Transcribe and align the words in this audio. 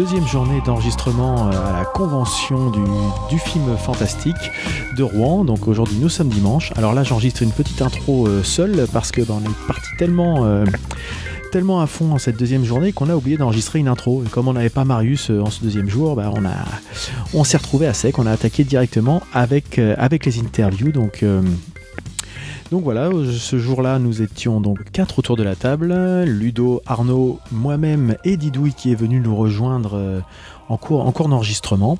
deuxième 0.00 0.26
journée 0.26 0.62
d'enregistrement 0.64 1.50
euh, 1.50 1.68
à 1.68 1.78
la 1.78 1.84
convention 1.84 2.70
du, 2.70 3.38
film 3.38 3.76
fantastique 3.76 4.50
de 4.96 5.02
Rouen. 5.02 5.44
Donc 5.44 5.68
aujourd'hui 5.68 5.98
nous 6.00 6.08
sommes 6.08 6.30
dimanche. 6.30 6.72
Alors 6.76 6.94
là 6.94 7.04
j'enregistre 7.04 7.42
une 7.42 7.52
petite 7.52 7.82
intro 7.82 8.26
euh, 8.26 8.42
seule 8.42 8.86
parce 8.94 9.12
que 9.12 9.20
bah, 9.20 9.34
on 9.36 9.44
est 9.44 9.66
parti 9.66 9.90
tellement 9.98 10.46
euh, 10.46 10.64
tellement 11.52 11.82
à 11.82 11.86
fond 11.86 12.12
en 12.12 12.18
cette 12.18 12.38
deuxième 12.38 12.64
journée 12.64 12.92
qu'on 12.92 13.10
a 13.10 13.14
oublié 13.14 13.36
d'enregistrer 13.36 13.78
une 13.78 13.88
intro. 13.88 14.24
Et 14.24 14.30
comme 14.30 14.48
on 14.48 14.54
n'avait 14.54 14.70
pas 14.70 14.86
Marius 14.86 15.28
en 15.28 15.50
ce 15.50 15.62
deuxième 15.62 15.90
jour, 15.90 16.16
bah, 16.16 16.32
on, 17.34 17.44
s'est 17.44 17.58
retrouvé 17.58 17.86
à 17.86 17.92
sec, 17.92 18.18
on 18.18 18.24
a 18.24 18.32
attaqué 18.32 18.64
directement 18.64 19.20
avec, 19.34 19.76
les 19.76 20.38
interviews. 20.38 20.92
Donc, 20.92 21.24
donc 22.70 22.84
voilà, 22.84 23.08
euh, 23.08 23.32
ce 23.32 23.58
jour-là, 23.58 23.98
nous 23.98 24.22
étions 24.22 24.60
donc 24.60 24.90
quatre 24.92 25.18
autour 25.18 25.36
de 25.36 25.42
la 25.42 25.56
table. 25.56 25.92
Ludo, 26.24 26.82
Arnaud, 26.86 27.40
moi-même 27.50 28.16
et 28.24 28.36
Didouille 28.36 28.74
qui 28.74 28.92
est 28.92 28.94
venu 28.94 29.18
nous 29.18 29.34
rejoindre 29.34 29.94
euh, 29.94 30.20
en 30.68 30.76
cours, 30.76 31.04
en 31.04 31.10
cours 31.10 31.28
d'enregistrement. 31.28 31.98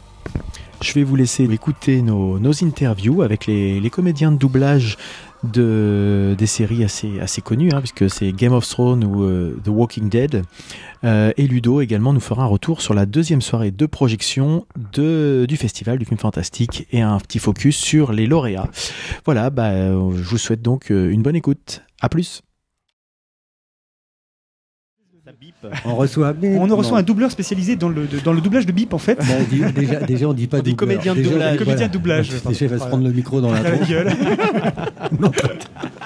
Je 0.80 0.92
vais 0.92 1.02
vous 1.02 1.16
laisser 1.16 1.44
écouter 1.44 2.02
nos, 2.02 2.38
interviews 2.62 3.22
avec 3.22 3.46
les 3.46 3.90
comédiens 3.90 4.30
de 4.32 4.38
doublage 4.38 4.96
de, 5.44 6.34
des 6.36 6.46
séries 6.46 6.84
assez, 6.84 7.20
assez 7.20 7.40
connues, 7.40 7.70
hein, 7.72 7.80
puisque 7.80 8.10
c'est 8.10 8.32
Game 8.32 8.52
of 8.52 8.68
Thrones 8.68 9.04
ou 9.04 9.24
euh, 9.24 9.56
The 9.64 9.68
Walking 9.68 10.08
Dead. 10.08 10.42
Euh, 11.02 11.32
et 11.36 11.46
Ludo 11.46 11.80
également 11.80 12.12
nous 12.12 12.20
fera 12.20 12.42
un 12.42 12.46
retour 12.46 12.82
sur 12.82 12.94
la 12.94 13.06
deuxième 13.06 13.40
soirée 13.40 13.70
de 13.70 13.86
projection 13.86 14.66
de, 14.92 15.46
du 15.48 15.56
festival 15.56 15.98
du 15.98 16.04
film 16.04 16.18
fantastique 16.18 16.86
et 16.92 17.00
un 17.00 17.18
petit 17.18 17.38
focus 17.38 17.76
sur 17.76 18.12
les 18.12 18.26
lauréats. 18.26 18.68
Voilà, 19.24 19.50
bah, 19.50 19.70
euh, 19.70 20.12
je 20.14 20.28
vous 20.28 20.38
souhaite 20.38 20.62
donc 20.62 20.90
euh, 20.90 21.10
une 21.10 21.22
bonne 21.22 21.36
écoute. 21.36 21.82
À 22.02 22.08
plus. 22.08 22.42
On 25.84 25.94
reçoit, 25.94 26.34
mais 26.40 26.56
On 26.56 26.66
reçoit 26.76 26.98
un 26.98 27.02
doubleur 27.02 27.30
spécialisé 27.30 27.76
dans 27.76 27.88
le, 27.90 28.06
de- 28.06 28.18
dans 28.20 28.32
le 28.32 28.40
doublage 28.40 28.64
de 28.66 28.72
bip 28.72 28.94
en 28.94 28.98
fait. 28.98 29.16
Bah, 29.18 29.24
dis- 29.50 29.60
déjà, 29.74 29.96
déjà, 30.00 30.26
on 30.26 30.32
dit 30.32 30.46
pas 30.46 30.58
On 30.60 30.62
dit 30.62 30.70
doubleur. 30.74 30.88
comédien 30.98 31.14
de 31.14 31.22
doublage. 31.22 31.58
Comédien 31.58 31.86
de 31.88 31.92
doublage. 31.92 32.28
Déjà, 32.48 32.64
il 32.64 32.68
va 32.70 32.78
se 32.78 32.86
prendre 32.86 33.04
le 33.04 33.12
micro 33.12 33.40
dans 33.40 33.52
la 33.52 33.60
la 33.62 33.70
tronche. 33.72 33.88
gueule. 33.88 34.12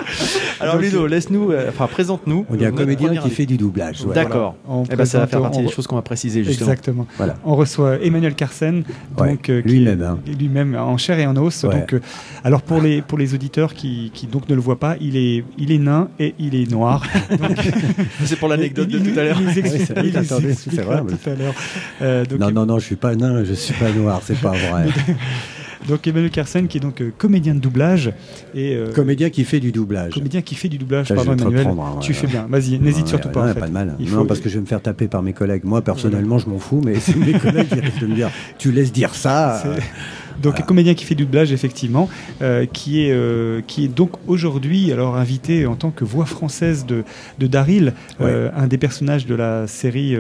Alors 0.61 0.77
Ludo, 0.79 1.07
laisse-nous, 1.07 1.51
euh, 1.51 1.69
enfin 1.69 1.87
présente-nous. 1.87 2.47
On 2.51 2.55
dit 2.55 2.65
un 2.65 2.73
comédien 2.73 3.15
qui 3.17 3.31
fait 3.31 3.47
du 3.47 3.57
doublage. 3.57 4.05
ouais. 4.05 4.15
D'accord. 4.15 4.55
Eh 4.91 4.97
ben, 4.97 5.05
ça 5.05 5.19
va 5.21 5.27
faire 5.27 5.41
partie 5.43 5.59
on- 5.61 5.63
des 5.63 5.69
choses 5.71 5.87
qu'on 5.87 5.97
va 5.97 6.03
préciser 6.03 6.45
justement. 6.45 6.71
Exactement. 6.71 7.07
Voilà. 7.17 7.37
On 7.45 7.57
reçoit 7.57 7.99
Emmanuel 8.03 8.35
Carsen, 8.35 8.85
Ouais, 9.19 9.31
donc 9.31 9.49
euh, 9.49 9.63
lui-même, 9.65 10.03
hein. 10.03 10.19
lui-même 10.39 10.75
en 10.77 10.97
chair 10.97 11.19
et 11.19 11.27
en 11.27 11.37
os. 11.37 11.65
Ouais. 11.65 11.75
Donc, 11.81 11.95
euh, 11.95 12.01
alors 12.45 12.63
pour 12.63 12.81
les 12.81 13.03
pour 13.03 13.19
les 13.19 13.35
auditeurs 13.35 13.75
qui, 13.75 14.11
qui 14.15 14.27
donc 14.27 14.49
ne 14.49 14.55
le 14.55 14.61
voient 14.61 14.79
pas, 14.79 14.97
il 15.01 15.17
est 15.17 15.45
il 15.59 15.73
est 15.73 15.79
nain 15.79 16.09
et 16.19 16.35
il 16.39 16.55
est 16.55 16.71
noir. 16.71 17.03
C'est 18.25 18.37
pour 18.39 18.49
l'anecdote 18.49 18.89
de 18.89 18.99
tout 18.99 19.19
à 19.19 19.23
l'heure. 19.25 19.39
Il, 19.41 19.53
c'est 19.55 20.81
vrai, 20.83 21.03
mais- 21.05 21.13
tout 21.13 21.31
à 21.31 21.35
l'heure. 21.35 22.29
Non, 22.39 22.51
non, 22.51 22.67
non, 22.67 22.79
je 22.79 22.85
suis 22.87 22.97
pas 22.97 23.15
nain, 23.15 23.45
je 23.45 23.55
suis 23.55 23.75
pas 23.75 23.91
noir, 23.91 24.21
c'est 24.25 24.39
pas 24.41 24.51
vrai. 24.51 24.87
donc 25.89 26.07
Emmanuel 26.07 26.31
Carsen 26.31 26.67
qui 26.69 26.79
est 26.79 26.81
donc 26.81 27.01
euh, 27.01 27.13
comédien 27.17 27.55
de 27.55 27.61
doublage 27.61 28.13
et 28.55 28.75
euh, 28.75 28.93
Comédien 28.93 29.31
qui 29.31 29.45
fait 29.45 29.61
du 29.61 29.73
doublage. 29.73 30.13
comédien 30.15 30.43
qui 30.43 30.55
fait 30.55 30.69
du 30.69 30.79
doublage. 30.79 31.09
Ça, 31.09 31.15
Pardon 31.15 31.33
Emmanuel, 31.37 31.67
hein, 31.67 31.99
tu 32.01 32.13
ouais, 32.13 32.19
fais 32.19 32.27
bien. 32.27 32.47
Vas-y, 32.49 32.79
n'hésite 32.79 33.07
surtout 33.09 33.29
pas. 33.29 33.45
non, 33.45 33.51
en 33.51 33.55
fait. 33.55 33.61
pas 33.61 33.67
de 33.69 33.73
mal. 33.73 33.97
Il 34.01 34.11
Non, 34.11 34.19
faut- 34.21 34.25
parce 34.25 34.41
que 34.41 34.49
je 34.49 34.55
vais 34.55 34.61
me 34.61 34.67
faire 34.67 34.81
taper 34.81 35.09
par 35.09 35.23
mes 35.23 35.33
collègues. 35.33 35.63
Moi, 35.65 35.83
personnellement, 35.83 36.39
je 36.39 36.49
m'en 36.49 36.59
fous, 36.59 36.81
mais 36.85 36.95
c'est 37.01 37.17
mes 37.17 37.33
collègues 37.39 37.69
qui 37.69 37.81
risquent 37.81 38.01
de 38.01 38.07
me 38.07 38.15
dire 38.15 38.31
Tu 38.59 38.73
laisses 38.73 38.93
dire 38.93 39.15
ça 39.15 39.63
euh, 39.67 39.75
Donc 40.43 40.53
Voilà. 40.55 40.63
comédien 40.67 40.95
qui 40.95 41.05
fait 41.05 41.15
du 41.15 41.25
doublage 41.25 41.53
effectivement, 41.53 42.09
euh, 42.43 42.67
qui 42.67 43.03
est 43.07 43.13
euh, 43.13 43.61
qui 43.67 43.85
est 43.85 43.89
donc 43.89 44.11
aujourd'hui 44.27 44.91
alors 44.93 45.17
invité 45.17 45.67
en 45.67 45.77
tant 45.77 45.91
que 45.91 46.05
voix 46.05 46.27
française 46.27 46.87
de 46.87 47.05
de 47.39 47.47
Daryl, 47.47 47.93
euh, 48.21 48.51
un 48.57 48.67
des 48.67 48.79
personnages 48.79 49.27
de 49.27 49.35
la 49.35 49.67
série 49.67 50.17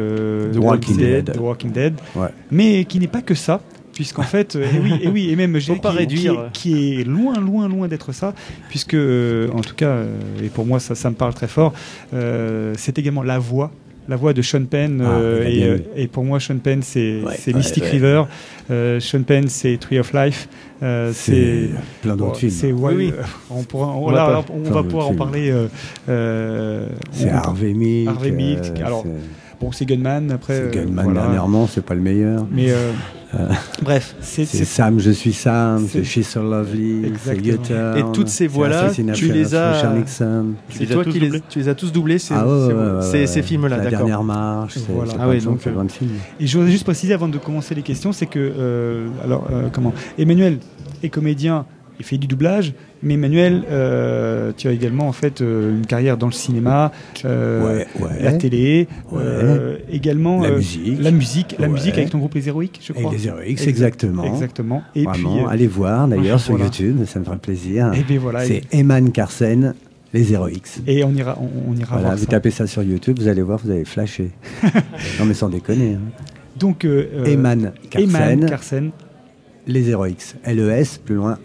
The 0.52 0.56
Walking 0.58 0.96
Dead. 0.96 1.32
The 1.32 1.38
Walking 1.40 1.72
Dead, 1.72 1.94
Ouais. 2.14 2.28
mais 2.50 2.84
qui 2.84 2.98
n'est 3.00 3.08
pas 3.08 3.22
que 3.22 3.34
ça. 3.34 3.60
Puisqu'en 3.94 4.22
fait, 4.22 4.56
euh, 4.56 4.64
et 4.64 4.78
oui, 4.80 4.92
et 5.02 5.08
oui, 5.08 5.30
et 5.30 5.36
même 5.36 5.58
je 5.58 5.72
Faut 5.72 5.78
pas 5.80 5.92
qui, 5.92 5.98
réduire. 5.98 6.50
qui 6.52 6.72
est, 6.72 6.74
qui 6.74 7.00
est 7.00 7.04
loin, 7.04 7.34
loin, 7.38 7.68
loin 7.68 7.86
d'être 7.88 8.12
ça, 8.12 8.34
puisque 8.68 8.94
euh, 8.94 9.48
en 9.52 9.60
tout 9.60 9.74
cas, 9.76 9.86
euh, 9.88 10.16
et 10.42 10.48
pour 10.48 10.66
moi 10.66 10.80
ça, 10.80 10.94
ça 10.94 11.10
me 11.10 11.14
parle 11.14 11.32
très 11.34 11.46
fort, 11.48 11.72
euh, 12.12 12.74
c'est 12.76 12.98
également 12.98 13.22
la 13.22 13.38
voix, 13.38 13.70
la 14.08 14.16
voix 14.16 14.32
de 14.32 14.42
Sean 14.42 14.64
Penn, 14.64 15.00
Ah, 15.04 15.10
euh, 15.12 15.44
et, 15.46 15.62
euh, 15.64 15.78
et 15.96 16.08
pour 16.08 16.24
moi 16.24 16.40
Sean 16.40 16.58
Penn 16.58 16.80
c'est 16.82 17.22
Ouais, 17.24 17.36
c'est 17.38 17.52
ouais, 17.52 17.58
Mystic 17.58 17.84
ouais. 17.84 17.90
River, 17.90 18.24
euh, 18.70 18.98
Sean 19.00 19.22
Penn 19.22 19.46
c'est 19.48 19.76
Tree 19.78 19.98
of 20.00 20.12
Life, 20.12 20.48
euh, 20.82 21.12
c'est 21.14 21.32
c'est 21.32 21.68
plein 22.02 22.16
d'autres 22.16 22.36
films. 22.38 22.50
c'est- 22.50 22.72
ouais, 22.72 22.94
Oui, 22.96 23.12
oui. 23.16 23.20
On, 23.50 23.62
pourra, 23.62 23.88
on, 23.96 24.06
On 24.08 24.10
là, 24.10 24.26
va 24.28 24.44
on 24.80 24.82
pouvoir 24.84 25.08
en 25.08 25.14
parler. 25.14 25.54
C'est 27.12 27.30
Harvey 27.30 27.72
Milk. 27.72 28.08
Harvey 28.08 28.30
Milk, 28.30 28.60
euh, 28.80 28.84
alors, 28.86 29.04
Bon, 29.60 29.70
c'est 29.72 29.86
Gunman 29.86 30.30
après. 30.32 30.54
c'est 30.56 30.62
euh, 30.78 30.82
Gunman 30.84 31.04
voilà. 31.04 31.20
dernièrement, 31.22 31.66
c'est 31.68 31.84
pas 31.84 31.94
le 31.94 32.00
meilleur. 32.00 32.44
Mais 32.50 32.70
bref, 33.82 34.14
c'est 34.20 34.44
Sam, 34.44 34.98
je 35.00 35.10
suis 35.10 35.32
Sam, 35.32 35.86
c'est- 35.88 36.04
She's 36.04 36.28
So 36.28 36.42
Lovely, 36.42 37.12
c'est 37.22 37.36
Et 37.98 38.02
toutes 38.12 38.28
ces 38.28 38.46
voix-là, 38.46 38.90
tu 39.14 39.32
les 39.32 39.54
as-. 39.54 39.82
C'est 40.70 40.86
toi 40.86 41.04
tous 41.04 41.12
qui 41.12 41.20
les, 41.20 41.26
doublés 41.28 41.42
tu 41.48 41.58
les 41.58 41.68
as 41.68 41.74
tous 41.74 41.92
doublés, 41.92 42.18
ces, 42.18 42.34
Ah 42.34 42.46
ouais, 42.46 42.66
ces- 42.68 42.72
ouais, 42.74 42.82
ouais, 42.82 43.02
ces- 43.02 43.18
ouais. 43.20 43.26
ces 43.26 43.42
films-là, 43.42 43.76
La 43.76 43.84
d'accord. 43.84 43.98
dernière 43.98 44.22
marche, 44.22 44.74
c'est 44.74 44.92
Voilà. 44.92 45.12
Ah 45.18 45.28
gens, 45.40 45.50
donc, 45.52 45.66
euh. 45.66 45.70
Et 46.40 46.46
je 46.46 46.56
voudrais 46.58 46.70
juste 46.72 46.84
préciser 46.84 47.14
avant 47.14 47.28
de 47.28 47.38
commencer 47.38 47.74
les 47.74 47.82
questions, 47.82 48.12
c'est 48.12 48.26
que 48.26 48.38
euh, 48.38 49.08
alors 49.22 49.46
euh, 49.52 49.68
comment? 49.72 49.92
Emmanuel 50.18 50.58
est 51.02 51.08
comédien, 51.08 51.66
il 51.98 52.04
fait 52.04 52.18
du 52.18 52.26
doublage, 52.26 52.74
mais 53.02 53.14
Emmanuel, 53.14 53.62
euh, 53.70 54.52
tu 54.56 54.66
as 54.68 54.72
également 54.72 55.06
en 55.08 55.12
fait 55.12 55.40
euh, 55.40 55.70
une 55.76 55.86
carrière 55.86 56.16
dans 56.16 56.26
le 56.26 56.32
cinéma, 56.32 56.90
euh, 57.24 57.76
Ouais, 57.78 57.86
ouais. 58.00 58.22
la 58.22 58.32
télé, 58.32 58.88
Ouais. 59.12 59.20
euh, 59.22 59.76
également 59.90 60.42
La 60.42 60.50
musique. 60.52 60.98
la 61.00 61.10
musique, 61.10 61.56
la 61.58 61.66
Ouais. 61.66 61.72
musique 61.72 61.94
avec 61.94 62.10
ton 62.10 62.18
groupe 62.18 62.34
Les 62.34 62.48
Héroïques, 62.48 62.80
je 62.82 62.92
Et 62.92 62.96
crois. 62.96 63.12
les 63.12 63.28
Heroics, 63.28 63.44
Exact- 63.46 63.68
exactement. 63.68 64.24
Exactement. 64.24 64.82
Et 64.94 65.04
Vraiment, 65.04 65.36
puis, 65.36 65.44
allez 65.48 65.66
voir 65.66 66.08
d'ailleurs 66.08 66.40
sur 66.40 66.52
voilà. 66.54 66.64
YouTube, 66.66 67.04
ça 67.06 67.18
me 67.20 67.24
ferait 67.24 67.38
plaisir. 67.38 67.92
et 67.94 68.02
bien 68.02 68.18
voilà. 68.18 68.44
C'est 68.44 68.62
Eman 68.72 69.10
Carsen, 69.12 69.74
les 70.12 70.32
Heroics. 70.32 70.80
Et, 70.86 70.98
et 70.98 71.04
on 71.04 71.12
ira, 71.12 71.38
on, 71.40 71.70
on 71.72 71.76
ira 71.76 71.90
Voilà, 71.92 72.02
voir 72.08 72.16
vous 72.16 72.24
ça. 72.24 72.30
tapez 72.30 72.50
ça 72.50 72.66
sur 72.66 72.82
YouTube, 72.82 73.18
vous 73.20 73.28
allez 73.28 73.42
voir, 73.42 73.58
vous 73.62 73.70
allez 73.70 73.84
flasher. 73.84 74.30
non 75.18 75.26
mais 75.26 75.34
sans 75.34 75.48
déconner. 75.48 75.94
Hein. 75.94 76.22
Donc 76.58 76.84
Eman 76.84 77.72
Carsen, 77.90 78.10
Eman 78.10 78.46
Carsen. 78.48 78.90
Les 79.66 79.88
Heroics. 79.90 80.34
L-E-S, 80.44 80.98
plus 81.04 81.14
loin, 81.16 81.38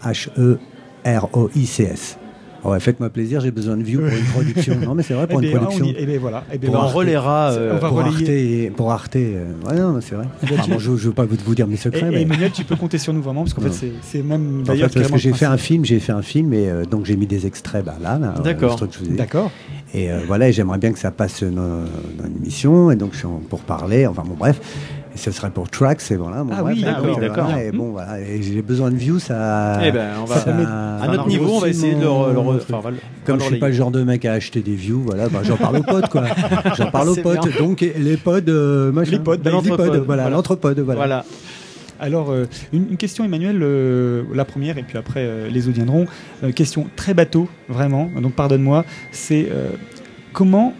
H-E-R-O-I-C-S. 1.04 2.16
Ouais, 2.62 2.78
faites-moi 2.78 3.08
plaisir, 3.08 3.40
j'ai 3.40 3.50
besoin 3.50 3.74
de 3.78 3.82
views 3.82 4.00
pour 4.02 4.10
une 4.18 4.24
production. 4.34 4.76
Non 4.84 4.94
mais 4.94 5.02
c'est 5.02 5.14
vrai, 5.14 5.24
Eh 5.30 5.32
pour 5.32 5.40
une 5.40 5.48
bien, 5.48 5.60
on 5.60 5.64
production. 5.64 5.86
y- 5.86 5.94
eh 5.96 6.18
voilà. 6.18 6.44
Eh 6.52 6.56
Eh 6.56 6.58
ben, 6.58 6.68
on 6.68 6.72
voilà. 6.72 6.86
relaiera. 6.88 7.50
euh, 7.52 7.78
On 7.82 7.88
pour 7.88 8.00
Arte, 8.02 8.20
et- 8.28 8.70
pour 8.76 8.92
Arte, 8.92 9.16
euh, 9.16 9.46
ouais, 9.66 9.76
non, 9.80 9.92
mais 9.94 10.02
c'est 10.02 10.14
vrai. 10.14 10.26
Enfin, 10.44 10.56
bon, 10.68 10.78
je 10.78 10.90
ne 10.90 10.96
veux 10.96 11.12
pas 11.12 11.24
vous, 11.24 11.54
dire 11.54 11.66
mes 11.66 11.72
Et, 11.72 11.76
secrets, 11.78 12.08
et 12.08 12.10
mais 12.10 12.20
Emmanuel, 12.20 12.50
tu 12.52 12.64
peux 12.64 12.76
compter 12.76 12.98
sur 12.98 13.14
nous 13.14 13.22
vraiment, 13.22 13.44
parce 13.44 13.54
qu'en 13.54 13.62
fait, 13.62 13.88
c'est- 14.02 14.22
même 14.22 14.60
en 14.60 14.64
fait, 14.66 14.72
d'ailleurs 14.72 14.90
parce 14.92 15.10
que 15.10 15.16
j'ai 15.16 15.32
fait 15.32 15.46
un 15.46 15.56
film, 15.56 15.86
j'ai 15.86 16.00
fait 16.00 16.12
un 16.12 16.20
film 16.20 16.52
et 16.52 16.68
euh, 16.68 16.84
donc 16.84 17.06
j'ai 17.06 17.16
mis 17.16 17.26
des 17.26 17.46
extraits 17.46 17.82
bah, 17.82 17.96
là, 17.98 18.18
là 18.18 18.34
euh, 18.38 18.42
D'accord. 18.42 18.72
le 18.72 18.76
truc 18.76 18.90
que 18.90 18.96
je 18.96 19.00
vous 19.00 19.06
ai 19.06 19.12
dit. 19.12 19.16
D'accord. 19.16 19.50
Et 19.94 20.08
voilà, 20.26 20.50
et 20.50 20.52
j'aimerais 20.52 20.78
bien 20.78 20.92
que 20.92 20.98
ça 20.98 21.10
passe 21.10 21.42
dans, 21.42 21.48
dans 21.50 22.26
une 22.26 22.36
émission, 22.42 22.90
et 22.90 22.96
donc 22.96 23.12
je 23.14 23.18
suis 23.20 23.26
en- 23.26 23.40
pour 23.48 23.60
parler, 23.60 24.06
enfin 24.06 24.22
bon, 24.26 24.34
bref. 24.38 24.60
Et 25.14 25.18
ce 25.18 25.32
serait 25.32 25.50
pour 25.50 25.68
Tracks, 25.68 26.00
et 26.10 26.16
voilà. 26.16 26.44
Bon, 26.44 26.52
Ah 26.56 26.62
oui, 26.64 26.82
d'accord, 26.82 27.46
voilà, 27.46 27.64
et 27.64 27.72
bon, 27.72 27.90
voilà, 27.90 28.20
et 28.20 28.40
j'ai 28.42 28.62
besoin 28.62 28.90
de 28.92 28.96
views, 28.96 29.18
ça. 29.18 29.80
Eh 29.84 29.90
ben, 29.90 30.10
on 30.20 30.24
va- 30.24 30.36
ça- 30.36 30.44
ça 30.44 30.52
met- 30.52 30.64
À 30.64 31.08
notre 31.10 31.26
niveau, 31.26 31.50
on 31.54 31.58
va 31.58 31.68
essayer 31.68 31.94
de 31.96 32.00
le. 32.00 32.06
re- 32.06 32.32
le 32.32 32.38
re- 32.38 32.56
enfin, 32.58 32.74
on 32.76 32.80
va 32.80 32.90
le- 32.92 32.96
on 32.98 33.26
Comme 33.26 33.38
va 33.38 33.44
je 33.44 33.50
suis 33.50 33.58
pas 33.58 33.66
le 33.68 33.72
genre 33.74 33.90
de 33.90 34.04
mec 34.04 34.24
à 34.24 34.32
acheter 34.34 34.60
des 34.60 34.74
views, 34.76 35.02
voilà, 35.04 35.28
bah, 35.28 35.40
j'en 35.42 35.56
parle 35.56 35.78
aux 35.78 35.82
potes, 35.82 36.08
quoi. 36.10 36.24
J'en 36.78 36.90
parle 36.92 37.08
aux 37.08 37.14
C'est 37.16 37.22
potes. 37.22 37.48
bien. 37.48 37.58
Donc, 37.66 37.80
les 37.80 38.16
pods, 38.16 38.38
euh, 38.48 38.92
machin. 38.92 39.10
Les 39.12 39.18
pods, 39.18 39.38
Bah, 39.38 39.50
voilà, 39.50 39.98
voilà. 40.00 40.30
l'entrepode, 40.30 40.78
voilà. 40.78 40.98
Voilà. 41.00 41.24
Alors, 41.98 42.30
euh, 42.30 42.46
une, 42.72 42.86
une 42.92 42.96
question, 42.96 43.24
Emmanuel, 43.24 43.58
euh, 43.62 44.22
la 44.32 44.44
première, 44.44 44.78
et 44.78 44.82
puis 44.84 44.96
après, 44.96 45.20
euh, 45.24 45.48
les 45.50 45.66
autres 45.66 45.76
viendront. 45.76 46.06
Euh, 46.44 46.52
question 46.52 46.86
très 46.96 47.12
bateau, 47.14 47.48
vraiment, 47.68 48.08
donc 48.22 48.32
pardonne-moi. 48.34 48.84
C'est 49.12 49.48
euh, 49.50 49.70
comment, 50.32 50.72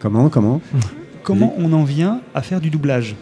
Comment, 0.00 0.28
comment 0.28 0.60
comment 1.22 1.54
on 1.58 1.72
en 1.72 1.84
vient 1.84 2.20
à 2.34 2.42
faire 2.42 2.60
du 2.60 2.70
doublage 2.70 3.14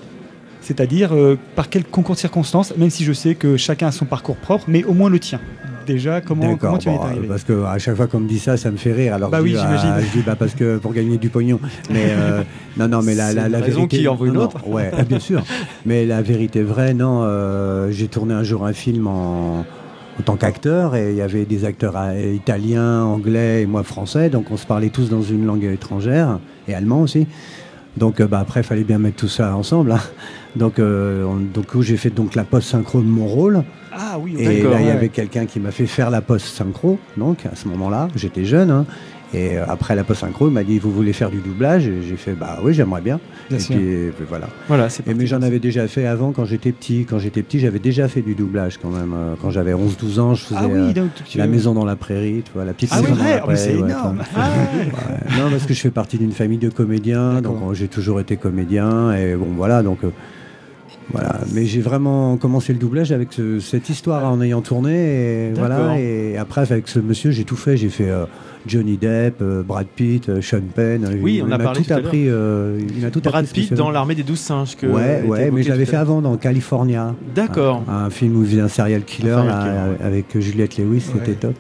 C'est-à-dire, 0.67 1.15
euh, 1.15 1.39
par 1.55 1.69
quel 1.71 1.85
concours 1.85 2.17
de 2.17 2.21
circonstances, 2.21 2.77
même 2.77 2.91
si 2.91 3.05
je 3.05 3.13
sais 3.13 3.37
que 3.37 3.57
chacun 3.57 3.87
a 3.87 3.93
son 3.93 4.05
parcours 4.05 4.35
propre, 4.37 4.65
mais 4.67 4.83
au 4.83 4.95
moins 4.95 5.09
le 5.11 5.21
tien. 5.21 5.39
Déjà, 5.87 6.21
comment, 6.21 6.57
comment 6.57 6.79
tu 6.79 6.89
en 6.89 6.95
es 6.95 6.99
arrivé 6.99 7.29
parce 7.29 7.45
que 7.45 7.63
à 7.65 7.79
chaque 7.79 7.95
fois 7.95 8.09
qu'on 8.09 8.19
me 8.19 8.27
dit 8.29 8.41
ça, 8.41 8.57
ça 8.57 8.73
me 8.73 8.77
fait 8.77 8.93
rire. 8.93 9.15
Alors 9.15 9.31
Bah 9.31 9.39
je 9.39 9.45
oui, 9.45 9.51
j'imagine. 9.51 9.93
je 10.01 10.19
dis 10.19 10.25
bah 10.27 10.35
parce 10.37 10.55
que 10.57 10.79
pour 10.79 10.93
gagner 10.93 11.17
du 11.19 11.29
pognon. 11.29 11.61
Mais 11.91 12.07
euh, 12.09 12.43
non, 12.77 12.89
non, 12.89 13.03
mais 13.05 13.15
la, 13.15 13.33
la, 13.33 13.49
la 13.49 13.59
raison 13.61 13.83
vérité. 13.87 13.99
qui 13.99 14.09
en 14.09 14.17
vaut 14.17 14.27
une 14.27 14.33
non, 14.33 14.41
non, 14.41 14.47
autre. 14.47 14.67
ouais, 14.69 14.91
ah, 14.99 15.05
bien 15.05 15.21
sûr. 15.21 15.45
Mais 15.85 16.05
la 16.05 16.23
vérité 16.23 16.65
vraie, 16.65 16.93
non. 16.93 17.21
euh, 17.23 17.93
J'ai 17.93 18.09
tourné 18.09 18.35
un 18.35 18.43
jour 18.43 18.67
un 18.67 18.73
film 18.73 19.07
en, 19.07 19.61
en 19.61 20.23
tant 20.25 20.35
qu'acteur 20.35 20.97
et 20.97 21.11
il 21.13 21.17
y 21.17 21.23
avait 21.23 21.45
des 21.45 21.65
acteurs 21.65 21.95
italiens, 22.35 23.05
anglais 23.05 23.63
et 23.63 23.67
moi 23.67 23.85
français. 23.85 24.29
Donc 24.29 24.47
on 24.51 24.57
se 24.57 24.67
parlait 24.67 24.89
tous 24.91 25.09
dans 25.09 25.23
une 25.23 25.47
langue 25.47 25.63
étrangère 25.63 26.41
et 26.67 26.75
allemand 26.75 27.03
aussi. 27.03 27.29
Donc 27.97 28.21
bah, 28.23 28.41
après, 28.41 28.61
il 28.61 28.65
fallait 28.65 28.83
bien 28.83 28.99
mettre 28.99 29.17
tout 29.19 29.29
ça 29.29 29.55
ensemble. 29.57 29.93
hein. 29.93 30.01
Donc, 30.57 30.79
euh, 30.79 31.25
donc 31.55 31.81
j'ai 31.81 31.97
fait 31.97 32.11
donc 32.11 32.35
la 32.35 32.45
post 32.45 32.69
synchro 32.71 33.01
de 33.01 33.07
mon 33.07 33.27
rôle. 33.27 33.63
Ah 33.93 34.19
oui, 34.21 34.35
Et 34.39 34.63
là, 34.63 34.81
il 34.81 34.87
y 34.87 34.91
avait 34.91 35.09
quelqu'un 35.09 35.47
qui 35.47 35.59
m'a 35.61 35.71
fait 35.71 35.87
faire 35.87 36.11
la 36.11 36.21
post 36.21 36.47
synchro, 36.47 36.99
donc 37.17 37.47
à 37.51 37.55
ce 37.57 37.67
moment-là, 37.69 38.09
j'étais 38.15 38.45
jeune, 38.45 38.71
hein, 38.71 38.85
Et 39.35 39.57
euh, 39.59 39.65
après 39.67 39.97
la 39.97 40.05
post-synchro, 40.05 40.49
il 40.49 40.53
m'a 40.53 40.63
dit 40.65 40.79
Vous 40.79 40.93
voulez 40.93 41.13
faire 41.13 41.31
du 41.31 41.39
doublage? 41.39 41.89
Et 41.89 42.03
j'ai 42.09 42.17
fait 42.17 42.33
Bah 42.35 42.59
oui, 42.63 42.73
j'aimerais 42.75 43.01
bien. 43.01 43.19
Bien 43.49 43.59
et 43.59 43.61
sûr. 43.61 43.75
puis, 43.77 44.25
voilà. 44.29 44.49
Et 45.07 45.15
mais 45.15 45.27
j'en 45.27 45.43
avais 45.43 45.59
déjà 45.59 45.89
fait 45.89 46.07
avant 46.07 46.31
quand 46.33 46.45
j'étais 46.45 46.73
petit. 46.73 47.07
Quand 47.09 47.19
j'étais 47.19 47.43
petit, 47.43 47.59
j'avais 47.59 47.79
déjà 47.81 48.07
fait 48.09 48.23
du 48.23 48.35
doublage 48.35 48.79
quand 48.79 48.91
même. 48.91 49.13
Euh, 49.15 49.35
Quand 49.43 49.51
j'avais 49.51 49.73
11-12 49.75 50.21
ans, 50.21 50.35
je 50.35 50.45
faisais 50.45 50.61
Ah 50.61 50.67
euh, 50.71 50.87
oui, 50.89 50.95
donc 50.95 51.11
tu- 51.25 51.39
La 51.39 51.47
maison 51.49 51.75
dans 51.75 51.85
la 51.85 51.97
prairie, 51.97 52.43
tu 52.45 52.53
vois, 52.55 52.65
la 52.65 52.73
petite 52.73 52.91
Ah 52.93 52.99
oui, 53.01 53.11
maison 53.11 53.17
dans 53.17 53.25
la 53.29 53.39
prairie, 53.41 53.75
ouais, 53.75 53.89
énorme. 53.91 54.19
Ouais. 54.37 55.39
Non, 55.39 55.51
parce 55.51 55.65
que 55.67 55.75
je 55.75 55.81
fais 55.81 55.91
partie 55.91 56.19
d'une 56.19 56.33
famille 56.33 56.59
de 56.59 56.69
comédiens, 56.71 57.41
donc 57.43 57.57
euh, 57.63 57.75
j'ai 57.75 57.89
toujours 57.89 58.21
été 58.21 58.37
comédien, 58.37 59.13
et 59.13 59.35
bon, 59.35 59.49
voilà, 59.57 59.83
donc. 59.83 60.05
euh, 60.05 60.11
voilà, 61.13 61.41
mais 61.55 61.65
j'ai 61.67 61.81
vraiment 61.81 62.37
commencé 62.37 62.73
le 62.73 62.79
doublage 62.79 63.13
avec 63.13 63.33
ce- 63.33 63.61
cette 63.61 63.89
histoire 63.89 64.25
en 64.31 64.41
ayant 64.41 64.61
tourné, 64.61 65.49
et 65.49 65.53
voilà, 65.55 65.99
et 66.01 66.37
après 66.37 66.61
avec 66.63 66.89
ce 66.89 66.99
monsieur, 66.99 67.31
j'ai 67.31 67.45
tout 67.45 67.57
fait, 67.57 67.77
j'ai 67.77 67.89
fait 67.89 68.11
euh, 68.11 68.25
Johnny 68.67 68.97
Depp, 68.97 69.37
euh, 69.41 69.63
Brad 69.63 69.87
Pitt, 69.87 70.29
euh, 70.29 70.41
Sean 70.43 70.61
Penn, 70.75 71.07
Oui, 71.23 71.37
il 71.37 71.43
on 71.45 71.53
a 71.53 71.59
parlé 71.59 71.81
tout 71.81 71.87
tout 71.87 71.93
appris, 71.93 72.25
euh, 72.29 72.81
il 72.97 73.03
m'a 73.03 73.11
tout 73.11 73.21
Brad 73.21 73.45
appris, 73.45 73.63
Pitt 73.63 73.75
dans 73.75 73.91
l'armée 73.91 74.17
des 74.17 74.25
douze 74.25 74.41
singes. 74.41 74.75
Que 74.77 74.87
Ouais, 74.87 75.23
ouais, 75.27 75.51
mais 75.53 75.63
je 75.63 75.69
l'avais 75.69 75.85
fait 75.87 75.97
avant 75.97 76.21
dans 76.21 76.37
California. 76.37 77.15
D'accord. 77.35 77.85
Un, 77.89 78.07
un 78.07 78.11
film 78.11 78.37
où 78.37 78.43
il 78.43 78.49
faisait 78.51 78.61
un 78.63 78.69
serial 78.69 79.03
killer, 79.05 79.31
Un 79.31 79.37
serial 79.43 79.55
là, 79.55 79.63
killer, 79.63 79.91
ouais. 80.01 80.07
avec 80.07 80.41
Juliette 80.41 80.77
Lewis, 80.79 81.03
c'était 81.13 81.35
top. 81.35 81.55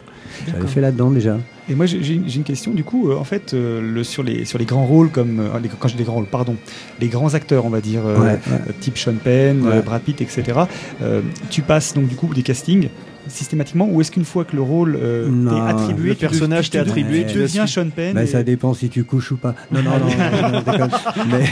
J'avais 0.51 0.67
fait 0.67 0.81
là-dedans 0.81 1.11
déjà. 1.11 1.39
Et 1.69 1.75
moi, 1.75 1.87
j'ai 1.87 2.15
une 2.15 2.45
question. 2.45 2.73
Du 2.73 2.85
coup, 2.85 3.11
euh, 3.11 3.17
en 3.17 3.25
fait, 3.25 3.53
euh, 3.53 3.81
le, 3.81 4.05
sur, 4.05 4.23
les, 4.23 4.45
sur 4.45 4.57
les 4.59 4.65
grands 4.65 4.87
rôles, 4.87 5.11
comme 5.11 5.41
euh, 5.41 5.59
les- 5.61 5.69
quand 5.69 5.89
je 5.89 5.95
dis 5.95 5.99
des 5.99 6.05
grands 6.05 6.15
rôles, 6.17 6.27
pardon, 6.27 6.55
les 7.01 7.09
grands 7.09 7.35
acteurs, 7.35 7.65
on 7.67 7.71
va 7.71 7.81
dire, 7.81 8.03
euh, 8.07 8.21
Ouais, 8.21 8.39
type 8.81 8.97
Sean 8.99 9.15
Penn, 9.23 9.63
Ouais. 9.67 9.83
Brad 9.83 10.01
Pitt, 10.03 10.21
etc. 10.21 10.45
euh, 11.03 11.23
tu 11.51 11.63
passes 11.63 11.93
donc 11.95 12.07
du 12.07 12.15
coup 12.15 12.33
des 12.33 12.43
castings 12.43 12.89
systématiquement, 13.27 13.89
ou 13.91 14.01
est-ce 14.01 14.13
qu'une 14.13 14.25
fois 14.25 14.45
que 14.45 14.55
le 14.55 14.63
rôle 14.63 14.97
euh, 15.03 15.29
Non. 15.29 15.51
t'est 15.51 15.71
attribué, 15.73 16.09
Le 16.11 16.15
personnage 16.15 16.71
t'est 16.71 16.79
te- 16.79 16.89
attribué, 16.89 17.27
tu 17.27 17.39
deviens. 17.39 17.67
Sean 17.67 17.89
Penn 17.91 18.15
Bah, 18.15 18.23
et- 18.23 18.27
Ça 18.27 18.45
dépend 18.45 18.73
si 18.73 18.89
tu 18.89 19.03
couches 19.03 19.33
ou 19.33 19.37
pas. 19.37 19.57
Non, 19.73 19.81
non, 19.83 19.91
non, 19.99 20.53
non. 20.79 20.89
Mais, 21.33 21.45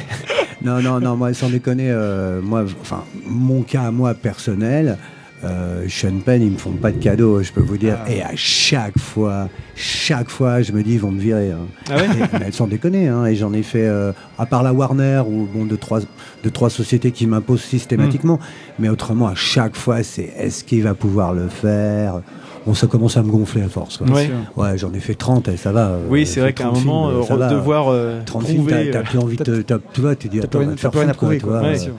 non, 0.62 0.80
non, 0.80 1.00
non, 1.00 1.16
moi, 1.16 1.34
sans 1.34 1.48
déconner, 1.50 1.90
euh, 1.90 2.40
moi, 2.40 2.64
enfin, 2.80 3.02
mon 3.26 3.62
cas, 3.62 3.90
moi, 3.90 4.14
personnel, 4.14 4.96
euh, 5.44 5.84
Sean 5.88 6.18
Penn, 6.24 6.42
ils 6.42 6.50
me 6.50 6.56
font 6.58 6.70
pas 6.72 6.90
de 6.90 6.98
cadeaux, 6.98 7.42
je 7.42 7.52
peux 7.52 7.60
vous 7.60 7.76
dire. 7.76 7.98
Ah. 8.04 8.10
Et 8.10 8.22
à 8.22 8.30
chaque 8.34 8.98
fois, 8.98 9.48
chaque 9.76 10.30
fois, 10.30 10.62
je 10.62 10.72
me 10.72 10.82
dis, 10.82 10.94
ils 10.94 11.00
vont 11.00 11.10
me 11.10 11.20
virer. 11.20 11.50
hein. 11.52 11.66
Ah 11.90 11.96
ouais 11.96 12.04
Et- 12.04 12.38
mais 12.40 12.52
sans 12.52 12.66
déconner, 12.66 13.08
hein, 13.08 13.26
et 13.26 13.34
j'en 13.36 13.52
ai 13.52 13.62
fait, 13.62 13.86
euh, 13.86 14.12
à 14.38 14.46
part 14.46 14.62
la 14.62 14.72
Warner, 14.72 15.22
ou 15.26 15.46
bon, 15.52 15.64
de 15.66 15.76
trois, 15.76 16.00
de 16.00 16.48
trois 16.48 16.70
sociétés 16.70 17.10
qui 17.12 17.26
m'imposent 17.26 17.62
systématiquement, 17.62 18.38
mais 18.78 18.88
autrement, 18.88 19.26
à 19.28 19.34
chaque 19.34 19.76
fois, 19.76 20.02
c'est 20.02 20.32
est-ce 20.38 20.64
qu'il 20.64 20.82
va 20.82 20.94
pouvoir 20.94 21.32
le 21.34 21.48
faire? 21.48 22.20
Bon, 22.66 22.72
ça 22.72 22.86
commence 22.86 23.18
à 23.18 23.22
me 23.22 23.30
gonfler 23.30 23.60
à 23.60 23.68
force. 23.68 23.98
quoi. 23.98 24.06
Ouais. 24.08 24.30
Ouais, 24.56 24.78
j'en 24.78 24.90
ai 24.94 25.00
fait 25.00 25.14
30 25.14 25.48
et 25.48 25.58
ça 25.58 25.70
va. 25.70 25.88
euh, 25.88 26.06
Oui, 26.08 26.24
c'est 26.24 26.40
vrai 26.40 26.54
qu'à 26.54 26.68
un 26.68 26.72
30 26.72 26.84
moment, 26.86 27.08
films, 27.10 27.20
euh, 27.20 27.26
ça 27.26 27.36
va. 27.36 27.48
devoir 27.50 27.88
euh, 27.90 28.20
30 28.24 28.46
films, 28.46 28.56
prouver. 28.64 28.90
t'as 28.90 29.02
t'as 29.02 29.08
plus 29.10 29.18
envie 29.18 29.36
de 29.36 29.62
Tu 29.92 30.00
vois, 30.00 30.16
tu 30.16 30.28
dis, 30.28 30.38
T'as 30.38 30.44
attends, 30.44 30.58
plus 30.60 30.66
va 30.82 30.90
rien- 30.90 31.08
à 31.08 31.12
foutre, 31.12 31.18
quoi, 31.18 31.28
prouver, 31.28 31.38
tu 31.38 31.44
quoi. 31.44 31.58
vois, 31.58 31.68
Ouais, 31.68 31.74
euh, 31.74 31.78
sûr. 31.78 31.92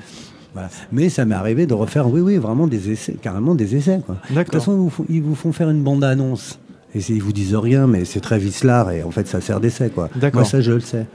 Voilà. 0.56 0.70
Mais 0.94 1.10
ça 1.10 1.26
m'est 1.26 1.36
arrivé 1.36 1.68
de 1.68 1.74
refaire, 1.74 2.10
oui, 2.10 2.22
oui, 2.22 2.38
vraiment 2.38 2.66
des 2.66 2.90
essais, 2.90 3.18
carrément 3.22 3.54
des 3.56 3.76
essais. 3.76 4.00
Quoi. 4.06 4.16
De 4.32 4.42
toute 4.42 4.54
façon, 4.54 4.72
ils 4.72 4.78
vous, 4.78 4.90
font, 4.90 5.06
ils 5.10 5.22
vous 5.22 5.36
font 5.36 5.52
faire 5.52 5.70
une 5.70 5.84
bande-annonce. 5.84 6.58
Et 6.96 7.00
ils 7.10 7.22
vous 7.22 7.34
disent 7.34 7.56
rien, 7.56 7.88
mais 7.88 8.06
c'est 8.06 8.22
très 8.22 8.40
vicelard 8.40 8.90
et 8.90 9.04
en 9.04 9.12
fait, 9.12 9.28
ça 9.28 9.42
sert 9.42 9.60
d'essai. 9.60 9.90
quoi. 9.90 10.10
D'accord. 10.16 10.42
Moi, 10.42 10.50
ça, 10.50 10.62
je 10.62 10.72
le 10.72 10.80
sais. 10.80 11.06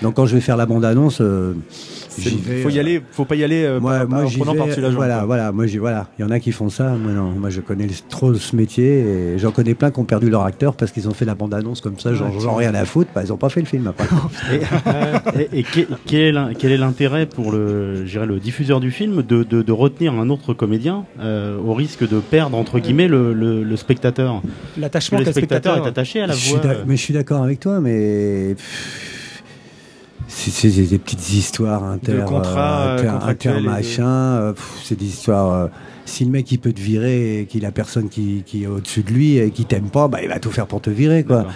Donc, 0.00 0.14
quand 0.14 0.26
je 0.26 0.36
vais 0.36 0.40
faire 0.40 0.56
la 0.56 0.64
bande-annonce, 0.64 1.18
euh, 1.20 1.54
Vais. 2.18 2.62
faut 2.62 2.70
y 2.70 2.76
euh, 2.78 2.80
aller, 2.80 3.02
faut 3.12 3.24
pas 3.24 3.34
y 3.36 3.44
aller 3.44 3.64
euh, 3.64 3.80
moi, 3.80 3.98
par- 4.00 4.08
moi, 4.08 4.24
en 4.24 4.28
prenant 4.30 4.52
vais, 4.52 4.58
par-dessus 4.58 4.80
la 4.80 4.88
jambe. 4.88 4.96
Voilà, 4.96 5.16
quoi. 5.18 5.26
voilà. 5.26 5.52
Moi, 5.52 5.66
j'y- 5.66 5.78
voilà. 5.78 6.08
Il 6.18 6.22
y 6.22 6.24
en 6.24 6.30
a 6.30 6.38
qui 6.40 6.52
font 6.52 6.68
ça. 6.68 6.90
Moi, 6.90 7.12
non. 7.12 7.30
Moi, 7.30 7.50
je 7.50 7.60
connais 7.60 7.86
trop 8.08 8.34
ce 8.34 8.54
métier 8.56 9.00
et 9.00 9.38
j'en 9.38 9.50
connais 9.50 9.74
plein 9.74 9.90
qui 9.90 9.98
ont 10.00 10.04
perdu 10.04 10.30
leur 10.30 10.44
acteur 10.44 10.74
parce 10.74 10.92
qu'ils 10.92 11.08
ont 11.08 11.14
fait 11.14 11.24
la 11.24 11.34
bande-annonce 11.34 11.80
comme 11.80 11.98
ça, 11.98 12.14
genre, 12.14 12.32
Ouais, 12.34 12.40
genre 12.40 12.56
rien 12.58 12.74
à 12.74 12.84
foutre. 12.84 13.10
Bah, 13.14 13.22
ils 13.24 13.32
ont 13.32 13.36
pas 13.36 13.48
fait 13.48 13.60
le 13.60 13.66
film 13.66 13.86
après. 13.86 14.06
Et, 15.52 15.60
et 15.60 15.62
que- 15.62 15.80
quel 16.06 16.20
est 16.20 16.32
l'in- 16.32 16.52
quel 16.58 16.72
est 16.72 16.76
l'intérêt 16.76 17.26
pour 17.26 17.52
le, 17.52 18.04
je 18.06 18.18
diffuseur 18.38 18.80
du 18.80 18.90
film 18.90 19.22
de, 19.22 19.42
de, 19.42 19.62
de 19.62 19.72
retenir 19.72 20.12
un 20.14 20.28
autre 20.28 20.54
comédien 20.54 21.04
euh, 21.20 21.58
au 21.58 21.72
risque 21.74 22.08
de 22.08 22.20
perdre 22.20 22.56
entre 22.56 22.78
guillemets 22.78 23.08
le, 23.08 23.32
le, 23.32 23.62
le 23.62 23.76
spectateur? 23.76 24.42
Parce 24.42 24.74
que 24.76 24.80
L'attachement 24.80 25.18
Le 25.18 25.24
spectateur 25.24 25.74
spectateur. 25.74 25.86
est 25.86 25.88
attaché 25.88 26.20
à 26.20 26.26
la 26.26 26.34
Je 26.34 26.38
suis 26.40 26.52
voix. 26.54 26.66
euh, 26.66 26.84
mais 26.86 26.96
je 26.96 27.02
suis 27.02 27.14
d'accord 27.14 27.42
avec 27.42 27.60
toi, 27.60 27.80
mais 27.80 28.54
pff, 28.56 29.17
c'est 30.28 30.68
des, 30.68 30.98
petites 30.98 31.32
histoires 31.32 31.82
inter, 31.84 32.12
De 32.12 32.20
contrats, 32.22 32.82
euh, 32.98 33.10
inter, 33.22 33.54
de- 33.60 33.60
machin. 33.66 34.06
euh, 34.06 34.52
c'est 34.84 34.98
des 34.98 35.06
histoires. 35.06 35.52
euh, 35.52 35.66
si 36.04 36.24
le 36.24 36.30
mec 36.30 36.50
il 36.52 36.58
peut 36.58 36.72
te 36.72 36.80
virer 36.80 37.40
et 37.40 37.46
qu'il 37.46 37.64
a 37.66 37.70
personne 37.72 38.08
qui, 38.08 38.42
qui 38.46 38.64
est 38.64 38.66
au-dessus 38.66 39.02
de 39.02 39.10
lui 39.12 39.36
et 39.38 39.50
qui 39.50 39.64
t'aime 39.66 39.90
pas, 39.90 40.08
bah 40.08 40.20
il 40.22 40.28
va 40.28 40.38
tout 40.38 40.50
faire 40.50 40.66
pour 40.66 40.80
te 40.80 40.90
virer 40.90 41.24
quoi. 41.24 41.46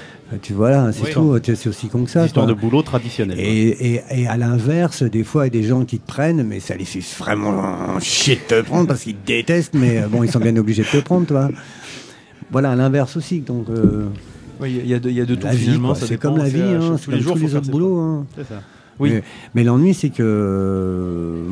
Tu 0.40 0.54
vois 0.54 0.70
là, 0.70 0.90
c'est 0.92 1.04
Oui. 1.04 1.10
tout. 1.12 1.38
C'est 1.42 1.68
aussi 1.68 1.88
con 1.88 2.04
que 2.04 2.10
ça. 2.10 2.24
Histoire 2.24 2.46
quoi. 2.46 2.54
de 2.54 2.58
boulot 2.58 2.80
traditionnel. 2.82 3.38
Et, 3.38 3.68
et, 3.96 4.02
et 4.22 4.26
à 4.26 4.38
l'inverse, 4.38 5.02
des 5.02 5.24
fois, 5.24 5.46
il 5.46 5.54
y 5.54 5.58
a 5.58 5.60
des 5.60 5.68
gens 5.68 5.84
qui 5.84 5.98
te 5.98 6.06
prennent, 6.06 6.42
mais 6.42 6.58
ça 6.58 6.74
les 6.74 6.86
fait 6.86 7.00
vraiment 7.18 7.98
chier 8.00 8.36
de 8.36 8.40
te 8.56 8.62
prendre 8.62 8.88
parce 8.88 9.02
qu'ils 9.02 9.16
te 9.16 9.26
détestent, 9.26 9.74
mais 9.74 10.00
bon, 10.10 10.22
ils 10.22 10.30
sont 10.30 10.38
bien 10.40 10.56
obligés 10.56 10.84
de 10.84 10.88
te 10.88 11.04
prendre, 11.04 11.26
toi. 11.26 11.50
Voilà, 12.50 12.70
à 12.72 12.76
l'inverse 12.76 13.16
aussi. 13.18 13.40
Donc, 13.40 13.66
euh, 13.68 14.06
Oui, 14.60 14.80
il 14.84 14.88
y 14.88 14.94
a 14.94 14.98
de, 15.00 15.10
y 15.10 15.20
a 15.20 15.24
de 15.24 15.34
tout 15.34 15.46
la 15.46 15.54
vie, 15.54 15.78
c'est 15.94 16.08
dépend, 16.08 16.28
comme 16.28 16.38
la 16.38 16.48
vie, 16.48 16.60
euh, 16.60 16.80
hein, 16.80 16.90
tous 16.92 16.98
c'est 16.98 17.10
les 17.10 17.16
comme 17.18 17.22
jours, 17.22 17.34
tous 17.36 17.42
les 17.42 17.54
autres 17.56 17.70
boulots. 17.70 17.98
hein. 17.98 18.26
C'est 18.36 18.48
ça. 18.48 18.62
Oui. 19.00 19.10
Mais, 19.10 19.22
mais 19.54 19.64
l'ennui, 19.64 19.94
c'est 19.94 20.10
que, 20.10 20.22
euh, 20.22 21.42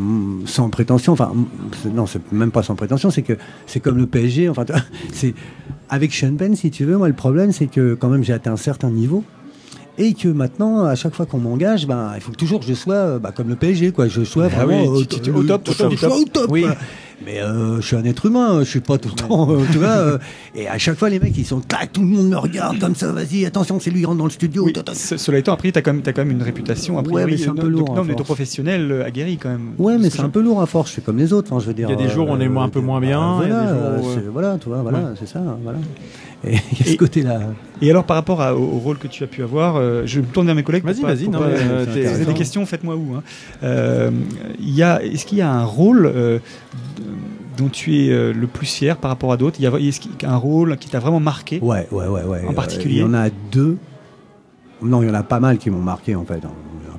sans 0.46 0.68
prétention, 0.68 1.14
enfin, 1.14 1.32
non, 1.92 2.06
c'est 2.06 2.20
même 2.32 2.50
pas 2.50 2.62
sans 2.62 2.76
prétention, 2.76 3.10
c'est 3.10 3.22
que 3.22 3.32
c'est 3.66 3.80
comme 3.80 3.96
le 3.96 4.06
PSG, 4.06 4.48
enfin, 4.48 4.64
c'est 5.12 5.34
avec 5.88 6.12
Sean 6.12 6.34
Penn, 6.36 6.54
si 6.54 6.70
tu 6.70 6.84
veux, 6.84 6.96
moi, 6.96 7.08
le 7.08 7.14
problème, 7.14 7.50
c'est 7.52 7.66
que 7.66 7.94
quand 7.94 8.08
même, 8.08 8.22
j'ai 8.22 8.32
atteint 8.34 8.52
un 8.52 8.56
certain 8.56 8.90
niveau. 8.90 9.24
Et 9.98 10.14
que 10.14 10.28
maintenant, 10.28 10.84
à 10.84 10.94
chaque 10.94 11.14
fois 11.14 11.26
qu'on 11.26 11.38
m'engage, 11.38 11.86
ben, 11.86 12.12
il 12.14 12.22
faut 12.22 12.30
que 12.30 12.36
toujours 12.36 12.60
que 12.60 12.66
je 12.66 12.72
sois 12.72 12.94
euh, 12.94 13.18
bah, 13.18 13.32
comme 13.36 13.48
le 13.48 13.56
PSG, 13.56 13.92
quoi. 13.92 14.08
Je 14.08 14.22
sois 14.22 14.46
Ah 14.46 14.64
vraiment 14.64 14.84
au, 14.84 15.04
top, 15.04 15.20
au 15.34 15.42
top, 15.42 15.68
sois 15.68 16.16
au 16.16 16.24
top, 16.24 16.46
Oui. 16.48 16.64
Mais 17.24 17.40
euh, 17.42 17.80
je 17.80 17.86
suis 17.86 17.96
un 17.96 18.04
être 18.04 18.26
humain, 18.26 18.60
je 18.60 18.68
suis 18.68 18.80
pas 18.80 18.96
tout 18.96 19.10
le 19.10 19.14
temps, 19.14 19.50
euh, 19.50 19.58
tu 19.70 19.76
vois. 19.78 19.88
euh, 19.88 20.18
et 20.54 20.68
à 20.68 20.78
chaque 20.78 20.96
fois, 20.96 21.10
les 21.10 21.20
mecs, 21.20 21.36
ils 21.36 21.44
sont 21.44 21.60
clac, 21.60 21.92
tout 21.92 22.00
le 22.00 22.06
monde 22.06 22.28
me 22.28 22.36
regarde 22.36 22.78
comme 22.78 22.94
ça, 22.94 23.12
vas-y, 23.12 23.44
attention, 23.44 23.78
c'est 23.78 23.90
lui 23.90 24.00
qui 24.00 24.06
rentre 24.06 24.18
dans 24.18 24.24
le 24.24 24.30
studio. 24.30 24.64
Oui, 24.64 24.72
cela 24.94 25.38
étant, 25.38 25.52
après, 25.52 25.70
tu 25.70 25.78
as, 25.78 25.82
quand 25.82 25.92
même- 25.92 26.02
t'as 26.02 26.12
quand 26.12 26.22
même 26.24 26.30
une 26.30 26.42
réputation. 26.42 26.96
A 26.98 27.02
Ouais, 27.02 27.08
priori, 27.08 27.32
mais 27.32 27.36
c'est 27.36 27.48
un 27.50 27.54
peu 27.54 27.68
lourd, 27.68 27.94
Non, 27.94 28.04
mais 28.04 28.14
ton 28.14 28.24
professionnel 28.24 29.02
aguerri 29.06 29.36
quand 29.36 29.50
même. 29.50 29.72
Ouais, 29.78 29.98
mais 29.98 30.08
c'est 30.08 30.20
un 30.22 30.30
peu 30.30 30.40
lourd 30.40 30.62
à 30.62 30.66
force. 30.66 30.90
Je 30.90 30.94
fais 30.96 31.00
comme 31.02 31.18
les 31.18 31.32
autres. 31.32 31.52
Enfin, 31.52 31.60
je 31.62 31.66
veux 31.66 31.74
dire. 31.74 31.88
Il 31.90 31.92
y 31.92 32.02
a 32.02 32.06
des 32.06 32.08
jours 32.08 32.28
où 32.28 32.32
on 32.32 32.40
est 32.40 32.46
un 32.46 32.68
peu 32.68 32.80
moins 32.80 33.00
bien, 33.00 33.42
y 33.46 33.50
a 33.50 33.96
Voilà, 34.32 34.56
tu 34.60 34.68
vois, 34.68 34.82
voilà, 34.82 34.98
Ouais. 34.98 35.04
c'est 35.18 35.28
ça, 35.28 35.40
voilà. 35.62 35.78
Et 36.42 36.56
il 36.72 36.78
y 36.86 36.88
a 36.88 36.92
ce 36.92 36.96
côté-là. 36.96 37.40
Et 37.82 37.90
alors, 37.90 38.04
par 38.04 38.16
rapport 38.16 38.40
à- 38.40 38.54
au, 38.54 38.60
au 38.62 38.78
rôle 38.78 38.96
que 38.98 39.06
tu 39.08 39.22
as 39.24 39.26
pu 39.26 39.42
avoir, 39.42 39.76
euh, 39.76 40.02
je 40.06 40.20
me 40.20 40.26
tourne 40.26 40.46
vers 40.46 40.54
mes 40.54 40.62
collègues. 40.62 40.84
Vas-y, 40.84 41.02
vas-y, 41.02 41.28
euh, 41.34 41.84
si 41.92 42.00
vous 42.02 42.08
avez 42.14 42.24
des 42.24 42.34
questions, 42.34 42.64
faites-moi 42.64 42.96
où. 42.96 43.14
hein. 43.14 43.22
Euh, 43.62 44.10
il 44.58 44.70
y 44.74 44.82
a, 44.82 45.02
est-ce 45.02 45.26
qu'il 45.26 45.38
y 45.38 45.42
a 45.42 45.50
un 45.52 45.64
rôle 45.64 46.06
euh, 46.06 46.38
dont 47.58 47.68
tu 47.68 47.94
es 47.96 48.10
euh, 48.10 48.32
le 48.32 48.46
plus 48.46 48.66
fier 48.66 48.96
par 48.96 49.10
rapport 49.10 49.32
à 49.32 49.36
d'autres? 49.36 49.56
Il 49.60 49.64
y 49.64 49.66
a, 49.66 49.72
est-ce 49.78 50.00
qu'il 50.00 50.12
y 50.22 50.24
a 50.24 50.32
un 50.32 50.36
rôle 50.36 50.76
qui 50.78 50.88
t'a 50.88 50.98
vraiment 50.98 51.20
marqué? 51.20 51.58
Ouais, 51.60 51.86
ouais, 51.90 52.06
ouais, 52.06 52.24
ouais. 52.24 52.42
En 52.48 52.54
particulier? 52.54 52.96
Il 52.96 53.00
y 53.00 53.04
en 53.04 53.12
a 53.14 53.28
deux. 53.52 53.76
Non, 54.82 55.02
il 55.02 55.08
y 55.08 55.10
en 55.10 55.14
a 55.14 55.22
pas 55.22 55.40
mal 55.40 55.58
qui 55.58 55.68
m'ont 55.68 55.82
marqué 55.82 56.14
en 56.14 56.24
fait. 56.24 56.42
A 56.42 56.48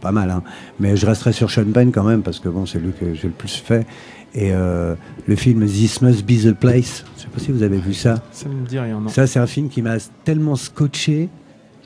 pas 0.01 0.11
mal, 0.11 0.29
hein. 0.31 0.43
Mais 0.79 0.95
je 0.97 1.05
resterai 1.05 1.31
sur 1.31 1.49
Sean 1.51 1.65
Penn 1.73 1.91
quand 1.91 2.03
même 2.03 2.21
parce 2.21 2.39
que 2.39 2.49
bon, 2.49 2.65
c'est 2.65 2.79
lui 2.79 2.91
que 2.99 3.13
j'ai 3.13 3.27
le 3.27 3.33
plus 3.33 3.55
fait. 3.55 3.85
Et 4.33 4.51
euh, 4.53 4.95
le 5.27 5.35
film 5.35 5.65
This 5.65 6.01
Must 6.01 6.23
Be 6.25 6.43
the 6.49 6.53
Place. 6.53 7.03
Je 7.17 7.21
sais 7.23 7.27
pas 7.27 7.39
si 7.39 7.51
vous 7.51 7.63
avez 7.63 7.77
vu 7.77 7.93
ça. 7.93 8.21
Ça 8.31 8.47
me 8.49 8.65
dit 8.67 8.79
rien, 8.79 8.99
non. 8.99 9.09
Ça, 9.09 9.27
c'est 9.27 9.39
un 9.39 9.47
film 9.47 9.69
qui 9.69 9.81
m'a 9.81 9.97
tellement 10.23 10.55
scotché 10.55 11.29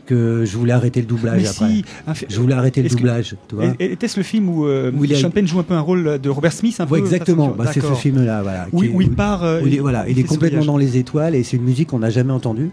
que 0.05 0.43
je 0.45 0.55
voulais 0.55 0.71
arrêter 0.73 1.01
le 1.01 1.07
doublage 1.07 1.41
Mais 1.41 1.47
après. 1.47 1.67
si, 1.67 1.85
un 2.05 2.13
Je 2.29 2.39
voulais 2.39 2.53
arrêter 2.53 2.83
le 2.83 2.89
doublage, 2.89 3.35
Était-ce 3.79 4.17
le 4.19 4.23
film 4.23 4.47
où, 4.49 4.67
euh, 4.67 4.91
Où 4.95 5.03
Sean 5.07 5.31
Penn 5.31 5.47
joue 5.47 5.59
un 5.59 5.63
peu 5.63 5.73
un 5.73 5.79
rôle 5.79 6.19
de 6.21 6.29
Robert 6.29 6.53
Smith 6.53 6.75
un 6.79 6.83
Ouais, 6.85 6.99
peu 6.99 7.05
exactement. 7.05 7.47
Bah, 7.57 7.65
c'est 7.73 7.81
ce 7.81 7.93
film-là, 7.93 8.43
voilà. 8.43 8.67
Où, 8.71 8.81
qui- 8.83 8.89
où 8.89 9.01
il 9.01 9.09
part. 9.11 9.43
euh, 9.43 9.61
où 9.63 9.67
il 9.67 9.73
est, 9.75 9.79
voilà, 9.79 10.07
il 10.07 10.19
est 10.19 10.23
complètement 10.23 10.63
dans 10.65 10.77
les 10.77 10.97
étoiles 10.97 11.33
et 11.33 11.41
c'est 11.41 11.57
une 11.57 11.63
musique 11.63 11.89
qu'on 11.89 11.99
n'a 11.99 12.11
jamais 12.11 12.33
entendue. 12.33 12.69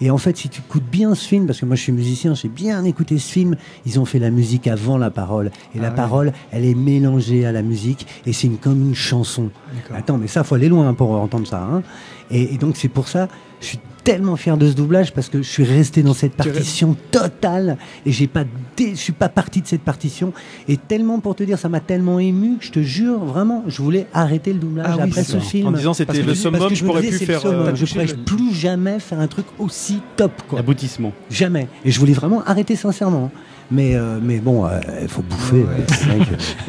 Et 0.00 0.10
en 0.10 0.18
fait, 0.18 0.36
si 0.36 0.48
tu 0.48 0.60
écoutes 0.60 0.84
bien 0.84 1.14
ce 1.14 1.26
film, 1.26 1.46
parce 1.46 1.60
que 1.60 1.66
moi 1.66 1.76
je 1.76 1.82
suis 1.82 1.92
musicien, 1.92 2.34
j'ai 2.34 2.48
bien 2.48 2.84
écouté 2.84 3.18
ce 3.18 3.30
film, 3.30 3.56
ils 3.86 3.98
ont 4.00 4.04
fait 4.04 4.18
la 4.18 4.30
musique 4.30 4.66
avant 4.66 4.98
la 4.98 5.10
parole. 5.10 5.46
Et 5.74 5.78
Ah 5.78 5.82
la 5.82 5.88
ouais. 5.90 5.94
parole, 5.94 6.32
elle 6.50 6.64
est 6.64 6.74
mélangée 6.74 7.46
à 7.46 7.52
la 7.52 7.62
musique 7.62 8.06
et 8.26 8.32
c'est 8.32 8.48
une, 8.48 8.58
comme 8.58 8.80
une 8.82 8.94
chanson. 8.94 9.50
Attends, 9.94 10.18
mais 10.18 10.26
ça, 10.26 10.42
faut 10.44 10.56
aller 10.56 10.68
loin 10.68 10.92
pour 10.94 11.10
entendre 11.12 11.46
ça. 11.46 11.62
hein. 11.62 11.82
Et, 12.30 12.54
et 12.54 12.58
donc 12.58 12.76
c'est 12.76 12.88
pour 12.88 13.08
ça, 13.08 13.28
je 13.60 13.66
suis 13.66 13.78
tellement 14.04 14.36
fier 14.36 14.56
de 14.56 14.68
ce 14.68 14.74
doublage 14.74 15.12
parce 15.12 15.28
que 15.28 15.38
je 15.42 15.48
suis 15.48 15.64
resté 15.64 16.02
dans 16.02 16.14
cette 16.14 16.34
partition 16.34 16.96
totale 17.10 17.78
et 18.06 18.12
j'ai 18.12 18.26
pas, 18.26 18.44
dé- 18.76 18.90
je 18.90 19.00
suis 19.00 19.12
pas 19.12 19.28
parti 19.28 19.60
de 19.62 19.66
cette 19.66 19.80
partition. 19.82 20.32
Et 20.68 20.76
tellement 20.76 21.18
pour 21.20 21.34
te 21.34 21.42
dire, 21.42 21.58
ça 21.58 21.68
m'a 21.68 21.80
tellement 21.80 22.18
ému 22.18 22.58
que 22.58 22.64
je 22.64 22.70
te 22.72 22.80
jure, 22.80 23.18
vraiment, 23.24 23.64
je 23.66 23.80
voulais 23.82 24.06
arrêter 24.12 24.52
le 24.52 24.58
doublage 24.58 24.86
Ah 24.88 24.96
oui, 24.96 25.02
après 25.08 25.24
ce 25.24 25.38
film. 25.38 25.68
En 25.68 25.72
disant 25.72 25.94
c'était 25.94 26.22
le 26.22 26.28
je- 26.28 26.34
summum, 26.34 26.58
parce 26.60 26.70
que 26.70 26.76
je 26.76 26.84
me 26.84 26.88
pourrais 26.90 27.00
plus 27.02 27.18
faire. 27.18 27.44
euh, 27.46 27.74
je 27.74 27.84
pourrais 27.86 28.06
plus 28.06 28.54
jamais 28.54 28.98
faire 29.00 29.18
un 29.20 29.26
truc 29.26 29.46
aussi 29.58 29.64
aussi 29.74 30.00
top, 30.16 30.30
quoi. 30.46 30.58
L'aboutissement. 30.58 31.12
Jamais. 31.30 31.66
Et 31.84 31.90
je 31.90 31.98
voulais 31.98 32.12
vraiment 32.12 32.42
arrêter 32.44 32.76
sincèrement. 32.76 33.30
Mais, 33.70 33.94
euh, 33.96 34.18
mais 34.22 34.38
bon, 34.38 34.66
euh, 34.66 34.78
il 35.02 35.08
faut 35.08 35.22
bouffer. 35.22 35.62
Ouais. 35.64 36.18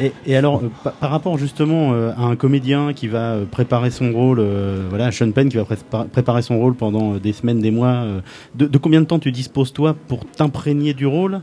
Et, 0.00 0.12
et 0.26 0.36
alors, 0.36 0.62
euh, 0.64 0.70
par, 0.82 0.92
par 0.94 1.10
rapport 1.10 1.36
justement 1.38 1.92
euh, 1.92 2.12
à 2.16 2.22
un 2.24 2.36
comédien 2.36 2.92
qui 2.94 3.06
va 3.06 3.36
préparer 3.50 3.90
son 3.90 4.12
rôle, 4.12 4.38
euh, 4.40 4.86
voilà, 4.88 5.12
Sean 5.12 5.30
Penn 5.30 5.48
qui 5.48 5.56
va 5.58 5.64
pré- 5.64 5.76
préparer 6.10 6.42
son 6.42 6.58
rôle 6.58 6.74
pendant 6.74 7.16
des 7.16 7.32
semaines, 7.32 7.60
des 7.60 7.70
mois, 7.70 7.88
euh, 8.04 8.20
de, 8.54 8.66
de 8.66 8.78
combien 8.78 9.00
de 9.00 9.06
temps 9.06 9.18
tu 9.18 9.30
disposes 9.30 9.72
toi 9.72 9.94
pour 10.08 10.24
t'imprégner 10.24 10.94
du 10.94 11.06
rôle 11.06 11.42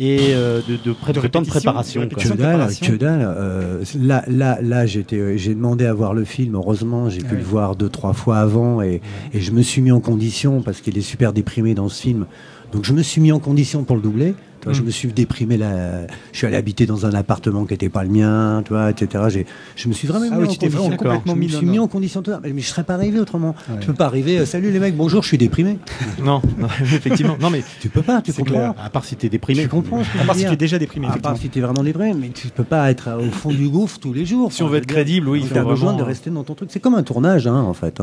et 0.00 0.18
euh, 0.34 0.60
de, 0.68 0.76
de, 0.84 0.92
pré- 0.92 1.12
De 1.12 1.20
de 1.20 1.26
temps 1.28 1.42
de 1.42 1.46
préparation 1.48 2.02
de. 2.02 2.06
Que 2.14 2.28
dalle, 2.36 2.68
que 2.80 2.92
dalle. 2.96 3.20
Euh, 3.36 3.82
là, 4.00 4.24
là, 4.28 4.58
là, 4.62 4.86
j'étais, 4.86 5.38
j'ai 5.38 5.54
demandé 5.54 5.86
à 5.86 5.92
voir 5.94 6.14
le 6.14 6.24
film. 6.24 6.54
Heureusement, 6.56 7.08
j'ai 7.08 7.20
pu 7.20 7.34
le 7.36 7.42
voir 7.42 7.74
deux, 7.76 7.88
trois 7.88 8.12
fois 8.12 8.38
avant, 8.38 8.80
et, 8.82 9.00
et 9.32 9.40
je 9.40 9.50
me 9.52 9.62
suis 9.62 9.80
mis 9.80 9.90
en 9.92 10.00
condition 10.00 10.60
parce 10.60 10.80
qu'il 10.80 10.96
est 10.98 11.02
super 11.02 11.32
déprimé 11.32 11.74
dans 11.74 11.88
ce 11.88 12.00
film. 12.02 12.26
Donc, 12.72 12.84
je 12.84 12.92
me 12.92 13.02
suis 13.02 13.20
mis 13.20 13.32
en 13.32 13.38
condition 13.38 13.82
pour 13.84 13.96
le 13.96 14.02
doubler. 14.02 14.34
Tu 14.60 14.74
Je 14.74 14.82
me 14.82 14.90
suis 14.90 15.08
déprimé 15.12 15.56
là. 15.56 16.06
Je 16.32 16.38
suis 16.38 16.46
allé 16.46 16.56
habiter 16.56 16.86
dans 16.86 17.06
un 17.06 17.12
appartement 17.14 17.64
qui 17.64 17.74
n'était 17.74 17.88
pas 17.88 18.02
le 18.04 18.10
mien, 18.10 18.62
tu 18.64 18.72
vois, 18.72 18.90
etc. 18.90 19.44
Je 19.76 19.88
me 19.88 19.92
suis 19.94 20.08
vraiment 20.08 20.26
Ah 20.30 20.34
mis 20.36 20.42
oui, 20.42 20.48
en 20.48 20.52
tu 20.52 20.58
condition. 20.58 20.90
complètement 20.96 21.34
je 21.34 21.38
me 21.40 21.48
suis 21.48 21.66
mis 21.66 21.78
en 21.78 21.88
condition. 21.88 22.22
totale. 22.22 22.52
Mais, 22.54 22.60
je 22.60 22.66
serais 22.66 22.84
pas 22.84 22.94
arrivé 22.94 23.20
autrement. 23.20 23.54
Ouais. 23.70 23.78
Tu 23.80 23.86
peux 23.86 23.94
pas 23.94 24.06
arriver. 24.06 24.38
euh, 24.38 24.46
Salut 24.46 24.70
les 24.70 24.78
mecs, 24.78 24.96
bonjour, 24.96 25.22
je 25.22 25.28
suis 25.28 25.38
déprimé. 25.38 25.78
Non, 26.22 26.42
non, 26.58 26.66
effectivement. 26.80 27.36
Non, 27.40 27.50
mais 27.50 27.62
Tu 27.80 27.88
peux 27.88 28.02
pas. 28.02 28.20
Tu 28.22 28.32
comprends. 28.32 28.52
clair. 28.54 28.74
À 28.82 28.90
part 28.90 29.04
si 29.04 29.14
t'es 29.16 29.28
déprimé. 29.28 29.62
Tu 29.62 29.68
comprends 29.68 30.02
ce 30.04 30.10
que 30.10 30.18
je 30.18 30.22
À 30.22 30.26
part 30.26 30.36
si 30.36 30.44
tu 30.46 30.52
es 30.52 30.56
déjà 30.56 30.78
déprimé. 30.78 31.06
à 31.06 31.16
part 31.18 31.36
si 31.36 31.48
tu 31.48 31.58
es 31.58 31.62
vraiment 31.62 31.82
déprimé, 31.82 32.14
mais 32.14 32.28
tu 32.30 32.48
peux 32.48 32.64
pas 32.64 32.90
être 32.90 33.08
au 33.20 33.30
fond 33.30 33.50
du 33.50 33.68
gouffre 33.68 33.98
tous 33.98 34.12
les 34.12 34.24
jours. 34.26 34.52
si 34.52 34.62
on 34.62 34.68
veut 34.68 34.78
être 34.78 34.86
crédible, 34.86 35.28
oui, 35.28 35.40
il 35.42 35.48
tu 35.48 35.54
faut 35.54 35.58
as 35.60 35.64
besoin 35.64 35.94
de 35.94 36.02
rester 36.02 36.30
dans 36.30 36.42
ton 36.44 36.54
truc. 36.54 36.70
C'est 36.72 36.80
comme 36.80 36.94
un 36.94 37.02
tournage, 37.02 37.46
hein, 37.46 37.54
en 37.60 37.74
fait. 37.74 38.00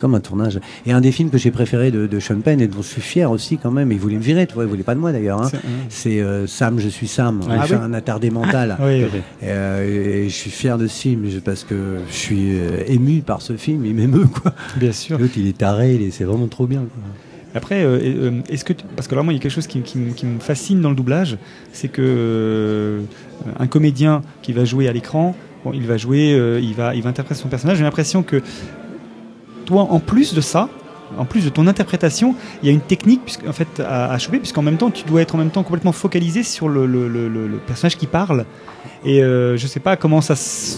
Comme 0.00 0.14
un 0.14 0.20
tournage. 0.20 0.58
Et 0.86 0.92
un 0.92 1.00
des 1.02 1.12
films 1.12 1.28
que 1.30 1.36
j'ai 1.38 1.50
préféré 1.50 1.90
de, 1.90 2.06
de 2.06 2.20
Sean 2.20 2.40
Penn, 2.40 2.58
et 2.60 2.66
dont 2.68 2.80
je 2.80 2.88
suis 2.88 3.02
fier 3.02 3.30
aussi 3.30 3.58
quand 3.58 3.70
même, 3.70 3.92
il 3.92 3.98
voulait 3.98 4.16
me 4.16 4.22
virer, 4.22 4.46
tu 4.46 4.54
vois, 4.54 4.64
il 4.64 4.68
voulait 4.70 4.82
pas 4.82 4.94
de 4.94 5.00
moi 5.00 5.12
d'ailleurs. 5.12 5.42
hein. 5.42 5.50
C'est- 5.90 6.20
euh, 6.20 6.46
Sam, 6.46 6.78
je 6.80 6.88
suis 6.88 7.06
Sam. 7.06 7.40
Ah 7.50 7.64
oui 7.68 7.76
un 7.76 7.92
attardé 7.92 8.30
mental. 8.30 8.76
Oui, 8.80 9.04
oui. 9.04 9.08
fait. 9.10 9.18
Et, 9.46 9.50
euh, 9.50 10.24
et 10.24 10.28
je 10.30 10.34
suis 10.34 10.50
fier 10.50 10.78
de 10.78 10.86
ce 10.86 11.00
film 11.02 11.26
parce 11.44 11.64
que 11.64 11.98
je 12.08 12.14
suis 12.14 12.52
euh, 12.58 12.82
ému 12.88 13.20
par 13.20 13.42
ce 13.42 13.56
film. 13.58 13.84
Il 13.84 13.94
m'émeut, 13.94 14.26
quoi. 14.26 14.54
bien 14.76 14.92
sûr. 14.92 15.18
L'autre, 15.18 15.34
il 15.36 15.46
est 15.46 15.58
taré, 15.58 16.00
c'est 16.12 16.24
vraiment 16.24 16.46
trop 16.48 16.66
bien. 16.66 16.80
quoi. 16.80 17.02
Après, 17.52 17.82
est-ce 18.48 18.64
que 18.64 18.72
tu- 18.72 18.84
parce 18.96 19.08
que 19.08 19.14
alors 19.14 19.24
moi 19.24 19.32
il 19.32 19.36
y 19.36 19.40
a 19.40 19.42
quelque 19.42 19.50
chose 19.52 19.66
qui, 19.66 19.80
qui 19.82 19.98
me- 19.98 20.12
qui 20.12 20.24
me 20.24 20.38
fascine 20.38 20.80
dans 20.80 20.88
le 20.88 20.94
doublage, 20.94 21.36
c'est 21.72 21.88
que 21.88 23.00
un 23.58 23.66
comédien 23.66 24.22
qui 24.40 24.52
va 24.52 24.64
jouer 24.64 24.86
à 24.88 24.92
l'écran, 24.92 25.34
bon, 25.64 25.72
il 25.74 25.84
va 25.86 25.96
jouer, 25.96 26.38
il 26.62 26.74
va, 26.74 26.94
il 26.94 27.02
va 27.02 27.10
interpréter 27.10 27.40
son 27.40 27.48
personnage. 27.48 27.78
J'ai 27.78 27.82
l'impression 27.84 28.22
que 28.22 28.40
toi, 29.70 29.86
en 29.90 30.00
plus 30.00 30.34
de 30.34 30.40
ça, 30.40 30.68
en 31.18 31.24
plus 31.24 31.44
de 31.44 31.48
ton 31.48 31.66
interprétation, 31.66 32.36
il 32.62 32.66
y 32.66 32.68
a 32.70 32.72
une 32.72 32.80
technique 32.80 33.38
en 33.48 33.52
fait 33.52 33.80
à, 33.80 34.12
à 34.12 34.18
choper, 34.18 34.38
puisqu'en 34.38 34.62
même 34.62 34.76
temps 34.76 34.90
tu 34.90 35.04
dois 35.04 35.22
être 35.22 35.34
en 35.34 35.38
même 35.38 35.50
temps 35.50 35.62
complètement 35.64 35.90
focalisé 35.92 36.42
sur 36.44 36.68
le, 36.68 36.86
le- 36.86 37.08
le- 37.08 37.28
le- 37.28 37.48
le 37.48 37.56
personnage 37.58 37.96
qui 37.96 38.06
parle. 38.06 38.44
Et 39.04 39.22
euh, 39.22 39.56
je 39.56 39.66
sais 39.66 39.80
pas 39.80 39.96
comment 39.96 40.20
ça, 40.20 40.34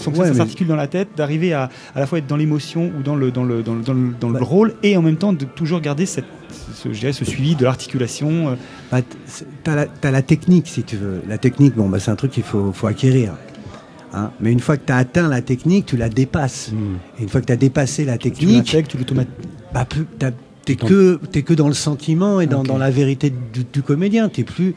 Ouais, 0.09 0.29
mais- 0.29 0.33
s'articule 0.33 0.67
dans 0.67 0.75
la 0.75 0.87
tête, 0.87 1.09
d'arriver 1.15 1.53
à 1.53 1.69
à 1.95 1.99
la 1.99 2.07
fois 2.07 2.17
être 2.17 2.25
dans 2.27 2.35
l'émotion 2.37 2.91
ou 2.97 3.03
dans 3.03 3.15
le 3.15 3.29
dans 3.31 3.43
le 3.43 3.61
dans 3.61 3.75
le, 3.75 3.81
dans 3.83 3.93
le, 3.93 4.13
dans 4.19 4.29
Bah. 4.29 4.39
rôle, 4.41 4.73
et 4.81 4.97
en 4.97 5.01
même 5.03 5.17
temps 5.17 5.33
de 5.33 5.45
toujours 5.45 5.81
garder 5.81 6.05
cette, 6.07 6.25
ce, 6.73 6.91
je 6.91 6.99
dirais, 6.99 7.13
ce 7.13 7.25
suivi 7.25 7.55
de 7.55 7.63
l'articulation. 7.65 8.49
euh, 8.49 8.55
Bah, 8.91 9.01
t- 9.03 9.17
c'est- 9.25 9.45
t'as 9.63 10.11
la, 10.11 10.21
technique, 10.23 10.67
si 10.67 10.81
tu 10.83 10.95
veux. 10.97 11.21
La 11.27 11.37
technique, 11.37 11.75
bon, 11.75 11.89
bah, 11.89 11.99
c'est 11.99 12.11
un 12.11 12.15
truc 12.15 12.31
qu'il 12.31 12.43
faut, 12.43 12.71
faut 12.73 12.87
acquérir. 12.87 13.33
Hein. 14.13 14.31
Mais 14.39 14.51
une 14.51 14.59
fois 14.59 14.77
que 14.77 14.85
tu 14.85 14.91
as 14.93 14.97
atteint 14.97 15.27
la 15.27 15.41
technique, 15.41 15.85
tu 15.87 15.97
la 15.97 16.09
dépasses. 16.09 16.71
Mm. 16.71 16.77
Et 17.19 17.23
une 17.23 17.29
fois 17.29 17.41
que 17.41 17.47
tu 17.47 17.53
as 17.53 17.57
dépassé 17.57 18.05
la 18.05 18.17
tu 18.17 18.29
technique, 18.31 18.75
tu 18.87 18.97
l'automatises. 18.97 19.33
bah, 19.73 19.87
t'es 20.65 20.75
que, 20.75 21.19
t'es 21.31 21.41
que 21.41 21.53
dans 21.53 21.67
le 21.67 21.73
sentiment 21.73 22.39
et 22.39 22.47
dans, 22.47 22.63
dans 22.63 22.77
la 22.77 22.89
vérité 22.89 23.31
du, 23.31 23.63
du 23.71 23.81
comédien. 23.81 24.29
T'es 24.29 24.43
plus, 24.43 24.75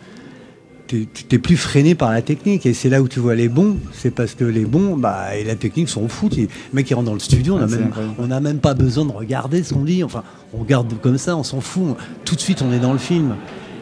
t'es, 0.86 1.06
t'es 1.28 1.38
plus 1.38 1.56
freiné 1.56 1.94
par 1.94 2.10
la 2.10 2.22
technique. 2.22 2.66
Et 2.66 2.74
c'est 2.74 2.88
là 2.88 3.02
où 3.02 3.08
tu 3.08 3.20
vois 3.20 3.34
les 3.34 3.48
bons. 3.48 3.76
C'est 3.92 4.10
parce 4.10 4.34
que 4.34 4.44
les 4.44 4.64
bons, 4.64 4.96
bah, 4.96 5.36
et 5.36 5.44
la 5.44 5.54
technique 5.54 5.88
s'en 5.88 6.08
foutent. 6.08 6.36
Le 6.36 6.48
mec 6.72 6.86
qui 6.86 6.94
rentre 6.94 7.06
dans 7.06 7.14
le 7.14 7.20
studio, 7.20 7.54
on 7.54 7.58
Ah, 7.58 7.60
n'a 7.62 7.68
c'est 7.68 7.78
même, 7.78 7.92
on 8.18 8.40
même 8.40 8.58
pas 8.58 8.74
besoin 8.74 9.04
de 9.04 9.12
regarder 9.12 9.62
ce 9.62 9.74
qu'on 9.74 9.84
dit. 9.84 10.02
Enfin, 10.02 10.22
on 10.54 10.58
regarde 10.58 10.92
comme 11.00 11.18
ça, 11.18 11.36
on 11.36 11.42
s'en 11.42 11.60
fout. 11.60 11.96
Tout 12.24 12.34
de 12.34 12.40
suite, 12.40 12.62
on 12.62 12.72
est 12.72 12.80
dans 12.80 12.92
le 12.92 12.98
film. 12.98 13.36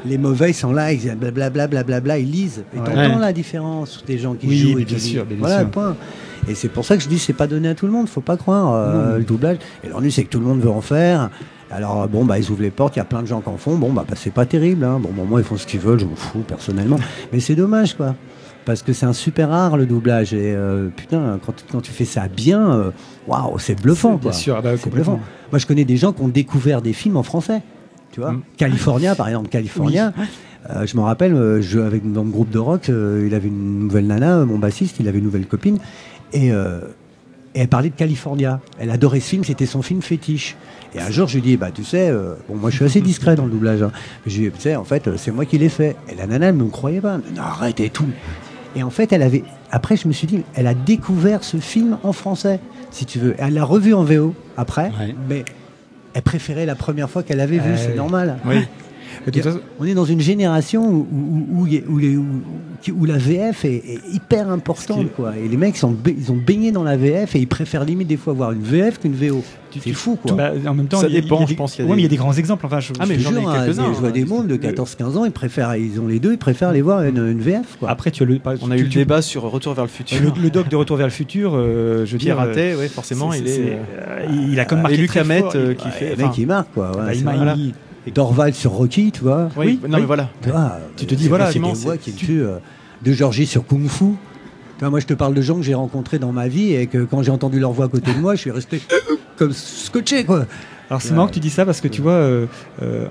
Les 0.07 0.19
mauvais 0.19 0.51
ils 0.51 0.55
sont 0.55 0.73
là, 0.73 0.93
ils 0.93 0.99
disent 1.01 1.15
blablabla, 1.19 1.67
blablabla, 1.67 2.19
ils 2.19 2.31
lisent. 2.31 2.65
Et 2.75 2.79
Ouais. 2.79 2.85
t'entends 2.85 3.19
la 3.19 3.33
différence 3.33 4.05
des 4.07 4.19
gens 4.19 4.35
qui 4.35 4.47
Oui, 4.47 4.59
jouent 4.59 4.79
qui 4.79 4.85
bien 4.85 4.99
sûr, 4.99 5.25
bien 5.25 5.37
Voilà, 5.41 5.61
sûr. 5.61 5.71
point. 5.71 5.97
Et 6.49 6.55
c'est 6.55 6.69
pour 6.69 6.85
ça 6.85 6.97
que 6.97 7.03
je 7.03 7.09
dis 7.09 7.19
c'est 7.19 7.33
pas 7.33 7.47
donné 7.47 7.69
à 7.69 7.75
tout 7.75 7.87
le 7.87 7.93
monde, 7.93 8.07
faut 8.09 8.21
pas 8.21 8.37
croire 8.37 8.75
euh, 8.75 9.19
le 9.19 9.25
doublage. 9.25 9.57
Et 9.83 9.89
l'ennui 9.89 10.13
c'est 10.13 10.25
que 10.25 10.29
tout 10.29 10.41
le 10.41 10.47
monde 10.47 10.61
veut 10.61 10.71
en 10.71 10.83
faire. 10.83 11.31
Alors 11.71 12.07
bon 12.07 12.25
bah 12.25 12.39
ils 12.39 12.51
ouvrent 12.51 12.63
les 12.63 12.71
portes, 12.71 12.97
il 12.97 12.99
y 12.99 13.03
a 13.03 13.07
plein 13.07 13.23
de 13.23 13.27
gens 13.27 13.41
qui 13.41 13.49
en 13.49 13.57
font. 13.57 13.77
Bon 13.77 13.93
bah, 13.93 14.05
bah, 14.07 14.15
c'est 14.17 14.33
pas 14.33 14.45
terrible. 14.45 14.85
Hein. 14.85 15.01
Bon 15.01 15.09
bah, 15.17 15.23
moi 15.27 15.41
ils 15.41 15.45
font 15.45 15.57
ce 15.57 15.67
qu'ils 15.67 15.81
veulent, 15.81 15.99
je 15.99 16.05
m'en 16.05 16.15
fous 16.17 16.41
personnellement. 16.47 16.99
Mais 17.33 17.41
c'est 17.41 17.55
dommage 17.57 17.95
quoi. 17.95 18.15
Parce 18.67 18.83
que 18.83 18.93
c'est 18.93 19.07
un 19.07 19.13
super 19.15 19.51
art 19.53 19.77
le 19.77 19.85
doublage 19.87 20.33
et 20.35 20.55
euh, 20.55 20.89
putain 20.95 21.39
quand, 21.45 21.55
quand 21.73 21.81
tu 21.81 21.93
fais 21.93 22.05
ça 22.05 22.29
bien, 22.29 22.71
euh, 22.73 22.91
waouh 23.27 23.59
c'est 23.59 23.81
bluffant 23.81 24.11
Bien 24.13 24.19
quoi. 24.19 24.33
sûr, 24.33 24.55
ah 24.59 24.63
bah, 24.63 24.73
complètement. 24.73 25.15
bluffant. 25.15 25.21
Moi 25.51 25.59
je 25.59 25.67
connais 25.67 25.85
des 25.87 25.97
gens 25.97 26.13
qui 26.13 26.23
ont 26.23 26.29
découvert 26.29 26.83
des 26.83 26.93
films 26.93 27.17
en 27.17 27.23
français. 27.23 27.63
Tu 28.15 28.21
vois, 28.21 28.33
Mm. 28.33 28.43
California 28.57 29.15
par 29.15 29.29
exemple, 29.29 29.49
California. 29.49 30.13
Euh, 30.71 30.87
je 30.87 30.97
me 30.97 31.03
rappelle, 31.03 31.35
euh, 31.35 31.61
je 31.61 31.79
avec 31.81 32.11
dans 32.11 32.23
le 32.23 32.31
groupe 32.31 32.49
de 32.51 32.59
rock, 32.59 32.89
euh, 32.89 33.25
il 33.27 33.35
avait 33.35 33.49
une 33.49 33.81
nouvelle 33.81 34.07
nana, 34.07 34.39
euh, 34.39 34.47
mon 34.47 34.59
bassiste, 34.59 34.97
il 35.01 35.09
avait 35.09 35.19
une 35.19 35.25
nouvelle 35.25 35.47
copine, 35.47 35.79
et, 36.33 36.53
euh, 36.53 36.79
et 37.55 37.61
elle 37.61 37.69
parlait 37.69 37.91
de 37.91 37.95
California. 37.97 38.61
Elle 38.79 38.91
adorait 38.91 39.21
ce 39.21 39.29
film, 39.31 39.45
c'était 39.45 39.67
son 39.67 39.83
film 39.83 40.01
fétiche. 40.01 40.57
Et 40.95 41.01
un 41.01 41.11
jour, 41.11 41.27
je 41.29 41.35
lui 41.35 41.43
dis, 41.43 41.57
bah 41.57 41.71
tu 41.75 41.83
sais, 41.85 42.11
bon 42.49 42.55
moi 42.57 42.71
je 42.71 42.77
suis 42.77 42.85
assez 42.85 43.01
discret 43.01 43.35
dans 43.35 43.45
le 43.45 43.51
doublage. 43.51 43.83
Hein. 43.83 43.91
Je 44.27 44.39
lui 44.39 44.47
dis, 44.47 44.53
tu 44.53 44.61
sais, 44.61 44.77
en 44.77 44.85
fait, 44.85 45.11
c'est 45.17 45.33
moi 45.33 45.45
qui 45.45 45.59
l'ai 45.59 45.69
fait. 45.69 45.97
Et 46.09 46.15
la 46.15 46.27
nana, 46.29 46.47
elle 46.49 46.57
ne 46.57 46.63
me 46.65 46.69
croyait 46.71 47.01
pas. 47.01 47.17
Non, 47.19 47.43
arrête 47.43 47.81
et 47.81 47.91
tout. 47.91 48.07
Et 48.77 48.83
en 48.85 48.91
fait, 48.91 49.13
elle 49.13 49.23
avait. 49.23 49.43
Après, 49.73 49.97
je 49.97 50.07
me 50.09 50.13
suis 50.13 50.27
dit, 50.29 50.43
elle 50.55 50.67
a 50.69 50.75
découvert 50.75 51.43
ce 51.45 51.57
film 51.59 51.99
en 52.05 52.13
français, 52.13 52.59
si 52.93 53.05
tu 53.07 53.19
veux. 53.19 53.35
Elle 53.39 53.55
l'a 53.55 53.65
revu 53.65 53.93
en 53.93 54.05
VO 54.05 54.35
après, 54.57 54.91
Ouais. 55.01 55.15
mais 55.29 55.45
elle 56.15 56.23
préférait 56.23 56.65
la 56.65 56.77
première 56.77 57.11
fois 57.11 57.23
qu'elle 57.23 57.41
avait 57.41 57.59
vu. 57.59 57.73
Euh, 57.73 57.77
c'est 57.77 57.95
normal. 57.95 58.39
Oui. 58.47 58.67
Façon, 59.43 59.61
On 59.81 59.85
est 59.85 59.95
dans 59.95 60.05
une 60.05 60.21
génération 60.21 60.89
où, 60.89 61.07
où, 61.11 61.47
où, 61.63 61.67
il 61.67 61.75
y 61.75 61.79
a- 61.79 61.83
où 61.89 61.99
les- 61.99 62.17
où- 62.17 62.25
qui- 62.83 62.93
où 62.93 63.05
la 63.05 63.17
VF 63.19 63.65
est, 63.65 63.77
est 63.77 64.01
hyper 64.13 64.49
importante. 64.51 65.07
Quoi. 65.17 65.33
Et 65.39 65.49
les 65.49 65.57
mecs, 65.57 65.77
sont 65.77 65.97
ils 66.07 66.31
ont 66.31 66.37
baigné 66.37 66.71
dans 66.73 66.83
la 66.85 66.97
VF 66.97 67.35
et 67.37 67.39
ils 67.41 67.47
préfèrent 67.49 67.85
limite 67.85 68.09
des 68.09 68.17
fois 68.17 68.33
voir 68.35 68.53
une 68.53 68.63
VF 68.63 69.01
qu'une 69.01 69.15
VO. 69.15 69.43
C'est 69.83 69.93
fou, 69.93 70.15
quoi. 70.15 70.33
bah, 70.37 70.53
en 70.69 70.75
même 70.75 70.87
temps, 70.87 71.01
Ça 71.01 71.09
il 71.09 71.15
y 71.15 71.17
a- 71.17 71.21
dépend, 71.21 71.39
il 71.39 71.41
y 71.41 71.43
a 71.43 71.47
je 71.47 71.51
des- 71.51 71.57
pense 71.57 71.79
mais 71.81 71.85
il 71.97 72.01
y 72.03 72.05
a 72.05 72.09
des 72.09 72.17
grands 72.17 72.33
exemples. 72.35 72.65
Enfin, 72.65 72.79
je- 72.79 72.93
Ah, 73.01 73.07
mais 73.09 73.15
Je 73.17 73.21
jure, 73.21 73.31
hein, 73.49 73.65
Je 73.67 73.73
vois 73.73 74.09
hein, 74.11 74.13
des 74.13 74.25
mondes 74.25 74.47
de 74.47 74.53
le- 74.53 74.59
14-15 74.59 75.17
ans, 75.17 75.25
ils 75.25 75.33
préfèrent, 75.33 75.75
ils 75.75 76.01
ont 76.01 76.07
les 76.07 76.21
deux, 76.21 76.33
ils 76.33 76.39
préfèrent 76.39 76.69
aller 76.69 76.81
voir 76.83 77.03
une, 77.03 77.17
une 77.19 77.41
VF. 77.41 77.79
Quoi. 77.81 77.91
Après, 77.91 78.13
tu 78.13 78.23
as 78.23 78.27
le. 78.27 78.39
par- 78.39 78.55
On 78.63 78.71
a 78.71 78.77
tu- 78.77 78.83
eu 78.83 78.85
le 78.85 78.91
tu- 78.91 78.99
débat 78.99 79.21
sur 79.21 79.43
Retour 79.43 79.75
vers 79.75 79.85
le 79.85 79.91
futur. 79.91 80.21
Le, 80.23 80.31
le 80.41 80.51
doc 80.51 80.69
de 80.69 80.77
Retour 80.77 80.97
vers 80.97 81.07
le 81.09 81.13
futur, 81.13 81.55
euh, 81.57 82.07
je 82.07 82.13
veux 82.13 82.19
qui 82.19 82.27
dire. 82.27 82.39
euh, 82.41 82.79
ouais, 82.79 82.87
forcément, 82.89 83.33
c'est- 83.33 83.39
il 83.41 83.49
c'est- 83.49 83.61
est. 83.63 83.79
euh, 83.99 84.27
il 84.53 84.61
a 84.61 84.65
comme 84.65 84.83
marqué 84.83 84.95
et 84.97 85.01
Luc 85.01 85.17
Hamet 85.17 85.43
euh, 85.57 85.75
qui 85.75 85.87
ouais, 85.87 85.91
fait. 85.91 86.11
le 86.17 86.23
mec, 86.23 86.39
il 86.39 86.47
marque. 86.47 86.69
Quoi. 86.73 86.93
Dorval 88.13 88.55
sur 88.55 88.73
Rocky, 88.73 89.11
tu 89.13 89.23
vois. 89.23 89.49
Oui, 89.57 89.79
Oui, 89.83 89.89
non 89.91 89.99
mais 89.99 90.05
voilà. 90.05 90.29
Tu, 90.43 90.51
vois, 90.51 90.79
Tu 90.97 91.07
te 91.07 91.15
dis, 91.15 91.23
c'est 91.25 91.29
voilà, 91.29 91.51
c'est- 91.53 91.59
des 91.59 91.73
voix 91.73 91.97
qui 91.97 92.13
me 92.13 92.17
tuent, 92.17 92.43
euh, 92.45 92.59
de 93.03 93.13
Georgie 93.13 93.47
sur 93.47 93.67
Kung 93.67 93.87
Fu. 93.89 94.05
Tu 94.77 94.81
vois, 94.81 94.91
moi, 94.91 95.01
je 95.01 95.07
te 95.07 95.15
parle 95.15 95.35
de 95.35 95.41
gens 95.43 95.57
que 95.57 95.63
j'ai 95.63 95.75
rencontrés 95.75 96.19
dans 96.19 96.33
ma 96.33 96.49
vie 96.49 96.75
et 96.75 96.87
que 96.87 97.05
quand 97.05 97.23
j'ai 97.23 97.31
entendu 97.31 97.61
leur 97.61 97.73
voix 97.73 97.87
à 97.87 97.89
côté 97.89 98.13
de 98.13 98.19
moi, 98.19 98.35
je 98.35 98.41
suis 98.41 98.51
resté 98.51 98.81
comme 99.37 99.53
scotché, 99.53 100.25
quoi. 100.25 100.47
Alors 100.95 101.03
c'est 101.03 101.13
marrant 101.13 101.27
que 101.27 101.35
tu 101.35 101.41
dis 101.41 101.51
ça 101.51 101.67
parce 101.67 101.81
que 101.81 101.89
tu 101.89 102.01
vois, 102.01 102.13
euh, 102.13 102.47
euh, 102.83 103.07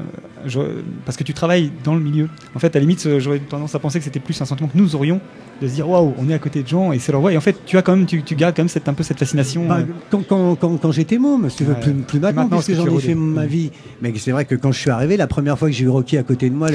je- 0.45 0.59
parce 1.05 1.17
que 1.17 1.23
tu 1.25 1.33
travailles 1.33 1.69
dans 1.83 1.93
le 1.95 1.99
milieu. 1.99 2.29
En 2.55 2.59
fait, 2.59 2.67
à 2.75 2.79
la 2.79 2.81
limite, 2.81 3.05
euh, 3.05 3.19
j'aurais 3.19 3.39
tendance 3.39 3.75
à 3.75 3.79
penser 3.79 3.99
que 3.99 4.05
c'était 4.05 4.21
plus 4.21 4.41
un 4.41 4.45
sentiment 4.45 4.69
que 4.69 4.77
nous 4.77 4.95
aurions 4.95 5.19
de 5.61 5.67
se 5.67 5.73
dire 5.73 5.87
waouh, 5.89 6.13
on 6.17 6.29
est 6.29 6.33
à 6.33 6.39
côté 6.39 6.63
de 6.63 6.67
gens 6.67 6.93
et 6.93 6.99
c'est 6.99 7.11
leur 7.11 7.19
voix. 7.19 7.33
Et 7.33 7.37
en 7.37 7.41
fait, 7.41 7.57
tu 7.65 7.77
as 7.77 7.81
quand 7.81 7.95
même, 7.95 8.05
tu, 8.05 8.23
tu 8.23 8.35
gardes 8.35 8.55
quand 8.55 8.61
même 8.63 8.69
cette, 8.69 8.87
un 8.87 8.93
peu 8.93 9.03
cette 9.03 9.19
fascination. 9.19 9.67
Bah, 9.67 9.79
quand 10.09 10.23
quand, 10.27 10.55
quand, 10.55 10.77
quand 10.77 10.91
j'étais 10.93 11.17
môme, 11.17 11.49
si 11.49 11.57
tu 11.57 11.63
veux, 11.65 11.73
Ouais. 11.73 11.79
plus, 11.81 11.93
plus 11.93 12.19
maintenant, 12.21 12.43
maintenant, 12.43 12.57
parce 12.57 12.67
que 12.67 12.73
j'en 12.75 12.87
ai 12.97 12.99
fait 13.01 13.15
ma 13.15 13.45
vie. 13.45 13.69
Mais 14.01 14.13
c'est 14.17 14.31
vrai 14.31 14.45
que 14.45 14.55
quand 14.55 14.71
je 14.71 14.79
suis 14.79 14.89
arrivé, 14.89 15.17
la 15.17 15.27
première 15.27 15.59
fois 15.59 15.67
que 15.69 15.75
j'ai 15.75 15.83
eu 15.83 15.89
Rocky 15.89 16.17
à 16.17 16.23
côté 16.23 16.49
de 16.49 16.55
moi, 16.55 16.69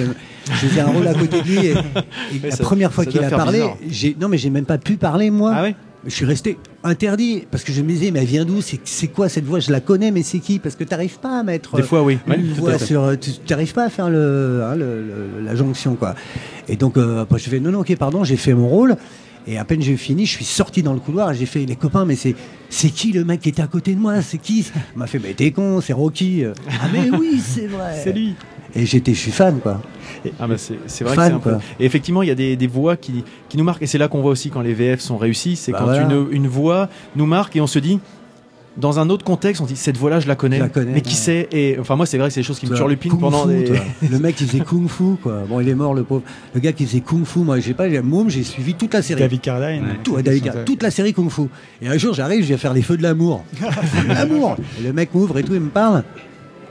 faisais 0.44 0.80
un 0.80 0.86
rôle 0.86 1.06
à 1.08 1.14
côté 1.14 1.40
de 1.40 1.46
lui. 1.46 1.66
Et, 1.66 1.74
la 2.42 2.50
ça- 2.50 2.62
première 2.64 2.92
fois 2.92 3.04
qu'il 3.06 3.22
a 3.24 3.30
parlé, 3.30 3.64
j'ai 3.88 4.14
non 4.20 4.28
mais 4.28 4.36
j'ai 4.38 4.50
même 4.50 4.66
pas 4.66 4.78
pu 4.78 4.96
parler 4.98 5.30
moi. 5.30 5.52
Ah 5.54 5.62
ouais? 5.62 5.74
Je 6.06 6.10
suis 6.14 6.24
resté 6.24 6.56
interdit 6.84 7.44
parce 7.50 7.64
que 7.64 7.72
je 7.72 7.82
me 7.82 7.88
disais 7.88 8.10
mais 8.12 8.20
elle 8.20 8.26
vient 8.26 8.44
d'où? 8.44 8.60
C'est 8.62 9.08
quoi 9.08 9.28
cette 9.28 9.44
voix? 9.44 9.58
Je 9.60 9.72
la 9.72 9.80
connais 9.80 10.10
mais 10.10 10.22
c'est 10.22 10.38
qui? 10.38 10.58
Parce 10.58 10.76
que 10.76 10.84
t'arrives 10.84 11.18
pas 11.18 11.40
à 11.40 11.42
mettre 11.42 11.76
Des 11.76 11.82
fois, 11.82 12.02
oui. 12.02 12.18
une 12.28 12.32
Ouais, 12.34 12.38
voix 12.54 12.78
sur. 12.78 13.18
Tu 13.20 13.30
n'arrives 13.50 13.72
pas 13.74 13.84
à 13.86 13.90
faire 13.90 14.08
le, 14.08 14.62
hein, 14.64 14.76
le- 14.76 15.02
le- 15.02 15.44
la 15.44 15.54
jonction 15.56 15.96
quoi. 15.96 16.14
Et 16.68 16.76
donc 16.76 16.96
euh, 16.96 17.22
après 17.22 17.38
je 17.40 17.50
fais 17.50 17.58
non 17.60 17.72
non 17.72 17.80
ok 17.80 17.96
pardon 17.96 18.22
j'ai 18.24 18.36
fait 18.36 18.54
mon 18.54 18.68
rôle. 18.68 18.96
Et 19.46 19.56
à 19.58 19.64
peine 19.64 19.80
j'ai 19.82 19.96
fini, 19.96 20.26
je 20.26 20.32
suis 20.32 20.44
sorti 20.44 20.82
dans 20.82 20.92
le 20.92 21.00
couloir 21.00 21.32
et 21.32 21.34
j'ai 21.34 21.46
fait 21.46 21.64
les 21.64 21.74
copains, 21.76 22.04
mais 22.04 22.16
c'est 22.16 22.34
c'est 22.68 22.90
qui 22.90 23.12
le 23.12 23.24
mec 23.24 23.40
qui 23.40 23.48
était 23.48 23.62
à 23.62 23.66
côté 23.66 23.94
de 23.94 23.98
moi? 24.00 24.20
C'est 24.22 24.38
qui? 24.38 24.70
M'a 24.94 25.06
fait 25.06 25.18
mais 25.18 25.32
t'es 25.34 25.50
con, 25.50 25.80
c'est 25.80 25.94
Rocky. 25.94 26.44
Ah 26.80 26.86
mais 26.92 27.10
oui 27.10 27.40
c'est 27.44 27.66
vrai. 27.66 28.00
c'est 28.04 28.12
lui. 28.12 28.34
Et 28.74 28.84
j'étais, 28.86 29.14
je 29.14 29.18
suis 29.18 29.30
fan 29.32 29.58
quoi. 29.60 29.80
Ah 30.38 30.46
bah 30.46 30.54
c'est 30.58 30.78
c'est 30.86 31.04
vrai 31.04 31.14
Fan, 31.14 31.24
que 31.24 31.30
c'est 31.30 31.34
un 31.36 31.38
peu. 31.38 31.50
quoi. 31.50 31.60
Et 31.80 31.84
effectivement, 31.86 32.22
il 32.22 32.28
y 32.28 32.32
a 32.32 32.34
des, 32.34 32.56
des 32.56 32.66
voix 32.66 32.96
qui, 32.96 33.24
qui 33.48 33.56
nous 33.56 33.64
marquent. 33.64 33.82
Et 33.82 33.86
c'est 33.86 33.98
là 33.98 34.08
qu'on 34.08 34.20
voit 34.20 34.30
aussi 34.32 34.50
quand 34.50 34.60
les 34.60 34.74
VF 34.74 35.00
sont 35.00 35.16
réussis. 35.16 35.56
C'est 35.56 35.72
Bah 35.72 35.78
quand 35.80 35.84
voilà. 35.86 36.02
une, 36.02 36.26
une 36.32 36.46
voix 36.48 36.88
nous 37.16 37.26
marque 37.26 37.56
et 37.56 37.60
on 37.60 37.66
se 37.66 37.78
dit 37.78 37.98
dans 38.76 39.00
un 39.00 39.10
autre 39.10 39.24
contexte, 39.24 39.60
on 39.60 39.64
dit 39.64 39.74
cette 39.74 39.96
voix-là, 39.96 40.20
je 40.20 40.28
la 40.28 40.36
connais. 40.36 40.58
Je 40.58 40.62
la 40.62 40.68
connais, 40.68 40.92
mais 40.92 41.00
qui 41.00 41.08
ouais. 41.10 41.14
sait 41.16 41.48
Et 41.50 41.76
enfin, 41.80 41.96
moi, 41.96 42.06
c'est 42.06 42.16
vrai 42.18 42.28
que 42.28 42.34
c'est 42.34 42.40
des 42.40 42.44
choses 42.46 42.60
qui 42.60 42.66
me 42.68 42.76
turlupinent 42.76 43.10
Kung 43.12 43.20
pendant 43.20 43.42
Fu, 43.48 43.64
des. 43.64 43.72
Le 44.08 44.18
mec 44.20 44.36
qui 44.36 44.44
faisait 44.44 44.62
Kung 44.62 44.86
Fu, 44.88 45.16
quoi. 45.20 45.42
Bon, 45.48 45.58
il 45.60 45.68
est 45.68 45.74
mort, 45.74 45.94
le 45.94 46.04
pauvre. 46.04 46.22
Le 46.54 46.60
gars 46.60 46.72
qui 46.72 46.86
faisait 46.86 47.00
Kung 47.00 47.24
Fu, 47.24 47.40
moi, 47.40 47.58
je 47.58 47.66
sais 47.66 47.74
pas, 47.74 47.88
j'ai- 47.90 48.00
Môme, 48.02 48.30
j'ai 48.30 48.44
suivi 48.44 48.74
toute 48.74 48.94
la 48.94 49.02
série. 49.02 49.18
David 49.20 49.40
Carradine. 49.40 49.84
Tout, 50.04 50.12
ouais, 50.14 50.22
David 50.22 50.44
Carr- 50.44 50.64
toute 50.64 50.82
la 50.84 50.92
série 50.92 51.12
Kung 51.12 51.28
Fu. 51.30 51.42
Et 51.82 51.88
un 51.88 51.98
jour, 51.98 52.14
j'arrive, 52.14 52.42
je 52.42 52.46
viens 52.48 52.56
faire 52.58 52.72
les 52.74 52.82
feux 52.82 52.96
de 52.96 53.02
l'amour. 53.02 53.44
L'amour. 54.08 54.56
Et 54.78 54.82
le 54.84 54.92
mec 54.92 55.12
m'ouvre 55.14 55.38
et 55.38 55.42
tout, 55.42 55.54
il 55.54 55.60
me 55.60 55.70
parle. 55.70 56.04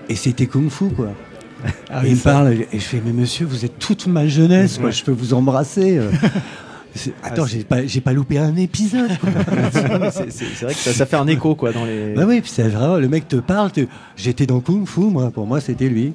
Et 0.08 0.16
c'était 0.16 0.46
Kung 0.46 0.70
Fu, 0.70 0.86
quoi. 0.86 1.10
Ah 1.90 2.02
il 2.06 2.16
me 2.16 2.18
parle, 2.22 2.54
et 2.54 2.68
je 2.74 2.80
fais, 2.80 3.02
mais 3.04 3.14
monsieur, 3.14 3.46
vous 3.46 3.66
êtes 3.66 3.80
toute 3.80 4.08
ma 4.08 4.28
jeunesse, 4.28 4.78
quoi. 4.78 4.92
Je 4.92 5.04
peux 5.04 5.12
vous 5.12 5.34
embrasser. 5.34 5.98
euh. 5.98 6.12
C'est- 6.96 7.14
Attends, 7.22 7.46
j'ai 7.46 7.64
pas, 7.64 7.86
j'ai 7.86 8.02
pas 8.02 8.12
loupé 8.14 8.40
un 8.40 8.56
épisode. 8.56 9.10
c'est- 9.72 9.88
vrai 10.64 10.74
que 10.74 10.80
ça, 10.80 10.94
ça 10.94 11.06
fait 11.06 11.16
un 11.18 11.28
écho, 11.28 11.54
quoi, 11.54 11.72
dans 11.72 11.86
les. 11.86 12.14
bah 12.16 12.24
oui, 12.28 12.42
puis 12.42 12.50
c'est 12.50 12.68
vraiment, 12.68 12.98
le 12.98 13.08
mec 13.08 13.28
te 13.28 13.36
parle, 13.36 13.72
te- 13.72 13.86
j'étais 14.16 14.48
dans 14.48 14.62
Kung 14.62 14.88
Fu, 14.88 15.02
moi, 15.02 15.30
pour 15.30 15.46
moi, 15.46 15.62
c'était 15.62 15.90
lui. 15.90 16.14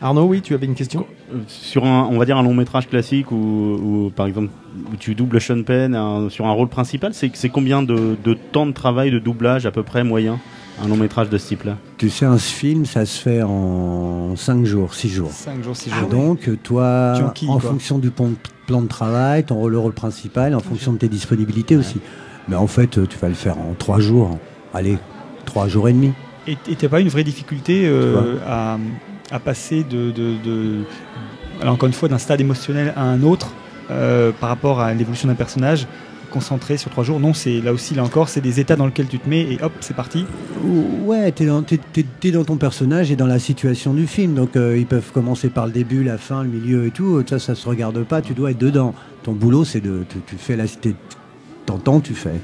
Arnaud, 0.00 0.26
oui, 0.26 0.40
tu 0.40 0.54
avais 0.54 0.66
une 0.66 0.76
question? 0.76 1.04
Sur 1.48 1.84
un, 1.84 2.04
on 2.12 2.16
va 2.18 2.24
dire 2.26 2.36
un 2.36 2.44
long 2.44 2.54
métrage 2.54 2.86
classique 2.88 3.32
où, 3.32 3.34
où, 3.34 4.10
par 4.14 4.26
exemple 4.28 4.50
où 4.92 4.96
tu 4.96 5.16
doubles 5.16 5.40
Sean 5.40 5.64
Penn 5.64 5.96
un- 5.96 6.28
sur 6.30 6.46
un 6.46 6.52
rôle 6.52 6.68
principal, 6.68 7.12
c'est 7.12 7.30
c'est 7.34 7.48
combien 7.48 7.82
de, 7.82 8.16
de 8.24 8.34
temps 8.34 8.66
de 8.66 8.72
travail 8.72 9.10
de 9.10 9.18
doublage 9.18 9.66
à 9.66 9.72
peu 9.72 9.82
près 9.82 10.04
moyen? 10.04 10.38
Un 10.84 10.88
long 10.88 10.96
métrage 10.96 11.28
de 11.30 11.38
ce 11.38 11.48
type-là 11.48 11.76
Tu 11.96 12.08
sais, 12.10 12.24
un 12.26 12.38
film, 12.38 12.86
ça 12.86 13.04
se 13.06 13.20
fait 13.20 13.42
en 13.42 14.34
5 14.36 14.64
jours, 14.64 14.94
6 14.94 15.08
jours. 15.08 15.30
5 15.30 15.62
jours, 15.62 15.76
6 15.76 15.90
Et 15.90 15.92
jours. 16.00 16.08
donc, 16.08 16.50
toi, 16.62 17.14
en 17.48 17.58
quoi. 17.58 17.60
fonction 17.70 17.98
du 17.98 18.10
plan, 18.10 18.82
de 18.82 18.86
travail, 18.88 19.44
ton 19.44 19.56
rôle, 19.56 19.72
le 19.72 19.78
rôle 19.78 19.92
principal, 19.94 20.54
en 20.54 20.60
fonction 20.60 20.92
de 20.92 20.98
tes 20.98 21.08
disponibilités 21.08 21.76
aussi. 21.76 22.00
Mais 22.48 22.56
en 22.56 22.66
fait, 22.66 22.88
tu 23.08 23.18
vas 23.18 23.28
le 23.28 23.34
faire 23.34 23.58
en 23.58 23.74
3 23.78 23.98
jours. 24.00 24.38
Allez, 24.72 24.98
3 25.46 25.68
jours 25.68 25.88
et 25.88 25.92
demi. 25.92 26.12
Et 26.46 26.56
t'as 26.76 26.88
pas 26.88 27.00
une 27.00 27.08
vraie 27.08 27.24
difficulté 27.24 27.82
euh, 27.86 28.36
à, 28.46 28.78
à 29.30 29.38
passer 29.38 29.84
de, 29.84 30.10
de, 30.10 30.34
de- 30.44 30.78
alors 31.60 31.74
encore 31.74 31.88
une 31.88 31.92
fois, 31.92 32.08
d'un 32.08 32.16
stade 32.18 32.40
émotionnel 32.40 32.92
à 32.96 33.02
un 33.02 33.22
autre 33.22 33.52
euh, 33.90 34.32
par 34.38 34.48
rapport 34.48 34.80
à 34.80 34.94
l'évolution 34.94 35.28
d'un 35.28 35.34
personnage 35.34 35.86
concentré 36.28 36.76
sur 36.76 36.90
trois 36.90 37.04
jours 37.04 37.20
Non, 37.20 37.34
c'est 37.34 37.60
là 37.60 37.72
aussi, 37.72 37.94
là 37.94 38.04
encore, 38.04 38.28
c'est 38.28 38.40
des 38.40 38.60
états 38.60 38.76
dans 38.76 38.86
lesquels 38.86 39.08
tu 39.08 39.18
te 39.18 39.28
mets 39.28 39.52
et 39.52 39.58
hop, 39.62 39.72
c'est 39.80 39.94
parti. 39.96 40.24
Ou- 40.64 40.84
Ouais, 41.08 41.32
t'es 41.32 41.46
dans, 41.46 41.62
t'es- 41.62 41.80
t'es- 41.92 42.04
t'es 42.20 42.30
dans 42.30 42.44
ton 42.44 42.56
personnage 42.56 43.10
et 43.10 43.16
dans 43.16 43.26
la 43.26 43.38
situation 43.38 43.94
du 43.94 44.06
film. 44.06 44.34
Donc, 44.34 44.56
euh, 44.56 44.76
ils 44.78 44.86
peuvent 44.86 45.10
commencer 45.12 45.48
par 45.48 45.66
le 45.66 45.72
début, 45.72 46.04
la 46.04 46.18
fin, 46.18 46.42
le 46.42 46.48
milieu 46.50 46.86
et 46.86 46.90
tout. 46.90 47.22
Ça, 47.26 47.38
ça 47.38 47.54
se 47.54 47.66
regarde 47.68 48.02
pas. 48.04 48.20
Tu 48.22 48.34
dois 48.34 48.50
être 48.50 48.58
dedans. 48.58 48.94
Ton 49.22 49.32
boulot, 49.32 49.64
c'est 49.64 49.80
de. 49.80 50.04
Tu, 50.08 50.18
tu 50.26 50.36
fais 50.36 50.54
la. 50.56 50.64
T'entends, 51.66 52.00
tu 52.00 52.14
fais. 52.14 52.40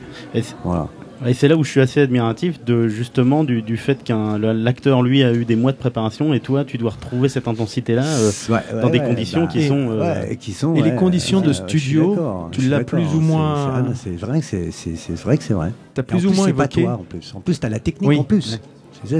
Voilà. 0.64 0.88
Et 1.26 1.34
c'est 1.34 1.48
là 1.48 1.56
où 1.56 1.64
je 1.64 1.70
suis 1.70 1.80
assez 1.80 2.00
admiratif 2.00 2.62
de 2.64 2.88
justement 2.88 3.44
du, 3.44 3.62
du 3.62 3.76
fait 3.76 4.02
qu'un 4.04 4.38
l'acteur 4.38 5.02
lui 5.02 5.22
a 5.22 5.32
eu 5.32 5.44
des 5.44 5.56
mois 5.56 5.72
de 5.72 5.76
préparation 5.76 6.34
et 6.34 6.40
toi 6.40 6.64
tu 6.64 6.78
dois 6.78 6.90
retrouver 6.92 7.28
cette 7.28 7.48
intensité 7.48 7.94
là. 7.94 8.02
Ouais, 8.48 8.58
dans 8.72 8.84
ouais, 8.86 8.90
des 8.90 8.98
ouais, 9.00 9.06
conditions 9.06 9.42
bah, 9.44 9.46
qui 9.52 9.66
sont, 9.66 9.88
euh, 9.90 10.34
qui 10.38 10.52
sont 10.52 10.74
et 10.74 10.82
les 10.82 10.94
conditions 10.94 11.40
de 11.40 11.52
studio, 11.52 12.16
tu 12.52 12.62
l'as 12.62 12.84
plus 12.84 13.06
ou 13.14 13.20
moins- 13.20 13.84
c'est- 13.94 14.10
vrai 14.16 14.40
que 14.40 14.46
c'est- 14.46 15.22
vrai 15.24 15.36
que 15.38 15.44
c'est 15.44 15.54
vrai. 15.54 15.72
T'as 15.94 16.02
plus 16.02 16.26
ou 16.26 16.32
moins 16.32 16.48
évoqué. 16.48 16.82
toi 16.82 16.92
en 17.00 17.04
plus. 17.04 17.32
En 17.36 17.40
plus, 17.40 17.58
t'as 17.60 17.68
la 17.68 17.78
technique 17.78 18.08
Oui. 18.10 18.18
en 18.18 18.24
plus. 18.24 18.60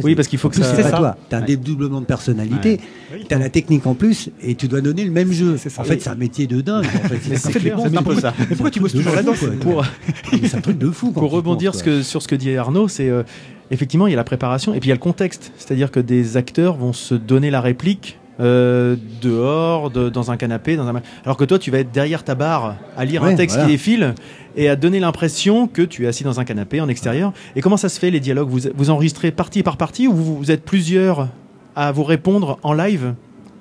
Oui, 0.02 0.14
parce 0.14 0.28
qu'il 0.28 0.38
faut 0.38 0.48
que 0.48 0.54
plus, 0.54 0.62
ça- 0.62 0.70
c'est 0.70 0.76
C'est 0.76 0.82
pas 0.82 0.90
ça. 0.90 0.96
toi. 0.98 1.16
T'as 1.28 1.38
un 1.38 1.40
Ouais. 1.40 1.46
dédoublement 1.46 2.00
de 2.00 2.06
personnalité. 2.06 2.80
Oui. 3.12 3.24
T'as 3.28 3.38
la 3.38 3.50
technique 3.50 3.86
en 3.86 3.94
plus 3.94 4.30
et 4.42 4.54
tu 4.54 4.68
dois 4.68 4.80
donner 4.80 5.04
le 5.04 5.10
même 5.10 5.32
jeu. 5.32 5.56
Ça. 5.56 5.68
En 5.80 5.84
fait, 5.84 6.00
c'est 6.00 6.10
un 6.10 6.14
métier 6.14 6.46
de 6.46 6.60
dingue. 6.60 6.84
En 6.86 7.08
fait, 7.08 7.60
Mais 7.64 7.70
bon, 7.70 7.84
un 7.84 7.88
peu 7.90 8.02
pourquoi- 8.02 8.20
ça. 8.20 8.34
Mais 8.38 8.46
pourquoi 8.46 8.70
tu 8.70 8.80
bosses 8.80 8.92
toujours 8.92 9.14
là-dedans 9.14 9.34
c'est- 9.36 9.58
Pour, 9.60 9.84
Mais 10.32 10.48
C'est 10.48 10.56
un 10.56 10.60
truc 10.60 10.78
de 10.78 10.90
fou. 10.90 11.12
quand 11.12 11.20
pour 11.20 11.30
tu 11.30 11.36
rebondir 11.36 11.72
penses, 11.72 11.80
ce 11.80 11.84
que- 11.84 12.02
sur 12.02 12.22
ce 12.22 12.28
que 12.28 12.34
dit 12.34 12.56
Arnaud, 12.56 12.88
c'est 12.88 13.08
euh, 13.08 13.22
effectivement 13.70 14.06
il 14.06 14.10
y 14.10 14.14
a 14.14 14.16
la 14.16 14.24
préparation 14.24 14.74
et 14.74 14.80
puis 14.80 14.88
il 14.88 14.90
y 14.90 14.92
a 14.92 14.96
le 14.96 15.00
contexte. 15.00 15.52
C'est-à-dire 15.56 15.90
que 15.90 16.00
des 16.00 16.36
acteurs 16.36 16.76
vont 16.76 16.92
se 16.92 17.14
donner 17.14 17.50
la 17.50 17.60
réplique 17.60 18.18
euh, 18.40 18.96
dehors, 19.22 19.90
de- 19.90 20.08
dans 20.08 20.30
un 20.30 20.36
canapé, 20.36 20.76
dans 20.76 20.86
un. 20.88 21.00
Alors 21.24 21.36
que 21.36 21.44
toi, 21.44 21.58
tu 21.58 21.70
vas 21.70 21.78
être 21.78 21.92
derrière 21.92 22.24
ta 22.24 22.34
barre 22.34 22.76
à 22.96 23.04
lire 23.04 23.22
un 23.24 23.34
texte 23.34 23.56
voilà. 23.56 23.66
qui 23.68 23.72
défile 23.76 24.14
et 24.56 24.68
à 24.68 24.76
donner 24.76 25.00
l'impression 25.00 25.66
que 25.66 25.82
tu 25.82 26.04
es 26.04 26.06
assis 26.08 26.24
dans 26.24 26.40
un 26.40 26.44
canapé 26.44 26.80
en 26.80 26.88
extérieur. 26.88 27.32
Et 27.56 27.60
comment 27.60 27.76
ça 27.76 27.88
se 27.88 27.98
fait 27.98 28.10
les 28.10 28.20
dialogues? 28.20 28.48
Vous, 28.48 28.60
vous 28.74 28.90
enregistrez 28.90 29.30
partie 29.30 29.62
par 29.62 29.76
partie 29.76 30.06
ou 30.08 30.12
vous, 30.14 30.36
vous 30.36 30.50
êtes 30.50 30.64
plusieurs 30.64 31.28
à 31.76 31.92
vous 31.92 32.04
répondre 32.04 32.58
en 32.62 32.72
live? 32.72 33.14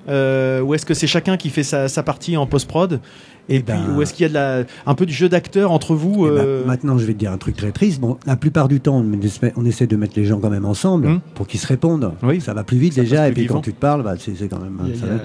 Euh, 0.08 0.60
Ou 0.60 0.74
est-ce 0.74 0.84
que 0.84 0.92
c'est 0.92 1.06
chacun 1.06 1.36
qui 1.38 1.48
fait 1.48 1.62
sa, 1.62 1.88
sa 1.88 2.02
partie 2.02 2.36
en 2.36 2.46
post-prod? 2.46 3.00
Et 3.48 3.56
Eh 3.56 3.60
puis, 3.62 3.74
ben- 3.74 3.94
ou 3.96 4.00
est-ce 4.02 4.14
qu'il 4.14 4.22
y 4.22 4.26
a 4.26 4.28
de 4.30 4.34
la, 4.34 4.64
un 4.86 4.94
peu 4.94 5.04
du 5.04 5.12
jeu 5.12 5.28
d'acteur 5.28 5.70
entre 5.70 5.94
vous 5.94 6.26
Eh 6.26 6.30
ben, 6.30 6.36
euh, 6.38 6.64
maintenant, 6.64 6.96
je 6.96 7.04
vais 7.04 7.12
te 7.12 7.18
dire 7.18 7.30
un 7.32 7.36
truc 7.36 7.56
très 7.56 7.72
triste. 7.72 8.00
Bon, 8.00 8.16
la 8.26 8.36
plupart 8.36 8.68
du 8.68 8.80
temps, 8.80 8.96
on 9.04 9.20
essaie, 9.20 9.52
on 9.56 9.64
essaie 9.66 9.86
de 9.86 9.96
mettre 9.96 10.14
les 10.16 10.24
gens 10.24 10.38
quand 10.40 10.48
même 10.50 10.64
ensemble 10.64 11.06
Hum. 11.06 11.20
pour 11.34 11.46
qu'ils 11.46 11.60
se 11.60 11.66
répondent. 11.66 12.12
Oui. 12.22 12.40
Ça 12.40 12.54
va 12.54 12.64
plus 12.64 12.78
vite 12.78 12.94
Ça 12.94 13.02
déjà. 13.02 13.28
Et 13.28 13.32
puis 13.32 13.42
vivant. 13.42 13.56
quand 13.56 13.60
tu 13.60 13.72
te 13.74 13.80
parles, 13.80 14.02
bah, 14.02 14.14
c'est 14.18 14.32
quand 14.48 14.60
même. 14.60 14.78
A- 14.80 14.98
ça 14.98 15.06
a-. 15.06 15.18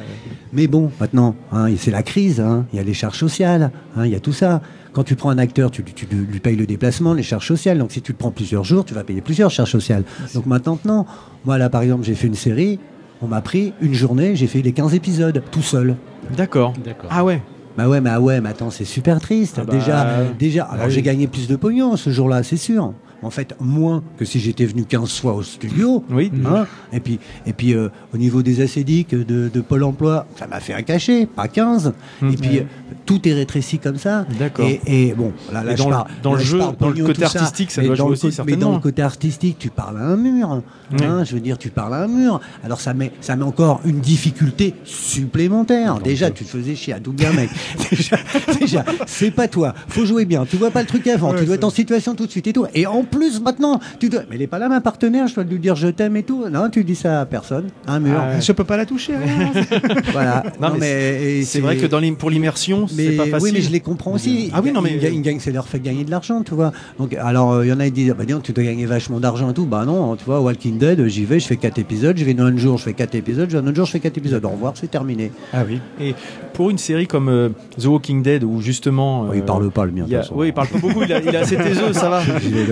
Mais 0.52 0.68
bon, 0.68 0.92
maintenant, 1.00 1.36
hein, 1.54 1.68
c'est 1.78 1.92
la 1.92 2.04
crise. 2.04 2.42
hein. 2.42 2.66
Il 2.74 2.78
y 2.78 2.80
a 2.80 2.84
les 2.84 2.94
charges 2.94 3.18
sociales. 3.18 3.72
hein, 3.98 4.06
Il 4.06 4.12
y 4.12 4.16
a 4.16 4.20
tout 4.20 4.34
ça. 4.34 4.62
Quand 4.92 5.04
tu 5.04 5.16
prends 5.16 5.30
un 5.30 5.38
acteur, 5.38 5.70
tu, 5.72 5.84
tu 5.84 6.06
lui 6.12 6.40
payes 6.40 6.56
le 6.56 6.66
déplacement, 6.66 7.14
les 7.14 7.24
charges 7.24 7.48
sociales. 7.48 7.78
Donc 7.78 7.92
si 7.92 8.02
tu 8.02 8.14
te 8.14 8.18
prends 8.20 8.32
plusieurs 8.32 8.64
jours, 8.66 8.84
tu 8.84 8.94
vas 8.96 9.04
payer 9.04 9.22
plusieurs 9.22 9.52
charges 9.52 9.72
sociales. 9.72 10.04
Donc 10.34 10.46
maintenant, 10.46 10.78
non. 10.84 11.06
Moi 11.46 11.58
là, 11.58 11.70
par 11.70 11.84
exemple, 11.84 12.04
j'ai 12.04 12.16
fait 12.16 12.28
une 12.28 12.34
série. 12.36 12.80
On 13.22 13.28
m'a 13.28 13.42
pris 13.42 13.74
une 13.82 13.94
journée, 13.94 14.36
j'ai 14.36 14.48
fait 14.48 14.62
les 14.62 14.72
15 14.72 14.94
épisodes 14.96 15.44
tout 15.52 15.62
seul. 15.62 15.96
D'accord. 16.36 16.74
D'accord. 16.84 17.10
Ah 17.14 17.24
ouais. 17.24 17.42
Bah 17.80 17.88
ouais, 17.88 18.02
mais 18.02 18.10
ah 18.10 18.20
ouais, 18.20 18.42
mais 18.42 18.50
attends, 18.50 18.72
c'est 18.72 18.84
super 18.84 19.22
triste. 19.22 19.56
Ah 19.58 19.64
bah, 19.64 19.72
déjà, 19.72 20.06
déjà. 20.38 20.66
Alors 20.66 20.88
oui. 20.88 20.92
j'ai 20.92 21.02
gagné 21.02 21.28
plus 21.28 21.48
de 21.48 21.56
pognon 21.56 21.96
ce 21.96 22.10
jour-là, 22.10 22.44
c'est 22.44 22.58
sûr. 22.58 22.94
En 23.22 23.30
fait, 23.30 23.54
moins 23.60 24.02
que 24.18 24.24
si 24.26 24.40
j'étais 24.40 24.66
venu 24.66 24.86
15 24.86 25.20
fois 25.20 25.34
au 25.34 25.44
studio. 25.44 26.04
Oui. 26.10 26.32
Hein 26.46 26.66
et 26.94 27.00
puis, 27.00 27.20
et 27.46 27.54
puis 27.54 27.74
euh, 27.74 27.90
au 28.14 28.18
niveau 28.18 28.42
des 28.42 28.62
acédiques 28.62 29.14
de, 29.14 29.50
de 29.54 29.62
Pôle 29.62 29.84
emploi, 29.84 30.26
ça 30.38 30.48
m'a 30.48 30.60
fait 30.60 30.74
un 30.74 30.82
cachet, 30.84 31.26
pas 31.26 31.48
15. 31.48 31.94
Hum. 32.22 32.32
Et 32.34 32.38
puis, 32.38 32.58
euh, 32.60 32.64
tout 33.06 33.28
est 33.28 33.34
rétréci 33.34 33.78
comme 33.80 33.98
ça. 33.98 34.26
D'accord. 34.40 34.66
Et, 34.68 34.80
et 35.10 35.14
bon, 35.14 35.34
là, 35.52 35.64
là 35.64 35.74
Et 35.74 35.78
je 35.78 35.82
dans 35.84 35.90
le- 35.90 35.96
parle- 35.96 36.08
dans 36.24 36.34
le 36.34 36.40
je 36.40 36.46
jeu, 36.46 36.58
parle 36.60 36.78
dans 36.78 36.90
le 36.90 37.06
côté 37.06 37.26
ça. 37.26 37.40
artistique, 37.40 37.72
ça 37.72 37.82
Mais 37.82 37.88
doit 37.88 37.96
jouer 37.98 38.12
aussi, 38.12 38.22
côté- 38.30 38.36
Mais 38.38 38.44
dans 38.44 38.46
certainement. 38.52 38.76
le 38.76 38.82
côté 38.82 39.02
artistique, 39.02 39.56
tu 39.60 39.70
parles 39.70 39.98
à 39.98 40.06
un 40.06 40.16
mur. 40.16 40.62
Oui. 40.92 40.98
Hein, 41.04 41.24
je 41.26 41.34
veux 41.34 41.40
dire, 41.42 41.58
tu 41.58 41.70
parles 41.70 41.94
à 41.96 42.04
un 42.04 42.08
mur. 42.08 42.40
Alors 42.64 42.80
ça 42.82 42.94
met, 42.94 43.12
ça 43.22 43.36
met 43.36 43.44
encore 43.44 43.82
une 43.86 44.00
difficulté 44.00 44.74
supplémentaire. 44.86 46.00
déjà, 46.00 46.32
tu 46.32 46.44
te 46.46 46.50
faisais 46.50 46.76
chier 46.76 46.94
à 46.94 47.00
doubler 47.00 47.26
un 47.26 47.34
mec. 47.34 47.50
déjà, 47.92 48.18
déjà, 48.60 48.86
c'est 49.08 49.32
pas 49.32 49.48
toi. 49.48 49.74
Faut 49.88 50.06
jouer 50.06 50.26
bien. 50.26 50.46
Tu 50.46 50.56
vois 50.58 50.72
pas 50.72 50.82
le 50.82 50.88
truc 50.88 51.06
avant. 51.08 51.32
Ouais, 51.34 51.40
tu 51.40 51.46
dois 51.46 51.56
être 51.56 51.64
en 51.64 51.70
situation 51.70 52.16
tout 52.16 52.26
de 52.26 52.32
suite 52.32 52.48
et 52.48 52.54
tout. 52.54 52.66
Et 52.74 52.86
en 52.88 53.04
plus, 53.10 53.42
maintenant, 53.42 53.80
tu 54.00 54.10
dois. 54.10 54.22
Mais 54.30 54.36
il 54.38 54.42
est 54.42 54.48
pas 54.48 54.60
là, 54.60 54.70
ma 54.70 54.82
partenaire. 54.82 55.28
Je 55.28 55.36
dois 55.36 55.44
lui 55.44 55.60
dire 55.60 55.76
je 55.76 55.88
t'aime 55.88 56.16
et 56.18 56.24
tout. 56.24 56.46
Non, 56.50 56.70
tu 56.70 56.84
dis 56.84 56.96
ça 56.96 57.22
à 57.22 57.26
personne. 57.26 57.66
Un 57.88 58.00
mur. 58.00 58.18
Ah, 58.20 58.40
Je 58.40 58.52
peux 58.52 58.64
pas 58.64 58.78
la 58.78 58.86
toucher. 58.86 59.14
Voilà. 60.12 60.44
Non, 60.62 60.70
mais 60.80 61.44
C'est 61.44 61.60
vrai 61.60 61.78
que 61.78 61.86
dans 61.86 62.00
pour 62.16 62.30
l'immersion, 62.30 62.88
c'est 62.88 62.96
mais 62.96 63.12
pas 63.18 63.26
facile. 63.26 63.44
oui, 63.44 63.52
mais 63.54 63.62
je 63.62 63.72
les 63.72 63.80
comprends 63.80 64.14
aussi. 64.14 64.50
Ah 64.54 64.62
oui, 64.64 64.72
non, 64.72 64.82
mais- 64.82 64.98
Ils 65.12 65.22
gagnent- 65.22 65.40
ça 65.40 65.52
leur 65.52 65.68
fait 65.68 65.80
gagner 65.80 66.04
de 66.04 66.12
l'argent, 66.12 66.42
tu 66.44 66.54
vois. 66.54 66.72
Donc, 66.98 67.14
alors, 67.14 67.54
euh, 67.54 67.66
il 67.66 67.70
y 67.70 67.74
en 67.74 67.80
a 67.80 67.86
qui 67.86 67.92
disent, 67.92 68.16
bah, 68.18 68.26
dis 68.26 68.34
donc, 68.34 68.44
tu 68.44 68.52
dois 68.54 68.64
gagner 68.64 68.86
vachement 68.86 69.20
d'argent 69.20 69.50
et 69.50 69.54
tout. 69.54 69.66
Bah 69.66 69.84
non, 69.86 70.16
tu 70.16 70.26
vois, 70.26 70.42
Walking 70.42 70.78
Dead, 70.78 71.06
j'y 71.08 71.26
vais, 71.26 71.40
je 71.40 71.48
fais 71.48 71.56
4 71.58 71.78
épisodes, 71.80 72.18
je 72.18 72.24
vais 72.26 72.40
un 72.40 72.56
jour, 72.58 72.78
je 72.78 72.84
fais 72.84 72.94
4 72.94 73.16
épisodes, 73.16 73.50
je 73.50 73.58
vais 73.58 73.64
un 73.64 73.68
autre 73.68 73.76
jour, 73.76 73.86
je 73.86 73.92
fais 73.92 74.00
4 74.00 74.18
épisodes. 74.18 74.44
Au 74.46 74.50
revoir, 74.50 74.74
c'est 74.76 74.90
terminé. 74.90 75.32
Ah 75.54 75.64
oui. 75.68 75.80
Et 76.00 76.16
pour 76.54 76.70
une 76.70 76.78
série 76.78 77.08
comme 77.08 77.30
euh, 77.30 77.50
The 77.80 77.86
Walking 77.86 78.22
Dead, 78.24 78.44
où 78.44 78.62
justement. 78.62 79.28
Oh, 79.30 79.34
il 79.34 79.42
euh, 79.42 79.44
parle 79.46 79.70
pas, 79.72 79.86
le 79.86 79.92
mien. 79.92 80.06
il 80.08 80.16
a- 80.16 80.24
oui, 80.34 80.48
il 80.48 80.54
parle 80.54 80.68
pas 80.68 80.78
beaucoup, 80.80 81.04
il 81.04 81.12
a, 81.14 81.22
il 81.22 81.36
a 81.36 81.40
assez 81.42 81.58
taiseux, 81.58 81.94
ça 81.94 82.10
va. 82.10 82.22
Il 82.46 82.58
est 82.58 82.66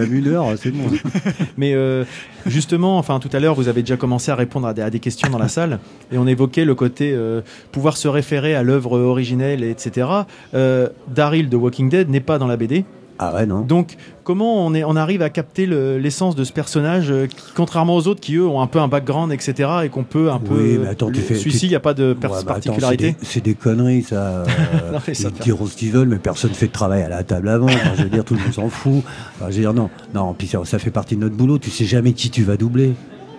c'est 0.58 0.72
bon. 0.72 0.86
Mais 1.58 1.74
euh, 1.74 2.04
justement, 2.46 2.98
enfin 2.98 3.20
tout 3.20 3.30
à 3.34 3.40
l'heure, 3.40 3.56
vous 3.56 3.68
avez 3.68 3.82
déjà 3.82 3.98
commencé 3.98 4.32
à 4.32 4.36
répondre 4.36 4.68
à 4.68 4.74
des, 4.74 4.82
à 4.82 4.90
des 4.90 5.00
questions 5.00 5.30
dans 5.30 5.38
la 5.38 5.48
salle, 5.48 5.80
et 6.12 6.18
on 6.18 6.28
évoquait 6.28 6.66
le 6.66 6.76
côté 6.76 7.12
euh, 7.14 7.42
pouvoir 7.72 7.98
se 7.98 8.08
référer 8.08 8.56
à 8.56 8.64
l'œuvre 8.64 9.00
originelle, 9.00 9.64
etc. 9.64 10.08
Euh, 10.54 10.90
Daryl 11.08 11.50
de 11.50 11.58
Walking 11.58 11.90
Dead 11.90 12.10
n'est 12.10 12.20
pas 12.20 12.38
dans 12.38 12.48
la 12.48 12.58
BD, 12.58 12.86
Ah 13.20 13.34
ouais, 13.34 13.46
non. 13.46 13.62
donc 13.62 13.96
comment 14.24 14.66
on, 14.66 14.74
est, 14.74 14.84
on 14.84 14.96
arrive 14.96 15.22
à 15.22 15.30
capter 15.30 15.66
le- 15.66 15.98
l'essence 15.98 16.36
de 16.36 16.44
ce 16.44 16.52
personnage, 16.54 17.10
euh, 17.10 17.26
qui, 17.28 17.36
contrairement 17.56 17.96
aux 17.96 18.08
autres 18.08 18.20
qui 18.20 18.36
eux 18.36 18.46
ont 18.46 18.62
un 18.62 18.68
peu 18.68 18.80
un 18.80 18.88
background, 18.88 19.32
etc. 19.32 19.70
Et 19.86 19.90
qu'on 19.90 20.04
peut 20.04 20.30
un 20.32 20.40
peu. 20.40 20.54
Oui, 20.54 20.78
mais 20.82 20.90
attends, 20.90 21.10
tu 21.12 21.22
fais- 21.22 21.36
Celui-ci, 21.36 21.66
il 21.66 21.70
n'y 21.70 21.76
a 21.76 21.80
pas 21.80 21.94
de 21.94 22.10
Ouais, 22.10 22.16
bah, 22.30 22.44
particularité. 22.46 23.16
c'est 23.24 23.44
des- 23.44 23.56
conneries, 23.56 24.04
ça. 24.04 24.44
Euh, 24.84 24.92
Non, 24.94 25.00
mais 25.08 25.14
ça 25.14 25.30
ils 25.36 25.44
diront 25.44 25.66
ce 25.66 25.76
qu'ils 25.76 25.92
veulent, 25.92 26.08
mais 26.10 26.18
personne 26.20 26.52
fait 26.52 26.68
de 26.68 26.72
travail 26.72 27.02
à 27.04 27.10
la 27.10 27.24
table 27.24 27.50
avant. 27.50 27.68
Je 27.98 28.04
veux 28.04 28.10
dire, 28.10 28.24
tout 28.24 28.34
le 28.36 28.42
monde 28.42 28.54
s'en 28.54 28.70
fout. 28.70 29.02
Je 29.40 29.46
veux 29.46 29.52
dire, 29.52 29.74
non. 29.74 29.90
Non, 30.14 30.34
puis 30.38 30.48
ça, 30.48 30.60
ça 30.66 30.78
fait 30.78 30.92
partie 30.92 31.16
de 31.16 31.22
notre 31.22 31.36
boulot. 31.36 31.58
Tu 31.58 31.70
sais 31.72 31.86
jamais 31.86 32.14
qui 32.14 32.30
tu 32.30 32.44
vas 32.44 32.58
doubler. 32.58 32.94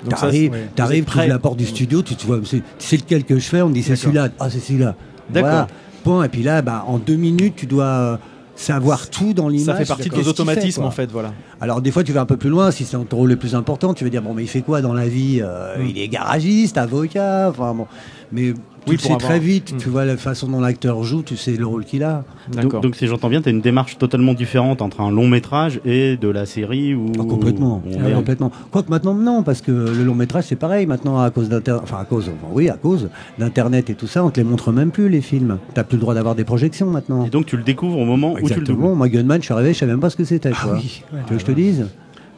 T'arrives, 0.08 0.52
ouais. 0.52 0.68
T'arrives, 0.74 1.04
tu 1.04 1.18
ouvres 1.18 1.26
la 1.28 1.38
porte 1.38 1.56
du 1.56 1.66
studio, 1.66 2.02
tu, 2.02 2.14
tu 2.14 2.26
vois, 2.26 2.40
c'est- 2.44 2.96
lequel 2.96 3.24
que 3.24 3.38
je 3.38 3.44
fais, 3.48 3.62
on 3.62 3.68
me 3.68 3.74
dit 3.74 3.82
c'est 3.82 3.96
celui-là. 3.96 4.28
Ah, 4.40 4.48
c'est 4.50 4.60
celui-là. 4.60 4.94
D'accord. 5.30 5.50
Voilà. 5.50 5.66
Point. 6.04 6.24
Et 6.24 6.28
puis 6.28 6.42
là, 6.42 6.62
bah, 6.62 6.84
en 6.86 6.98
deux 6.98 7.16
minutes, 7.16 7.54
tu 7.56 7.66
dois 7.66 7.84
euh, 7.84 8.16
savoir 8.58 9.08
tout 9.08 9.32
dans 9.32 9.48
l'image. 9.48 9.66
Ça 9.66 9.74
fait 9.76 9.84
partie 9.86 10.08
de 10.08 10.14
fait, 10.14 10.26
automatismes 10.26 10.84
en 10.84 10.90
fait, 10.90 11.10
voilà. 11.10 11.32
Alors 11.60 11.80
des 11.80 11.90
fois 11.90 12.02
tu 12.04 12.12
vas 12.12 12.20
un 12.20 12.26
peu 12.26 12.36
plus 12.36 12.50
loin, 12.50 12.70
si 12.70 12.84
c'est 12.84 12.96
ton 13.08 13.16
rôle 13.16 13.28
le 13.28 13.36
plus 13.36 13.54
important, 13.54 13.94
tu 13.94 14.04
vas 14.04 14.10
dire 14.10 14.22
bon 14.22 14.34
mais 14.34 14.42
il 14.42 14.48
fait 14.48 14.62
quoi 14.62 14.80
dans 14.82 14.94
la 14.94 15.08
vie 15.08 15.40
Euh, 15.42 15.78
Mm. 15.78 15.86
Il 15.88 15.98
est 15.98 16.08
garagiste, 16.08 16.78
avocat, 16.78 17.48
enfin 17.50 17.74
bon. 17.74 17.86
Mais 18.32 18.52
tu 18.84 18.90
Oui, 18.90 18.96
le 18.96 19.00
sais 19.00 19.06
avoir- 19.12 19.20
très 19.20 19.38
vite. 19.38 19.72
Hmm. 19.74 19.76
Tu 19.78 19.88
vois 19.88 20.04
la 20.04 20.16
façon 20.16 20.48
dont 20.48 20.60
l'acteur 20.60 21.02
joue, 21.04 21.22
tu 21.22 21.36
sais 21.36 21.52
le 21.52 21.66
rôle 21.66 21.84
qu'il 21.84 22.02
a. 22.02 22.24
Donc, 22.50 22.62
D'accord. 22.62 22.80
donc 22.80 22.96
si 22.96 23.06
j'entends 23.06 23.28
bien, 23.28 23.42
tu 23.42 23.48
as 23.48 23.52
une 23.52 23.60
démarche 23.60 23.98
totalement 23.98 24.34
différente 24.34 24.80
entre 24.82 25.00
un 25.00 25.10
long 25.10 25.28
métrage 25.28 25.80
et 25.84 26.16
de 26.16 26.28
la 26.28 26.46
série 26.46 26.94
où 26.94 27.12
Ah, 27.18 27.24
complètement. 27.28 27.82
où 27.86 27.90
Ah, 28.02 28.08
est 28.08 28.12
complètement. 28.14 28.50
Quoique 28.70 28.90
maintenant, 28.90 29.14
non, 29.14 29.42
parce 29.42 29.60
que 29.60 29.70
le 29.72 30.04
long 30.04 30.14
métrage, 30.14 30.44
c'est 30.48 30.56
pareil. 30.56 30.86
Maintenant, 30.86 31.18
à 31.20 31.30
cause 31.30 31.48
d'internet, 31.48 31.82
enfin, 31.84 31.98
à 32.00 32.04
cause, 32.04 32.24
enfin, 32.28 32.52
oui, 32.52 32.68
à 32.70 32.74
cause 32.76 33.08
d'Internet 33.38 33.90
et 33.90 33.94
tout 33.94 34.06
ça, 34.06 34.24
on 34.24 34.30
te 34.30 34.40
les 34.40 34.44
montre 34.44 34.72
même 34.72 34.90
plus, 34.90 35.08
les 35.08 35.20
films. 35.20 35.58
T'as 35.74 35.84
plus 35.84 35.96
le 35.96 36.00
droit 36.00 36.14
d'avoir 36.14 36.34
des 36.34 36.44
projections 36.44 36.86
maintenant. 36.90 37.26
Et 37.26 37.30
donc 37.30 37.46
tu 37.46 37.56
le 37.56 37.62
découvres 37.62 37.98
au 37.98 38.04
moment 38.04 38.32
où 38.32 38.36
tu 38.36 38.40
le 38.42 38.48
Exactement. 38.52 38.86
doubles. 38.88 38.96
Moi, 38.98 39.08
Gunman, 39.08 39.40
je 39.40 39.44
suis 39.44 39.54
arrivé, 39.54 39.72
je 39.74 39.78
savais 39.78 39.92
même 39.92 40.00
pas 40.00 40.10
ce 40.10 40.16
que 40.16 40.24
c'était, 40.24 40.50
Ah 40.54 40.68
oui, 40.74 41.02
ouais. 41.12 41.18
Tu 41.26 41.32
veux 41.32 41.36
que 41.38 41.40
je 41.40 41.46
te 41.46 41.52
dise? 41.52 41.86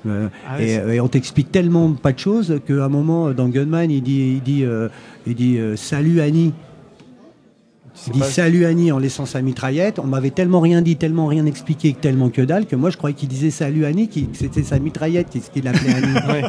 Euh, 0.07 0.29
Ah 0.49 0.57
ouais, 0.59 0.95
et, 0.95 1.01
on 1.01 1.09
t'explique 1.09 1.53
tellement 1.53 1.93
pas 1.93 2.13
de 2.13 2.19
choses 2.19 2.59
qu'à 2.67 2.85
un 2.85 2.89
moment 2.89 3.33
dans 3.33 3.49
Gunman 3.49 3.91
il 3.91 4.03
dit 4.03 4.35
il 4.37 4.43
dit 4.43 4.65
euh, 4.65 4.89
il 5.27 5.35
dit 5.35 5.59
euh, 5.59 5.77
salut 5.77 6.21
Annie 6.23 6.55
il 8.07 8.13
dit 8.13 8.23
salut 8.23 8.65
Annie 8.65 8.93
en 8.93 8.99
laissant 8.99 9.27
sa 9.27 9.43
mitraillette 9.43 9.99
on 9.99 10.07
m'avait 10.07 10.31
tellement 10.31 10.61
rien 10.61 10.81
dit 10.81 10.97
tellement 10.97 11.27
rien 11.27 11.45
expliqué 11.45 11.93
tellement 11.93 12.31
que 12.31 12.41
dalle 12.41 12.65
que 12.65 12.77
moi 12.77 12.89
je 12.89 12.97
croyais 12.97 13.15
qu'il 13.15 13.29
disait 13.29 13.51
salut 13.51 13.85
Annie 13.85 14.09
que 14.09 14.21
c'était 14.33 14.63
sa 14.63 14.79
mitraillette 14.79 15.27
qu'est-ce 15.31 15.51
qu'il 15.51 15.69
appelait 15.69 15.93
Annie 15.93 16.15
Ouais. 16.33 16.43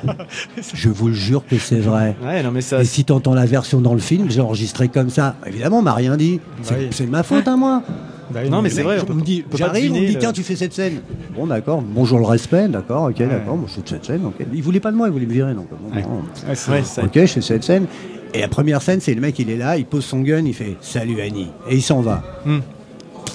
je 0.73 0.87
vous 0.89 1.07
le 1.09 1.13
jure 1.13 1.43
que 1.45 1.57
c'est 1.57 1.79
vrai 1.79 2.15
Ouais, 2.23 2.41
non 2.43 2.51
mais 2.51 2.61
ça. 2.61 2.81
et 2.81 2.85
si 2.85 3.03
tu 3.03 3.11
entends 3.11 3.33
la 3.33 3.45
version 3.45 3.81
dans 3.81 3.93
le 3.95 3.99
film 3.99 4.29
j'ai 4.31 4.39
enregistré 4.39 4.87
comme 4.87 5.09
ça 5.09 5.35
évidemment 5.45 5.79
on 5.79 5.83
m'a 5.83 5.93
rien 5.93 6.15
dit 6.15 6.39
c'est 6.61 6.75
oui. 6.77 6.87
c'est 6.91 7.05
de 7.05 7.11
ma 7.11 7.23
faute 7.23 7.47
à 7.49 7.57
moi 7.57 7.83
Bah 7.87 7.93
oui, 7.93 8.20
Non, 8.49 8.61
mais 8.61 8.69
c'est 8.69 8.83
vrai, 8.83 8.99
je 8.99 9.11
on 9.11 9.15
me 9.15 9.21
dis, 9.21 9.43
on 9.51 9.55
me 9.57 10.07
dit, 10.07 10.17
tiens, 10.19 10.31
tu 10.31 10.43
fais 10.43 10.55
cette 10.55 10.73
scène. 10.73 11.01
Bon, 11.35 11.47
d'accord, 11.47 11.81
bonjour 11.81 12.19
le 12.19 12.25
respect, 12.25 12.67
d'accord, 12.67 13.03
ok, 13.09 13.17
d'accord, 13.17 13.57
moi 13.57 13.65
je 13.67 13.73
fais 13.81 13.81
cette 13.85 14.05
scène, 14.05 14.25
ok. 14.25 14.45
Il 14.53 14.61
voulait 14.63 14.79
pas 14.79 14.91
de 14.91 14.97
moi, 14.97 15.07
il 15.07 15.13
voulait 15.13 15.25
me 15.25 15.33
virer, 15.33 15.53
donc. 15.53 15.67
bon, 15.69 15.89
bon. 16.01 16.21
Ok, 17.03 17.11
je 17.15 17.25
fais 17.25 17.41
cette 17.41 17.63
scène. 17.63 17.85
Et 18.33 18.39
la 18.39 18.47
première 18.47 18.81
scène, 18.81 19.01
c'est 19.01 19.13
le 19.13 19.19
mec, 19.21 19.37
il 19.39 19.49
est 19.49 19.57
là, 19.57 19.77
il 19.77 19.85
pose 19.85 20.05
son 20.05 20.21
gun, 20.21 20.45
il 20.45 20.53
fait 20.53 20.77
Salut 20.81 21.19
Annie. 21.21 21.49
Et 21.69 21.75
il 21.75 21.81
s'en 21.81 22.01
va. 22.01 22.23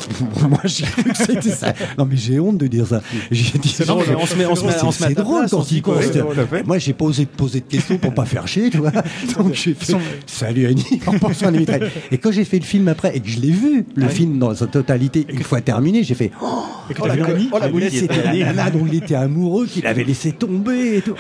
Moi, 0.48 0.60
j'ai 0.64 0.84
cru 0.84 1.02
que 1.04 1.16
c'était 1.16 1.50
ça. 1.50 1.72
Non, 1.98 2.06
mais 2.06 2.16
j'ai 2.16 2.38
honte 2.38 2.58
de 2.58 2.66
dire 2.66 2.86
ça. 2.86 3.02
J'ai 3.30 3.58
dit 3.58 3.76
Non, 3.86 3.98
mais 4.06 4.14
on 4.14 4.26
se 4.26 4.34
met, 4.36 4.46
on 4.46 4.54
se 4.54 4.64
met, 4.64 4.72
on 4.82 4.90
se 4.92 5.02
met 5.02 5.08
c'est 5.08 5.14
drôle 5.14 5.46
quand 5.48 5.70
il 5.70 5.82
fait. 5.82 6.66
Moi, 6.66 6.78
j'ai 6.78 6.92
pas 6.92 7.04
osé 7.04 7.26
te 7.26 7.36
poser 7.36 7.60
de 7.60 7.66
questions 7.66 7.98
pour 7.98 8.14
pas 8.14 8.24
faire 8.24 8.46
chier, 8.46 8.70
tu 8.70 8.78
vois. 8.78 8.92
Donc, 9.36 9.54
j'ai 9.54 9.74
fait 9.74 9.94
Salut 10.26 10.66
Annie, 10.66 11.00
en 11.06 11.18
pensant 11.18 11.46
à 11.46 11.50
la 11.50 11.58
mitraille. 11.58 11.90
Et 12.10 12.18
quand 12.18 12.32
j'ai 12.32 12.44
fait 12.44 12.58
le 12.58 12.64
film 12.64 12.88
après 12.88 13.16
et 13.16 13.20
que 13.20 13.28
je 13.28 13.40
l'ai 13.40 13.50
vu, 13.50 13.86
le 13.94 14.08
film 14.08 14.38
dans 14.38 14.54
sa 14.54 14.66
totalité, 14.66 15.26
une 15.28 15.42
fois 15.42 15.60
terminé, 15.60 16.02
j'ai 16.02 16.14
fait 16.14 16.30
Oh, 16.42 16.62
Oh 16.98 17.06
la, 17.06 17.14
oh 17.52 17.58
la 17.58 17.90
c'était 17.90 18.22
la 18.22 18.52
nana 18.52 18.70
dont 18.70 18.86
il 18.86 18.94
était 18.94 19.14
amoureux, 19.14 19.66
qu'il 19.66 19.86
avait 19.86 20.04
laissé 20.04 20.32
tomber 20.32 20.98
et 20.98 21.02
tout. 21.02 21.14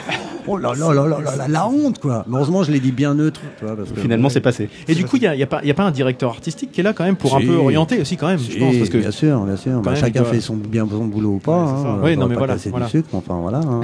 Oh 0.46 0.56
là 0.56 0.72
là 0.78 0.94
là 0.94 1.06
là 1.06 1.18
là 1.20 1.36
là, 1.36 1.48
la 1.48 1.68
honte 1.68 1.98
quoi. 1.98 2.24
Heureusement, 2.30 2.62
je 2.62 2.70
l'ai 2.70 2.78
dit 2.78 2.92
bien 2.92 3.14
neutre, 3.14 3.40
tu 3.58 3.64
vois, 3.64 3.76
parce 3.76 3.90
que 3.90 4.00
Finalement, 4.00 4.28
c'est 4.28 4.40
passé. 4.40 4.68
Et 4.86 4.94
du 4.94 5.04
coup, 5.04 5.16
il 5.16 5.22
n'y 5.22 5.26
a, 5.26 5.34
il 5.34 5.40
y 5.40 5.70
a 5.70 5.74
pas 5.74 5.82
un 5.84 5.90
directeur 5.90 6.30
artistique 6.30 6.70
qui 6.70 6.80
est 6.80 6.84
là 6.84 6.92
quand 6.92 7.04
même 7.04 7.16
pour 7.16 7.36
un 7.36 7.40
peu 7.40 7.56
orienter 7.56 8.00
aussi 8.00 8.16
quand 8.16 8.28
même, 8.28 8.38
pense. 8.68 8.76
Parce 8.78 8.90
que 8.90 8.98
bien 8.98 9.10
sûr, 9.10 9.40
bien 9.44 9.56
sûr. 9.56 9.80
Bah, 9.80 9.94
chacun 9.94 10.22
doit- 10.22 10.30
fait 10.30 10.40
son 10.40 10.56
bien 10.56 10.86
son 10.90 11.06
boulot 11.06 11.30
ou 11.34 11.38
pas. 11.38 11.62
Ouais, 11.64 11.68
c'est 11.76 11.82
ça. 11.82 11.88
hein. 11.88 11.98
Oui, 12.02 12.14
On 12.16 12.20
non, 12.20 12.26
mais 12.28 12.34
pas 12.34 12.38
voilà, 12.40 12.54
casser 12.54 12.70
voilà. 12.70 12.86
du 12.86 12.90
sucre, 12.92 13.08
enfin 13.14 13.38
voilà. 13.40 13.58
hein. 13.58 13.80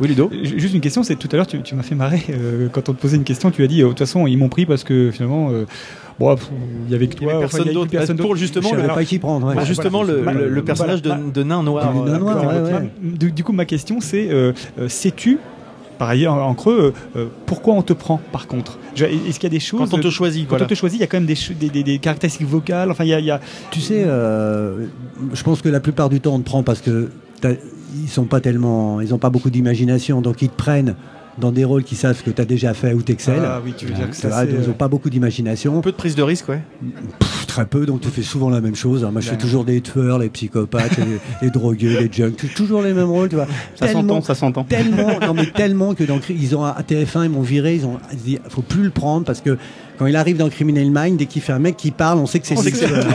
Oui, 0.00 0.08
Ludo 0.08 0.30
Ju- 0.32 0.58
Juste 0.58 0.74
une 0.74 0.80
question, 0.80 1.02
c'est 1.02 1.16
tout 1.16 1.28
à 1.32 1.36
l'heure 1.36 1.46
tu, 1.46 1.60
tu 1.62 1.74
m'as 1.74 1.82
fait 1.82 1.94
marrer 1.96 2.22
euh, 2.30 2.68
quand 2.72 2.88
on 2.88 2.94
te 2.94 3.00
posait 3.00 3.16
une 3.18 3.24
question, 3.24 3.50
tu 3.50 3.62
as 3.62 3.66
dit 3.66 3.80
euh, 3.82 3.86
de 3.86 3.88
toute 3.90 3.98
façon 3.98 4.26
ils 4.26 4.38
m'ont 4.38 4.48
pris 4.48 4.64
parce 4.64 4.82
que 4.82 5.10
finalement 5.10 5.50
euh, 5.50 5.66
bon 6.18 6.36
il 6.86 6.92
y 6.92 6.94
avait 6.94 7.06
que 7.08 7.16
toi, 7.16 7.32
avait 7.32 7.40
personne 7.40 7.68
eu 7.68 7.74
d'autre. 7.74 7.90
personne 7.90 8.16
Pour 8.16 8.34
justement, 8.36 8.72
le, 8.72 8.86
pas 8.86 9.04
qui 9.04 9.18
prendre. 9.18 9.48
ouais. 9.48 9.54
pour 9.54 9.64
justement 9.64 10.02
le, 10.02 10.22
voilà. 10.22 10.40
le- 10.40 10.48
le 10.48 10.62
personnage 10.64 11.02
Voilà. 11.04 11.20
de, 11.22 11.30
de 11.32 11.42
nain 11.42 11.62
noir. 11.62 11.92
Du 11.92 11.98
nain 11.98 12.14
euh, 12.14 12.18
noir, 12.18 12.36
un 12.38 12.40
peu 12.40 12.46
ouais, 12.46 12.72
en 12.72 12.76
ouais. 12.82 12.90
Du, 13.02 13.32
du 13.32 13.44
coup 13.44 13.52
ma 13.52 13.64
question 13.66 14.00
c'est 14.00 14.30
sais-tu 14.88 15.38
par 16.00 16.08
ailleurs 16.08 16.32
en 16.34 16.54
creux 16.54 16.94
euh, 17.14 17.26
pourquoi 17.44 17.74
on 17.74 17.82
te 17.82 17.92
prend 17.92 18.18
par 18.32 18.46
contre 18.46 18.78
Est-ce 18.96 19.34
qu'il 19.38 19.42
y 19.44 19.46
a 19.46 19.50
des 19.50 19.60
choses 19.60 19.78
Quand 19.90 19.98
on 19.98 20.00
te 20.00 20.08
choisit, 20.10 20.44
quand 20.46 20.50
voilà. 20.56 20.64
on 20.64 20.68
te 20.68 20.74
choisit, 20.74 20.98
il 20.98 21.02
y 21.02 21.04
a 21.04 21.06
quand 21.06 21.18
même 21.18 21.26
des, 21.26 21.34
ch- 21.34 21.56
des, 21.56 21.68
des- 21.68 21.82
des 21.84 21.98
caractéristiques 21.98 22.46
vocales. 22.48 22.90
Enfin, 22.90 23.04
il 23.04 23.08
y 23.10 23.14
a, 23.14 23.20
il 23.20 23.26
y 23.26 23.30
a- 23.30 23.38
Tu 23.70 23.80
sais, 23.80 24.02
euh, 24.06 24.86
je 25.34 25.42
pense 25.42 25.60
que 25.60 25.68
la 25.68 25.78
plupart 25.80 26.08
du 26.08 26.20
temps 26.22 26.34
on 26.34 26.38
te 26.38 26.44
prend 26.46 26.62
parce 26.62 26.80
que 26.80 27.10
ils 28.02 28.08
sont 28.08 28.24
pas 28.24 28.40
tellement, 28.40 29.00
ils 29.02 29.12
ont 29.12 29.18
pas 29.18 29.28
beaucoup 29.30 29.50
d'imagination, 29.50 30.22
donc 30.22 30.40
ils 30.42 30.48
te 30.48 30.56
prennent 30.56 30.94
dans 31.38 31.52
des 31.52 31.64
rôles 31.64 31.84
qu'ils 31.84 31.96
savent 31.96 32.22
que 32.22 32.30
tu 32.30 32.40
as 32.40 32.44
déjà 32.44 32.74
fait 32.74 32.92
ou 32.92 33.02
t'excelles. 33.02 33.42
Ah 33.44 33.60
oui, 33.64 33.72
tu 33.76 33.86
veux 33.86 33.94
dire 33.94 34.10
que 34.10 34.16
ça, 34.16 34.44
ils 34.44 34.54
euh, 34.54 34.66
n'ont 34.66 34.72
pas 34.74 34.88
beaucoup 34.88 35.10
d'imagination. 35.10 35.80
peu 35.80 35.92
de 35.92 35.96
prise 35.96 36.14
de 36.14 36.22
risque, 36.22 36.48
ouais. 36.48 36.60
Pff, 37.18 37.46
Très 37.46 37.66
peu, 37.66 37.84
donc 37.86 38.00
tu 38.00 38.08
fais 38.08 38.22
souvent 38.22 38.48
la 38.50 38.60
même 38.60 38.76
chose. 38.76 39.04
hein. 39.04 39.10
Moi, 39.10 39.20
je 39.20 39.30
fais 39.30 39.36
toujours 39.38 39.64
des 39.64 39.80
tueurs, 39.80 40.18
les 40.18 40.28
psychopathes, 40.28 40.96
les, 40.98 41.18
les 41.42 41.50
drogués, 41.50 41.98
les 42.00 42.08
junks, 42.12 42.54
toujours 42.54 42.82
les 42.82 42.92
mêmes 42.92 43.10
rôles, 43.10 43.28
tu 43.28 43.34
vois. 43.36 43.46
Ça 43.74 43.88
s'entend, 43.88 44.20
ça 44.22 44.34
s'entend. 44.34 44.64
tellement, 44.64 45.18
non 45.20 45.34
mais 45.34 45.46
tellement 45.54 45.94
que 45.94 46.04
dans 46.04 46.20
ils 46.28 46.56
ont 46.56 46.64
à 46.64 46.80
TF1 46.82 47.24
ils 47.24 47.30
m'ont 47.30 47.42
viré, 47.42 47.74
ils 47.74 47.86
ont 47.86 47.98
dit 48.24 48.38
faut 48.48 48.62
plus 48.62 48.82
le 48.84 48.90
prendre 48.90 49.24
parce 49.24 49.40
que 49.40 49.56
quand 49.98 50.06
il 50.06 50.16
arrive 50.16 50.36
dans 50.38 50.48
Criminal 50.48 50.86
Mind, 50.90 51.18
dès 51.18 51.26
qu'il 51.26 51.42
fait 51.42 51.52
un 51.52 51.58
mec 51.58 51.76
qui 51.76 51.90
parle, 51.90 52.18
on 52.20 52.26
sait 52.26 52.38
que 52.40 52.46
c'est 52.46 52.56
On 52.56 52.62
sait 52.62 52.70
que 52.70 52.76
c'est- 52.76 52.86
sexuel. 52.86 53.06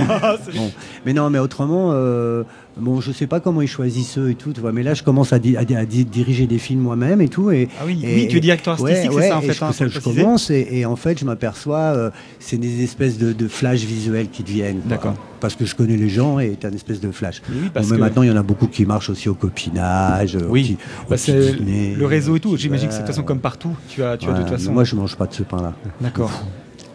Bon. 0.56 0.72
Mais 1.06 1.14
non, 1.14 1.30
mais 1.30 1.40
autrement, 1.40 1.92
euh, 1.94 2.44
bon, 2.78 3.00
je 3.02 3.12
sais 3.12 3.28
pas 3.28 3.40
comment 3.40 3.62
ils 3.62 3.68
choisissent 3.68 4.18
eux 4.18 4.30
et 4.32 4.36
tout, 4.36 4.54
tu 4.54 4.62
vois. 4.62 4.72
Mais 4.72 4.84
là, 4.84 4.94
je 4.94 5.04
commence 5.04 5.34
à, 5.34 5.40
di- 5.40 5.56
à 5.58 5.64
di- 5.66 5.76
à 5.76 5.86
di- 5.86 6.06
diriger 6.06 6.48
des 6.48 6.58
films 6.58 6.82
moi-même 6.82 7.22
et 7.22 7.30
tout. 7.30 7.52
Et, 7.52 7.70
Ah 7.80 7.84
oui, 7.86 8.00
et- 8.04 8.16
oui, 8.16 8.28
tu 8.28 8.38
es 8.38 8.40
directeur 8.40 8.74
artistique, 8.80 9.12
ouais, 9.14 9.24
c'est 9.24 9.30
ça 9.30 9.38
en 9.38 9.42
fait. 9.42 9.54
je, 9.54 9.64
hein, 9.64 9.72
ça, 9.72 9.88
je 9.88 10.00
commence 10.00 10.50
et, 10.50 10.68
et 10.72 10.86
en 10.86 10.96
fait, 10.96 11.20
je 11.20 11.26
m'aperçois, 11.26 11.80
euh, 11.80 12.10
c'est 12.40 12.58
des 12.58 12.84
espèces 12.84 13.18
de, 13.18 13.34
de 13.34 13.48
flashs 13.48 13.84
visuels 13.84 14.30
qui 14.30 14.44
deviennent. 14.44 14.82
D'accord. 14.86 15.16
Parce 15.40 15.56
que 15.56 15.66
je 15.66 15.76
connais 15.76 15.98
les 15.98 16.10
gens 16.10 16.40
et 16.40 16.56
t'as 16.60 16.70
une 16.70 16.76
espèce 16.76 17.00
de 17.00 17.12
flash. 17.12 17.42
Oui, 17.50 17.70
parce 17.74 17.86
Bon, 17.88 17.92
mais 17.94 17.98
que- 17.98 18.04
maintenant, 18.04 18.24
il 18.24 18.30
y 18.30 18.32
en 18.32 18.36
a 18.38 18.44
beaucoup 18.44 18.68
qui 18.68 18.86
marchent 18.86 19.10
aussi 19.10 19.30
au 19.30 19.36
copinage. 19.36 20.36
au 20.36 20.50
Oui. 20.50 20.78
au 21.06 21.10
Bah, 21.10 21.16
petit 21.18 21.32
c'est 21.32 21.56
dîner, 21.58 21.94
le 21.96 22.06
réseau 22.06 22.36
et 22.36 22.40
tout. 22.40 22.58
J'imagine 22.58 22.88
que 22.88 22.94
c'est 22.94 23.02
de 23.02 23.06
toute 23.06 23.14
façon 23.16 23.26
comme 23.26 23.40
partout. 23.40 23.76
Tu 23.90 24.02
as, 24.04 24.18
tu 24.18 24.28
as 24.30 24.34
de 24.34 24.40
toute 24.40 24.50
façon. 24.50 24.72
Moi, 24.72 24.84
je 24.84 24.96
mange 24.96 25.16
pas 25.16 25.28
de 25.28 25.34
ce 25.34 25.44
pain-là. 25.44 25.74
D'accord. 26.02 26.32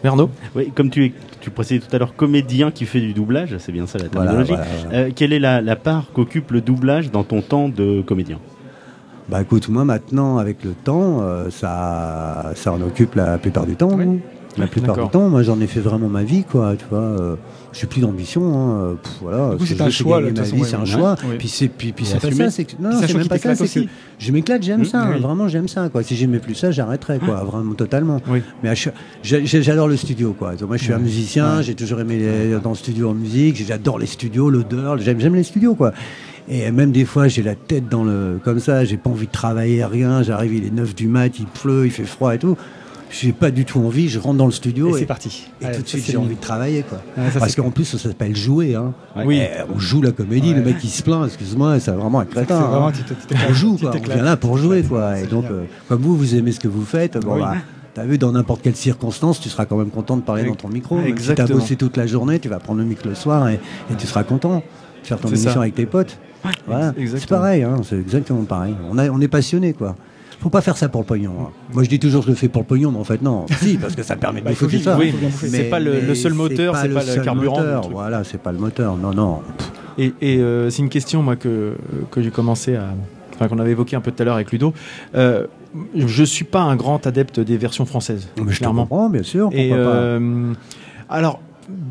Merno 0.03 0.29
Oui, 0.55 0.71
comme 0.73 0.89
tu, 0.89 1.05
es- 1.05 1.13
tu 1.41 1.49
précisais 1.51 1.79
tout 1.79 1.95
à 1.95 1.99
l'heure, 1.99 2.15
comédien 2.15 2.71
qui 2.71 2.85
fait 2.85 2.99
du 3.01 3.13
doublage, 3.13 3.55
c'est 3.59 3.71
bien 3.71 3.85
ça 3.87 3.99
la 3.99 4.05
Voilà, 4.11 4.31
terminologie. 4.31 4.53
voilà, 4.53 4.65
voilà. 4.83 4.97
Euh, 4.97 5.11
quelle 5.15 5.33
est 5.33 5.39
la, 5.39 5.61
la 5.61 5.75
part 5.75 6.05
qu'occupe 6.13 6.51
le 6.51 6.61
doublage 6.61 7.11
dans 7.11 7.23
ton 7.23 7.41
temps 7.41 7.69
de 7.69 8.01
comédien 8.01 8.39
Bah 9.29 9.41
écoute, 9.41 9.69
moi 9.69 9.85
maintenant, 9.85 10.37
avec 10.37 10.63
le 10.63 10.71
temps, 10.71 11.21
euh, 11.21 11.49
ça, 11.49 12.51
ça 12.55 12.73
en 12.73 12.81
occupe 12.81 13.15
la 13.15 13.37
plupart 13.37 13.65
du 13.65 13.75
temps. 13.75 13.91
Oui. 13.93 14.19
Hein. 14.57 14.61
La 14.61 14.67
plupart 14.67 14.97
du 14.97 15.09
temps, 15.09 15.29
moi 15.29 15.43
j'en 15.43 15.59
ai 15.61 15.67
fait 15.67 15.79
vraiment 15.79 16.07
ma 16.09 16.23
vie, 16.23 16.43
quoi. 16.43 16.75
Tu 16.77 16.85
vois, 16.89 16.99
euh, 16.99 17.35
j'ai 17.73 17.87
plus 17.87 18.01
d'ambition. 18.01 18.41
Hein, 18.43 18.81
euh, 18.81 18.93
pff, 18.95 19.11
voilà. 19.21 19.55
Ce 19.59 19.65
c'est 19.65 19.81
un 19.81 19.89
choix, 19.89 20.19
là, 20.21 20.29
ma 20.35 20.41
vie, 20.41 20.63
c'est 20.65 20.75
un 20.75 20.79
ouais. 20.81 20.85
choix. 20.85 21.15
Puis 21.39 21.47
c'est, 21.47 21.67
puis, 21.67 21.91
puis 21.91 22.05
c'est 22.05 22.19
pas 22.19 22.31
ça, 22.31 22.49
c'est 22.51 22.79
non, 22.79 22.89
C'est 22.99 23.13
même 23.13 23.27
pas 23.27 23.37
ça, 23.37 23.55
c'est 23.55 23.87
je 24.19 24.31
m'éclate, 24.31 24.63
j'aime 24.63 24.81
Mmh, 24.81 24.85
ça. 24.85 25.09
oui. 25.13 25.19
Vraiment, 25.21 25.47
j'aime 25.47 25.67
ça, 25.67 25.89
quoi. 25.89 26.03
Si 26.03 26.15
j'aimais 26.15 26.39
plus 26.39 26.55
ça, 26.55 26.71
j'arrêterais, 26.71 27.19
quoi. 27.19 27.43
Vraiment, 27.43 27.73
totalement. 27.73 28.19
Oui. 28.29 28.41
Mais 28.63 28.73
j'adore 29.23 29.87
le 29.87 29.97
studio, 29.97 30.33
quoi. 30.37 30.53
Moi, 30.67 30.77
je 30.77 30.83
suis 30.83 30.93
un 30.93 30.99
musicien, 30.99 31.61
j'ai 31.61 31.75
toujours 31.75 31.99
aimé 32.01 32.17
les- 32.17 32.59
dans 32.59 32.69
le 32.71 32.75
studio 32.75 33.09
en 33.09 33.13
musique, 33.13 33.63
j'adore 33.65 33.99
les 33.99 34.05
studios, 34.05 34.49
l'odeur, 34.49 34.97
j'aime, 34.97 35.19
j'aime 35.19 35.35
les 35.35 35.43
studios, 35.43 35.75
quoi. 35.75 35.91
Et 36.49 36.69
même 36.71 36.91
des 36.91 37.05
fois, 37.05 37.27
j'ai 37.27 37.43
la 37.43 37.55
tête 37.55 37.87
dans 37.87 38.03
le, 38.03 38.39
comme 38.43 38.59
ça, 38.59 38.83
j'ai 38.83 38.97
pas 38.97 39.09
envie 39.09 39.27
de 39.27 39.31
travailler, 39.31 39.85
rien. 39.85 40.23
J'arrive, 40.23 40.53
il 40.55 40.65
est 40.65 40.71
9 40.73 40.95
du 40.95 41.07
mat, 41.07 41.39
il 41.39 41.45
pleut, 41.45 41.85
il 41.85 41.91
fait 41.91 42.03
froid 42.03 42.33
et 42.35 42.39
tout. 42.39 42.57
J'ai 43.11 43.33
pas 43.33 43.51
du 43.51 43.65
tout 43.65 43.79
envie, 43.79 44.07
je 44.07 44.19
rentre 44.19 44.37
dans 44.37 44.45
le 44.45 44.51
studio 44.51 44.89
Et 44.89 44.97
et, 44.97 44.99
c'est 44.99 45.05
parti. 45.05 45.47
et 45.61 45.65
Ouais, 45.65 45.75
tout 45.75 45.81
de 45.81 45.87
suite, 45.87 46.05
j'ai 46.05 46.17
envie 46.17 46.35
de 46.35 46.41
travailler, 46.41 46.83
quoi. 46.83 47.01
Ouais, 47.17 47.29
ça, 47.29 47.39
Parce 47.39 47.55
qu'en 47.55 47.69
plus, 47.69 47.85
ça 47.85 47.97
s'appelle 47.97 48.35
jouer, 48.35 48.75
hein. 48.75 48.93
Oui. 49.25 49.39
Eh, 49.41 49.61
on 49.73 49.79
joue 49.79 50.01
la 50.01 50.11
comédie, 50.11 50.53
le 50.53 50.61
mec 50.61 50.77
qui 50.79 50.87
se 50.87 51.03
plaint, 51.03 51.25
excuse-moi, 51.25 51.79
c'est 51.79 51.91
vraiment 51.91 52.19
un 52.21 52.25
crétin. 52.25 52.57
Hein. 52.57 52.67
vraiment, 52.67 52.91
tu 52.91 53.01
On 53.49 53.53
joue, 53.53 53.77
quoi. 53.77 53.91
On 53.95 54.13
vient 54.13 54.23
là 54.23 54.37
pour 54.37 54.57
jouer, 54.57 54.83
quoi. 54.83 55.19
Et 55.19 55.27
donc, 55.27 55.45
euh, 55.51 55.63
comme 55.89 56.01
vous, 56.01 56.15
vous 56.15 56.35
aimez 56.35 56.51
ce 56.51 56.59
que 56.59 56.67
vous 56.69 56.85
faites, 56.85 57.17
bon, 57.17 57.37
bah, 57.39 57.55
t'as 57.93 58.05
vu, 58.05 58.17
dans 58.17 58.31
n'importe 58.31 58.61
quelle 58.61 58.75
circonstance, 58.75 59.39
tu 59.39 59.49
seras 59.49 59.65
quand 59.65 59.77
même 59.77 59.89
content 59.89 60.15
de 60.15 60.21
parler 60.21 60.45
dans 60.45 60.55
ton 60.55 60.69
micro. 60.69 60.95
Même 60.95 61.05
si 61.05 61.11
t'as 61.11 61.33
Exactement. 61.33 61.59
bossé 61.59 61.75
toute 61.75 61.97
la 61.97 62.07
journée, 62.07 62.39
tu 62.39 62.47
vas 62.49 62.59
prendre 62.59 62.79
le 62.79 62.85
micro 62.85 63.09
le 63.09 63.15
soir 63.15 63.49
et, 63.49 63.55
et 63.91 63.95
tu 63.97 64.07
seras 64.07 64.23
content 64.23 64.57
de 64.57 65.07
faire 65.07 65.19
ton 65.19 65.27
émission 65.27 65.51
ça. 65.51 65.59
avec 65.61 65.75
tes 65.75 65.85
potes. 65.85 66.17
Voilà. 66.65 66.93
exactement. 66.97 67.19
C'est 67.19 67.29
pareil, 67.29 67.63
hein, 67.63 67.75
c'est 67.87 67.99
exactement 67.99 68.43
pareil. 68.43 68.73
On, 68.89 68.97
a, 68.97 69.09
on 69.09 69.19
est 69.21 69.27
passionné, 69.27 69.73
quoi. 69.73 69.95
Faut 70.41 70.49
pas 70.49 70.61
faire 70.61 70.75
ça 70.75 70.89
pour 70.89 71.01
le 71.01 71.05
pognon. 71.05 71.33
hein. 71.39 71.49
Moi, 71.71 71.83
je 71.83 71.89
dis 71.89 71.99
toujours 71.99 72.21
que 72.21 72.25
je 72.27 72.31
le 72.31 72.35
fais 72.37 72.49
pour 72.49 72.63
le 72.63 72.67
pognon, 72.67 72.91
mais 72.91 72.97
en 72.99 73.03
fait, 73.03 73.21
non. 73.21 73.45
si, 73.61 73.77
parce 73.77 73.95
que 73.95 74.01
ça 74.03 74.15
me 74.15 74.19
permet 74.21 74.39
de 74.41 74.45
Bah, 74.45 74.51
il 74.51 74.55
faut 74.57 74.65
bouffer 74.65 74.79
ça. 74.79 74.97
oui. 74.97 75.13
C'est 75.31 75.65
pas 75.69 75.79
le- 75.79 75.99
le 76.01 76.15
seul 76.15 76.33
moteur, 76.33 76.75
c'est 76.75 76.89
pas 76.89 77.01
le 77.01 77.05
seul 77.05 77.21
carburant 77.23 77.57
moteur. 77.59 77.89
Voilà, 77.89 78.23
c'est 78.23 78.39
pas 78.41 78.51
le 78.51 78.57
moteur. 78.57 78.97
Non, 78.97 79.13
non. 79.13 79.41
Et, 79.97 80.13
et, 80.21 80.37
euh, 80.39 80.69
c'est 80.71 80.81
une 80.81 80.89
question 80.89 81.21
moi 81.21 81.35
que, 81.35 81.75
que 82.11 82.21
j'ai 82.23 82.31
commencé 82.31 82.75
à, 82.75 82.87
enfin 83.35 83.47
qu'on 83.49 83.59
avait 83.59 83.71
évoqué 83.71 83.95
un 83.95 84.01
peu 84.01 84.11
tout 84.11 84.21
à 84.23 84.25
l'heure 84.25 84.35
avec 84.35 84.51
Ludo. 84.51 84.73
Euh, 85.15 85.45
je 85.95 86.23
suis 86.23 86.45
pas 86.45 86.61
un 86.61 86.75
grand 86.75 87.05
adepte 87.05 87.39
des 87.39 87.57
versions 87.57 87.85
françaises, 87.85 88.27
Mais 88.37 88.43
je 88.51 88.53
te 88.53 88.57
clairement. 88.59 88.83
comprends, 88.83 89.09
bien 89.09 89.23
sûr. 89.23 89.49
Et 89.53 89.69
pas. 89.69 89.75
euh, 89.75 90.53
alors. 91.09 91.39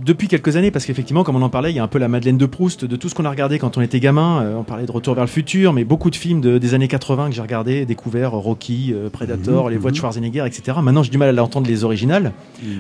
Depuis 0.04 0.28
quelques 0.28 0.56
années, 0.56 0.70
parce 0.70 0.84
qu'effectivement, 0.86 1.24
comme 1.24 1.36
on 1.36 1.42
en 1.42 1.48
parlait, 1.48 1.70
il 1.70 1.76
y 1.76 1.78
a 1.78 1.82
un 1.82 1.88
peu 1.88 1.98
la 1.98 2.08
Madeleine 2.08 2.36
de 2.38 2.46
Proust 2.46 2.84
de 2.84 2.96
tout 2.96 3.08
ce 3.08 3.14
qu'on 3.14 3.24
a 3.24 3.30
regardé 3.30 3.58
quand 3.58 3.76
on 3.76 3.80
était 3.80 4.00
gamin. 4.00 4.42
Euh, 4.42 4.54
on 4.56 4.62
parlait 4.62 4.84
de 4.86 4.90
Retour 4.92 5.14
vers 5.14 5.24
le 5.24 5.28
futur, 5.30 5.72
mais 5.72 5.84
beaucoup 5.84 6.10
de 6.10 6.16
films 6.16 6.40
de- 6.40 6.58
des 6.58 6.74
années 6.74 6.88
80 6.88 7.28
que 7.28 7.34
j'ai 7.34 7.42
regardé, 7.42 7.86
découvert, 7.86 8.32
Rocky, 8.32 8.92
euh, 8.94 9.08
Predator, 9.10 9.64
Mhm, 9.66 9.70
les 9.70 9.76
voix 9.76 9.90
de 9.90 9.96
mhm. 9.96 10.00
Schwarzenegger, 10.00 10.44
etc. 10.46 10.78
Maintenant, 10.82 11.02
j'ai 11.02 11.10
du 11.10 11.18
mal 11.18 11.28
à 11.28 11.32
l'entendre 11.32 11.66
les 11.68 11.84
originales. 11.84 12.32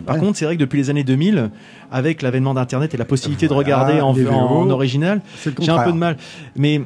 Par 0.06 0.16
Ouais. 0.16 0.20
contre, 0.20 0.38
c'est 0.38 0.44
vrai 0.44 0.56
que 0.56 0.60
depuis 0.60 0.78
les 0.78 0.90
années 0.90 1.04
2000, 1.04 1.50
avec 1.92 2.22
l'avènement 2.22 2.54
d'Internet 2.54 2.94
et 2.94 2.96
la 2.96 3.04
possibilité 3.04 3.48
de 3.48 3.52
regarder 3.52 4.00
en, 4.00 4.14
en- 4.14 4.62
en 4.62 4.70
original, 4.70 5.20
j'ai 5.60 5.70
un 5.70 5.82
peu 5.82 5.92
de 5.92 5.96
mal. 5.98 6.16
Mais 6.56 6.82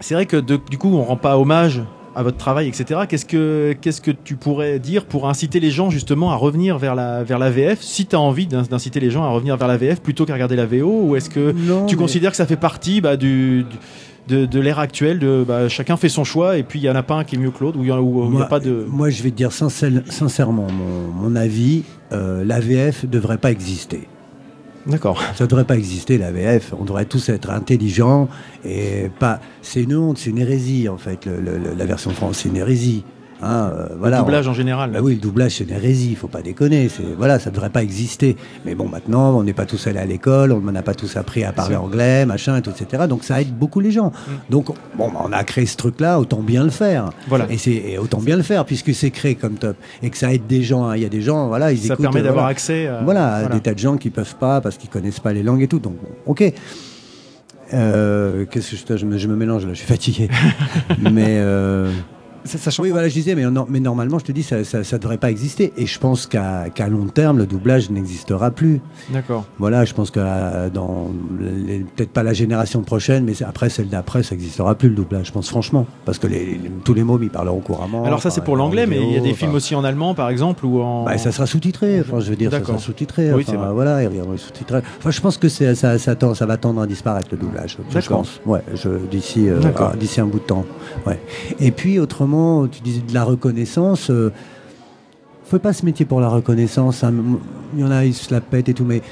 c'est 0.00 0.14
vrai 0.14 0.26
que 0.26 0.36
de- 0.36 0.60
du 0.70 0.78
coup, 0.78 0.88
on 0.94 1.02
rend 1.02 1.16
pas 1.16 1.38
hommage 1.38 1.80
à 2.16 2.22
votre 2.22 2.36
travail, 2.36 2.66
etc. 2.68 3.00
Qu'est-ce 3.08 3.24
que 3.24 3.74
qu'est-ce 3.80 4.00
que 4.00 4.10
tu 4.10 4.34
pourrais 4.36 4.78
dire 4.78 5.04
pour 5.04 5.28
inciter 5.28 5.60
les 5.60 5.70
gens 5.70 5.90
justement 5.90 6.30
à 6.32 6.34
revenir 6.34 6.76
vers 6.78 6.94
la 6.94 7.22
vers 7.22 7.38
la 7.38 7.50
VF 7.50 7.80
Si 7.82 8.06
tu 8.06 8.16
as 8.16 8.20
envie 8.20 8.46
d'in- 8.46 8.62
d'inciter 8.62 8.98
les 9.00 9.10
gens 9.10 9.22
à 9.22 9.28
revenir 9.28 9.56
vers 9.56 9.68
la 9.68 9.76
VF 9.76 10.00
plutôt 10.00 10.24
qu'à 10.26 10.34
regarder 10.34 10.56
la 10.56 10.66
VO, 10.66 11.02
ou 11.08 11.16
est-ce 11.16 11.30
que 11.30 11.52
Non, 11.52 11.86
tu 11.86 11.94
mais- 11.96 12.02
considères 12.02 12.30
que 12.32 12.36
ça 12.36 12.46
fait 12.46 12.56
partie 12.56 13.00
bah, 13.00 13.16
du, 13.16 13.62
du- 13.64 13.76
de, 14.28 14.44
de 14.46 14.60
l'ère 14.60 14.78
actuelle 14.78 15.18
de 15.18 15.44
bah, 15.46 15.68
chacun 15.68 15.96
fait 15.96 16.08
son 16.08 16.24
choix 16.24 16.56
et 16.56 16.62
puis 16.62 16.78
il 16.78 16.82
y 16.82 16.90
en 16.90 16.94
a 16.94 17.02
pas 17.02 17.14
un 17.14 17.24
qui 17.24 17.36
est 17.36 17.38
mieux 17.38 17.50
que 17.50 17.64
l'autre 17.64 17.78
ou 17.78 17.82
il 17.82 17.88
y, 17.88 18.42
a- 18.42 18.44
pas 18.44 18.60
de 18.60 18.84
Moi, 18.88 19.10
je 19.10 19.22
vais 19.22 19.30
te 19.30 19.36
dire 19.36 19.50
sincère- 19.52 20.02
sincèrement, 20.08 20.66
mon, 20.70 21.28
mon 21.30 21.36
avis, 21.36 21.82
euh, 22.12 22.44
l'AVF 22.44 23.04
ne 23.04 23.08
devrait 23.08 23.38
pas 23.38 23.50
exister. 23.50 24.08
D'accord 24.86 25.20
Ça 25.34 25.44
ne 25.44 25.48
devrait 25.48 25.64
pas 25.64 25.76
exister, 25.76 26.18
l'AVF. 26.18 26.74
On 26.78 26.84
devrait 26.84 27.04
tous 27.04 27.28
être 27.28 27.50
intelligents 27.50 28.28
et 28.64 29.10
pas. 29.18 29.40
C'est 29.62 29.82
une 29.82 29.96
honte, 29.96 30.18
c'est 30.18 30.30
une 30.30 30.38
hérésie, 30.38 30.88
en 30.88 30.98
fait, 30.98 31.26
la 31.26 31.84
version 31.86 32.10
France, 32.10 32.40
c'est 32.42 32.48
une 32.48 32.56
hérésie. 32.56 33.04
Hein, 33.42 33.70
euh, 33.74 33.86
voilà, 33.98 34.18
le 34.18 34.22
doublage 34.24 34.46
on- 34.46 34.50
en 34.50 34.54
général 34.54 34.90
Bah 34.90 34.98
oui, 35.02 35.14
le 35.14 35.20
doublage, 35.20 35.52
c'est 35.56 35.64
une 35.64 35.70
hérésie, 35.74 36.14
faut 36.14 36.28
pas 36.28 36.42
déconner. 36.42 36.88
Voilà, 37.16 37.38
ça 37.38 37.50
devrait 37.50 37.70
pas 37.70 37.82
exister. 37.82 38.36
Mais 38.66 38.74
bon, 38.74 38.86
maintenant, 38.88 39.36
on 39.38 39.42
n'est 39.42 39.52
pas 39.54 39.64
tous 39.66 39.86
allés 39.86 39.98
à 39.98 40.04
l'école, 40.04 40.52
on 40.52 40.60
n'a 40.60 40.82
pas 40.82 40.94
tous 40.94 41.16
appris 41.16 41.42
à 41.44 41.52
parler 41.52 41.76
anglais, 41.76 42.26
machin, 42.26 42.56
et 42.58 42.62
tout, 42.62 42.70
etc. 42.70 43.04
Donc 43.08 43.24
ça 43.24 43.40
aide 43.40 43.56
beaucoup 43.56 43.80
les 43.80 43.90
gens. 43.90 44.08
Mm. 44.08 44.30
Donc 44.50 44.66
bon, 44.96 45.08
bah, 45.10 45.22
on 45.24 45.32
a 45.32 45.42
créé 45.44 45.64
ce 45.66 45.76
truc-là, 45.76 46.20
autant 46.20 46.40
bien 46.42 46.64
le 46.64 46.70
faire. 46.70 47.10
Voilà. 47.28 47.46
Et 47.50 47.56
c'est 47.58 47.96
autant 47.98 48.18
bien 48.20 48.36
le 48.36 48.42
faire 48.42 48.64
puisque 48.64 48.94
c'est 48.94 49.10
créé 49.10 49.34
comme 49.36 49.54
top 49.54 49.76
et 50.02 50.10
que 50.10 50.18
ça 50.18 50.32
aide 50.34 50.46
des 50.46 50.62
gens. 50.62 50.84
hein. 50.86 50.96
Il 50.96 51.02
y 51.02 51.06
a 51.06 51.08
des 51.08 51.22
gens, 51.22 51.48
voilà, 51.48 51.72
ils 51.72 51.78
ça 51.78 51.94
écoutent. 51.94 52.02
permet 52.02 52.20
euh, 52.20 52.24
d'avoir 52.24 52.44
voilà. 52.44 52.50
accès 52.52 52.86
à, 52.88 53.00
Voilà, 53.02 53.48
des 53.48 53.60
tas 53.60 53.72
de 53.74 53.78
gens 53.78 53.96
qui 53.96 54.10
peuvent 54.10 54.36
pas 54.36 54.60
parce 54.60 54.76
qu'ils 54.76 54.90
connaissent 54.90 55.20
pas 55.20 55.32
les 55.32 55.42
langues 55.42 55.62
et 55.62 55.68
tout. 55.68 55.78
Donc, 55.78 55.94
bon, 55.94 56.08
ok. 56.26 56.52
Euh, 57.72 58.44
Qu'est-ce 58.50 58.70
que 58.84 58.94
je, 58.94 59.00
je, 59.00 59.06
me, 59.06 59.16
je 59.16 59.28
me 59.28 59.36
mélange 59.36 59.64
là, 59.64 59.72
je 59.72 59.78
suis 59.78 59.86
fatigué. 59.86 60.28
mais 60.98 61.36
euh, 61.38 61.90
Ça, 62.44 62.70
oui, 62.82 62.90
voilà, 62.90 63.08
je 63.08 63.14
disais, 63.14 63.34
mais, 63.34 63.44
non- 63.44 63.66
mais 63.68 63.80
normalement, 63.80 64.18
je 64.18 64.24
te 64.24 64.32
dis, 64.32 64.42
ça, 64.42 64.64
ça, 64.64 64.82
ça 64.84 64.98
devrait 64.98 65.18
pas 65.18 65.30
exister. 65.30 65.72
Et 65.76 65.86
je 65.86 65.98
pense 65.98 66.26
qu'à 66.26 66.70
qu'à 66.74 66.88
long 66.88 67.06
terme, 67.06 67.38
le 67.38 67.46
doublage 67.46 67.90
n'existera 67.90 68.50
plus. 68.50 68.80
d'accord 69.10 69.44
Voilà, 69.58 69.84
je 69.84 69.94
pense 69.94 70.10
que 70.10 70.20
euh, 70.22 70.70
dans 70.70 71.10
peut-être 71.96 72.10
pas 72.10 72.22
la 72.22 72.32
génération 72.32 72.82
prochaine, 72.82 73.24
mais 73.24 73.32
après 73.42 73.68
celle 73.70 73.88
d'après, 73.88 74.22
ça 74.22 74.34
n'existera 74.34 74.74
plus 74.74 74.88
le 74.88 74.94
doublage. 74.94 75.26
Je 75.28 75.32
pense 75.32 75.48
franchement, 75.48 75.86
parce 76.04 76.18
que 76.18 76.26
les, 76.26 76.44
les- 76.44 76.70
tous 76.84 76.94
les 76.94 77.04
mots, 77.04 77.18
ils 77.20 77.30
parleront 77.30 77.60
couramment. 77.60 78.04
alors 78.04 78.22
ça 78.22 78.30
c'est 78.30 78.42
pour 78.44 78.56
l'anglais 78.56 78.86
mais 78.86 78.96
il 79.02 79.12
y 79.12 79.16
a 79.16 79.20
des 79.20 79.34
films 79.34 79.54
aussi 79.54 79.74
en 79.74 79.84
allemand 79.84 80.14
par 80.14 80.30
exemple 80.30 80.64
ou 80.66 80.80
en 80.80 81.04
bah, 81.04 81.18
ça 81.18 81.32
sera 81.32 81.46
sous-titré, 81.46 82.00
enfin, 82.00 82.20
je 82.20 82.30
veux 82.30 82.36
dire, 82.36 82.50
ça 82.50 82.64
sera 82.64 82.78
sous-titré. 82.78 83.32
Oui, 83.32 83.44
enfin. 83.46 83.72
Voilà, 83.72 84.02
il 84.02 84.06
reviendra 84.06 84.36
sous-titré. 84.36 84.80
Enfin, 84.98 85.10
je 85.10 85.20
pense 85.20 85.36
que 85.38 85.48
ça, 85.48 85.74
ça, 85.74 86.14
tend- 86.14 86.34
ça 86.34 86.46
va 86.46 86.56
tendre 86.56 86.80
à 86.80 86.86
disparaître 86.86 87.28
le 87.32 87.38
doublage. 87.38 87.76
Je 87.94 88.08
pense. 88.08 88.40
Ouais, 88.46 88.60
je- 88.74 88.88
d'ici 89.10 89.48
euh, 89.48 89.58
D'accord. 89.58 89.90
ah, 89.92 89.96
d'ici 89.96 90.20
un 90.20 90.26
bout 90.26 90.38
de 90.38 90.44
temps. 90.44 90.64
Ouais. 91.06 91.20
Et 91.60 91.70
puis, 91.70 91.98
autrement, 91.98 92.29
tu 92.70 92.80
disais 92.82 93.00
de 93.00 93.14
la 93.14 93.24
reconnaissance. 93.24 94.10
Euh, 94.10 94.32
faut 95.44 95.58
pas 95.58 95.72
ce 95.72 95.84
métier 95.84 96.06
pour 96.06 96.20
la 96.20 96.28
reconnaissance. 96.28 97.02
hein. 97.02 97.12
Il 97.74 97.80
y 97.80 97.84
en 97.84 97.90
a, 97.90 98.04
ils 98.04 98.14
se 98.14 98.32
la 98.32 98.40
pètent 98.40 98.68
et 98.68 98.74
tout, 98.74 98.84
mais 98.84 99.02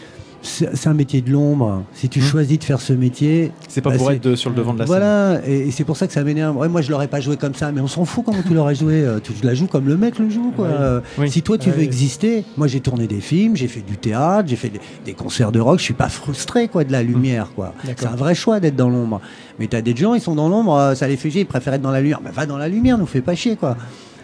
c'est 0.49 0.89
un 0.89 0.95
métier 0.95 1.21
de 1.21 1.31
l'ombre. 1.31 1.83
Si 1.95 2.09
tu 2.09 2.19
Mmh. 2.19 2.23
choisis 2.23 2.59
de 2.59 2.65
faire 2.65 2.81
ce 2.81 2.93
métier, 2.93 3.53
c'est 3.69 3.81
pas 3.81 3.91
bah, 3.91 3.97
pour 3.97 4.11
être 4.11 4.23
de- 4.23 4.35
sur 4.35 4.51
le 4.51 4.57
devant 4.57 4.75
de 4.75 4.79
la 4.81 4.87
scène 4.87 4.97
voilà, 4.97 5.41
et, 5.47 5.69
et 5.69 5.71
c'est 5.71 5.85
pour 5.85 5.97
ça 5.97 6.07
que 6.07 6.13
ça 6.13 6.25
m'énerve. 6.25 6.57
Ouais, 6.57 6.69
moi, 6.69 6.81
je 6.83 6.91
l'aurais 6.91 7.09
pas 7.09 7.21
joué 7.21 7.37
comme 7.37 7.55
ça, 7.55 7.71
mais 7.73 7.81
on 7.81 7.87
s'en 7.87 8.05
fout 8.05 8.25
comment 8.25 8.43
tu 8.47 8.55
l'aurais 8.55 8.75
joué. 8.75 8.95
Euh, 9.05 9.21
Tu 9.23 9.33
la 9.43 9.55
joues 9.55 9.67
comme 9.67 9.87
le 9.87 9.97
mec 9.97 10.19
le 10.19 10.29
joue, 10.31 10.53
quoi. 10.57 10.69
Oui. 10.69 11.03
Oui. 11.25 11.31
Si 11.31 11.43
toi, 11.43 11.59
tu 11.59 11.71
veux 11.71 11.83
exister, 11.83 12.45
moi, 12.57 12.67
j'ai 12.67 12.81
tourné 12.81 13.07
des 13.07 13.21
films, 13.21 13.57
j'ai 13.57 13.69
fait 13.69 13.81
du 13.83 13.97
théâtre, 13.97 14.49
j'ai 14.49 14.57
fait 14.57 14.71
des, 14.71 14.81
des 15.05 15.13
concerts 15.15 15.53
de 15.53 15.61
rock. 15.61 15.79
Je 15.79 15.85
suis 15.85 15.95
pas 15.95 16.09
frustré, 16.09 16.69
quoi, 16.69 16.85
de 16.85 16.93
la 16.93 17.03
lumière, 17.03 17.51
quoi. 17.55 17.75
C'est 17.85 18.07
un 18.07 18.17
vrai 18.17 18.35
choix 18.35 18.61
d'être 18.61 18.77
dans 18.77 18.89
l'ombre. 18.91 19.21
Mais 19.59 19.67
t'as 19.67 19.81
des 19.83 19.95
gens, 19.95 20.15
ils 20.15 20.21
sont 20.21 20.35
dans 20.35 20.49
l'ombre, 20.49 20.75
euh, 20.77 20.95
ça 20.95 21.09
les 21.09 21.17
fait 21.17 21.31
chier, 21.31 21.43
ils 21.43 21.47
préfèrent 21.47 21.75
être 21.75 21.83
dans 21.83 21.91
la 21.91 22.01
lumière. 22.01 22.21
Bah, 22.23 22.31
va 22.33 22.47
dans 22.47 22.59
la 22.59 22.69
lumière, 22.69 22.97
nous 22.99 23.07
fais 23.07 23.21
pas 23.21 23.35
chier, 23.35 23.57
quoi. 23.57 23.77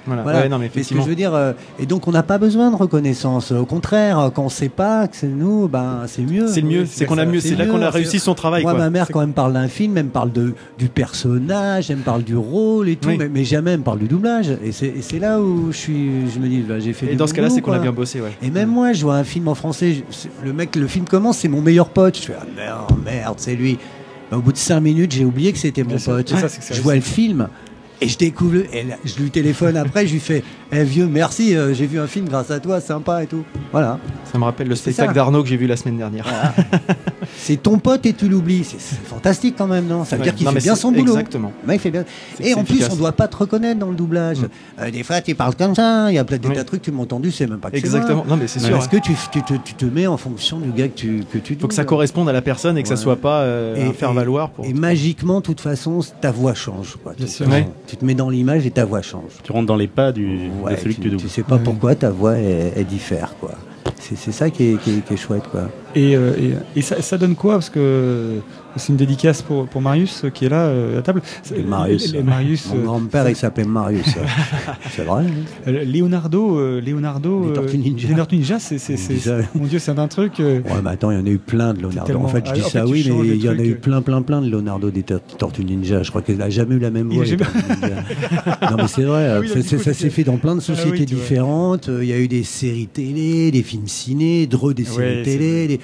Voilà, 0.07 0.23
Voilà. 0.23 0.41
Ouais, 0.43 0.49
non 0.49 0.59
mais 0.59 0.71
Mais 0.75 0.83
ce 0.83 0.95
que 0.95 1.01
je 1.01 1.07
veux 1.09 1.15
dire, 1.15 1.35
euh, 1.35 1.53
et 1.79 1.87
donc 1.87 2.07
on 2.09 2.13
n'a 2.13 2.23
pas 2.23 2.39
besoin 2.39 2.71
de 2.71 2.77
reconnaissance. 2.77 3.53
Au 3.53 3.65
contraire, 3.67 4.31
quand 4.35 4.45
on 4.45 4.49
sait 4.49 4.69
pas 4.69 5.09
que 5.09 5.17
c'est 5.17 5.27
nous, 5.27 5.69
ben 5.69 6.03
c'est 6.07 6.23
mieux. 6.23 6.47
c'est 6.49 6.61
le 6.61 6.69
mieux 6.69 6.87
c'est 6.87 7.07
qu'on 7.07 7.19
a 7.19 7.25
mieux 7.25 7.41
c'est 7.41 7.57
là 7.57 7.67
qu'on 7.67 7.81
a 7.83 7.91
réussi 7.91 8.19
son 8.19 8.35
travail 8.35 8.63
moi, 8.63 8.73
quoi 8.73 8.81
ma 8.81 8.91
mère, 8.91 9.09
quand 9.11 9.21
elle 9.23 9.29
me 9.29 9.33
parle 9.33 9.53
d'un 9.55 9.69
film, 9.69 9.97
elle 9.99 10.05
me 10.07 10.11
parle 10.11 10.33
de, 10.33 10.55
du 10.79 10.89
personnage, 10.89 11.91
elle 11.91 11.99
me 11.99 12.03
parle 12.03 12.23
du 12.23 12.37
rôle 12.37 12.89
et 12.89 12.97
tout, 12.97 13.09
Oui. 13.09 13.17
mais, 13.19 13.29
mais 13.29 13.45
jamais 13.45 13.73
elle 13.73 13.79
me 13.79 13.85
parle 13.85 13.99
du 13.99 14.09
doublage. 14.09 14.51
Et 14.65 14.73
c'est 14.73 15.19
là 15.19 15.41
où 15.41 15.73
je, 15.73 15.77
suis, 15.77 16.31
je 16.31 16.39
me 16.39 16.49
dis, 16.49 16.61
bah, 16.61 16.79
j'ai 16.81 16.93
fait 16.93 17.07
et 17.07 17.11
du 17.11 17.17
dans 17.17 17.27
ce 17.27 17.35
cas-là 17.35 17.51
c'est 17.51 17.61
qu'on 17.61 17.73
a 17.73 17.79
bien 17.79 17.93
bossé 17.93 18.21
ouais 18.21 18.33
Et 18.43 18.51
même 18.51 18.69
moi, 18.69 18.93
je 18.93 19.03
vois 19.03 19.17
un 19.17 19.25
film 19.25 19.49
en 19.49 19.55
français, 19.55 19.95
je- 20.11 20.29
le 20.45 20.53
mec, 20.53 20.75
le 20.77 20.87
film 20.87 21.05
commence, 21.07 21.39
c'est 21.39 21.49
mon 21.49 21.61
meilleur 21.61 21.89
pote. 21.89 22.17
Je 22.17 22.23
fais, 22.23 22.35
ah 22.41 22.45
non, 22.91 22.97
merde, 23.05 23.35
c'est 23.39 23.55
lui. 23.55 23.79
Bah, 24.31 24.39
au 24.39 24.41
bout 24.41 24.53
de 24.53 24.57
cinq 24.59 24.81
minutes, 24.81 25.13
j'ai 25.13 25.25
oublié 25.25 25.53
que 25.53 25.59
c'était 25.59 25.85
mon 25.85 25.99
pote. 25.99 26.29
Ça, 26.29 26.47
je 26.71 26.81
vois 26.83 26.95
le 26.95 27.01
film. 27.01 27.49
Et 28.01 28.09
je 28.09 28.19
découvre, 28.19 28.55
le- 28.55 28.75
et 28.75 28.83
là, 28.83 28.97
je 29.05 29.15
lui 29.17 29.31
téléphone 29.31 29.77
après, 29.77 30.07
je 30.07 30.13
lui 30.15 30.21
fais, 30.21 30.43
eh 30.73 30.83
vieux, 30.85 31.07
merci, 31.07 31.57
euh, 31.57 31.73
j'ai 31.73 31.87
vu 31.87 31.99
un 32.01 32.07
film 32.07 32.29
grâce 32.29 32.51
à 32.51 32.59
toi, 32.61 32.81
sympa 32.81 33.23
et 33.23 33.27
tout. 33.27 33.45
Voilà. 33.73 33.99
ça 34.31 34.39
me 34.39 34.45
rappelle 34.45 34.69
le 34.69 34.75
spectacle 34.75 35.11
ça. 35.11 35.15
d'Arnaud 35.15 35.43
que 35.43 35.49
j'ai 35.49 35.57
vu 35.57 35.67
la 35.67 35.77
semaine 35.77 35.97
dernière 35.97 36.27
C'est 37.37 37.63
ton 37.63 37.79
pote 37.79 38.05
et 38.07 38.13
tu 38.13 38.29
l'oublies. 38.29 38.65
C'est 38.65 38.79
fantastique 39.05 39.55
quand 39.57 39.67
même, 39.67 39.87
non? 39.87 40.05
Ça 40.05 40.17
veut 40.17 40.21
Ouais. 40.23 40.25
dire 40.29 40.35
qu'il 40.35 40.49
fait 40.49 40.61
bien 40.61 40.75
son 40.77 40.91
boulot. 40.93 41.13
exactement 41.13 41.53
Le 41.63 41.69
mec 41.69 41.81
fait 41.81 41.91
bien. 41.91 42.05
C'est- 42.37 42.49
Et 42.49 42.55
en 42.55 42.65
plus, 42.65 42.83
on 42.91 42.97
doit 42.97 43.13
pas 43.13 43.29
te 43.29 43.37
reconnaître 43.37 43.79
dans 43.79 43.91
le 43.91 43.95
doublage. 43.97 44.39
Euh, 44.81 44.91
des 44.91 45.03
fois, 45.03 45.21
tu 45.21 45.35
parles 45.35 45.55
comme 45.55 45.75
ça. 45.75 46.11
Il 46.11 46.15
y 46.15 46.19
a 46.19 46.25
des 46.25 46.39
Oui. 46.49 46.55
tas 46.55 46.63
de 46.63 46.67
trucs 46.67 46.83
tu 46.83 46.91
m'as 46.93 47.03
entendu, 47.03 47.31
c'est 47.31 47.47
même 47.47 47.59
pas 47.61 47.71
que 47.71 47.77
exactement 47.77 48.25
non 48.29 48.37
mais 48.37 48.47
c'est 48.49 48.59
sûr 48.61 48.71
Parce 48.73 48.89
que 48.89 48.97
tu, 48.97 49.13
tu, 49.31 49.43
te, 49.43 49.55
tu 49.65 49.75
te 49.75 49.85
mets 49.85 50.07
en 50.07 50.17
fonction 50.17 50.59
du 50.59 50.71
gars 50.71 50.89
que 50.89 50.95
tu, 50.95 51.25
que 51.33 51.39
tu 51.39 51.55
faut 51.57 51.69
que 51.69 51.75
ça 51.75 51.83
doubles. 51.83 51.89
corresponde 51.91 52.29
à 52.29 52.33
la 52.33 52.43
personne 52.43 52.77
et 52.77 52.83
que 52.83 52.89
ça 52.89 52.95
Ouais. 52.95 53.01
soit 53.01 53.17
pas 53.17 53.41
euh, 53.43 53.77
Et- 53.77 53.89
un 53.89 53.93
faire 53.93 54.13
valoir 54.13 54.51
pour 54.51 54.65
Et 54.65 54.73
magiquement, 54.73 55.39
de 55.41 55.45
toute 55.45 55.61
façon, 55.61 56.01
ta 56.21 56.31
voix 56.33 56.55
change. 56.55 56.97
Quoi. 57.03 57.13
Bien 57.17 57.27
sûr. 57.27 57.47
Tu- 57.87 57.97
te 57.97 58.05
mets 58.05 58.15
dans 58.15 58.31
l'image 58.31 58.67
et 58.67 58.71
ta 58.71 58.85
voix 58.85 59.03
change. 59.03 59.31
Tu 59.43 59.53
rentres 59.53 59.67
dans 59.67 59.77
les 59.77 59.89
pas 59.89 60.13
du, 60.13 60.49
Ouais, 60.63 60.75
de 60.75 60.81
celui 60.81 60.95
tu, 60.95 61.01
que 61.01 61.03
tu 61.05 61.11
doubles. 61.11 61.23
tu 61.23 61.29
sais 61.29 61.43
pas 61.43 61.59
pourquoi 61.59 61.95
ta 61.95 62.11
voix 62.11 62.39
est, 62.39 62.73
est 62.77 62.85
diffère. 62.85 63.35
Quoi. 63.41 63.53
C'est, 64.01 64.17
c'est 64.17 64.33
ça 64.33 64.51
qui 64.51 64.73
est, 64.73 64.81
qui, 64.81 64.99
est, 64.99 65.01
qui 65.05 65.15
est 65.15 65.17
chouette. 65.17 65.45
Quoi. 65.51 65.69
Et, 65.95 66.17
euh, 66.17 66.33
et, 66.75 66.79
et 66.79 66.83
ça, 66.83 67.01
ça 67.03 67.17
donne 67.19 67.35
quoi? 67.37 67.55
Parce 67.55 67.71
que 67.71 68.39
c'est 68.77 68.89
une 68.89 68.97
dédicace 68.97 69.43
pour, 69.43 69.67
pour 69.67 69.81
Marius 69.81 70.25
euh, 70.25 70.31
qui 70.31 70.47
est 70.47 70.49
là 70.49 70.67
euh, 70.67 70.99
à 70.99 71.03
table. 71.03 71.23
Marius. 71.67 72.13
les- 72.13 72.19
les 72.19 72.23
Marius 72.25 72.67
Mon 72.73 72.77
euh, 72.81 72.85
grand-père, 72.85 73.29
il 73.29 73.37
s'appelait 73.37 73.65
Marius. 73.65 74.07
c'est 74.91 75.03
vrai. 75.05 75.25
hein 75.67 75.71
Leonardo, 75.85 76.81
Leonardo, 76.81 77.51
euh, 77.51 77.53
Tortues 77.55 77.79
Ninja. 77.79 78.09
des 78.09 78.15
Tortues 78.15 78.37
Ninja, 78.37 78.59
c'est, 78.59 78.79
mon 79.55 79.67
Dieu, 79.67 79.79
c'est 79.79 79.99
un 79.99 80.09
truc. 80.09 80.35
Ouais, 80.39 80.63
mais 80.83 80.91
attends, 80.91 81.11
il 81.11 81.19
y 81.19 81.21
en 81.23 81.27
a 81.27 81.31
eu 81.31 81.39
plein 81.39 81.75
de 81.75 81.81
Leonardo. 81.83 82.07
tellement- 82.07 82.25
En 82.25 82.29
fait, 82.29 82.45
je 82.47 82.51
Ah, 82.51 82.55
dis 82.55 82.63
en 82.63 82.69
ça, 82.69 82.83
fait, 82.85 82.91
oui, 82.91 83.05
mais 83.09 83.23
les 83.29 83.35
il 83.37 83.43
y 83.45 83.49
en 83.49 83.59
a 83.59 83.63
eu 83.65 83.77
plein, 83.77 84.03
plein, 84.03 84.23
plein 84.23 84.41
de 84.43 84.49
Leonardo 84.51 84.91
des 84.91 85.03
Tor- 85.03 85.21
Tortues 85.39 85.65
Ninja. 85.65 86.03
Je 86.03 86.11
crois 86.11 86.23
qu'il 86.23 86.37
n'a 86.37 86.51
jamais 86.51 86.75
eu 86.77 86.79
la 86.81 86.91
même 86.91 87.09
voix. 87.11 87.25
les 87.25 87.37
non, 87.37 88.77
mais 88.79 88.89
c'est 88.89 89.03
vrai, 89.05 89.29
Ah 89.31 89.41
oui, 89.41 89.49
ça, 89.63 89.93
s'est 89.95 90.11
fait 90.11 90.25
dans 90.25 90.37
plein 90.37 90.55
de 90.57 90.61
Ah 90.61 90.65
oui, 90.69 90.77
sociétés 90.77 91.05
différentes. 91.05 91.89
Il 92.01 92.07
y 92.09 92.13
a 92.13 92.19
eu 92.19 92.29
des 92.29 92.43
séries 92.45 92.87
télé, 92.87 93.51
des 93.51 93.63
films 93.63 93.87
ciné, 93.89 94.47
dreux 94.47 94.75
des 94.75 94.85
séries 94.85 95.23
télé. 95.23 95.81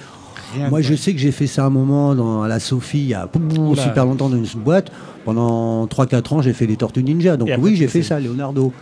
Moi, 0.69 0.81
je 0.81 0.93
sais 0.95 1.13
que 1.13 1.19
j'ai 1.19 1.31
fait 1.31 1.47
ça 1.47 1.65
un 1.65 1.69
moment 1.69 2.15
dans, 2.15 2.41
à 2.43 2.47
la 2.47 2.59
Sophie, 2.59 2.99
il 2.99 3.07
y 3.07 3.13
a 3.13 3.27
Oula. 3.57 3.81
super 3.81 4.05
longtemps 4.05 4.29
dans 4.29 4.37
une 4.43 4.59
boîte. 4.61 4.91
Pendant 5.25 5.85
3-4 5.85 6.33
ans, 6.35 6.41
j'ai 6.41 6.53
fait 6.53 6.65
les 6.65 6.75
Tortues 6.77 7.03
Ninja. 7.03 7.37
Donc 7.37 7.49
après, 7.49 7.61
oui, 7.61 7.75
j'ai 7.75 7.87
fait 7.87 8.01
ça, 8.03 8.19
Leonardo. 8.19 8.73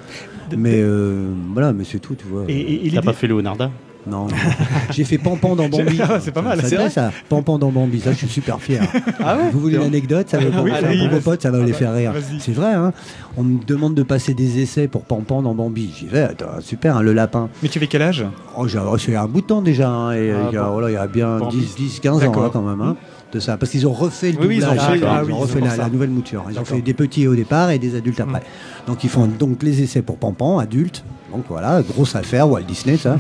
Mais 0.57 0.75
euh, 0.81 1.29
voilà, 1.53 1.73
mais 1.73 1.83
c'est 1.83 1.99
tout, 1.99 2.15
tu 2.15 2.25
vois. 2.25 2.45
Et, 2.47 2.53
et- 2.59 2.87
et 2.87 2.91
T'as 2.91 3.01
pas 3.01 3.13
fait 3.13 3.27
Leonarda 3.27 3.69
Non, 4.07 4.27
j'ai 4.91 5.03
fait 5.03 5.17
Pampan 5.17 5.55
dans 5.55 5.67
Bambi. 5.67 5.99
Ah, 6.09 6.19
c'est 6.19 6.31
pas 6.31 6.41
mal, 6.41 6.59
c'est 6.63 6.75
vrai. 6.75 6.89
ça 6.89 7.11
Pampan 7.27 7.59
dans 7.59 7.69
Bambi, 7.69 7.99
ça 7.99 8.11
je 8.11 8.17
suis 8.17 8.27
super 8.29 8.59
fier. 8.59 8.81
ah 9.23 9.35
ouais 9.35 9.49
Vous 9.51 9.59
voulez 9.59 9.75
une 9.75 9.83
anecdote 9.83 10.27
Ça 10.29 10.37
va 10.39 10.61
oui, 10.63 10.71
pour 10.71 11.09
vos 11.09 11.19
potes, 11.21 11.41
ça 11.41 11.51
va 11.51 11.59
Ah 11.61 11.65
les 11.65 11.71
bah, 11.73 11.77
faire 11.77 11.93
rire. 11.93 12.13
C'est 12.39 12.53
vrai, 12.53 12.73
hein 12.73 12.93
On 13.37 13.43
me 13.43 13.63
demande 13.63 13.95
de 13.95 14.03
passer 14.03 14.33
des 14.33 14.59
essais 14.61 14.87
pour 14.87 15.03
Pampan 15.03 15.41
dans 15.41 15.53
Bambi. 15.53 15.93
J'y 15.95 16.07
vais, 16.07 16.21
attends, 16.21 16.45
super, 16.61 16.97
hein, 16.97 17.01
le 17.01 17.13
lapin. 17.13 17.49
Mais 17.61 17.69
tu 17.69 17.77
avais 17.77 17.87
quel 17.87 18.01
âge? 18.01 18.25
Oh, 18.57 18.67
j'ai 18.67 18.79
oh, 18.79 18.97
c'est 18.97 19.15
un 19.15 19.27
bout 19.27 19.41
de 19.41 19.47
temps 19.47 19.61
déjà, 19.61 19.89
hein, 19.89 20.13
et, 20.13 20.31
Ah, 20.31 20.47
il, 20.49 20.53
y 20.55 20.57
a, 20.57 20.63
bon. 20.63 20.71
voilà, 20.71 20.89
il 20.89 20.93
y 20.93 20.97
a 20.97 21.07
bien 21.07 21.37
Bambi. 21.37 21.57
10, 21.57 21.75
10 21.75 21.99
15 21.99 22.23
ans 22.23 22.33
hein, 22.43 22.49
quand 22.53 22.61
même. 22.61 22.81
Hein, 22.81 22.95
de 23.31 23.39
ça. 23.39 23.57
Parce 23.57 23.71
qu'ils 23.71 23.85
ont 23.85 23.93
refait 23.93 24.31
le 24.31 24.39
Oui, 24.39 24.47
oui, 24.47 24.55
ils 24.57 24.65
ont 24.65 24.69
doublage. 24.69 25.01
ah 25.05 25.19
ils 25.23 25.27
oui, 25.27 25.33
ont 25.33 25.37
refait 25.37 25.59
la, 25.61 25.89
nouvelle 25.89 26.09
mouture. 26.09 26.45
Ils 26.49 26.57
ont 26.57 26.65
fait 26.65 26.81
des 26.81 26.95
petits 26.95 27.27
au 27.27 27.35
départ 27.35 27.69
et 27.69 27.77
des 27.77 27.95
adultes 27.95 28.19
Mm. 28.19 28.23
après. 28.29 28.41
Donc 28.87 29.03
ils 29.03 29.09
font 29.09 29.27
donc 29.27 29.61
les 29.61 29.83
essais 29.83 30.01
pour 30.01 30.17
Pampan, 30.17 30.57
adultes. 30.57 31.03
Donc 31.31 31.43
voilà, 31.47 31.83
grosse 31.83 32.15
affaire, 32.15 32.49
Walt 32.49 32.63
Disney, 32.63 32.97
ça. 32.97 33.17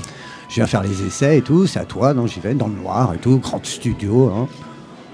Je 0.49 0.55
viens 0.55 0.65
faire 0.65 0.81
les 0.83 1.03
essais 1.05 1.37
et 1.37 1.41
tout, 1.41 1.67
c'est 1.67 1.79
à 1.79 1.85
toi, 1.85 2.13
donc 2.13 2.27
j'y 2.27 2.39
vais 2.39 2.55
dans 2.55 2.67
le 2.67 2.73
noir 2.73 3.13
et 3.13 3.17
tout, 3.17 3.37
grand 3.37 3.63
studio. 3.63 4.31
Hein. 4.35 4.47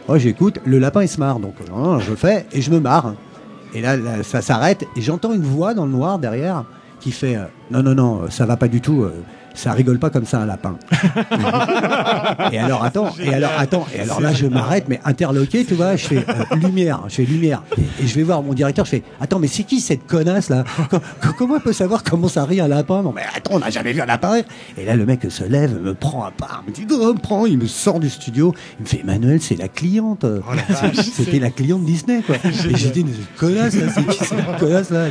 Moi 0.07 0.17
j'écoute, 0.17 0.59
le 0.65 0.79
lapin 0.79 1.01
il 1.03 1.09
se 1.09 1.19
marre, 1.19 1.39
donc 1.39 1.55
hein, 1.75 1.99
je 1.99 2.15
fais 2.15 2.45
et 2.53 2.61
je 2.61 2.71
me 2.71 2.79
marre. 2.79 3.13
Et 3.73 3.81
là, 3.81 3.97
ça 4.23 4.41
s'arrête 4.41 4.85
et 4.95 5.01
j'entends 5.01 5.33
une 5.33 5.43
voix 5.43 5.73
dans 5.73 5.85
le 5.85 5.91
noir 5.91 6.19
derrière 6.19 6.63
qui 7.01 7.11
fait 7.11 7.35
euh, 7.35 7.43
Non, 7.69 7.83
non, 7.83 7.93
non, 7.93 8.29
ça 8.29 8.45
va 8.45 8.55
pas 8.55 8.69
du 8.69 8.79
tout. 8.79 9.03
euh, 9.03 9.13
Ça 9.55 9.71
rigole 9.73 9.99
pas 9.99 10.09
comme 10.09 10.25
ça 10.25 10.39
un 10.41 10.45
lapin. 10.45 10.75
et 12.51 12.59
alors 12.59 12.83
attends, 12.83 13.13
et 13.19 13.33
alors 13.33 13.51
attends, 13.57 13.85
et 13.95 13.99
alors 14.01 14.19
là 14.21 14.33
je 14.33 14.47
m'arrête, 14.47 14.85
mais 14.87 14.99
interloqué, 15.05 15.65
tu 15.65 15.73
vois, 15.73 15.95
je 15.95 16.05
fais 16.07 16.17
euh, 16.17 16.55
lumière, 16.61 17.01
je 17.07 17.15
fais 17.15 17.23
lumière, 17.25 17.63
et, 17.77 18.05
je 18.07 18.15
vais 18.15 18.23
voir 18.23 18.41
mon 18.43 18.53
directeur, 18.53 18.85
je 18.85 18.91
fais 18.91 19.03
attends, 19.21 19.39
mais 19.39 19.47
c'est 19.47 19.63
qui 19.63 19.79
cette 19.79 20.05
connasse 20.07 20.49
là? 20.49 20.63
Co- 20.89 20.99
co- 21.21 21.33
Comment 21.37 21.55
elle 21.55 21.61
peut 21.61 21.73
savoir 21.73 22.03
comment 22.03 22.27
ça 22.27 22.43
rit 22.45 22.59
un 22.61 22.67
lapin? 22.67 23.01
Non 23.01 23.13
mais 23.15 23.21
attends, 23.35 23.55
on 23.55 23.59
n'a 23.59 23.69
jamais 23.69 23.93
vu 23.93 24.01
un 24.01 24.05
lapin 24.05 24.31
rire. 24.31 24.43
Et 24.77 24.85
là 24.85 24.95
le 24.95 25.05
mec 25.05 25.25
se 25.29 25.43
lève, 25.43 25.79
me 25.81 25.93
prend 25.93 26.25
un 26.25 26.31
part, 26.31 26.63
me 26.67 26.73
dit 26.73 26.85
oh, 26.91 27.13
prends, 27.21 27.45
il 27.45 27.57
me 27.57 27.67
sort 27.67 27.99
du 27.99 28.09
studio, 28.09 28.53
il 28.79 28.83
me 28.83 28.87
fait 28.87 28.99
Emmanuel, 29.01 29.41
c'est 29.41 29.55
la 29.57 29.67
cliente. 29.67 30.25
C'est- 30.69 31.01
C'était 31.25 31.39
la 31.39 31.49
cliente 31.49 31.83
Disney 31.85 32.21
quoi. 32.25 32.35
Et 32.45 32.75
j'ai 32.75 32.89
dit 32.89 33.05
connasse 33.37 33.75
là, 33.75 33.89
c'est 33.93 34.05
qui 34.07 34.17
cette 34.25 34.57
connasse 34.59 34.89
là? 34.89 35.05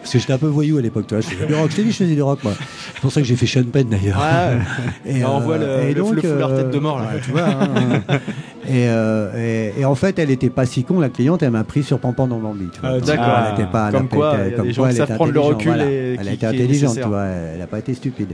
Parce 0.00 0.12
que 0.12 0.18
j'étais 0.18 0.32
un 0.32 0.38
peu 0.38 0.46
voyou 0.46 0.78
à 0.78 0.80
l'époque, 0.82 1.06
tu 1.06 1.14
vois. 1.14 1.20
Je 1.22 1.28
faisais 1.34 1.46
du 1.46 1.54
rock, 1.54 1.70
je 1.70 1.76
t'ai 1.76 1.84
dit, 1.84 1.90
je 1.92 1.96
faisais 1.96 2.14
du 2.14 2.22
rock 2.22 2.42
moi. 2.44 2.52
C'est 2.94 3.00
pour 3.00 3.12
ça 3.12 3.20
que 3.20 3.26
j'ai 3.26 3.36
fait 3.36 3.46
Sean 3.46 3.64
Penn 3.64 3.77
d'ailleurs. 3.84 4.18
Ouais. 4.18 5.18
Là, 5.20 5.30
on 5.30 5.40
voit 5.40 5.58
le- 5.58 5.66
le- 5.92 5.94
le 5.94 6.20
foulard 6.22 6.54
tête 6.54 6.70
de 6.70 6.78
mort, 6.78 6.98
là. 7.00 7.06
ouais, 7.14 7.20
tu 7.24 7.30
vois. 7.30 7.42
hein. 7.42 8.02
et, 8.68 8.88
euh, 8.88 9.72
et, 9.76 9.80
et 9.80 9.84
en 9.84 9.94
fait, 9.94 10.18
elle 10.18 10.30
était 10.30 10.50
pas 10.50 10.66
si 10.66 10.84
con, 10.84 11.00
la 11.00 11.08
cliente, 11.08 11.42
elle 11.42 11.50
m'a 11.50 11.64
pris 11.64 11.82
sur 11.82 11.98
Pampan 11.98 12.26
dans 12.26 12.38
Bambi. 12.38 12.66
Tu 12.72 12.80
vois. 12.80 12.90
Ah, 12.90 12.98
Donc, 12.98 13.04
d'accord. 13.04 13.38
Elle 13.48 13.54
était 13.60 13.70
pas, 13.70 13.86
elle 13.88 13.94
Comme 13.94 14.08
quoi, 14.08 14.34
il 14.38 14.50
y 14.50 14.54
a 14.54 14.56
comme 14.56 14.66
des 14.66 14.72
gens 14.72 14.82
quoi, 14.82 14.88
qui 14.88 14.92
elle 14.92 14.96
savent 14.98 15.06
était 15.08 15.14
prendre 15.16 15.32
le 15.32 15.38
intelligente, 15.40 15.58
recul 15.58 15.70
voilà. 15.72 15.90
et 15.90 16.16
Elle 16.20 16.26
qui- 16.28 16.36
qui 16.38 16.44
est 16.44 16.48
intelligente, 16.48 16.94
tu 17.00 17.08
vois. 17.08 17.24
Elle 17.26 17.62
a 17.62 17.66
pas 17.66 17.78
été 17.78 17.94
stupide. 17.94 18.32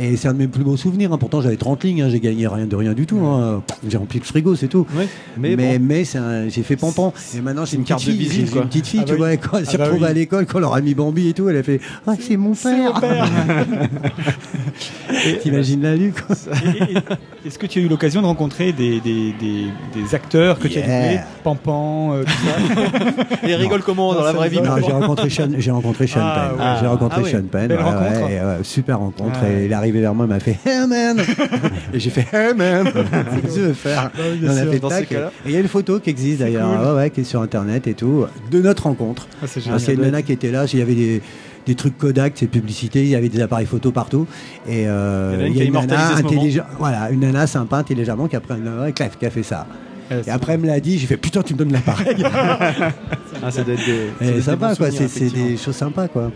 Et 0.00 0.16
c'est 0.16 0.28
un 0.28 0.32
de 0.32 0.38
mes 0.38 0.48
plus 0.48 0.62
beaux 0.64 0.76
souvenirs. 0.76 1.12
hein. 1.12 1.18
Pourtant, 1.18 1.40
j'avais 1.40 1.56
30 1.56 1.82
lignes, 1.84 2.02
hein. 2.02 2.08
j'ai 2.10 2.20
gagné 2.20 2.46
rien 2.46 2.66
de 2.66 2.76
rien 2.76 2.92
du 2.92 3.06
tout. 3.06 3.18
hein. 3.24 3.62
J'ai 3.88 3.96
rempli 3.98 4.18
le 4.20 4.24
frigo, 4.24 4.54
c'est 4.54 4.68
tout. 4.68 4.86
Ouais. 4.96 5.08
Mais, 5.36 5.56
Mais, 5.56 5.78
bon. 5.78 5.84
mais, 5.86 6.04
c'est 6.04 6.18
un- 6.18 6.48
j'ai 6.48 6.62
fait 6.62 6.76
pampan. 6.76 7.12
Et 7.36 7.40
maintenant, 7.40 7.64
j'ai 7.64 7.76
une, 7.76 7.84
carte 7.84 8.00
petite 8.02 8.14
de 8.16 8.20
fille. 8.22 8.28
visite, 8.30 8.46
J'ai 8.46 8.52
quoi. 8.52 8.62
une 8.62 8.68
petite 8.68 8.86
fille, 8.86 9.00
Ah 9.02 9.06
tu 9.06 9.12
bah 9.12 9.18
vois. 9.18 9.28
oui. 9.30 9.38
Quand 9.38 9.58
elle 9.58 9.66
s'est 9.66 9.72
Ah 9.74 9.78
bah 9.78 9.84
retrouvée 9.84 10.04
oui. 10.04 10.10
à 10.10 10.14
l'école, 10.14 10.46
quand 10.46 10.58
leur 10.60 10.74
a 10.74 10.80
mis 10.80 10.94
Bambi 10.94 11.28
et 11.28 11.32
tout, 11.32 11.48
elle 11.48 11.56
a 11.56 11.62
fait 11.62 11.80
Ah, 12.06 12.12
c'est 12.20 12.36
mon 12.36 12.54
père. 12.54 13.00
T'imagines 15.42 15.82
la 15.82 15.94
lu, 15.96 16.12
quoi. 16.12 16.36
Et- 16.64 16.92
et- 16.92 17.46
Est-ce 17.48 17.58
que 17.58 17.66
tu 17.66 17.78
as 17.78 17.82
eu 17.82 17.88
l'occasion 17.88 18.20
de 18.20 18.26
rencontrer 18.26 18.72
des, 18.72 19.00
des, 19.00 19.32
des, 19.40 19.66
des 19.94 20.14
acteurs 20.14 20.58
que 20.58 20.68
tu 20.68 20.78
as 20.78 20.82
doublés? 20.82 21.20
Pampan, 21.44 22.12
euh, 22.14 22.24
tout 22.24 22.30
ça? 22.30 23.38
Et 23.48 23.54
rigole 23.54 23.82
comment 23.82 24.12
dans 24.14 24.22
la 24.22 24.32
vraie 24.32 24.48
vie? 24.48 24.60
J'ai 24.84 24.92
rencontré 24.92 25.30
Sean, 25.30 25.48
j'ai 25.56 25.70
rencontré 25.70 26.06
Sean 26.06 26.20
Penn. 26.20 26.76
J'ai 26.80 26.86
rencontré. 26.86 27.30
Sean 27.30 27.42
Penn. 27.50 27.72
Super 28.62 28.98
rencontre. 28.98 29.38
Et 29.44 29.66
il 29.66 29.74
arrivé 29.88 30.00
vers 30.00 30.14
moi, 30.14 30.26
il 30.26 30.28
m'a 30.28 30.40
fait 30.40 30.58
Hey 30.64 30.86
man 30.86 31.18
Et 31.94 31.98
j'ai 32.00 32.10
fait 32.10 32.26
Hey 32.32 32.54
man 32.54 32.86
tu 33.54 33.60
veux 33.60 33.72
faire? 33.72 34.10
Oui, 34.18 34.38
bien 34.38 34.50
On 34.52 34.56
a 34.56 34.70
fait 34.70 34.78
tac. 34.80 35.12
Et 35.12 35.16
il 35.46 35.52
y 35.52 35.56
a 35.56 35.60
une 35.60 35.68
photo 35.68 35.98
qui 36.00 36.10
existe 36.10 36.40
d'ailleurs, 36.40 36.68
cool. 36.78 36.86
ouais, 36.88 36.94
ouais, 36.94 37.10
qui 37.10 37.20
est 37.22 37.24
sur 37.24 37.40
internet 37.42 37.86
et 37.86 37.94
tout, 37.94 38.26
de 38.50 38.60
notre 38.60 38.84
rencontre. 38.84 39.26
Ah, 39.42 39.46
c'est 39.46 39.60
Ah, 39.60 39.62
génial. 39.64 39.80
c'est 39.80 39.94
une 39.94 40.00
nana 40.02 40.22
qui 40.22 40.32
était 40.32 40.50
là, 40.50 40.64
il 40.72 40.78
y 40.78 40.82
avait 40.82 40.94
des, 40.94 41.22
des 41.66 41.74
trucs 41.74 41.96
Kodak, 41.98 42.34
ces 42.36 42.46
publicités, 42.46 43.02
il 43.02 43.08
y 43.08 43.14
avait 43.16 43.28
des 43.28 43.40
appareils 43.40 43.66
photo 43.66 43.90
partout. 43.92 44.26
Et 44.68 44.84
euh, 44.88 45.46
Il 45.48 45.56
y 45.56 45.60
a 45.60 45.64
une 45.64 45.72
nana 45.72 46.14
intelligente- 46.16 46.66
voilà, 46.78 47.10
une 47.10 47.20
nana 47.20 47.46
sympa, 47.46 47.76
intelligemment, 47.78 48.26
qui 48.28 48.36
a, 48.36 48.40
pris 48.40 48.54
un- 48.54 48.82
a- 48.84 48.92
qui 48.92 49.26
a 49.26 49.30
fait 49.30 49.42
ça. 49.42 49.66
Ouais, 50.10 50.20
Et 50.20 50.22
c'est- 50.24 50.30
après, 50.30 50.54
elle 50.54 50.60
me 50.60 50.66
l'a 50.66 50.80
dit, 50.80 50.98
j'ai 50.98 51.06
fait 51.06 51.16
putain, 51.18 51.42
tu 51.42 51.52
me 51.54 51.58
donnes 51.58 51.72
l'appareil. 51.72 52.16
Ah, 53.40 53.52
ça 53.52 53.62
doit 53.62 53.74
être 53.74 53.84
des, 53.86 54.08
ça 54.18 54.24
doit 54.24 54.26
Et 54.26 54.28
être 54.30 54.34
des 54.36 54.42
sympa, 54.42 54.74
quoi, 54.74 54.90
c'est 54.90 55.06
c'est 55.08 55.30
des 55.32 55.56
choses 55.56 55.76
sympas, 55.76 56.08
quoi. 56.08 56.32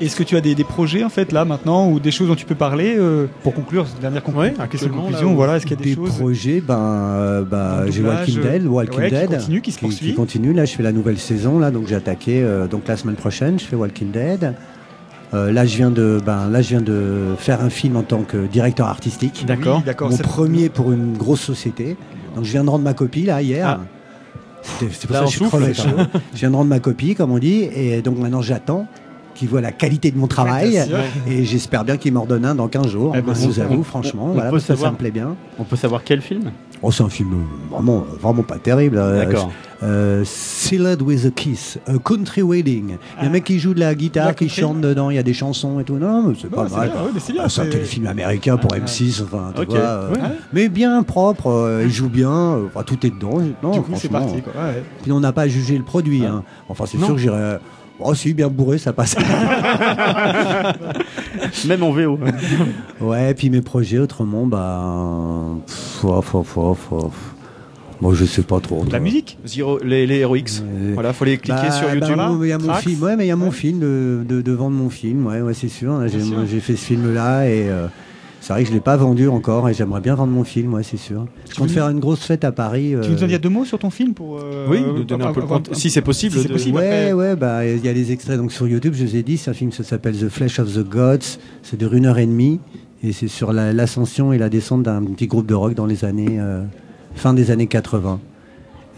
Est-ce 0.00 0.14
que 0.14 0.22
tu 0.22 0.36
as 0.36 0.42
des, 0.42 0.54
des 0.54 0.64
projets 0.64 1.04
en 1.04 1.08
fait 1.08 1.32
là 1.32 1.44
maintenant 1.46 1.88
ou 1.90 1.98
des 2.00 2.10
choses 2.10 2.28
dont 2.28 2.34
tu 2.34 2.44
peux 2.44 2.54
parler 2.54 2.96
euh, 2.98 3.26
pour 3.42 3.54
conclure 3.54 3.86
cette 3.86 4.00
dernière 4.00 4.22
conclu- 4.22 4.36
Ouais, 4.36 4.48
question 4.50 4.60
de 4.60 4.62
actuellement, 4.74 5.02
conclusion 5.04 5.28
là, 5.30 5.34
voilà 5.34 5.56
est-ce 5.56 5.64
qu'il 5.66 5.78
y 5.78 5.80
a 5.80 5.84
des, 5.84 5.90
des 5.90 5.96
choses 5.96 6.16
projets, 6.18 6.60
ben, 6.60 6.78
euh, 6.78 7.42
bah, 7.44 7.82
le 7.86 7.90
j'ai 7.92 8.02
Walking 8.02 8.40
Dead, 8.42 8.66
Walking 8.66 8.98
ouais, 8.98 9.08
qui 9.08 9.14
Dead, 9.16 9.30
continue, 9.30 9.60
qui 9.62 9.72
se 9.72 9.78
poursuit. 9.80 10.14
continue. 10.14 10.52
Là, 10.52 10.66
je 10.66 10.74
fais 10.74 10.82
la 10.82 10.92
nouvelle 10.92 11.18
saison, 11.18 11.58
là, 11.58 11.70
donc 11.70 11.86
j'ai 11.86 11.94
attaqué. 11.94 12.42
euh, 12.42 12.66
donc 12.66 12.82
la 12.86 12.96
semaine 12.98 13.16
prochaine, 13.16 13.58
je 13.58 13.64
fais 13.64 13.76
Walking 13.76 14.10
Dead. 14.10 14.54
Euh, 15.34 15.50
là, 15.50 15.64
je 15.64 15.76
viens 15.76 15.90
de, 15.90 16.20
ben, 16.24 16.48
là, 16.50 16.60
je 16.62 16.68
viens 16.68 16.82
de 16.82 17.34
faire 17.38 17.62
un 17.62 17.70
film 17.70 17.96
en 17.96 18.02
tant 18.02 18.20
que 18.22 18.46
directeur 18.46 18.86
artistique. 18.88 19.44
D'accord, 19.46 19.82
d'accord. 19.84 20.10
Mon 20.10 20.16
premier 20.18 20.68
pour 20.68 20.92
une 20.92 21.16
grosse 21.16 21.40
société. 21.40 21.96
Donc 22.34 22.44
je 22.44 22.52
viens 22.52 22.64
de 22.64 22.70
rendre 22.70 22.84
ma 22.84 22.92
copie 22.92 23.22
là 23.24 23.40
hier. 23.40 23.66
Ah. 23.66 23.80
C'est 24.62 25.06
pour 25.06 25.12
Là, 25.14 25.20
ça 25.20 25.24
que 25.26 25.30
je 25.30 25.36
suis 25.36 25.44
crevé. 25.46 25.72
je 26.34 26.38
viens 26.38 26.50
de 26.50 26.56
rendre 26.56 26.68
ma 26.68 26.80
copie, 26.80 27.14
comme 27.14 27.30
on 27.32 27.38
dit, 27.38 27.68
et 27.74 28.02
donc 28.02 28.18
maintenant 28.18 28.42
j'attends 28.42 28.86
qu'il 29.36 29.48
voit 29.48 29.60
la 29.60 29.72
qualité 29.72 30.10
de 30.10 30.18
mon 30.18 30.26
travail. 30.26 30.82
Et 31.28 31.44
j'espère 31.44 31.84
bien 31.84 31.96
qu'il 31.96 32.12
m'en 32.12 32.22
redonne 32.22 32.44
un 32.44 32.54
dans 32.54 32.68
15 32.68 32.88
jours. 32.88 33.14
Eh 33.16 33.20
ben, 33.22 33.34
je 33.34 33.46
vous 33.46 33.60
avoue, 33.60 33.82
franchement, 33.82 34.26
on 34.30 34.32
voilà, 34.32 34.50
peut 34.50 34.56
parce 34.56 34.66
que 34.66 34.74
ça 34.76 34.90
me 34.90 34.96
plaît 34.96 35.10
bien. 35.10 35.36
On 35.58 35.64
peut 35.64 35.76
savoir 35.76 36.02
quel 36.04 36.20
film? 36.20 36.50
Oh, 36.82 36.92
c'est 36.92 37.02
un 37.02 37.08
film 37.08 37.32
euh, 37.32 37.74
vraiment, 37.74 38.04
vraiment 38.20 38.42
pas 38.42 38.58
terrible. 38.58 38.98
euh, 38.98 39.24
D'accord. 39.24 39.50
euh, 39.82 40.22
Sealed 40.26 41.00
with 41.00 41.24
a 41.24 41.30
Kiss, 41.30 41.78
a 41.86 41.94
Country 41.98 42.42
Wedding. 42.42 42.88
Il 42.88 42.90
y 42.90 42.94
a 42.94 42.98
Ah. 43.18 43.26
un 43.26 43.30
mec 43.30 43.44
qui 43.44 43.58
joue 43.58 43.72
de 43.72 43.80
la 43.80 43.94
guitare, 43.94 44.26
La 44.26 44.34
qui 44.34 44.50
chante 44.50 44.82
dedans, 44.82 45.08
il 45.08 45.16
y 45.16 45.18
a 45.18 45.22
des 45.22 45.32
chansons 45.32 45.80
et 45.80 45.84
tout. 45.84 45.96
Non, 45.96 46.22
mais 46.28 46.34
c'est 46.40 46.50
pas 46.50 46.68
mal. 46.68 46.88
ouais, 46.90 47.38
Ah, 47.40 47.48
c'est 47.48 47.62
un 47.62 47.66
téléfilm 47.66 48.06
américain 48.06 48.58
pour 48.58 48.72
M6, 48.72 49.22
enfin, 49.22 49.52
tu 49.54 49.62
Ok. 49.62 49.68
vois, 49.70 49.78
euh, 49.78 50.10
Ouais. 50.12 50.18
mais 50.52 50.68
bien 50.68 51.02
propre, 51.02 51.46
euh, 51.50 51.82
il 51.84 51.90
joue 51.90 52.10
bien, 52.10 52.30
euh, 52.30 52.66
tout 52.84 53.06
est 53.06 53.10
dedans. 53.10 53.38
Non, 53.62 53.70
du 53.70 53.80
coup 53.80 53.92
c'est 53.96 54.10
parti 54.10 54.42
quoi. 54.42 54.52
Ouais. 54.52 54.82
Puis 55.02 55.12
on 55.12 55.20
n'a 55.20 55.32
pas 55.32 55.48
jugé 55.48 55.78
le 55.78 55.84
produit. 55.84 56.26
hein. 56.26 56.44
Enfin, 56.68 56.84
c'est 56.86 56.98
sûr 56.98 57.14
que 57.14 57.20
j'irais. 57.20 57.58
Oh, 57.98 58.14
si, 58.14 58.34
bien 58.34 58.48
bourré, 58.48 58.76
ça 58.78 58.92
passe. 58.92 59.16
Même 61.66 61.82
en 61.82 61.90
VO. 61.92 62.18
ouais, 63.00 63.32
puis 63.34 63.48
mes 63.50 63.62
projets, 63.62 63.98
autrement, 63.98 64.46
bah. 64.46 64.84
ouf, 66.02 66.34
ouf, 66.34 66.56
ouf. 66.92 67.34
Moi, 68.02 68.12
je 68.14 68.26
sais 68.26 68.42
pas 68.42 68.60
trop. 68.60 68.84
La 68.84 68.90
toi. 68.90 69.00
musique 69.00 69.38
Zero- 69.46 69.78
les, 69.82 70.06
les 70.06 70.18
Heroics. 70.18 70.60
Ouais. 70.60 70.92
Voilà, 70.92 71.14
faut 71.14 71.24
les 71.24 71.38
cliquer 71.38 71.58
Bah, 71.62 71.70
sur 71.70 71.86
bah, 71.88 71.94
YouTube. 71.94 72.16
mon- 72.16 72.42
Il 72.44 72.50
y 72.50 72.52
a 72.52 72.58
mon 72.58 72.66
Trax. 72.68 72.82
film, 72.86 73.02
ouais, 73.02 73.16
mais 73.16 73.24
il 73.24 73.28
y 73.28 73.32
a 73.32 73.36
mon 73.36 73.46
Ouais. 73.46 73.50
film 73.52 73.78
de, 73.80 74.22
de, 74.28 74.42
de 74.42 74.52
vendre 74.52 74.76
mon 74.76 74.90
film, 74.90 75.26
ouais, 75.26 75.40
ouais, 75.40 75.54
c'est 75.54 75.70
sûr. 75.70 76.06
J'ai 76.06 76.60
fait 76.60 76.76
ce 76.76 76.84
film-là 76.84 77.48
et 77.48 77.70
euh, 77.70 77.86
c'est 78.46 78.52
vrai 78.52 78.62
que 78.62 78.68
je 78.68 78.74
l'ai 78.74 78.80
pas 78.80 78.96
vendu 78.96 79.26
encore 79.28 79.68
et 79.68 79.74
j'aimerais 79.74 80.00
bien 80.00 80.14
vendre 80.14 80.32
mon 80.32 80.44
film, 80.44 80.74
ouais, 80.74 80.84
c'est 80.84 80.96
sûr. 80.96 81.26
Je 81.50 81.56
compte 81.56 81.70
faire 81.70 81.88
une 81.88 81.98
grosse 81.98 82.22
fête 82.24 82.44
à 82.44 82.52
Paris. 82.52 82.94
Tu 83.02 83.10
nous 83.10 83.18
en 83.20 83.22
euh, 83.24 83.26
dis 83.26 83.38
deux 83.40 83.48
mots 83.48 83.64
sur 83.64 83.78
ton 83.80 83.90
film 83.90 84.14
pour 84.14 84.38
euh, 84.38 84.66
Oui, 84.68 84.80
nous 84.80 85.02
donner 85.02 85.24
un 85.24 85.32
peu 85.32 85.40
le 85.40 85.46
compte. 85.48 85.74
Si 85.74 85.90
c'est 85.90 86.00
possible. 86.00 86.36
Si 86.36 86.42
c'est 86.42 86.48
de- 86.48 86.52
possible. 86.52 86.76
Ouais, 86.78 86.86
après- 87.08 87.12
ouais, 87.12 87.34
bah 87.34 87.66
il 87.66 87.84
y 87.84 87.88
a 87.88 87.92
les 87.92 88.12
extraits 88.12 88.36
donc 88.38 88.52
sur 88.52 88.68
YouTube. 88.68 88.94
Je 88.96 89.04
vous 89.04 89.16
ai 89.16 89.24
dit, 89.24 89.36
c'est 89.36 89.50
un 89.50 89.54
film, 89.54 89.72
ça 89.72 89.82
s'appelle 89.82 90.16
The 90.16 90.28
Flesh 90.28 90.60
of 90.60 90.72
the 90.72 90.88
Gods. 90.88 91.38
C'est 91.64 91.76
de 91.76 91.88
une 91.92 92.06
heure 92.06 92.18
et 92.18 92.26
demie 92.26 92.60
et 93.02 93.12
c'est 93.12 93.26
sur 93.28 93.52
la- 93.52 93.72
l'ascension 93.72 94.32
et 94.32 94.38
la 94.38 94.48
descente 94.48 94.84
d'un 94.84 95.02
petit 95.02 95.26
groupe 95.26 95.46
de 95.46 95.54
rock 95.54 95.74
dans 95.74 95.86
les 95.86 96.04
années 96.04 96.36
euh, 96.38 96.62
fin 97.16 97.34
des 97.34 97.50
années 97.50 97.66
80. 97.66 98.20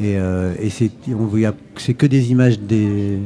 Et, 0.01 0.17
euh, 0.19 0.53
et 0.61 0.69
c'est 0.71 1.95
que 1.95 2.07
des 2.07 2.31
images 2.31 2.61
des, 2.61 3.19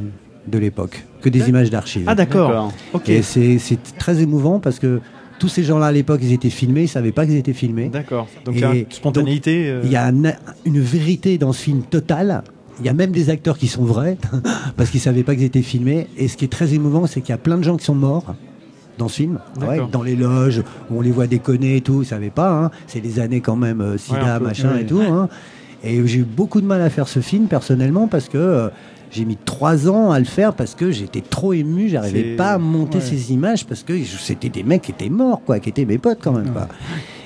de 0.47 0.59
l'époque, 0.59 1.05
que 1.21 1.29
des 1.29 1.49
images 1.49 1.69
d'archives. 1.71 2.05
Ah 2.07 2.15
d'accord. 2.15 2.49
D'accord. 2.49 2.73
Ok. 2.95 3.09
Et 3.09 3.23
c'est 3.23 3.59
c'est 3.59 3.79
très 3.99 4.23
émouvant 4.23 4.59
parce 4.61 4.79
que 4.79 5.01
tous 5.43 5.49
ces 5.49 5.65
gens-là 5.65 5.87
à 5.87 5.93
l'époque, 5.93 6.21
ils 6.23 6.33
étaient 6.33 6.51
filmés, 6.51 6.83
ils 6.85 6.89
savaient 6.89 7.11
pas 7.11 7.27
qu'ils 7.27 7.35
étaient 7.35 7.53
filmés. 7.53 7.89
D'accord. 7.89 8.29
Donc 8.45 8.55
il 8.55 8.61
y 8.61 8.65
a 8.65 8.75
une 8.77 8.87
spontanéité. 8.91 9.69
euh, 9.71 9.81
Il 9.83 9.91
y 9.91 9.97
a 9.97 10.07
un- 10.07 10.23
une 10.65 10.79
vérité 10.79 11.37
dans 11.37 11.53
ce 11.53 11.61
film 11.63 11.83
totale. 11.83 12.45
Il 12.79 12.87
y 12.87 12.89
a 12.89 12.93
même 12.93 13.11
des 13.11 13.29
acteurs 13.29 13.59
qui 13.59 13.67
sont 13.67 13.83
vrais 13.85 14.17
parce 14.77 14.91
qu'ils 14.91 15.01
savaient 15.01 15.25
pas 15.25 15.35
qu'ils 15.35 15.43
étaient 15.45 15.63
filmés. 15.63 16.07
Et 16.17 16.29
ce 16.29 16.37
qui 16.37 16.45
est 16.45 16.49
très 16.49 16.75
émouvant, 16.75 17.09
c'est 17.09 17.21
qu'il 17.23 17.31
y 17.31 17.35
a 17.35 17.39
plein 17.39 17.59
de 17.59 17.65
gens 17.65 17.77
qui 17.77 17.85
sont 17.85 17.97
morts 17.97 18.37
dans 18.99 19.09
ce 19.09 19.17
film. 19.17 19.41
Ouais, 19.61 19.81
dans 19.91 20.05
les 20.05 20.15
loges, 20.15 20.63
où 20.91 20.99
on 20.99 21.01
les 21.01 21.11
voit 21.11 21.27
déconner 21.27 21.79
et 21.79 21.81
tout. 21.81 22.03
Ils 22.03 22.07
savaient 22.07 22.31
pas. 22.31 22.53
hein. 22.53 22.71
C'est 22.87 23.01
des 23.01 23.19
années 23.19 23.41
quand 23.41 23.57
même 23.57 23.81
euh, 23.81 23.99
sida, 23.99 24.21
Ouais, 24.23 24.29
un 24.31 24.39
peu, 24.39 24.45
machin 24.45 24.77
et 24.79 24.87
tout. 24.87 25.01
hein. 25.03 25.29
Et 25.83 26.07
j'ai 26.07 26.21
eu 26.21 26.25
beaucoup 26.25 26.61
de 26.61 26.67
mal 26.67 26.81
à 26.81 26.89
faire 26.89 27.09
ce 27.09 27.19
film 27.19 27.47
personnellement 27.49 28.07
parce 28.07 28.29
que 28.29 28.39
euh, 28.39 28.69
j'ai 29.13 29.25
mis 29.25 29.37
trois 29.37 29.89
ans 29.89 30.11
à 30.11 30.19
le 30.19 30.25
faire 30.25 30.55
parce 30.55 30.75
que 30.75 30.91
j'étais 30.91 31.21
trop 31.21 31.53
ému. 31.53 31.89
J'arrivais 31.89 32.35
pas 32.37 32.53
à 32.55 32.59
monter 32.59 32.99
ouais. 32.99 33.05
ces 33.05 33.33
images 33.33 33.65
parce 33.67 33.83
que 33.83 33.93
c'était 34.05 34.49
des 34.49 34.63
mecs 34.63 34.83
qui 34.83 34.91
étaient 34.91 35.11
morts, 35.11 35.43
quoi, 35.45 35.61
qui 35.61 35.69
étaient 35.69 35.85
mes 35.85 35.99
potes 35.99 36.19
quand 36.23 36.33
même. 36.33 36.51
Quoi. 36.53 36.67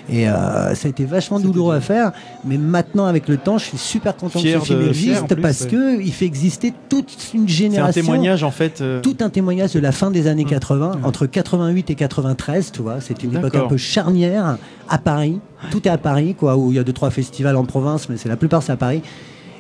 Et 0.08 0.28
euh, 0.28 0.72
ça 0.76 0.86
a 0.86 0.88
été 0.90 1.04
vachement 1.04 1.40
douloureux 1.40 1.74
à 1.74 1.80
faire, 1.80 2.12
mais 2.44 2.58
maintenant 2.58 3.06
avec 3.06 3.26
le 3.26 3.38
temps, 3.38 3.58
je 3.58 3.64
suis 3.64 3.76
super 3.78 4.16
content 4.16 4.38
Fier 4.38 4.60
que 4.60 4.66
ce 4.66 4.72
film 4.72 4.82
de- 4.84 4.88
existe 4.88 5.26
plus, 5.26 5.42
parce 5.42 5.62
ouais. 5.62 5.66
que 5.68 6.00
il 6.00 6.12
fait 6.12 6.26
exister 6.26 6.72
toute 6.88 7.10
une 7.34 7.40
C'est 7.48 7.54
un 7.54 7.56
génération. 7.70 8.02
témoignage 8.02 8.44
en 8.44 8.52
fait. 8.52 8.80
euh, 8.80 9.00
Tout 9.00 9.16
un 9.20 9.30
témoignage 9.30 9.72
de 9.72 9.80
la 9.80 9.90
fin 9.90 10.12
des 10.12 10.28
années 10.28 10.44
Mmh. 10.44 10.48
80, 10.50 10.92
entre 11.02 11.26
88 11.26 11.90
et 11.90 11.94
93, 11.96 12.70
tu 12.70 12.82
vois. 12.82 13.00
C'est 13.00 13.22
une 13.24 13.36
époque 13.36 13.56
un 13.56 13.66
peu 13.66 13.76
charnière 13.76 14.58
à 14.88 14.98
Paris. 14.98 15.40
Tout 15.72 15.86
est 15.88 15.90
à 15.90 15.98
Paris, 15.98 16.36
quoi, 16.38 16.56
où 16.56 16.70
il 16.70 16.76
y 16.76 16.78
a 16.78 16.84
deux 16.84 16.92
trois 16.92 17.10
festivals 17.10 17.56
en 17.56 17.64
province, 17.64 18.08
mais 18.08 18.16
c'est 18.16 18.28
la 18.28 18.36
plupart 18.36 18.62
c'est 18.62 18.70
à 18.72 18.76
Paris. 18.76 19.02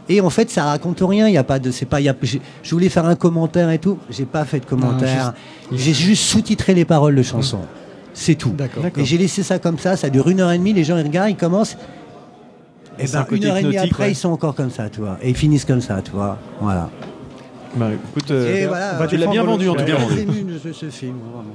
Et 0.08 0.20
en 0.20 0.30
fait, 0.30 0.50
ça 0.50 0.64
raconte 0.64 1.00
rien. 1.00 1.28
Il 1.28 1.34
y 1.34 1.38
a 1.38 1.44
pas 1.44 1.58
de, 1.58 1.70
c'est 1.70 1.86
pas, 1.86 2.00
y 2.00 2.08
a, 2.08 2.14
je 2.22 2.70
voulais 2.70 2.88
faire 2.88 3.06
un 3.06 3.16
commentaire 3.16 3.70
et 3.70 3.78
tout. 3.78 3.98
J'ai 4.10 4.24
pas 4.24 4.44
fait 4.44 4.60
de 4.60 4.66
commentaire. 4.66 5.34
J'ai 5.72 5.94
juste 5.94 6.22
sous-titré 6.24 6.74
les 6.74 6.84
paroles 6.84 7.16
de 7.16 7.22
chansons. 7.22 7.60
C'est 8.14 8.34
tout. 8.34 8.50
D'accord. 8.50 8.84
Et 8.96 9.04
j'ai 9.04 9.18
laissé 9.18 9.42
ça 9.42 9.58
comme 9.58 9.78
ça, 9.78 9.96
ça 9.96 10.08
dure 10.08 10.28
une 10.28 10.40
heure 10.40 10.50
et 10.50 10.56
demie, 10.56 10.72
les 10.72 10.84
gens 10.84 10.96
ils 10.96 11.04
regardent, 11.04 11.30
ils 11.30 11.36
commencent. 11.36 11.76
Et 12.98 13.14
un 13.14 13.20
ben, 13.22 13.26
une 13.30 13.44
heure 13.44 13.56
et 13.58 13.62
demie 13.62 13.76
après, 13.76 14.04
ouais. 14.04 14.12
ils 14.12 14.14
sont 14.14 14.30
encore 14.30 14.54
comme 14.54 14.70
ça, 14.70 14.88
tu 14.88 15.00
vois. 15.00 15.18
Et 15.20 15.28
ils 15.28 15.36
finissent 15.36 15.66
comme 15.66 15.82
ça, 15.82 16.00
tu 16.02 16.12
vois. 16.12 16.38
Voilà. 16.62 16.88
bah, 17.76 17.90
écoute, 17.92 18.30
euh, 18.30 18.62
et 18.62 18.66
voilà. 18.66 18.92
on 18.94 18.98
va 19.00 19.06
tu 19.06 19.18
l'as 19.18 19.26
bien 19.26 19.44
vendu 19.44 19.68
en 19.68 19.74
tout 19.74 19.84
cas. 19.84 19.98
ce, 20.62 20.72
ce 20.72 20.86
film, 20.86 21.16
vraiment. 21.30 21.54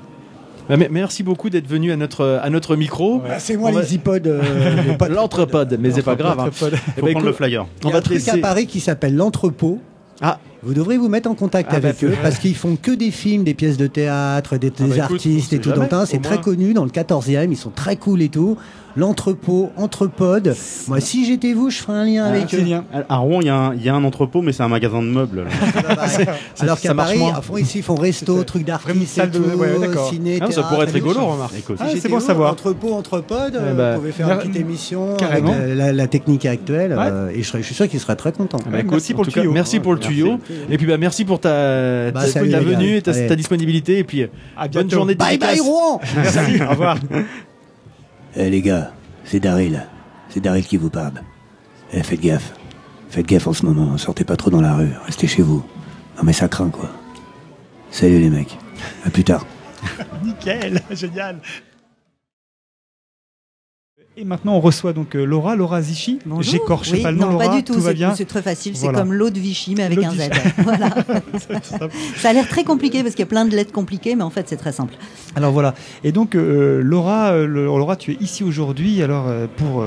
Bah, 0.77 0.85
merci 0.89 1.23
beaucoup 1.23 1.49
d'être 1.49 1.67
venu 1.67 1.91
à 1.91 1.95
notre 1.97 2.39
à 2.41 2.49
notre 2.49 2.75
micro. 2.75 3.21
Ah, 3.29 3.39
c'est 3.39 3.57
moi 3.57 3.69
On 3.69 3.73
va- 3.73 3.81
les 3.81 3.95
iPods. 3.95 4.19
euh, 4.25 4.41
les 4.83 5.07
L'entrepode, 5.13 5.77
mais 5.79 5.91
c'est 5.91 6.01
pas 6.01 6.15
grave. 6.15 6.39
hein. 6.39 6.49
Eh 6.49 6.51
Faut 6.99 7.05
ben, 7.05 7.11
prendre 7.11 7.25
le 7.27 7.33
flyer. 7.33 7.65
Il 7.81 7.85
On 7.85 7.89
y 7.89 7.91
a 7.91 7.93
va 7.93 7.99
un 7.99 8.01
truc 8.01 8.27
à. 8.27 8.37
Paris 8.37 8.67
qui 8.67 8.79
s'appelle 8.79 9.15
l'entrepôt. 9.15 9.79
Ah, 10.21 10.39
Vous 10.63 10.73
devrez 10.75 10.97
vous 10.97 11.09
mettre 11.09 11.29
en 11.29 11.33
contact 11.35 11.69
Ah 11.71 11.79
bah, 11.79 11.89
avec 11.89 12.03
eux 12.03 12.13
parce 12.21 12.37
qu'ils 12.37 12.55
font 12.55 12.75
que 12.79 12.91
des 12.91 13.09
films, 13.11 13.43
des 13.43 13.53
pièces 13.55 13.77
de 13.77 13.87
théâtre, 13.87 14.57
des, 14.57 14.67
Ah 14.79 14.83
des 14.83 14.89
bah 14.89 14.95
écoute, 14.97 15.11
artistes 15.13 15.53
et 15.53 15.59
tout. 15.59 15.71
c'est 16.05 16.21
très 16.21 16.35
moins. 16.35 16.43
connu 16.43 16.73
dans 16.73 16.83
le 16.85 16.91
14e, 16.91 17.47
ils 17.51 17.57
sont 17.57 17.71
très 17.71 17.95
cool 17.95 18.21
et 18.21 18.29
tout. 18.29 18.57
L'entrepôt, 18.97 19.71
entrepode. 19.77 20.53
Moi, 20.89 20.99
si 20.99 21.25
j'étais 21.25 21.53
vous, 21.53 21.69
je 21.69 21.77
ferais 21.77 21.97
un 21.99 22.03
lien 22.05 22.25
avec 22.25 22.47
C'est 22.49 22.57
eux. 22.57 22.63
bien. 22.63 22.83
À 23.07 23.17
Rouen, 23.17 23.39
il 23.39 23.47
y, 23.47 23.49
a 23.49 23.55
un- 23.55 23.73
il 23.73 23.81
y 23.81 23.87
a 23.87 23.95
un 23.95 24.03
entrepôt, 24.03 24.41
mais 24.41 24.51
c'est 24.51 24.63
un 24.63 24.67
magasin 24.67 25.01
de 25.01 25.07
meubles. 25.07 25.45
là. 25.87 25.95
Alors 26.59 26.77
qu'à 26.77 26.93
Paris, 26.93 27.21
fond, 27.41 27.55
ici, 27.55 27.77
ils 27.79 27.83
font 27.83 27.95
resto, 27.95 28.43
trucs 28.43 28.65
d'artistes, 28.65 29.21
de- 29.31 29.39
ouais, 29.39 29.69
ciné, 30.09 30.39
Ah, 30.41 30.51
ça 30.51 30.63
pourrait 30.63 30.83
être 30.87 30.93
rigolo, 30.93 31.25
remarque. 31.25 31.53
Ah, 31.79 31.85
c'est 31.97 32.09
bon 32.09 32.19
savoir. 32.19 32.51
Entrepôt, 32.51 32.93
entrepode, 32.93 33.55
euh, 33.55 33.69
Eh 33.71 33.77
ben, 33.77 33.93
vous 33.93 33.99
pouvez 34.01 34.11
faire 34.11 34.29
une 34.29 34.37
petite 34.39 34.57
émission 34.57 35.15
carrément. 35.17 35.53
avec 35.53 35.95
la, 35.95 36.07
technique 36.07 36.45
actuelle. 36.45 36.93
Euh, 36.97 37.29
et 37.29 37.43
je, 37.43 37.57
suis 37.61 37.73
sûr 37.73 37.87
qu'ils 37.87 38.01
seraient 38.01 38.17
très 38.17 38.33
contents. 38.33 38.57
Ah 38.59 38.65
bah, 38.65 38.71
Bah, 38.73 38.79
écoute, 38.79 38.91
merci 38.91 39.13
pour 39.13 39.23
le 39.23 39.29
tout 39.29 39.35
cas, 39.35 39.41
tuyau. 39.41 39.53
Merci 39.53 39.79
pour 39.79 39.93
le 39.93 39.99
Merci. 39.99 40.13
tuyau. 40.13 40.37
Et 40.69 40.77
puis 40.77 40.87
bah 40.87 40.97
merci 40.97 41.25
pour 41.25 41.39
ta, 41.39 42.11
Bah, 42.11 42.21
ta, 42.21 42.27
salut, 42.27 42.51
ta 42.51 42.59
venue 42.59 42.95
et 42.97 43.01
ta, 43.01 43.35
disponibilité 43.35 43.99
et 43.99 44.03
puis 44.03 44.23
À 44.23 44.67
bonne 44.67 44.69
bientôt. 44.69 44.89
journée 44.95 45.13
de 45.15 45.19
Bye 45.19 45.37
bye. 45.37 45.59
Rouen 45.59 45.99
Merci. 46.15 46.61
Au 46.61 46.69
revoir. 46.69 46.97
Eh 48.35 48.49
les 48.49 48.61
gars, 48.61 48.91
c'est 49.25 49.39
Daryl. 49.39 49.85
C'est 50.29 50.39
Daryl 50.39 50.65
qui 50.65 50.77
vous 50.77 50.89
parle. 50.89 51.21
Eh, 51.93 52.01
faites 52.03 52.21
gaffe. 52.21 52.53
Faites 53.09 53.25
gaffe 53.27 53.47
en 53.47 53.53
ce 53.53 53.65
moment, 53.65 53.97
sortez 53.97 54.23
pas 54.23 54.37
trop 54.37 54.49
dans 54.49 54.61
la 54.61 54.73
rue, 54.73 54.91
restez 55.05 55.27
chez 55.27 55.41
vous. 55.41 55.63
Non 56.17 56.23
mais 56.23 56.31
ça 56.33 56.47
craint 56.47 56.69
quoi. 56.69 56.89
Salut 57.89 58.19
les 58.19 58.29
mecs, 58.29 58.57
à 59.05 59.09
plus 59.09 59.25
tard. 59.25 59.45
Nickel, 60.23 60.79
génial. 60.91 61.41
Et 64.21 64.23
maintenant, 64.23 64.53
on 64.53 64.59
reçoit 64.59 64.93
donc 64.93 65.15
euh, 65.15 65.25
Laura, 65.25 65.55
Laura 65.55 65.81
Zichi. 65.81 66.19
Bonjour. 66.27 66.43
J'écorche 66.43 66.91
Oui, 66.91 67.01
pas 67.01 67.09
le 67.09 67.17
nom, 67.17 67.25
non, 67.25 67.31
Laura. 67.31 67.47
pas 67.47 67.55
du 67.55 67.63
tout. 67.63 67.81
C'est- 67.81 67.95
bien. 67.95 68.13
C'est 68.13 68.25
très 68.25 68.43
facile. 68.43 68.73
Voilà. 68.75 68.99
C'est 68.99 69.03
comme 69.03 69.13
l'eau 69.13 69.31
de 69.31 69.39
Vichy, 69.39 69.73
mais 69.75 69.81
avec 69.81 69.97
un 69.97 70.11
Z. 70.11 70.29
Voilà. 70.59 70.89
Ça 72.17 72.29
a 72.29 72.33
l'air 72.33 72.47
très 72.47 72.63
compliqué 72.63 73.01
parce 73.01 73.15
qu'il 73.15 73.21
y 73.21 73.27
a 73.27 73.29
plein 73.29 73.45
de 73.45 73.55
lettres 73.55 73.71
compliquées, 73.71 74.15
mais 74.15 74.21
en 74.21 74.29
fait, 74.29 74.47
c'est 74.47 74.57
très 74.57 74.73
simple. 74.73 74.93
Alors 75.35 75.51
voilà. 75.51 75.73
Et 76.03 76.11
donc, 76.11 76.35
euh, 76.35 76.81
Laura, 76.83 77.31
euh, 77.31 77.47
Laura, 77.47 77.95
tu 77.95 78.11
es 78.11 78.17
ici 78.21 78.43
aujourd'hui 78.43 79.01
alors 79.01 79.27
euh, 79.27 79.47
pour. 79.57 79.83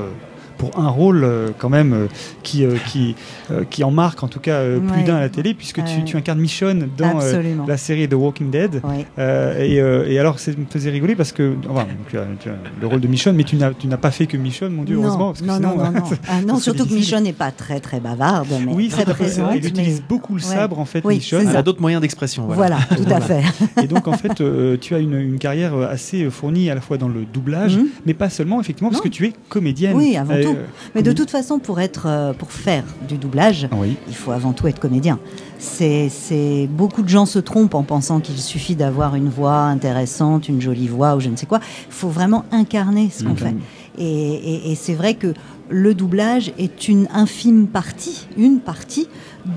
Pour 0.57 0.77
un 0.79 0.89
rôle 0.89 1.23
euh, 1.23 1.49
quand 1.57 1.69
même 1.69 1.93
euh, 1.93 2.07
qui, 2.43 2.63
euh, 2.65 2.75
qui, 2.87 3.15
euh, 3.51 3.63
qui 3.69 3.83
en 3.83 3.91
marque 3.91 4.23
en 4.23 4.27
tout 4.27 4.39
cas 4.39 4.55
euh, 4.55 4.79
plus 4.79 4.99
Ouais. 4.99 5.03
d'un 5.03 5.15
à 5.15 5.19
la 5.21 5.29
télé 5.29 5.53
puisque 5.53 5.81
tu, 6.05 6.15
incarnes 6.17 6.39
Michonne 6.39 6.89
dans 6.97 7.19
euh, 7.21 7.41
la 7.67 7.77
série 7.77 8.07
The 8.07 8.13
Walking 8.13 8.49
Dead. 8.49 8.81
Euh, 9.19 9.59
et, 9.63 9.79
euh, 9.81 10.07
et 10.09 10.19
alors, 10.19 10.39
ça 10.39 10.51
me 10.51 10.65
faisait 10.69 10.89
rigoler 10.89 11.15
parce 11.15 11.31
que 11.31 11.55
enfin, 11.69 11.81
donc, 11.83 12.07
tu, 12.09 12.17
as, 12.17 12.25
tu 12.39 12.49
as 12.49 12.53
le 12.79 12.87
rôle 12.87 13.01
de 13.01 13.07
Michonne, 13.07 13.35
mais 13.35 13.43
tu 13.43 13.55
n'as, 13.55 13.71
tu 13.71 13.87
n'as 13.87 13.97
pas 13.97 14.11
fait 14.11 14.25
que 14.27 14.37
Michonne, 14.37 14.73
mon 14.73 14.83
Dieu, 14.83 14.95
heureusement. 14.95 15.17
non, 15.19 15.27
Parce 15.33 15.41
que 15.41 15.45
non, 15.47 15.55
sinon, 15.55 15.69
non, 15.77 15.83
non, 15.83 15.91
non. 15.91 16.03
Ah, 16.27 16.41
non, 16.45 16.59
surtout 16.59 16.85
que. 16.85 16.93
Michonne 16.93 17.23
n'est 17.23 17.33
pas 17.33 17.51
très 17.51 17.79
très 17.79 17.99
bavarde, 17.99 18.47
mais 18.65 18.71
Oui, 18.73 18.87
très 18.89 19.05
présente. 19.05 19.51
Il 19.55 19.65
utilise 19.65 19.99
mais- 19.99 20.05
beaucoup 20.07 20.35
le 20.35 20.41
Ouais. 20.41 20.47
sabre, 20.55 20.79
en 20.79 20.85
fait, 20.85 21.01
Oui, 21.03 21.15
Michonne. 21.15 21.47
Elle 21.49 21.55
a 21.57 21.61
d'autres 21.63 21.81
moyens 21.81 22.01
d'expression. 22.01 22.45
Voilà. 22.47 22.77
Voilà, 22.95 23.03
tout 23.03 23.13
à 23.13 23.21
fait. 23.21 23.41
Et 23.83 23.87
donc, 23.87 24.07
en 24.07 24.13
fait, 24.13 24.41
euh, 24.41 24.77
tu 24.79 24.95
as 24.95 24.99
une, 24.99 25.13
une 25.19 25.37
carrière 25.39 25.75
assez 25.77 26.29
fournie 26.29 26.69
à 26.69 26.75
la 26.75 26.81
fois 26.81 26.97
dans 26.97 27.07
le 27.09 27.25
doublage, 27.31 27.77
Mhm. 27.77 27.87
mais 28.05 28.13
pas 28.13 28.29
seulement, 28.29 28.59
effectivement, 28.61 28.89
parce 28.89 29.03
Non. 29.03 29.09
que 29.09 29.13
tu 29.15 29.25
es 29.27 29.33
comédienne. 29.49 29.95
Oui, 29.95 30.15
avant 30.17 30.33
Euh, 30.33 30.41
tout. 30.53 30.55
Mais 30.95 31.01
de 31.03 31.11
toute 31.11 31.29
façon, 31.29 31.59
pour 31.59 31.79
être, 31.79 32.05
euh, 32.07 32.33
pour 32.33 32.51
faire 32.51 32.83
du 33.07 33.17
doublage, 33.17 33.67
Oui. 33.79 33.97
il 34.07 34.15
faut 34.15 34.31
avant 34.31 34.53
tout 34.53 34.67
être 34.67 34.79
comédien. 34.79 35.19
C'est, 35.59 36.09
c'est 36.09 36.67
beaucoup 36.71 37.01
de 37.01 37.09
gens 37.09 37.25
se 37.25 37.39
trompent 37.39 37.75
en 37.75 37.83
pensant 37.83 38.19
qu'il 38.19 38.37
suffit 38.37 38.75
d'avoir 38.75 39.15
une 39.15 39.29
voix 39.29 39.61
intéressante, 39.61 40.47
une 40.49 40.61
jolie 40.61 40.87
voix 40.87 41.15
ou 41.15 41.19
je 41.19 41.29
ne 41.29 41.35
sais 41.35 41.45
quoi. 41.45 41.59
Il 41.87 41.93
faut 41.93 42.09
vraiment 42.09 42.45
incarner 42.51 43.09
ce 43.09 43.23
qu'on 43.23 43.35
fait. 43.35 43.55
Et, 43.97 44.03
et- 44.05 44.71
et 44.71 44.75
c'est 44.75 44.93
vrai 44.93 45.13
que 45.15 45.33
le 45.69 45.93
doublage 45.95 46.51
est 46.59 46.87
une 46.87 47.07
infime 47.13 47.67
partie, 47.67 48.27
une 48.37 48.59
partie 48.59 49.07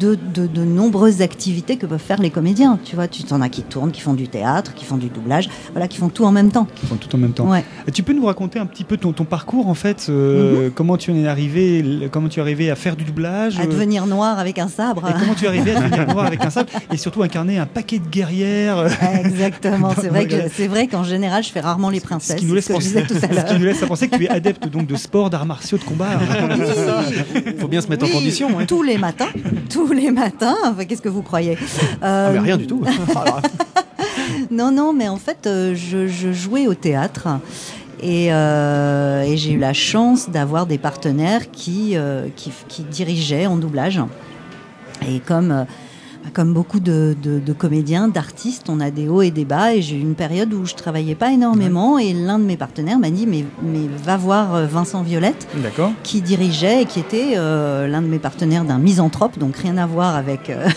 de, 0.00 0.16
de, 0.34 0.46
de 0.46 0.64
nombreuses 0.64 1.22
activités 1.22 1.76
que 1.76 1.86
peuvent 1.86 1.98
faire 2.00 2.20
les 2.20 2.30
comédiens. 2.30 2.78
Tu 2.84 2.94
vois, 2.96 3.08
tu 3.08 3.22
t'en 3.24 3.40
as 3.40 3.48
qui 3.48 3.62
tournent, 3.62 3.90
qui 3.92 4.00
font 4.00 4.14
du 4.14 4.28
théâtre, 4.28 4.74
qui 4.74 4.84
font 4.84 4.96
du 4.96 5.08
doublage, 5.08 5.48
voilà, 5.72 5.88
qui 5.88 5.98
font 5.98 6.08
tout 6.08 6.24
en 6.24 6.32
même 6.32 6.50
temps. 6.50 6.66
Ils 6.82 6.88
font 6.88 6.96
tout 6.96 7.14
en 7.14 7.18
même 7.18 7.32
temps. 7.32 7.48
Ouais. 7.48 7.64
Tu 7.92 8.02
peux 8.02 8.12
nous 8.12 8.26
raconter 8.26 8.58
un 8.58 8.66
petit 8.66 8.84
peu 8.84 8.96
ton, 8.96 9.12
ton 9.12 9.24
parcours, 9.24 9.68
en 9.68 9.74
fait, 9.74 10.06
euh, 10.08 10.70
comment 10.74 10.96
tu 10.96 11.10
en 11.10 11.16
es 11.16 11.26
arrivé, 11.26 12.08
comment 12.10 12.28
tu 12.28 12.38
es 12.40 12.42
arrivé 12.42 12.70
à 12.70 12.76
faire 12.76 12.96
du 12.96 13.04
doublage 13.04 13.58
À 13.58 13.62
euh, 13.62 13.66
devenir 13.66 14.06
noir 14.06 14.38
avec 14.38 14.58
un 14.58 14.68
sabre. 14.68 15.08
et 15.08 15.12
comment 15.18 15.34
tu 15.34 15.44
es 15.44 15.48
arrivé 15.48 15.72
à 15.72 15.80
devenir 15.80 16.06
noir 16.14 16.26
avec 16.26 16.44
un 16.44 16.50
sabre 16.50 16.70
et 16.92 16.96
surtout 16.96 17.22
incarner 17.22 17.58
un 17.58 17.66
paquet 17.66 17.98
de 17.98 18.06
guerrières 18.08 18.78
euh, 18.78 18.88
Exactement. 19.24 19.92
C'est 20.00 20.08
vrai 20.08 20.26
que 20.26 20.36
c'est 20.54 20.68
vrai 20.68 20.86
qu'en 20.86 21.04
général, 21.04 21.42
je 21.42 21.50
fais 21.50 21.60
rarement 21.60 21.90
les 21.90 21.98
Ce 22.00 22.04
princesses. 22.04 22.36
qui 22.36 22.46
nous 22.46 22.54
laisse 22.54 22.66
ce 22.66 22.72
penser, 22.72 23.02
tout 23.06 23.14
à 23.14 23.20
ce 23.48 23.52
qui 23.52 23.58
nous 23.58 23.64
laisse 23.66 23.82
à 23.82 23.86
penser 23.86 24.08
que 24.08 24.16
tu 24.16 24.24
es 24.24 24.28
adepte 24.28 24.68
donc 24.68 24.86
de 24.86 24.96
sport, 24.96 25.30
d'arts 25.30 25.46
martiaux, 25.46 25.78
de 25.78 25.84
combat. 25.84 26.06
Il 27.46 27.54
faut 27.58 27.68
bien 27.68 27.80
se 27.80 27.88
mettre 27.88 28.04
en 28.06 28.08
condition. 28.08 28.58
hein. 28.58 28.64
Tous 28.66 28.82
les 28.82 28.98
matins, 28.98 29.28
tous 29.70 29.77
les 29.92 30.10
matins. 30.10 30.56
Enfin, 30.64 30.84
qu'est-ce 30.84 31.02
que 31.02 31.08
vous 31.08 31.22
croyez 31.22 31.56
Ah, 32.02 32.30
mais 32.32 32.38
Euh, 32.38 32.42
rien 32.42 32.56
du 32.56 32.66
tout. 32.66 32.82
Alors, 33.10 33.40
Non, 34.50 34.70
non, 34.72 34.92
mais 34.92 35.08
en 35.08 35.16
fait, 35.16 35.46
euh, 35.46 35.74
je, 35.74 36.06
je 36.08 36.32
jouais 36.32 36.66
au 36.66 36.74
théâtre. 36.74 37.28
Et, 38.00 38.32
euh, 38.32 39.22
et 39.22 39.36
j'ai 39.36 39.52
eu 39.52 39.58
la 39.58 39.72
chance 39.72 40.30
d'avoir 40.30 40.66
des 40.66 40.78
partenaires 40.78 41.50
qui, 41.50 41.96
euh, 41.96 42.28
qui, 42.36 42.52
qui 42.68 42.82
dirigeaient 42.82 43.46
en 43.46 43.56
doublage. 43.56 44.00
Et 45.08 45.18
comme, 45.20 45.66
comme 46.34 46.52
beaucoup 46.52 46.78
de, 46.80 47.16
de- 47.22 47.38
de 47.38 47.52
comédiens, 47.52 48.08
d'artistes, 48.08 48.68
on 48.68 48.80
a 48.80 48.90
des 48.90 49.08
hauts 49.08 49.22
et 49.22 49.30
des 49.30 49.44
bas. 49.44 49.74
Et 49.74 49.82
j'ai 49.82 49.96
eu 49.96 50.00
une 50.00 50.14
période 50.14 50.52
où 50.52 50.66
je 50.66 50.74
travaillais 50.74 51.14
pas 51.14 51.32
énormément. 51.32 51.98
Et 51.98 52.12
l'un 52.12 52.38
de 52.38 52.44
mes 52.44 52.56
partenaires 52.56 52.98
m'a 52.98 53.10
dit 53.10 53.26
mais, 53.26 53.44
mais 53.62 53.88
va 54.04 54.16
voir 54.16 54.54
euh, 54.54 54.66
Vincent 54.66 55.02
Violette 55.02 55.48
qui 56.02 56.20
dirigeait 56.20 56.82
et 56.82 56.84
qui 56.86 57.00
était 57.00 57.32
euh, 57.36 57.86
l'un 57.88 58.02
de 58.02 58.06
mes 58.08 58.18
partenaires 58.18 58.64
d'un 58.64 58.78
misanthrope, 58.78 59.38
donc 59.38 59.56
rien 59.56 59.76
à 59.78 59.86
voir 59.86 60.14
avec, 60.16 60.50
euh, 60.50 60.68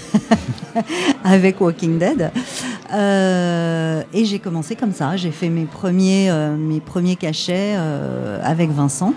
avec 1.24 1.60
Walking 1.62 1.98
Dead. 2.00 2.32
Euh, 2.94 4.04
et 4.14 4.26
j'ai 4.26 4.40
commencé 4.40 4.76
comme 4.76 4.94
ça. 4.94 5.16
J'ai 5.18 5.32
fait 5.32 5.50
mes 5.50 5.66
premiers, 5.66 6.32
mes 6.58 6.80
premiers 6.80 7.16
cachets 7.16 7.76
avec 8.44 8.72
Vincent. 8.72 9.14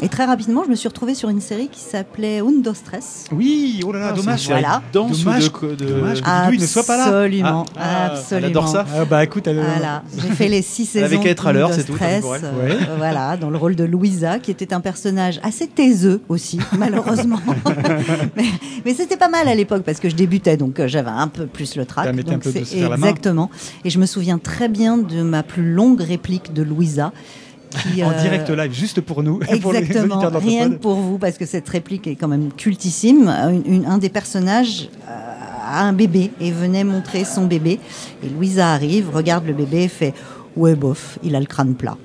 Et 0.00 0.08
très 0.08 0.26
rapidement, 0.26 0.62
je 0.64 0.70
me 0.70 0.76
suis 0.76 0.86
retrouvée 0.86 1.14
sur 1.16 1.28
une 1.28 1.40
série 1.40 1.66
qui 1.68 1.80
s'appelait 1.80 2.38
Undo 2.40 2.72
Stress. 2.72 3.24
Oui, 3.32 3.80
oh 3.84 3.90
là 3.90 3.98
là, 3.98 4.06
Ah, 4.10 4.12
dommage. 4.16 4.38
c'est 4.40 4.44
une 4.44 4.48
série 4.50 4.60
Voilà. 4.62 4.82
Danse 4.92 5.24
Dommage- 5.24 5.50
ou 5.62 5.66
de, 5.66 5.74
de- 5.74 5.84
dommage 5.86 6.22
que 6.22 6.40
Didouille 6.42 6.58
ne 6.60 6.66
soit 6.66 6.84
pas 6.84 6.96
là. 6.96 7.04
Absolument, 7.06 7.66
Ah, 7.76 7.80
ah, 7.80 8.06
absolument. 8.12 8.38
elle 8.46 8.50
adore 8.52 8.68
ça. 8.68 8.86
Ah, 8.96 9.04
bah 9.04 9.24
écoute, 9.24 9.48
elle, 9.48 9.56
Voilà, 9.56 10.04
j'ai 10.16 10.28
fait 10.34 10.46
les 10.48 10.62
six 10.62 10.86
saisons. 10.86 11.18
qu'à 11.20 11.30
être 11.30 11.46
à 11.48 11.52
l'heure, 11.52 11.72
c'est 11.74 11.82
tout, 11.82 11.96
Stress, 11.96 12.24
euh, 12.24 12.52
Ouais. 12.68 12.76
voilà, 12.96 13.36
dans 13.36 13.50
le 13.50 13.56
rôle 13.58 13.74
de 13.74 13.82
Louisa, 13.82 14.38
qui 14.38 14.52
était 14.52 14.72
un 14.72 14.80
personnage 14.80 15.40
assez 15.42 15.66
taiseux 15.66 16.20
aussi, 16.28 16.60
malheureusement. 16.78 17.40
mais 18.36 18.44
mais 18.84 18.94
c'était 18.94 19.16
pas 19.16 19.28
mal 19.28 19.48
à 19.48 19.54
l'époque 19.56 19.82
parce 19.82 19.98
que 19.98 20.08
je 20.08 20.14
débutais, 20.14 20.56
donc 20.56 20.78
euh, 20.78 20.86
j'avais 20.86 21.10
un 21.10 21.26
peu 21.28 21.46
plus 21.46 21.74
le 21.74 21.84
trac. 21.86 22.14
Mettait 22.14 22.30
un 22.30 22.34
donc 22.34 22.42
peu 22.44 22.52
de 22.52 22.58
c'est 22.58 22.64
se 22.64 22.76
faire 22.76 22.90
la 22.90 22.96
main. 22.96 23.08
exactement. 23.08 23.50
Et 23.84 23.90
je 23.90 23.98
me 23.98 24.06
souviens 24.06 24.38
très 24.38 24.68
bien 24.68 24.96
de 24.96 25.22
ma 25.22 25.42
plus 25.42 25.72
longue 25.74 26.00
réplique 26.00 26.52
de 26.52 26.62
Louisa. 26.62 27.12
Qui, 27.70 28.02
en 28.02 28.10
euh, 28.10 28.22
direct 28.22 28.48
live, 28.50 28.72
juste 28.72 29.00
pour 29.00 29.22
nous, 29.22 29.40
et 29.50 29.56
pour 29.60 29.72
les 29.72 29.80
Exactement, 29.80 30.18
rien 30.38 30.70
que 30.70 30.74
pour 30.76 30.94
vous, 30.96 31.18
parce 31.18 31.36
que 31.36 31.46
cette 31.46 31.68
réplique 31.68 32.06
est 32.06 32.14
quand 32.16 32.28
même 32.28 32.50
cultissime. 32.56 33.28
Une- 33.28 33.62
une- 33.74 33.86
un 33.86 33.98
des 33.98 34.08
personnages 34.08 34.88
euh, 35.08 35.12
a 35.70 35.82
un 35.84 35.92
bébé 35.92 36.30
et 36.40 36.50
venait 36.50 36.84
montrer 36.84 37.24
son 37.24 37.46
bébé. 37.46 37.78
Et 38.24 38.28
Louisa 38.28 38.72
arrive, 38.72 39.10
regarde 39.14 39.46
le 39.46 39.52
bébé 39.52 39.84
et 39.84 39.88
fait 39.88 40.14
Ouais, 40.56 40.74
bof, 40.74 41.18
il 41.22 41.36
a 41.36 41.40
le 41.40 41.46
crâne 41.46 41.74
plat. 41.74 41.96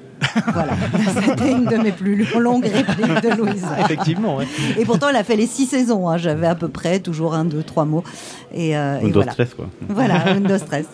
Voilà, 0.54 0.74
c'était 1.26 1.52
une 1.52 1.66
de 1.66 1.78
mes 1.78 1.92
plus 1.92 2.26
longues 2.40 2.66
répliques 2.66 3.22
de 3.24 3.36
Louisa. 3.38 3.80
Effectivement, 3.82 4.38
ouais. 4.38 4.48
Et 4.78 4.86
pourtant, 4.86 5.10
elle 5.10 5.16
a 5.16 5.24
fait 5.24 5.36
les 5.36 5.48
six 5.48 5.66
saisons. 5.66 6.08
hein. 6.10 6.18
J'avais 6.18 6.48
à 6.48 6.56
peu 6.56 6.68
près 6.70 7.00
toujours 7.00 7.34
un, 7.34 7.46
deux, 7.46 7.64
trois 7.64 7.86
mots. 7.86 8.04
Et, 8.54 8.78
euh, 8.78 9.00
et 9.00 9.12
voilà. 9.12 9.32
Stress, 9.32 9.54
quoi. 9.54 9.68
Voilà, 9.90 10.34
Windows 10.34 10.58
Stress. 10.58 10.86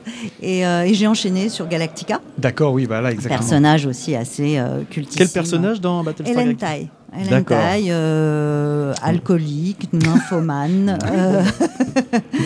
Et, 0.42 0.66
euh, 0.66 0.84
et 0.84 0.94
j'ai 0.94 1.08
enchaîné 1.08 1.50
sur 1.50 1.68
Galactica, 1.68 2.22
D'accord, 2.38 2.74
oui, 2.74 2.86
voilà, 2.86 3.12
exactement. 3.12 3.40
personnage 3.40 3.86
aussi 3.86 4.16
assez 4.16 4.58
euh, 4.58 4.84
cultissime. 4.90 5.18
Quel 5.26 5.30
personnage 5.30 5.82
dans 5.82 6.04
Battlestar 6.04 6.42
Hélène 6.42 6.56
Galactica? 6.56 6.92
Taille. 7.12 7.22
Hélène 7.22 7.30
D'accord. 7.30 7.57
Taille, 7.57 7.88
euh, 7.91 8.93
alcoolique, 9.01 9.91
nymphomane. 9.93 10.97
euh, 11.12 11.43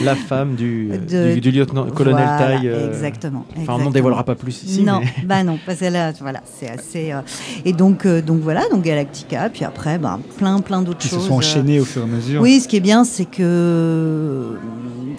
La 0.04 0.16
femme 0.16 0.56
du, 0.56 0.90
De- 1.10 1.34
du, 1.34 1.42
du 1.42 1.52
lieutenant-colonel 1.52 2.24
voilà, 2.26 2.38
Taille. 2.38 2.68
euh, 2.70 2.90
Exactement. 2.92 3.46
Enfin, 3.62 3.76
on 3.80 3.84
n'en 3.86 3.92
dévoilera 3.92 4.24
pas 4.24 4.36
plus 4.36 4.64
ici. 4.64 4.84
non, 4.84 5.00
mais- 5.02 5.26
bah 5.26 5.44
non, 5.44 5.58
parce 5.66 5.80
que 5.80 5.86
là, 5.86 6.12
voilà, 6.22 6.42
c'est 6.60 6.70
assez. 6.70 7.12
euh, 7.12 7.22
Et 7.66 7.74
donc, 7.74 8.06
euh, 8.06 8.22
donc 8.22 8.42
voilà, 8.42 8.64
donc 8.72 8.84
Galactica, 8.84 9.50
puis 9.50 9.66
après, 9.66 9.98
bah, 9.98 10.20
plein, 10.38 10.60
plein 10.62 10.82
d'autres 10.82 11.00
Qui 11.00 11.08
se 11.10 11.16
choses. 11.16 11.28
sont 11.28 11.34
euh, 11.36 11.38
enchaînés 11.38 11.80
au 11.80 11.86
fur 11.86 12.02
et 12.02 12.06
à 12.06 12.08
mesure. 12.08 12.42
Oui, 12.42 12.60
ce 12.60 12.68
qui 12.68 12.78
est 12.78 12.82
bien, 12.82 13.04
c'est 13.04 13.26
que 13.26 13.42
euh, 13.44 14.54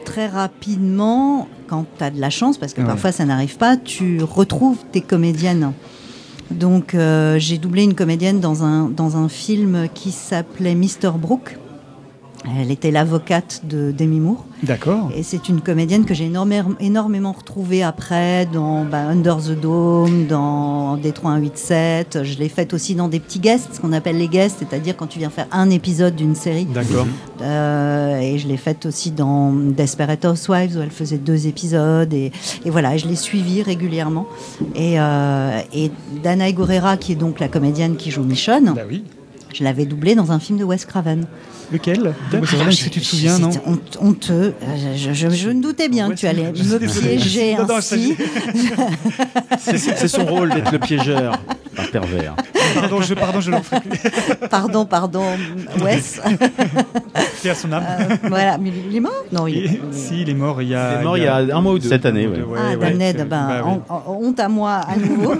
très 0.05 0.26
rapidement, 0.26 1.49
quand 1.66 1.86
tu 1.99 2.05
as 2.05 2.11
de 2.11 2.20
la 2.20 2.30
chance, 2.30 2.59
parce 2.59 2.72
que 2.74 2.80
Ouais. 2.80 2.86
parfois 2.86 3.12
ça 3.12 3.24
n'arrive 3.24 3.57
pas, 3.57 3.76
tu 3.76 4.22
retrouves 4.22 4.78
tes 4.92 5.01
comédiennes. 5.01 5.72
Donc 6.51 6.95
euh, 6.95 7.38
j'ai 7.38 7.59
doublé 7.59 7.82
une 7.82 7.95
comédienne 7.95 8.40
dans 8.40 8.64
un, 8.64 8.88
dans 8.88 9.16
un 9.16 9.28
film 9.28 9.88
qui 9.95 10.12
s'appelait 10.12 10.74
Mr. 10.74 11.12
Brooke. 11.16 11.59
Elle 12.61 12.70
était 12.70 12.90
l'avocate 12.90 13.62
de 13.64 13.90
Demi 13.90 14.20
Moore. 14.20 14.45
D'accord. 14.62 15.11
Et 15.16 15.22
c'est 15.22 15.49
une 15.49 15.62
comédienne 15.62 16.05
que 16.05 16.12
j'ai 16.12 16.30
énormément 16.80 17.32
retrouvée 17.32 17.82
après 17.82 18.47
dans 18.47 18.84
bah, 18.84 19.07
Under 19.09 19.38
the 19.38 19.59
Dome, 19.59 20.26
dans 20.26 20.97
Détroit 20.99 21.32
187. 21.36 22.22
Je 22.22 22.38
l'ai 22.38 22.51
faite 22.51 22.74
aussi 22.74 22.95
dans 22.95 23.09
des 23.09 23.18
petits 23.18 23.38
guests, 23.40 23.74
ce 23.74 23.80
qu'on 23.80 23.92
appelle 23.92 24.18
les 24.18 24.28
guests, 24.28 24.57
c'est-à-dire 24.59 24.95
quand 24.97 25.07
tu 25.07 25.18
viens 25.18 25.30
faire 25.30 25.47
un 25.53 25.70
épisode 25.70 26.14
d'une 26.16 26.34
série. 26.34 26.66
D'accord. 26.66 27.07
Euh, 27.40 28.18
et 28.20 28.38
je 28.38 28.47
l'ai 28.47 28.59
faite 28.59 28.84
aussi 28.86 29.11
dans 29.11 29.51
Desperate 29.53 30.24
Housewives 30.24 30.76
où 30.76 30.80
elle 30.82 30.90
faisait 30.90 31.18
deux 31.18 31.47
épisodes 31.47 32.12
et, 32.12 32.30
et 32.64 32.70
voilà, 32.70 32.97
je 32.99 33.07
l'ai 33.07 33.16
suivie 33.16 33.62
régulièrement. 33.62 34.26
Et, 34.74 35.01
euh, 35.01 35.61
et 35.72 35.90
Gurera, 36.53 36.97
qui 36.99 37.12
est 37.12 37.16
donc 37.16 37.40
la 37.40 37.49
comédienne 37.49 37.97
qui 37.97 38.11
joue 38.11 38.22
Michonne, 38.22 38.72
Bah 38.76 38.82
oui. 38.88 39.03
je 39.53 39.64
l'avais 39.64 39.86
doublée 39.86 40.14
dans 40.14 40.30
un 40.30 40.38
film 40.38 40.59
de 40.59 40.64
Wes 40.64 40.84
Craven. 40.84 41.26
Lequel? 41.73 42.01
Moi, 42.33 42.41
c'est 42.49 42.57
vrai, 42.57 42.69
Est-ce 42.73 42.85
que 42.85 42.91
tu 42.91 43.01
te 43.01 43.05
souviens, 43.07 43.39
non? 43.39 43.51
honteux. 44.01 44.55
Euh, 44.62 44.95
Je, 44.97 45.12
je- 45.12 45.31
je 45.31 45.49
me 45.49 45.62
doutais 45.62 45.89
bien 45.89 46.09
que 46.11 46.15
tu 46.15 46.27
allais 46.27 46.45
me 46.53 46.79
piéger 46.79 47.55
Non, 47.59 47.67
non, 47.67 47.77
ainsi. 47.77 48.15
C'est 49.59 50.09
son 50.09 50.25
rôle 50.27 50.51
d'être 50.53 50.73
le 50.73 50.79
piégeur. 50.79 51.39
Un 51.77 51.87
pervers. 51.87 52.37
Pardon, 52.75 53.01
je, 53.01 53.15
pardon, 53.15 53.41
je 53.41 53.51
l'en 53.51 53.62
ferai 53.62 53.81
plus. 53.81 53.99
Pardon, 54.51 54.87
pardon, 54.87 55.25
Wes. 55.83 56.21
C'est 57.43 57.51
à 57.51 57.55
son 57.57 57.73
âme. 57.73 57.85
Euh, 58.01 58.15
voilà, 58.29 58.59
mais 58.59 58.71
il 58.89 58.95
est 58.97 59.01
mort? 59.01 59.12
Non, 59.33 59.47
il 59.49 59.81
si, 59.91 60.23
il 60.23 60.31
est 60.31 60.35
mort 60.35 60.62
il 60.62 60.69
y 60.69 60.75
a. 60.75 60.95
Il 60.95 61.01
est 61.01 61.05
mort 61.05 61.19
il 61.19 61.25
y 61.25 61.27
a 61.27 61.37
un 61.37 61.61
mois 61.61 61.73
ou 61.73 61.79
deux. 61.81 61.89
Cette 61.89 62.07
année, 62.07 62.27
ouais. 62.29 62.39
Ah, 62.57 62.77
ouais, 62.77 62.93
Damned, 62.93 63.17
ben, 63.17 63.27
bah 63.27 63.62
oui. 63.67 63.73
en- 63.89 64.05
honte 64.21 64.39
à 64.41 64.49
moi 64.49 64.71
à 64.89 64.97
nouveau. 64.97 65.35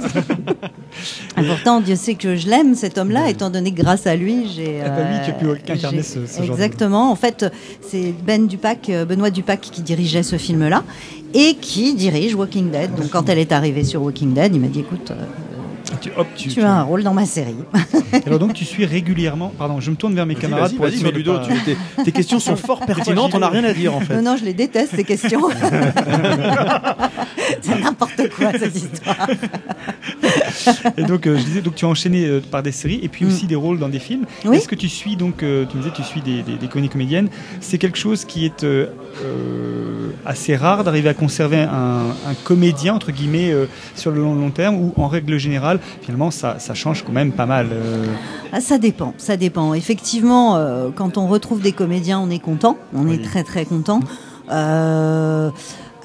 Et 1.39 1.43
pourtant, 1.47 1.81
Dieu 1.81 1.95
sait 1.97 2.15
que 2.15 2.35
je 2.37 2.49
l'aime, 2.49 2.75
cet 2.75 2.99
homme-là, 2.99 3.29
étant 3.31 3.51
donné 3.51 3.73
que 3.73 3.81
grâce 3.83 4.07
à 4.09 4.17
lui, 4.17 4.49
j'ai. 4.55 4.81
Ah 4.85 4.89
bah 4.91 5.03
oui, 5.11 5.19
tu 5.25 5.31
as 5.31 5.35
pu 5.35 5.73
incarner 5.73 6.03
j'ai- 6.15 6.27
ce- 6.27 6.33
ce 6.33 6.43
genre 6.43 6.57
de- 6.57 6.63
Exactement. 6.63 7.11
En 7.11 7.17
fait, 7.17 7.47
c'est 7.87 8.15
Ben 8.27 8.47
Dupac, 8.47 8.89
euh, 8.91 9.05
Benoît 9.05 9.31
Dupac 9.31 9.61
qui 9.61 9.83
dirigeait 9.83 10.23
ce 10.23 10.37
film-là 10.37 10.83
et 11.35 11.55
qui 11.61 11.95
dirige 11.95 12.35
Walking 12.35 12.71
Dead. 12.71 12.95
Donc, 12.95 13.11
quand 13.11 13.29
elle 13.29 13.39
est 13.39 13.53
arrivée 13.53 13.85
sur 13.85 14.03
Walking 14.03 14.35
Dead, 14.35 14.55
il 14.55 14.61
m'a 14.61 14.69
dit 14.69 14.81
écoute, 14.81 15.11
euh, 15.11 15.15
Tu, 16.01 16.11
hop, 16.17 16.27
tu, 16.37 16.49
tu 16.49 16.61
as 16.63 16.73
un 16.73 16.83
rôle 16.83 17.03
dans 17.03 17.15
ma 17.15 17.25
série. 17.25 17.55
Alors 18.27 18.39
donc 18.39 18.53
tu 18.53 18.65
suis 18.65 18.85
régulièrement. 18.85 19.53
Pardon, 19.57 19.81
je 19.81 19.91
me 19.91 19.97
tourne 19.97 20.15
vers 20.15 20.27
mes 20.27 20.35
camarades 20.35 20.75
pour 20.75 20.87
être 20.87 20.97
sûr 20.97 21.11
de 21.13 21.17
Ludo, 21.17 21.35
pas- 21.39 21.47
tu- 21.47 21.61
tes, 21.65 21.77
tes 22.05 22.13
questions 22.13 22.41
sont 22.41 22.57
fort 22.57 22.81
pertinentes, 22.85 23.33
on 23.35 23.39
n'a 23.39 23.49
rien 23.49 23.65
à 23.65 23.73
dire 23.73 23.95
en 23.95 24.01
fait. 24.01 24.17
Non, 24.17 24.23
non, 24.33 24.37
je 24.37 24.45
les 24.45 24.55
déteste, 24.55 24.95
ces 24.97 25.05
questions. 25.05 25.43
c'est 27.61 27.81
n'importe 27.81 28.29
quoi, 28.37 28.51
cette 28.59 28.77
histoire. 28.77 29.29
Et 30.97 31.03
donc 31.05 31.27
euh, 31.27 31.37
je 31.39 31.43
disais, 31.45 31.61
donc 31.61 31.75
tu 31.75 31.85
as 31.85 31.89
enchaîné 31.89 32.25
euh, 32.27 32.41
par 32.51 32.63
des 32.63 32.73
séries 32.73 33.01
et 33.03 33.09
puis 33.09 33.25
Mm. 33.25 33.29
aussi 33.29 33.47
des 33.47 33.55
rôles 33.57 33.79
dans 33.79 33.89
des 33.89 33.99
films. 33.99 34.25
Oui. 34.45 34.57
Est-ce 34.57 34.69
que 34.69 34.75
tu 34.75 34.89
suis 34.89 35.17
donc, 35.17 35.43
euh, 35.43 35.65
tu 35.69 35.77
me 35.77 35.83
disais, 35.83 35.95
tu 35.95 36.03
suis 36.03 36.21
des, 36.21 36.43
des, 36.43 36.57
des 36.57 36.69
comédies 36.69 36.89
comédiennes. 36.91 37.29
C'est 37.61 37.79
quelque 37.79 37.99
chose 37.99 38.25
qui 38.25 38.45
est 38.47 38.67
assez 40.27 40.57
rare 40.57 40.85
d'arriver 40.85 41.09
à 41.09 41.15
conserver 41.15 41.59
un, 41.63 42.11
un 42.27 42.35
comédien 42.45 42.95
entre 42.95 43.13
guillemets 43.13 43.53
sur 43.95 44.11
le 44.11 44.21
long, 44.23 44.35
long 44.35 44.51
terme 44.51 44.77
ou 44.77 44.93
en 44.97 45.09
règle 45.09 45.39
générale, 45.39 45.79
finalement 46.03 46.31
ça, 46.31 46.59
ça 46.59 46.75
change 46.75 47.05
quand 47.05 47.13
même 47.13 47.33
pas 47.33 47.47
mal. 47.47 47.69
Ah, 48.53 48.61
ça 48.61 48.79
dépend, 48.79 49.15
ça 49.19 49.37
dépend. 49.37 49.75
Effectivement, 49.75 50.59
quand 50.95 51.17
on 51.19 51.27
retrouve 51.29 51.61
des 51.61 51.73
comédiens, 51.73 52.21
on 52.21 52.31
est 52.31 52.39
content, 52.39 52.77
on 52.95 53.07
Oui. 53.07 53.15
est 53.17 53.25
très 53.25 53.45
très 53.45 53.65
content. 53.65 54.01
Euh, 54.51 55.51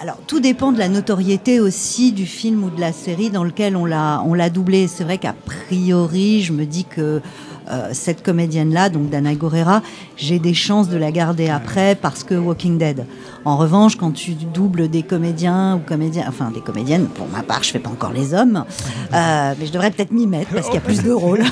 alors, 0.01 0.17
tout 0.27 0.39
dépend 0.39 0.71
de 0.71 0.79
la 0.79 0.87
notoriété 0.87 1.59
aussi 1.59 2.13
du 2.13 2.25
film 2.25 2.63
ou 2.63 2.69
de 2.69 2.79
la 2.79 2.93
série 2.93 3.29
dans 3.29 3.43
lequel 3.43 3.75
on 3.75 3.83
l'a 3.85 4.23
on 4.25 4.33
l'a 4.33 4.49
doublé. 4.49 4.87
C'est 4.87 5.03
vrai 5.03 5.17
qu'à 5.17 5.33
priori, 5.33 6.41
je 6.41 6.53
me 6.53 6.65
dis 6.65 6.85
que 6.85 7.21
euh, 7.69 7.89
cette 7.91 8.23
comédienne-là, 8.23 8.87
donc 8.87 9.09
Dana 9.09 9.35
Gorera, 9.35 9.83
j'ai 10.15 10.39
des 10.39 10.53
chances 10.53 10.87
de 10.87 10.95
la 10.95 11.11
garder 11.11 11.49
après 11.49 11.95
parce 11.95 12.23
que 12.23 12.33
Walking 12.33 12.77
Dead. 12.77 13.05
En 13.49 13.57
revanche, 13.57 13.95
quand 13.95 14.11
tu 14.11 14.33
doubles 14.35 14.89
des 14.89 15.01
comédiens 15.01 15.77
ou 15.77 15.79
comédiens, 15.79 16.25
enfin 16.27 16.51
des 16.51 16.59
comédiennes, 16.61 17.07
pour 17.07 17.27
ma 17.27 17.41
part, 17.41 17.63
je 17.63 17.71
fais 17.71 17.79
pas 17.79 17.89
encore 17.89 18.11
les 18.13 18.35
hommes, 18.35 18.63
euh, 19.13 19.53
mais 19.59 19.65
je 19.65 19.71
devrais 19.71 19.89
peut-être 19.89 20.11
m'y 20.11 20.27
mettre 20.27 20.51
parce 20.51 20.67
qu'il 20.67 20.75
y 20.75 20.77
a 20.77 20.81
plus 20.81 21.01
de 21.01 21.11
rôles. 21.11 21.41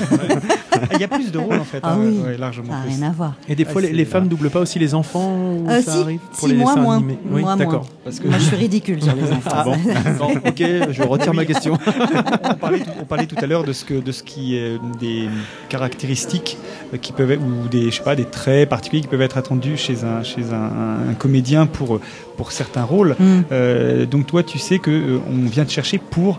Il 0.94 1.00
y 1.00 1.04
a 1.04 1.08
plus 1.08 1.32
de 1.32 1.38
rôles 1.38 1.58
en 1.58 1.64
fait, 1.64 1.80
Ah 1.82 1.94
hein, 1.94 1.98
oui. 2.00 2.20
ouais, 2.24 2.36
largement 2.36 2.68
Ça 2.72 2.78
n'a 2.78 2.84
rien 2.96 3.08
à 3.08 3.10
voir. 3.10 3.34
Et 3.48 3.56
des 3.56 3.64
fois, 3.64 3.80
Ah, 3.84 3.88
les, 3.88 3.92
les 3.94 4.04
femmes 4.04 4.28
doublent 4.28 4.48
pas 4.48 4.60
aussi 4.60 4.78
les 4.78 4.94
enfants 4.94 5.34
ou 5.34 5.66
Euh, 5.68 5.82
ça 5.82 5.90
si, 5.92 5.98
arrive 5.98 6.20
si, 6.32 6.38
pour 6.38 6.46
les 6.46 6.54
moi 6.54 6.70
dessins 6.70 6.82
moins. 6.82 6.96
animés 6.98 7.18
Oui, 7.28 7.40
Moi, 7.40 7.56
d'accord. 7.56 7.72
moins. 7.72 7.88
Parce 8.04 8.20
que 8.20 8.28
Moi, 8.28 8.38
je 8.38 8.44
suis 8.44 8.56
ridicule 8.66 9.02
sur 9.02 9.16
les 9.16 9.32
enfants. 9.32 9.50
Ah 9.52 9.64
bon, 9.64 9.76
Bon, 10.20 10.32
ok, 10.46 10.62
je 10.92 11.02
retire 11.02 11.34
ma 11.34 11.44
question. 11.46 11.76
on, 11.84 12.54
parlait 12.54 12.78
tout, 12.78 12.90
on 13.00 13.04
parlait 13.06 13.26
tout 13.26 13.34
à 13.42 13.46
l'heure 13.46 13.64
de 13.64 13.72
ce 13.72 13.84
que 13.84 13.94
de 13.94 14.12
ce 14.12 14.22
qui 14.22 14.54
est 14.56 14.78
des 15.00 15.28
caractéristiques 15.68 16.56
qui 17.02 17.12
peuvent 17.12 17.32
être, 17.32 17.42
ou 17.42 17.66
des 17.68 17.90
je 17.90 17.96
sais 17.96 18.02
pas 18.04 18.14
des 18.14 18.24
traits 18.26 18.68
particuliers 18.68 19.02
qui 19.02 19.08
peuvent 19.08 19.20
être 19.22 19.36
attendus 19.36 19.76
chez 19.76 20.04
un 20.04 20.22
chez 20.22 20.44
un, 20.52 21.10
un 21.10 21.14
comédien 21.14 21.66
pour 21.66 21.87
pour 22.36 22.52
certains 22.52 22.84
rôles. 22.84 23.16
Hmm. 23.18 23.42
Euh, 23.52 24.06
donc 24.06 24.26
toi 24.26 24.42
tu 24.42 24.58
sais 24.58 24.78
que 24.78 24.90
euh, 24.90 25.18
on 25.30 25.48
vient 25.48 25.64
te 25.64 25.70
chercher 25.70 25.98
pour 25.98 26.38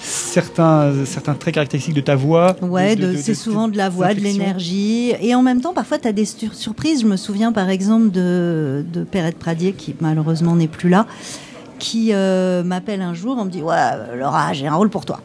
certains 0.00 0.92
certains 1.06 1.34
traits 1.34 1.54
caractéristiques 1.54 1.94
de 1.94 2.00
ta 2.00 2.14
voix. 2.16 2.56
Ouais, 2.62 2.96
c'est 3.16 3.34
souvent 3.34 3.68
de 3.68 3.76
la 3.76 3.88
voix, 3.88 4.14
de 4.14 4.20
l'énergie. 4.20 5.12
Et 5.20 5.34
en 5.34 5.42
même 5.42 5.60
temps, 5.60 5.72
parfois, 5.72 5.98
tu 5.98 6.08
as 6.08 6.12
des 6.12 6.26
sur- 6.26 6.54
surprises. 6.54 7.00
Je 7.00 7.06
me 7.06 7.16
souviens, 7.16 7.52
par 7.52 7.70
exemple, 7.70 8.10
de, 8.10 8.84
de 8.92 9.02
Perrette 9.04 9.38
Pradier, 9.38 9.72
qui 9.72 9.94
malheureusement 10.00 10.56
n'est 10.56 10.68
plus 10.68 10.90
là, 10.90 11.06
qui 11.78 12.10
euh, 12.12 12.62
m'appelle 12.62 13.00
un 13.02 13.14
jour, 13.14 13.36
on 13.38 13.46
me 13.46 13.50
dit 13.50 13.62
Ouais, 13.62 13.76
Laura, 14.16 14.52
j'ai 14.52 14.66
un 14.66 14.74
rôle 14.74 14.90
pour 14.90 15.04
toi. 15.04 15.20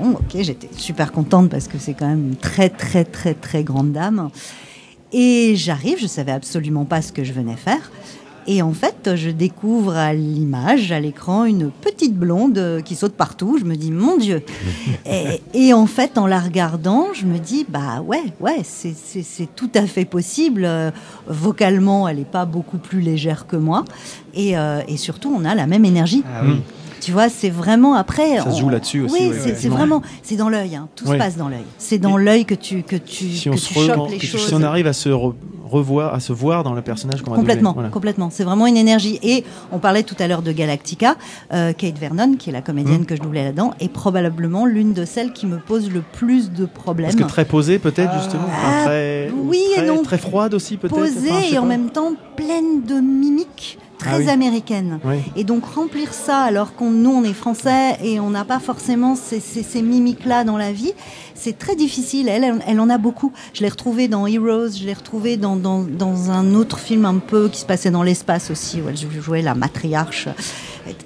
Bon, 0.00 0.12
ok, 0.12 0.40
j'étais 0.40 0.68
super 0.76 1.12
contente 1.12 1.50
parce 1.50 1.68
que 1.68 1.78
c'est 1.78 1.94
quand 1.94 2.08
même 2.08 2.28
une 2.30 2.36
très, 2.36 2.68
très, 2.68 3.04
très, 3.04 3.34
très 3.34 3.62
grande 3.62 3.92
dame. 3.92 4.30
Et 5.12 5.54
j'arrive, 5.54 5.98
je 6.00 6.06
savais 6.08 6.32
absolument 6.32 6.84
pas 6.84 7.00
ce 7.00 7.12
que 7.12 7.22
je 7.22 7.32
venais 7.32 7.56
faire. 7.56 7.92
Et 8.46 8.60
en 8.62 8.72
fait, 8.72 9.14
je 9.16 9.30
découvre 9.30 9.96
à 9.96 10.12
l'image, 10.12 10.92
à 10.92 11.00
l'écran, 11.00 11.44
une 11.44 11.70
petite 11.70 12.14
blonde 12.14 12.58
euh, 12.58 12.80
qui 12.82 12.94
saute 12.94 13.14
partout. 13.14 13.56
Je 13.58 13.64
me 13.64 13.74
dis, 13.74 13.90
mon 13.90 14.16
Dieu. 14.18 14.42
et, 15.06 15.40
et 15.54 15.72
en 15.72 15.86
fait, 15.86 16.18
en 16.18 16.26
la 16.26 16.38
regardant, 16.40 17.06
je 17.14 17.24
me 17.24 17.38
dis, 17.38 17.64
bah 17.68 18.02
ouais, 18.06 18.22
ouais, 18.40 18.60
c'est- 18.62 18.94
c'est 18.96 19.22
c'est 19.22 19.48
tout 19.56 19.70
à 19.74 19.86
fait 19.86 20.04
possible. 20.04 20.64
Euh, 20.64 20.90
vocalement, 21.26 22.06
elle 22.08 22.18
n'est 22.18 22.24
pas 22.24 22.44
beaucoup 22.44 22.78
plus 22.78 23.00
légère 23.00 23.46
que 23.46 23.56
moi. 23.56 23.84
Et, 24.34 24.56
euh, 24.58 24.82
et 24.88 24.96
surtout, 24.98 25.34
on 25.34 25.44
a 25.44 25.54
la 25.54 25.66
même 25.66 25.84
énergie. 25.84 26.22
Ah 26.26 26.42
oui. 26.44 26.60
Tu 27.04 27.12
vois, 27.12 27.28
c'est 27.28 27.50
vraiment 27.50 27.94
après. 27.94 28.38
Ça 28.38 28.50
se 28.50 28.60
joue 28.60 28.68
là-dessus 28.70 29.00
aussi, 29.02 29.14
Oui, 29.20 29.28
ouais, 29.28 29.54
c'est 29.56 29.68
ouais. 29.68 29.74
vraiment, 29.74 30.00
c'est 30.22 30.36
dans 30.36 30.48
l'œil. 30.48 30.74
hein. 30.76 30.88
Tout 30.96 31.06
Ouais. 31.06 31.14
se 31.14 31.18
passe 31.18 31.36
dans 31.36 31.48
l'œil. 31.48 31.64
C'est 31.78 31.98
dans 31.98 32.16
l'œil 32.16 32.44
que 32.46 32.54
tu 32.54 32.82
que 32.82 32.96
tu 32.96 33.28
Si 33.30 33.44
que 33.44 33.50
on, 33.50 33.52
tu 33.52 33.58
se 33.58 33.74
re- 33.74 33.86
chopes 33.94 34.10
les 34.10 34.18
que- 34.18 34.26
choses. 34.26 34.46
si 34.48 34.54
on 34.54 34.62
arrive 34.62 34.86
à 34.86 34.92
se 34.94 35.08
re- 35.10 35.34
revoir, 35.64 36.14
à 36.14 36.20
se 36.20 36.32
voir 36.32 36.62
dans 36.64 36.72
le 36.72 36.80
personnage 36.82 37.20
qu'on. 37.22 37.32
Complètement, 37.32 37.72
Voilà. 37.74 37.88
complètement. 37.90 38.30
C'est 38.30 38.44
vraiment 38.44 38.66
une 38.66 38.76
énergie. 38.76 39.18
Et 39.22 39.44
on 39.72 39.78
parlait 39.78 40.02
tout 40.02 40.14
à 40.18 40.26
l'heure 40.28 40.40
de 40.42 40.52
Galactica. 40.52 41.16
Euh, 41.52 41.72
Kate 41.72 41.98
Vernon, 41.98 42.36
qui 42.38 42.48
est 42.50 42.52
la 42.52 42.62
comédienne 42.62 43.02
Mm. 43.02 43.06
que 43.06 43.16
je 43.16 43.20
doublais 43.20 43.44
là-dedans, 43.44 43.74
est 43.80 43.88
probablement 43.92 44.64
l'une 44.64 44.92
de 44.94 45.04
celles 45.04 45.32
qui 45.32 45.46
me 45.46 45.58
pose 45.58 45.90
le 45.90 46.00
plus 46.00 46.52
de 46.52 46.64
problèmes. 46.64 47.10
Parce 47.10 47.20
que 47.22 47.28
très 47.28 47.44
posée 47.44 47.78
peut-être 47.78 48.14
justement, 48.14 48.44
enfin, 48.46 48.68
Ah, 48.80 48.84
très, 48.86 49.30
oui 49.44 49.60
et 49.72 49.78
très, 49.80 49.86
non. 49.86 50.02
très 50.02 50.18
froide 50.18 50.54
aussi 50.54 50.76
peut-être. 50.78 50.94
Posée 50.96 51.30
enfin, 51.30 51.42
et 51.52 51.58
en 51.58 51.66
même 51.66 51.90
temps 51.90 52.12
pleine 52.36 52.82
de 52.86 52.94
mimiques 53.00 53.78
très 54.04 54.14
Ah 54.14 54.18
oui. 54.18 54.24
Oui. 55.04 55.16
Et 55.36 55.44
donc 55.44 55.64
remplir 55.64 56.12
ça 56.12 56.38
alors 56.42 56.74
qu'on 56.74 56.90
nous 56.90 57.10
on 57.10 57.24
est 57.24 57.32
français 57.32 57.96
et 58.02 58.20
on 58.20 58.30
n'a 58.30 58.44
pas 58.44 58.60
forcément 58.60 59.16
ces, 59.16 59.40
ces, 59.40 59.62
ces 59.62 59.82
mimiques-là 59.82 60.44
dans 60.44 60.56
la 60.56 60.72
vie, 60.72 60.92
c'est 61.34 61.58
très 61.58 61.76
difficile. 61.76 62.28
Elle, 62.28 62.44
elle, 62.44 62.62
elle 62.66 62.80
en 62.80 62.88
a 62.90 62.98
beaucoup. 62.98 63.32
Je 63.52 63.62
l'ai 63.62 63.68
retrouvée 63.68 64.08
dans 64.08 64.26
Heroes, 64.26 64.70
je 64.78 64.84
l'ai 64.84 64.92
retrouvée 64.92 65.36
dans, 65.36 65.56
dans, 65.56 65.82
dans 65.82 66.30
un 66.30 66.54
autre 66.54 66.78
film 66.78 67.04
un 67.04 67.18
peu 67.18 67.48
qui 67.48 67.60
se 67.60 67.66
passait 67.66 67.90
dans 67.90 68.02
l'espace 68.02 68.50
aussi, 68.50 68.80
où 68.80 68.88
elle 68.88 68.96
jouait 68.96 69.42
la 69.42 69.54
matriarche. 69.54 70.28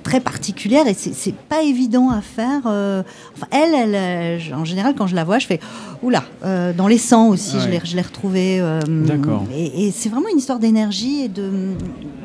Très 0.03 0.21
particulière 0.21 0.87
et 0.87 0.95
c'est 0.95 1.35
pas 1.35 1.63
évident 1.63 2.11
à 2.11 2.21
faire. 2.21 2.63
euh, 2.67 3.03
Enfin, 3.37 3.47
elle, 3.51 3.75
elle, 3.75 3.95
euh, 3.95 4.55
en 4.57 4.65
général, 4.65 4.95
quand 4.97 5.07
je 5.07 5.15
la 5.15 5.25
vois, 5.25 5.39
je 5.39 5.47
fais 5.47 5.61
oula. 6.03 6.25
Euh, 6.45 6.73
dans 6.73 6.89
les 6.89 6.99
sangs 6.99 7.29
aussi, 7.29 7.57
je 7.61 7.67
l'ai 7.69 7.77
ouais. 7.77 7.83
je 7.85 7.95
l'ai 7.97 8.03
retrouvée. 8.03 8.59
euh, 8.61 8.81
D'accord. 9.07 9.45
Et, 9.57 9.87
et 9.87 9.91
c'est 9.93 10.09
vraiment 10.09 10.29
une 10.33 10.39
histoire 10.39 10.59
d'énergie 10.59 11.23
et 11.25 11.29
de, 11.29 11.51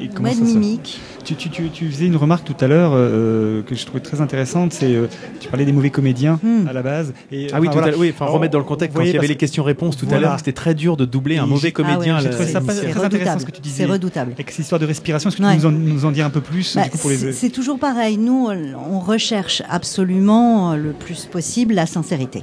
Et 0.02 0.10
ouais, 0.10 0.36
de 0.36 0.42
mimique. 0.42 1.00
Tu, 1.24 1.36
tu, 1.36 1.50
tu, 1.50 1.70
tu 1.70 1.90
faisais 1.90 2.06
une 2.08 2.18
remarque 2.18 2.44
tout 2.46 2.56
à 2.64 2.68
l'heure 2.68 2.92
euh, 2.96 3.62
que 3.64 3.76
je 3.76 3.86
trouvais 3.86 4.02
très 4.02 4.20
intéressante, 4.20 4.74
c'est 4.74 4.94
euh, 4.94 5.08
tu 5.40 5.48
parlais 5.48 5.64
des 5.66 5.72
mauvais 5.72 5.90
comédiens 5.90 6.40
Hmm. 6.44 6.68
à 6.68 6.74
la 6.74 6.82
base. 6.82 7.14
Et, 7.32 7.48
Ah 7.54 7.60
oui, 7.62 7.68
enfin, 7.68 7.72
tout 7.74 7.78
à 7.78 7.82
voilà. 7.82 7.88
l'heure, 7.92 8.00
oui, 8.00 8.12
enfin 8.14 8.26
Alors, 8.26 8.36
remettre 8.36 8.52
dans 8.54 8.60
le 8.60 8.66
contexte 8.66 8.98
quand 8.98 9.04
il 9.04 9.12
y 9.14 9.18
avait 9.18 9.28
les 9.28 9.36
questions-réponses 9.38 9.96
tout 9.98 10.08
à 10.12 10.20
l'heure, 10.20 10.38
c'était 10.38 10.52
très 10.54 10.74
dur 10.74 10.98
de 10.98 11.06
doubler 11.06 11.38
un 11.38 11.46
mauvais 11.46 11.72
comédien. 11.72 12.18
Ah 12.20 12.24
ouais, 12.24 12.32
ça 12.32 12.36
très 12.38 12.56
intéressant 12.56 13.04
redoutable. 13.04 13.42
ce 13.42 13.46
que 13.46 13.52
tu 13.52 13.62
disais. 13.62 13.84
C'est 13.86 13.92
redoutable. 13.92 14.32
Avec 14.34 14.50
cette 14.52 14.60
histoire 14.60 14.80
de 14.80 14.86
respiration, 14.86 15.30
est-ce 15.30 15.38
que 15.38 15.44
tu 15.44 15.48
peux 15.50 15.56
nous 15.56 15.66
en, 15.66 15.72
nous 15.72 16.06
en 16.06 16.12
dire 16.12 16.26
un 16.26 16.30
peu 16.30 16.42
plus 16.42 16.76
Bah, 16.76 16.84
pour 17.02 17.10
les... 17.10 17.32
c'est 17.44 17.50
toujours 17.50 17.78
pareil. 17.78 18.18
Nous, 18.18 18.48
on 18.90 19.00
recherche 19.02 19.64
absolument 19.68 20.76
le 20.78 20.94
plus 20.94 21.26
possible 21.26 21.74
la 21.74 21.86
sincérité. 21.86 22.42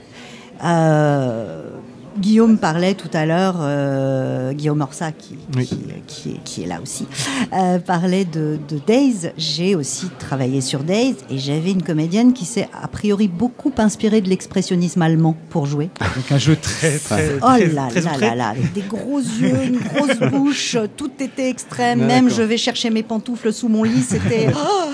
Euh, 0.63 1.71
Guillaume 2.19 2.59
parlait 2.59 2.95
tout 2.95 3.09
à 3.15 3.25
l'heure, 3.25 3.57
euh, 3.61 4.53
Guillaume 4.53 4.81
Orsa, 4.81 5.13
qui, 5.13 5.37
Oui. 5.57 5.67
qui, 5.67 5.79
qui 6.07 6.29
est, 6.31 6.43
qui 6.45 6.63
est 6.63 6.67
là 6.67 6.81
aussi, 6.83 7.07
euh, 7.53 7.79
parlait 7.79 8.25
de, 8.25 8.59
de 8.69 8.79
Days. 8.87 9.31
J'ai 9.39 9.75
aussi 9.75 10.07
travaillé 10.19 10.61
sur 10.61 10.81
Days 10.81 11.17
et 11.31 11.39
j'avais 11.39 11.71
une 11.71 11.83
comédienne 11.83 12.33
qui 12.33 12.45
s'est 12.45 12.69
a 12.83 12.89
priori 12.89 13.29
beaucoup 13.29 13.73
inspirée 13.79 14.21
de 14.21 14.29
l'expressionnisme 14.29 15.01
allemand 15.03 15.37
pour 15.51 15.67
jouer. 15.67 15.91
Donc 16.01 16.31
un 16.33 16.39
jeu 16.39 16.57
très, 16.61 16.99
très, 17.05 17.37
Oh 17.43 17.47
très, 17.47 17.67
là 17.69 17.87
très 17.91 18.01
là 18.01 18.11
outré. 18.13 18.27
là 18.27 18.35
là, 18.35 18.49
avec 18.49 18.73
des 18.73 18.83
gros 18.83 19.19
yeux, 19.21 19.63
une 19.65 19.79
grosse 19.79 20.19
bouche, 20.33 20.77
tout 20.97 21.11
était 21.21 21.49
extrême. 21.49 22.01
Ah, 22.03 22.07
Même 22.07 22.29
je 22.31 22.43
vais 22.43 22.57
chercher 22.57 22.91
mes 22.91 23.03
pantoufles 23.03 23.53
sous 23.53 23.69
mon 23.69 23.85
lit, 23.85 24.03
c'était. 24.03 24.49
Oh 24.57 24.91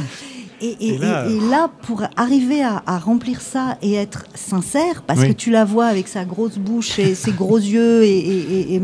et, 0.61 0.77
et- 0.81 0.95
Et 0.95 0.99
là- 0.99 1.27
et- 1.29 1.37
et 1.37 1.41
là, 1.51 1.71
pour 1.83 2.03
arriver 2.17 2.63
à, 2.63 2.83
à 2.87 2.99
remplir 2.99 3.41
ça 3.41 3.77
et 3.83 3.95
être 3.95 4.25
sincère, 4.35 5.03
parce 5.07 5.21
Oui. 5.21 5.29
que 5.29 5.33
tu 5.33 5.51
la 5.51 5.65
vois 5.65 5.87
avec 5.87 6.09
sa 6.09 6.25
grosse 6.25 6.59
bouche 6.59 6.99
et 6.99 7.15
ses 7.15 7.33
gros 7.33 7.59
yeux, 7.75 8.05
et 8.05 8.81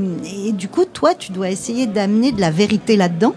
du 0.53 0.69
coup, 0.69 0.85
toi, 0.85 1.15
tu 1.15 1.33
dois 1.33 1.51
essayer 1.51 1.87
d'amener 1.87 2.33
de 2.33 2.41
la 2.41 2.51
vérité 2.51 2.97
là-dedans. 2.97 3.35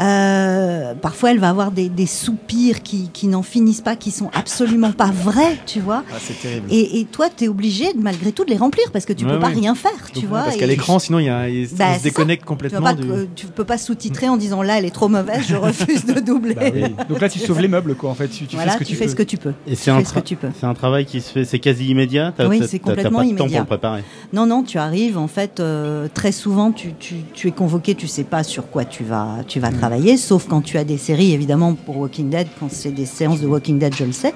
Euh, 0.00 0.94
parfois, 0.94 1.30
elle 1.32 1.38
va 1.38 1.48
avoir 1.50 1.70
des, 1.70 1.88
des 1.88 2.06
soupirs 2.06 2.82
qui, 2.82 3.10
qui 3.12 3.26
n'en 3.26 3.42
finissent 3.42 3.80
pas, 3.80 3.96
qui 3.96 4.10
sont 4.10 4.30
absolument 4.34 4.92
pas 4.92 5.10
vrais, 5.10 5.56
tu 5.66 5.80
vois. 5.80 6.04
Ah, 6.10 6.16
c'est 6.20 6.40
terrible. 6.40 6.66
Et, 6.70 7.00
et 7.00 7.04
toi, 7.04 7.28
tu 7.34 7.44
es 7.44 7.48
obligé, 7.48 7.92
de, 7.92 8.00
malgré 8.00 8.32
tout, 8.32 8.44
de 8.44 8.50
les 8.50 8.56
remplir 8.56 8.90
parce 8.92 9.04
que 9.04 9.12
tu 9.12 9.24
Ouais, 9.24 9.32
peux 9.32 9.40
pas 9.40 9.48
rien 9.48 9.74
faire, 9.74 10.10
tu 10.14 10.26
vois. 10.26 10.42
Parce 10.42 10.56
qu'à 10.56 10.66
l'écran, 10.66 10.98
sinon, 10.98 11.18
il 11.18 11.26
y 11.26 11.28
a, 11.28 11.48
il- 11.48 11.68
Bah, 11.76 11.86
on 11.94 11.98
se 11.98 12.02
déconnecte 12.04 12.44
complètement 12.44 12.80
pas, 12.80 12.94
du. 12.94 13.06
tu 13.34 13.46
peux 13.46 13.64
pas 13.64 13.78
sous-titrer 13.78 14.28
en 14.28 14.36
disant 14.36 14.62
là, 14.62 14.78
elle 14.78 14.84
est 14.84 14.90
trop 14.94 15.08
mauvaise, 15.08 15.44
je 15.48 15.56
refuse 15.68 16.04
de 16.06 16.20
doubler. 16.20 16.54
Bah 16.54 16.62
oui. 16.72 16.82
Donc 17.08 17.20
là, 17.20 17.28
tu 17.28 17.38
sauves 17.38 17.60
les 17.60 17.68
meubles, 17.68 17.94
quoi. 17.94 18.10
En 18.10 18.14
fait, 18.14 18.28
tu, 18.28 18.46
tu 18.46 18.56
voilà, 18.56 18.72
fais 18.72 18.78
ce 18.78 18.78
que 18.78 18.84
tu 18.84 18.90
tu, 18.90 18.96
fais 18.96 19.04
peux. 19.04 19.10
ce 19.10 19.16
que 19.16 19.22
tu 19.24 19.36
peux. 19.36 19.52
Et 19.66 19.74
c'est 19.74 19.90
un, 19.90 20.02
ce 20.04 20.74
travail 20.74 21.04
qui 21.06 21.20
se 21.20 21.30
fait, 21.32 21.44
c'est 21.44 21.58
quasi 21.58 21.88
immédiat. 21.88 22.32
Oui, 22.48 22.62
c'est 22.68 22.78
complètement 22.78 23.18
pas 23.18 23.24
de 23.24 23.30
temps 23.30 23.36
pour 23.36 23.44
immédiat. 23.46 23.60
le 23.60 23.66
préparer. 23.66 24.04
Non, 24.32 24.46
non, 24.46 24.62
tu 24.62 24.78
arrives, 24.78 25.18
en 25.18 25.28
fait, 25.28 25.60
euh, 25.60 26.08
très 26.12 26.32
souvent, 26.32 26.72
tu, 26.72 26.94
tu, 26.98 27.16
tu 27.34 27.48
es 27.48 27.52
convoqué, 27.52 27.94
tu 27.94 28.06
sais 28.06 28.24
pas 28.24 28.42
sur 28.42 28.70
quoi 28.70 28.84
tu 28.84 29.02
vas, 29.04 29.38
tu 29.46 29.58
Mm. 29.58 29.62
vas 29.62 29.70
travailler, 29.72 29.87
sauf 30.16 30.46
quand 30.48 30.60
tu 30.62 30.78
as 30.78 30.84
des 30.84 30.98
séries, 30.98 31.32
évidemment, 31.32 31.74
pour 31.74 31.96
Walking 31.98 32.28
Dead, 32.30 32.46
quand 32.58 32.70
c'est 32.70 32.90
des 32.90 33.06
séances 33.06 33.40
de 33.40 33.46
Walking 33.46 33.78
Dead, 33.78 33.94
je 33.94 34.04
le 34.04 34.12
sais. 34.12 34.34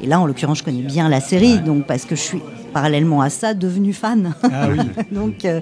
Et 0.00 0.06
là, 0.06 0.20
en 0.20 0.26
l'occurrence, 0.26 0.58
je 0.58 0.64
connais 0.64 0.82
bien 0.82 1.08
la 1.08 1.20
série, 1.20 1.58
donc 1.60 1.86
parce 1.86 2.04
que 2.04 2.14
je 2.16 2.20
suis, 2.20 2.40
parallèlement 2.72 3.20
à 3.20 3.28
ça, 3.30 3.52
devenue 3.54 3.92
fan. 3.92 4.34
Ah 4.44 4.68
oui. 4.70 4.78
donc, 5.12 5.44
euh, 5.44 5.60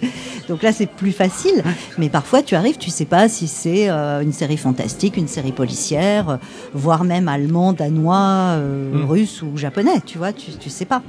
donc 0.49 0.63
là, 0.63 0.73
c'est 0.73 0.87
plus 0.89 1.13
facile. 1.13 1.63
Mais 1.99 2.09
parfois, 2.09 2.43
tu 2.43 2.55
arrives, 2.55 2.77
tu 2.79 2.91
sais 2.91 3.05
pas 3.05 3.29
si 3.29 3.49
c'est 3.49 3.89
euh, 3.91 4.21
une 4.23 4.33
série 4.33 4.57
fantastique, 4.57 5.17
une 5.17 5.27
série 5.29 5.53
policière, 5.53 6.29
euh, 6.31 6.37
voire 6.73 7.03
même 7.05 7.29
allemand, 7.29 7.73
danois, 7.73 8.17
euh, 8.59 8.91
Mm. 8.91 9.05
russe 9.05 9.43
ou 9.43 9.57
japonais, 9.57 10.01
tu 10.05 10.19
vois, 10.19 10.33
tu, 10.33 10.51
tu 10.53 10.71
sais 10.71 10.85
pas. 10.85 11.03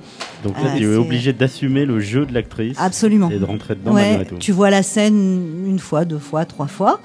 Donc 0.44 0.56
là, 0.62 0.72
tu 0.76 0.84
es 0.84 0.96
obligé 0.96 1.34
d'assumer 1.34 1.86
le 1.86 2.00
jeu 2.00 2.26
de 2.26 2.34
l'actrice 2.34 2.78
Absolument. 2.80 3.30
et 3.30 3.38
de 3.40 3.46
rentrer 3.46 3.76
dedans 3.76 3.94
malgré 3.94 4.18
Ouais, 4.20 4.26
tout. 4.26 4.36
tu 4.38 4.52
vois 4.52 4.70
la 4.70 4.84
scène 4.84 5.66
une 5.66 5.80
fois, 5.80 6.06
deux 6.06 6.20
fois, 6.20 6.46
trois 6.46 6.68
fois. 6.68 7.00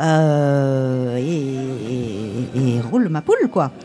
Euh, 0.00 1.16
et, 1.16 2.58
et- 2.58 2.76
et 2.76 2.80
roule 2.80 3.08
ma 3.08 3.20
poule, 3.22 3.48
quoi. 3.50 3.72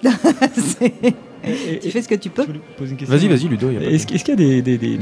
Tu 1.82 1.92
fais 1.92 2.02
ce 2.02 2.08
que 2.10 2.16
tu 2.16 2.30
peux. 2.30 2.42
Je 2.42 2.48
voulais 2.48 2.60
poser 2.78 2.92
une 2.92 2.98
question. 2.98 3.16
Vas-y, 3.18 3.28
vas-y, 3.30 3.48
Ludo. 3.48 3.70
est-ce 3.70 4.06
qu'il 4.06 4.18
y 4.28 4.32
a 4.32 4.36
des, 4.36 4.62
des, 4.62 4.78
des, 4.78 5.00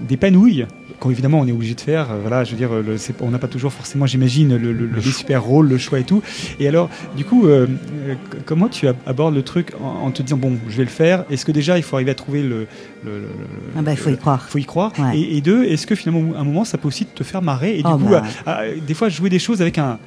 des 0.00 0.16
panouilles 0.16 0.66
qu'évidemment 1.00 1.40
on 1.40 1.46
est 1.46 1.52
obligé 1.52 1.74
de 1.74 1.80
faire 1.80 2.10
euh, 2.10 2.18
Voilà, 2.20 2.44
je 2.44 2.52
veux 2.52 2.56
dire, 2.56 2.70
le- 2.72 2.96
c'est- 2.98 3.14
on 3.22 3.30
n'a 3.30 3.38
pas 3.38 3.48
toujours 3.48 3.72
forcément, 3.72 4.06
j'imagine, 4.06 4.56
le, 4.56 4.72
le- 4.72 4.88
les 4.94 5.10
super 5.10 5.42
rôles, 5.42 5.68
le 5.68 5.78
choix 5.78 5.98
et 5.98 6.04
tout. 6.04 6.22
Et 6.60 6.68
alors, 6.68 6.88
du 7.16 7.24
coup, 7.24 7.46
euh, 7.46 7.66
euh, 8.08 8.14
comment 8.46 8.68
tu 8.68 8.88
ab- 8.88 8.96
abordes 9.06 9.34
le 9.34 9.42
truc 9.42 9.72
en, 9.82 10.06
en 10.06 10.10
te 10.10 10.22
disant 10.22 10.36
bon, 10.36 10.52
je 10.68 10.76
vais 10.76 10.84
le 10.84 10.88
faire 10.90 11.24
Est-ce 11.30 11.44
que 11.44 11.52
déjà 11.52 11.76
il 11.76 11.82
faut 11.82 11.96
arriver 11.96 12.10
à 12.10 12.14
trouver 12.14 12.42
le, 12.42 12.48
le, 12.48 12.66
le- 13.04 13.18
le- 13.20 13.28
Ah 13.76 13.82
bah, 13.82 13.92
il 13.92 13.96
faut 13.98 14.10
y 14.10 14.16
croire. 14.16 14.42
faut 14.48 14.58
y 14.58 14.64
croire. 14.64 14.92
Ouais. 14.98 15.18
Et, 15.18 15.36
et 15.36 15.40
deux, 15.40 15.64
est-ce 15.64 15.86
que 15.86 15.94
finalement, 15.94 16.34
à 16.36 16.40
un 16.40 16.44
moment, 16.44 16.64
ça 16.64 16.78
peut 16.78 16.88
aussi 16.88 17.06
te 17.06 17.22
faire 17.24 17.42
marrer 17.42 17.78
et 17.78 17.82
du 17.82 17.88
Oh, 17.92 17.98
coup, 17.98 18.08
bah. 18.08 18.22
à- 18.46 18.50
à- 18.60 18.68
des 18.70 18.94
fois, 18.94 19.08
jouer 19.08 19.28
des 19.30 19.38
choses 19.38 19.60
avec 19.60 19.78
un, 19.78 19.98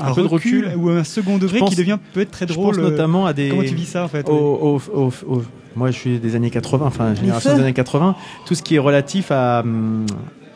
Un 0.00 0.14
peu 0.14 0.22
de 0.22 0.26
recul. 0.28 0.70
ou 0.76 0.90
un 0.90 1.02
second 1.04 1.38
degré 1.38 1.56
Je 1.58 1.60
pense- 1.64 1.70
qui 1.70 1.76
devient 1.76 1.98
peut-être 2.14 2.30
très 2.30 2.46
Je 2.46 2.52
drôle. 2.52 2.76
pense 2.76 2.84
euh, 2.84 2.90
notamment 2.90 3.26
à 3.26 3.32
des. 3.32 3.48
Comment 3.48 3.62
tu 3.62 3.74
vis 3.74 3.86
ça 3.86 4.04
en 4.04 4.08
fait 4.08 4.28
au- 4.28 4.32
au- 4.32 4.82
au- 4.94 5.12
au- 5.26 5.42
moi, 5.78 5.92
je 5.92 5.96
suis 5.96 6.18
des 6.18 6.34
années 6.34 6.50
80, 6.50 6.84
enfin, 6.86 7.14
génération 7.14 7.54
des 7.54 7.62
années 7.62 7.72
80. 7.72 8.16
Tout 8.44 8.54
ce 8.56 8.62
qui 8.62 8.74
est 8.74 8.80
relatif 8.80 9.30
à, 9.30 9.60
hum, 9.60 10.04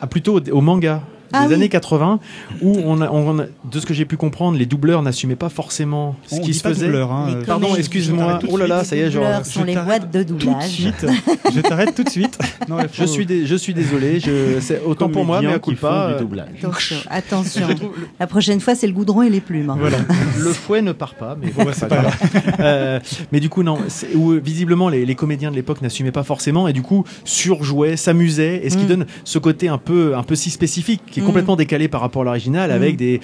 à 0.01 0.07
plutôt 0.07 0.39
au, 0.39 0.49
au 0.51 0.61
manga. 0.61 1.01
Ah 1.33 1.41
des 1.43 1.47
oui. 1.49 1.53
années 1.55 1.69
80, 1.69 2.19
où 2.61 2.77
on 2.85 3.01
a, 3.01 3.09
on 3.09 3.39
a- 3.39 3.45
de 3.69 3.79
ce 3.79 3.85
que 3.85 3.93
j'ai 3.93 4.05
pu 4.05 4.17
comprendre, 4.17 4.57
les 4.57 4.65
doubleurs 4.65 5.01
n'assumaient 5.01 5.35
pas 5.35 5.49
forcément 5.49 6.15
ce 6.27 6.35
On 6.35 6.39
qui 6.41 6.53
se 6.53 6.63
pas 6.63 6.69
faisait. 6.69 6.85
doubleur, 6.85 7.11
hein, 7.11 7.25
Les 7.29 7.35
euh, 7.35 7.43
Pardon, 7.45 7.75
excuse-moi. 7.75 8.39
Oh 8.49 8.57
là 8.57 8.67
là, 8.67 8.83
ça 8.83 8.95
y 8.95 8.99
est, 8.99 9.11
genre. 9.11 9.23
doubleurs 9.23 9.45
sont 9.45 9.61
je 9.61 9.65
les 9.65 9.75
boîtes 9.75 10.11
de 10.11 10.23
doublage. 10.23 10.87
je 11.53 11.61
t'arrête 11.61 11.95
tout 11.95 12.03
de 12.03 12.09
suite. 12.09 12.37
Non, 12.69 12.77
faut- 12.79 12.87
Je 12.93 13.05
suis, 13.05 13.25
dé- 13.25 13.45
je 13.45 13.55
suis 13.55 13.73
désolé. 13.73 14.19
Je, 14.19 14.59
c'est 14.59 14.81
autant 14.85 15.09
pour 15.09 15.25
moi, 15.25 15.41
mais 15.41 15.53
à 15.53 15.59
coup 15.59 15.73
pas. 15.73 16.09
euh. 16.11 16.19
Attention, 16.59 16.97
attention. 17.09 17.67
La 18.19 18.27
prochaine 18.27 18.59
fois, 18.59 18.75
c'est 18.75 18.87
le 18.87 18.93
goudron 18.93 19.21
et 19.23 19.29
les 19.29 19.41
plumes. 19.41 19.69
hein. 19.69 19.77
Voilà. 19.79 19.97
le 20.39 20.51
fouet 20.53 20.81
ne 20.81 20.91
part 20.91 21.15
pas, 21.15 21.35
mais 21.39 21.51
Bon, 21.51 21.65
c'est 21.73 21.87
pas 21.87 21.97
grave. 21.97 22.15
Euh, 22.59 22.99
mais 23.31 23.39
du 23.39 23.49
coup, 23.49 23.63
non. 23.63 23.77
Où, 24.15 24.31
visiblement, 24.33 24.89
les, 24.89 25.05
les 25.05 25.15
comédiens 25.15 25.51
de 25.51 25.55
l'époque 25.55 25.81
n'assumaient 25.81 26.11
pas 26.11 26.23
forcément 26.23 26.67
et 26.67 26.73
du 26.73 26.81
coup 26.81 27.03
surjouaient, 27.25 27.97
s'amusaient, 27.97 28.61
et 28.65 28.69
ce 28.69 28.77
qui 28.77 28.83
Mm. 28.85 28.87
donne 28.87 29.05
ce 29.23 29.39
côté 29.39 29.67
un 29.67 29.77
peu, 29.77 30.15
un 30.15 30.23
peu 30.23 30.35
si 30.35 30.49
spécifique, 30.49 31.01
qui 31.09 31.21
complètement 31.25 31.55
décalé 31.55 31.87
par 31.87 32.01
rapport 32.01 32.21
à 32.23 32.25
l'original, 32.25 32.69
Mm. 32.69 32.73
avec 32.73 32.97
des. 32.97 33.19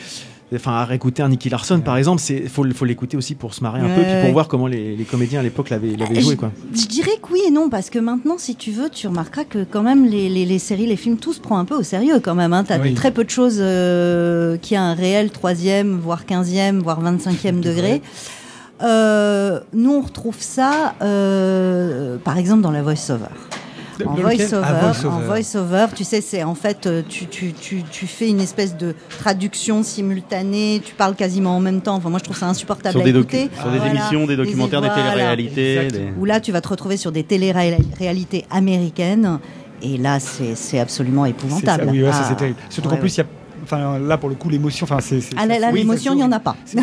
Enfin, 0.55 0.71
à 0.71 0.83
réécouter 0.85 1.21
un 1.21 1.29
Nicky 1.29 1.47
Larson, 1.47 1.79
par 1.79 1.95
exemple, 1.95 2.19
c'est 2.19 2.47
faut, 2.49 2.65
faut 2.73 2.85
l'écouter 2.85 3.15
aussi 3.15 3.35
pour 3.35 3.53
se 3.53 3.61
marrer 3.61 3.81
un 3.81 3.95
peu, 3.95 4.01
puis 4.01 4.11
ouais. 4.13 4.21
pour 4.23 4.31
voir 4.31 4.47
comment 4.47 4.65
les, 4.65 4.95
les 4.95 5.03
comédiens 5.03 5.41
à 5.41 5.43
l'époque 5.43 5.69
l'avaient 5.69 5.95
l'avaient 5.95 6.21
joué, 6.21 6.33
je- 6.33 6.37
quoi. 6.39 6.51
Je 6.73 6.87
dirais 6.87 7.11
que 7.21 7.31
oui 7.31 7.41
et 7.47 7.51
non, 7.51 7.69
parce 7.69 7.91
que 7.91 7.99
maintenant, 7.99 8.39
si 8.39 8.55
tu 8.55 8.71
veux, 8.71 8.89
tu 8.89 9.05
remarqueras 9.07 9.43
que 9.43 9.63
quand 9.63 9.83
même 9.83 10.05
les, 10.07 10.27
les- 10.27 10.47
les 10.47 10.57
séries, 10.57 10.87
les 10.87 10.95
films, 10.95 11.17
tout 11.17 11.33
se 11.33 11.39
prend 11.39 11.59
un 11.59 11.65
peu 11.65 11.75
au 11.75 11.83
sérieux 11.83 12.19
quand 12.19 12.33
même. 12.33 12.53
Hein. 12.53 12.63
Tu 12.63 12.73
as 12.73 12.79
Oui. 12.79 12.95
très 12.95 13.11
peu 13.11 13.23
de 13.23 13.29
choses 13.29 13.59
euh, 13.59 14.57
qui 14.57 14.75
a 14.75 14.81
un 14.81 14.95
réel 14.95 15.29
troisième, 15.29 15.99
voire 15.99 16.25
quinzième, 16.25 16.79
voire 16.79 16.99
vingt-cinquième 17.07 17.61
degré. 17.61 18.01
Euh, 18.81 19.59
nous, 19.73 19.91
on 19.93 20.01
retrouve 20.01 20.37
ça, 20.39 20.95
euh, 21.03 22.17
par 22.17 22.39
exemple, 22.39 22.61
dans 22.61 22.71
la 22.71 22.81
voice-over. 22.81 23.25
En 24.05 24.13
voice-over, 24.15 24.61
Ah, 24.65 24.73
voice-over. 24.85 25.15
en 25.15 25.19
voice-over, 25.19 25.85
tu 25.95 26.03
sais, 26.03 26.21
c'est 26.21 26.43
en 26.43 26.55
fait, 26.55 26.85
euh, 26.87 27.01
tu, 27.07 27.25
tu, 27.27 27.53
tu, 27.53 27.83
tu 27.83 28.07
fais 28.07 28.29
une 28.29 28.39
espèce 28.39 28.77
de 28.77 28.95
traduction 29.19 29.83
simultanée, 29.83 30.81
tu 30.83 30.93
parles 30.95 31.15
quasiment 31.15 31.55
en 31.57 31.59
même 31.59 31.81
temps. 31.81 31.95
Enfin, 31.95 32.09
moi, 32.09 32.19
je 32.19 32.23
trouve 32.23 32.37
ça 32.37 32.47
insupportable 32.47 32.93
Sur 32.93 33.01
à 33.01 33.03
des, 33.03 33.09
écouter. 33.11 33.49
sur 33.59 33.71
des 33.71 33.77
Voilà. 33.77 33.93
émissions, 33.93 34.25
des 34.25 34.35
documentaires, 34.35 34.81
des 34.81 34.87
voilà. 34.87 35.11
téléréalités. 35.11 35.87
Des- 35.87 36.13
Où 36.19 36.25
là, 36.25 36.39
tu 36.39 36.51
vas 36.51 36.61
te 36.61 36.67
retrouver 36.69 36.97
sur 36.97 37.11
des 37.11 37.23
télé-réalités 37.23 38.45
américaines. 38.49 39.39
Et 39.81 39.97
là, 39.97 40.19
c'est 40.19 40.55
c'est 40.55 40.79
absolument 40.79 41.23
C'est 41.23 41.29
épouvantable. 41.31 41.85
ça, 41.85 41.91
oui, 41.91 42.03
ouais, 42.03 42.11
ça 42.11 42.19
Ah, 42.23 42.25
c'est 42.29 42.35
terrible. 42.35 42.57
Surtout 42.69 42.89
ouais, 42.89 42.95
qu'en 42.95 42.99
plus, 43.01 43.15
il 43.15 43.19
y 43.19 43.21
a. 43.21 43.25
Enfin, 43.64 43.99
là, 43.99 44.18
pour 44.18 44.30
le 44.30 44.36
coup, 44.36 44.49
l'émotion. 44.49 44.84
Enfin, 44.86 44.99
c'est. 45.01 45.20
Ah 45.38 45.45
là, 45.45 45.60
là, 45.60 45.70
oui, 45.72 45.80
l'émotion, 45.80 46.14
il 46.14 46.18
n'y 46.18 46.24
en 46.24 46.32
a 46.32 46.39
pas. 46.39 46.55
Oui. 46.76 46.82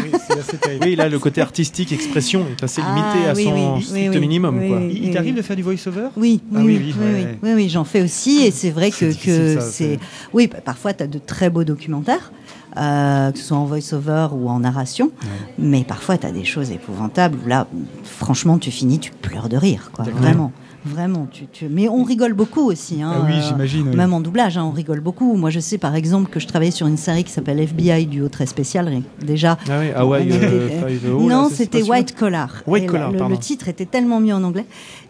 Oui, 0.83 0.97
là, 0.97 1.09
le 1.09 1.19
côté 1.19 1.41
artistique, 1.41 1.93
expression 1.93 2.47
est 2.51 2.63
assez 2.63 2.81
limité 2.81 3.19
Ah, 3.27 3.31
à 3.31 3.35
oui, 3.35 3.45
son 3.45 3.75
oui, 3.77 3.83
strict 3.83 4.11
oui, 4.15 4.21
minimum, 4.21 4.59
oui, 4.59 4.69
quoi. 4.69 4.79
oui. 4.79 5.01
Il 5.05 5.11
t'arrive 5.13 5.35
de 5.35 5.43
faire 5.43 5.57
du 5.57 5.63
voice-over? 5.63 6.09
Oui, 6.17 6.41
oui, 6.51 6.57
Ah 6.57 6.61
oui, 6.65 6.65
oui, 6.65 6.77
oui, 6.77 6.95
oui, 6.99 7.05
ouais, 7.05 7.13
oui, 7.15 7.23
ouais. 7.25 7.39
oui, 7.43 7.51
oui, 7.55 7.69
j'en 7.69 7.85
fais 7.85 8.03
aussi, 8.03 8.43
et 8.45 8.51
c'est 8.51 8.71
vrai 8.71 8.91
que, 8.91 9.13
que 9.13 9.61
c'est. 9.61 9.99
Oui, 10.33 10.49
pa- 10.49 10.61
parfois 10.61 10.93
tu 10.95 11.03
as 11.03 11.07
de 11.07 11.19
très 11.19 11.51
beaux 11.51 11.65
documentaires, 11.65 12.33
euh, 12.77 13.33
que 13.33 13.39
ce 13.39 13.45
soit 13.45 13.57
en 13.57 13.65
voice-over 13.65 14.29
ou 14.33 14.49
en 14.49 14.61
narration, 14.61 15.11
mais 15.59 15.85
parfois 15.85 16.19
tu 16.19 16.27
as 16.27 16.33
des 16.33 16.45
choses 16.45 16.71
épouvantables 16.71 17.39
où 17.45 17.49
là, 17.49 17.67
franchement, 18.05 18.59
tu 18.59 18.71
finis, 18.71 18.99
tu 18.99 19.11
pleures 19.13 19.49
de 19.49 19.57
rire, 19.57 19.91
quoi. 19.93 20.05
Vraiment, 20.05 20.53
vraiment. 20.87 21.27
Tu, 21.31 21.47
tu... 21.53 21.69
Mais 21.69 21.89
on 21.89 22.03
rigole 22.03 22.33
beaucoup 22.33 22.63
aussi. 22.63 23.03
Hein, 23.03 23.13
Ah 23.15 23.23
oui, 23.27 23.33
euh, 23.35 23.43
j'imagine. 23.49 23.89
oui. 23.91 23.97
Même 23.97 24.13
en 24.13 24.21
doublage, 24.21 24.57
hein, 24.57 24.65
on 24.65 24.71
rigole 24.71 25.01
beaucoup. 25.01 25.35
Moi, 25.37 25.51
je 25.51 25.61
sais 25.61 25.79
par 25.79 25.95
exemple 25.95 26.31
que 26.31 26.41
je 26.41 26.47
travaillais 26.47 26.71
sur 26.71 26.87
une 26.87 26.97
série 26.97 27.25
qui 27.25 27.33
s'appelle 27.33 27.61
FBI, 27.61 28.07
duo 28.07 28.29
très 28.29 28.47
spécial. 28.47 29.03
Déjà, 29.21 29.59
Ah 29.69 29.79
oui, 29.81 29.91
Hawaii 29.95 30.29
était- 30.29 30.47
euh, 30.47 31.19
non, 31.29 31.49
c'est 31.51 31.65
c'était 31.65 31.83
White 31.83 32.15
Collar. 32.15 32.63
White 32.67 32.87
Collar, 32.87 33.13
le, 33.13 33.19
pardon. 33.19 33.35
le 33.35 33.41
titre 33.41 33.69
était 33.69 33.87
tellement 33.87 34.21
mieux 34.21 34.35
en 34.35 34.43
anglais. 34.45 34.65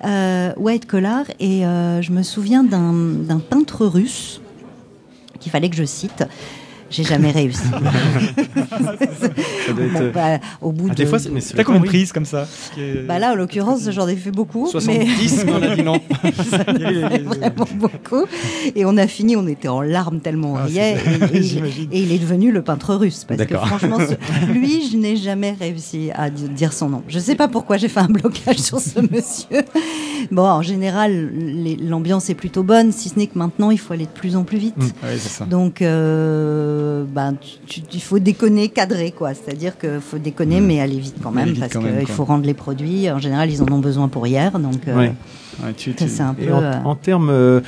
Euh, 0.04 0.52
White 0.56 0.86
Collar, 0.86 1.24
et 1.38 1.64
euh, 1.66 2.02
je 2.02 2.10
me 2.12 2.22
souviens 2.22 2.64
d'un 2.64 2.92
d'un 2.92 3.38
peintre 3.38 3.86
russe 3.86 4.40
qu'il 5.40 5.52
fallait 5.52 5.68
que 5.70 5.76
je 5.76 5.84
cite. 5.84 6.24
J'ai 6.90 7.02
jamais 7.04 7.30
réussi. 7.32 7.62
Ça 9.66 9.72
doit 9.72 9.84
être, 9.84 9.92
Bon, 9.92 10.00
euh, 10.00 10.10
bah, 10.12 10.38
au 10.60 10.72
bout 10.72 10.86
ah, 10.88 10.90
de. 10.90 10.94
des 10.94 11.06
fois, 11.06 11.18
c'est- 11.18 11.30
mais 11.30 11.40
c'est 11.40 11.54
T'as 11.54 11.64
combien 11.64 11.80
de 11.80 11.86
prises 11.86 12.12
comme 12.12 12.24
ça 12.24 12.46
est- 12.78 13.04
Bah 13.06 13.18
là, 13.18 13.32
en 13.32 13.34
l'occurrence, 13.34 13.88
j'en 13.90 14.06
ai 14.06 14.14
fait 14.16 14.30
beaucoup. 14.30 14.64
mais 14.66 14.70
70, 14.70 15.44
mais 15.46 15.52
on 15.52 15.62
a 15.62 15.74
dit 15.76 15.82
non. 15.82 16.00
Vraiment 17.24 17.66
beaucoup. 17.74 18.24
Et 18.74 18.84
on 18.84 18.96
a 18.96 19.06
fini, 19.06 19.36
on 19.36 19.46
était 19.48 19.68
en 19.68 19.80
larmes 19.80 20.20
tellement 20.20 20.52
on 20.52 20.56
Ah, 20.56 20.64
riait. 20.64 20.96
Et, 21.32 21.36
et- 21.38 21.42
J'imagine. 21.42 21.88
et 21.90 22.00
il 22.00 22.12
est 22.12 22.18
devenu 22.18 22.52
le 22.52 22.62
peintre 22.62 22.94
russe. 22.94 23.24
Parce 23.26 23.40
que 23.42 23.48
D'accord. 23.48 23.66
franchement, 23.66 23.98
ce- 23.98 24.52
lui, 24.52 24.88
je 24.90 24.96
n'ai 24.96 25.16
jamais 25.16 25.56
réussi 25.58 26.10
à 26.14 26.30
di- 26.30 26.48
dire 26.48 26.72
son 26.72 26.88
nom. 26.88 27.02
Je 27.08 27.18
ne 27.18 27.22
sais 27.22 27.34
pas 27.34 27.48
pourquoi 27.48 27.76
j'ai 27.78 27.88
fait 27.88 28.00
un 28.00 28.06
blocage 28.08 28.58
sur 28.58 28.78
ce 28.78 29.00
monsieur. 29.00 29.64
Bon, 30.30 30.44
en 30.44 30.62
général, 30.62 31.30
l'ambiance 31.82 32.30
est 32.30 32.34
plutôt 32.34 32.62
bonne, 32.62 32.92
si 32.92 33.08
ce 33.08 33.18
n'est 33.18 33.26
que 33.26 33.38
maintenant, 33.38 33.70
il 33.70 33.78
faut 33.78 33.92
aller 33.92 34.04
de 34.06 34.10
plus 34.10 34.36
en 34.36 34.44
plus 34.44 34.58
vite. 34.58 34.76
Mm. 34.76 34.82
Ouais, 34.82 35.16
c'est 35.18 35.28
ça. 35.28 35.44
Donc, 35.44 35.82
euh, 35.82 36.75
ben, 37.08 37.34
tu- 37.66 37.80
tu- 37.82 37.86
il 37.94 38.00
faut 38.02 38.18
déconner, 38.18 38.68
cadrer, 38.68 39.10
quoi. 39.12 39.32
C'est-à-dire 39.34 39.78
qu'il 39.78 40.00
faut 40.00 40.18
déconner, 40.18 40.60
mais 40.60 40.80
aller 40.80 40.98
vite 40.98 41.16
quand 41.22 41.30
même, 41.30 41.48
vite 41.50 41.60
parce 41.60 41.72
qu'il 41.72 42.06
faut 42.06 42.24
rendre 42.24 42.44
les 42.46 42.54
produits. 42.54 43.10
En 43.10 43.18
général, 43.18 43.50
ils 43.50 43.62
en 43.62 43.70
ont 43.72 43.78
besoin 43.78 44.08
pour 44.08 44.26
hier, 44.26 44.58
donc. 44.58 44.86
euh, 44.88 44.96
Ouais. 44.96 45.12
Ouais, 45.64 45.72
tu- 45.74 45.92
Ça, 45.92 46.04
tu- 46.04 46.08
c'est 46.10 46.22
un 46.22 46.34
peu. 46.34 46.42
Et 46.42 46.52
en, 46.52 46.62
euh, 46.62 46.72
en 46.84 46.94
termes, 46.94 47.30
euh, 47.30 47.60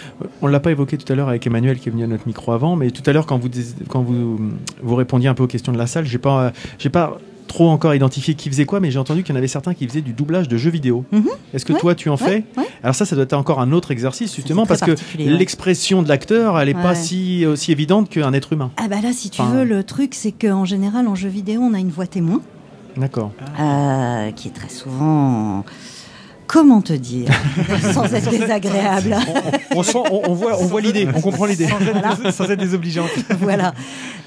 on 0.42 0.46
l'a 0.46 0.60
pas 0.60 0.70
évoqué 0.70 0.98
tout 0.98 1.10
à 1.10 1.16
l'heure 1.16 1.30
avec 1.30 1.46
Emmanuel 1.46 1.78
qui 1.78 1.88
est 1.88 1.92
venu 1.92 2.04
à 2.04 2.06
notre 2.06 2.26
micro 2.26 2.52
avant, 2.52 2.76
mais 2.76 2.90
tout 2.90 3.02
à 3.06 3.12
l'heure 3.14 3.24
quand 3.24 3.38
vous 3.38 3.48
dis- 3.48 3.74
quand 3.88 4.02
vous 4.02 4.38
vous 4.82 4.94
répondiez 4.94 5.28
un 5.30 5.34
peu 5.34 5.44
aux 5.44 5.46
questions 5.48 5.72
de 5.72 5.78
la 5.78 5.86
salle, 5.86 6.04
j'ai 6.04 6.18
pas 6.18 6.52
j'ai 6.78 6.90
pas 6.90 7.18
trop 7.48 7.68
encore 7.68 7.94
identifié 7.94 8.34
qui 8.34 8.48
faisait 8.48 8.64
quoi, 8.64 8.78
mais 8.78 8.90
j'ai 8.92 8.98
entendu 9.00 9.22
qu'il 9.24 9.34
y 9.34 9.36
en 9.36 9.38
avait 9.38 9.48
certains 9.48 9.74
qui 9.74 9.88
faisaient 9.88 10.00
du 10.02 10.12
doublage 10.12 10.46
de 10.48 10.56
jeux 10.56 10.70
vidéo. 10.70 11.04
Mhm. 11.10 11.24
Est-ce 11.52 11.64
que 11.64 11.72
Ouais, 11.72 11.78
toi 11.80 11.94
tu 11.96 12.08
en 12.08 12.16
fais 12.16 12.44
ouais. 12.56 12.66
Alors 12.82 12.94
ça, 12.94 13.04
ça 13.04 13.16
doit 13.16 13.24
être 13.24 13.32
encore 13.32 13.60
un 13.60 13.72
autre 13.72 13.90
exercice 13.90 14.34
justement 14.36 14.64
parce 14.66 14.80
que 14.82 14.92
l'expression 15.18 16.02
de 16.02 16.08
l'acteur, 16.08 16.58
elle 16.60 16.68
est 16.68 16.74
pas 16.74 16.94
si 16.94 17.44
aussi 17.46 17.72
évidente 17.72 18.08
qu'un 18.08 18.32
être 18.32 18.52
humain. 18.52 18.70
Ah 18.76 18.86
bah 18.88 19.00
là, 19.02 19.12
si 19.12 19.30
tu 19.30 19.40
Enfin- 19.40 19.50
veux, 19.52 19.64
le 19.64 19.82
truc, 19.82 20.14
c'est 20.14 20.32
qu'en 20.32 20.64
général, 20.64 21.08
en 21.08 21.14
jeu 21.14 21.28
vidéo, 21.28 21.60
on 21.62 21.74
a 21.74 21.78
une 21.78 21.90
voix 21.90 22.06
témoin, 22.06 22.40
D'accord. 22.96 23.32
euh, 23.60 24.30
qui 24.32 24.48
est 24.48 24.52
très 24.52 24.68
souvent... 24.68 25.64
Comment 26.48 26.80
te 26.80 26.94
dire 26.94 27.28
Sans 27.92 28.12
être 28.12 28.30
désagréable. 28.30 29.14
On, 29.76 29.82
sent, 29.84 29.98
on, 30.10 30.22
on 30.30 30.34
voit, 30.34 30.58
on 30.60 30.64
voit 30.64 30.80
l'idée, 30.80 31.06
on 31.14 31.20
comprend 31.20 31.44
l'idée. 31.44 31.68
sans, 31.68 32.32
sans 32.32 32.50
être 32.50 32.58
désobligeante. 32.58 33.10
voilà. 33.40 33.74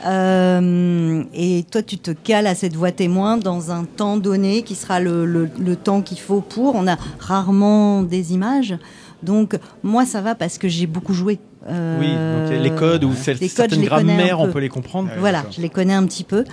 Euh, 0.05 1.23
et 1.33 1.65
toi, 1.71 1.81
tu 1.81 1.97
te 1.97 2.11
cales 2.11 2.47
à 2.47 2.55
cette 2.55 2.75
voix 2.75 2.91
témoin 2.91 3.37
dans 3.37 3.71
un 3.71 3.83
temps 3.85 4.17
donné 4.17 4.61
qui 4.61 4.75
sera 4.75 4.99
le, 4.99 5.25
le- 5.25 5.49
le 5.59 5.75
temps 5.75 6.01
qu'il 6.01 6.19
faut 6.19 6.41
pour. 6.41 6.75
On 6.75 6.87
a 6.87 6.95
rarement 7.19 8.01
des 8.03 8.33
images. 8.33 8.75
Donc, 9.23 9.57
moi, 9.83 10.05
ça 10.05 10.21
va 10.21 10.33
parce 10.35 10.57
que 10.57 10.67
j'ai 10.67 10.87
beaucoup 10.87 11.13
joué. 11.13 11.39
Euh, 11.69 11.99
Oui, 11.99 12.55
donc 12.55 12.63
les 12.63 12.71
codes 12.71 13.03
ou 13.03 13.13
celles- 13.13 13.37
les 13.39 13.47
codes, 13.49 13.69
certaines 13.69 13.83
grammaires, 13.85 14.39
on 14.39 14.45
peu. 14.47 14.51
peut 14.53 14.59
les 14.59 14.69
comprendre. 14.69 15.09
Ouais, 15.09 15.19
Voilà, 15.19 15.43
je 15.55 15.61
les 15.61 15.69
connais 15.69 15.93
un 15.93 16.05
petit 16.05 16.23
peu. 16.23 16.43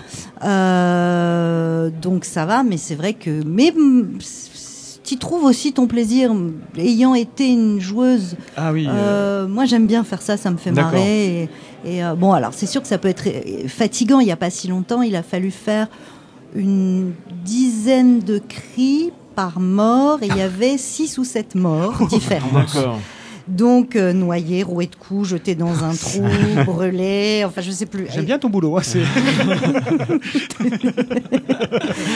Euh, 0.45 1.91
donc 2.03 2.25
ça 2.25 2.45
va, 2.45 2.63
mais 2.63 2.77
c'est 2.77 2.95
vrai 2.95 3.15
que. 3.15 3.43
Mais 3.47 3.73
tu 5.09 5.17
trouves 5.17 5.45
aussi 5.45 5.73
ton 5.73 5.87
plaisir, 5.87 6.31
ayant 6.77 7.15
été 7.15 7.49
une 7.49 7.81
joueuse. 7.81 8.37
Ah 8.57 8.73
oui. 8.73 8.87
euh, 8.87 8.93
Euh, 8.93 9.49
moi, 9.49 9.65
j'aime 9.65 9.87
bien 9.87 10.05
faire 10.05 10.21
ça, 10.21 10.37
ça 10.37 10.51
me 10.51 10.57
fait 10.59 10.71
marrer. 10.73 11.49
Et, 11.85 11.97
et, 11.97 12.05
euh, 12.05 12.15
bon, 12.15 12.33
alors 12.33 12.53
c'est 12.53 12.67
sûr 12.67 12.83
que 12.83 12.89
ça 12.89 12.99
peut 12.99 13.09
être 13.09 13.25
fatigant. 13.69 14.21
Il 14.21 14.27
n'y 14.27 14.33
a 14.33 14.37
pas 14.37 14.51
si 14.51 14.69
longtemps, 14.69 15.01
il 15.03 15.17
a 15.17 15.23
fallu 15.23 15.51
faire 15.51 15.89
une 16.55 17.13
dizaine 17.45 18.21
de 18.21 18.39
cris 18.39 19.13
par 19.35 19.61
mort 19.61 20.19
et 20.23 20.27
il 20.27 20.37
y 20.37 20.41
avait 20.43 20.77
six 20.79 21.17
ou 21.19 21.25
sept 21.25 21.55
morts 21.55 22.07
différentes. 22.11 22.53
D'accord. 22.75 22.99
Donc 23.49 23.97
euh, 23.97 24.13
noyé, 24.13 24.63
roué 24.63 24.87
de 24.87 24.95
coups, 24.95 25.29
jeté 25.31 25.55
dans 25.55 25.83
un 25.83 25.95
trou, 25.95 26.23
brûlé, 26.67 27.43
enfin 27.47 27.61
je 27.63 27.71
sais 27.71 27.87
plus. 27.87 28.07
J'aime 28.13 28.25
bien 28.27 28.39
ton 28.39 28.51
boulot. 28.51 28.77
hein, 28.77 28.83
c'est- 28.83 29.01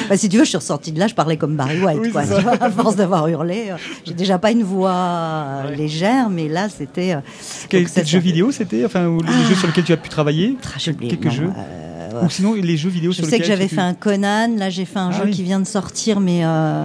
Bah, 0.09 0.17
si 0.17 0.29
tu 0.29 0.37
veux, 0.39 0.45
je 0.45 0.49
suis 0.51 0.57
ressortie 0.59 0.93
de 0.93 0.99
là, 0.99 1.07
je 1.07 1.15
parlais 1.15 1.37
comme 1.37 1.57
Barry 1.57 1.81
White, 1.83 1.99
Oui, 2.01 2.11
quoi. 2.11 2.23
vois, 2.23 2.53
à 2.61 2.71
force 2.71 2.97
d'avoir 2.97 3.27
hurlé, 3.29 3.67
euh, 3.71 3.77
j'ai 4.05 4.15
déjà 4.15 4.39
pas 4.39 4.51
une 4.51 4.63
voix 4.63 4.93
euh, 4.95 5.75
légère, 5.75 6.29
mais 6.31 6.49
là 6.49 6.69
c'était. 6.69 7.15
euh, 7.15 7.21
Quel, 7.69 7.89
ça, 7.89 8.03
jeu 8.05 8.19
vidéo 8.19 8.51
c'était 8.53 8.85
Enfin, 8.85 9.07
ou 9.07 9.21
les 9.23 9.49
jeux 9.49 9.55
sur 9.55 9.67
lesquels 9.67 9.85
tu 9.85 9.93
as 9.93 9.97
pu 9.97 10.09
travailler 10.09 10.57
Ah, 10.65 10.79
Quelques 10.79 11.25
non, 11.25 11.31
jeux 11.31 11.51
euh, 11.57 12.25
Ou 12.27 12.31
sinon, 12.31 12.55
les 12.55 12.77
jeux 12.77 12.91
vidéo 12.91 13.13
Je 13.13 13.17
sur 13.19 13.25
sais 13.27 13.31
que 13.39 13.43
lesquels 13.43 13.57
j'avais 13.57 13.69
tu- 13.69 13.75
fait 13.75 13.81
un 13.81 13.95
Conan, 13.95 14.57
là 14.57 14.71
j'ai 14.71 14.85
fait 14.85 14.99
un 14.99 15.09
Ah 15.13 15.19
jeu 15.19 15.25
oui. 15.27 15.31
qui 15.31 15.43
vient 15.43 15.61
de 15.61 15.67
sortir, 15.67 16.21
mais. 16.21 16.41
euh, 16.45 16.85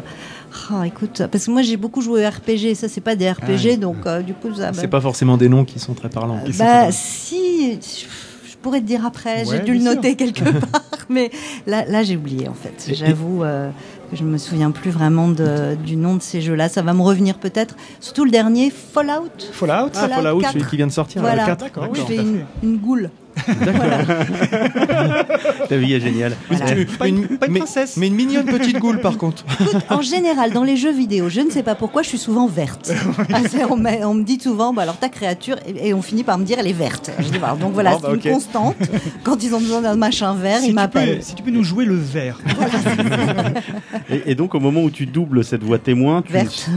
ah, 0.71 0.85
écoute, 0.87 1.23
parce 1.31 1.45
que 1.45 1.51
moi 1.51 1.61
j'ai 1.61 1.77
beaucoup 1.77 2.01
joué 2.01 2.25
au 2.25 2.29
RPG, 2.29 2.75
ça 2.75 2.87
c'est 2.87 3.01
pas 3.01 3.15
des 3.15 3.29
RPG, 3.31 3.43
Ah 3.47 3.51
oui. 3.65 3.77
donc 3.77 3.97
euh, 4.05 4.21
du 4.21 4.33
coup 4.33 4.53
ça. 4.53 4.71
C'est 4.73 4.83
bah, 4.83 4.87
pas 4.87 5.01
forcément 5.01 5.37
des 5.37 5.49
noms 5.49 5.65
qui 5.65 5.79
sont 5.79 5.93
très 5.93 6.09
parlants. 6.09 6.39
C'est 6.45 6.57
Bah 6.57 6.91
si, 6.91 7.79
je 7.81 8.55
pourrais 8.61 8.81
te 8.81 8.85
dire 8.85 9.05
après, 9.05 9.45
j'ai 9.45 9.59
dû 9.59 9.73
le 9.73 9.79
sûr. 9.81 9.95
noter 9.95 10.15
quelque 10.15 10.43
part, 10.71 10.81
mais 11.09 11.31
là, 11.65 11.85
là 11.85 12.03
j'ai 12.03 12.15
oublié 12.17 12.47
en 12.47 12.53
fait. 12.53 12.93
J'avoue 12.93 13.43
euh, 13.43 13.69
que 14.11 14.15
je 14.17 14.23
me 14.23 14.37
souviens 14.37 14.71
plus 14.71 14.91
vraiment 14.91 15.27
de- 15.27 15.75
du 15.75 15.95
nom 15.95 16.15
de 16.15 16.21
ces 16.21 16.41
jeux-là. 16.41 16.69
Ça 16.69 16.81
va 16.81 16.93
me 16.93 17.01
revenir 17.01 17.37
peut-être. 17.37 17.75
Surtout 17.99 18.25
le 18.25 18.31
dernier, 18.31 18.69
Fallout. 18.71 19.29
Fallout 19.51 19.89
Ah, 19.95 20.07
Fallout 20.07 20.13
Fallout, 20.15 20.39
4. 20.41 20.53
celui 20.53 20.65
qui 20.65 20.77
vient 20.77 20.87
de 20.87 20.91
sortir, 20.91 21.21
Voilà. 21.21 21.43
le 21.43 21.47
4. 21.47 21.59
D'accord, 21.65 21.87
Où 21.89 21.93
oui, 21.93 21.99
je 22.01 22.05
fais 22.05 22.15
une, 22.17 22.45
une 22.63 22.77
goule. 22.77 23.09
Ta 25.69 25.77
vie 25.77 25.93
est 25.93 25.99
géniale. 25.99 26.35
Voilà. 26.49 26.65
Tu- 26.73 26.85
Pas 26.85 27.07
une- 27.07 27.27
pas 27.38 27.47
une 27.47 27.53
mais, 27.53 27.59
princesse. 27.59 27.97
mais 27.97 28.07
une 28.07 28.15
mignonne 28.15 28.45
petite 28.45 28.79
goule 28.79 28.99
par 29.01 29.17
contre. 29.17 29.43
Écoute, 29.59 29.75
en 29.89 30.01
général, 30.01 30.51
dans 30.51 30.63
les 30.63 30.77
jeux 30.77 30.91
vidéo, 30.93 31.29
je 31.29 31.41
ne 31.41 31.49
sais 31.49 31.63
pas 31.63 31.75
pourquoi, 31.75 32.03
je 32.03 32.09
suis 32.09 32.17
souvent 32.17 32.47
verte. 32.47 32.91
Ah, 33.33 33.41
on, 33.69 33.75
me, 33.75 34.05
on 34.05 34.13
me 34.13 34.23
dit 34.23 34.39
souvent, 34.39 34.73
bah, 34.73 34.83
alors 34.83 34.97
ta 34.97 35.09
créature, 35.09 35.57
et, 35.67 35.89
et 35.89 35.93
on 35.93 36.01
finit 36.01 36.23
par 36.23 36.38
me 36.38 36.45
dire, 36.45 36.57
elle 36.59 36.67
est 36.67 36.71
verte. 36.73 37.11
Je 37.19 37.29
dis, 37.29 37.38
voilà, 37.38 37.55
donc 37.55 37.73
voilà, 37.73 37.97
bah, 37.97 38.09
c'est 38.21 38.27
une 38.27 38.33
constante. 38.33 38.75
Quand 39.23 39.43
ils 39.43 39.53
ont 39.53 39.59
besoin 39.59 39.81
d'un 39.81 39.95
machin 39.95 40.33
vert, 40.33 40.59
si 40.59 40.69
ils 40.69 40.73
m'appellent. 40.73 41.21
si 41.21 41.35
tu 41.35 41.43
peux 41.43 41.51
nous 41.51 41.63
jouer 41.63 41.85
le 41.85 41.95
vert. 41.95 42.39
Et, 44.09 44.31
et 44.31 44.35
donc 44.35 44.55
au 44.55 44.59
moment 44.59 44.81
où 44.83 44.89
tu 44.89 45.05
doubles 45.05 45.43
cette 45.43 45.63
voix 45.63 45.79
témoin, 45.79 46.21
tu, 46.21 46.31
Verte. 46.31 46.69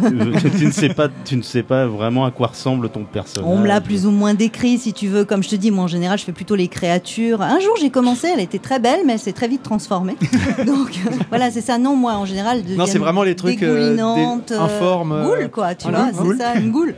tu- 0.42 0.50
tu 0.58 0.66
ne 0.66 0.70
sais 0.72 0.88
pas, 0.88 1.08
tu 1.24 1.36
ne 1.36 1.42
sais 1.42 1.62
pas 1.62 1.86
vraiment 1.86 2.24
à 2.24 2.30
quoi 2.30 2.48
ressemble 2.48 2.88
ton 2.88 3.04
personnage. 3.04 3.48
On 3.48 3.58
me 3.58 3.66
l'a 3.68 3.80
plus 3.80 4.06
ou 4.06 4.10
moins 4.10 4.34
décrit, 4.34 4.78
si 4.78 4.92
tu 4.92 5.06
veux. 5.06 5.24
Comme 5.24 5.42
je 5.42 5.48
te 5.48 5.56
dis, 5.56 5.70
moi 5.70 5.84
en 5.84 5.88
général, 5.88 6.18
je 6.18 6.24
fais 6.24 6.32
plutôt 6.32 6.49
les 6.56 6.68
créatures. 6.68 7.42
Un 7.42 7.60
jour, 7.60 7.74
j'ai 7.80 7.90
commencé, 7.90 8.28
elle 8.32 8.40
était 8.40 8.58
très 8.58 8.78
belle, 8.78 9.00
mais 9.06 9.14
elle 9.14 9.18
s'est 9.18 9.32
très 9.32 9.48
vite 9.48 9.62
transformée. 9.62 10.16
Donc 10.66 10.98
euh, 11.06 11.10
voilà, 11.28 11.50
c'est 11.50 11.60
ça. 11.60 11.78
Non, 11.78 11.96
moi 11.96 12.12
en 12.14 12.24
général, 12.26 12.62
Non, 12.76 12.86
c'est 12.86 12.98
vraiment 12.98 13.22
les 13.22 13.36
trucs, 13.36 13.62
euh, 13.62 13.74
des- 13.74 13.96
dégoulinantes, 13.96 14.52
informes, 14.52 15.12
euh, 15.12 15.24
goule 15.24 15.50
quoi, 15.50 15.74
tu 15.74 15.88
voilà, 15.88 16.10
vois, 16.12 16.22
goule. 16.24 16.36
c'est 16.38 16.44
ça, 16.44 16.54
une 16.58 16.70
goule. 16.70 16.94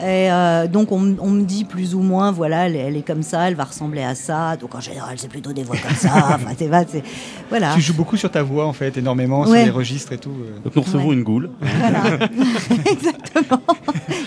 Et 0.00 0.30
euh, 0.30 0.66
donc 0.66 0.92
on, 0.92 0.98
me 1.00 1.42
dit 1.42 1.64
plus 1.64 1.94
ou 1.94 2.00
moins, 2.00 2.30
voilà, 2.32 2.66
elle, 2.66 2.76
est- 2.76 2.80
elle 2.80 2.96
est 2.96 3.06
comme 3.06 3.22
ça, 3.22 3.48
elle 3.48 3.54
va 3.54 3.64
ressembler 3.64 4.02
à 4.02 4.14
ça. 4.14 4.56
Donc 4.56 4.74
en 4.74 4.80
général, 4.80 5.14
c'est 5.18 5.28
plutôt 5.28 5.52
des 5.52 5.62
voix 5.62 5.76
comme 5.76 5.96
ça. 5.96 6.10
Enfin, 6.36 6.50
c'est 6.58 6.66
va, 6.68 6.82
c'est 6.86 7.02
voilà. 7.48 7.72
Tu 7.74 7.80
joues 7.80 7.94
beaucoup 7.94 8.16
sur 8.16 8.30
ta 8.30 8.42
voix, 8.42 8.66
en 8.66 8.72
fait, 8.72 8.96
énormément, 8.96 9.44
sur 9.44 9.54
les 9.54 9.70
registres 9.70 10.12
et 10.12 10.18
tout. 10.18 10.32
Donc 10.64 10.74
nous 10.76 10.82
recevons 10.82 11.08
Ouais. 11.08 11.14
une 11.14 11.22
goule. 11.22 11.50
Voilà. 11.60 12.28
Exactement. 12.90 13.60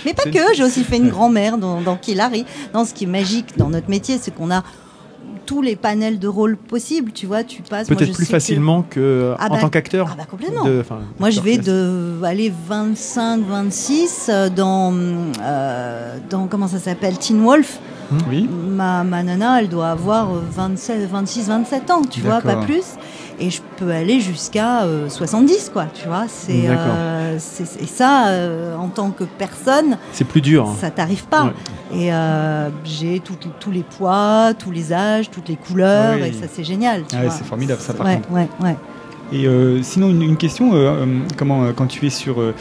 Mais 0.05 0.13
pas 0.13 0.23
que, 0.23 0.55
j'ai 0.55 0.63
aussi 0.63 0.83
fait 0.83 0.97
une 0.97 1.09
grand-mère 1.09 1.57
dans, 1.57 1.81
dans 1.81 1.95
Killary. 1.95 2.45
Non, 2.73 2.85
ce 2.85 2.93
qui 2.93 3.03
est 3.03 3.07
magique 3.07 3.57
dans 3.57 3.69
notre 3.69 3.89
métier, 3.89 4.17
c'est 4.21 4.33
qu'on 4.33 4.51
a 4.51 4.63
tous 5.49 5.63
les 5.63 5.75
panels 5.75 6.19
de 6.19 6.27
rôles 6.27 6.57
possibles, 6.57 7.11
tu 7.11 7.25
vois, 7.25 7.43
tu 7.43 7.63
passes. 7.63 7.87
Peut-être 7.87 8.13
plus 8.13 8.25
que- 8.27 8.31
facilement 8.31 8.83
que 8.83 9.33
Ah 9.39 9.47
en 9.47 9.49
bah- 9.55 9.61
tant 9.61 9.69
qu'acteur. 9.69 10.09
Ah 10.11 10.15
bah 10.15 10.25
complètement. 10.29 10.63
de- 10.63 10.83
Moi, 11.19 11.31
je 11.31 11.41
vais 11.41 11.57
de 11.57 12.19
aller 12.23 12.53
25, 12.67 13.41
26 13.49 14.29
euh, 14.29 14.49
dans, 14.51 14.93
euh, 15.41 16.17
dans 16.29 16.45
comment 16.45 16.67
ça 16.67 16.77
s'appelle, 16.77 17.17
Teen 17.17 17.41
Wolf. 17.43 17.79
Oui. 18.29 18.47
Ma, 18.47 19.03
ma 19.03 19.23
nana, 19.23 19.59
elle 19.59 19.69
doit 19.69 19.89
avoir 19.89 20.29
euh, 20.35 20.39
27, 20.51 21.09
26, 21.09 21.47
27 21.47 21.89
ans, 21.89 22.03
tu 22.07 22.21
vois, 22.21 22.41
pas 22.41 22.57
plus. 22.57 22.83
Et 23.41 23.49
je 23.49 23.61
peux 23.77 23.91
aller 23.91 24.19
jusqu'à 24.19 24.83
euh, 24.83 25.07
70, 25.07 25.69
quoi, 25.71 25.85
tu 25.93 26.07
vois. 26.07 26.25
C'est, 26.27 26.63
euh, 26.67 27.37
et 27.79 27.85
ça, 27.87 28.27
euh, 28.27 28.75
en 28.75 28.87
tant 28.89 29.11
que 29.11 29.23
personne, 29.23 29.97
C'est 30.11 30.25
plus 30.25 30.41
dur. 30.41 30.67
hein. 30.67 30.75
ça 30.79 30.91
t'arrive 30.91 31.25
pas. 31.25 31.45
Ouais. 31.45 31.51
Et 31.93 32.13
euh, 32.13 32.69
j'ai 32.83 33.21
tous 33.21 33.71
les 33.71 33.83
poids, 33.83 34.51
tous 34.57 34.71
les 34.71 34.91
âges, 34.91 35.29
toutes 35.31 35.47
les 35.47 35.55
couleurs, 35.55 36.15
Oui. 36.21 36.27
et 36.27 36.33
ça, 36.33 36.47
c'est 36.51 36.63
génial. 36.65 37.03
Ah 37.13 37.21
ouais, 37.21 37.29
c'est 37.29 37.45
formidable, 37.45 37.79
ça, 37.81 37.93
par 37.93 38.05
ouais, 38.05 38.15
contre. 38.15 38.29
Et 39.31 39.45
euh, 39.47 39.81
sinon, 39.83 40.09
une, 40.09 40.21
une 40.23 40.37
question, 40.37 40.73
euh, 40.73 40.77
euh, 41.03 41.05
comment, 41.37 41.63
euh, 41.63 41.71
quand 41.75 41.85
tu 41.87 42.05
es 42.07 42.09
sur... 42.09 42.41
euh, 42.41 42.53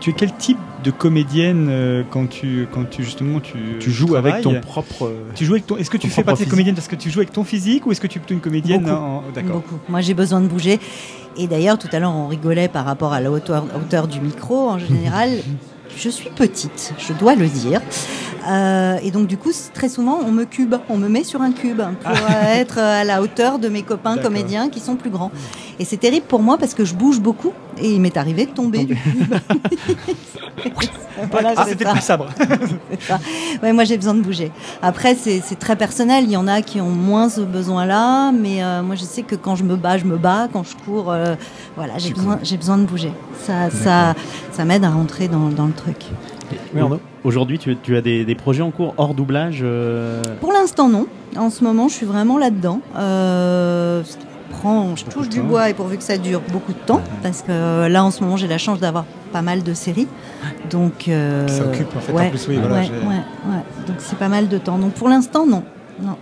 tu 0.00 0.10
es 0.10 0.12
quel 0.12 0.32
type 0.36 0.58
de 0.84 0.90
comédienne 0.92 1.66
euh, 1.68 2.02
quand, 2.10 2.28
tu, 2.28 2.68
quand 2.72 2.84
tu, 2.88 3.02
justement, 3.02 3.40
tu 3.40 3.56
Tu 3.80 3.90
joues 3.90 4.14
avec 4.16 4.40
ton 4.42 4.60
propre. 4.60 5.12
Tu 5.34 5.44
joues 5.44 5.54
avec 5.54 5.66
ton. 5.66 5.76
Est-ce 5.76 5.90
que 5.90 5.96
ton 5.96 6.02
tu 6.02 6.10
fais 6.10 6.22
partie 6.22 6.38
des 6.40 6.44
physique. 6.44 6.50
comédiennes? 6.50 6.74
Parce 6.76 6.88
que 6.88 6.96
tu 6.96 7.10
joues 7.10 7.20
avec 7.20 7.32
ton 7.32 7.42
physique 7.44 7.86
ou 7.86 7.92
est-ce 7.92 8.00
que 8.00 8.06
tu 8.06 8.18
es 8.18 8.20
plutôt 8.20 8.34
une 8.34 8.40
comédienne 8.40 8.82
Beaucoup. 8.82 8.94
en- 8.94 9.22
D'accord. 9.34 9.54
Beaucoup. 9.56 9.78
Moi, 9.88 10.00
j'ai 10.00 10.14
besoin 10.14 10.40
de 10.40 10.46
bouger. 10.46 10.78
Et 11.36 11.46
d'ailleurs, 11.48 11.78
tout 11.78 11.88
à 11.92 11.98
l'heure, 11.98 12.12
on 12.14 12.28
rigolait 12.28 12.68
par 12.68 12.84
rapport 12.84 13.12
à 13.12 13.20
la 13.20 13.30
hauteur, 13.32 13.64
hauteur 13.76 14.06
du 14.06 14.20
micro. 14.20 14.68
En 14.68 14.78
général, 14.78 15.30
je 15.96 16.08
suis 16.08 16.30
petite, 16.30 16.94
je 16.98 17.12
dois 17.12 17.34
le 17.34 17.46
dire. 17.46 17.80
Euh, 18.48 18.96
et 19.02 19.10
donc, 19.10 19.26
du 19.26 19.36
coup, 19.36 19.50
très 19.72 19.88
souvent, 19.88 20.18
on 20.24 20.32
me 20.32 20.44
cube, 20.44 20.74
on 20.88 20.96
me 20.96 21.08
met 21.08 21.24
sur 21.24 21.42
un 21.42 21.52
cube 21.52 21.80
pour 22.02 22.10
euh, 22.10 22.54
être 22.54 22.78
à 22.78 23.04
la 23.04 23.22
hauteur 23.22 23.58
de 23.58 23.68
mes 23.68 23.82
copains 23.82 24.18
comédiens 24.18 24.68
qui 24.68 24.80
sont 24.80 24.96
plus 24.96 25.10
grands. 25.10 25.30
Et 25.78 25.84
c'est 25.84 25.96
terrible 25.96 26.26
pour 26.26 26.40
moi 26.40 26.58
parce 26.58 26.74
que 26.74 26.84
je 26.84 26.94
bouge 26.94 27.20
beaucoup 27.20 27.52
et 27.82 27.92
il 27.92 28.00
m'est 28.00 28.16
arrivé 28.16 28.46
de 28.46 28.52
tomber 28.52 28.84
du 28.84 28.96
cube. 28.96 29.34
Voilà, 31.30 31.52
Ah, 31.56 31.64
c'était 31.68 31.84
plus 31.84 32.00
sabre. 32.00 32.28
Ouais, 33.62 33.72
moi 33.72 33.84
j'ai 33.84 33.96
besoin 33.96 34.14
de 34.14 34.22
bouger. 34.22 34.50
Après, 34.80 35.14
c'est 35.14 35.58
très 35.58 35.76
personnel. 35.76 36.24
Il 36.24 36.30
y 36.30 36.36
en 36.36 36.48
a 36.48 36.62
qui 36.62 36.80
ont 36.80 36.90
moins 36.90 37.28
ce 37.28 37.42
besoin-là, 37.42 38.32
mais 38.32 38.62
euh, 38.64 38.82
moi 38.82 38.96
je 38.96 39.04
sais 39.04 39.22
que 39.22 39.34
quand 39.36 39.54
je 39.54 39.62
me 39.62 39.76
bats, 39.76 39.98
je 39.98 40.04
me 40.04 40.16
bats. 40.16 40.48
Quand 40.52 40.64
je 40.64 40.74
cours, 40.84 41.10
euh, 41.12 41.34
voilà, 41.76 41.98
j'ai 41.98 42.12
besoin, 42.12 42.38
j'ai 42.42 42.56
besoin 42.56 42.78
de 42.78 42.84
bouger. 42.84 43.12
Ça, 43.40 43.70
ça, 43.70 44.14
ça 44.50 44.64
m'aide 44.64 44.84
à 44.84 44.90
rentrer 44.90 45.28
dans, 45.28 45.48
dans 45.50 45.66
le 45.66 45.72
truc. 45.72 46.06
Aujourd'hui, 47.24 47.58
tu, 47.58 47.76
tu 47.76 47.96
as 47.96 48.00
des, 48.00 48.24
des 48.24 48.34
projets 48.34 48.62
en 48.62 48.70
cours 48.70 48.94
hors 48.96 49.14
doublage 49.14 49.60
euh, 49.62 50.22
Pour 50.40 50.52
l'instant, 50.52 50.88
non. 50.88 51.06
En 51.36 51.50
ce 51.50 51.62
moment, 51.62 51.88
je 51.88 51.94
suis 51.94 52.06
vraiment 52.06 52.36
là-dedans. 52.36 52.80
Euh, 52.96 54.02
prend, 54.52 54.94
je 54.96 55.04
touche 55.04 55.28
du 55.28 55.40
bois 55.40 55.68
et 55.68 55.74
pourvu 55.74 55.96
que 55.96 56.02
ça 56.04 56.18
dure 56.18 56.40
beaucoup 56.52 56.72
de 56.72 56.78
temps, 56.78 57.02
parce 57.22 57.42
que 57.42 57.50
euh, 57.50 57.88
là, 57.88 58.04
en 58.04 58.10
ce 58.10 58.22
moment, 58.22 58.36
j'ai 58.36 58.46
la 58.48 58.58
chance 58.58 58.78
d'avoir 58.78 59.04
pas 59.32 59.42
mal 59.42 59.62
de 59.62 59.74
séries. 59.74 60.08
Donc, 60.70 61.08
euh, 61.08 61.48
Ça 61.48 61.64
occupe, 61.64 61.96
en 61.96 62.00
fait, 62.00 62.12
en 62.12 62.16
ouais, 62.16 62.30
plus, 62.30 62.46
oui, 62.48 62.58
voilà, 62.60 62.76
ouais, 62.76 62.88
ouais. 62.90 63.62
Donc, 63.86 63.96
c'est 63.98 64.18
pas 64.18 64.28
mal 64.28 64.48
de 64.48 64.58
temps. 64.58 64.78
Donc, 64.78 64.92
pour 64.92 65.08
l'instant, 65.08 65.46
non. 65.46 65.64
non. 66.00 66.16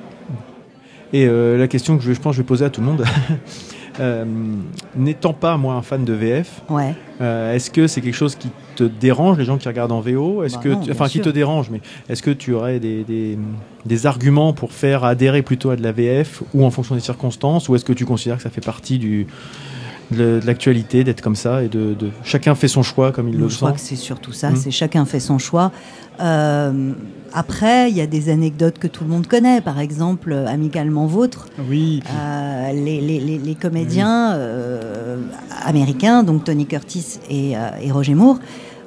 Et 1.13 1.27
euh, 1.27 1.59
la 1.59 1.69
question 1.69 1.99
que 1.99 2.05
je, 2.05 2.13
je 2.13 2.21
pense 2.21 2.33
que 2.33 2.37
je 2.37 2.43
vais 2.43 2.47
poser 2.47 2.65
à 2.65 2.71
tout 2.71 2.81
le 2.81 2.87
monde. 2.87 3.05
Euh, 4.01 4.25
N'étant 4.97 5.33
pas 5.35 5.57
moi 5.57 5.75
un 5.75 5.83
fan 5.83 6.05
de 6.05 6.13
VF, 6.13 6.63
Ouais. 6.71 6.95
euh, 7.21 7.55
est-ce 7.55 7.71
que 7.71 7.87
c'est 7.87 8.01
quelque 8.01 8.15
chose 8.17 8.35
qui 8.35 8.49
te 8.77 8.85
dérange, 8.85 9.37
les 9.39 9.45
gens 9.45 9.59
qui 9.59 9.69
regardent 9.69 9.93
en 9.93 10.01
VO 10.01 10.43
Est-ce 10.43 10.57
Bah 10.57 10.61
que, 10.65 10.69
non, 10.71 10.79
tu- 10.81 10.85
bien 10.87 10.95
enfin, 10.95 11.09
qui 11.09 11.21
te 11.21 11.29
dérange, 11.29 11.69
mais 11.71 11.81
est-ce 12.09 12.23
que 12.23 12.31
tu 12.31 12.53
aurais 12.55 12.81
des, 12.81 13.05
des, 13.05 13.39
des 13.85 14.07
arguments 14.07 14.53
pour 14.55 14.73
faire 14.73 15.05
adhérer 15.05 15.43
plutôt 15.43 15.71
à 15.71 15.77
de 15.77 15.83
la 15.83 15.93
VF 15.93 16.43
ou 16.55 16.65
en 16.65 16.71
fonction 16.71 16.95
des 16.95 17.01
circonstances, 17.03 17.69
ou 17.69 17.75
est-ce 17.77 17.85
que 17.85 17.93
tu 17.93 18.07
considères 18.07 18.39
que 18.39 18.43
ça 18.43 18.51
fait 18.51 18.65
partie 18.65 18.99
du 18.99 19.27
de, 20.11 20.41
l'actualité 20.45 21.05
d'être 21.05 21.21
comme 21.21 21.37
ça 21.37 21.63
et 21.63 21.69
de, 21.69 21.95
de 21.95 22.11
chacun 22.25 22.55
fait 22.55 22.69
son 22.69 22.83
choix 22.83 23.13
comme 23.13 23.29
il 23.29 23.39
le 23.39 23.49
je 23.49 23.57
crois 23.57 23.71
sent 23.71 23.75
que 23.77 23.81
c'est 23.81 23.97
surtout 23.97 24.33
ça, 24.33 24.51
Mm. 24.51 24.57
c'est 24.57 24.71
chacun 24.71 25.05
fait 25.05 25.21
son 25.21 25.39
choix. 25.39 25.71
Euh, 26.21 26.93
après, 27.33 27.91
il 27.91 27.97
y 27.97 28.01
a 28.01 28.07
des 28.07 28.29
anecdotes 28.29 28.79
que 28.79 28.87
tout 28.89 29.05
le 29.05 29.11
monde 29.11 29.27
connaît, 29.27 29.61
par 29.61 29.79
exemple, 29.79 30.33
euh, 30.33 30.47
Amicalement 30.47 31.07
Vôtre. 31.07 31.47
Oui. 31.69 32.03
Euh, 32.11 32.73
les, 32.73 33.01
les- 33.01 33.21
les- 33.21 33.39
les 33.39 33.55
comédiens 33.55 34.33
euh, 34.35 35.17
américains, 35.65 36.23
donc 36.25 36.45
Tony 36.45 36.67
Curtis 36.67 37.19
et, 37.31 37.53
et 37.83 37.93
Roger 37.93 38.15
Moore, 38.15 38.39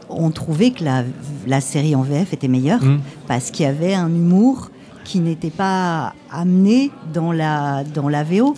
ont 0.09 0.29
trouvé 0.31 0.71
que 0.71 0.83
la, 0.83 1.03
la 1.47 1.61
série 1.61 1.95
en 1.95 2.01
VF 2.03 2.33
était 2.33 2.47
meilleure 2.49 2.83
Mm. 2.83 2.99
parce 3.27 3.49
qu'il 3.51 3.65
y 3.65 3.69
avait 3.69 3.93
un 3.95 4.09
humour 4.09 4.69
qui 5.03 5.19
n'était 5.19 5.49
pas 5.49 6.13
amené 6.31 6.91
dans 7.13 7.31
la, 7.31 7.83
dans 7.83 8.09
la 8.09 8.23
VO. 8.23 8.55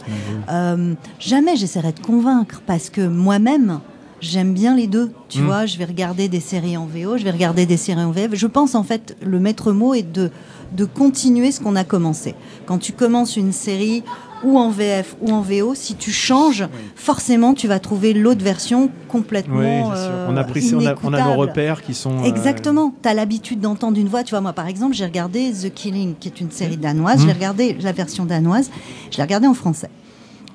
Euh, 0.49 0.93
jamais 1.19 1.55
j'essaierai 1.55 1.91
de 1.91 1.99
convaincre 1.99 2.61
parce 2.65 2.89
que 2.89 3.05
moi-même, 3.07 3.79
j'aime 4.21 4.53
bien 4.53 4.75
les 4.75 4.87
deux. 4.87 5.11
Tu 5.29 5.41
Mm. 5.41 5.45
vois, 5.45 5.65
je 5.65 5.77
vais 5.77 5.85
regarder 5.85 6.27
des 6.29 6.39
séries 6.39 6.77
en 6.77 6.85
VO, 6.85 7.17
je 7.17 7.23
vais 7.23 7.31
regarder 7.31 7.65
des 7.65 7.77
séries 7.77 8.03
en 8.03 8.11
VF. 8.11 8.31
Je 8.33 8.47
pense 8.47 8.75
en 8.75 8.83
fait, 8.83 9.17
le 9.23 9.39
maître 9.39 9.71
mot 9.71 9.93
est 9.93 10.03
de, 10.09 10.31
de 10.71 10.85
continuer 10.85 11.51
ce 11.51 11.59
qu'on 11.59 11.75
a 11.75 11.83
commencé. 11.83 12.35
Quand 12.65 12.77
tu 12.77 12.93
commences 12.93 13.37
une 13.37 13.51
série 13.51 14.03
ou 14.43 14.59
en 14.59 14.69
VF 14.69 15.15
ou 15.21 15.31
en 15.31 15.41
VO, 15.41 15.73
si 15.75 15.95
tu 15.95 16.11
changes, 16.11 16.67
forcément 16.95 17.53
tu 17.53 17.67
vas 17.67 17.79
trouver 17.79 18.13
l'autre 18.13 18.43
version 18.43 18.89
complètement. 19.07 19.59
Oui, 19.59 19.65
euh, 19.95 20.27
on, 20.29 20.37
a 20.37 20.43
pris, 20.43 20.71
on, 20.75 20.85
a, 20.85 20.93
on 21.03 21.13
a 21.13 21.23
nos 21.23 21.33
repères 21.35 21.81
qui 21.81 21.93
sont. 21.93 22.19
euh, 22.19 22.23
Exactement. 22.25 22.93
Tu 23.01 23.09
as 23.09 23.13
l'habitude 23.13 23.59
d'entendre 23.59 23.97
une 23.97 24.07
voix. 24.07 24.23
Tu 24.23 24.31
vois, 24.31 24.41
moi, 24.41 24.53
par 24.53 24.67
exemple, 24.67 24.93
j'ai 24.93 25.05
regardé 25.05 25.51
The 25.51 25.73
Killing, 25.73 26.15
qui 26.19 26.27
est 26.27 26.39
une 26.41 26.51
série 26.51 26.77
danoise. 26.77 27.21
Je 27.21 27.27
l'ai 27.27 27.33
regardé, 27.33 27.73
la 27.81 27.91
version 27.91 28.25
danoise. 28.25 28.69
Je 29.11 29.17
l'ai 29.17 29.23
regardée 29.23 29.47
en 29.47 29.53
français. 29.53 29.89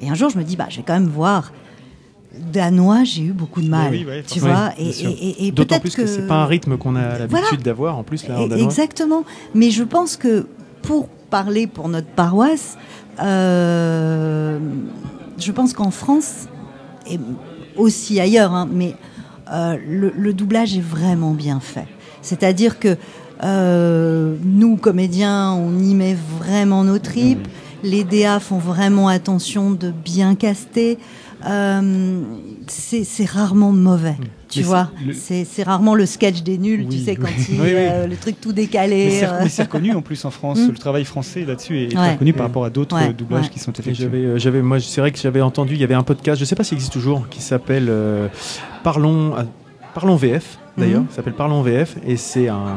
Et 0.00 0.08
un 0.08 0.14
jour, 0.14 0.30
je 0.30 0.38
me 0.38 0.44
dis, 0.44 0.56
bah, 0.56 0.66
je 0.68 0.76
vais 0.78 0.82
quand 0.86 0.94
même 0.94 1.08
voir. 1.08 1.52
Danois, 2.52 3.02
j'ai 3.02 3.22
eu 3.22 3.32
beaucoup 3.32 3.60
de 3.60 3.68
mal. 3.68 3.90
oui, 3.90 4.04
ouais, 4.04 4.22
tu 4.22 4.38
forcément. 4.38 4.54
vois, 4.54 4.72
Oui, 4.78 5.36
et, 5.40 5.50
D'autant 5.50 5.80
plus 5.80 5.94
que, 5.96 6.06
c'est 6.06 6.28
pas 6.28 6.36
un 6.36 6.46
rythme 6.46 6.76
qu'on 6.78 6.94
a 6.94 7.18
l'habitude 7.18 7.30
Voilà. 7.30 7.56
d'avoir 7.56 7.98
en 7.98 8.04
plus 8.04 8.26
là 8.28 8.38
en. 8.40 8.50
Exactement. 8.50 9.24
Mais 9.54 9.70
je 9.70 9.82
pense 9.82 10.16
que 10.16 10.46
pour 10.82 11.08
parler 11.08 11.66
pour 11.66 11.88
notre 11.88 12.06
paroisse, 12.08 12.78
euh, 13.22 14.58
je 15.38 15.52
pense 15.52 15.72
qu'en 15.72 15.90
France, 15.90 16.46
et 17.10 17.18
aussi 17.76 18.20
ailleurs, 18.20 18.52
hein, 18.52 18.68
mais 18.70 18.94
euh, 19.52 19.76
le, 19.86 20.12
le 20.16 20.32
doublage 20.32 20.76
est 20.76 20.82
vraiment 20.82 21.32
bien 21.32 21.60
fait. 21.60 21.86
C'est-à-dire 22.22 22.78
que 22.78 22.96
euh, 23.42 24.36
nous, 24.44 24.76
comédiens, 24.76 25.52
on 25.52 25.78
y 25.78 25.94
met 25.94 26.16
vraiment 26.38 26.84
nos 26.84 26.98
tripes. 26.98 27.48
Les 27.82 28.04
DA 28.04 28.40
font 28.40 28.58
vraiment 28.58 29.08
attention 29.08 29.70
de 29.70 29.90
bien 29.90 30.34
caster. 30.34 30.98
C'est 32.70 33.24
rarement 33.24 33.72
mauvais, 33.72 34.14
tu 34.48 34.60
Mais 34.60 34.64
vois. 34.64 34.90
c'est 35.12 35.62
rarement 35.62 35.94
le 35.94 36.06
sketch 36.06 36.42
des 36.42 36.56
nuls, 36.58 36.86
tu 36.88 36.96
Oui, 36.96 37.04
sais, 37.04 37.16
quand 37.16 37.24
oui. 37.26 37.46
il, 37.50 37.60
Oui, 37.60 37.66
oui. 37.68 37.74
euh, 37.76 38.06
le 38.06 38.16
truc 38.16 38.40
tout 38.40 38.52
décalé. 38.52 39.10
c'est 39.10 39.26
euh. 39.26 39.40
mais 39.42 39.48
c'est 39.48 39.62
reconnu 39.62 39.92
en 39.94 40.02
plus 40.02 40.24
en 40.24 40.30
France. 40.30 40.58
Mm. 40.60 40.68
Le 40.68 40.78
travail 40.78 41.04
français 41.04 41.44
là-dessus 41.44 41.78
est, 41.84 41.96
Ouais. 41.96 42.12
reconnu 42.12 42.32
par 42.32 42.46
rapport 42.46 42.64
à 42.64 42.70
d'autres 42.70 42.96
Ouais, 42.96 43.08
euh, 43.08 43.12
doublages 43.12 43.44
ouais. 43.44 43.50
qui 43.50 43.58
sont 43.58 43.72
effectués. 43.72 44.08
J'avais, 44.36 44.62
moi, 44.62 44.78
c'est 44.80 45.00
vrai 45.00 45.10
que 45.10 45.18
j'avais 45.18 45.40
entendu, 45.40 45.74
il 45.74 45.80
y 45.80 45.84
avait 45.84 45.94
un 45.94 46.02
podcast, 46.02 46.38
je 46.38 46.44
sais 46.44 46.54
pas 46.54 46.64
s'il 46.64 46.76
existe 46.76 46.92
toujours, 46.92 47.28
qui 47.28 47.42
s'appelle 47.42 47.86
euh, 47.88 48.28
Parlons, 48.82 49.34
Parlons 49.94 50.16
VF. 50.16 50.58
D'ailleurs, 50.80 51.02
Mhm. 51.02 51.08
s'appelle 51.10 51.34
Parlons 51.34 51.62
VF 51.62 51.96
et 52.06 52.16
c'est 52.16 52.48
un, 52.48 52.76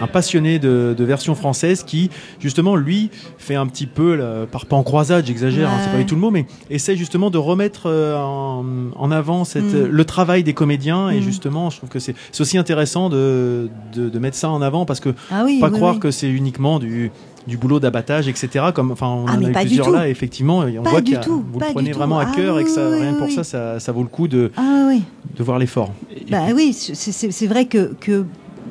un 0.00 0.06
passionné 0.06 0.58
de, 0.58 0.94
de 0.96 1.04
version 1.04 1.34
française 1.34 1.82
qui, 1.84 2.10
justement, 2.40 2.76
lui, 2.76 3.10
fait 3.38 3.54
un 3.54 3.66
petit 3.66 3.86
peu, 3.86 4.16
là, 4.16 4.46
par 4.50 4.66
pas 4.66 4.76
en 4.76 4.82
croisade, 4.82 5.24
j'exagère, 5.26 5.70
hein, 5.70 5.78
c'est 5.82 5.90
pas 5.90 5.98
du 5.98 6.06
tout 6.06 6.14
le 6.16 6.20
mot, 6.20 6.30
mais 6.30 6.46
essaie 6.70 6.96
justement 6.96 7.30
de 7.30 7.38
remettre 7.38 7.82
euh, 7.86 8.16
en, 8.18 8.64
en 8.96 9.10
avant 9.10 9.44
cette, 9.44 9.62
Mhm. 9.72 9.86
le 9.86 10.04
travail 10.04 10.42
des 10.42 10.52
comédiens 10.54 11.10
et 11.10 11.16
Mhm. 11.16 11.22
justement, 11.22 11.70
je 11.70 11.76
trouve 11.78 11.88
que 11.90 11.98
c'est, 11.98 12.14
c'est 12.32 12.40
aussi 12.40 12.58
intéressant 12.58 13.08
de, 13.08 13.68
de, 13.94 14.08
de 14.08 14.18
mettre 14.18 14.36
ça 14.36 14.50
en 14.50 14.60
avant 14.62 14.84
parce 14.84 15.00
que 15.00 15.14
Ah 15.30 15.42
oui, 15.44 15.60
pas 15.60 15.68
oui, 15.68 15.72
croire 15.78 15.94
oui. 15.94 16.00
que 16.00 16.10
c'est 16.10 16.28
uniquement 16.30 16.78
du, 16.78 17.12
du 17.46 17.56
boulot 17.56 17.80
d'abattage, 17.80 18.28
etc. 18.28 18.66
Comme, 18.74 18.90
enfin, 18.92 19.06
on 19.08 19.26
Ah, 19.26 19.36
en 19.36 19.44
a 19.44 19.48
eu 19.50 19.52
plusieurs 19.52 19.90
là, 19.90 20.08
effectivement, 20.08 20.66
et 20.66 20.78
on 20.78 20.82
Pas 20.82 20.90
voit 20.90 21.02
que 21.02 21.22
tout, 21.22 21.44
vous 21.52 21.58
le 21.60 21.66
prenez 21.72 21.92
vraiment 21.92 22.18
à 22.18 22.26
Ah 22.30 22.34
cœur 22.34 22.58
et 22.58 22.64
que 22.64 22.70
ça, 22.70 22.88
oui, 22.90 23.00
rien 23.00 23.14
pour 23.14 23.26
oui. 23.26 23.32
ça, 23.34 23.44
ça, 23.44 23.78
ça 23.80 23.92
vaut 23.92 24.02
le 24.02 24.08
coup 24.08 24.28
de, 24.28 24.50
Ah 24.56 24.86
oui. 24.88 25.02
de 25.36 25.42
voir 25.42 25.58
l'effort. 25.58 25.92
Bah 26.30 26.42
oui, 26.54 26.72
c'est 26.72 27.46
vrai 27.46 27.66
que, 27.66 27.94
que 28.00 28.24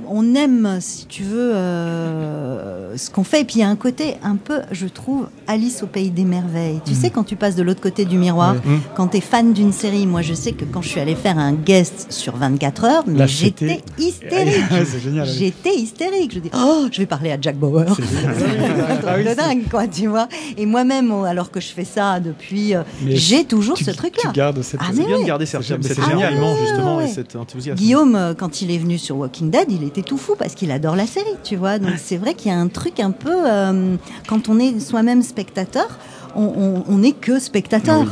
on 0.10 0.36
aime, 0.36 0.78
si 0.80 1.06
tu 1.08 1.24
veux, 1.24 1.54
euh, 1.98 2.98
ce 2.98 3.10
qu'on 3.10 3.24
fait. 3.24 3.42
Et 3.42 3.44
puis 3.46 3.56
il 3.58 3.62
y 3.62 3.64
a 3.64 3.70
un 3.70 3.76
côté 3.76 4.16
un 4.24 4.36
peu, 4.36 4.60
je 4.72 4.88
trouve, 4.88 5.28
Alice 5.48 5.84
au 5.84 5.88
pays 5.88 6.10
des 6.10 6.24
merveilles. 6.26 6.80
Tu 6.86 6.94
sais, 6.94 7.10
quand 7.10 7.24
tu 7.24 7.36
passes 7.36 7.56
de 7.56 7.64
l'autre 7.64 7.82
côté 7.82 8.06
du 8.06 8.18
miroir, 8.18 8.56
Mhm. 8.56 8.80
quand 8.96 9.08
tu 9.10 9.18
es 9.18 9.22
fan 9.22 9.54
d'une 9.54 9.72
série, 9.74 10.06
moi 10.06 10.22
je 10.22 10.34
sais 10.34 10.52
que 10.54 10.66
quand 10.66 10.82
je 10.82 10.90
suis 10.90 11.00
allée 11.00 11.16
faire 11.16 11.38
un 11.38 11.54
guest 11.54 12.08
sur 12.12 12.36
24 12.36 12.84
heures, 12.86 13.04
mais 13.08 13.28
j'étais 13.28 13.82
hystérique. 13.98 14.64
Oui. 14.74 15.20
J'étais 15.26 15.76
hystérique. 15.76 16.34
Je 16.34 16.40
dis, 16.40 16.50
oh, 16.56 16.86
je 16.92 16.98
vais 17.00 17.06
parler 17.06 17.32
à 17.32 17.38
Jack 17.40 17.56
Bauer. 17.58 17.86
C'est 17.96 18.04
Ah 19.08 19.16
oui, 19.18 19.24
de 19.26 19.34
dingue, 19.36 19.64
quoi, 19.70 19.88
tu 19.88 20.08
vois. 20.08 20.28
Et 20.58 20.66
moi-même, 20.66 21.12
oh, 21.12 21.24
alors 21.24 21.52
que 21.52 21.60
je 21.60 21.68
fais 21.68 21.84
ça 21.86 22.20
depuis, 22.20 22.74
euh, 22.76 22.82
j'ai 23.08 23.44
toujours 23.46 23.76
Tu- 23.78 23.84
ce 23.84 23.92
Tu 23.92 23.98
truc-là. 23.98 24.32
gardes 24.34 24.62
cette. 24.62 24.80
Ah, 24.84 24.88
mais 24.94 25.04
bien 25.06 25.16
de 25.18 25.22
oui. 25.22 25.28
garder 25.28 25.46
cette, 25.46 25.62
Ah 25.62 25.74
ouais, 25.74 26.58
justement, 26.62 26.98
ouais, 26.98 27.06
et 27.06 27.08
cet 27.08 27.36
enthousiasme. 27.36 27.78
Guillaume, 27.78 28.16
euh, 28.16 28.34
quand 28.34 28.62
il 28.62 28.72
est 28.72 28.78
venu 28.78 28.98
sur 28.98 29.18
Walking 29.18 29.50
Dead, 29.50 29.66
il 29.70 29.83
était 29.88 30.02
tout 30.02 30.18
fou 30.18 30.36
parce 30.38 30.56
qu'il 30.56 30.72
adore 30.72 30.96
la 30.96 31.08
série, 31.08 31.36
tu 31.44 31.56
vois. 31.56 31.80
Donc 31.80 31.94
c'est 31.98 32.18
vrai 32.18 32.34
qu'il 32.34 32.52
y 32.52 32.56
a 32.56 32.58
un 32.58 32.68
truc 32.68 33.00
un 33.00 33.12
peu, 33.12 33.50
euh, 33.50 33.96
quand 34.28 34.50
on 34.50 34.60
est 34.60 34.80
soi-même 34.80 35.22
spectateur, 35.24 35.88
on, 36.36 36.44
on, 36.44 36.84
on 36.88 37.04
est 37.04 37.14
que 37.14 37.40
spectateur. 37.40 38.06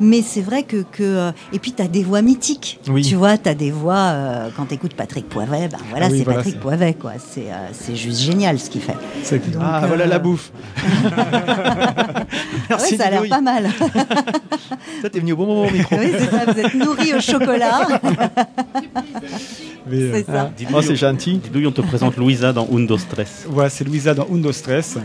Mais 0.00 0.22
c'est 0.22 0.40
vrai 0.40 0.64
que, 0.64 0.78
que 0.78 1.02
euh, 1.04 1.30
et 1.52 1.60
puis 1.60 1.70
tu 1.72 1.80
as 1.80 1.86
des 1.86 2.02
voix 2.02 2.20
mythiques. 2.20 2.80
Oui. 2.88 3.02
Tu 3.02 3.14
vois, 3.14 3.38
tu 3.38 3.48
as 3.48 3.54
des 3.54 3.70
voix 3.70 3.94
euh, 3.94 4.48
quand 4.56 4.66
tu 4.66 4.74
écoutes 4.74 4.94
Patrick 4.94 5.28
Poivet, 5.28 5.68
ben 5.68 5.78
voilà, 5.88 6.06
Ah 6.06 6.08
oui, 6.10 6.18
c'est 6.18 6.24
voilà, 6.24 6.38
Patrick 6.40 6.58
Poivet 6.58 6.94
quoi. 6.94 7.12
C'est 7.24 7.42
euh, 7.42 7.68
c'est 7.72 7.94
juste 7.94 8.20
génial 8.20 8.58
ce 8.58 8.70
qu'il 8.70 8.80
fait. 8.80 8.96
Donc, 9.30 9.40
Ah, 9.62 9.84
euh, 9.84 9.86
voilà 9.86 10.06
la 10.06 10.18
bouffe. 10.18 10.50
Ah 10.76 12.76
ouais, 12.80 12.96
ça 12.96 13.06
a 13.06 13.10
l'air 13.10 13.28
pas 13.28 13.40
mal. 13.40 13.70
Ça, 15.02 15.10
t'es 15.10 15.20
venu 15.20 15.32
au 15.32 15.36
bon 15.36 15.46
moment 15.46 15.68
au 15.68 15.70
micro. 15.70 15.96
oui, 15.96 16.10
c'est 16.18 16.30
ça, 16.30 16.44
vous 16.50 16.58
êtes 16.58 16.74
nourri 16.74 17.14
au 17.14 17.20
chocolat. 17.20 17.86
mais, 19.86 19.96
euh, 20.02 20.12
c'est 20.14 20.26
ça. 20.26 20.52
Oh, 20.72 20.82
c'est 20.82 20.96
gentil. 20.96 21.38
Didouille, 21.38 21.66
on 21.66 21.72
te 21.72 21.80
présente 21.80 22.16
Louisa 22.16 22.52
dans 22.52 22.68
Undo 22.72 22.96
Stress. 22.98 23.44
Voilà, 23.48 23.70
c'est 23.70 23.84
Louisa 23.84 24.14
dans 24.14 24.26
Undo 24.32 24.52
Stress. 24.52 24.96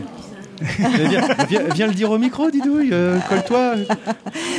viens, 0.60 1.28
viens- 1.48 1.62
viens 1.74 1.86
le 1.86 1.94
dire 1.94 2.10
au 2.10 2.18
micro, 2.18 2.50
Didouille. 2.50 2.90
euh, 2.92 3.18
Colle-toi. 3.28 3.74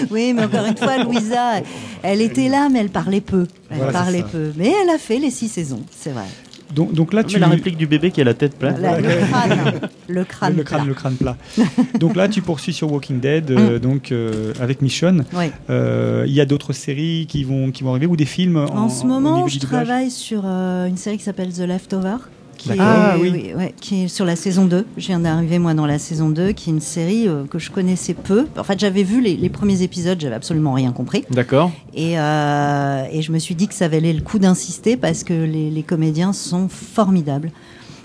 Oui, 0.10 0.34
mais 0.34 0.46
encore 0.46 0.66
une 0.66 0.78
fois, 0.78 0.98
Louisa, 1.04 1.62
elle 2.02 2.22
était 2.22 2.50
là, 2.50 2.70
mais 2.72 2.80
elle 2.80 2.90
parlait 2.90 3.22
peu. 3.22 3.46
Elle 3.70 3.78
Voilà, 3.78 3.92
parlait 3.94 4.24
peu. 4.24 4.52
Mais 4.58 4.74
elle 4.82 4.90
a 4.90 4.98
fait 4.98 5.20
les 5.20 5.30
six 5.30 5.48
saisons, 5.48 5.82
c'est 5.96 6.10
vrai. 6.12 6.26
Donc, 6.74 6.94
donc 6.94 7.14
là, 7.14 7.24
tu. 7.24 7.38
la 7.40 7.48
réplique 7.48 7.78
du 7.78 7.88
bébé 7.88 8.12
qui 8.12 8.22
a 8.22 8.24
la 8.24 8.34
tête 8.34 8.58
plate. 8.58 8.80
La- 8.80 9.00
le 9.00 9.08
crâne. 9.28 9.80
Le 10.08 10.24
crâne. 10.24 10.56
le 10.58 10.64
crâne, 10.64 10.80
plat. 10.82 10.88
le 10.88 10.94
crâne 10.94 11.16
plat. 11.16 11.38
donc 12.00 12.16
là, 12.16 12.28
tu 12.28 12.42
poursuis 12.42 12.74
sur 12.74 12.92
Walking 12.92 13.20
Dead, 13.20 13.52
euh, 13.52 13.80
donc 13.80 14.12
euh, 14.12 14.54
avec 14.60 14.82
Michonne. 14.82 15.26
Oui. 15.34 15.46
Euh, 15.70 16.26
Il 16.28 16.34
y 16.34 16.42
a 16.42 16.46
d'autres 16.46 16.74
séries 16.74 17.26
qui 17.28 17.44
vont 17.44 17.72
qui 17.72 17.84
vont 17.84 17.92
arriver 17.92 18.06
ou 18.08 18.16
des 18.16 18.26
films 18.26 18.58
en, 18.58 18.66
En 18.86 18.90
ce 18.90 19.06
moment, 19.06 19.48
je 19.48 19.60
travaille 19.60 20.12
sur 20.12 20.44
euh, 20.46 20.88
une 20.88 20.98
série 20.98 21.18
qui 21.18 21.24
s'appelle 21.24 21.52
The 21.54 21.60
Leftover. 21.62 22.18
Qui 22.62 22.74
est. 22.74 22.78
Ah, 22.80 23.16
oui. 23.20 23.54
ouais, 23.58 23.74
qui 23.82 24.04
est 24.04 24.08
sur 24.08 24.24
la 24.24 24.36
saison 24.36 24.66
2. 24.66 24.86
Je 24.96 25.08
viens 25.08 25.20
d'arriver, 25.20 25.58
moi, 25.58 25.74
dans 25.74 25.88
la 25.88 25.98
saison 25.98 26.30
2, 26.30 26.52
qui 26.52 26.70
est 26.70 26.74
une 26.74 26.80
série 26.80 27.28
euh, 27.28 27.46
que 27.46 27.58
je 27.58 27.72
connaissais 27.72 28.14
peu. 28.14 28.46
En 28.56 28.64
fait, 28.64 28.80
j'avais 28.80 29.02
vu 29.02 29.20
les, 29.20 29.36
les 29.36 29.50
premiers 29.50 29.82
épisodes, 29.82 30.20
j'avais 30.22 30.36
absolument 30.36 30.74
rien 30.74 30.92
compris. 30.92 31.24
D'accord. 31.32 31.72
Et, 31.96 32.20
euh, 32.20 33.04
et 33.12 33.24
je 33.24 33.32
me 33.32 33.40
suis 33.40 33.56
dit 33.56 33.68
que 33.68 33.74
ça 33.74 33.88
valait 33.88 34.14
le 34.14 34.22
coup 34.22 34.38
d'insister 34.38 34.96
parce 34.96 35.24
que 35.24 35.34
les, 35.34 35.72
les 35.72 35.84
comédiens 35.84 36.34
sont 36.34 36.68
formidables. 36.70 37.52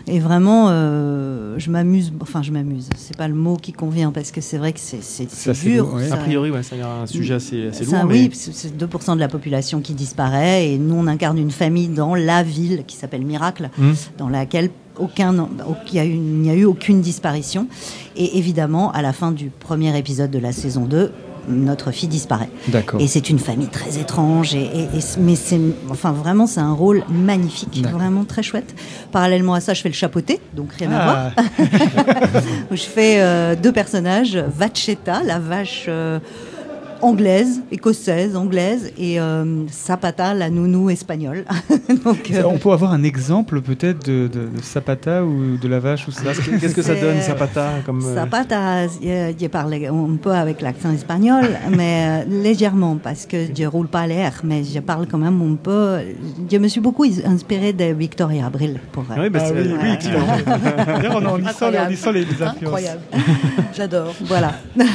Et 0.09 0.21
vraiment, 0.21 0.69
euh, 0.71 1.55
je 1.59 1.69
m'amuse. 1.71 2.13
Enfin, 2.21 2.41
je 2.43 2.53
m'amuse. 2.53 2.89
C'est 2.97 3.17
pas 3.17 3.27
le 3.27 3.35
mot 3.35 3.57
qui 3.57 3.73
convient 3.73 4.13
parce 4.13 4.31
que 4.31 4.41
c'est 4.41 4.57
vrai 4.57 4.73
que 4.73 4.79
c'est 4.79 5.03
c'est- 5.03 5.29
C'est 5.29 5.35
c'est 5.37 5.51
assez 5.51 5.69
dur. 5.71 5.85
lourd, 5.87 5.95
ouais. 5.95 6.09
ça- 6.09 6.15
A 6.15 6.19
priori, 6.19 6.51
ouais, 6.53 6.63
ça 6.63 6.77
a 6.77 6.79
l'air 6.79 6.89
un 6.89 7.07
sujet 7.07 7.35
assez, 7.35 7.69
assez 7.69 7.85
ça, 7.85 8.03
lourd. 8.03 8.11
Oui, 8.13 8.29
mais... 8.31 8.53
c'est 8.53 8.77
2% 8.77 9.15
de 9.17 9.21
la 9.21 9.27
population 9.29 9.81
qui 9.81 9.95
disparaît 9.95 10.69
et 10.71 10.79
nous 10.79 10.95
on 10.95 11.09
incarne 11.09 11.39
une 11.39 11.51
famille 11.51 11.89
dans 11.89 12.15
la 12.15 12.45
ville 12.45 12.85
qui 12.87 12.97
s'appelle 12.97 13.25
Miracle, 13.25 13.69
Hmm. 13.79 13.93
dans 14.19 14.29
laquelle 14.29 14.71
aucun, 14.99 15.37
au- 15.41 15.49
il 15.89 15.95
y 15.95 15.99
a 15.99 16.07
n'y 16.07 16.51
a 16.51 16.55
eu 16.55 16.65
aucune 16.65 17.01
disparition. 17.01 17.67
Et 18.17 18.39
évidemment, 18.39 18.93
à 18.93 19.03
la 19.03 19.13
fin 19.13 19.33
du 19.33 19.51
premier 19.51 19.97
épisode 19.99 20.31
de 20.31 20.39
la 20.39 20.53
saison 20.53 20.85
2, 20.87 21.11
notre 21.49 21.91
fille 21.91 22.09
disparaît. 22.09 22.49
D'accord. 22.69 23.01
Et 23.01 23.07
c'est 23.07 23.31
une 23.31 23.39
famille 23.39 23.69
très 23.69 23.99
étrange, 23.99 24.55
et, 24.55 24.63
et- 24.65 24.83
et- 24.99 25.19
mais 25.21 25.37
c'est, 25.37 25.61
enfin 25.91 26.13
vraiment, 26.13 26.47
c'est 26.47 26.61
un 26.61 26.73
rôle 26.73 27.03
magnifique, 27.09 27.85
vraiment 27.87 28.25
très 28.25 28.43
chouette. 28.43 28.75
Parallèlement 29.13 29.55
à 29.55 29.61
ça, 29.61 29.75
je 29.75 29.83
fais 29.83 29.89
le 29.89 29.95
chapeauté, 29.95 30.41
donc 30.55 30.73
rien 30.73 30.91
à 30.93 31.05
voir. 31.05 31.31
Ah, 31.37 31.43
je 32.71 32.77
fais 32.83 33.21
euh, 33.21 33.55
deux 33.57 33.73
personnages, 33.73 34.37
Vachetta, 34.37 35.23
la 35.25 35.39
vache 35.39 35.87
euh, 35.89 36.19
anglaise, 37.07 37.61
écossaise, 37.71 38.35
anglaise, 38.37 38.93
et 38.99 39.21
euh, 39.21 39.67
Zapata, 39.71 40.35
la 40.35 40.51
nounou 40.51 40.91
espagnole. 40.91 41.45
Donc, 42.05 42.31
euh, 42.33 42.43
On 42.45 42.59
peut 42.59 42.71
avoir 42.73 42.93
un 42.93 43.03
exemple 43.05 43.61
peut-être 43.61 44.05
de, 44.07 44.27
de, 44.27 44.49
de 44.57 44.63
Zapata 44.63 45.25
ou 45.25 45.57
de 45.57 45.69
la 45.69 45.79
vache 45.79 46.09
ou 46.09 46.11
ça? 46.11 46.33
Qu'est-ce 46.61 46.75
que 46.75 46.83
ça 46.83 46.95
donne, 46.95 47.21
Zapata 47.21 47.71
comme, 47.85 48.03
euh, 48.05 48.15
Zapata, 48.15 48.87
je, 48.89 49.33
je 49.41 49.47
parle 49.47 49.75
un 49.75 50.17
peu 50.21 50.33
avec 50.33 50.61
l'accent 50.61 50.91
espagnol, 50.93 51.45
mais 51.77 52.25
euh, 52.27 52.43
légèrement, 52.43 52.97
parce 52.97 53.25
que 53.27 53.37
je 53.57 53.65
roule 53.65 53.89
pas 53.89 54.07
l'air, 54.07 54.41
mais 54.45 54.65
je 54.65 54.81
parle 54.81 55.07
quand 55.07 55.19
même 55.19 55.41
un 55.43 55.55
peu. 55.55 55.99
Je 56.51 56.57
me 56.59 56.69
suis 56.69 56.81
beaucoup 56.81 57.05
inspirée 57.25 57.73
de 57.73 57.85
Victoria 57.95 58.47
Abril 58.47 58.81
pour. 58.93 59.05
euh, 59.11 59.15
Oui, 59.23 59.31
bah, 59.31 59.41
Ah 59.43 59.47
c'est- 59.49 59.55
oui, 59.55 59.71
oui, 59.81 59.89
on, 59.89 61.53
sent 61.53 61.71
les, 61.71 61.79
on 61.79 61.89
y 61.91 61.97
sent 61.97 62.13
les 62.13 62.23
influences. 62.23 62.57
Incroyable. 62.63 63.01
J'adore. 63.77 64.15
Voilà. 64.25 64.53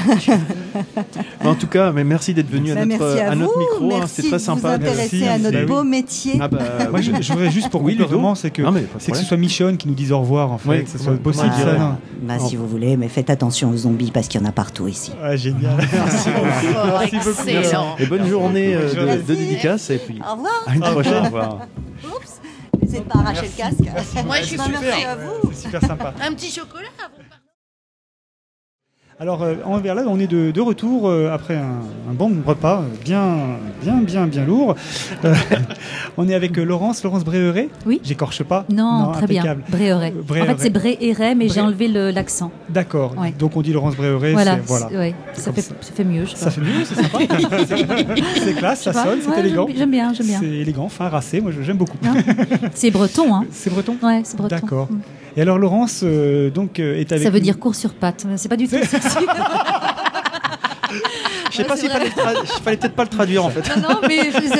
En 1.43 1.55
tout 1.55 1.67
cas, 1.67 1.91
mais 1.91 2.00
merci 2.03 2.33
d'être 2.33 2.49
venu 2.49 2.71
à 2.71 2.75
Ben, 2.75 2.85
notre, 2.89 3.03
merci 3.05 3.19
à, 3.21 3.31
à 3.31 3.35
notre 3.35 3.57
micro. 3.57 3.85
hein, 3.85 3.97
Merci 3.99 4.15
C'était 4.15 4.27
très 4.29 4.37
de 4.37 4.41
sympa. 4.41 4.77
vous 4.77 4.83
Merci. 4.83 5.27
à 5.27 5.37
notre 5.37 5.51
Bah 5.53 5.59
oui. 5.61 5.65
beau 5.67 5.83
métier. 5.83 6.33
Ah 6.39 6.47
bah, 6.47 6.59
Moi, 6.91 7.01
je, 7.01 7.11
je 7.21 7.33
voudrais 7.33 7.51
juste 7.51 7.69
pour 7.69 7.81
Oui, 7.83 7.93
Ludo. 7.93 8.07
vraiment, 8.07 8.35
c'est 8.35 8.51
que 8.51 8.61
Non, 8.61 8.73
c'est 8.99 9.11
que 9.11 9.17
ce 9.17 9.23
soit 9.25 9.37
Michonne 9.37 9.77
qui 9.77 9.87
nous 9.87 9.93
dise 9.93 10.11
au 10.11 10.19
revoir 10.19 10.51
en 10.51 10.57
fait, 10.57 10.69
Oui. 10.69 10.83
que 10.83 10.89
ce 10.89 10.97
soit 10.97 11.15
possible 11.17 11.51
ça. 11.57 11.97
Bah, 12.23 12.39
si 12.39 12.55
vous 12.55 12.67
voulez, 12.67 12.97
mais 12.97 13.07
faites 13.07 13.29
attention 13.29 13.69
aux 13.71 13.77
zombies 13.77 14.11
parce 14.11 14.27
qu'il 14.27 14.39
y 14.39 14.43
en 14.43 14.47
a 14.47 14.51
partout 14.51 14.87
ici. 14.87 15.11
Ouais, 15.23 15.37
génial. 15.37 15.77
Merci 15.93 16.29
beaucoup. 17.23 17.47
Excellent. 17.49 17.95
Et 17.99 18.05
bonne 18.05 18.27
journée 18.27 18.75
euh, 18.75 19.15
de, 19.17 19.21
dédicace 19.33 19.89
et 19.89 19.97
puis 19.97 20.19
Au 20.27 20.33
revoir. 20.35 20.63
à 20.67 20.75
une 20.75 20.81
prochaine. 20.81 21.13
Au 21.21 21.25
revoir. 21.25 21.59
Oups. 22.05 22.39
N'hésitez 22.81 23.01
pas 23.01 23.19
à 23.19 23.21
arracher 23.21 23.49
le 23.55 23.57
casque. 23.57 24.25
Moi, 24.25 24.35
je 24.41 24.45
suis 24.45 24.57
Bah, 24.57 24.63
super. 24.65 24.81
Merci 24.81 25.03
à 25.05 25.15
vous. 25.15 25.51
C'est 25.53 25.61
super 25.63 25.81
sympa. 25.81 26.13
Un 26.21 26.33
petit 26.33 26.51
chocolat 26.51 26.87
Alors, 29.21 29.43
euh, 29.43 29.53
en 29.65 29.77
là, 29.77 30.03
on 30.07 30.19
est 30.19 30.25
de, 30.25 30.49
de 30.49 30.61
retour 30.61 31.07
euh, 31.07 31.29
après 31.31 31.55
un, 31.55 31.77
un 32.09 32.13
bon 32.15 32.31
repas 32.43 32.81
euh, 32.81 32.85
bien, 33.05 33.37
bien, 33.83 33.97
bien, 33.97 34.25
bien 34.25 34.43
lourd. 34.43 34.73
Euh, 35.23 35.35
on 36.17 36.27
est 36.27 36.33
avec 36.33 36.57
Laurence, 36.57 37.03
Laurence 37.03 37.23
Bréheret. 37.23 37.69
Oui. 37.85 38.01
J'écorche 38.03 38.41
pas. 38.41 38.65
Non, 38.71 39.11
très 39.13 39.25
impeccable. 39.25 39.61
bien. 39.61 39.77
Bréheret. 39.77 40.13
En 40.17 40.45
fait, 40.45 40.55
c'est 40.57 40.69
Bréheret, 40.71 41.35
mais 41.35 41.49
j'ai 41.49 41.61
enlevé 41.61 41.87
le- 41.87 42.09
l'accent. 42.09 42.51
D'accord. 42.67 43.13
Ouais. 43.15 43.31
Donc 43.37 43.55
on 43.55 43.61
dit 43.61 43.71
Laurence 43.73 43.95
Bréheret. 43.95 44.31
Voilà. 44.33 44.57
voilà. 44.65 44.87
ouais, 44.87 45.13
ça, 45.33 45.53
fait, 45.53 45.61
ça. 45.61 45.75
ça 45.81 45.91
fait 45.93 46.03
mieux, 46.03 46.25
je 46.25 46.35
Ça 46.35 46.49
fait 46.49 46.61
mieux, 46.61 46.83
c'est 46.83 46.95
sympa. 46.95 47.19
c'est 48.43 48.53
classe, 48.55 48.81
ça 48.81 48.91
sonne, 48.91 49.19
c'est 49.21 49.29
Ouais, 49.29 49.39
élégant. 49.41 49.67
j'aime- 49.71 49.91
bien, 49.91 50.13
j'aime 50.15 50.25
bien. 50.25 50.39
C'est 50.39 50.47
élégant, 50.47 50.89
fin 50.89 51.09
racé. 51.09 51.41
Moi, 51.41 51.51
j'aime 51.61 51.77
beaucoup. 51.77 51.97
C'est 52.73 52.89
breton, 52.89 53.35
hein. 53.35 53.45
C'est 53.51 53.69
breton. 53.69 53.97
Ouais, 54.01 54.21
c'est 54.23 54.35
breton. 54.35 54.55
D'accord. 54.55 54.87
Mm. 54.91 54.99
Et 55.37 55.41
alors 55.41 55.57
Laurence, 55.57 56.01
euh, 56.03 56.49
donc 56.49 56.79
euh, 56.79 56.99
est 56.99 57.11
avec. 57.11 57.23
Ça 57.23 57.29
veut 57.29 57.39
nous. 57.39 57.43
dire 57.45 57.59
cours 57.59 57.75
sur 57.75 57.93
pattes. 57.93 58.25
C'est 58.35 58.49
pas 58.49 58.57
du 58.57 58.67
tout 58.67 58.75
sexy. 58.83 59.17
Je 61.51 61.57
sais 61.57 61.61
Ouais, 61.63 61.67
pas 61.67 61.77
s'il 61.77 61.89
fallait, 61.89 62.09
fallait 62.63 62.77
peut-être 62.77 62.95
pas 62.95 63.03
le 63.03 63.09
traduire 63.09 63.45
en 63.45 63.49
fait. 63.49 63.61
Non, 63.81 63.89
non, 63.89 63.99
mais 64.07 64.19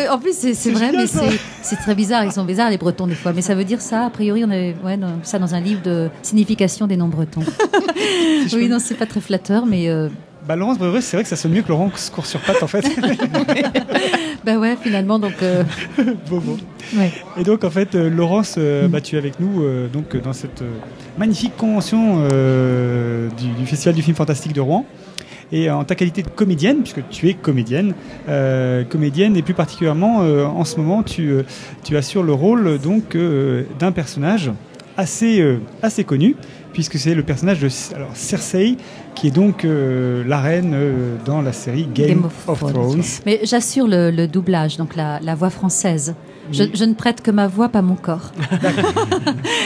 en 0.09 0.17
plus, 0.19 0.33
c'est 0.35 0.53
c'est 0.53 0.71
vrai, 0.71 0.91
mais 0.95 1.07
c'est- 1.07 1.39
c'est 1.61 1.75
très 1.77 1.95
bizarre. 1.95 2.23
Ils 2.25 2.31
sont 2.31 2.43
bizarres, 2.45 2.69
les 2.69 2.77
Bretons, 2.77 3.07
des 3.07 3.15
fois. 3.15 3.31
Mais 3.33 3.41
ça 3.41 3.55
veut 3.55 3.63
dire 3.65 3.81
ça. 3.81 4.05
A 4.05 4.09
priori, 4.09 4.43
on 4.45 4.49
avait 4.51 4.75
ouais, 4.83 4.97
dans- 4.97 5.19
ça 5.23 5.39
dans 5.39 5.55
un 5.55 5.59
livre 5.61 5.81
de 5.81 6.09
signification 6.21 6.87
des 6.87 6.97
noms 6.97 7.07
bretons. 7.07 7.43
oui, 8.53 8.67
non, 8.69 8.79
c'est 8.79 8.95
pas 8.95 9.05
très 9.05 9.21
flatteur, 9.21 9.65
mais 9.65 9.89
euh, 9.89 10.09
Bah, 10.51 10.57
Laurence 10.57 10.79
c'est 10.99 11.15
vrai 11.15 11.23
que 11.23 11.29
ça 11.29 11.37
sonne 11.37 11.53
mieux 11.53 11.61
que 11.61 11.69
Laurence 11.69 12.09
court 12.09 12.25
sur 12.25 12.41
patte 12.41 12.61
en 12.61 12.67
fait. 12.67 12.83
bah 14.45 14.57
ouais, 14.57 14.75
finalement, 14.75 15.17
donc. 15.17 15.41
euh, 15.41 15.63
bon. 16.29 16.41
ouais. 16.97 17.09
Et 17.37 17.45
donc 17.45 17.63
en 17.63 17.69
fait, 17.69 17.95
euh, 17.95 18.09
Laurence, 18.09 18.55
euh, 18.57 18.89
bah, 18.89 18.99
tu 18.99 19.15
es 19.15 19.17
avec 19.17 19.39
nous 19.39 19.63
euh, 19.63 19.87
donc 19.87 20.13
euh, 20.13 20.19
dans 20.19 20.33
cette 20.33 20.61
magnifique 21.17 21.55
convention 21.55 22.27
du, 22.27 23.47
du 23.57 23.65
Festival 23.65 23.95
du 23.95 24.01
film 24.01 24.17
fantastique 24.17 24.51
de 24.51 24.59
Rouen. 24.59 24.85
Et 25.53 25.69
en 25.69 25.85
ta 25.85 25.95
qualité 25.95 26.21
de 26.21 26.27
comédienne, 26.27 26.79
puisque 26.79 27.07
tu 27.09 27.29
es 27.29 27.33
comédienne, 27.33 27.93
comédienne 28.89 29.37
et 29.37 29.41
plus 29.41 29.53
particulièrement 29.53 30.17
en 30.19 30.65
ce 30.65 30.77
moment, 30.77 31.03
tu, 31.03 31.33
tu 31.83 31.95
assures 31.95 32.23
le 32.23 32.33
rôle 32.33 32.77
donc 32.77 33.17
d'un 33.79 33.91
personnage 33.91 34.51
assez 34.97 35.43
assez 35.81 36.05
connu, 36.05 36.35
puisque 36.71 36.97
c'est 36.97 37.15
le 37.15 37.23
personnage 37.23 37.59
de 37.59 37.67
alors 37.95 38.11
Cersei, 38.15 38.77
qui 39.15 39.27
est 39.27 39.31
donc 39.31 39.65
euh, 39.65 40.23
la 40.25 40.39
reine 40.41 40.73
euh, 40.73 41.15
dans 41.25 41.41
la 41.41 41.53
série 41.53 41.87
Game, 41.93 42.07
Game 42.07 42.25
of, 42.25 42.49
of 42.49 42.59
Thrones. 42.73 43.03
Mais 43.25 43.39
j'assure 43.43 43.87
le, 43.87 44.11
le 44.11 44.27
doublage, 44.27 44.77
donc 44.77 44.95
la, 44.95 45.19
la 45.19 45.35
voix 45.35 45.49
française. 45.49 46.15
Je, 46.51 46.63
je 46.73 46.83
ne 46.83 46.93
prête 46.93 47.21
que 47.21 47.31
ma 47.31 47.47
voix, 47.47 47.69
pas 47.69 47.81
mon 47.81 47.95
corps. 47.95 48.31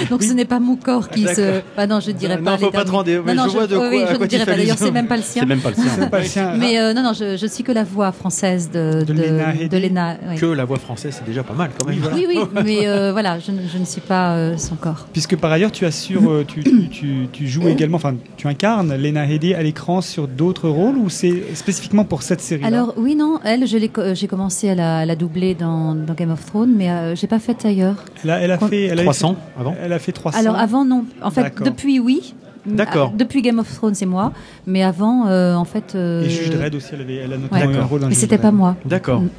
donc 0.09 0.23
ce 0.23 0.33
n'est 0.33 0.45
pas 0.45 0.59
mon 0.59 0.75
corps 0.75 1.09
qui 1.09 1.23
se. 1.25 1.61
Bah 1.75 1.87
non, 1.87 1.99
je 1.99 2.11
ne 2.11 2.15
dirais 2.17 2.37
Non, 2.37 2.43
pas. 2.43 2.57
faut 2.57 2.65
les 2.65 2.71
pas 2.71 2.85
te 2.85 2.91
rendre- 2.91 3.09
Non, 3.25 3.33
non, 3.35 3.43
je 3.47 3.49
vois 3.53 3.67
de 3.67 3.75
oui, 3.77 3.99
quoi- 4.01 4.09
à 4.09 4.13
je 4.13 4.19
ne 4.19 4.25
dirais 4.25 4.45
pas. 4.45 4.55
D'ailleurs, 4.55 4.77
c'est 4.77 4.91
même 4.91 5.07
pas 5.07 5.17
le 5.17 5.23
sien. 5.23 5.41
C'est 5.41 5.47
même 5.47 5.59
pas 5.59 5.69
le 5.69 5.75
sien. 5.75 5.85
C'est 5.99 6.09
pas 6.09 6.19
le 6.19 6.25
sien. 6.25 6.53
Mais 6.57 6.79
euh, 6.79 6.93
non, 6.93 7.03
non, 7.03 7.13
je, 7.13 7.37
je 7.37 7.47
suis 7.47 7.63
que 7.63 7.71
la 7.71 7.83
voix 7.83 8.11
française 8.11 8.69
de, 8.71 9.03
De 9.03 9.13
Lena 9.13 9.53
Headey. 9.55 9.69
de 9.69 9.77
Lena. 9.87 10.17
oui. 10.29 10.35
Que 10.37 10.45
la 10.45 10.65
voix 10.65 10.77
française, 10.79 11.15
c'est 11.17 11.25
déjà 11.25 11.43
pas 11.43 11.53
mal 11.53 11.71
quand 11.77 11.87
même. 11.87 11.99
Oui, 12.13 12.25
oui, 12.27 12.39
mais 12.63 12.87
euh, 12.87 13.11
voilà, 13.11 13.39
je, 13.39 13.51
ne- 13.51 13.67
je 13.71 13.77
ne 13.77 13.85
suis 13.85 14.01
pas 14.01 14.35
euh, 14.35 14.57
son 14.57 14.75
corps. 14.75 15.07
Puisque 15.13 15.35
par 15.35 15.51
ailleurs, 15.51 15.71
tu 15.71 15.85
assures, 15.85 16.29
euh, 16.29 16.43
tu, 16.47 16.63
tu, 16.63 16.89
tu, 16.89 17.27
tu 17.31 17.47
joues 17.47 17.67
également, 17.67 17.97
enfin, 17.97 18.15
tu 18.37 18.47
incarnes 18.47 18.95
Lena 18.95 19.25
Headey 19.25 19.53
à 19.55 19.63
l'écran 19.63 20.01
sur 20.01 20.27
d'autres 20.27 20.69
rôles 20.69 20.97
ou 20.97 21.09
c'est 21.09 21.55
spécifiquement 21.55 22.05
pour 22.05 22.21
cette 22.23 22.41
série 22.41 22.63
Alors 22.63 22.93
oui, 22.97 23.15
non, 23.15 23.39
elle, 23.43 23.65
j'ai 23.67 24.27
commencé 24.27 24.69
à 24.69 24.75
la, 24.75 24.97
à 24.99 25.05
la 25.05 25.15
doubler 25.15 25.55
dans, 25.55 25.95
dans 25.95 26.13
Game 26.13 26.31
of 26.31 26.45
Thrones, 26.45 26.73
mais 26.75 26.89
euh, 26.89 27.15
j'ai 27.15 27.27
pas 27.27 27.39
fait 27.39 27.65
ailleurs. 27.65 27.95
elle 28.23 28.29
a, 28.31 28.39
elle 28.41 28.51
a 28.51 28.57
fait, 28.57 28.83
elle 28.85 28.99
a 28.99 29.03
300 29.03 29.35
avant? 29.59 29.75
Elle 29.81 29.93
a 29.93 29.99
fait 29.99 30.11
300. 30.11 30.37
Alors 30.39 30.55
avant, 30.57 30.85
non. 30.85 31.05
En 31.21 31.31
fait, 31.31 31.41
D'accord. 31.43 31.65
depuis, 31.65 31.99
oui. 31.99 32.33
D'accord. 32.67 33.11
Ah, 33.13 33.17
Depuis 33.17 33.41
Game 33.43 33.59
of 33.59 33.71
Thrones, 33.73 33.93
c'est 33.93 34.07
moi. 34.07 34.31
Mais 34.65 34.81
avant, 34.83 35.27
euh, 35.27 35.53
en 35.55 35.65
fait. 35.65 35.93
euh, 35.95 36.23
Et 36.23 36.29
Juge 36.29 36.49
Dredd 36.49 36.73
aussi, 36.75 36.89
elle, 36.93 37.01
avait, 37.01 37.15
elle 37.15 37.33
a 37.33 37.37
notamment 37.37 37.65
Ouais. 37.67 37.73
eu 37.73 37.77
un 37.77 37.83
rôle 37.85 38.01
dans 38.01 38.07
Mais 38.07 38.15
c'était 38.15 38.39
pas 38.39 38.51
moi. 38.51 38.75
D'accord. 38.85 39.21
Mm. 39.21 39.29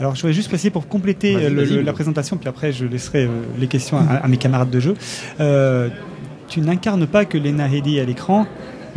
Alors 0.00 0.14
je 0.14 0.20
voudrais 0.20 0.34
juste 0.34 0.48
préciser 0.48 0.70
pour 0.70 0.86
compléter 0.86 1.34
euh, 1.34 1.48
le- 1.50 1.80
la 1.80 1.92
présentation, 1.92 2.36
puis 2.36 2.48
après 2.48 2.70
je 2.72 2.84
laisserai 2.84 3.24
euh, 3.24 3.28
les 3.58 3.66
questions 3.66 3.96
à, 3.98 4.16
à 4.16 4.28
mes 4.28 4.36
camarades 4.36 4.70
de 4.70 4.78
jeu. 4.80 4.94
Euh, 5.40 5.88
tu 6.46 6.60
n'incarnes 6.60 7.06
pas 7.06 7.24
que 7.24 7.36
Lena 7.36 7.66
Headey 7.68 7.98
à 8.00 8.04
l'écran, 8.04 8.46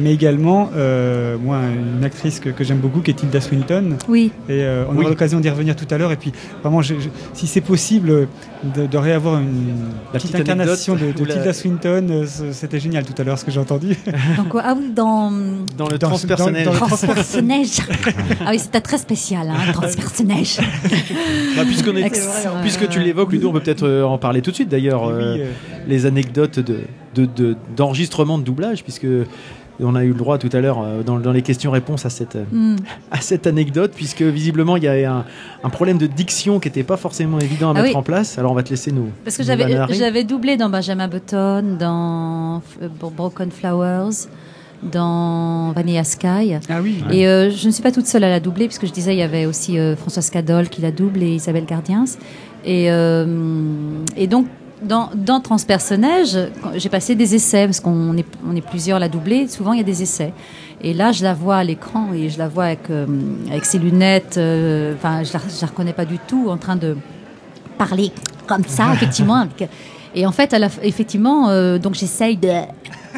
mais 0.02 0.14
également 0.14 0.70
euh, 0.76 1.38
moi 1.38 1.60
une 1.98 2.04
actrice 2.04 2.40
que, 2.40 2.50
que 2.50 2.64
j'aime 2.64 2.80
beaucoup 2.80 3.02
qui 3.02 3.12
est 3.12 3.14
Tilda 3.14 3.40
Swinton. 3.42 3.98
Oui. 4.10 4.32
Et 4.50 4.64
euh, 4.64 4.86
on 4.90 4.94
Oui. 4.94 5.00
aura 5.02 5.10
l'occasion 5.10 5.40
d'y 5.40 5.50
revenir 5.50 5.76
tout 5.76 5.88
à 5.90 5.98
l'heure. 5.98 6.12
Et 6.12 6.18
puis, 6.18 6.32
vraiment, 6.62 6.82
je- 6.82 6.96
je- 7.00 7.10
si 7.34 7.48
c'est 7.48 7.62
possible 7.62 8.28
de, 8.76 8.86
de 8.88 8.98
réavoir 8.98 9.40
une 9.40 9.76
La 10.14 10.20
petite 10.20 10.32
petite 10.32 10.50
incarnation 10.50 10.96
de, 10.96 11.06
la- 11.26 11.34
Tilda 11.36 11.54
Swinton, 11.54 12.08
euh, 12.10 12.26
c'était 12.52 12.80
génial 12.80 13.06
tout 13.06 13.14
à 13.18 13.24
l'heure 13.24 13.38
ce 13.40 13.46
que 13.46 13.52
j'ai 13.52 13.60
entendu. 13.60 13.96
Donc, 14.38 14.50
quoi 14.50 14.62
Ah 14.66 14.76
oui, 14.78 14.92
dans. 14.96 15.32
Dans 15.78 15.88
le 15.88 15.98
Dans- 15.98 16.08
transpersonnel. 16.10 16.66
dans- 16.66 16.72
dans 16.72 16.80
le- 16.80 16.88
Transpersonnage. 16.88 17.78
ah 18.46 18.50
oui, 18.52 18.60
c'était 18.60 18.82
très 18.82 18.98
spécial, 18.98 19.48
hein, 19.50 19.72
transpersonnage. 19.74 20.58
Bah, 21.56 21.64
puisqu'on 21.66 21.96
est- 21.96 22.02
Excellent. 22.04 22.62
puisque 22.62 22.88
tu 22.90 23.00
l'évoques, 23.00 23.32
Ludo, 23.32 23.50
on 23.50 23.54
peut 23.54 23.60
peut-être 23.60 23.88
en 24.04 24.18
parler 24.18 24.42
tout 24.42 24.52
de 24.52 24.56
suite 24.56 24.70
d'ailleurs. 24.70 25.04
Oui, 25.08 25.14
euh, 25.24 25.46
les 25.88 26.06
anecdotes 26.06 26.60
de, 26.60 26.80
de, 27.16 27.26
de- 27.26 27.56
d'enregistrement 27.76 28.38
de 28.38 28.44
doublage, 28.44 28.84
puisque 28.84 29.08
on 29.80 29.96
a 29.96 30.04
eu 30.04 30.10
le 30.10 30.14
droit 30.16 30.38
tout 30.38 30.50
à 30.54 30.60
l'heure 30.62 30.80
euh, 30.82 31.02
dans, 31.04 31.20
dans 31.20 31.32
les 31.32 31.42
questions-réponses 31.42 32.06
à 32.06 32.10
cette, 32.10 32.36
euh, 32.36 32.44
Hmm. 32.52 32.76
à 33.12 33.22
cette 33.22 33.48
anecdote, 33.48 33.92
puisque 33.96 34.22
visiblement 34.22 34.78
il 34.78 34.84
y 34.84 34.88
a 34.88 35.14
un, 35.14 35.26
un 35.64 35.70
problème 35.70 35.98
de 35.98 36.08
diction 36.08 36.60
qui 36.60 36.68
n'était 36.68 36.84
pas 36.84 36.98
forcément 36.98 37.40
évident 37.40 37.70
à 37.70 37.72
Ah 37.72 37.82
mettre 37.82 37.96
oui. 37.96 37.96
en 37.96 38.04
place. 38.04 38.38
Alors 38.38 38.52
on 38.52 38.56
va 38.56 38.64
te 38.64 38.70
laisser 38.70 38.92
nous. 38.92 39.10
Parce 39.24 39.38
que 39.38 39.44
j'avais 39.44 39.66
j'avais 39.94 40.24
doublé 40.24 40.58
dans 40.58 40.70
Benjamin 40.70 41.08
Button, 41.08 41.78
dans 41.80 42.62
euh, 42.82 42.88
Broken 43.16 43.50
Flowers, 43.52 44.28
dans 44.84 45.72
Vanilla 45.74 46.04
Sky. 46.04 46.56
Ah 46.70 46.82
oui. 46.82 47.04
Et 47.12 47.28
euh, 47.28 47.50
je 47.52 47.68
ne 47.68 47.72
suis 47.72 47.84
pas 47.84 47.92
toute 47.92 48.08
seule 48.08 48.24
à 48.24 48.30
la 48.30 48.40
doubler, 48.40 48.66
puisque 48.68 48.88
je 48.88 48.92
disais, 48.92 49.14
il 49.14 49.20
y 49.20 49.24
avait 49.24 49.46
aussi 49.46 49.78
euh, 49.78 49.96
Françoise 49.96 50.30
Cadol 50.30 50.70
qui 50.70 50.82
la 50.82 50.92
double 50.92 51.22
et 51.24 51.36
Isabelle 51.36 51.66
Gardiens. 51.66 52.06
Et, 52.66 52.92
euh, 52.92 53.26
et 54.18 54.28
donc, 54.28 54.48
dans, 54.82 55.10
dans 55.16 55.40
Transpersonnage, 55.40 56.38
j'ai 56.76 56.90
passé 56.90 57.16
des 57.16 57.36
essais, 57.36 57.66
parce 57.66 57.80
qu'on 57.80 58.18
est, 58.18 58.26
on 58.50 58.56
est 58.56 58.62
plusieurs 58.66 58.98
à 58.98 59.00
la 59.00 59.10
doubler, 59.10 59.48
souvent 59.48 59.74
il 59.74 59.78
y 59.78 59.82
a 59.82 59.86
des 59.86 60.02
essais. 60.02 60.34
Et 60.82 60.94
là, 60.94 61.12
je 61.12 61.24
la 61.24 61.34
vois 61.34 61.58
à 61.58 61.64
l'écran 61.64 62.08
et 62.14 62.30
je 62.30 62.40
la 62.40 62.48
vois 62.48 62.66
avec, 62.66 62.90
euh, 62.90 63.06
avec 63.50 63.66
ses 63.66 63.78
lunettes, 63.78 64.36
euh, 64.38 64.96
enfin, 64.96 65.24
je 65.24 65.34
la, 65.34 65.40
je 65.40 65.62
la 65.62 65.68
reconnais 65.68 65.94
pas 65.94 66.06
du 66.06 66.18
tout 66.18 66.48
en 66.50 66.58
train 66.58 66.76
de 66.76 66.98
parler 67.78 68.12
comme 68.48 68.64
ça, 68.66 68.86
effectivement. 68.94 69.36
avec- 69.36 69.70
et 70.16 70.26
en 70.26 70.32
fait, 70.32 70.52
elle 70.54 70.64
a, 70.66 70.70
effectivement, 70.84 71.50
euh, 71.50 71.78
donc 71.78 71.94
j'essaye 71.96 72.36
de 72.36 72.50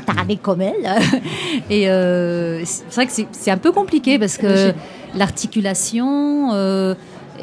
parler 0.06 0.36
comme 0.38 0.62
elle. 0.62 0.74
et 1.70 1.90
euh, 1.90 2.62
c'est 2.66 2.94
vrai 2.94 3.06
que 3.08 3.12
c'est- 3.14 3.28
c'est 3.32 3.52
un 3.52 3.58
peu 3.58 3.72
compliqué 3.72 4.20
parce 4.20 4.38
que 4.38 4.74
l'articulation. 5.16 6.50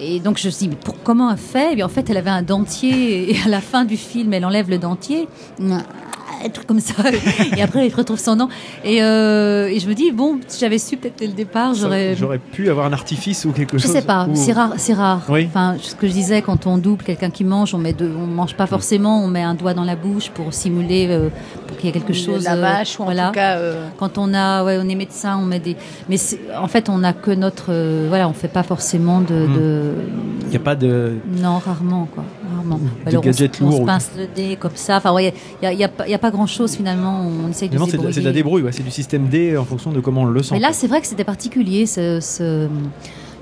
Et 0.01 0.21
donc 0.21 0.39
je 0.39 0.47
me 0.47 0.51
suis 0.51 0.67
dit, 0.67 0.69
mais 0.69 0.81
pour, 0.83 1.03
comment 1.03 1.31
elle 1.31 1.37
fait? 1.37 1.73
Et 1.73 1.77
bien, 1.77 1.87
En 1.87 1.91
fait, 1.91 2.09
elle 2.11 2.17
avait 2.17 2.31
un 2.31 2.43
dentier 2.43 3.31
et 3.31 3.43
à 3.45 3.49
la 3.49 3.61
fin 3.61 3.85
du 3.85 3.97
film, 3.97 4.33
elle 4.33 4.45
enlève 4.45 4.71
le 4.71 4.79
dentier. 4.79 5.29
Un 6.45 6.49
truc 6.49 6.67
comme 6.67 6.81
ça. 6.81 6.95
et 7.57 7.63
après, 7.63 7.87
il 7.87 7.95
retrouve 7.95 8.19
son 8.19 8.37
nom. 8.37 8.49
Et, 8.85 9.03
euh, 9.03 9.69
et 9.69 9.79
je 9.81 9.89
me 9.89 9.95
dis, 9.95 10.11
bon, 10.13 10.39
si 10.47 10.61
j'avais 10.61 10.79
su 10.79 10.97
peut-être 10.97 11.19
dès 11.19 11.27
le 11.27 11.33
départ, 11.33 11.75
j'aurais. 11.75 12.15
J'aurais 12.17 12.39
pu 12.39 12.69
avoir 12.71 12.87
un 12.87 12.93
artifice 12.93 13.45
ou 13.45 13.53
quelque 13.53 13.79
Je 13.79 13.83
chose. 13.85 13.93
sais 13.93 14.03
pas, 14.03 14.27
ou- 14.27 14.35
c'est 14.35 14.53
rare, 14.53 14.73
c'est 14.77 14.95
rare. 14.95 15.23
Oui. 15.29 15.47
Enfin, 15.47 15.77
ce 15.81 15.95
que 15.95 16.07
je 16.07 16.13
disais, 16.13 16.43
quand 16.43 16.67
on 16.67 16.79
double 16.79 17.05
quelqu'un 17.05 17.31
qui 17.31 17.45
mange, 17.45 17.75
on 17.75 17.79
met 17.79 17.93
deux, 17.93 18.11
on 18.17 18.27
mange 18.27 18.55
pas 18.55 18.67
forcément, 18.67 19.23
on 19.23 19.29
met 19.29 19.43
un 19.43 19.55
doigt 19.55 19.75
dans 19.75 19.85
la 19.85 19.97
bouche 19.97 20.31
pour 20.31 20.53
simuler, 20.55 21.07
euh, 21.11 21.29
pour 21.67 21.77
qu'il 21.77 21.87
y 21.87 21.89
ait 21.89 21.93
quelque 21.93 22.13
chose. 22.13 22.45
La 22.45 22.55
euh, 22.55 22.61
vache, 22.61 22.99
ou 22.99 23.03
en 23.03 23.07
voilà. 23.07 23.27
tout 23.29 23.33
cas. 23.35 23.57
euh, 23.57 23.87
Quand 23.99 24.19
on 24.19 24.33
a, 24.35 24.65
ouais, 24.65 24.79
on 24.83 24.89
est 24.89 24.95
médecin, 24.95 25.39
on 25.41 25.45
met 25.45 25.61
des. 25.61 25.77
Mais 26.09 26.17
c'est- 26.17 26.41
en 26.61 26.69
fait, 26.69 26.89
on 26.89 27.03
a 27.05 27.13
que 27.13 27.31
notre, 27.31 27.67
euh, 27.71 28.07
voilà, 28.09 28.29
on 28.29 28.33
fait 28.33 28.49
pas 28.49 28.63
forcément 28.63 29.21
de. 29.21 29.27
De- 29.47 29.93
Il 30.45 30.49
n'y 30.51 30.57
a 30.57 30.61
pas 30.61 30.75
de. 30.77 31.15
non, 31.41 31.59
rarement, 31.59 32.09
quoi. 32.15 32.25
Rarement. 32.55 32.79
Des 33.05 33.09
Alors, 33.11 33.23
on, 33.23 33.27
gadgets 33.27 33.57
se- 33.57 33.65
on 33.65 33.71
se 33.71 33.77
lourds. 33.77 33.87
pince 33.87 34.11
le 34.17 34.27
nez 34.37 34.57
comme 34.57 34.71
ça. 34.75 34.97
Enfin, 34.97 35.13
ouais, 35.13 35.33
il 35.61 35.65
y 35.65 35.67
a, 35.69 35.73
il 35.73 35.79
y 35.79 35.85
a 35.85 35.91
y 36.09 36.15
a 36.15 36.19
pas 36.19 36.31
grand 36.31 36.47
chose 36.47 36.75
finalement. 36.77 37.21
On 37.47 37.51
essaye 37.51 37.69
de 37.69 37.79
c'est 37.79 37.85
de, 37.87 37.91
débrouiller. 37.93 38.13
c'est 38.13 38.21
de 38.21 38.25
la 38.27 38.33
débrouille, 38.33 38.63
ouais, 38.63 38.73
c'est 38.73 38.83
du 38.83 38.91
système 38.91 39.29
D 39.29 39.57
en 39.57 39.65
fonction 39.65 39.93
de 39.93 40.01
comment 40.01 40.23
on 40.23 40.27
le 40.27 40.43
sent. 40.43 40.55
Mais 40.55 40.61
là, 40.61 40.73
c'est 40.73 40.87
vrai 40.87 41.01
que 41.01 41.07
c'était 41.07 41.25
particulier, 41.25 41.87
ce, 41.87 42.19
ce, 42.21 42.69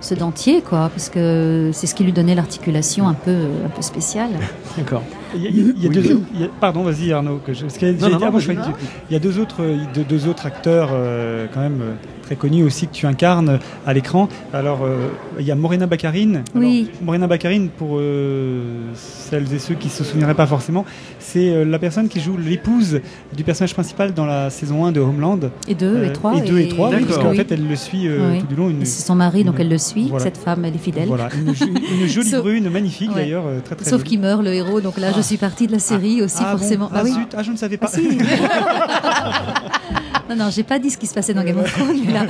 ce 0.00 0.14
dentier, 0.14 0.62
quoi, 0.62 0.88
parce 0.90 1.08
que 1.08 1.70
c'est 1.72 1.86
ce 1.86 1.94
qui 1.94 2.04
lui 2.04 2.12
donnait 2.12 2.34
l'articulation 2.34 3.08
un 3.08 3.14
peu, 3.14 3.34
un 3.64 3.68
peu 3.68 3.82
spéciale. 3.82 4.30
D'accord. 4.76 5.02
Il 5.34 5.42
y 5.42 5.46
a, 5.46 5.50
il 5.50 5.56
y 5.56 5.60
a- 5.60 5.72
il 5.76 5.82
y 5.82 5.86
a 5.86 5.88
Oui, 5.90 5.94
deux 5.94 6.14
oui. 6.40 6.48
pardon, 6.60 6.82
vas-y 6.82 7.12
Arnaud. 7.12 7.40
Que 7.44 7.52
je, 7.52 7.62
parce 7.62 7.80
Non, 7.82 8.18
non, 8.18 8.30
moi, 8.30 8.40
je 8.40 8.52
il 8.52 9.12
y 9.12 9.16
a 9.16 9.18
deux 9.18 9.38
autres, 9.38 9.62
euh, 9.62 9.76
deux, 9.94 10.04
deux 10.04 10.26
autres 10.26 10.46
acteurs 10.46 10.90
euh, 10.92 11.46
quand 11.52 11.60
même 11.60 11.80
euh, 11.82 11.92
très 12.22 12.36
connus 12.36 12.62
aussi 12.62 12.86
que 12.88 12.92
tu 12.94 13.06
incarnes 13.06 13.58
à 13.86 13.92
l'écran. 13.92 14.28
Alors, 14.52 14.80
euh, 14.84 15.08
il 15.38 15.46
y 15.46 15.50
a 15.50 15.54
Morena 15.54 15.86
Baccarin. 15.86 16.42
Oui. 16.54 16.88
Alors, 16.90 17.02
Morena 17.04 17.26
Baccarin, 17.26 17.66
pour 17.76 17.96
euh, 17.98 18.74
celles 18.94 19.52
et 19.52 19.58
ceux 19.58 19.74
qui 19.74 19.88
se 19.88 20.04
souviendraient 20.04 20.34
pas 20.34 20.46
forcément, 20.46 20.84
c'est 21.32 21.50
euh, 21.50 21.64
la 21.64 21.78
personne 21.78 22.08
qui 22.08 22.20
joue 22.20 22.36
l'épouse 22.38 23.00
du 23.36 23.44
personnage 23.44 23.74
principal 23.74 24.14
dans 24.14 24.24
la 24.26 24.48
saison 24.50 24.86
1 24.86 24.92
de 24.92 25.00
Homeland. 25.00 25.38
Et 25.68 25.74
deux, 25.74 25.96
Euh, 25.96 26.06
et 26.08 26.12
trois. 26.12 26.34
Et 26.36 26.40
deux 26.40 26.58
et 26.58 26.68
trois, 26.68 26.88
oui, 26.90 27.04
parce 27.04 27.18
qu'en 27.18 27.30
Oui. 27.30 27.36
fait, 27.36 27.52
elle 27.52 27.66
le 27.68 27.76
suit 27.76 28.08
euh, 28.08 28.32
Oui. 28.32 28.38
tout 28.40 28.46
du 28.46 28.54
long. 28.54 28.72
C'est 28.84 29.04
son 29.06 29.14
mari, 29.14 29.44
donc 29.44 29.56
elle 29.58 29.68
le 29.68 29.78
suit. 29.78 30.06
voilà. 30.08 30.24
Cette 30.24 30.38
femme, 30.38 30.64
elle 30.64 30.74
est 30.74 30.78
fidèle. 30.78 31.08
voilà, 31.08 31.28
une, 31.34 31.54
jo- 31.54 31.66
une 31.66 32.06
jolie 32.06 32.28
Sauf- 32.30 32.40
brune, 32.40 32.68
magnifique 32.70 33.10
Ouais. 33.10 33.16
d'ailleurs, 33.22 33.44
euh, 33.46 33.60
très 33.64 33.74
très 33.76 33.88
Sauf 33.90 34.02
qu'il 34.04 34.20
meurt, 34.20 34.42
le 34.42 34.52
héros. 34.54 34.80
Donc 34.80 34.96
là, 34.98 35.12
je 35.16 35.20
suis 35.20 35.36
partie 35.36 35.66
de 35.66 35.72
la 35.72 35.78
série 35.78 36.22
aussi, 36.22 36.38
ah, 36.40 36.52
bon 36.52 36.58
forcément. 36.58 36.90
ah, 36.94 37.00
oui. 37.04 37.12
zut, 37.12 37.34
ah, 37.36 37.42
je 37.42 37.50
ne 37.52 37.56
savais 37.56 37.78
Ah, 37.80 37.86
pas. 37.86 37.92
si. 37.92 38.08
non, 40.30 40.36
non, 40.36 40.50
j'ai 40.50 40.62
pas 40.62 40.78
dit 40.78 40.90
ce 40.90 40.98
qui 40.98 41.06
se 41.06 41.14
passait 41.14 41.34
dans 41.34 41.42
Game 41.44 41.58
of 41.58 41.72
Thrones. 41.72 41.96
mais 42.04 42.12
Là, 42.12 42.26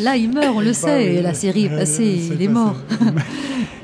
là, 0.00 0.16
il 0.16 0.30
meurt, 0.32 0.54
on 0.54 0.60
le 0.60 0.72
sait. 0.72 0.86
Bah 0.86 1.00
et 1.00 1.22
la 1.22 1.34
série 1.34 1.66
est 1.66 1.72
Euh, 1.72 1.78
passée, 1.78 2.30
il 2.32 2.42
est 2.42 2.48
mort. 2.48 2.76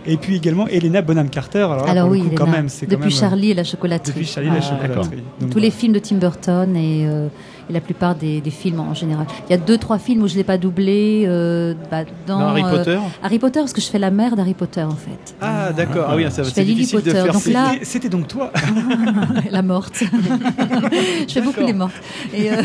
Et 0.06 0.16
puis 0.16 0.36
également 0.36 0.66
Elena 0.66 1.02
Bonham 1.02 1.28
Carter. 1.28 1.58
Alors, 1.58 1.92
là, 1.94 2.06
oui, 2.06 2.20
coup, 2.22 2.30
quand 2.34 2.46
même, 2.46 2.68
quand 2.68 2.86
depuis 2.88 2.96
même, 2.96 3.08
euh, 3.08 3.10
Charlie 3.10 3.50
et 3.50 3.54
la 3.54 3.64
chocolaterie. 3.64 4.12
Depuis 4.12 4.26
Charlie 4.26 4.48
et 4.48 4.52
la 4.52 4.56
Ah, 4.58 4.60
chocolaterie. 4.62 5.22
Donc, 5.40 5.50
Tous 5.50 5.58
les 5.58 5.70
films 5.70 5.92
de 5.92 5.98
Tim 5.98 6.16
Burton 6.16 6.74
et, 6.74 7.04
euh, 7.06 7.28
et 7.70 7.72
la 7.72 7.80
plupart 7.80 8.14
des, 8.16 8.40
des 8.40 8.50
films 8.50 8.80
en 8.80 8.92
général. 8.94 9.26
Il 9.48 9.52
y 9.52 9.54
a 9.54 9.58
deux, 9.58 9.78
trois 9.78 9.98
films 9.98 10.22
où 10.22 10.28
je 10.28 10.34
l'ai 10.34 10.44
pas 10.44 10.58
doublé. 10.58 11.24
euh, 11.26 11.72
bah, 11.90 12.02
dans, 12.26 12.40
Dans 12.40 12.48
Harry 12.48 12.62
euh, 12.64 12.70
Potter 12.76 12.98
Harry 13.22 13.38
Potter, 13.38 13.60
parce 13.60 13.72
que 13.72 13.80
je 13.80 13.86
fais 13.86 13.98
la 13.98 14.10
mère 14.10 14.36
d'Harry 14.36 14.54
Potter 14.54 14.82
en 14.82 14.90
fait. 14.96 15.34
Ah, 15.40 15.72
d'accord. 15.72 16.06
Ah 16.10 16.16
oui, 16.16 16.24
ça, 16.30 16.42
c'est 16.44 16.64
difficile 16.64 16.98
de 16.98 17.04
Potter, 17.04 17.10
faire. 17.22 17.32
donc 17.32 17.42
ces- 17.42 17.52
là- 17.52 17.72
C'était- 17.82 18.08
donc 18.08 18.26
toi. 18.28 18.52
la 19.50 19.62
morte. 19.62 19.94
je 21.28 21.32
fais 21.32 21.40
beaucoup 21.40 21.60
les 21.60 21.72
mortes. 21.72 21.94
Et 22.34 22.50
euh, 22.50 22.56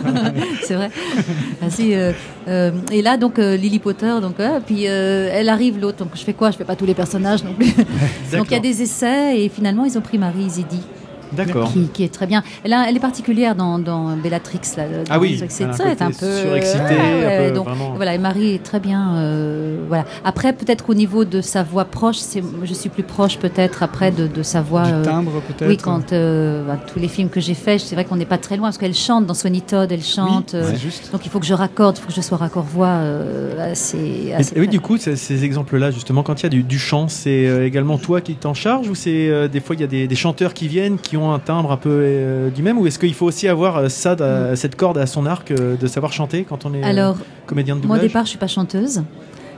c'est 0.62 0.74
vrai. 0.74 0.90
Ah, 1.60 1.70
si, 1.70 1.92
et 1.92 3.02
là, 3.02 3.16
donc 3.16 3.38
euh, 3.38 3.56
Lily 3.56 3.78
Potter, 3.80 4.12
donc 4.22 4.38
euh, 4.40 4.60
puis 4.64 4.86
euh, 4.86 5.30
elle 5.32 5.48
arrive 5.48 5.80
l'autre. 5.80 5.98
Donc 5.98 6.10
je 6.14 6.22
fais 6.22 6.32
quoi? 6.34 6.50
Je 6.50 6.56
fais 6.56 6.64
pas 6.64 6.76
tous 6.76 6.86
les 6.86 6.94
personnages 6.94 7.42
non 7.44 7.54
plus. 7.54 7.72
donc 8.36 8.46
il 8.50 8.52
y 8.52 8.56
a 8.56 8.60
des 8.60 8.82
essais 8.82 9.40
et 9.40 9.48
finalement 9.48 9.84
ils 9.84 9.96
ont 9.98 10.00
pris 10.02 10.18
Marie 10.18 10.48
Zidi. 10.48 10.80
D'accord. 11.34 11.72
qui, 11.72 11.88
qui 11.88 12.04
est 12.04 12.12
très 12.12 12.26
bien. 12.26 12.42
Elle, 12.64 12.72
est 12.72 13.00
particulière 13.00 13.54
dans, 13.54 13.78
dans 13.78 14.16
Bellatrix. 14.16 14.60
Là, 14.76 14.84
dans- 14.88 15.04
Ah 15.10 15.18
oui, 15.18 15.42
c'est 15.48 15.64
un 15.64 15.70
un 15.70 16.10
peu 16.10 16.36
surexcité, 16.42 16.78
Ouais, 16.78 17.24
un 17.24 17.26
ouais, 17.26 17.48
peu, 17.48 17.54
donc, 17.54 17.66
vraiment. 17.66 17.92
voilà, 17.94 18.14
et 18.14 18.18
Marie 18.18 18.54
est 18.54 18.62
très 18.62 18.80
bien. 18.80 19.16
euh, 19.16 19.78
voilà. 19.88 20.04
Après, 20.24 20.52
peut-être 20.52 20.84
qu'au 20.84 20.94
niveau 20.94 21.24
de 21.24 21.40
sa 21.40 21.62
voix 21.62 21.84
proche, 21.84 22.18
je 22.64 22.74
suis 22.74 22.88
plus 22.88 23.02
proche 23.02 23.38
peut-être 23.38 23.82
après 23.82 24.10
de, 24.10 24.26
de 24.26 24.42
sa 24.42 24.60
voix. 24.62 24.82
Du 24.86 24.92
euh, 24.92 25.04
timbre 25.04 25.40
peut-être. 25.46 25.68
oui, 25.68 25.76
quand 25.76 26.12
euh, 26.12 26.64
bah, 26.66 26.78
tous 26.92 26.98
les 26.98 27.08
films 27.08 27.28
que 27.28 27.40
j'ai 27.40 27.54
faits, 27.54 27.80
c'est 27.80 27.94
vrai 27.94 28.04
qu'on 28.04 28.16
n'est 28.16 28.24
pas 28.26 28.38
très 28.38 28.56
loin 28.56 28.68
parce 28.68 28.78
qu'elle 28.78 28.94
chante 28.94 29.26
dans 29.26 29.34
Swanny 29.34 29.62
Todd, 29.62 29.90
elle 29.92 30.02
chante. 30.02 30.50
Oui, 30.54 30.60
euh, 30.60 30.70
c'est 30.70 30.80
juste. 30.80 31.12
donc 31.12 31.24
il 31.24 31.30
faut 31.30 31.40
que 31.40 31.46
je 31.46 31.54
raccorde, 31.54 31.96
il 31.98 32.00
faut 32.00 32.08
que 32.08 32.14
je 32.14 32.20
sois 32.20 32.38
raccord 32.38 32.64
voix 32.64 32.86
euh, 32.88 33.72
assez. 33.72 33.98
Et- 34.28 34.34
assez 34.34 34.56
et 34.56 34.60
oui, 34.60 34.68
du 34.68 34.80
coup, 34.80 34.96
ces, 34.96 35.44
exemples-là, 35.44 35.90
justement, 35.90 36.22
quand 36.22 36.40
il 36.40 36.44
y 36.44 36.46
a 36.46 36.50
du, 36.50 36.62
du 36.62 36.78
chant, 36.78 37.08
c'est 37.08 37.44
également 37.66 37.98
toi 37.98 38.20
qui 38.20 38.34
t'en 38.34 38.54
charge 38.54 38.88
ou 38.88 38.94
c'est 38.94 39.48
des 39.48 39.60
fois 39.60 39.74
il 39.76 39.80
y 39.80 39.84
a 39.84 39.88
des, 39.88 40.06
des 40.06 40.14
chanteurs 40.16 40.54
qui 40.54 40.68
viennent 40.68 40.98
qui 40.98 41.16
ont 41.16 41.23
un 41.32 41.38
timbre 41.38 41.72
un 41.72 41.76
peu 41.76 41.88
euh, 42.02 42.50
du 42.50 42.62
même 42.62 42.76
ou 42.78 42.86
est-ce 42.86 42.98
qu'il 42.98 43.14
faut 43.14 43.26
aussi 43.26 43.48
avoir 43.48 43.76
euh, 43.76 43.88
ça, 43.88 44.14
de- 44.16 44.54
cette 44.56 44.76
corde 44.76 44.98
à 44.98 45.06
son 45.06 45.24
arc 45.26 45.50
euh, 45.52 45.76
de 45.76 45.86
savoir 45.86 46.12
chanter 46.12 46.44
quand 46.48 46.66
on 46.66 46.74
est 46.74 46.82
euh, 46.84 46.88
Alors, 46.88 47.16
comédien 47.46 47.76
de 47.76 47.80
moi 47.86 47.96
au 47.96 47.98
doublage? 47.98 48.08
départ, 48.10 48.24
je 48.24 48.30
suis 48.30 48.38
pas 48.38 48.46
chanteuse. 48.48 49.02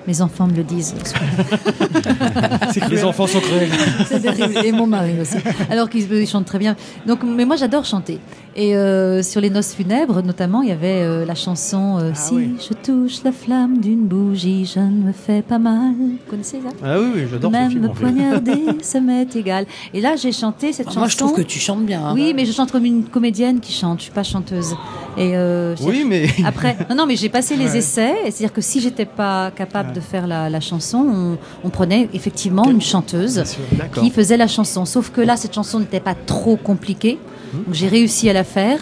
Mes 0.07 0.21
enfants 0.23 0.47
me 0.47 0.55
le 0.55 0.63
disent. 0.63 0.95
Les 2.91 3.03
enfants 3.05 3.27
sont 3.27 3.41
cruels. 3.41 3.71
C'est 4.07 4.21
terrible. 4.21 4.55
Et 4.65 4.71
mon 4.71 4.87
mari 4.87 5.15
aussi. 5.21 5.37
Alors 5.71 5.91
qu'il 5.91 6.03
il 6.13 6.27
chante 6.29 6.45
très 6.47 6.59
bien. 6.61 6.77
Donc, 7.07 7.21
mais 7.25 7.45
moi, 7.45 7.57
j'adore 7.57 7.85
chanter. 7.85 8.21
Et 8.59 8.75
euh, 8.75 9.23
sur 9.23 9.43
les 9.43 9.51
noces 9.51 9.75
funèbres, 9.75 10.23
notamment, 10.23 10.63
il 10.63 10.71
y 10.71 10.73
avait 10.73 11.03
euh, 11.03 11.27
la 11.27 11.35
chanson 11.35 11.99
euh, 12.01 12.13
Si 12.15 12.33
oui. 12.35 12.55
je 12.59 12.73
touche 12.73 13.23
la 13.23 13.31
flamme 13.31 13.81
d'une 13.83 14.07
bougie, 14.07 14.65
je 14.65 14.81
ne 14.81 15.09
me 15.09 15.13
fais 15.13 15.43
pas 15.43 15.59
mal. 15.59 15.93
Vous 15.99 16.17
connaissez 16.31 16.63
ça? 16.63 16.71
Ah 16.83 16.97
oui, 16.99 17.07
oui, 17.17 17.21
j'adore 17.31 17.51
ce 17.53 17.57
Même 17.57 17.71
film. 17.71 17.83
me 17.83 17.89
en 17.91 17.95
fait. 17.95 18.01
poignarder, 18.01 18.63
ça 18.81 19.01
m'est 19.01 19.37
égal. 19.37 19.67
Et 19.93 20.01
là, 20.01 20.17
j'ai 20.17 20.33
chanté 20.33 20.73
cette 20.73 20.87
chanson. 20.87 21.01
Moi, 21.01 21.09
je 21.09 21.19
trouve 21.19 21.35
que 21.35 21.43
tu 21.43 21.59
chantes 21.59 21.85
bien. 21.85 22.03
hein. 22.03 22.13
Oui, 22.15 22.33
mais 22.35 22.47
je 22.47 22.53
chante 22.53 22.73
comme 22.73 22.87
une 22.87 23.05
comédienne 23.05 23.61
qui 23.61 23.75
chante. 23.75 23.99
Je 23.99 24.05
suis 24.05 24.13
pas 24.13 24.23
chanteuse. 24.23 24.73
Et 25.19 25.33
euh, 25.37 25.75
Oui, 25.83 26.05
mais 26.09 26.27
après, 26.47 26.79
non, 26.89 26.97
non, 26.97 27.07
mais 27.07 27.17
j'ai 27.17 27.29
passé 27.29 27.57
les 27.57 27.73
Ouais. 27.73 27.79
essais. 27.79 28.15
et 28.25 28.31
C'est-à-dire 28.31 28.55
que 28.55 28.63
si 28.63 28.81
j'étais 28.81 29.05
pas 29.05 29.51
capable 29.51 29.93
de 29.93 30.01
faire 30.01 30.27
la, 30.27 30.49
la 30.49 30.61
chanson, 30.61 30.99
on, 31.07 31.37
on 31.63 31.69
prenait 31.69 32.09
effectivement 32.15 32.65
une 32.71 32.81
chanteuse 32.81 33.35
Bien 33.35 33.45
sûr. 33.45 33.61
d'accord. 33.73 34.03
qui 34.03 34.09
faisait 34.11 34.39
la 34.39 34.47
chanson. 34.49 34.87
Sauf 34.87 35.11
que 35.11 35.21
là, 35.21 35.37
cette 35.37 35.55
chanson 35.55 35.79
n'était 35.79 36.01
pas 36.01 36.15
trop 36.15 36.57
compliquée. 36.57 37.19
Hum. 37.55 37.63
Donc 37.65 37.75
j'ai 37.75 37.87
réussi 37.89 38.29
à 38.29 38.33
la 38.33 38.43
faire. 38.47 38.81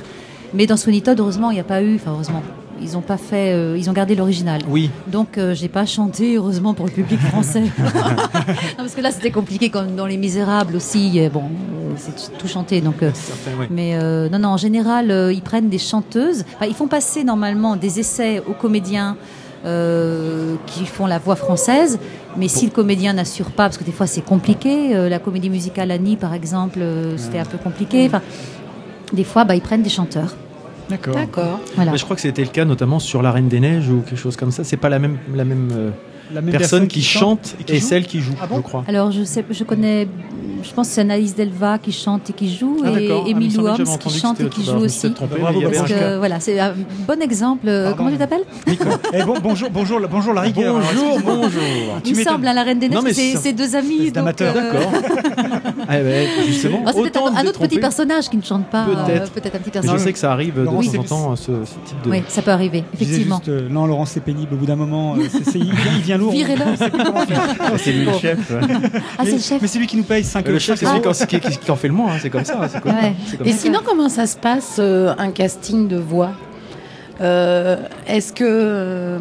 Mais 0.53 0.67
dans 0.67 0.77
Sweeney 0.77 1.01
Todd, 1.01 1.19
heureusement, 1.19 1.51
il 1.51 1.55
n'y 1.55 1.61
a 1.61 1.65
pas 1.65 1.83
eu. 1.83 1.97
Enfin, 1.97 2.13
heureusement. 2.13 2.43
Ils 2.83 2.97
ont 2.97 3.03
pas 3.03 3.17
fait, 3.17 3.53
euh, 3.53 3.77
ils 3.79 3.89
ont 3.89 3.93
gardé 3.93 4.17
l'original. 4.17 4.61
Oui, 4.69 4.91
Donc 5.07 5.39
euh, 5.39 5.55
j'ai 5.55 5.69
pas 5.69 5.87
chanté 5.87 6.35
heureusement 6.37 6.75
pour 6.75 6.87
le 6.87 6.93
public 6.93 7.21
français. 7.21 7.61
non, 7.79 8.79
parce 8.79 8.95
que 8.97 9.01
là 9.01 9.13
c'était 9.13 9.31
compliqué 9.31 9.71
comme 9.71 9.95
dans 9.95 10.07
Les 10.07 10.17
Misérables 10.17 10.75
aussi. 10.75 11.21
Bon, 11.33 11.45
euh, 11.45 11.93
c'est 11.97 12.37
tout 12.37 12.49
chanté 12.49 12.81
donc. 12.81 13.01
euh, 13.05 13.13
certain, 13.15 13.53
oui. 13.61 13.67
mais 13.71 13.97
non, 14.29 14.41
non, 14.41 14.49
en 14.49 14.57
général, 14.57 15.31
ils 15.33 15.41
prennent 15.41 15.69
des 15.69 15.79
chanteuses. 15.79 16.45
Enfin, 16.57 16.67
ils 16.67 16.75
font 16.75 16.89
passer 16.89 17.23
normalement 17.23 17.77
des 17.77 18.01
essais 18.01 18.43
aux 18.47 18.55
comédiens 18.55 19.17
qui 20.67 20.85
font 20.85 21.07
la 21.07 21.19
voix 21.19 21.37
française. 21.37 21.99
Mais 22.37 22.49
si 22.49 22.67
le 22.67 22.73
comédien 22.73 23.13
n'assure 23.13 23.53
pas, 23.53 23.65
parce 23.65 23.79
que 23.79 23.85
des 23.85 23.93
fois 23.93 24.09
c'est 24.09 24.25
compliqué, 24.25 24.93
la 25.09 25.21
comédie 25.21 25.49
musicale 25.49 25.93
Annie 25.93 26.17
par 26.17 26.35
exemple, 26.35 26.81
c'était 27.17 27.39
un 27.39 27.45
peu 27.45 27.57
compliqué. 27.57 28.05
Enfin, 28.07 28.21
des 29.13 29.25
fois, 29.25 29.45
bah, 29.45 29.55
ils 29.55 29.61
prennent 29.63 29.83
des 29.83 29.91
chanteurs. 29.91 30.35
D'accord. 30.91 31.15
D'accord. 31.15 31.61
Voilà. 31.77 31.93
Mais 31.93 31.99
je 31.99 32.05
crois 32.05 32.15
que 32.17 32.23
c'était 32.23 32.43
le 32.43 32.49
cas 32.51 32.65
notamment 32.65 32.99
sur 32.99 33.23
La 33.23 33.31
Reine 33.33 33.49
des 33.49 33.59
Neiges 33.61 33.89
ou 33.89 34.01
quelque 34.03 34.19
chose 34.19 34.37
comme 34.37 34.51
ça. 34.51 34.65
C'est 34.65 34.77
pas 34.77 34.91
la 34.91 34.99
même, 34.99 35.17
la 35.35 35.45
même 35.45 35.71
euh, 35.75 35.91
La 36.33 36.43
même 36.43 36.53
personne, 36.55 36.89
qui 36.89 37.03
chante 37.03 37.57
et 37.59 37.65
qui 37.65 37.73
et 37.77 37.81
celle 37.81 38.05
qui 38.07 38.21
joue, 38.21 38.35
Ah 38.43 38.47
bon 38.47 38.57
je 38.59 38.61
crois. 38.63 38.85
Alors 38.87 39.11
je 39.11 39.25
sais, 39.25 39.43
je 39.51 39.65
connais, 39.65 40.07
je 40.63 40.71
pense 40.75 40.89
que 40.89 40.95
c'est 40.95 41.01
Anaïs 41.01 41.35
Delva 41.35 41.79
qui 41.79 41.91
chante 41.91 42.29
et 42.29 42.33
qui 42.35 42.55
joue 42.55 42.83
Ah. 42.85 42.89
Ah, 42.95 43.01
et 43.01 43.09
j'avais 43.09 43.57
Worms 43.59 43.99
qui 43.99 44.11
chante 44.11 44.41
et 44.43 44.49
qui 44.51 44.63
joue 44.63 44.73
aussi. 44.77 45.11
trompé, 45.15 45.41
Bravo, 45.41 45.59
Parce 45.63 45.91
que 45.91 46.19
voilà, 46.19 46.39
c'est 46.39 46.61
un 46.61 46.75
bon 47.09 47.23
exemple. 47.23 47.65
Pardon. 47.67 47.97
Comment 47.97 48.11
tu 48.11 48.19
t'appelles 48.19 48.45
Eh, 49.15 49.23
bon, 49.23 49.37
bonjour, 49.43 49.71
bonjour, 49.71 50.01
bonjour 50.11 50.35
la 50.35 50.43
rigueur. 50.43 50.75
Bonjour, 50.75 51.19
bonjour. 51.25 51.63
Tu 52.05 52.11
Il 52.11 52.17
me 52.19 52.23
semble, 52.25 52.47
hein, 52.47 52.53
la 52.53 52.63
Reine 52.63 52.79
des 52.79 52.91
Neiges, 52.91 53.13
c'est 53.41 53.55
deux 53.55 53.75
amis. 53.75 54.11
D'amateurs. 54.13 54.55
euh, 54.55 54.73
D'accord. 54.73 54.93
Ah, 55.89 55.97
ouais, 55.99 56.27
justement, 56.47 56.83
oh, 56.87 56.91
c'est 56.95 57.03
peut-être 57.03 57.33
un, 57.37 57.47
autre 57.47 57.61
petit 57.61 57.79
personnage 57.79 58.29
qui 58.29 58.37
ne 58.37 58.43
chante 58.43 58.67
pas. 58.67 58.87
euh, 58.89 59.27
Peut-être. 59.35 59.57
Un 59.57 59.59
petit 59.59 59.63
Mais 59.67 59.71
personnage. 59.73 59.99
je 60.01 60.05
sais 60.05 60.13
que 60.13 60.19
ça 60.19 60.33
arrive 60.33 60.55
de 60.59 60.65
temps 60.65 60.81
en 60.81 61.03
temps, 61.05 61.37
ce, 61.37 61.45
ce 61.65 61.75
type 61.89 62.03
de. 62.05 62.11
Oui, 62.11 62.23
ça 62.29 62.43
peut 62.43 62.51
arriver, 62.51 62.85
effectivement. 62.95 63.37
juste, 63.37 63.49
euh, 63.49 63.69
non, 63.69 63.87
Laurent, 63.87 64.07
c'est 64.07 64.21
pénible. 64.21 64.55
Au 64.55 64.57
bout 64.57 64.67
d'un 64.67 64.77
moment, 64.77 65.15
euh, 65.17 65.25
c'est- 65.31 65.45
c'est- 65.51 65.59
il, 65.59 65.73
vient- 65.75 65.93
il 65.97 66.03
vient 66.03 66.19
lourd. 66.19 66.33
Virez-le. 66.33 66.77
Faire. 66.77 67.43
C'est 67.79 67.93
lui 67.93 68.05
le 68.07 68.13
chef. 68.13 68.39
Ah, 68.51 68.61
c'est 69.19 69.25
Mais- 69.25 69.31
le 69.33 69.39
chef. 69.39 69.63
Mais 69.63 69.69
c'est 69.69 69.79
lui 69.79 69.87
qui 69.87 69.97
nous 69.97 70.03
paye 70.05 70.25
5 70.25 70.47
Euh, 70.49 70.53
le 70.53 70.59
chef, 70.59 70.79
c'est 70.79 70.87
celui 70.87 71.01
qui 71.59 71.71
en- 71.71 71.77
fait 71.77 71.89
le 71.89 71.95
moins, 71.95 72.13
hein, 72.13 72.19
c'est 72.21 72.31
comme 72.31 72.45
ça. 72.45 72.61
Et 73.45 73.53
sinon, 73.53 73.81
comment 73.85 74.09
ça 74.09 74.27
se 74.27 74.37
passe 74.37 74.77
euh, 74.79 75.15
un 75.19 75.31
casting 75.31 75.89
de 75.89 75.97
voix? 75.99 76.31
Euh, 77.21 77.77
Est-ce 78.09 78.33
que 78.33 78.45
euh, 78.45 79.19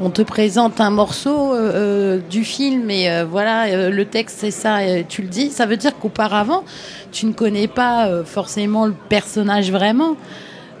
on 0.00 0.08
te 0.10 0.22
présente 0.22 0.80
un 0.80 0.90
morceau 0.90 1.52
euh, 1.52 1.72
euh, 1.74 2.20
du 2.30 2.42
film 2.42 2.90
et 2.90 3.10
euh, 3.10 3.26
voilà 3.30 3.66
euh, 3.66 3.90
le 3.90 4.06
texte 4.06 4.38
c'est 4.40 4.50
ça 4.50 4.78
tu 5.08 5.20
le 5.20 5.28
dis 5.28 5.50
Ça 5.50 5.66
veut 5.66 5.76
dire 5.76 5.92
qu'auparavant 5.98 6.64
tu 7.12 7.26
ne 7.26 7.32
connais 7.32 7.68
pas 7.68 8.08
forcément 8.24 8.86
le 8.86 8.94
personnage 9.08 9.70
vraiment. 9.70 10.16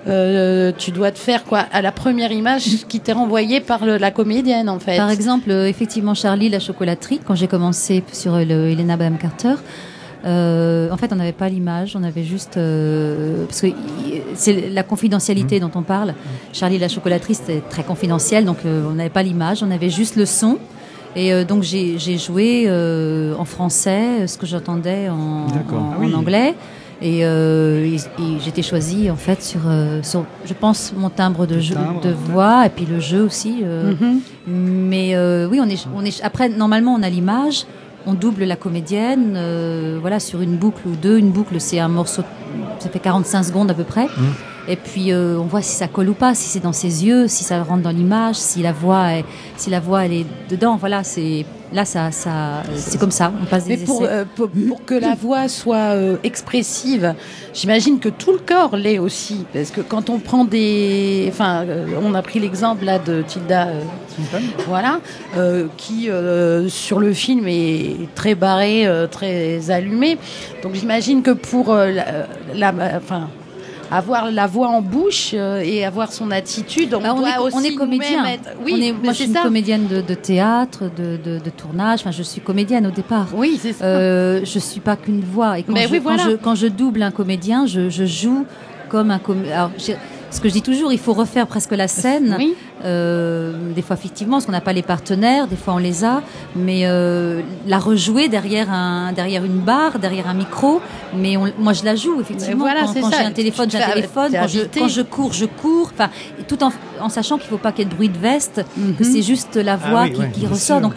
Tu 0.06 0.90
dois 0.90 1.12
te 1.12 1.18
faire 1.18 1.44
quoi 1.44 1.60
à 1.72 1.80
la 1.80 1.92
première 1.92 2.32
image 2.32 2.64
qui 2.88 2.98
t'est 3.00 3.12
renvoyée 3.12 3.60
par 3.60 3.86
la 3.86 4.10
comédienne 4.10 4.68
en 4.68 4.78
fait. 4.80 4.96
Par 4.96 5.10
exemple, 5.10 5.50
effectivement, 5.52 6.14
Charlie, 6.14 6.48
la 6.48 6.58
chocolaterie, 6.58 7.20
quand 7.24 7.36
j'ai 7.36 7.46
commencé 7.46 8.02
sur 8.12 8.36
le 8.36 8.70
Helena 8.70 8.96
Bonham 8.96 9.16
Carter, 9.16 9.54
Euh, 10.24 10.90
en 10.90 10.96
fait, 10.96 11.12
on 11.12 11.16
n'avait 11.16 11.32
pas 11.32 11.48
l'image, 11.48 11.96
on 11.96 12.02
avait 12.02 12.24
juste 12.24 12.56
euh, 12.56 13.44
parce 13.46 13.60
que 13.60 13.66
c'est 14.34 14.70
la 14.70 14.82
confidentialité 14.82 15.60
dont 15.60 15.70
on 15.74 15.82
parle. 15.82 16.14
Charlie 16.52 16.76
et 16.76 16.78
la 16.78 16.88
chocolaterie, 16.88 17.34
c'était 17.34 17.60
très 17.68 17.82
confidentiel, 17.82 18.44
donc 18.46 18.58
euh, 18.64 18.84
on 18.90 18.94
n'avait 18.94 19.10
pas 19.10 19.22
l'image, 19.22 19.62
on 19.62 19.70
avait 19.70 19.90
juste 19.90 20.16
le 20.16 20.24
son. 20.26 20.58
Et 21.16 21.32
euh, 21.32 21.44
donc 21.44 21.62
j'ai 21.62 21.98
joué 22.18 22.64
euh, 22.66 23.34
en 23.38 23.44
français 23.44 24.26
ce 24.26 24.36
que 24.38 24.46
j'entendais 24.46 25.08
en, 25.10 25.46
Ah 25.48 25.74
oui. 26.00 26.12
en 26.14 26.18
anglais. 26.18 26.54
Et, 27.02 27.24
euh, 27.26 27.84
et- 27.84 27.96
et 28.22 28.38
j'étais 28.42 28.62
choisie 28.62 29.10
en 29.10 29.16
fait 29.16 29.42
sur, 29.42 29.60
euh, 29.66 30.00
sur, 30.02 30.24
je 30.46 30.54
pense, 30.54 30.92
mon 30.96 31.10
timbre 31.10 31.44
de, 31.44 31.56
Le 31.56 31.60
jeu, 31.60 31.74
timbre, 31.74 32.00
de 32.00 32.08
ouais. 32.10 32.14
voix 32.32 32.64
et 32.66 32.70
puis 32.70 32.86
le 32.86 32.98
jeu 32.98 33.22
aussi. 33.22 33.60
euh, 33.62 33.92
Mhm. 34.00 34.20
mais 34.46 35.14
euh, 35.14 35.46
oui, 35.50 35.60
on 35.62 35.68
est, 35.68 35.86
on 35.94 36.04
est. 36.04 36.22
Après, 36.22 36.48
normalement, 36.48 36.94
on 36.94 37.02
a 37.02 37.10
l'image, 37.10 37.66
on 38.06 38.14
double 38.14 38.44
la 38.44 38.56
comédienne, 38.56 39.34
euh, 39.36 39.98
voilà, 40.00 40.20
sur 40.20 40.40
une 40.40 40.56
boucle 40.56 40.86
ou 40.86 40.96
deux. 40.96 41.18
Une 41.18 41.30
boucle, 41.30 41.60
c'est 41.60 41.78
un 41.78 41.88
morceau, 41.88 42.22
ça 42.78 42.88
fait 42.88 42.98
45 42.98 43.42
secondes 43.44 43.70
à 43.70 43.74
peu 43.74 43.84
près. 43.84 44.08
Et 44.66 44.76
puis 44.76 45.12
euh, 45.12 45.38
on 45.38 45.44
voit 45.44 45.62
si 45.62 45.74
ça 45.74 45.88
colle 45.88 46.08
ou 46.08 46.14
pas, 46.14 46.34
si 46.34 46.48
c'est 46.48 46.60
dans 46.60 46.72
ses 46.72 47.04
yeux, 47.04 47.28
si 47.28 47.44
ça 47.44 47.62
rentre 47.62 47.82
dans 47.82 47.90
l'image, 47.90 48.36
si 48.36 48.62
la 48.62 48.72
voix, 48.72 49.12
est, 49.12 49.24
si 49.56 49.70
la 49.70 49.80
voix 49.80 50.06
elle 50.06 50.12
est 50.12 50.26
dedans. 50.48 50.76
Voilà, 50.76 51.04
c'est 51.04 51.44
là, 51.74 51.84
ça, 51.84 52.10
ça, 52.12 52.62
c'est 52.76 52.98
comme 52.98 53.10
ça. 53.10 53.32
On 53.42 53.44
passe 53.44 53.64
des 53.64 53.76
Mais 53.76 53.84
pour, 53.84 54.02
essais. 54.04 54.12
euh, 54.12 54.24
pour, 54.36 54.48
pour 54.48 54.84
que 54.84 54.94
la 54.94 55.14
voix 55.14 55.48
soit 55.48 55.76
euh, 55.94 56.16
expressive, 56.22 57.14
j'imagine 57.52 57.98
que 57.98 58.08
tout 58.08 58.32
le 58.32 58.38
corps 58.38 58.76
l'est 58.76 58.98
aussi. 58.98 59.44
Parce 59.52 59.70
que 59.70 59.80
quand 59.82 60.08
on 60.08 60.18
prend 60.20 60.44
des. 60.44 61.26
Enfin, 61.28 61.64
euh, 61.66 61.86
on 62.02 62.14
a 62.14 62.22
pris 62.22 62.38
l'exemple 62.40 62.84
là 62.84 62.98
de 62.98 63.22
Tilda, 63.22 63.68
euh, 63.68 63.82
voilà, 64.66 65.00
euh, 65.36 65.66
qui 65.76 66.08
euh, 66.08 66.68
sur 66.68 67.00
le 67.00 67.12
film 67.12 67.46
est 67.48 67.96
très 68.14 68.34
barré, 68.34 68.86
euh, 68.86 69.06
très 69.06 69.70
allumé. 69.70 70.16
Donc 70.62 70.74
j'imagine 70.74 71.22
que 71.22 71.32
pour 71.32 71.70
euh, 71.72 71.90
la, 72.54 72.72
la- 72.72 72.96
enfin, 72.96 73.28
avoir 73.90 74.30
la 74.30 74.46
voix 74.46 74.68
en 74.68 74.80
bouche 74.82 75.30
euh, 75.34 75.60
et 75.64 75.84
avoir 75.84 76.12
son 76.12 76.30
attitude, 76.30 76.94
on, 76.94 77.00
Bah, 77.00 77.12
on, 77.14 77.20
doit 77.20 77.28
est, 77.34 77.38
aussi 77.38 77.56
on 77.56 77.62
est 77.62 77.74
comédien. 77.74 78.24
être- 78.26 78.50
Oui, 78.64 78.72
On 78.74 78.76
est- 78.76 78.92
mais 78.92 78.98
moi, 79.04 79.12
je 79.12 79.18
suis 79.22 79.26
une 79.26 79.34
comédienne 79.34 79.86
de, 79.86 80.00
de 80.00 80.14
théâtre, 80.14 80.84
de, 80.96 81.16
de, 81.16 81.38
de 81.38 81.50
tournage. 81.50 82.00
Enfin, 82.00 82.10
je 82.10 82.22
suis 82.22 82.40
comédienne 82.40 82.86
au 82.86 82.90
départ. 82.90 83.26
Oui, 83.34 83.58
c'est 83.60 83.72
ça. 83.72 83.84
Euh, 83.84 84.40
je 84.44 84.58
suis 84.58 84.80
pas 84.80 84.96
qu'une 84.96 85.20
voix. 85.20 85.58
Et 85.58 85.62
quand, 85.62 85.72
Mais 85.72 85.86
je, 85.86 85.92
oui, 85.92 85.98
quand, 85.98 86.14
voilà. 86.14 86.24
je, 86.30 86.36
quand 86.36 86.54
je 86.54 86.66
double 86.66 87.02
un 87.02 87.10
comédien, 87.10 87.66
je, 87.66 87.88
je 87.90 88.04
joue 88.04 88.46
comme 88.88 89.10
un 89.10 89.18
comédien. 89.18 89.70
Ce 90.34 90.40
que 90.40 90.48
je 90.48 90.54
dis 90.54 90.62
toujours, 90.62 90.92
il 90.92 90.98
faut 90.98 91.12
refaire 91.12 91.46
presque 91.46 91.70
la 91.70 91.86
scène. 91.86 92.34
Oui. 92.38 92.54
Euh, 92.84 93.52
des 93.72 93.82
fois, 93.82 93.94
effectivement, 93.96 94.32
parce 94.36 94.46
qu'on 94.46 94.52
n'a 94.52 94.60
pas 94.60 94.72
les 94.72 94.82
partenaires, 94.82 95.46
des 95.46 95.54
fois 95.56 95.74
on 95.74 95.78
les 95.78 96.04
a, 96.04 96.22
mais 96.56 96.82
euh, 96.86 97.40
la 97.68 97.78
rejouer 97.78 98.28
derrière 98.28 98.70
un, 98.70 99.12
derrière 99.12 99.44
une 99.44 99.60
barre, 99.60 100.00
derrière 100.00 100.28
un 100.28 100.34
micro. 100.34 100.80
Mais 101.16 101.36
on- 101.36 101.52
moi, 101.58 101.72
je 101.72 101.84
la 101.84 101.94
joue 101.94 102.20
effectivement. 102.20 102.64
Voilà, 102.64 102.80
quand 102.82 103.00
quand 103.00 103.10
j'ai 103.16 103.24
un 103.24 103.30
téléphone, 103.30 103.70
j'ai 103.70 103.78
un 103.80 103.92
téléphone. 103.92 104.32
Quand 104.32 104.48
je, 104.48 104.60
quand 104.78 104.88
je 104.88 105.02
cours, 105.02 105.32
je 105.32 105.44
cours. 105.46 105.90
Enfin, 105.94 106.10
tout 106.48 106.62
en, 106.64 106.72
en 107.00 107.08
sachant 107.08 107.38
qu'il 107.38 107.48
faut 107.48 107.56
pas 107.56 107.70
qu'il 107.70 107.84
y 107.84 107.86
ait 107.86 107.90
de 107.90 107.94
bruit 107.94 108.08
de 108.08 108.18
veste, 108.18 108.60
que 108.98 109.04
c'est 109.04 109.22
juste 109.22 109.54
la 109.56 109.76
voix 109.76 110.02
oui, 110.02 110.12
qui, 110.14 110.20
ouais, 110.20 110.30
qui 110.32 110.46
ressort. 110.46 110.80
sûr. 110.80 110.80
Donc, 110.80 110.94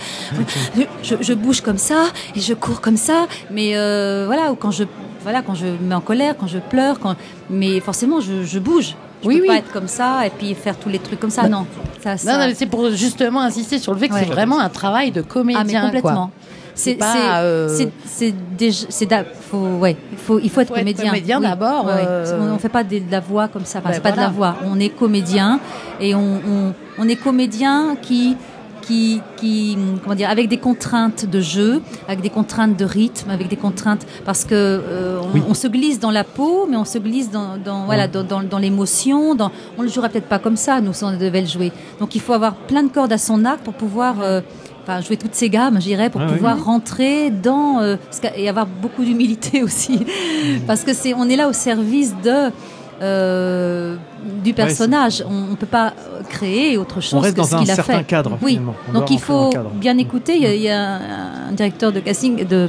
je, 1.03 1.15
je 1.21 1.33
bouge 1.33 1.61
comme 1.61 1.77
ça 1.77 2.05
et 2.35 2.39
je 2.39 2.53
cours 2.55 2.81
comme 2.81 2.97
ça. 2.97 3.27
Mais 3.51 3.77
euh, 3.77 4.23
voilà, 4.25 4.51
ou 4.51 4.55
quand 4.55 4.71
je 4.71 4.83
voilà, 5.21 5.41
quand 5.41 5.55
je 5.55 5.65
me 5.67 5.77
mets 5.89 5.95
en 5.95 6.01
colère, 6.01 6.35
quand 6.39 6.47
je 6.47 6.57
pleure, 6.57 6.99
quand 6.99 7.15
mais 7.49 7.79
forcément 7.81 8.19
je, 8.19 8.43
je 8.43 8.59
bouge. 8.59 8.95
Je 9.23 9.27
Oui, 9.27 9.35
peux 9.37 9.41
oui. 9.41 9.47
pas 9.47 9.55
être 9.57 9.71
comme 9.71 9.87
ça 9.87 10.25
et 10.25 10.29
puis 10.29 10.53
faire 10.53 10.77
tous 10.77 10.89
les 10.89 10.99
trucs 10.99 11.19
comme 11.19 11.29
ça. 11.31 11.47
non, 11.47 11.65
ça, 12.03 12.17
ça- 12.17 12.31
Non, 12.33 12.39
non, 12.39 12.47
mais 12.47 12.53
c'est 12.53 12.67
pour 12.67 12.89
justement 12.91 13.41
insister 13.41 13.79
sur 13.79 13.93
le 13.93 13.99
fait 13.99 14.09
que 14.09 14.13
Ouais. 14.13 14.19
c'est 14.23 14.31
vraiment 14.31 14.59
un 14.59 14.69
travail 14.69 15.11
de 15.11 15.21
comédien. 15.21 15.61
ah 15.61 15.65
mais 15.65 15.99
complètement. 16.01 16.31
C'est 16.75 16.93
pas, 16.93 17.11
c'est 17.11 17.19
euh, 17.87 17.89
c'est 18.05 18.35
déjà 18.55 18.85
faut 19.49 19.57
ouais 19.79 19.97
il 20.11 20.17
faut 20.19 20.37
il 20.37 20.47
faut 20.51 20.61
être 20.61 20.67
Faut 20.67 20.75
être 20.75 20.81
comédien. 20.81 21.05
comédien 21.09 21.39
d'abord, 21.41 21.87
euh, 21.89 22.37
On, 22.39 22.53
on 22.53 22.59
fait 22.59 22.69
pas 22.69 22.83
de, 22.83 22.99
de 22.99 23.11
la 23.11 23.19
voix 23.19 23.47
comme 23.47 23.65
ça. 23.65 23.79
Enfin, 23.79 23.89
Ben 23.89 23.95
c'est 23.95 24.01
pas 24.03 24.11
de 24.11 24.17
la 24.17 24.29
voix. 24.29 24.55
On 24.63 24.79
est 24.79 24.89
comédien 24.89 25.59
et 25.99 26.13
on, 26.13 26.19
on 26.47 26.73
on 26.99 27.09
est 27.09 27.15
comédien 27.15 27.95
qui 27.99 28.37
qui, 28.87 29.21
qui, 29.35 29.77
comment 30.03 30.15
dire, 30.15 30.29
avec 30.29 30.47
des 30.47 30.57
contraintes 30.57 31.25
de 31.25 31.41
jeu, 31.41 31.81
avec 32.07 32.21
des 32.21 32.29
contraintes 32.29 32.77
de 32.77 32.85
rythme, 32.85 33.29
avec 33.29 33.49
des 33.49 33.57
contraintes, 33.57 34.05
parce 34.25 34.45
que 34.45 34.53
euh, 34.55 35.19
on, 35.35 35.51
on 35.51 35.53
se 35.53 35.67
glisse 35.67 35.99
dans 35.99 36.11
la 36.11 36.23
peau, 36.23 36.67
mais 36.69 36.77
on 36.77 36.85
se 36.85 36.97
glisse 36.97 37.29
dans, 37.29 37.57
dans 37.57 37.85
voilà, 37.85 38.07
dans, 38.07 38.23
dans, 38.23 38.43
dans 38.43 38.57
l'émotion. 38.59 39.35
Dans, 39.35 39.51
on 39.77 39.81
le 39.81 39.89
jouera 39.89 40.07
peut-être 40.09 40.29
pas 40.29 40.39
comme 40.39 40.55
ça, 40.57 40.79
nous, 40.79 40.93
si 40.93 41.03
on 41.03 41.11
devait 41.11 41.41
le 41.41 41.47
jouer. 41.47 41.71
Donc, 41.99 42.15
il 42.15 42.21
faut 42.21 42.33
avoir 42.33 42.55
plein 42.55 42.83
de 42.83 42.89
cordes 42.89 43.11
à 43.11 43.17
son 43.17 43.43
arc 43.43 43.59
pour 43.59 43.73
pouvoir, 43.73 44.21
euh, 44.21 44.39
enfin, 44.83 45.01
jouer 45.01 45.17
toutes 45.17 45.35
ces 45.35 45.49
gammes, 45.49 45.75
je 45.81 45.87
dirais, 45.87 46.09
pour 46.09 46.21
Ah 46.21 46.27
oui. 46.29 46.35
pouvoir 46.35 46.63
rentrer 46.63 47.29
dans 47.29 47.79
euh, 47.81 47.97
et 48.37 48.47
avoir 48.47 48.67
beaucoup 48.67 49.03
d'humilité 49.03 49.63
aussi, 49.67 49.99
parce 50.65 50.83
que 50.83 50.93
c'est, 50.93 51.13
on 51.13 51.27
est 51.27 51.35
là 51.35 51.49
au 51.49 51.53
service 51.53 52.15
de 52.23 52.51
euh, 53.01 53.95
du 54.43 54.53
personnage. 54.53 55.23
on, 55.27 55.51
on 55.53 55.55
peut 55.55 55.65
pas 55.65 55.93
créer 56.29 56.77
autre 56.77 56.99
chose 57.01 57.13
On 57.15 57.19
reste 57.19 57.35
que 57.35 57.41
dans 57.41 57.47
ce 57.47 57.55
un 57.55 57.59
qu'il 57.59 57.71
a 57.71 57.75
certain 57.75 57.97
fait. 57.99 58.03
cadre, 58.03 58.37
Oui, 58.41 58.59
donc 58.93 59.09
il 59.11 59.19
faut 59.19 59.49
bien 59.75 59.97
écouter. 59.97 60.35
Il 60.35 60.41
y 60.43 60.47
a, 60.47 60.53
il 60.53 60.61
y 60.61 60.69
a 60.69 60.79
un, 60.95 60.99
un 61.49 61.51
directeur 61.53 61.91
de 61.91 61.99
casting, 61.99 62.45
de 62.45 62.67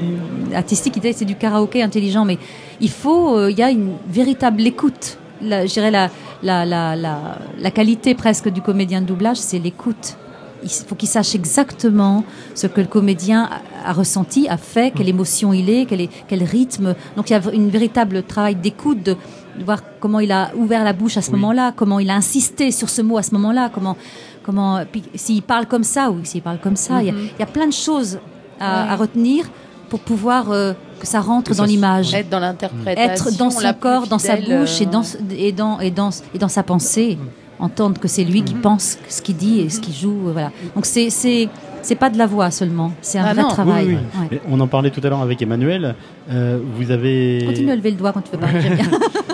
artistique, 0.55 0.94
qui 0.94 1.00
disait 1.00 1.12
c'est 1.14 1.24
du 1.24 1.36
karaoké 1.36 1.82
intelligent, 1.82 2.24
mais 2.24 2.38
il 2.80 2.90
faut, 2.90 3.36
euh, 3.36 3.50
il 3.50 3.59
y 3.59 3.62
a 3.62 3.70
une 3.70 3.92
véritable 4.09 4.60
écoute. 4.66 5.18
La, 5.40 5.66
je 5.66 5.72
dirais 5.72 5.90
la, 5.90 6.10
la, 6.42 6.64
la, 6.64 6.96
la, 6.96 7.38
la 7.59 7.70
qualité 7.70 8.14
presque 8.14 8.48
du 8.48 8.60
comédien 8.60 9.00
de 9.00 9.06
doublage, 9.06 9.36
c'est 9.38 9.59
l'écoute. 9.59 10.16
Il 10.64 10.68
faut 10.70 10.96
qu'il 10.96 11.09
sache 11.09 11.36
exactement 11.36 12.24
ce 12.56 12.66
que 12.66 12.80
le 12.80 12.88
comédien 12.88 13.48
a, 13.84 13.90
a 13.90 13.92
ressenti, 13.92 14.48
a 14.48 14.56
fait, 14.56 14.92
quelle 14.92 15.09
émotion 15.09 15.52
il 15.52 15.70
est, 15.70 15.86
quel, 15.86 16.00
est, 16.00 16.10
quel 16.26 16.42
rythme. 16.42 16.96
Donc 17.16 17.30
il 17.30 17.34
y 17.34 17.36
a 17.36 17.40
une 17.52 17.70
véritable 17.70 18.24
travail 18.24 18.56
d'écoute, 18.56 19.00
de 19.05 19.16
voir 19.64 19.80
comment 20.01 20.20
il 20.20 20.32
a 20.32 20.51
ouvert 20.56 20.85
la 20.85 20.93
bouche 20.93 21.16
à 21.16 21.22
ce 21.22 21.30
moment-là, 21.32 21.72
comment 21.74 21.98
il 21.98 22.10
a 22.10 22.14
insisté 22.14 22.70
sur 22.70 22.89
ce 22.89 23.02
mot 23.02 23.18
à 23.18 23.22
ce 23.22 23.32
moment-là, 23.35 23.70
comment, 23.72 23.97
comment, 24.43 24.80
s'il 25.14 25.43
parle 25.43 25.66
comme 25.66 25.85
ça 25.85 26.10
ou 26.10 26.24
s'il 26.24 26.43
parle 26.43 26.59
comme 26.59 26.76
ça. 26.76 27.02
Il 27.02 27.06
y 27.09 27.10
a- 27.10 27.14
y, 27.39 27.43
a 27.43 27.47
plein 27.47 27.66
de 27.66 27.72
choses 27.72 28.18
à, 28.60 28.85
Ouais. 28.85 28.90
à 28.90 28.97
retenir 28.97 29.44
pour 29.89 30.01
pouvoir 30.01 30.51
euh, 30.51 30.72
que 31.01 31.06
ça 31.06 31.20
rentre 31.20 31.51
Que 31.52 31.56
dans 31.56 31.64
l'image 31.64 32.12
Être 32.14 32.28
dans 32.28 32.40
l'interprétation. 32.40 33.12
être 33.30 33.36
dans 33.39 33.51
son 33.51 33.72
corps, 33.74 34.06
dans 34.06 34.18
sa 34.18 34.36
bouche 34.36 34.80
et 34.80 34.86
euh, 34.86 34.90
dans, 34.90 35.02
et 35.30 35.52
dans, 35.52 35.80
et 35.80 35.90
dans, 35.90 36.10
et 36.35 36.39
dans 36.39 36.48
sa 36.48 36.62
pensée, 36.62 37.18
entendre 37.59 37.98
que 38.01 38.06
c'est 38.09 38.24
lui 38.24 38.43
qui 38.43 38.55
pense 38.55 38.98
ce 39.09 39.20
qu'il 39.22 39.36
dit 39.36 39.60
et 39.60 39.68
ce 39.70 39.80
qu'il 39.80 39.94
joue. 39.94 40.28
euh, 40.28 40.32
Voilà. 40.32 40.51
Donc 40.74 40.85
c'est 40.86 41.48
c'est 41.82 41.94
pas 41.94 42.10
de 42.10 42.18
la 42.18 42.26
voix 42.26 42.50
seulement, 42.50 42.92
c'est 43.02 43.18
un 43.18 43.24
Ah 43.26 43.32
vrai 43.34 43.42
non, 43.42 43.48
travail. 43.48 43.86
oui, 43.88 43.94
Ouais. 44.30 44.36
Et 44.36 44.40
On 44.50 44.59
en 44.60 44.66
parlait 44.66 44.90
tout 44.90 45.00
à 45.05 45.09
l'heure 45.09 45.22
avec 45.22 45.40
Emmanuel. 45.42 45.94
Euh, 46.30 46.59
vous 46.74 46.90
avez. 46.90 47.42
Continue 47.46 47.70
à 47.72 47.76
lever 47.76 47.90
le 47.92 47.96
doigt 47.96 48.12
quand 48.12 48.20
tu 48.22 48.32
veux 48.32 48.38
parler. 48.38 48.60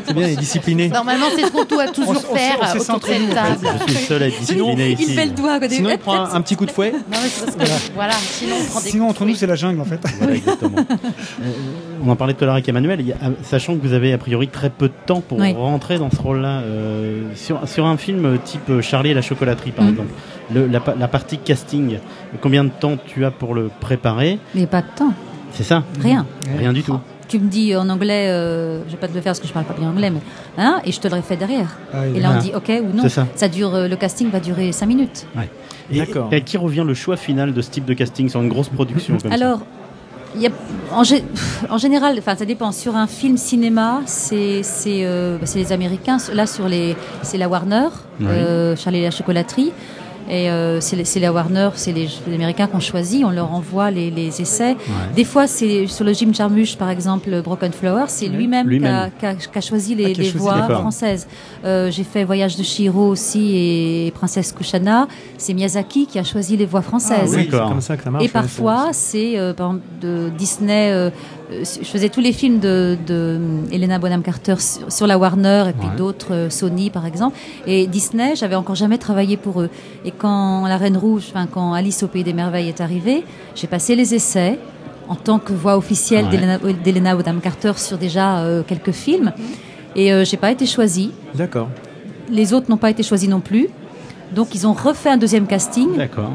C'est 0.07 0.13
bien, 0.13 0.27
il 0.27 0.33
est 0.35 0.37
discipliné. 0.37 0.89
Normalement, 0.91 1.27
c'est 1.35 1.47
ce 1.47 1.51
qu'on 1.51 1.65
doit 1.65 1.87
toujours 1.87 2.11
On 2.11 2.33
on 2.33 2.37
faire 2.37 2.57
on 2.61 2.67
s'est 2.79 2.91
autour 2.93 2.99
de 3.09 3.15
cette 3.15 3.35
table. 3.35 3.59
Je 3.87 3.93
suis 3.93 3.95
le 3.95 4.07
seul 4.07 4.23
à 4.23 4.27
être 4.27 4.39
discipliné 4.39 4.91
Il 4.91 5.01
ici. 5.01 5.15
fait 5.15 5.25
le 5.25 5.31
doigt. 5.33 5.59
quand 5.59 5.71
Sinon, 5.71 5.89
il 5.91 5.99
prend 5.99 6.15
un, 6.27 6.35
un 6.35 6.41
petit 6.43 6.57
coup 6.57 6.67
de 6.67 6.71
fouet. 6.71 6.93
Non, 6.93 6.99
mais 7.23 7.29
c'est 7.29 7.47
parce 7.47 7.57
que, 7.57 7.93
voilà, 7.95 8.13
sinon 8.13 8.57
on 8.61 8.65
prend 8.67 8.81
des 8.83 8.91
Sinon, 8.91 9.05
coups 9.07 9.17
entre 9.17 9.25
nous, 9.25 9.35
c'est 9.35 9.47
la 9.47 9.55
jungle, 9.55 9.81
en 9.81 9.85
fait. 9.87 9.99
Voilà, 10.19 10.35
exactement. 10.35 10.77
Euh, 10.77 11.51
on 12.05 12.11
en 12.11 12.17
parlait 12.17 12.35
tout 12.35 12.45
à 12.45 12.47
l'heure 12.49 12.55
avec 12.57 12.69
Emmanuel, 12.69 13.01
il 13.01 13.13
euh, 13.13 13.31
sachant 13.45 13.77
que 13.77 13.81
vous 13.87 13.95
avez 13.95 14.13
a 14.13 14.19
priori 14.19 14.49
très 14.49 14.69
peu 14.69 14.89
de 14.89 14.93
temps 15.07 15.23
pour 15.23 15.39
Oui. 15.39 15.53
rentrer 15.55 15.99
dans 15.99 16.11
ce 16.11 16.21
rôle-là. 16.21 16.61
euh, 16.61 17.23
sur, 17.35 17.67
sur 17.67 17.87
un 17.87 17.97
film 17.97 18.39
type 18.45 18.83
Charlie 18.83 19.11
et 19.11 19.15
la 19.15 19.23
chocolaterie, 19.23 19.71
par 19.73 19.87
Mhm. 19.87 19.91
exemple, 19.93 20.09
le- 20.53 20.67
la, 20.67 20.81
pa- 20.81 20.95
la 20.99 21.09
partie 21.09 21.39
casting, 21.39 21.99
combien 22.41 22.65
de 22.65 22.71
temps 22.71 22.97
tu 23.07 23.25
as 23.25 23.31
pour 23.31 23.55
le 23.55 23.71
préparer 23.81 24.39
Mais 24.55 24.67
pas 24.67 24.83
de 24.83 24.87
temps, 24.97 25.13
C'est 25.53 25.63
ça 25.65 25.83
rien. 26.01 26.27
Rien 26.59 26.73
du 26.73 26.83
tout. 26.83 26.99
Tu 27.27 27.39
me 27.39 27.49
dis 27.49 27.75
en 27.75 27.89
anglais, 27.89 28.29
euh, 28.29 28.85
je 28.87 28.91
vais 28.93 28.99
pas 28.99 29.09
te 29.09 29.15
le 29.15 29.21
faire 29.21 29.31
parce 29.31 29.41
que 29.41 29.47
je 29.49 29.53
parle 29.53 29.65
pas 29.65 29.73
bien 29.75 29.89
anglais, 29.89 30.11
mais 30.11 30.21
hein, 30.59 30.81
et 30.85 30.93
je 30.93 31.01
te 31.01 31.09
le 31.09 31.15
refais 31.17 31.37
derrière. 31.37 31.79
Ah, 31.93 32.01
oui. 32.03 32.19
Et 32.19 32.21
là 32.21 32.31
on 32.33 32.37
Ah. 32.37 32.39
dit 32.39 32.53
ok 32.55 32.69
ou 32.83 32.95
non. 32.97 33.03
C'est 33.09 33.09
ça. 33.37 33.49
dure, 33.49 33.75
euh, 33.75 33.89
le 33.89 33.97
casting 33.97 34.31
va 34.31 34.41
durer 34.41 34.73
5 34.73 34.87
minutes. 34.87 35.27
Et, 35.91 35.99
D'accord. 35.99 36.29
et 36.33 36.37
à 36.37 36.41
qui 36.41 36.57
revient 36.59 36.85
le 36.87 36.95
choix 36.95 37.17
final 37.17 37.53
de 37.55 37.61
ce 37.63 37.71
type 37.71 37.85
de 37.87 37.95
casting 37.95 38.29
sur 38.29 38.41
une 38.43 38.49
grosse 38.49 38.69
production 38.69 39.17
comme 39.19 39.31
ça 39.31 39.35
Alors, 39.35 39.61
il 40.37 40.43
y 40.43 40.47
a, 40.47 40.51
en, 40.93 41.79
général, 41.79 42.17
enfin 42.19 42.35
ça 42.37 42.45
dépend. 42.45 42.73
Sur 42.73 42.97
un 42.97 43.07
film 43.07 43.37
cinéma, 43.37 44.01
c'est 44.07 44.63
c'est 44.63 45.05
euh, 45.05 45.39
bah, 45.41 45.47
les 45.55 45.73
Américains. 45.73 46.19
Là 46.33 46.47
sur 46.47 46.69
les, 46.69 46.97
c'est 47.23 47.39
la 47.39 47.49
Warner, 47.49 47.87
Oui. 48.21 48.27
euh, 48.29 48.77
Charlie 48.77 48.99
et 48.99 49.05
la 49.05 49.11
chocolaterie. 49.11 49.73
Et 50.29 50.51
euh, 50.51 50.81
c'est 50.81 51.21
la 51.21 51.33
Warner, 51.33 51.71
c'est 51.75 51.93
les, 51.93 52.09
les 52.27 52.35
Américains 52.35 52.67
qu'on 52.67 52.81
choisit. 52.81 53.25
On 53.25 53.31
leur 53.31 53.53
envoie 53.53 53.91
les, 53.91 54.11
les 54.11 54.41
essais. 54.41 54.77
Des 55.15 55.25
fois, 55.25 55.47
c'est 55.47 55.87
sur 55.87 56.05
le 56.05 56.13
Jim 56.13 56.31
Jarmusch, 56.33 56.77
par 56.77 56.89
exemple, 56.91 57.43
Broken 57.43 57.73
Flower, 57.73 58.05
c'est 58.09 58.29
lui-même 58.29 58.69
qui 58.69 58.85
a, 58.87 59.11
qui 59.11 59.27
a- 59.27 59.35
qui 59.35 59.59
a 59.59 59.61
choisi 59.61 59.95
les, 59.95 60.05
Ah, 60.05 60.07
a 60.07 60.11
les 60.11 60.15
choisi, 60.25 60.39
voix 60.39 60.63
françaises. 60.69 61.27
Euh, 61.65 61.91
J'ai 61.91 62.05
fait 62.05 62.25
Voyage 62.25 62.57
de 62.57 62.63
Chihiro 62.63 63.09
aussi 63.09 63.53
et 63.57 64.13
Princesse 64.15 64.53
Kushana. 64.53 65.09
C'est 65.39 65.53
Miyazaki 65.55 66.07
qui 66.07 66.19
a 66.19 66.25
choisi 66.25 66.57
les 66.57 66.67
voix 66.67 66.83
françaises. 66.83 67.31
oui, 67.35 67.45
c'est 67.45 67.51
D'accord. 67.51 67.69
comme 67.69 67.81
ça 67.81 67.97
que 67.97 68.03
ça 68.05 68.11
marche. 68.11 68.25
Et 68.25 68.29
parfois, 68.29 68.89
c'est 68.93 69.39
euh, 69.39 69.53
par 69.53 69.67
exemple 69.69 69.85
de 70.01 70.31
Disney. 70.37 71.11
Je 71.63 71.85
faisais 71.87 72.09
tous 72.09 72.21
les 72.21 72.33
films 72.33 72.59
de, 72.59 72.97
de 73.07 73.39
Helena 73.71 73.99
Bonham 73.99 74.23
Carter 74.23 74.57
sur, 74.59 74.91
sur 74.91 75.07
la 75.07 75.19
Warner 75.19 75.65
et 75.69 75.73
puis 75.73 75.89
Ouais. 75.89 75.97
d'autres 75.97 76.33
euh, 76.35 76.51
Sony 76.51 76.91
par 76.91 77.07
exemple. 77.07 77.37
Et 77.67 77.87
Disney, 77.87 78.35
j'avais 78.37 78.55
encore 78.57 78.75
jamais 78.75 78.99
travaillé 78.99 79.37
pour 79.37 79.61
eux. 79.61 79.71
Et 80.05 80.11
quand 80.11 80.67
La 80.67 80.77
Reine 80.77 80.97
Rouge, 80.97 81.25
enfin 81.31 81.47
quand 81.51 81.73
Alice 81.75 82.03
au 82.03 82.09
pays 82.09 82.25
des 82.25 82.33
merveilles 82.33 82.69
est 82.69 82.81
arrivée, 82.81 83.25
j'ai 83.55 83.67
passé 83.67 83.95
les 83.97 84.15
essais. 84.15 84.59
en 85.07 85.17
tant 85.17 85.39
que 85.39 85.53
voix 85.53 85.77
officielle 85.77 86.25
Ouais. 86.31 86.31
Bonham 87.15 87.41
Carter 87.41 87.73
sur 87.77 87.99
déjà 87.99 88.39
euh, 88.39 88.63
quelques 88.67 88.93
films. 88.93 89.33
Et 89.97 90.13
euh, 90.13 90.25
j'ai 90.25 90.39
pas 90.39 90.51
été 90.51 90.65
choisie. 90.67 91.11
D'accord. 91.35 91.69
Les 92.31 92.53
autres 92.55 92.71
n'ont 92.71 92.79
pas 92.79 92.91
été 92.91 93.03
choisis 93.03 93.29
non 93.29 93.41
plus. 93.41 93.69
Donc 94.35 94.55
ils 94.55 94.67
ont 94.67 94.73
refait 94.73 95.11
un 95.11 95.19
deuxième 95.19 95.47
casting. 95.47 95.97
D'accord. 95.97 96.31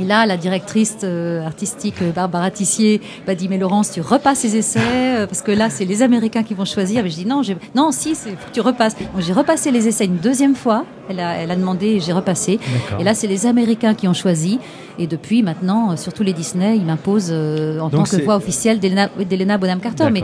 Et 0.00 0.04
là, 0.04 0.26
la 0.26 0.36
directrice 0.36 0.98
euh, 1.04 1.44
artistique 1.44 1.96
euh, 2.02 2.12
Barbara 2.12 2.50
Tissier 2.50 3.00
m'a 3.26 3.34
dit 3.34 3.48
Mais 3.48 3.58
Laurence, 3.58 3.90
tu 3.90 4.00
repasses 4.00 4.44
les 4.44 4.56
essais 4.56 4.80
euh, 4.82 5.26
Parce 5.26 5.42
que 5.42 5.50
là, 5.50 5.70
c'est 5.70 5.84
les 5.84 6.02
Américains 6.02 6.42
qui 6.42 6.54
vont 6.54 6.64
choisir. 6.64 7.02
Mais 7.02 7.10
je 7.10 7.16
dis 7.16 7.26
Non, 7.26 7.42
non 7.74 7.90
si, 7.90 8.10
il 8.10 8.16
faut 8.16 8.30
que 8.30 8.52
tu 8.52 8.60
repasses. 8.60 8.96
Donc 8.96 9.20
j'ai 9.20 9.32
repassé 9.32 9.70
les 9.70 9.88
essais 9.88 10.04
une 10.04 10.18
deuxième 10.18 10.54
fois. 10.54 10.84
Elle 11.08 11.20
a, 11.20 11.36
elle 11.36 11.50
a 11.50 11.56
demandé 11.56 11.86
et 11.86 12.00
j'ai 12.00 12.12
repassé. 12.12 12.60
Et 13.00 13.04
là, 13.04 13.14
c'est 13.14 13.26
les 13.26 13.46
Américains 13.46 13.94
qui 13.94 14.06
ont 14.08 14.14
choisi. 14.14 14.58
Et 14.98 15.06
depuis, 15.06 15.42
maintenant, 15.42 15.92
euh, 15.92 15.96
sur 15.96 16.12
tous 16.12 16.22
les 16.22 16.32
Disney, 16.32 16.76
ils 16.76 16.84
m'imposent 16.84 17.30
euh, 17.30 17.78
en 17.80 17.88
Donc 17.88 18.08
tant 18.08 18.16
que 18.16 18.22
voix 18.22 18.36
officielle 18.36 18.78
d'Elena 18.80 19.08
d'Elena 19.28 19.58
Bonham 19.58 19.80
Carter. 19.80 20.08
Mais. 20.10 20.22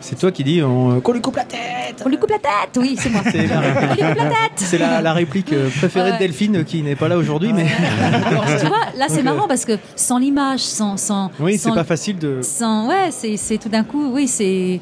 C'est 0.00 0.18
toi 0.18 0.30
qui 0.32 0.44
dis 0.44 0.62
on- 0.62 1.00
qu'on 1.00 1.12
lui 1.12 1.20
coupe 1.22 1.36
la 1.36 1.44
tête. 1.44 2.02
on 2.04 2.08
lui 2.08 2.18
coupe 2.18 2.30
la 2.30 2.38
tête 2.38 2.76
Oui, 2.76 2.96
c'est 2.98 3.08
moi. 3.10 3.22
C'est 3.30 3.46
la, 3.46 3.58
On 3.58 3.62
lui 3.62 3.88
coupe 3.88 4.00
la 4.00 4.14
tête 4.14 4.52
c'est 4.56 4.78
la- 4.78 5.00
la 5.00 5.12
réplique 5.14 5.52
euh, 5.52 5.68
préférée 5.70 6.12
de 6.12 6.18
Delphine 6.18 6.64
qui 6.64 6.82
n'est 6.82 6.96
pas 6.96 7.08
là 7.08 7.16
aujourd'hui, 7.16 7.52
mais 7.54 7.64
Tu 7.64 8.66
vois, 8.66 8.76
là, 8.98 9.06
c'est 9.08 9.16
Donc, 9.16 9.18
euh, 9.20 9.22
marrant 9.22 9.48
parce 9.48 9.64
que 9.64 9.78
sans 9.96 10.18
l'image, 10.18 10.60
sans. 10.60 10.96
sans 10.98 11.30
oui, 11.40 11.56
c'est 11.58 11.72
pas 11.72 11.84
facile 11.84 12.18
de. 12.18 12.40
sans 12.42 12.88
ouais 12.88 13.10
c'est 13.10 13.36
c'est 13.36 13.56
tout 13.58 13.68
d'un 13.70 13.84
coup 13.84 14.10
oui 14.12 14.28
c'est 14.28 14.80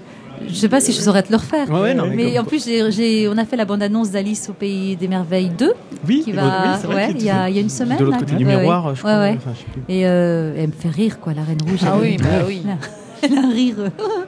je 0.49 0.55
sais 0.55 0.69
pas 0.69 0.81
si 0.81 0.93
je 0.93 1.01
saurais 1.01 1.23
te 1.23 1.31
le 1.31 1.37
refaire 1.37 1.71
Ouais, 1.71 1.81
ouais, 1.81 1.95
non, 1.95 2.07
mais 2.13 2.37
en 2.39 2.45
plus 2.45 2.65
j'ai 2.65 2.91
j'ai- 2.91 3.29
on 3.29 3.39
a 3.39 3.45
fait 3.45 3.57
la 3.57 3.65
bande 3.65 3.83
annonce 3.83 4.11
d'Alice 4.11 4.49
au 4.51 4.55
pays 4.55 4.97
des 4.97 5.07
merveilles 5.07 5.51
2 5.51 5.73
Oui, 6.09 6.23
qui 6.25 6.31
oui, 6.31 6.37
va 6.37 6.79
c'est 6.81 6.87
vrai 6.89 7.07
ouais 7.09 7.15
il 7.17 7.23
y 7.25 7.31
a 7.31 7.49
il 7.49 7.55
y 7.55 7.59
a 7.59 7.63
une 7.63 7.69
semaine 7.69 7.99
de 7.99 8.05
l'autre 8.05 8.17
là. 8.17 8.25
côté 8.25 8.35
du 8.37 8.45
Ouais, 8.45 8.57
miroir, 8.57 8.87
ouais. 8.87 8.93
je 8.97 8.99
crois. 9.01 9.13
Ouais, 9.13 9.19
ouais. 9.31 9.37
Enfin, 9.37 9.51
je 9.55 9.59
sais 9.61 9.67
plus. 9.73 9.83
et 9.95 10.07
euh, 10.07 10.55
elle 10.59 10.69
me 10.69 10.73
fait 10.73 10.89
rire 10.89 11.21
quoi 11.21 11.33
la 11.33 11.43
reine 11.45 11.59
rouge 11.63 11.81
Ah 11.87 11.97
oui, 12.01 12.17
bah 12.19 12.45
oui. 12.49 12.63
Elle 13.23 13.39
a 13.39 13.41
un 13.43 13.51
rire 13.53 13.77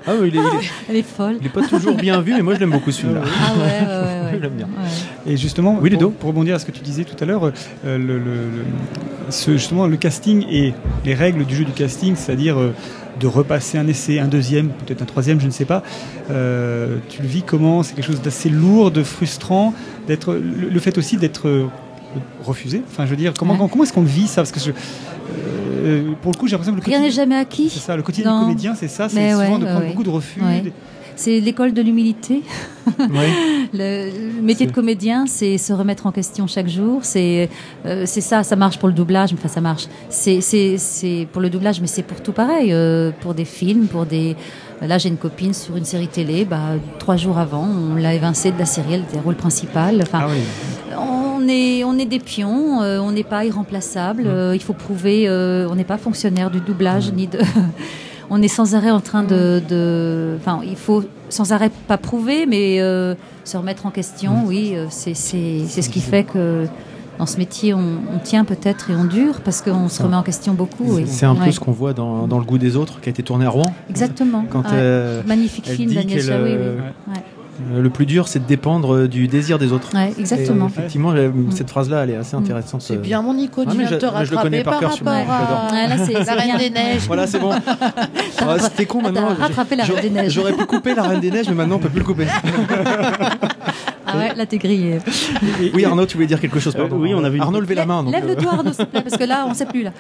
Ah 0.06 0.12
oui, 0.20 0.28
il 0.32 0.36
est, 0.36 0.40
il 0.40 0.44
est- 0.46 0.70
elle 0.90 0.96
est 0.96 1.02
folle 1.02 1.36
il 1.40 1.46
est 1.46 1.50
pas 1.50 1.62
toujours 1.66 1.94
bien 1.94 2.20
vu, 2.20 2.32
mais 2.34 2.42
moi 2.42 2.54
je 2.54 2.60
l'aime 2.60 2.70
beaucoup 2.70 2.90
celui-là. 2.92 3.22
ah 3.24 3.52
ouais 3.54 3.60
ouais 3.60 3.66
ouais, 3.66 4.20
ouais. 4.24 4.30
Je 4.36 4.42
l'aime 4.42 4.52
bien. 4.52 4.66
Ouais. 4.66 5.32
Et 5.32 5.36
justement, 5.36 5.78
Oui, 5.80 5.90
Ludo. 5.90 6.10
pour, 6.10 6.18
pour 6.18 6.28
rebondir 6.30 6.54
à 6.54 6.58
ce 6.58 6.66
que 6.66 6.72
tu 6.72 6.80
disais 6.82 7.04
tout 7.04 7.16
à 7.22 7.26
l'heure, 7.26 7.44
euh, 7.44 7.50
le, 7.98 8.18
le- 8.18 8.18
le- 8.18 9.30
ce, 9.30 9.52
justement 9.52 9.86
le 9.86 9.96
casting 9.96 10.44
et 10.50 10.74
les 11.04 11.14
règles 11.14 11.44
du 11.44 11.54
jeu 11.56 11.64
du 11.64 11.72
casting, 11.72 12.14
c'est-à-dire 12.16 12.58
euh, 12.58 12.72
de 13.20 13.26
repasser 13.28 13.78
un 13.78 13.86
essai, 13.86 14.18
un 14.18 14.26
deuxième, 14.26 14.68
peut-être 14.70 15.00
un 15.02 15.06
troisième, 15.06 15.40
je 15.40 15.46
ne 15.46 15.50
sais 15.52 15.64
pas. 15.64 15.82
euh, 16.30 16.96
tu 17.08 17.22
le 17.22 17.28
vis 17.28 17.42
comment? 17.42 17.82
C'est 17.82 17.94
quelque 17.94 18.06
chose 18.06 18.20
d'assez 18.22 18.48
lourd, 18.50 18.90
de 18.90 19.02
frustrant, 19.02 19.72
d'être 20.08 20.34
le, 20.34 20.68
le 20.68 20.80
fait 20.80 20.98
aussi 20.98 21.16
d'être 21.16 21.48
euh, 21.48 21.66
refusé. 22.42 22.82
Enfin, 22.90 23.04
je 23.06 23.10
veux 23.10 23.16
dire, 23.16 23.32
comment, 23.38 23.54
Ouais. 23.54 23.68
comment 23.70 23.84
est-ce 23.84 23.92
qu'on 23.92 24.02
vit 24.02 24.26
ça? 24.26 24.42
Parce 24.42 24.52
que 24.52 24.60
je, 24.60 24.70
euh, 25.84 26.12
pour 26.22 26.32
le 26.32 26.38
coup, 26.38 26.46
j'ai 26.46 26.52
l'impression 26.52 26.74
que 26.74 26.80
le 26.80 26.86
rien 26.86 27.00
n'est 27.00 27.10
jamais 27.10 27.36
acquis 27.36 27.68
c'est 27.70 27.80
ça, 27.80 27.96
le 27.96 28.02
quotidien 28.02 28.30
Non. 28.30 28.38
du 28.40 28.44
comédien, 28.46 28.74
c'est 28.74 28.88
ça, 28.88 29.08
c'est 29.08 29.30
souvent 29.32 29.38
ouais, 29.54 29.58
de 29.58 29.64
prendre 29.64 29.80
ouais. 29.80 29.88
beaucoup 29.88 30.04
de 30.04 30.10
refus. 30.10 30.40
Des- 30.62 30.72
c'est 31.16 31.38
l'école 31.38 31.72
de 31.72 31.80
l'humilité. 31.80 32.42
Le, 33.72 34.10
le 34.36 34.42
métier 34.42 34.66
de 34.66 34.72
comédien, 34.72 35.26
c'est 35.26 35.58
se 35.58 35.72
remettre 35.72 36.06
en 36.06 36.12
question 36.12 36.46
chaque 36.46 36.68
jour. 36.68 37.00
C'est 37.02 37.48
euh, 37.86 38.02
c'est 38.04 38.20
ça, 38.20 38.42
ça 38.42 38.56
marche 38.56 38.78
pour 38.78 38.88
le 38.88 38.94
doublage. 38.94 39.32
Enfin, 39.32 39.48
ça 39.48 39.60
marche. 39.60 39.86
C'est 40.08 41.28
pour 41.32 41.40
le 41.40 41.50
doublage, 41.50 41.80
mais 41.80 41.86
c'est 41.86 42.02
pour 42.02 42.20
tout 42.20 42.32
pareil. 42.32 42.72
euh, 42.72 43.10
pour 43.20 43.34
des 43.34 43.44
films, 43.44 43.86
pour 43.86 44.06
des. 44.06 44.36
Là, 44.82 44.98
j'ai 44.98 45.08
une 45.08 45.16
copine 45.16 45.54
sur 45.54 45.76
une 45.76 45.84
série 45.84 46.08
télé. 46.08 46.44
Bah, 46.44 46.58
trois 46.98 47.16
jours 47.16 47.38
avant, 47.38 47.66
on 47.66 47.94
l'a 47.96 48.14
évincée 48.14 48.52
de 48.52 48.58
la 48.58 48.66
série, 48.66 48.94
elle 48.94 49.00
était 49.02 49.18
rôle 49.18 49.34
principal. 49.36 50.00
Enfin, 50.02 50.20
Ah 50.22 50.28
oui. 50.30 50.40
on 50.98 51.48
est 51.48 51.84
on 51.84 51.96
est 51.98 52.04
des 52.04 52.18
pions. 52.18 52.82
euh, 52.82 52.98
on 52.98 53.12
n'est 53.12 53.22
pas 53.24 53.44
irremplaçable. 53.44 54.24
euh, 54.26 54.54
il 54.54 54.62
faut 54.62 54.72
prouver. 54.74 55.24
euh, 55.28 55.66
on 55.70 55.74
n'est 55.74 55.84
pas 55.84 55.96
fonctionnaire 55.98 56.50
du 56.50 56.60
doublage 56.60 57.12
ni 57.12 57.26
de. 57.26 57.38
on 58.30 58.42
est 58.42 58.48
sans 58.48 58.74
arrêt 58.74 58.90
en 58.90 59.00
train 59.00 59.22
de, 59.22 59.62
de- 59.68 60.36
enfin, 60.40 60.60
il 60.64 60.76
faut 60.76 61.04
sans 61.30 61.52
arrêt 61.52 61.70
pas 61.88 61.96
prouver, 61.98 62.44
mais 62.46 62.80
euh, 62.80 63.14
se 63.44 63.56
remettre 63.56 63.86
en 63.86 63.90
question. 63.90 64.44
Oui, 64.46 64.72
euh, 64.74 64.86
c'est 64.90 65.14
ce 65.14 65.88
qui 65.88 66.00
fait 66.00 66.24
que 66.24 66.66
dans 67.18 67.26
ce 67.26 67.36
métier, 67.38 67.74
on, 67.74 67.98
on 68.14 68.18
tient 68.18 68.44
peut-être 68.44 68.90
et 68.90 68.96
on 68.96 69.04
dure 69.04 69.40
parce 69.44 69.62
qu'on 69.62 69.88
se 69.88 70.02
remet 70.02 70.16
en 70.16 70.22
question 70.22 70.54
beaucoup. 70.54 70.98
C'est 71.06 71.26
un 71.26 71.34
peu 71.34 71.42
Ouais. 71.44 71.52
ce 71.52 71.60
qu'on 71.60 71.72
voit 71.72 71.92
dans, 71.92 72.26
dans 72.26 72.38
Le 72.38 72.44
goût 72.44 72.58
des 72.58 72.76
autres, 72.76 73.00
qui 73.00 73.08
a 73.08 73.10
été 73.10 73.22
tourné 73.22 73.44
à 73.46 73.50
Rouen. 73.50 73.72
Exactement. 73.90 74.44
Quand 74.50 74.60
Ouais. 74.62 74.70
euh, 74.72 75.22
Magnifique 75.26 75.66
elle 75.68 75.76
film, 75.76 75.92
Daniel 75.92 76.20
Chaoui. 76.22 76.50
euh, 76.50 76.76
oui. 77.06 77.12
Ouais. 77.14 77.20
euh, 77.76 77.82
le 77.82 77.90
plus 77.90 78.04
dur, 78.06 78.26
c'est 78.26 78.40
de 78.40 78.46
dépendre 78.46 79.06
du 79.06 79.28
désir 79.28 79.58
des 79.60 79.72
autres. 79.72 79.90
Ouais, 79.94 80.12
exactement. 80.18 80.66
Et, 80.66 80.70
effectivement, 80.70 81.12
euh, 81.12 81.30
cette 81.50 81.70
phrase-là, 81.70 82.02
elle 82.04 82.10
est 82.10 82.16
assez 82.16 82.34
intéressante. 82.34 82.82
C'est 82.82 82.96
bien 83.00 83.22
mon 83.22 83.34
Nico, 83.34 83.64
tu 83.64 83.76
viens 83.78 83.86
te 83.96 84.06
mais 84.06 84.24
je 84.24 84.30
le 84.32 84.36
connais 84.38 84.62
rattraper 84.62 84.62
par 84.64 84.72
par 84.72 84.80
cœur, 84.80 84.90
rapport 84.90 85.12
à 85.12 85.72
Ouais, 85.72 85.86
là, 85.88 86.04
c'est- 86.04 86.12
la 86.24 86.34
Reine 86.34 86.58
des 86.58 86.70
Neiges. 86.70 87.02
Voilà, 87.06 87.26
c'est 87.26 87.38
bon. 87.38 87.50
Ah, 88.46 88.56
C'était 88.58 88.84
con 88.86 89.00
maintenant. 89.00 89.28
rattrapé 89.38 89.76
la 89.76 89.84
Reine 89.84 89.94
J'aurais- 89.96 90.08
des 90.08 90.10
Neiges. 90.10 90.32
J'aurais 90.32 90.52
pu 90.52 90.66
couper 90.66 90.94
la 90.94 91.04
Reine 91.04 91.20
des 91.20 91.30
Neiges, 91.30 91.48
mais 91.48 91.54
maintenant 91.54 91.76
on 91.76 91.78
peut 91.78 91.88
plus 91.88 92.00
le 92.00 92.04
couper. 92.04 92.26
Ah 94.14 94.18
ouais, 94.18 94.34
là 94.34 94.46
t'es 94.46 94.58
grillé. 94.58 94.98
Oui, 95.74 95.84
Arnaud, 95.84 96.06
tu 96.06 96.14
voulais 96.16 96.26
dire 96.26 96.40
quelque 96.40 96.58
chose, 96.60 96.74
Euh, 96.76 96.80
pardon. 96.80 96.96
oui, 96.98 97.12
on 97.14 97.24
avait 97.24 97.36
une- 97.36 97.42
Arnaud, 97.42 97.60
levez 97.60 97.74
la 97.74 97.86
main. 97.86 98.04
Lève 98.10 98.24
le 98.26 98.32
euh, 98.32 98.34
doigt, 98.36 98.52
Arnaud, 98.54 98.72
s'il 98.72 98.84
te 98.86 98.90
plaît, 98.90 99.02
parce 99.02 99.16
que 99.16 99.24
là, 99.24 99.46
on 99.48 99.54
sait 99.54 99.66
plus 99.66 99.82
là. 99.82 99.90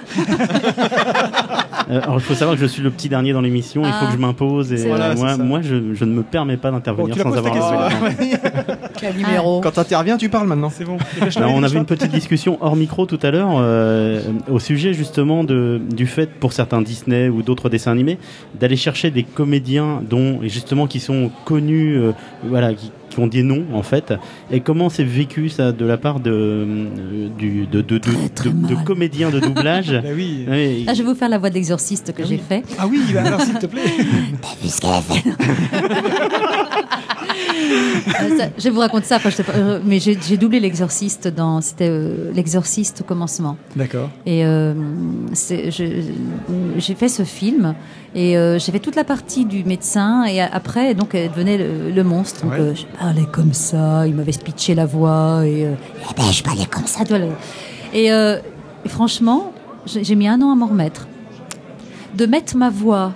Euh, 1.90 2.00
alors, 2.02 2.14
il 2.14 2.20
faut 2.20 2.34
savoir 2.34 2.56
que 2.56 2.62
je 2.62 2.66
suis 2.66 2.82
le 2.82 2.90
petit 2.90 3.08
dernier 3.08 3.32
dans 3.32 3.40
l'émission. 3.42 3.82
Il 3.84 3.88
faut 3.88 3.94
Ah. 4.02 4.06
que 4.06 4.12
je 4.12 4.16
m'impose. 4.18 4.72
Et 4.72 4.90
euh, 4.90 5.14
moi, 5.16 5.36
moi 5.36 5.60
je, 5.62 5.92
je 5.94 6.04
ne 6.04 6.12
me 6.12 6.22
permets 6.22 6.56
pas 6.56 6.70
d'intervenir 6.70 7.14
Bon, 7.16 7.30
la 7.30 7.30
sans 7.30 7.36
avoir. 7.46 7.90
Quel 9.00 9.16
numéro 9.16 9.60
Quand 9.60 9.72
t'interviens, 9.72 10.16
tu 10.16 10.28
parles 10.28 10.46
maintenant. 10.48 10.70
C'est 10.70 10.84
bon. 10.84 10.96
Alors, 11.36 11.52
on 11.54 11.62
avait 11.62 11.76
une 11.78 11.84
petite 11.84 12.10
discussion 12.10 12.58
hors 12.60 12.76
micro 12.76 13.06
tout 13.06 13.18
à 13.22 13.30
l'heure 13.30 13.50
euh, 13.56 14.20
au 14.50 14.58
sujet 14.58 14.94
justement 14.94 15.44
de, 15.44 15.80
du 15.94 16.06
fait 16.06 16.30
pour 16.30 16.52
certains 16.52 16.80
Disney 16.80 17.28
ou 17.28 17.42
d'autres 17.42 17.68
dessins 17.68 17.92
animés 17.92 18.18
d'aller 18.58 18.76
chercher 18.76 19.10
des 19.10 19.22
comédiens 19.24 20.02
dont 20.08 20.40
et 20.42 20.48
justement 20.48 20.86
qui 20.86 21.00
sont 21.00 21.30
connus, 21.44 21.96
euh, 21.98 22.12
voilà, 22.44 22.72
qui, 22.72 22.90
qui 23.14 23.20
ont 23.20 23.26
des 23.26 23.42
noms 23.42 23.64
en 23.72 23.82
fait. 23.82 24.12
Et 24.50 24.60
comment 24.60 24.88
c'est 24.88 25.04
vécu 25.04 25.48
ça 25.48 25.72
de 25.72 25.84
la 25.84 25.96
part 25.96 26.20
de 26.20 26.30
euh, 26.30 27.28
du 27.38 27.66
de 27.66 27.80
de, 27.80 27.98
de, 27.98 28.10
très 28.34 28.50
de- 28.50 28.54
de 28.68 28.74
mal. 28.74 28.84
comédiens 28.84 29.30
de 29.30 29.40
doublage 29.40 29.92
Bah 30.02 30.08
oui. 30.14 30.44
Là, 30.86 30.94
je 30.94 31.02
vais 31.02 31.08
vous 31.08 31.14
faire 31.14 31.28
la 31.28 31.38
voix 31.38 31.50
de 31.50 31.54
l'exorciste 31.54 32.12
que 32.12 32.24
j'ai 32.24 32.38
fait. 32.38 32.62
Ah 32.78 32.86
oui, 32.88 33.00
bah 33.12 33.22
alors 33.24 33.40
s'il 33.40 33.54
te 33.58 33.66
plaît. 33.66 33.82
Euh, 38.20 38.38
ça- 38.38 38.48
je 38.58 38.64
vais 38.64 38.70
vous 38.70 38.80
raconter 38.80 39.06
ça, 39.06 39.16
après, 39.16 39.30
je 39.30 39.36
sais 39.36 39.42
pas, 39.42 39.54
euh, 39.54 39.80
mais 39.84 39.98
j'ai 39.98 40.36
doublé 40.36 40.60
l'exorciste 40.60 41.28
dans. 41.28 41.60
C'était 41.60 41.88
euh, 41.88 42.30
l'exorciste 42.34 43.00
au 43.00 43.04
commencement. 43.04 43.56
D'accord. 43.76 44.10
Et 44.26 44.44
euh, 44.44 44.74
j'ai 46.78 46.94
fait 46.94 47.08
ce 47.08 47.22
film 47.22 47.74
et 48.14 48.36
euh, 48.36 48.58
j'ai 48.58 48.72
fait 48.72 48.78
toute 48.80 48.96
la 48.96 49.04
partie 49.04 49.44
du 49.44 49.64
médecin 49.64 50.24
et 50.24 50.40
a- 50.40 50.48
après 50.52 50.94
donc 50.94 51.14
elle 51.14 51.30
devenait 51.30 51.58
le, 51.58 51.90
le 51.90 52.04
monstre. 52.04 52.42
Donc 52.42 52.52
Ouais. 52.52 52.60
euh, 52.60 52.74
je 52.74 52.82
parlais 53.04 53.26
comme 53.30 53.52
ça, 53.52 54.06
il 54.06 54.14
m'avait 54.14 54.32
pitché 54.32 54.74
la 54.74 54.86
voix 54.86 55.42
et 55.44 55.66
euh, 55.66 55.74
eh 56.10 56.14
ben, 56.16 56.32
je 56.32 56.42
parlais 56.42 56.64
comme 56.64 56.86
ça. 56.86 57.04
tu 57.04 57.10
vois, 57.10 57.18
le- 57.18 57.32
Et, 57.92 58.10
euh, 58.10 58.38
et 58.82 58.88
franchement, 58.88 59.52
j'ai 59.84 60.14
mis 60.14 60.26
un 60.26 60.40
an 60.40 60.50
à 60.50 60.54
m'en 60.54 60.66
remettre. 60.66 61.06
De 62.16 62.24
mettre 62.24 62.56
ma 62.56 62.70
voix 62.70 63.12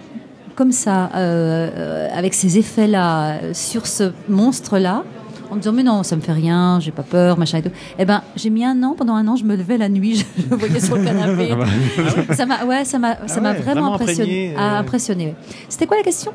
comme 0.56 0.73
ça, 0.73 1.09
euh, 1.15 2.06
avec 2.12 2.35
ces 2.35 2.59
effets-là, 2.59 3.55
sur 3.55 3.86
ce 3.86 4.12
monstre-là, 4.28 5.05
en 5.51 5.55
me 5.55 5.60
disant 5.60 5.73
mais 5.73 5.85
non, 5.85 6.02
ça 6.02 6.16
me 6.16 6.20
fait 6.20 6.32
rien, 6.32 6.78
j'ai 6.82 6.90
pas 6.90 7.02
peur, 7.02 7.39
machin 7.39 7.56
et 7.59 7.62
tout. 7.62 7.70
Eh 7.98 8.05
ben, 8.05 8.20
j'ai 8.36 8.51
mis 8.51 8.66
un 8.66 8.82
an. 8.82 8.94
Pendant 8.94 9.15
un 9.15 9.27
an, 9.27 9.36
je 9.36 9.44
me 9.44 9.56
levais 9.56 9.78
la 9.78 9.89
nuit, 9.89 10.16
je 10.36 10.51
le 10.51 10.56
voyais 10.56 10.81
sur 10.81 10.97
le 10.97 11.05
canapé. 11.05 11.55
ça 12.35 12.44
m'a, 12.44 12.65
ouais, 12.66 12.85
ça 12.85 12.98
m'a, 12.98 13.27
ça 13.27 13.40
m'a 13.40 13.52
ouais, 13.52 13.59
vraiment, 13.59 13.81
vraiment 13.81 13.94
impressionné. 13.94 14.55
Ah, 14.59 14.77
euh. 14.77 14.81
impressionné. 14.81 15.35
C'était 15.70 15.86
quoi 15.86 15.97
la 15.97 16.02
question? 16.02 16.32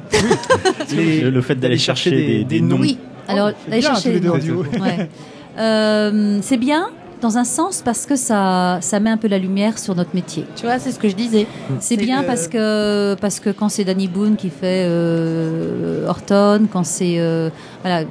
Le, 0.91 1.29
le 1.37 1.41
fait 1.41 1.53
d'aller 1.53 1.77
chercher 1.77 2.09
des, 2.09 2.43
des 2.45 2.59
noms. 2.61 2.79
Oui. 2.79 2.97
Alors, 3.27 3.51
c'est 3.65 3.71
aller 3.71 3.79
bien, 3.81 3.89
chercher 3.93 4.11
les 4.13 4.19
deux. 4.19 4.29
Ouais. 4.81 5.09
Euh, 5.57 6.39
c'est 6.41 6.57
bien 6.57 6.85
dans 7.21 7.37
un 7.37 7.43
sens 7.45 7.81
parce 7.85 8.05
que 8.05 8.15
ça, 8.15 8.79
ça 8.81 8.99
met 8.99 9.09
un 9.09 9.17
peu 9.17 9.27
la 9.27 9.37
lumière 9.37 9.77
sur 9.79 9.95
notre 9.95 10.13
métier. 10.13 10.45
Tu 10.55 10.65
vois, 10.65 10.79
c'est 10.79 10.91
ce 10.91 10.99
que 10.99 11.07
je 11.07 11.15
disais. 11.15 11.47
C'est 11.79 11.95
C'est 11.95 11.97
bien 11.97 12.23
parce 12.23 12.47
que 12.47 13.15
parce 13.21 13.39
que 13.39 13.49
quand 13.51 13.69
c'est 13.69 13.83
Danny 13.85 14.07
Boone 14.07 14.35
qui 14.35 14.49
fait 14.49 14.85
euh, 14.87 16.07
Horton, 16.07 16.67
quand 16.71 16.83
c'est 16.83 17.15
euh, 17.19 17.49
voilà, 17.81 18.03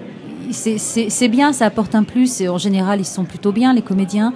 c'est- 0.50 0.78
c'est 0.78 1.10
c'est 1.10 1.28
bien, 1.28 1.52
ça 1.52 1.66
apporte 1.66 1.94
un 1.94 2.04
plus. 2.04 2.40
Et 2.40 2.48
en 2.48 2.58
général, 2.58 3.00
ils 3.00 3.04
sont 3.06 3.24
plutôt 3.24 3.52
bien 3.52 3.74
les 3.74 3.82
comédiens. 3.82 4.32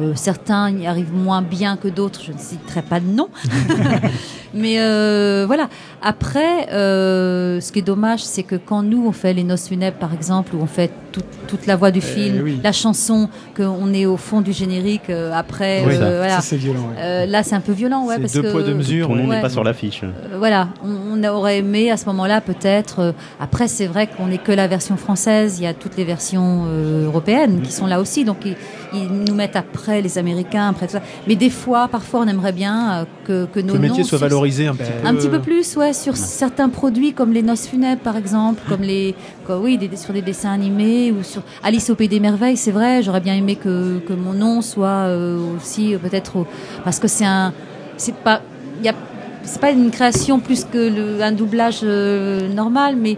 Euh, 0.00 0.12
certains 0.14 0.70
y 0.70 0.86
arrivent 0.86 1.12
moins 1.12 1.42
bien 1.42 1.76
que 1.76 1.88
d'autres. 1.88 2.20
Je 2.24 2.32
ne 2.32 2.38
citerai 2.38 2.80
pas 2.82 2.98
de 3.00 3.06
nom. 3.06 3.28
Mais 4.54 4.76
euh, 4.80 5.44
voilà. 5.46 5.68
Après, 6.02 6.68
euh, 6.72 7.60
ce 7.60 7.72
qui 7.72 7.78
est 7.78 7.82
dommage, 7.82 8.22
c'est 8.24 8.42
que 8.42 8.56
quand 8.56 8.82
nous 8.82 9.06
on 9.06 9.12
fait 9.12 9.32
les 9.32 9.44
noces 9.44 9.68
funèbres, 9.68 9.96
par 9.98 10.12
exemple, 10.12 10.54
où 10.56 10.60
on 10.62 10.66
fait 10.66 10.90
tout- 11.12 11.20
toute 11.46 11.66
la 11.66 11.76
voix 11.76 11.90
du 11.90 12.00
film, 12.00 12.40
oui. 12.42 12.60
la 12.62 12.72
chanson, 12.72 13.28
qu'on 13.56 13.92
est 13.94 14.04
au 14.06 14.16
fond 14.16 14.40
du 14.40 14.52
générique 14.52 15.10
euh, 15.10 15.32
après, 15.34 15.84
Oui, 15.86 15.94
euh, 15.96 16.18
voilà. 16.18 16.40
c'est 16.40 16.56
violent. 16.56 16.80
ouais. 16.90 17.02
Euh, 17.02 17.26
là, 17.26 17.42
c'est 17.42 17.54
un 17.54 17.60
peu 17.60 17.72
violent, 17.72 18.04
ouais, 18.06 18.18
parce 18.18 18.32
deux 18.32 18.42
que 18.42 18.50
poids, 18.50 18.62
deux 18.62 18.74
mesures. 18.74 19.10
Ouais. 19.10 19.22
n'est 19.26 19.40
pas 19.40 19.48
sur 19.50 19.62
l'affiche. 19.64 20.02
euh, 20.04 20.36
voilà, 20.38 20.68
on, 20.84 21.20
on 21.22 21.24
aurait 21.28 21.58
aimé 21.58 21.90
à 21.90 21.96
ce 21.96 22.06
moment-là 22.06 22.40
peut-être. 22.40 22.98
euh, 23.00 23.12
après, 23.40 23.68
c'est 23.68 23.86
vrai 23.86 24.06
qu'on 24.06 24.26
n'est 24.28 24.38
que 24.38 24.52
la 24.52 24.66
version 24.68 24.96
française. 24.96 25.56
Il 25.58 25.64
y 25.64 25.66
a 25.66 25.74
toutes 25.74 25.96
les 25.96 26.04
versions 26.04 26.64
euh, 26.66 27.06
européennes 27.06 27.60
qui 27.62 27.72
sont 27.72 27.86
là 27.86 28.00
aussi, 28.00 28.24
donc 28.24 28.38
ils, 28.44 28.56
ils 28.94 29.08
nous 29.08 29.34
mettent 29.34 29.56
à 29.56 29.62
après 29.82 30.00
les 30.00 30.16
Américains, 30.18 30.68
après 30.68 30.86
tout 30.86 30.92
ça. 30.92 31.02
Mais 31.26 31.34
des 31.34 31.50
fois, 31.50 31.88
parfois, 31.88 32.20
on 32.20 32.28
aimerait 32.28 32.52
bien 32.52 32.92
euh, 32.92 33.04
que, 33.26 33.46
que 33.52 33.58
nos 33.60 33.68
Que 33.68 33.78
le 33.78 33.78
métier 33.80 34.02
noms 34.02 34.08
soit 34.08 34.18
valorisé 34.18 34.68
un 34.68 34.74
petit 34.76 34.90
peu. 35.02 35.08
un 35.08 35.14
petit 35.14 35.28
peu 35.28 35.40
plus, 35.40 35.76
ouais, 35.76 35.92
sur 35.92 36.16
certains 36.16 36.68
produits 36.68 37.12
comme 37.12 37.32
les 37.32 37.42
noces 37.42 37.66
funèbres, 37.66 38.00
par 38.00 38.16
exemple, 38.16 38.62
comme 38.68 38.82
les, 38.82 39.14
quoi, 39.44 39.58
oui, 39.58 39.78
des- 39.78 39.96
sur 39.96 40.12
des 40.12 40.22
dessins 40.22 40.52
animés 40.52 41.10
ou 41.10 41.22
sur 41.24 41.42
Alice 41.64 41.90
au 41.90 41.96
pays 41.96 42.08
des 42.08 42.20
merveilles. 42.20 42.56
C'est 42.56 42.70
vrai, 42.70 43.02
j'aurais 43.02 43.20
bien 43.20 43.34
aimé 43.34 43.56
que, 43.56 43.98
que 44.06 44.12
mon 44.12 44.32
nom 44.34 44.62
soit 44.62 44.88
euh, 44.88 45.38
aussi 45.56 45.94
euh, 45.94 45.98
peut-être 45.98 46.36
au- 46.36 46.46
parce 46.84 46.98
que 47.00 47.08
c'est 47.08 47.24
un, 47.26 47.52
c'est 47.96 48.14
pas, 48.14 48.40
il 48.78 48.86
y 48.86 48.88
a, 48.88 48.94
c'est 49.42 49.60
pas 49.60 49.72
une 49.72 49.90
création 49.90 50.38
plus 50.38 50.64
que 50.64 50.78
le, 50.78 51.22
un 51.22 51.32
doublage 51.32 51.80
euh, 51.82 52.48
normal, 52.52 52.94
mais 52.96 53.16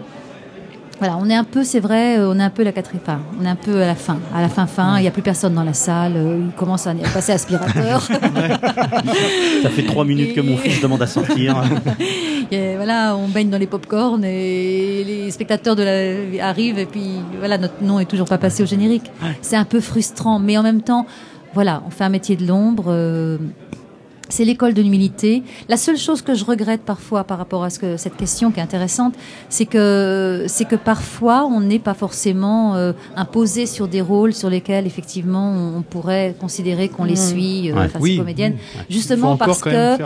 voilà, 0.99 1.17
on 1.19 1.29
est 1.29 1.35
un 1.35 1.43
peu, 1.43 1.63
c'est 1.65 1.81
vrai, 1.81 2.17
euh, 2.19 2.31
on 2.33 2.39
est 2.39 2.43
un 2.43 2.49
peu 2.49 2.63
la 2.63 2.71
quatrième, 2.71 3.01
enfin, 3.05 3.19
on 3.39 3.43
est 3.43 3.49
un 3.49 3.55
peu 3.55 3.81
à 3.81 3.87
la 3.87 3.95
fin, 3.95 4.17
à 4.33 4.41
la 4.41 4.47
fin 4.47 4.65
fin. 4.65 4.97
Il 4.97 5.03
y 5.03 5.07
a 5.07 5.11
plus 5.11 5.21
personne 5.21 5.53
dans 5.53 5.63
la 5.63 5.73
salle, 5.73 6.13
euh, 6.15 6.39
il 6.47 6.55
commence 6.55 6.87
à 6.87 6.93
passer 7.13 7.33
aspirateur. 7.33 8.01
Ça 9.61 9.69
fait 9.69 9.83
trois 9.83 10.05
minutes 10.05 10.33
que 10.33 10.41
mon 10.41 10.55
fils 10.55 10.81
demande 10.81 11.01
à 11.01 11.07
sortir. 11.07 11.61
Et 12.51 12.75
voilà, 12.75 13.15
on 13.17 13.27
baigne 13.27 13.49
dans 13.49 13.57
les 13.57 13.65
pop-corn 13.67 14.23
et 14.23 15.03
les 15.03 15.31
spectateurs 15.31 15.75
de 15.75 15.81
la... 15.81 16.47
arrivent 16.47 16.77
et 16.77 16.85
puis 16.85 17.15
voilà, 17.39 17.57
notre 17.57 17.81
nom 17.81 17.99
est 17.99 18.05
toujours 18.05 18.27
pas 18.27 18.37
passé 18.37 18.61
au 18.61 18.67
générique. 18.67 19.11
C'est 19.41 19.55
un 19.55 19.65
peu 19.65 19.79
frustrant, 19.79 20.37
mais 20.37 20.55
en 20.55 20.61
même 20.61 20.83
temps, 20.83 21.07
voilà, 21.55 21.81
on 21.87 21.89
fait 21.89 22.03
un 22.03 22.09
métier 22.09 22.35
de 22.35 22.45
l'ombre. 22.45 22.85
euh, 22.89 23.37
c'est 24.29 24.45
l'école 24.45 24.73
de 24.73 24.81
l'humilité. 24.81 25.43
La 25.69 25.77
seule 25.77 25.97
chose 25.97 26.21
que 26.21 26.33
je 26.33 26.45
regrette 26.45 26.81
parfois 26.81 27.23
par 27.23 27.37
rapport 27.37 27.63
à 27.63 27.69
ce 27.69 27.79
que, 27.79 27.97
cette 27.97 28.17
question 28.17 28.51
qui 28.51 28.59
est 28.59 28.63
intéressante, 28.63 29.13
c'est 29.49 29.65
que 29.65 30.45
c'est 30.47 30.65
que 30.65 30.75
parfois 30.75 31.45
on 31.45 31.61
n'est 31.61 31.79
pas 31.79 31.93
forcément 31.93 32.75
euh, 32.75 32.93
imposé 33.15 33.65
sur 33.65 33.87
des 33.87 34.01
rôles 34.01 34.33
sur 34.33 34.49
lesquels 34.49 34.87
effectivement 34.87 35.51
on, 35.51 35.77
on 35.77 35.81
pourrait 35.81 36.35
considérer 36.39 36.89
qu'on 36.89 37.03
les 37.03 37.15
suit, 37.15 37.71
euh, 37.71 37.75
Ouais. 37.75 37.87
face 37.89 38.01
Oui. 38.01 38.17
comédienne, 38.17 38.55
faut 38.57 38.79
justement 38.89 39.37
parce 39.37 39.61
que 39.61 39.97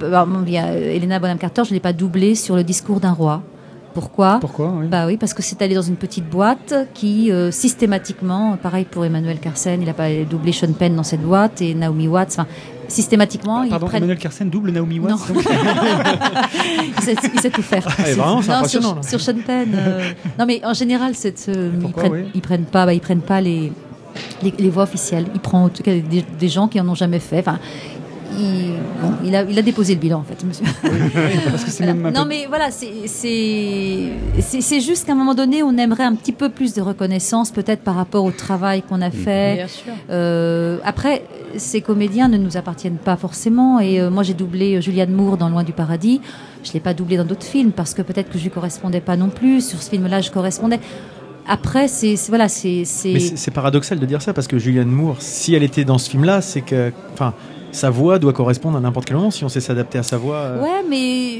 bah, 0.00 0.24
bon, 0.26 0.44
il 0.46 0.52
y 0.52 0.58
a 0.58 0.66
euh, 0.66 0.94
Elena 0.94 1.18
Bonham 1.18 1.38
Carter, 1.38 1.62
je 1.64 1.70
ne 1.70 1.74
l'ai 1.74 1.80
pas 1.80 1.92
doublée 1.92 2.34
sur 2.34 2.56
le 2.56 2.64
discours 2.64 3.00
d'un 3.00 3.12
roi. 3.12 3.42
Pourquoi 4.00 4.38
Pourquoi 4.40 4.72
oui. 4.78 4.86
Bah 4.86 5.06
oui, 5.06 5.16
parce 5.16 5.34
que 5.34 5.42
c'est 5.42 5.60
allé 5.62 5.74
dans 5.74 5.82
une 5.82 5.96
petite 5.96 6.28
boîte 6.28 6.74
qui 6.94 7.32
euh, 7.32 7.50
systématiquement, 7.50 8.56
pareil 8.62 8.84
pour 8.84 9.04
Emmanuel 9.04 9.38
Carsen, 9.40 9.82
il 9.82 9.88
a 9.88 9.94
pas 9.94 10.08
doublé 10.28 10.52
Sean 10.52 10.72
Penn 10.72 10.94
dans 10.94 11.02
cette 11.02 11.22
boîte 11.22 11.60
et 11.62 11.74
Naomi 11.74 12.06
Watts. 12.06 12.30
Enfin, 12.38 12.46
systématiquement, 12.86 13.64
ils 13.64 13.70
Pardon, 13.70 13.86
prennent. 13.86 13.98
Emmanuel 14.04 14.18
Carsen 14.18 14.48
double 14.48 14.70
Naomi 14.70 15.00
Non. 15.00 15.16
Watts. 15.16 15.32
donc- 15.34 15.44
il, 16.98 17.02
sait, 17.02 17.14
il 17.34 17.40
sait 17.40 17.50
tout 17.50 17.62
faire. 17.62 17.86
Ah, 17.98 18.08
et 18.08 18.12
vraiment, 18.14 18.40
c'est 18.42 18.48
Non, 18.48 18.54
impressionnant. 18.58 19.02
sur, 19.02 19.18
sur 19.18 19.20
Sean 19.20 19.38
Penn. 19.46 19.74
euh, 19.74 20.10
non, 20.38 20.46
mais 20.46 20.60
en 20.64 20.74
général, 20.74 21.12
euh, 21.24 21.70
ils, 21.82 21.92
prennent, 21.92 22.12
oui 22.12 22.24
ils 22.34 22.40
prennent 22.40 22.64
pas, 22.64 22.86
bah, 22.86 22.94
ils 22.94 23.00
prennent 23.00 23.20
pas 23.20 23.40
les, 23.40 23.72
les, 24.42 24.54
les 24.58 24.70
voix 24.70 24.84
officielles. 24.84 25.26
Ils 25.34 25.40
prennent 25.40 25.62
en 25.62 25.68
tout 25.68 25.82
cas 25.82 25.92
des, 25.92 26.24
des 26.38 26.48
gens 26.48 26.68
qui 26.68 26.80
en 26.80 26.88
ont 26.88 26.94
jamais 26.94 27.18
fait. 27.20 27.40
Enfin, 27.40 27.58
il, 28.38 28.74
bon, 29.00 29.12
il, 29.24 29.34
a, 29.34 29.42
il 29.42 29.58
a 29.58 29.62
déposé 29.62 29.94
le 29.94 30.00
bilan 30.00 30.20
en 30.20 30.24
fait, 30.24 30.44
monsieur. 30.44 30.64
Parce 31.50 31.64
que 31.64 31.70
Voilà. 31.78 31.94
même 31.94 32.12
Non, 32.12 32.24
mais 32.26 32.46
voilà, 32.46 32.70
c'est- 32.70 32.90
juste 34.80 35.06
qu'à 35.06 35.12
un 35.12 35.16
moment 35.16 35.34
donné, 35.34 35.62
on 35.62 35.76
aimerait 35.76 36.04
un 36.04 36.14
petit 36.14 36.32
peu 36.32 36.48
plus 36.48 36.74
de 36.74 36.80
reconnaissance, 36.80 37.50
peut-être 37.50 37.82
par 37.82 37.94
rapport 37.94 38.24
au 38.24 38.30
travail 38.30 38.82
qu'on 38.82 39.00
a 39.02 39.10
fait. 39.10 39.54
Bien 39.56 39.68
sûr. 39.68 39.92
Euh, 40.10 40.78
après, 40.84 41.22
ces 41.56 41.80
comédiens 41.80 42.28
ne 42.28 42.36
nous 42.36 42.56
appartiennent 42.56 42.96
pas 42.98 43.16
forcément. 43.16 43.80
Et 43.80 44.00
euh, 44.00 44.10
moi, 44.10 44.22
j'ai 44.22 44.34
doublé 44.34 44.76
euh, 44.76 44.80
Julianne 44.80 45.12
Moore 45.12 45.36
dans 45.36 45.48
Loin 45.48 45.64
du 45.64 45.72
paradis. 45.72 46.20
Je 46.64 46.72
l'ai 46.72 46.80
pas 46.80 46.94
doublé 46.94 47.16
dans 47.16 47.24
d'autres 47.24 47.46
films 47.46 47.72
parce 47.72 47.94
que 47.94 48.02
peut-être 48.02 48.30
que 48.30 48.38
je 48.38 48.44
lui 48.44 48.50
correspondais 48.50 49.00
pas 49.00 49.16
non 49.16 49.28
plus. 49.28 49.66
Sur 49.66 49.82
ce 49.82 49.90
film-là, 49.90 50.20
je 50.20 50.30
correspondais. 50.30 50.80
Après, 51.46 51.88
c'est 51.88 52.16
c'est- 52.16 52.30
voilà, 52.30 52.48
c'est 52.48 52.84
c'est 52.84 53.50
paradoxal 53.50 53.98
de 53.98 54.06
dire 54.06 54.20
ça 54.20 54.34
parce 54.34 54.46
que 54.46 54.58
Julianne 54.58 54.90
Moore, 54.90 55.16
si 55.20 55.54
elle 55.54 55.62
était 55.62 55.84
dans 55.84 55.96
ce 55.98 56.10
film-là, 56.10 56.42
c'est 56.42 56.60
que, 56.60 56.92
enfin, 57.14 57.32
sa 57.70 57.90
voix 57.90 58.18
doit 58.18 58.32
correspondre 58.32 58.76
à 58.78 58.80
n'importe 58.80 59.06
quel 59.06 59.16
moment 59.16 59.30
si 59.30 59.44
on 59.44 59.48
sait 59.48 59.60
s'adapter 59.60 59.98
à 59.98 60.02
sa 60.02 60.16
voix. 60.16 60.36
euh, 60.36 60.62
Ouais, 60.62 60.82
mais 60.88 61.34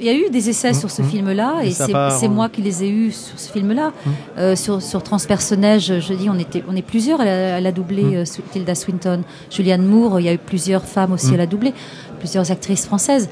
il 0.00 0.06
y 0.06 0.08
a 0.08 0.14
eu 0.14 0.30
des 0.30 0.48
essais 0.48 0.72
sur 0.74 0.90
ce 0.90 1.02
Mhm. 1.02 1.08
film-là, 1.08 1.54
et 1.62 1.70
c'est 1.70 1.92
part, 1.92 2.18
moi 2.30 2.48
qui 2.48 2.62
les 2.62 2.82
ai 2.84 2.88
eus 2.90 3.12
sur 3.12 3.38
ce 3.38 3.52
film-là. 3.52 3.92
Mhm. 4.06 4.12
Euh, 4.38 4.56
sur, 4.56 4.80
sur 4.82 5.02
Transpersonnage, 5.02 5.92
je 6.00 6.14
dis, 6.14 6.28
on 6.30 6.38
était, 6.38 6.64
on 6.68 6.74
est 6.74 6.82
plusieurs. 6.82 7.20
Elle 7.20 7.28
a, 7.28 7.58
elle 7.58 7.66
a 7.66 7.72
doublé 7.72 8.02
Mhm. 8.02 8.14
euh, 8.16 8.24
Tilda 8.52 8.74
Swinton, 8.74 9.22
Julianne 9.50 9.84
Moore. 9.84 10.20
Il 10.20 10.26
y 10.26 10.28
a 10.28 10.32
eu 10.34 10.38
plusieurs 10.38 10.84
femmes 10.84 11.12
aussi. 11.12 11.28
Mhm. 11.28 11.34
Elle 11.34 11.40
a 11.42 11.46
doublé 11.46 11.74
plusieurs 12.18 12.50
actrices 12.50 12.86
françaises. 12.86 13.28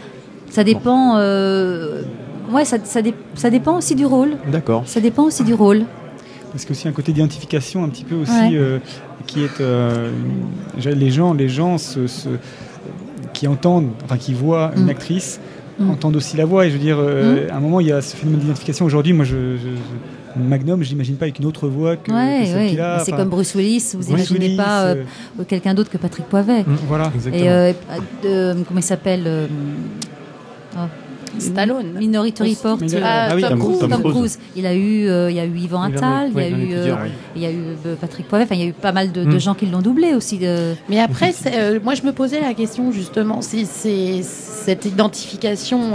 Ça 0.50 0.64
dépend. 0.64 1.16
euh, 1.16 2.02
ouais, 2.52 2.64
ça, 2.64 2.76
ça, 2.84 3.02
dé- 3.02 3.14
ça 3.34 3.50
dépend 3.50 3.76
aussi 3.78 3.94
du 3.94 4.06
rôle. 4.06 4.36
D'accord. 4.50 4.82
Ça 4.86 5.00
dépend 5.00 5.24
aussi 5.24 5.44
du 5.44 5.54
rôle. 5.54 5.82
Parce 6.52 6.64
qu'il 6.64 6.74
y 6.74 6.78
a 6.78 6.80
aussi 6.80 6.88
un 6.88 6.92
côté 6.92 7.12
d'identification 7.12 7.84
un 7.84 7.88
petit 7.88 8.04
peu 8.04 8.14
aussi 8.16 8.30
Ouais. 8.32 8.50
euh, 8.54 8.78
qui 9.26 9.42
est 9.44 9.60
euh, 9.60 10.10
les 10.84 11.10
gens 11.10 11.34
les 11.34 11.48
gens 11.48 11.76
se, 11.78 12.06
se- 12.06 12.28
qui 13.34 13.46
entendent 13.46 13.90
enfin 14.04 14.16
qui 14.16 14.32
voient 14.34 14.72
une 14.76 14.84
Mm. 14.86 14.90
actrice 14.90 15.40
Mm. 15.78 15.90
entendent 15.90 16.16
aussi 16.16 16.36
la 16.36 16.44
voix 16.44 16.66
et 16.66 16.70
je 16.70 16.74
veux 16.74 16.80
dire 16.80 16.96
euh, 16.98 17.46
à 17.52 17.56
un 17.56 17.60
moment 17.60 17.78
il 17.80 17.86
y 17.86 17.92
a 17.92 18.00
ce 18.02 18.16
phénomène 18.16 18.40
d'identification 18.40 18.84
aujourd'hui 18.86 19.12
moi 19.12 19.24
je, 19.24 19.56
je- 19.56 19.68
je- 19.68 20.40
Magnum 20.40 20.82
je 20.82 20.88
l'imagine 20.90 21.16
pas 21.16 21.24
avec 21.24 21.38
une 21.38 21.46
autre 21.46 21.68
voix 21.68 21.96
que, 21.96 22.10
Ouais, 22.12 22.40
que 22.42 22.46
celle 22.46 22.56
ouais. 22.58 22.68
qu'il 22.70 22.80
a 22.80 22.98
Mais 22.98 23.04
C'est 23.04 23.12
enfin, 23.12 23.22
comme 23.22 23.30
Bruce 23.30 23.54
Willis. 23.54 23.90
Vous 23.94 23.98
Bruce 23.98 24.08
imaginez 24.30 24.38
Willis, 24.46 24.56
pas 24.56 24.84
euh, 24.86 25.04
quelqu'un 25.48 25.74
d'autre 25.74 25.90
que 25.90 25.98
Patrick 25.98 26.26
Poivet. 26.26 26.60
Mm. 26.62 26.76
voilà 26.86 27.10
Exactement. 27.14 27.44
Et 27.44 27.48
euh, 27.50 27.72
euh, 28.24 28.54
comment 28.66 28.80
il 28.80 28.82
s'appelle 28.84 29.48
Stallone. 31.38 31.92
Minority 31.98 32.42
Oh, 32.42 32.48
Report. 32.48 32.78
Euh, 32.82 33.00
Ah, 33.04 33.28
oui, 33.34 33.42
Tom 33.42 33.50
Tom 33.50 33.58
Cruise. 33.60 33.78
Tom 33.90 34.02
Cruise. 34.12 34.38
Il 34.56 34.66
a 34.66 34.74
eu, 34.74 35.08
euh, 35.08 35.30
il 35.30 35.36
y 35.36 35.40
a 35.40 35.44
eu 35.44 35.56
Yvan 35.56 35.82
Attal, 35.82 36.28
il 36.28 36.32
y 36.32 36.36
oui, 36.36 36.42
a 36.42 36.48
il 36.48 36.52
y 36.52 36.54
a 36.54 36.58
eu, 36.66 36.72
euh, 36.74 36.94
il 37.36 37.42
y 37.42 37.46
a 37.46 37.50
eu 37.50 37.56
euh, 37.86 37.94
Patrick 38.00 38.26
Poivet. 38.28 38.44
Enfin, 38.44 38.54
il 38.54 38.60
y 38.60 38.64
a 38.64 38.68
eu 38.68 38.72
pas 38.72 38.92
mal 38.92 39.12
de, 39.12 39.24
de 39.24 39.34
Mm. 39.36 39.40
gens 39.40 39.54
qui 39.54 39.66
l'ont 39.66 39.82
doublé 39.82 40.14
aussi. 40.14 40.38
De... 40.38 40.74
Mais 40.88 40.98
après, 41.00 41.32
c'est, 41.32 41.54
euh, 41.54 41.78
moi, 41.82 41.94
je 41.94 42.02
me 42.02 42.12
posais 42.12 42.40
la 42.40 42.54
question 42.54 42.90
justement, 42.92 43.42
si 43.42 43.66
c'est 43.66 44.22
cette 44.22 44.84
identification, 44.84 45.92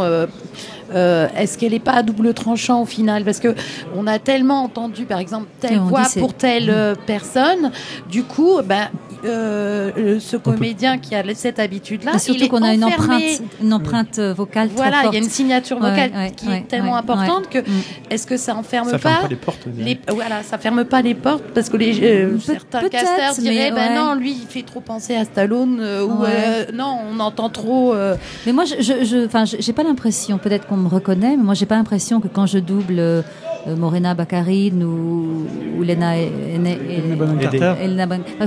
euh, 0.93 1.27
est-ce 1.37 1.57
qu'elle 1.57 1.71
n'est 1.73 1.79
pas 1.79 1.93
à 1.93 2.03
double 2.03 2.33
tranchant 2.33 2.81
au 2.81 2.85
final 2.85 3.23
Parce 3.23 3.39
que 3.39 3.55
on 3.95 4.07
a 4.07 4.19
tellement 4.19 4.63
entendu, 4.63 5.05
par 5.05 5.19
exemple, 5.19 5.47
telle 5.59 5.79
voix 5.79 6.03
pour 6.19 6.33
telle 6.33 6.69
euh, 6.69 6.95
personne, 7.05 7.71
du 8.09 8.23
coup, 8.23 8.59
ben, 8.63 8.87
euh, 9.25 10.19
ce 10.19 10.37
comédien 10.37 10.97
qui 10.97 11.15
a 11.15 11.23
cette 11.35 11.57
habitude-là, 11.59 12.19
surtout 12.19 12.47
qu'on 12.49 12.61
a 12.61 12.73
une 12.73 12.83
empreinte, 12.83 13.23
une 13.61 13.73
empreinte 13.73 14.19
vocale 14.19 14.67
très 14.69 14.75
Voilà, 14.75 14.97
il 15.07 15.13
y 15.13 15.15
a 15.15 15.19
une 15.19 15.29
signature 15.29 15.77
vocale 15.79 16.11
ouais, 16.13 16.31
qui 16.35 16.47
ouais, 16.47 16.57
est 16.59 16.67
tellement 16.67 16.93
ouais, 16.93 16.97
importante 16.99 17.49
que 17.49 17.59
Mm. 17.59 17.81
est-ce 18.09 18.27
que 18.27 18.35
ça 18.37 18.55
enferme 18.55 18.89
Ça 18.89 18.97
ferme 18.99 19.15
pas 19.15 19.21
pas 19.21 19.27
les 19.29 19.35
portes. 19.37 19.67
les, 19.77 19.99
voilà, 20.09 20.43
ça 20.43 20.57
ferme 20.57 20.83
pas 20.83 21.01
les 21.01 21.15
portes 21.15 21.43
parce 21.55 21.69
que 21.69 21.77
les 21.77 21.97
euh, 22.03 22.33
Pe- 22.35 22.39
certains 22.41 22.89
casters 22.89 23.33
diraient 23.39 23.71
ben 23.71 23.95
non, 23.95 24.15
lui 24.15 24.31
il 24.33 24.47
fait 24.47 24.63
trop 24.63 24.81
penser 24.81 25.15
à 25.15 25.23
Stallone 25.23 25.79
euh, 25.79 26.03
ou 26.05 26.23
euh, 26.25 26.65
non, 26.73 26.97
on 27.11 27.19
entend 27.21 27.49
trop. 27.49 27.93
euh, 27.93 28.15
Mais 28.45 28.51
moi, 28.51 28.65
je, 28.65 29.25
enfin, 29.25 29.45
je- 29.45 29.57
j'ai 29.59 29.73
pas 29.73 29.83
l'impression. 29.83 30.37
Peut-être 30.37 30.67
qu'on 30.67 30.82
me 30.83 30.87
reconnaît, 30.89 31.35
mais 31.37 31.43
moi, 31.43 31.53
j'ai 31.53 31.65
pas 31.65 31.75
l'impression 31.75 32.19
que 32.19 32.27
quand 32.27 32.45
je 32.45 32.59
double 32.59 32.99
euh, 32.99 33.21
euh, 33.67 33.75
Morena 33.75 34.13
Baccarin 34.13 34.81
ou, 34.81 35.45
ou 35.79 35.83
Lena, 35.83 36.13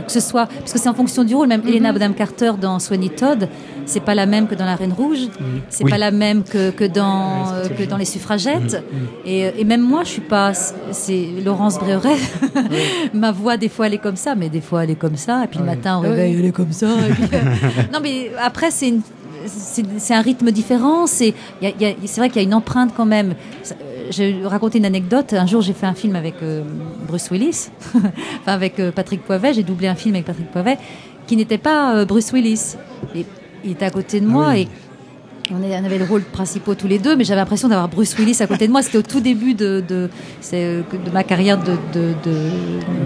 que 0.06 0.12
ce 0.12 0.20
soit 0.20 0.46
parce 0.46 0.72
que 0.72 0.78
c'est 0.78 0.88
en 0.88 0.94
fonction 0.94 1.24
du 1.24 1.34
rôle. 1.34 1.48
Même 1.48 1.62
Mhm. 1.62 1.68
Elena 1.68 1.92
Bonham 1.92 2.14
Carter 2.14 2.52
dans 2.60 2.78
Sweeney 2.78 3.08
Todd, 3.10 3.48
c'est 3.86 4.00
pas 4.00 4.14
la 4.14 4.26
même 4.26 4.46
que 4.46 4.54
dans 4.54 4.64
La 4.64 4.76
Reine 4.76 4.92
Rouge. 4.92 5.28
C'est 5.68 5.84
Oui. 5.84 5.90
pas 5.90 5.98
la 5.98 6.10
même 6.10 6.42
que, 6.42 6.70
que 6.70 6.84
dans 6.84 7.46
c'est 7.64 7.72
euh, 7.72 7.76
que 7.76 7.82
dans 7.88 7.96
Les 7.96 8.04
Suffragettes. 8.04 8.82
Et, 9.24 9.46
euh, 9.46 9.50
et 9.56 9.64
même 9.64 9.80
moi, 9.82 10.02
je 10.04 10.10
suis 10.10 10.20
pas. 10.20 10.52
C'est 10.92 11.28
Laurence 11.44 11.78
Bréauret. 11.78 12.16
Ma 13.14 13.32
voix, 13.32 13.56
des 13.56 13.68
fois, 13.68 13.86
elle 13.86 13.94
est 13.94 13.98
comme 13.98 14.16
ça, 14.16 14.34
mais 14.34 14.48
des 14.48 14.60
fois, 14.60 14.84
elle 14.84 14.90
est 14.90 14.94
comme 14.96 15.16
ça. 15.16 15.44
Et 15.44 15.46
puis 15.46 15.58
le 15.58 15.64
Ouais. 15.64 15.76
matin, 15.76 15.98
au 15.98 16.00
réveil, 16.00 16.36
elle 16.38 16.44
est 16.46 16.52
comme 16.52 16.72
ça. 16.72 16.88
et 17.08 17.12
puis, 17.12 17.24
euh, 17.32 17.38
non, 17.92 18.00
mais 18.02 18.30
après, 18.42 18.70
c'est 18.70 18.88
une. 18.88 19.00
C'est 19.46 20.14
un 20.14 20.20
rythme 20.20 20.50
différent. 20.50 21.06
C'est 21.06 21.34
vrai 21.60 22.28
qu'il 22.28 22.36
y 22.36 22.38
a 22.38 22.42
une 22.42 22.54
empreinte 22.54 22.92
quand 22.96 23.06
même. 23.06 23.34
Euh, 23.70 24.10
Je 24.10 24.22
vais 24.22 24.46
raconter 24.46 24.78
une 24.78 24.84
anecdote. 24.84 25.32
Un 25.32 25.46
jour, 25.46 25.62
j'ai 25.62 25.72
fait 25.72 25.86
un 25.86 25.94
film 25.94 26.16
avec 26.16 26.34
euh, 26.42 26.62
Bruce 27.06 27.30
Willis, 27.30 27.68
enfin 27.94 28.52
avec 28.52 28.78
euh, 28.80 28.92
Patrick 28.92 29.22
Poivet. 29.22 29.54
J'ai 29.54 29.62
doublé 29.62 29.88
un 29.88 29.94
film 29.94 30.14
avec 30.14 30.26
Patrick 30.26 30.50
Poivet 30.50 30.78
qui 31.26 31.36
n'était 31.36 31.58
pas 31.58 31.94
euh, 31.96 32.04
Bruce 32.04 32.32
Willis. 32.32 32.76
Et, 33.14 33.24
il 33.64 33.72
était 33.72 33.86
à 33.86 33.90
côté 33.90 34.20
de 34.20 34.26
moi 34.26 34.56
et 34.56 34.60
on, 34.60 34.62
est- 34.62 34.68
on 35.50 35.84
avait 35.84 35.98
le 35.98 36.04
rôle 36.04 36.22
principal 36.22 36.76
tous 36.76 36.88
les 36.88 36.98
deux, 36.98 37.16
mais 37.16 37.24
j'avais 37.24 37.40
l'impression 37.40 37.68
d'avoir 37.68 37.88
Bruce 37.88 38.16
Willis 38.18 38.38
à 38.40 38.46
côté 38.46 38.66
de 38.66 38.72
moi. 38.72 38.82
C'était 38.82 38.98
au 38.98 39.02
tout 39.02 39.20
début 39.20 39.54
de, 39.54 39.82
de, 39.86 40.10
euh, 40.52 40.82
de 41.04 41.10
ma 41.10 41.24
carrière 41.24 41.58
de, 41.58 41.76
de, 41.92 42.14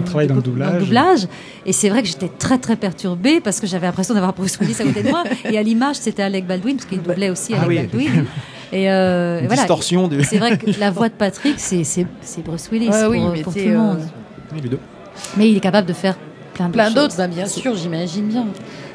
travail 0.05 0.27
dans 0.27 0.35
le 0.35 0.41
doublage. 0.41 1.27
Et 1.65 1.73
c'est 1.73 1.89
vrai 1.89 2.01
que 2.01 2.07
j'étais 2.07 2.29
très 2.29 2.57
très 2.57 2.75
perturbée 2.75 3.39
parce 3.39 3.59
que 3.59 3.67
j'avais 3.67 3.85
l'impression 3.85 4.13
d'avoir 4.13 4.33
Bruce 4.33 4.57
Willis 4.59 4.77
à 4.79 4.83
côté 4.83 5.03
de 5.03 5.09
moi. 5.09 5.23
Et 5.45 5.57
à 5.57 5.63
l'image, 5.63 5.97
c'était 5.97 6.23
Alec 6.23 6.47
Baldwin, 6.47 6.77
parce 6.77 6.87
qu'il 6.87 7.01
doublait 7.01 7.29
aussi 7.29 7.53
Ah 7.55 7.63
Alec 7.63 7.89
oui. 7.93 8.07
Baldwin. 8.07 8.25
Et, 8.73 8.89
euh, 8.89 9.37
et 9.37 9.41
Une 9.41 9.47
voilà. 9.47 9.61
distorsion 9.63 10.07
de. 10.07 10.21
C'est 10.23 10.37
vrai 10.37 10.57
que 10.57 10.79
la 10.79 10.91
voix 10.91 11.09
de 11.09 11.13
Patrick, 11.13 11.55
c'est, 11.57 11.83
c'est, 11.83 12.07
c'est 12.21 12.43
Bruce 12.43 12.69
Willis 12.71 12.87
Ouais, 12.87 13.01
pour, 13.03 13.11
oui, 13.11 13.21
mais 13.33 13.41
pour 13.41 13.53
tout 13.53 13.59
le 13.59 13.71
euh, 13.71 13.77
monde. 13.77 13.99
Deux. 14.69 14.79
Mais 15.37 15.49
il 15.49 15.57
est 15.57 15.61
capable 15.61 15.87
de 15.87 15.93
faire 15.93 16.15
plein 16.53 16.67
de 16.67 16.73
plein 16.73 16.85
choses. 16.85 16.95
d'autres, 16.95 17.17
bah, 17.17 17.27
bien 17.27 17.45
sûr, 17.45 17.75
j'imagine 17.75 18.27
bien. 18.27 18.47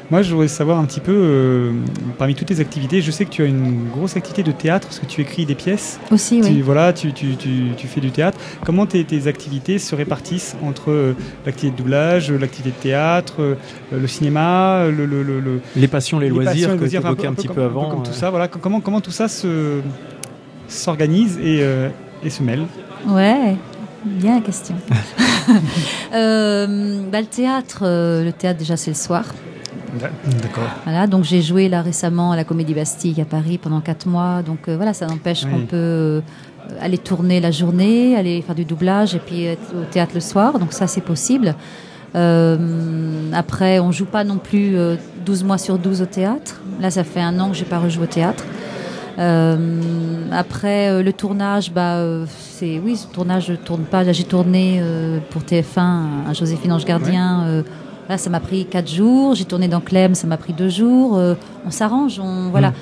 Moi, 0.09 0.21
je 0.21 0.31
voudrais 0.31 0.47
savoir 0.47 0.79
un 0.79 0.85
petit 0.85 1.01
peu, 1.01 1.11
euh, 1.13 1.73
parmi 2.17 2.33
toutes 2.33 2.47
tes 2.47 2.61
activités, 2.61 3.01
je 3.01 3.11
sais 3.11 3.25
que 3.25 3.29
tu 3.29 3.41
as 3.41 3.45
une 3.45 3.89
grosse 3.89 4.15
activité 4.15 4.41
de 4.41 4.53
théâtre, 4.53 4.87
parce 4.87 4.99
que 4.99 5.05
tu 5.05 5.19
écris 5.19 5.45
des 5.45 5.53
pièces. 5.53 5.99
Aussi, 6.11 6.39
Tu, 6.39 6.47
oui. 6.47 6.61
voilà, 6.61 6.93
tu, 6.93 7.11
tu, 7.11 7.35
tu, 7.35 7.49
tu 7.75 7.87
fais 7.87 7.99
du 7.99 8.11
théâtre. 8.11 8.37
Comment 8.65 8.85
tes, 8.85 9.03
tes 9.03 9.27
activités 9.27 9.79
se 9.79 9.95
répartissent 9.95 10.55
entre 10.63 10.91
euh, 10.91 11.13
l'activité 11.45 11.73
de 11.75 11.77
doublage, 11.83 12.31
euh, 12.31 12.37
l'activité 12.37 12.69
de 12.69 12.81
théâtre, 12.81 13.33
euh, 13.41 13.55
le 13.91 14.07
cinéma, 14.07 14.85
le, 14.87 15.05
le, 15.05 15.23
le- 15.23 15.41
le- 15.41 15.59
Les 15.75 15.89
passions, 15.89 16.19
les, 16.19 16.27
les 16.29 16.33
loisirs 16.33 16.69
passions, 16.69 16.71
les 16.71 16.77
que 16.77 16.89
tu 16.89 16.97
enfin, 16.99 17.07
évoquais 17.09 17.27
un, 17.27 17.33
petit 17.33 17.47
comme- 17.47 17.55
peu 17.57 17.63
un 17.63 17.65
avant. 17.65 17.89
comme 17.89 18.03
tout 18.03 18.13
ça, 18.13 18.29
voilà. 18.29 18.47
Comment, 18.47 18.79
comment 18.79 19.01
tout 19.01 19.11
ça 19.11 19.27
se 19.27 19.81
s'organise 20.69 21.37
et, 21.39 21.59
euh, 21.61 21.89
et 22.23 22.29
se 22.29 22.43
mêle? 22.43 22.61
Ouais, 23.09 23.57
bien 24.05 24.35
la 24.35 24.41
question. 24.41 24.75
Euh, 26.13 26.99
bah, 27.09 27.21
le 27.21 27.25
théâtre, 27.27 27.79
euh, 27.83 28.23
le 28.25 28.33
théâtre 28.33 28.59
déjà 28.59 28.75
c'est 28.75 28.91
le 28.91 28.95
soir. 28.97 29.23
D'accord. 30.41 30.69
Voilà, 30.83 31.07
donc 31.07 31.23
j'ai 31.23 31.41
joué 31.41 31.69
là 31.69 31.81
récemment 31.81 32.31
à 32.31 32.35
la 32.35 32.43
Comédie 32.43 32.73
Bastille 32.73 33.19
à 33.21 33.25
Paris 33.25 33.57
pendant 33.57 33.81
quatre 33.81 34.07
mois. 34.07 34.41
Donc 34.43 34.67
euh, 34.67 34.75
voilà, 34.75 34.93
ça 34.93 35.07
n'empêche 35.07 35.43
Oui. 35.43 35.51
qu'on 35.51 35.65
peut 35.65 35.75
euh, 35.75 36.21
aller 36.81 36.97
tourner 36.97 37.39
la 37.39 37.51
journée, 37.51 38.15
aller 38.15 38.41
faire 38.41 38.55
du 38.55 38.65
doublage 38.65 39.15
et 39.15 39.19
puis 39.19 39.45
être 39.45 39.73
au 39.75 39.83
théâtre 39.85 40.11
le 40.15 40.21
soir. 40.21 40.59
Donc 40.59 40.73
ça 40.73 40.87
c'est 40.87 41.01
possible. 41.01 41.55
Euh, 42.15 42.57
après, 43.33 43.79
on 43.79 43.91
joue 43.91 44.05
pas 44.05 44.23
non 44.23 44.37
plus 44.37 44.77
euh, 44.77 44.95
12 45.25 45.43
mois 45.43 45.57
sur 45.57 45.77
12 45.77 46.01
au 46.01 46.05
théâtre. 46.05 46.61
Là, 46.79 46.89
ça 46.89 47.03
fait 47.03 47.19
un 47.21 47.37
an 47.39 47.49
que 47.49 47.55
j'ai 47.55 47.65
pas 47.65 47.79
rejoué 47.79 48.03
au 48.03 48.07
théâtre. 48.07 48.45
Euh, 49.19 50.27
après 50.31 50.89
euh, 50.89 51.01
le 51.01 51.11
tournage, 51.11 51.71
bah, 51.71 51.95
euh, 51.95 52.25
c'est 52.29 52.79
oui, 52.83 52.95
ce 52.97 53.07
tournage 53.07 53.47
je 53.47 53.53
tourne 53.53 53.83
pas. 53.83 54.09
J'ai 54.11 54.23
tourné 54.23 54.81
pour 55.31 55.41
TF1 55.41 56.27
à 56.29 56.33
Joséphine 56.33 56.71
Ange 56.71 56.85
Gardien. 56.85 57.63
Là, 58.09 58.17
ça 58.17 58.29
m'a 58.29 58.39
pris 58.39 58.65
quatre 58.65 58.89
jours. 58.89 59.35
J'ai 59.35 59.45
tourné 59.45 59.67
dans 59.67 59.81
Clem, 59.81 60.15
ça 60.15 60.27
m'a 60.27 60.37
pris 60.37 60.53
deux 60.53 60.69
jours. 60.69 61.17
Euh, 61.17 61.35
on 61.65 61.71
s'arrange, 61.71 62.19
on 62.19 62.49
voilà. 62.49 62.73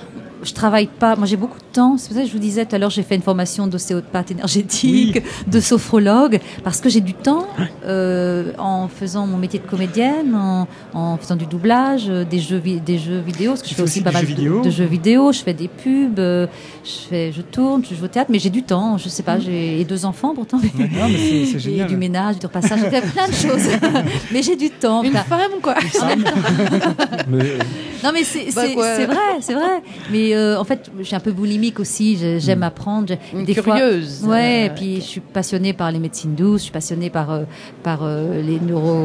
Je 0.46 0.54
travaille 0.54 0.88
pas. 0.88 1.16
Moi, 1.16 1.26
j'ai 1.26 1.36
beaucoup 1.38 1.58
de 1.58 1.64
temps. 1.74 1.98
C'est 1.98 2.08
pour 2.08 2.16
ça 2.18 2.22
que 2.24 2.28
je 2.30 2.34
vous 2.34 2.40
disais 2.40 2.66
tout 2.66 2.76
à 2.76 2.80
l'heure, 2.80 2.90
j'ai 2.92 3.04
fait 3.04 3.16
une 3.16 3.22
formation 3.22 3.68
d'ostéopathe 3.68 4.32
énergétique, 4.32 5.22
de 5.48 5.60
sophrologue, 5.60 6.40
parce 6.64 6.80
que 6.80 6.88
j'ai 6.90 7.02
du 7.02 7.14
temps 7.14 7.48
euh, 7.86 8.52
en 8.58 8.88
faisant 8.88 9.26
mon 9.28 9.38
métier 9.38 9.60
de 9.60 9.66
comédienne, 9.68 10.34
en, 10.36 10.68
en 10.94 11.18
faisant 11.18 11.36
du 11.36 11.46
doublage, 11.48 12.06
euh, 12.10 12.24
des 12.24 12.40
jeux, 12.40 12.60
vi- 12.60 12.80
des 12.80 12.98
jeux 13.00 13.20
vidéo, 13.20 13.52
parce 13.52 13.64
que 13.64 13.70
je 13.70 13.74
fais 13.76 13.82
aussi 13.82 14.00
aussi 14.00 14.02
pas 14.04 14.12
des 14.12 14.34
mal 14.36 14.62
de- 14.64 14.70
jeux 14.70 14.86
vidéo. 14.86 15.32
Je 15.32 15.40
fais 15.42 15.54
des 15.54 15.68
pubs, 15.68 16.20
euh, 16.20 16.48
je 16.84 17.08
fais, 17.10 17.32
je 17.32 17.42
tourne, 17.42 17.84
je 17.90 17.96
joue 17.96 18.06
au 18.06 18.08
théâtre, 18.08 18.30
mais 18.32 18.40
j'ai 18.40 18.50
du 18.52 18.64
temps. 18.64 18.98
Je 18.98 19.10
sais 19.10 19.24
pas, 19.24 19.40
j'ai 19.40 19.84
deux 19.84 20.06
enfants 20.06 20.34
pourtant. 20.36 20.60
mais- 20.62 20.86
Non, 20.88 21.08
mais 21.10 21.20
et 21.20 21.60
génial. 21.60 21.88
du 21.88 21.98
ménage, 21.98 22.38
du 22.40 22.46
repassage, 22.46 22.80
j'ai 22.82 22.90
fait 22.90 23.02
plein 23.12 23.28
de 23.28 23.34
choses. 23.34 23.68
mais 24.32 24.44
j'ai 24.44 24.56
du 24.56 24.70
temps. 24.70 25.02
Une 25.04 25.12
femme, 25.14 25.60
quoi. 25.62 25.76
mais- 27.28 27.58
non 28.04 28.12
mais 28.14 28.24
c'est 28.24 28.54
Bah, 28.56 28.62
vrai, 28.76 29.38
c'est 29.42 29.54
vrai. 29.54 29.82
Mais 30.12 30.35
euh, 30.36 30.58
en 30.60 30.64
fait, 30.64 30.92
je 31.00 31.04
suis 31.04 31.16
un 31.16 31.20
peu 31.20 31.32
boulimique 31.32 31.80
aussi. 31.80 32.18
J'aime 32.40 32.64
apprendre. 32.64 33.08
j'ai- 33.08 33.20
Une 33.38 33.46
des 33.46 33.54
fois- 33.56 33.78
curieuse. 33.78 34.24
Ouais, 34.26 34.64
Euh, 34.64 34.66
et 34.66 34.70
puis 34.70 34.96
je 34.98 35.02
suis 35.06 35.20
passionnée 35.22 35.74
par 35.74 35.92
les 35.92 36.00
médecines 36.00 36.36
douces, 36.36 36.62
je 36.62 36.64
suis 36.66 36.72
passionnée 36.72 37.10
par 37.10 37.32
euh, 37.32 37.44
par 37.84 38.06
les 38.06 38.60
neuro 38.60 38.96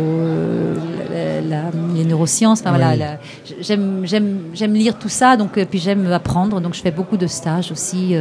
la- 1.13 1.41
la- 1.41 1.71
les 1.95 2.05
neurosciences. 2.05 2.61
Enfin 2.61 2.71
voilà, 2.77 3.19
j'aime 3.61 4.03
j'aime 4.05 4.39
j'aime 4.55 4.75
lire 4.75 4.99
tout 4.99 5.09
ça, 5.09 5.37
donc 5.37 5.53
puis 5.71 5.79
j'aime 5.79 6.11
apprendre, 6.13 6.61
donc 6.61 6.75
je 6.75 6.81
fais 6.81 6.91
beaucoup 6.91 7.17
de 7.17 7.27
stages 7.27 7.71
aussi. 7.73 8.15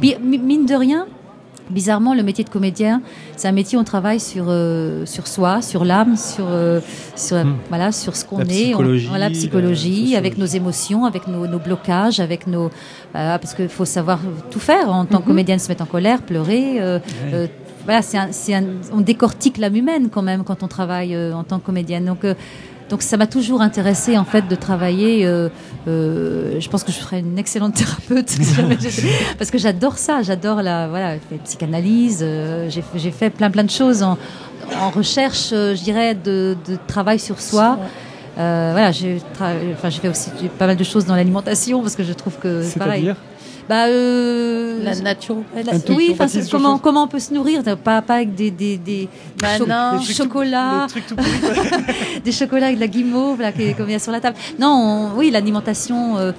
Puis 0.00 0.16
mine 0.22 0.66
de 0.66 0.74
rien. 0.74 1.06
Bizarrement, 1.72 2.14
le 2.14 2.22
métier 2.22 2.44
de 2.44 2.50
comédien, 2.50 3.02
c'est 3.36 3.48
un 3.48 3.52
métier 3.52 3.76
où 3.78 3.80
on 3.80 3.84
travaille 3.84 4.20
sur 4.20 4.44
euh, 4.48 5.04
sur 5.06 5.26
soi, 5.26 5.62
sur 5.62 5.84
l'âme, 5.84 6.16
sur 6.16 6.46
euh, 6.48 6.80
sur 7.16 7.36
Hmm. 7.38 7.56
voilà, 7.68 7.90
sur 7.92 8.14
ce 8.14 8.24
qu'on 8.24 8.40
est, 8.42 8.74
on- 8.74 8.78
la 9.16 9.30
psychologie, 9.30 9.90
sociologie. 9.90 10.16
avec 10.16 10.38
nos 10.38 10.46
émotions, 10.46 11.04
avec 11.04 11.26
nos, 11.28 11.46
nos 11.46 11.58
blocages, 11.58 12.20
avec 12.20 12.46
nos 12.46 12.70
parce 13.12 13.54
qu'il 13.54 13.68
faut 13.68 13.84
savoir 13.84 14.18
tout 14.50 14.60
faire 14.60 14.92
en 14.92 15.04
tant 15.06 15.20
que 15.20 15.26
comédienne, 15.26 15.58
se 15.58 15.68
mettre 15.68 15.82
en 15.82 15.86
colère, 15.86 16.22
pleurer. 16.22 16.80
euh, 16.80 16.98
euh, 17.32 17.46
voilà, 17.84 18.00
c'est 18.02 18.54
on 18.92 19.00
décortique 19.00 19.58
l'âme 19.58 19.74
humaine 19.74 20.08
quand 20.08 20.22
même 20.22 20.44
quand 20.44 20.62
on 20.62 20.68
travaille 20.68 21.14
euh, 21.16 21.32
en 21.34 21.42
tant 21.42 21.58
que 21.58 21.66
comédienne. 21.66 22.04
Donc 22.04 22.24
euh, 22.24 22.34
donc 22.92 23.00
ça 23.00 23.16
m'a 23.16 23.26
toujours 23.26 23.62
intéressé 23.62 24.18
en 24.18 24.24
fait 24.26 24.46
de 24.46 24.54
travailler. 24.54 25.24
euh, 25.24 25.48
euh, 25.88 26.60
je 26.60 26.68
pense 26.68 26.84
que 26.84 26.92
je 26.92 26.98
ferais 26.98 27.20
une 27.20 27.38
excellente 27.38 27.74
thérapeute 27.80 28.36
parce 29.38 29.50
que 29.50 29.56
j'adore 29.56 29.96
ça, 29.96 30.20
j'adore 30.20 30.60
la 30.60 30.88
voilà 30.88 31.14
la 31.14 31.38
psychanalyse. 31.42 32.20
euh, 32.22 32.68
j'ai 32.68 33.10
fait 33.10 33.30
plein 33.30 33.50
plein 33.50 33.64
de 33.64 33.70
choses 33.70 34.02
en, 34.02 34.18
en 34.78 34.90
recherche, 34.90 35.48
je 35.50 35.82
dirais, 35.82 36.14
de, 36.14 36.54
de 36.68 36.76
travail 36.86 37.18
sur 37.18 37.40
soi. 37.40 37.78
Voilà, 38.36 38.92
j'ai 38.92 39.22
enfin 39.72 39.88
j'ai 39.88 40.00
fait 40.00 40.10
aussi 40.10 40.30
pas 40.58 40.66
mal 40.66 40.76
de 40.76 40.84
choses 40.84 41.06
dans 41.06 41.16
l'alimentation 41.16 41.80
parce 41.80 41.96
que 41.96 42.04
je 42.04 42.12
trouve 42.12 42.36
que 42.36 42.62
c'est 42.62 42.78
pareil. 42.78 43.14
Bah 43.68 43.86
euh, 43.86 44.82
La 44.82 44.94
nature. 44.96 45.36
la- 45.54 45.72
oui, 45.94 46.10
enfin, 46.12 46.26
c'est- 46.28 46.50
comment, 46.50 46.72
chose. 46.72 46.80
comment 46.82 47.04
on 47.04 47.08
peut 47.08 47.18
se 47.20 47.32
nourrir 47.32 47.62
Pas, 47.82 48.02
pas 48.02 48.14
avec 48.16 48.34
des, 48.34 48.50
des, 48.50 48.76
des, 48.76 49.08
Bah 49.40 49.56
cho- 49.58 49.66
non. 49.66 49.98
des 50.00 50.12
chocolats, 50.12 50.86
tout 51.08 51.16
des 52.24 52.32
chocolats 52.32 52.66
avec 52.66 52.76
de 52.76 52.80
la 52.80 52.88
guimauve 52.88 53.40
là, 53.40 53.52
qui- 53.52 53.74
comme 53.74 53.88
il 53.88 53.92
y 53.92 53.96
a 53.96 53.98
sur 54.00 54.12
la 54.12 54.20
table. 54.20 54.36
Non, 54.58 54.68
on- 55.14 55.18
oui, 55.18 55.30
l'alimentation, 55.30 56.16
euh, 56.18 56.32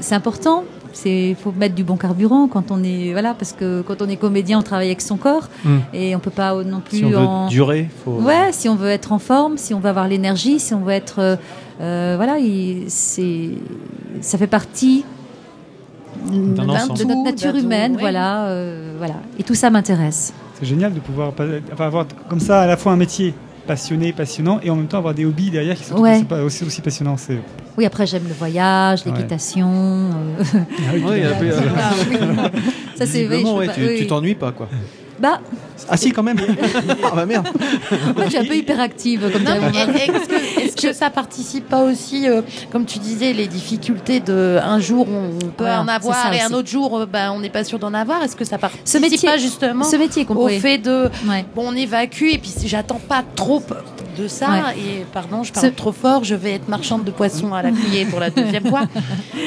c'est 0.00 0.14
important. 0.14 0.64
C'est 0.92 1.36
faut 1.40 1.52
mettre 1.52 1.76
du 1.76 1.84
bon 1.84 1.96
carburant 1.96 2.48
quand 2.48 2.72
on 2.72 2.82
est 2.82 3.12
voilà 3.12 3.32
parce 3.34 3.52
que 3.52 3.80
quand 3.82 4.02
on 4.02 4.08
est 4.08 4.16
comédien, 4.16 4.58
on 4.58 4.62
travaille 4.62 4.88
avec 4.88 5.00
son 5.00 5.16
corps 5.16 5.48
Hmm. 5.64 5.78
et 5.94 6.16
on 6.16 6.18
peut 6.18 6.32
pas 6.32 6.52
non 6.64 6.80
plus 6.80 6.98
si 6.98 7.04
on 7.04 7.10
veut 7.10 7.16
en 7.16 7.46
durer, 7.48 7.88
faut. 8.04 8.10
Ouais, 8.12 8.48
si 8.50 8.68
on 8.68 8.74
veut 8.74 8.88
être 8.88 9.12
en 9.12 9.20
forme, 9.20 9.56
si 9.56 9.72
on 9.72 9.78
veut 9.78 9.88
avoir 9.88 10.08
l'énergie, 10.08 10.58
si 10.58 10.74
on 10.74 10.80
veut 10.80 10.92
être, 10.92 11.20
euh, 11.20 11.36
euh, 11.80 12.14
voilà, 12.16 12.38
il- 12.38 12.84
c'est, 12.88 13.50
ça 14.20 14.36
fait 14.36 14.48
partie 14.48 15.04
de, 16.26 17.04
notre 17.04 17.24
nature 17.24 17.54
humaine, 17.56 17.92
oui. 17.92 18.00
voilà, 18.00 18.46
euh, 18.46 18.94
voilà. 18.98 19.14
Et 19.38 19.42
tout 19.42 19.54
ça 19.54 19.70
m'intéresse. 19.70 20.32
C'est 20.58 20.66
génial 20.66 20.92
de 20.92 21.00
pouvoir 21.00 21.32
enfin, 21.32 21.84
avoir 21.86 22.06
comme 22.28 22.40
ça 22.40 22.60
à 22.62 22.66
la 22.66 22.76
fois 22.76 22.92
un 22.92 22.96
métier 22.96 23.34
passionné, 23.66 24.12
passionnant, 24.12 24.58
et 24.62 24.70
en 24.70 24.76
même 24.76 24.86
temps 24.88 24.98
avoir 24.98 25.14
des 25.14 25.24
hobbies 25.24 25.50
derrière 25.50 25.76
qui 25.76 25.84
sont 25.84 25.98
Ouais. 25.98 26.16
aussi, 26.16 26.24
pas- 26.24 26.42
aussi, 26.42 26.80
passionnants. 26.80 27.16
C'est 27.16 27.38
Oui, 27.78 27.84
après 27.86 28.06
j'aime 28.06 28.24
le 28.26 28.34
voyage, 28.34 29.04
Ouais. 29.06 29.12
l'équitation. 29.12 29.70
peu, 29.70 30.58
euh, 30.58 30.60
ah, 30.88 30.92
oui. 31.40 32.50
Ça 32.96 33.06
c'est, 33.06 33.28
ouais, 33.28 33.42
oui. 33.78 33.98
tu 33.98 34.06
t'ennuies 34.06 34.34
pas 34.34 34.52
quoi. 34.52 34.68
Bah, 35.20 35.40
Ah 35.88 35.96
si 35.96 36.12
quand 36.12 36.22
même. 36.22 36.38
ah 37.04 37.10
bah 37.14 37.26
merde. 37.26 37.48
suis 38.28 38.38
un 38.38 38.44
peu 38.44 38.54
hyperactive, 38.56 39.30
comme 39.32 39.42
est-ce 39.42 40.28
que, 40.28 40.60
est-ce 40.60 40.76
que 40.88 40.92
ça 40.92 41.10
participe 41.10 41.68
pas 41.68 41.82
aussi, 41.82 42.28
euh, 42.28 42.42
comme 42.72 42.86
tu 42.86 42.98
disais, 42.98 43.32
les 43.32 43.46
difficultés 43.46 44.20
de 44.20 44.58
un 44.62 44.80
jour 44.80 45.06
on 45.08 45.36
peut 45.38 45.50
Voilà, 45.64 45.82
en 45.82 45.88
avoir 45.88 46.14
ça 46.14 46.34
et 46.34 46.40
un 46.40 46.52
autre 46.52 46.68
jour 46.68 47.00
euh, 47.00 47.06
ben, 47.06 47.32
on 47.32 47.40
n'est 47.40 47.50
pas 47.50 47.64
sûr 47.64 47.78
d'en 47.78 47.92
avoir 47.94 48.22
Est-ce 48.22 48.36
que 48.36 48.44
ça 48.44 48.56
participe 48.58 48.86
Ce 48.86 48.98
métier- 48.98 49.28
pas 49.28 49.36
justement 49.38 49.84
Ce 49.84 49.96
métier 49.96 50.24
qu'on 50.24 50.34
au 50.34 50.38
pourrait- 50.38 50.58
fait 50.60 50.78
de 50.78 51.10
Ouais. 51.28 51.44
bon 51.54 51.64
on 51.68 51.74
évacue 51.76 52.28
et 52.32 52.38
puis 52.38 52.50
si 52.50 52.68
j'attends 52.68 53.00
pas 53.08 53.22
trop 53.36 53.62
de 54.18 54.26
ça 54.28 54.48
Ouais. 54.48 54.78
et 54.78 55.04
pardon 55.12 55.42
je 55.42 55.52
parle 55.52 55.66
Ce- 55.66 55.72
trop 55.72 55.92
fort 55.92 56.24
je 56.24 56.34
vais 56.34 56.52
être 56.52 56.68
marchande 56.68 57.04
de 57.04 57.10
poissons 57.10 57.52
à 57.54 57.62
la 57.62 57.70
criée 57.72 58.04
pour 58.06 58.20
la 58.20 58.30
deuxième 58.30 58.66
fois 58.66 58.82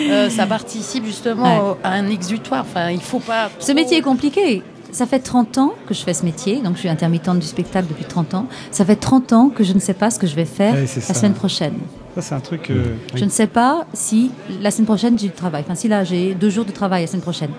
Euh, 0.09 0.29
ça 0.29 0.45
participe 0.45 1.05
justement 1.05 1.43
Ouais. 1.43 1.69
au- 1.71 1.77
à 1.83 1.91
un 1.91 2.09
exutoire 2.09 2.61
enfin 2.69 2.89
il 2.89 2.99
faut 3.01 3.19
pas 3.19 3.49
Ce 3.59 3.71
métier 3.71 3.97
est 3.97 4.01
compliqué. 4.01 4.61
Ça 4.93 5.05
fait 5.07 5.19
30 5.19 5.57
ans 5.57 5.73
que 5.87 5.93
je 5.93 6.01
fais 6.03 6.13
ce 6.13 6.23
métier, 6.23 6.61
donc 6.61 6.75
je 6.75 6.79
suis 6.81 6.89
intermittente 6.89 7.39
du 7.39 7.47
spectacle 7.47 7.87
depuis 7.89 8.05
30 8.05 8.35
ans. 8.35 8.45
Ça 8.71 8.85
fait 8.85 8.95
30 8.95 9.33
ans 9.33 9.49
que 9.49 9.63
je 9.63 9.73
ne 9.73 9.79
sais 9.79 9.95
pas 9.95 10.09
ce 10.11 10.19
que 10.19 10.27
je 10.27 10.35
vais 10.35 10.45
faire 10.45 10.75
la 10.75 10.85
ça. 10.87 11.13
semaine 11.15 11.33
prochaine. 11.33 11.73
ça, 12.15 12.21
c'est 12.21 12.35
un 12.35 12.39
truc. 12.39 12.69
euh, 12.69 12.95
Je 13.15 13.25
ne 13.25 13.29
sais 13.29 13.47
pas 13.47 13.85
si 13.93 14.29
la 14.61 14.69
semaine 14.71 14.85
prochaine 14.85 15.17
j'ai 15.17 15.27
du 15.27 15.33
travail. 15.33 15.63
Enfin, 15.65 15.73
si 15.75 15.87
là 15.87 16.03
j'ai 16.03 16.35
deux 16.35 16.49
jours 16.51 16.65
de 16.65 16.71
travail 16.71 17.01
la 17.01 17.07
semaine 17.07 17.23
prochaine. 17.23 17.49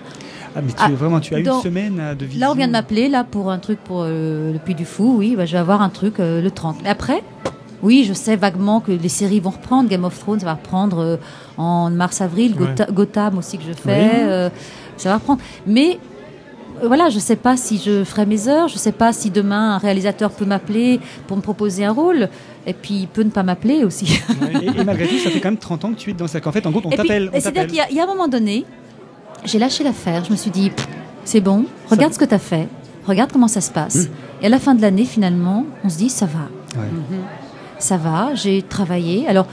Ah, 0.55 0.61
mais 0.65 0.71
tu 0.71 0.77
Ah, 0.79 0.89
vraiment, 0.91 1.19
tu 1.19 1.35
as 1.35 1.41
dans- 1.41 1.57
une 1.57 1.63
semaine 1.63 1.99
euh, 1.99 2.15
de 2.15 2.23
visite. 2.23 2.39
Là, 2.39 2.49
on 2.51 2.55
vient 2.55 2.67
de 2.67 2.71
m'appeler 2.71 3.09
là 3.09 3.25
pour 3.25 3.51
un 3.51 3.59
truc 3.59 3.79
pour 3.83 4.03
euh, 4.03 4.53
le 4.53 4.59
Puy 4.59 4.73
du 4.73 4.85
Fou. 4.85 5.15
Oui, 5.17 5.35
bah, 5.35 5.45
je 5.45 5.51
vais 5.51 5.57
avoir 5.57 5.81
un 5.81 5.89
truc 5.89 6.21
euh, 6.21 6.41
le 6.41 6.49
30. 6.49 6.77
Mais 6.83 6.89
après, 6.89 7.21
oui, 7.83 8.05
je 8.07 8.13
sais 8.13 8.37
vaguement 8.37 8.79
que 8.79 8.93
les 8.93 9.09
séries 9.09 9.41
vont 9.41 9.49
reprendre. 9.49 9.89
Game 9.89 10.05
of 10.05 10.17
Thrones, 10.17 10.39
ça 10.39 10.45
va 10.45 10.53
reprendre 10.53 11.19
en 11.57 11.89
mars-avril. 11.91 12.55
Ouais. 12.57 12.67
Gotha- 12.67 12.89
Gotham 12.93 13.37
aussi 13.39 13.57
que 13.57 13.65
je 13.65 13.73
fais, 13.73 14.11
Oui. 14.23 14.51
ça 14.95 15.09
va 15.09 15.15
reprendre. 15.15 15.41
Mais 15.67 15.99
voilà, 16.83 17.09
je 17.09 17.19
sais 17.19 17.35
pas 17.35 17.57
si 17.57 17.77
je 17.83 18.03
ferai 18.03 18.25
mes 18.25 18.47
heures. 18.47 18.67
Je 18.67 18.77
sais 18.77 18.91
pas 18.91 19.13
si 19.13 19.29
demain 19.29 19.75
un 19.75 19.77
réalisateur 19.77 20.31
peut 20.31 20.45
m'appeler 20.45 20.99
pour 21.27 21.37
me 21.37 21.41
proposer 21.41 21.85
un 21.85 21.91
rôle. 21.91 22.29
Et 22.67 22.73
puis 22.73 22.93
il 23.01 23.07
peut 23.07 23.23
ne 23.23 23.29
pas 23.29 23.43
m'appeler 23.43 23.83
aussi. 23.83 24.19
Et, 24.61 24.65
et 24.79 24.83
malgré 24.83 25.07
tout, 25.07 25.17
ça 25.19 25.29
fait 25.29 25.39
quand 25.39 25.49
même 25.49 25.57
30 25.57 25.85
ans 25.85 25.89
que 25.93 25.99
tu 25.99 26.09
es 26.09 26.13
dedans. 26.13 26.27
C'est 26.27 26.41
qu'en 26.41 26.51
fait, 26.51 26.65
en 26.65 26.71
gros, 26.71 26.81
on 26.83 26.89
t'appelle. 26.89 27.29
C'est-à-dire 27.33 27.67
qu'il 27.67 27.75
y, 27.77 27.81
a- 27.81 27.89
il 27.91 27.95
y 27.95 27.99
a 27.99 28.03
un 28.03 28.07
moment 28.07 28.27
donné, 28.27 28.65
j'ai 29.43 29.59
lâché 29.59 29.83
l'affaire. 29.83 30.23
Je 30.25 30.31
me 30.31 30.35
suis 30.35 30.51
dit, 30.51 30.71
c'est 31.23 31.41
bon, 31.41 31.65
regarde 31.89 32.13
ce 32.13 32.19
que 32.19 32.25
tu 32.25 32.33
as 32.33 32.39
fait, 32.39 32.67
regarde 33.07 33.31
comment 33.31 33.47
ça 33.47 33.61
se 33.61 33.71
passe. 33.71 34.07
Et 34.41 34.47
à 34.47 34.49
la 34.49 34.59
fin 34.59 34.73
de 34.75 34.81
l'année, 34.81 35.05
finalement, 35.05 35.65
on 35.83 35.89
se 35.89 35.97
dit, 35.97 36.09
ça 36.09 36.25
va. 36.25 36.49
Ouais. 36.81 36.87
Ça 37.77 37.97
va, 37.97 38.33
j'ai 38.35 38.61
travaillé. 38.63 39.27
Alors, 39.27 39.45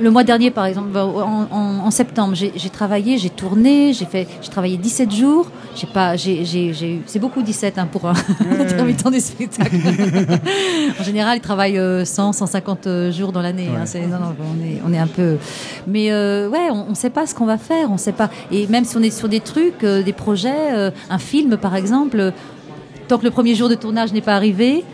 le 0.00 0.10
mois 0.10 0.24
dernier, 0.24 0.50
par 0.50 0.66
exemple, 0.66 0.96
en, 0.96 1.46
en- 1.50 1.78
en 1.86 1.90
septembre, 1.90 2.34
j'ai 2.34 2.70
travaillé, 2.70 3.18
j'ai 3.18 3.30
tourné, 3.30 3.92
j'ai 3.92 4.04
fait, 4.04 4.26
j'ai 4.42 4.48
travaillé 4.50 4.76
17 4.76 5.12
jours. 5.14 5.50
J'ai 5.74 5.86
pas, 5.86 6.16
j'ai, 6.16 6.44
j'ai, 6.44 6.72
j'ai 6.72 6.94
eu- 6.94 7.02
c'est 7.06 7.18
beaucoup 7.20 7.42
17 7.42 7.78
hein, 7.78 7.88
pour 7.90 8.06
un 8.06 8.14
intermittent 8.60 9.08
des 9.10 9.20
spectacles. 9.20 9.76
en 11.00 11.04
général, 11.04 11.38
ils 11.38 11.40
travaillent 11.40 11.78
euh, 11.78 12.04
100, 12.04 12.32
150 12.32 12.88
jours 13.12 13.32
dans 13.32 13.42
l'année. 13.42 13.68
hein. 13.76 13.78
Non, 14.10 14.18
non, 14.18 14.34
on 14.40 14.64
est, 14.64 14.80
on 14.86 14.92
est 14.92 14.98
un 14.98 15.06
peu. 15.06 15.36
Mais 15.86 16.10
euh, 16.10 16.48
ouais, 16.48 16.70
on 16.70 16.90
ne 16.90 16.94
sait 16.94 17.10
pas 17.10 17.26
ce 17.26 17.34
qu'on 17.34 17.46
va 17.46 17.58
faire, 17.58 17.90
on 17.90 17.96
sait 17.96 18.12
pas. 18.12 18.30
Et 18.50 18.66
même 18.66 18.84
si 18.84 18.96
on 18.96 19.02
est 19.02 19.10
sur 19.16 19.28
des 19.28 19.40
trucs, 19.40 19.84
euh, 19.84 20.02
des 20.02 20.12
projets, 20.12 20.72
euh, 20.74 20.90
un 21.10 21.18
film 21.18 21.56
par 21.56 21.76
exemple, 21.76 22.18
euh, 22.20 22.30
tant 23.06 23.18
que 23.18 23.24
le 23.24 23.30
premier 23.30 23.54
jour 23.54 23.68
de 23.68 23.74
tournage 23.74 24.12
n'est 24.12 24.20
pas 24.20 24.34
arrivé, 24.34 24.84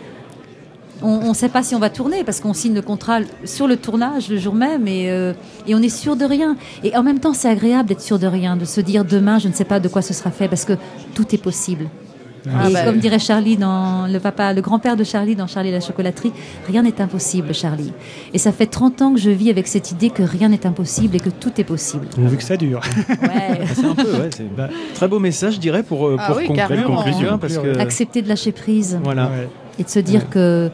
on 1.01 1.29
ne 1.29 1.33
sait 1.33 1.49
pas 1.49 1.61
si 1.63 1.75
on 1.75 1.79
va 1.79 1.89
tourner 1.89 2.23
parce 2.23 2.39
qu'on 2.39 2.53
signe 2.53 2.73
le 2.73 2.81
contrat 2.81 3.19
sur 3.43 3.67
le 3.67 3.75
tournage 3.77 4.29
le 4.29 4.37
jour 4.37 4.53
même 4.55 4.87
et, 4.87 5.11
euh, 5.11 5.33
et 5.67 5.75
on 5.75 5.79
est 5.81 5.89
sûr 5.89 6.15
de 6.15 6.25
rien. 6.25 6.55
Et 6.83 6.95
en 6.95 7.03
même 7.03 7.19
temps, 7.19 7.33
c'est 7.33 7.49
agréable 7.49 7.89
d'être 7.89 8.01
sûr 8.01 8.17
de 8.19 8.27
rien, 8.27 8.55
de 8.55 8.65
se 8.65 8.81
dire 8.81 9.03
demain, 9.05 9.37
je 9.39 9.47
ne 9.47 9.53
sais 9.53 9.65
pas 9.65 9.79
de 9.79 9.87
quoi 9.87 10.01
ce 10.01 10.13
sera 10.13 10.31
fait 10.31 10.47
parce 10.47 10.65
que 10.65 10.73
tout 11.13 11.25
est 11.35 11.37
possible. 11.41 11.87
Ah 12.47 12.69
et 12.69 12.73
bah, 12.73 12.83
comme 12.85 12.99
dirait 12.99 13.17
Charlie 13.17 13.57
dans 13.57 14.05
le 14.05 14.19
papa, 14.19 14.53
le 14.53 14.61
grand-père 14.61 14.95
de 14.95 15.03
Charlie 15.03 15.35
dans 15.35 15.47
Charlie 15.47 15.69
et 15.69 15.71
la 15.71 15.79
chocolaterie, 15.79 16.31
rien 16.67 16.83
n'est 16.83 17.01
impossible, 17.01 17.55
Charlie. 17.55 17.91
Et 18.35 18.37
ça 18.37 18.51
fait 18.51 18.67
30 18.67 19.01
ans 19.01 19.13
que 19.15 19.19
je 19.19 19.31
vis 19.31 19.49
avec 19.49 19.67
cette 19.67 19.91
idée 19.91 20.11
que 20.11 20.21
rien 20.21 20.49
n'est 20.49 20.67
impossible 20.67 21.15
et 21.15 21.19
que 21.19 21.31
tout 21.31 21.51
est 21.57 21.63
possible. 21.63 22.05
Vu 22.15 22.37
que 22.37 22.43
ça 22.43 22.55
dure. 22.55 22.81
Ouais. 23.09 23.61
C'est 23.73 23.83
un 23.85 23.95
peu, 23.95 24.11
ouais, 24.11 24.29
c'est 24.37 24.55
Bah. 24.55 24.69
très 24.93 25.07
beau 25.07 25.17
message, 25.17 25.55
je 25.55 25.59
dirais, 25.59 25.81
pour, 25.81 26.05
euh, 26.05 26.17
Ah 26.19 26.27
pour 26.27 26.37
oui, 26.37 26.45
conclure. 26.45 26.67
carrément. 26.67 26.95
conclusion, 26.97 27.37
parce 27.39 27.57
que 27.57 27.79
Accepter 27.79 28.21
de 28.21 28.29
lâcher 28.29 28.51
prise 28.51 28.99
voilà. 29.03 29.23
Ouais. 29.25 29.49
et 29.79 29.83
de 29.83 29.89
se 29.89 29.97
dire 29.99 30.29
que, 30.29 30.69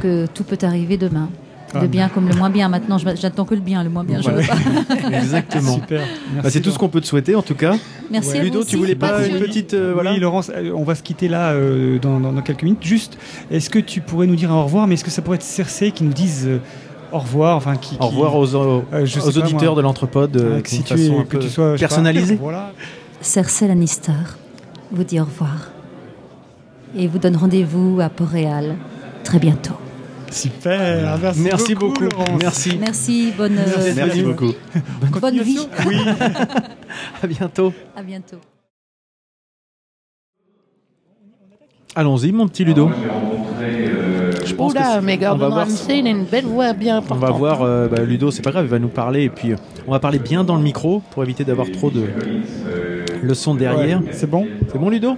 que 0.00 0.26
tout 0.26 0.44
peut 0.44 0.58
arriver 0.62 0.96
demain. 0.96 1.28
Ah, 1.72 1.82
Le 1.82 1.86
bien 1.86 2.08
comme 2.08 2.28
le 2.28 2.34
moins 2.34 2.50
bien. 2.50 2.68
Maintenant, 2.68 2.98
j'attends 2.98 3.44
que 3.44 3.54
le 3.54 3.60
bien. 3.60 3.84
Le 3.84 3.90
moins 3.90 4.02
bien, 4.02 4.20
je 4.20 4.28
Ouais. 4.28 4.42
veux 4.42 4.46
pas. 4.46 5.08
Exactement. 5.18 5.74
Super. 5.74 6.00
Bah, 6.00 6.06
Merci, 6.34 6.50
c'est 6.50 6.60
tout 6.60 6.70
ce 6.72 6.78
qu'on 6.78 6.88
peut 6.88 7.00
te 7.00 7.06
souhaiter 7.06 7.36
en 7.36 7.42
tout 7.42 7.54
cas. 7.54 7.74
Merci 8.10 8.38
à 8.38 8.42
Ludo, 8.42 8.58
vous 8.58 8.64
tu 8.64 8.70
aussi. 8.70 8.76
voulais 8.76 8.96
pas 8.96 9.18
Merci. 9.18 9.30
une 9.30 9.38
petite 9.38 9.74
euh, 9.74 9.92
voilà. 9.94 10.12
Oui, 10.12 10.18
Laurence, 10.18 10.50
euh, 10.52 10.72
on 10.74 10.82
va 10.82 10.96
se 10.96 11.02
quitter 11.04 11.28
là 11.28 11.52
euh, 11.52 12.00
dans, 12.00 12.18
dans- 12.18 12.32
dans 12.32 12.42
quelques 12.42 12.64
minutes. 12.64 12.82
Juste, 12.82 13.18
est-ce 13.52 13.70
que 13.70 13.78
tu 13.78 14.00
pourrais 14.00 14.26
nous 14.26 14.34
dire 14.34 14.50
au 14.50 14.64
revoir, 14.64 14.88
mais 14.88 14.94
est-ce 14.94 15.04
que 15.04 15.10
ça 15.12 15.22
pourrait 15.22 15.36
être 15.36 15.44
Cersei 15.44 15.92
qui 15.92 16.02
nous 16.02 16.12
dise 16.12 16.44
euh, 16.48 16.58
au 17.12 17.18
revoir, 17.20 17.56
enfin 17.56 17.76
qui, 17.76 17.96
Au 18.00 18.06
revoir 18.08 18.34
aux, 18.36 18.52
Euh, 18.56 18.80
auditeurs 18.92 19.72
moi. 19.72 19.74
de 19.76 19.80
l'entrepode 19.82 20.36
euh, 20.38 20.56
Ah, 20.58 20.62
que 20.62 20.68
si 20.70 20.82
tu 20.82 20.88
façon 20.96 21.02
es, 21.14 21.18
un 21.18 21.22
que 21.22 21.36
peu 21.36 21.38
tu 21.38 21.48
sois 21.48 21.76
personnalisée. 21.76 22.36
Voilà. 22.40 22.72
Cersei 23.20 23.68
Lannister 23.68 24.12
vous 24.90 25.04
dit 25.04 25.20
au 25.20 25.24
revoir. 25.24 25.70
Et 26.96 27.06
vous 27.06 27.18
donne 27.18 27.36
rendez-vous 27.36 28.00
à 28.00 28.08
Port-Réal 28.08 28.74
très 29.30 29.38
bientôt. 29.38 29.74
Super. 30.32 31.18
Merci, 31.22 31.40
Merci 31.40 31.74
beaucoup. 31.76 32.02
Laurence. 32.02 32.40
Merci. 32.40 32.76
Merci, 32.80 33.32
bonne, 33.36 33.56
euh, 33.58 33.92
Merci 33.94 34.22
beaucoup. 34.24 34.52
bonne 35.20 35.40
vie. 35.40 35.58
Oui. 35.86 35.96
À 37.22 37.26
bientôt. 37.28 37.72
À 37.96 38.02
bientôt. 38.02 38.38
Allons-y, 41.94 42.32
mon 42.32 42.48
petit 42.48 42.64
Ludo. 42.64 42.90
Je 44.44 44.54
pense 44.54 44.72
que 44.72 44.78
Oula, 44.78 44.94
c'est- 44.94 45.00
mais 45.02 45.16
on 45.16 45.20
va 45.20 45.26
Gordon 45.28 45.48
voir- 45.54 45.66
Ramsay, 45.68 45.98
il 46.00 46.06
a 46.06 46.10
une 46.10 46.24
belle 46.24 46.44
voix 46.46 46.72
bien 46.72 47.02
On 47.08 47.14
va 47.14 47.30
voir, 47.30 47.62
euh, 47.62 47.86
bah, 47.86 48.02
Ludo, 48.02 48.32
c'est 48.32 48.42
pas 48.42 48.50
grave, 48.50 48.64
il 48.64 48.70
va 48.70 48.78
nous 48.80 48.88
parler 48.88 49.22
et 49.24 49.28
puis 49.30 49.52
euh, 49.52 49.56
on 49.90 49.92
va 49.92 49.98
parler 49.98 50.20
bien 50.20 50.44
dans 50.44 50.54
le 50.54 50.62
micro 50.62 51.02
pour 51.10 51.24
éviter 51.24 51.42
d'avoir 51.42 51.68
trop 51.68 51.90
de 51.90 52.04
le 53.24 53.34
son 53.34 53.56
derrière. 53.56 53.98
Ouais, 53.98 54.12
C'est 54.12 54.30
bon 54.30 54.46
C'est 54.70 54.78
bon, 54.78 54.88
Ludo. 54.88 55.16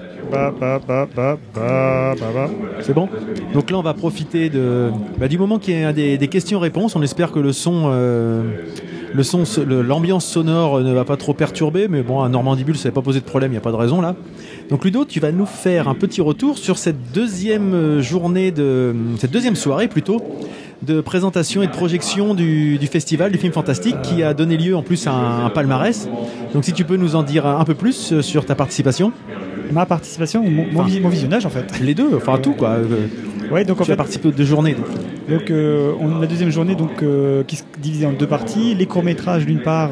C'est 2.80 2.94
bon 2.94 3.06
Donc 3.52 3.70
là, 3.70 3.76
on 3.76 3.82
va 3.82 3.92
profiter 3.92 4.48
de, 4.48 4.90
bah, 5.18 5.28
du 5.28 5.36
moment 5.36 5.58
qu'il 5.58 5.78
y 5.78 5.84
a 5.84 5.92
des, 5.92 6.16
des 6.16 6.28
questions-réponses. 6.28 6.96
On 6.96 7.02
espère 7.02 7.32
que 7.32 7.38
le 7.38 7.52
son, 7.52 7.90
euh, 7.92 8.44
le 9.14 9.22
son, 9.22 9.44
l'ambiance 9.66 10.24
sonore 10.26 10.80
ne 10.80 10.92
va 10.92 11.04
pas 11.04 11.16
trop 11.16 11.34
perturber. 11.34 11.88
Mais 11.88 12.02
bon, 12.02 12.22
à 12.22 12.28
Normandibule, 12.28 12.76
ça 12.76 12.88
n'a 12.88 12.92
pas 12.92 13.02
posé 13.02 13.20
de 13.20 13.24
problème, 13.24 13.50
il 13.50 13.54
n'y 13.54 13.58
a 13.58 13.62
pas 13.62 13.70
de 13.72 13.76
raison 13.76 14.00
là. 14.00 14.14
Donc 14.70 14.84
Ludo, 14.84 15.04
tu 15.04 15.20
vas 15.20 15.32
nous 15.32 15.46
faire 15.46 15.88
un 15.88 15.94
petit 15.94 16.20
retour 16.20 16.56
sur 16.58 16.78
cette 16.78 17.12
deuxième 17.12 17.74
euh, 17.74 18.00
journée 18.02 18.50
de, 18.50 18.94
cette 19.18 19.30
deuxième 19.32 19.56
soirée 19.56 19.88
plutôt, 19.88 20.22
de 20.82 21.00
présentation 21.00 21.62
et 21.62 21.66
de 21.66 21.72
projection 21.72 22.34
du, 22.34 22.78
du 22.78 22.86
festival 22.86 23.30
du 23.32 23.38
film 23.38 23.52
fantastique 23.52 24.00
qui 24.02 24.22
a 24.22 24.34
donné 24.34 24.56
lieu 24.56 24.74
en 24.74 24.82
plus 24.82 25.06
à 25.06 25.12
un, 25.12 25.44
un 25.46 25.50
palmarès. 25.50 26.08
Donc 26.54 26.64
si 26.64 26.72
tu 26.72 26.84
peux 26.84 26.96
nous 26.96 27.14
en 27.16 27.22
dire 27.22 27.46
un 27.46 27.64
peu 27.64 27.74
plus 27.74 28.12
euh, 28.12 28.22
sur 28.22 28.46
ta 28.46 28.54
participation, 28.54 29.12
Ma 29.70 29.86
participation, 29.86 30.44
ou 30.44 30.50
mon, 30.50 30.66
mon 30.70 30.80
Enfin, 30.80 30.88
vi- 30.88 31.00
mon 31.00 31.08
visionnage 31.08 31.46
en 31.46 31.50
fait. 31.50 31.80
les 31.80 31.94
deux, 31.94 32.10
enfin 32.14 32.36
tout 32.38 32.52
quoi. 32.52 32.76
Ouais, 33.52 33.64
donc 33.64 33.80
en 33.80 33.84
tu 33.84 33.90
as 33.90 33.94
fait, 33.94 33.96
participé 33.96 34.28
aux 34.28 34.32
deux 34.32 34.44
journées. 34.44 34.74
Donc 35.28 35.50
euh, 35.50 35.92
on, 36.00 36.18
la 36.20 36.26
deuxième 36.26 36.50
journée 36.50 36.74
donc 36.74 37.02
euh, 37.02 37.42
qui 37.44 37.56
se 37.56 37.64
divise 37.80 38.04
en 38.06 38.12
deux 38.12 38.26
parties, 38.26 38.74
les 38.74 38.86
courts 38.86 39.04
métrages 39.04 39.44
d'une 39.46 39.60
part 39.60 39.90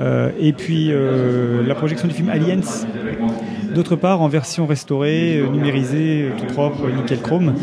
euh, 0.00 0.28
et 0.38 0.52
puis 0.52 0.92
la 1.66 1.74
projection 1.74 2.06
du 2.08 2.14
film 2.14 2.28
Aliens 2.28 2.60
d'autre 3.74 3.96
part 3.96 4.20
en 4.20 4.28
version 4.28 4.66
restaurée, 4.66 5.42
numérisée, 5.50 6.28
tout 6.38 6.44
propre, 6.52 6.88
nickel 6.94 7.20
chrome 7.20 7.54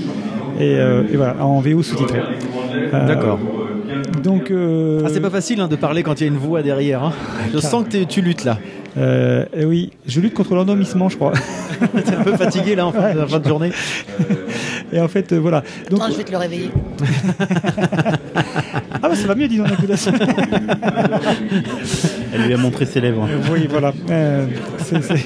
et, 0.59 0.73
et 0.73 1.15
voilà 1.15 1.43
en 1.45 1.59
VO 1.59 1.83
sous-titré. 1.83 2.19
D'accord. 2.91 3.39
Donc 4.23 4.51
Ah, 4.51 5.09
c'est 5.11 5.21
pas 5.21 5.29
facile 5.29 5.61
hein, 5.61 5.67
de 5.67 5.75
parler 5.75 6.03
quand 6.03 6.19
il 6.19 6.23
y 6.23 6.27
a 6.27 6.31
une 6.31 6.37
voix 6.39 6.61
derrière. 6.63 7.03
hein. 7.03 7.13
Je 7.53 7.59
sens 7.59 7.85
que 7.87 8.03
tu 8.03 8.21
luttes 8.21 8.43
là. 8.45 8.57
Euh, 8.99 9.45
eh 9.53 9.65
oui, 9.65 9.91
je 10.05 10.19
lutte 10.19 10.33
contre 10.33 10.55
l'endormissement 10.55 11.09
je 11.09 11.15
crois. 11.15 11.33
T'es 12.05 12.15
un 12.15 12.23
peu 12.23 12.35
fatigué 12.35 12.75
là 12.75 12.85
en 12.85 12.91
fin 12.91 13.13
de, 13.13 13.21
en 13.21 13.27
fin 13.27 13.39
de 13.39 13.47
journée. 13.47 13.71
Et 14.91 14.99
en 14.99 15.07
fait 15.07 15.31
euh, 15.31 15.37
voilà. 15.37 15.63
Donc 15.89 16.01
Attends, 16.01 16.11
je 16.11 16.17
vais 16.17 16.23
te 16.23 16.31
le 16.31 16.37
réveiller. 16.37 16.71
ah 19.09 19.11
bah, 19.11 19.15
ça 19.15 19.27
va 19.27 19.35
mieux 19.35 19.47
la 19.87 19.97
semaine. 19.97 20.19
Elle 22.33 22.41
lui 22.43 22.53
a 22.53 22.57
montré 22.57 22.85
ses 22.85 23.01
lèvres. 23.01 23.27
Oui 23.51 23.67
voilà. 23.69 23.91
Euh, 24.09 24.45
c'est- 24.79 25.01
c'est- 25.01 25.23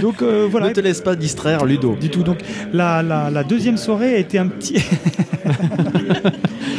Donc 0.00 0.22
euh, 0.22 0.46
voilà. 0.50 0.68
Ne 0.68 0.72
te 0.72 0.80
laisse 0.80 1.00
pas 1.00 1.14
distraire, 1.16 1.64
Ludo. 1.64 1.96
du 2.00 2.08
tout. 2.10 2.22
Donc 2.22 2.38
la, 2.72 3.02
la, 3.02 3.30
la 3.30 3.44
deuxième 3.44 3.76
soirée 3.76 4.14
a 4.14 4.18
été 4.18 4.38
un 4.38 4.48
petit. 4.48 4.82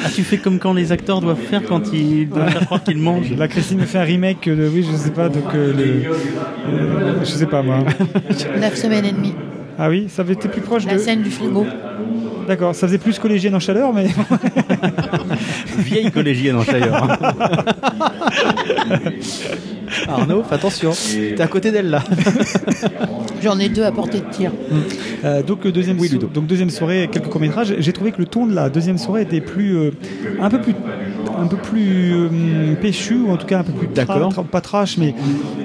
Ah, 0.05 0.09
tu 0.13 0.23
fais 0.23 0.37
comme 0.37 0.59
quand 0.59 0.73
les 0.73 0.91
acteurs 0.91 1.21
doivent 1.21 1.37
faire 1.39 1.61
quand 1.63 1.93
ils 1.93 2.27
doivent 2.27 2.49
faire 2.51 2.65
croire 2.65 2.83
qu'ils 2.83 2.97
mangent. 2.97 3.31
La 3.37 3.47
Christine 3.47 3.79
me 3.79 3.85
fait 3.85 3.99
un 3.99 4.03
remake 4.03 4.49
de 4.49 4.67
oui 4.67 4.85
je 4.89 4.95
sais 4.97 5.11
pas 5.11 5.29
donc 5.29 5.53
euh, 5.53 5.71
le, 5.73 5.83
euh, 6.73 7.13
je 7.21 7.29
sais 7.29 7.45
pas 7.45 7.61
moi. 7.61 7.79
9 8.59 8.75
semaines 8.75 9.05
et 9.05 9.11
demie. 9.11 9.33
Ah 9.77 9.89
oui 9.89 10.07
ça 10.09 10.21
avait 10.23 10.33
été 10.33 10.47
plus 10.49 10.61
proche 10.61 10.85
La 10.85 10.93
de. 10.95 10.97
scène 10.99 11.21
du 11.21 11.31
frigo. 11.31 11.65
D'accord 12.47 12.75
ça 12.75 12.87
faisait 12.87 12.97
plus 12.97 13.17
collégienne 13.19 13.55
en 13.55 13.59
chaleur 13.59 13.93
mais 13.93 14.07
Vieille 15.77 16.11
collégienne 16.11 16.55
en 16.57 16.63
Chailleur. 16.63 17.07
Arnaud, 20.07 20.43
fais 20.43 20.55
attention. 20.55 20.91
T'es 21.35 21.41
à 21.41 21.47
côté 21.47 21.71
d'elle 21.71 21.89
là. 21.89 22.03
J'en 23.43 23.59
ai 23.59 23.69
deux 23.69 23.83
à 23.83 23.91
portée 23.91 24.19
de 24.19 24.25
tir. 24.31 24.51
Euh, 25.23 25.43
donc 25.43 25.65
euh, 25.65 25.71
deuxième 25.71 25.99
Oui, 25.99 26.07
so- 26.07 26.13
Ludo. 26.15 26.27
donc 26.27 26.47
deuxième 26.47 26.69
soirée 26.69 27.09
quelques 27.11 27.27
courts 27.27 27.41
métrages. 27.41 27.75
J'ai 27.79 27.93
trouvé 27.93 28.11
que 28.11 28.19
le 28.19 28.25
ton 28.25 28.45
de 28.47 28.53
la 28.55 28.69
deuxième 28.69 28.97
soirée 28.97 29.21
était 29.23 29.41
plus 29.41 29.75
euh, 29.77 29.91
un 30.41 30.49
peu 30.49 30.59
plus 30.61 30.73
un 31.37 31.47
peu 31.47 31.57
plus 31.57 32.13
euh, 32.13 32.75
péchu 32.81 33.15
ou 33.17 33.31
en 33.31 33.37
tout 33.37 33.45
cas 33.47 33.59
un 33.59 33.63
peu 33.63 33.73
plus 33.73 33.87
tra- 33.87 33.93
D'accord. 33.93 34.31
tra- 34.31 34.45
pas 34.45 34.61
trash 34.61 34.97
mais 34.97 35.13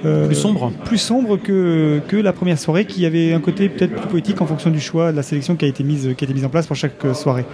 euh, 0.04 0.26
Plus 0.26 0.34
sombre. 0.34 0.72
plus 0.84 0.98
sombre 0.98 1.36
que, 1.36 2.00
que 2.08 2.16
la 2.16 2.32
première 2.32 2.58
soirée 2.58 2.84
qui 2.84 3.04
avait 3.06 3.32
un 3.32 3.40
côté 3.40 3.68
peut-être 3.68 3.94
plus 3.94 4.08
poétique 4.08 4.40
en 4.40 4.46
fonction 4.46 4.70
du 4.70 4.80
choix 4.80 5.12
de 5.12 5.16
la 5.16 5.22
sélection 5.22 5.56
qui 5.56 5.64
a 5.64 5.68
été 5.68 5.84
mise 5.84 6.14
qui 6.16 6.24
a 6.24 6.26
été 6.26 6.34
mise 6.34 6.44
en 6.44 6.48
place 6.48 6.66
pour 6.68 6.76
chaque 6.76 7.04
euh, 7.04 7.14
soirée. 7.14 7.44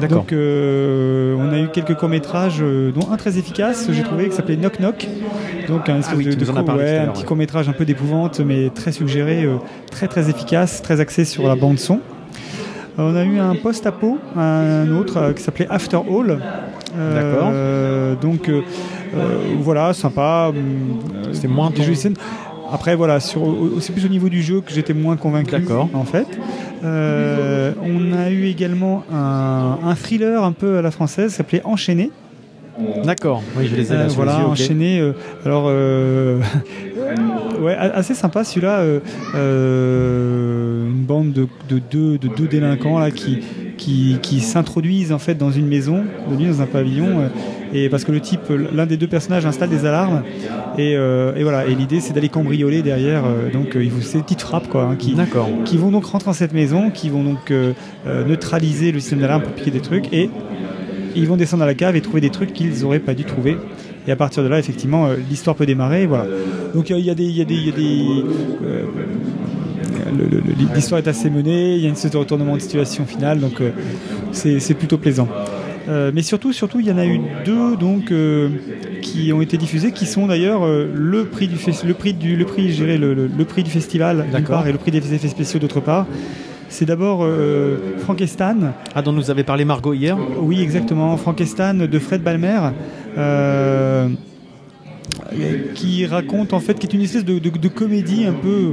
D'accord. 0.00 0.18
Donc 0.18 0.32
euh, 0.32 1.34
on 1.38 1.52
a 1.52 1.58
eu 1.58 1.68
quelques 1.72 1.94
courts 1.94 2.08
métrages 2.08 2.60
dont 2.94 3.10
un 3.10 3.16
très 3.16 3.38
efficace 3.38 3.88
j'ai 3.90 4.02
trouvé 4.04 4.28
qui 4.28 4.36
s'appelait 4.36 4.56
Knock 4.56 4.78
Knock. 4.78 5.08
Donc 5.66 5.88
un 5.88 5.98
espèce 5.98 6.14
Ah 6.14 6.16
oui, 6.16 6.24
de, 6.36 6.44
parlé 6.62 6.84
ouais, 6.84 6.98
un 6.98 7.08
petit 7.08 7.22
ouais. 7.22 7.26
court 7.26 7.36
métrage 7.36 7.68
un 7.68 7.72
peu 7.72 7.84
d'épouvante 7.84 8.38
mais 8.40 8.70
très 8.70 8.92
suggéré, 8.92 9.42
euh, 9.44 9.56
très 9.90 10.06
très 10.06 10.30
efficace, 10.30 10.82
très 10.82 11.00
axé 11.00 11.24
sur 11.24 11.48
la 11.48 11.56
bande 11.56 11.78
son. 11.78 12.00
Euh, 12.98 13.12
On 13.12 13.16
a 13.16 13.24
eu 13.24 13.38
un 13.38 13.54
post-apo, 13.56 14.18
un 14.36 14.90
autre 14.92 15.16
euh, 15.16 15.32
qui 15.32 15.42
s'appelait 15.42 15.66
After 15.70 15.96
All. 15.98 16.38
Euh, 16.98 18.14
Donc 18.16 18.48
euh, 18.48 18.60
euh, 19.16 19.38
voilà, 19.60 19.92
sympa. 19.92 20.50
euh, 20.54 21.32
C'était 21.32 21.48
moins 21.48 21.70
des 21.70 21.76
ton- 21.76 21.82
jeux 21.84 21.90
de 21.92 21.96
scène. 21.96 22.14
Après 22.72 22.94
voilà, 22.96 23.20
sur, 23.20 23.42
c'est 23.80 23.92
plus 23.92 24.04
au 24.04 24.08
niveau 24.08 24.28
du 24.28 24.42
jeu 24.42 24.60
que 24.60 24.72
j'étais 24.72 24.94
moins 24.94 25.16
convaincu. 25.16 25.50
D'accord. 25.52 25.88
En 25.94 26.04
fait, 26.04 26.26
Euh, 26.82 27.72
on 27.82 28.12
a 28.16 28.30
eu 28.30 28.46
également 28.46 29.04
un, 29.12 29.78
un 29.84 29.94
thriller 29.94 30.42
un 30.42 30.52
peu 30.52 30.78
à 30.78 30.82
la 30.82 30.90
française, 30.90 31.32
qui 31.32 31.36
s'appelait 31.36 31.60
Enchaîné. 31.64 32.10
D'accord. 33.04 33.42
Oui, 33.56 33.66
je 33.70 33.76
les 33.76 33.92
ai 33.92 33.96
là 33.96 34.02
Euh, 34.04 34.08
voilà, 34.08 34.32
les 34.32 34.38
yeux. 34.38 34.44
ok. 34.44 34.50
enchaîné. 34.52 35.00
euh, 35.00 35.12
alors, 35.44 35.64
euh, 35.68 36.38
ouais, 37.60 37.74
assez 37.76 38.14
sympa 38.14 38.44
celui-là. 38.44 38.78
euh, 38.80 39.00
euh, 39.34 40.86
une 40.86 41.04
bande 41.04 41.32
de, 41.32 41.46
de 41.68 41.80
deux, 41.90 42.18
de 42.18 42.28
deux 42.28 42.46
délinquants 42.46 42.98
là 42.98 43.10
qui 43.10 43.38
qui, 43.76 44.18
qui 44.20 44.40
s'introduisent 44.40 45.10
en 45.10 45.18
fait 45.18 45.36
dans 45.36 45.50
une 45.50 45.66
maison, 45.66 46.02
de 46.30 46.36
nuit 46.36 46.48
dans 46.48 46.60
un 46.60 46.66
pavillon, 46.66 47.06
euh, 47.20 47.28
et 47.72 47.88
parce 47.88 48.04
que 48.04 48.12
le 48.12 48.20
type, 48.20 48.52
l'un 48.74 48.84
des 48.84 48.98
deux 48.98 49.06
personnages 49.06 49.46
installe 49.46 49.70
des 49.70 49.86
alarmes, 49.86 50.22
et, 50.76 50.96
euh, 50.96 51.34
et 51.34 51.42
voilà. 51.44 51.64
Et 51.64 51.74
l'idée 51.74 52.00
c'est 52.00 52.12
d'aller 52.12 52.28
cambrioler 52.28 52.82
derrière. 52.82 53.22
euh, 53.24 53.50
donc 53.50 53.76
euh, 53.76 53.82
il 53.82 53.90
ces 54.02 54.18
petites 54.20 54.42
frappes 54.42 54.68
quoi, 54.68 54.82
hein, 54.84 54.96
qui 54.98 55.16
qui 55.64 55.78
vont 55.78 55.90
donc 55.90 56.04
rentrer 56.04 56.26
dans 56.26 56.34
cette 56.34 56.52
maison, 56.52 56.90
qui 56.90 57.08
vont 57.08 57.24
donc 57.24 57.50
neutraliser 58.06 58.92
le 58.92 59.00
système 59.00 59.20
d'alarme 59.20 59.42
pour 59.44 59.52
piquer 59.52 59.70
des 59.70 59.80
trucs 59.80 60.12
Et 60.12 60.28
ils 61.16 61.26
vont 61.26 61.36
descendre 61.36 61.62
à 61.62 61.66
la 61.66 61.74
cave 61.74 61.96
et 61.96 62.00
trouver 62.00 62.20
des 62.20 62.30
trucs 62.30 62.52
qu'ils 62.52 62.80
n'auraient 62.82 62.98
pas 63.00 63.14
dû 63.14 63.24
trouver. 63.24 63.56
Et 64.08 64.12
à 64.12 64.16
partir 64.16 64.42
de 64.42 64.48
là, 64.48 64.58
effectivement, 64.58 65.06
euh, 65.06 65.16
l'histoire 65.28 65.54
peut 65.56 65.66
démarrer. 65.66 66.06
Voilà. 66.06 66.26
Donc 66.74 66.90
il 66.90 66.92
y, 66.92 66.96
a- 66.96 66.98
il 66.98 67.04
y 67.06 67.10
a 67.10 67.14
des, 67.14 67.24
y 67.24 67.40
a 67.42 67.44
des, 67.44 67.54
il 67.54 67.66
y 67.66 67.68
a 67.68 67.72
des, 67.72 68.24
euh, 68.64 68.82
l'histoire 70.74 71.00
est 71.00 71.08
assez 71.08 71.30
menée. 71.30 71.76
Il 71.76 71.82
y 71.82 71.86
a 71.86 71.88
une 71.88 71.96
sorte 71.96 72.14
de 72.14 72.18
retournement 72.18 72.54
de 72.56 72.60
situation 72.60 73.04
finale, 73.06 73.40
donc 73.40 73.60
euh, 73.60 73.70
c'est 74.32 74.74
plutôt 74.74 74.98
plaisant. 74.98 75.28
Euh, 75.88 76.10
mais 76.14 76.22
surtout, 76.22 76.52
surtout, 76.52 76.78
il 76.80 76.86
y 76.86 76.92
en 76.92 76.98
a 76.98 77.06
eu 77.06 77.20
deux 77.44 77.76
donc 77.76 78.12
euh, 78.12 78.48
qui 79.02 79.32
ont 79.32 79.40
été 79.40 79.56
diffusés, 79.56 79.92
qui 79.92 80.06
sont 80.06 80.26
d'ailleurs 80.26 80.64
euh, 80.64 80.86
le 80.94 81.24
prix 81.24 81.48
du 81.48 81.56
le 81.86 81.94
prix 81.94 82.12
du 82.12 82.36
le 82.36 82.44
prix, 82.44 82.68
le, 82.76 82.96
le- 83.14 83.26
le 83.26 83.44
prix 83.44 83.62
du 83.62 83.70
festival 83.70 84.26
d'une 84.32 84.44
part 84.44 84.66
et 84.68 84.72
le 84.72 84.78
prix 84.78 84.90
des 84.90 85.14
effets 85.14 85.28
spéciaux 85.28 85.58
d'autre 85.58 85.80
part. 85.80 86.06
C'est 86.72 86.86
d'abord 86.86 87.20
euh, 87.24 87.76
Frankenstein, 87.98 88.72
Ah, 88.94 89.02
dont 89.02 89.12
nous 89.12 89.30
avait 89.30 89.42
parlé 89.44 89.64
Margot 89.64 89.92
hier. 89.92 90.16
oui, 90.40 90.62
exactement. 90.62 91.16
Frankenstein 91.16 91.86
de 91.86 91.98
Fred 91.98 92.22
Balmer, 92.22 92.60
euh, 93.18 94.08
qui 95.74 96.06
raconte 96.06 96.52
en 96.52 96.60
fait, 96.60 96.78
qui 96.78 96.86
est 96.86 96.94
une 96.94 97.02
espèce 97.02 97.24
de, 97.24 97.38
de- 97.38 97.50
de 97.50 97.68
comédie 97.68 98.24
un 98.24 98.32
peu, 98.32 98.48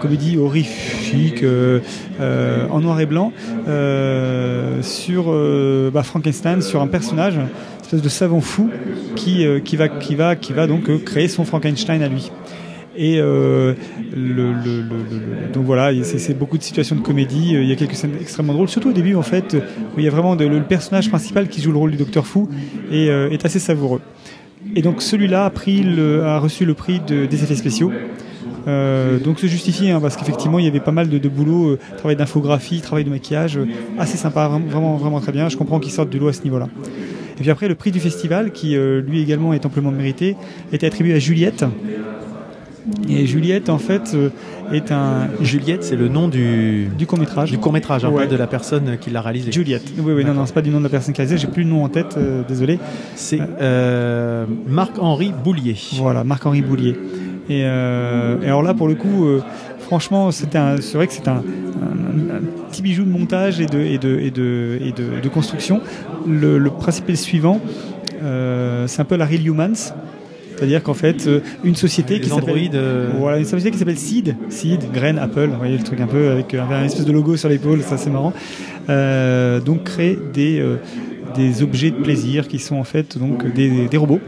comédie 0.00 0.36
horrifique, 0.36 1.42
euh, 1.42 1.78
euh, 2.20 2.66
en 2.70 2.80
noir 2.80 3.00
et 3.00 3.06
blanc, 3.06 3.32
euh, 3.68 4.82
sur 4.82 5.32
bah, 5.92 6.02
Frankenstein, 6.02 6.60
sur 6.60 6.82
un 6.82 6.88
personnage, 6.88 7.36
une 7.36 7.46
espèce 7.82 8.02
de 8.02 8.08
savant 8.08 8.40
fou 8.40 8.68
qui, 9.16 9.46
qui 9.64 9.76
va, 9.76 9.88
qui 9.88 10.14
va, 10.16 10.34
qui 10.36 10.52
va 10.52 10.66
donc 10.66 11.04
créer 11.04 11.28
son 11.28 11.44
Frankenstein 11.44 12.02
à 12.02 12.08
lui. 12.08 12.30
Et 12.96 13.18
euh, 13.20 13.74
donc 15.52 15.64
voilà, 15.64 15.90
c'est 16.04 16.38
beaucoup 16.38 16.58
de 16.58 16.62
situations 16.62 16.96
de 16.96 17.00
comédie. 17.00 17.56
euh, 17.56 17.62
Il 17.62 17.68
y 17.68 17.72
a 17.72 17.76
quelques 17.76 17.94
scènes 17.94 18.12
extrêmement 18.20 18.52
drôles, 18.52 18.68
surtout 18.68 18.90
au 18.90 18.92
début 18.92 19.14
en 19.14 19.22
fait, 19.22 19.54
où 19.54 19.98
il 19.98 20.04
y 20.04 20.08
a 20.08 20.10
vraiment 20.10 20.34
le, 20.34 20.62
personnage 20.62 21.08
principal 21.08 21.48
qui 21.48 21.60
joue 21.60 21.72
le 21.72 21.78
rôle 21.78 21.90
du 21.92 21.96
Docteur 21.96 22.26
Fou 22.26 22.48
et 22.90 23.08
euh, 23.08 23.30
est 23.30 23.44
assez 23.44 23.58
savoureux. 23.58 24.00
Et 24.76 24.82
donc 24.82 25.02
celui-là 25.02 25.46
a 25.46 26.26
a 26.26 26.38
reçu 26.38 26.64
le 26.64 26.74
prix 26.74 27.00
de- 27.00 27.26
des 27.26 27.42
effets 27.42 27.56
spéciaux. 27.56 27.92
Donc 29.24 29.40
se 29.40 29.48
justifie 29.48 29.90
hein, 29.90 29.98
parce 30.00 30.16
qu'effectivement 30.16 30.60
il 30.60 30.64
y 30.64 30.68
avait 30.68 30.78
pas 30.78 30.92
mal 30.92 31.08
de, 31.08 31.28
boulot, 31.28 31.78
travail 31.96 32.14
d'infographie, 32.14 32.80
travail 32.80 33.02
de 33.04 33.10
maquillage, 33.10 33.58
assez 33.98 34.16
sympa, 34.16 34.48
vraiment, 34.68 34.96
vraiment 34.96 35.20
très 35.20 35.32
bien. 35.32 35.48
Je 35.48 35.56
comprends 35.56 35.80
qu'ils 35.80 35.90
sortent 35.92 36.10
du 36.10 36.20
lot 36.20 36.28
à 36.28 36.32
ce 36.32 36.44
niveau-là. 36.44 36.68
Et 37.38 37.40
puis 37.40 37.50
après 37.50 37.66
le 37.66 37.74
prix 37.74 37.90
du 37.90 37.98
festival, 37.98 38.52
qui 38.52 38.76
lui 38.76 39.20
également 39.20 39.52
est 39.52 39.66
amplement 39.66 39.90
mérité, 39.90 40.36
est 40.72 40.84
attribué 40.84 41.12
à 41.14 41.18
Juliette. 41.18 41.64
Et 43.08 43.26
Juliette 43.26 43.68
en 43.70 43.78
fait 43.78 44.12
euh, 44.14 44.30
est 44.72 44.90
un 44.90 45.28
Juliette, 45.40 45.84
c'est 45.84 45.94
le 45.96 46.08
nom 46.08 46.26
du, 46.28 46.88
du 46.98 47.06
court 47.06 47.18
métrage. 47.18 47.50
du 47.50 47.58
court 47.58 47.72
métrage, 47.72 48.04
Ouais. 48.04 48.24
pas 48.24 48.26
de 48.26 48.36
la 48.36 48.46
personne 48.48 48.96
qui 49.00 49.10
l'a 49.10 49.20
réalisé. 49.20 49.52
Juliette. 49.52 49.84
Oui, 49.98 50.12
oui, 50.14 50.24
non, 50.24 50.34
non, 50.34 50.46
c'est 50.46 50.54
pas 50.54 50.62
du 50.62 50.70
nom 50.70 50.78
de 50.78 50.84
la 50.84 50.88
personne 50.88 51.14
qui 51.14 51.20
a 51.20 51.24
réalisé. 51.24 51.46
J'ai 51.46 51.52
plus 51.52 51.62
le 51.62 51.70
nom 51.70 51.84
en 51.84 51.88
tête, 51.88 52.16
euh, 52.16 52.42
désolé. 52.48 52.78
C'est 53.14 53.38
euh, 53.60 54.44
Marc-Henri 54.66 55.32
Boulier. 55.44 55.76
Voilà, 55.94 56.24
Marc-Henri 56.24 56.62
Boulier. 56.62 56.96
Et, 57.48 57.62
euh, 57.64 58.40
et 58.42 58.46
alors 58.46 58.62
là, 58.62 58.74
pour 58.74 58.88
le 58.88 58.94
coup, 58.94 59.26
franchement, 59.80 60.30
c'est 60.32 60.46
vrai 60.94 61.06
que 61.06 61.12
c'est 61.12 61.28
un, 61.28 61.34
un- 61.34 62.36
un 62.36 62.40
petit 62.70 62.82
bijou 62.82 63.04
de 63.04 63.10
montage 63.10 63.60
et 63.60 63.66
de, 63.66 63.78
et 63.78 63.98
de, 63.98 64.18
et 64.18 64.30
de, 64.30 64.78
et 64.80 64.92
de, 64.92 65.20
de 65.22 65.28
construction. 65.28 65.80
Le, 66.26 66.58
le 66.58 66.70
principe 66.70 67.08
est 67.08 67.12
le 67.12 67.16
suivant. 67.18 67.60
C'est 68.86 69.00
un 69.00 69.04
peu 69.04 69.16
la 69.16 69.26
Real 69.26 69.46
Humans. 69.46 69.92
C'est-à-dire 70.62 70.84
qu'en 70.84 70.94
fait, 70.94 71.26
euh, 71.26 71.40
une 71.64 71.74
société 71.74 72.14
Les 72.14 72.20
qui 72.20 72.28
s'appelle 72.28 72.70
euh, 72.74 73.10
voilà, 73.18 73.38
une 73.38 73.44
société 73.44 73.72
qui 73.72 73.78
s'appelle 73.78 73.98
Seed, 73.98 74.36
Seed, 74.48 74.92
graine 74.92 75.18
Apple, 75.18 75.48
vous 75.48 75.58
voyez 75.58 75.76
le 75.76 75.82
truc 75.82 75.98
un 75.98 76.06
peu 76.06 76.30
avec 76.30 76.54
euh, 76.54 76.62
un 76.62 76.84
espèce 76.84 77.04
de 77.04 77.10
logo 77.10 77.36
sur 77.36 77.48
l'épaule, 77.48 77.82
ça 77.82 77.96
c'est 77.96 78.10
marrant. 78.10 78.32
Donc 79.66 79.82
crée 79.82 80.16
des 80.32 80.64
des 81.34 81.64
objets 81.64 81.90
de 81.90 81.96
plaisir 81.96 82.46
qui 82.46 82.60
sont 82.60 82.76
en 82.76 82.84
fait 82.84 83.18
donc 83.18 83.52
des, 83.52 83.88
des 83.88 83.96
robots 83.96 84.20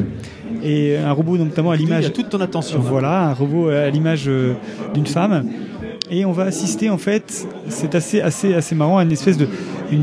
et 0.64 0.96
un 0.96 1.12
robot 1.12 1.36
notamment 1.38 1.70
à 1.70 1.76
l'image 1.76 2.12
toute 2.12 2.30
ton 2.30 2.40
attention. 2.40 2.80
voilà, 2.80 3.28
un 3.28 3.34
robot 3.34 3.68
à 3.68 3.88
l'image 3.90 4.28
d'une 4.92 5.06
femme. 5.06 5.48
Et 6.10 6.24
on 6.24 6.32
va 6.32 6.44
assister 6.44 6.90
en 6.90 6.98
fait, 6.98 7.46
c'est 7.68 7.94
assez 7.94 8.20
assez 8.20 8.54
assez 8.54 8.74
marrant, 8.74 8.98
à 8.98 9.04
une 9.04 9.12
espèce 9.12 9.38
de 9.38 9.46
une 9.92 10.02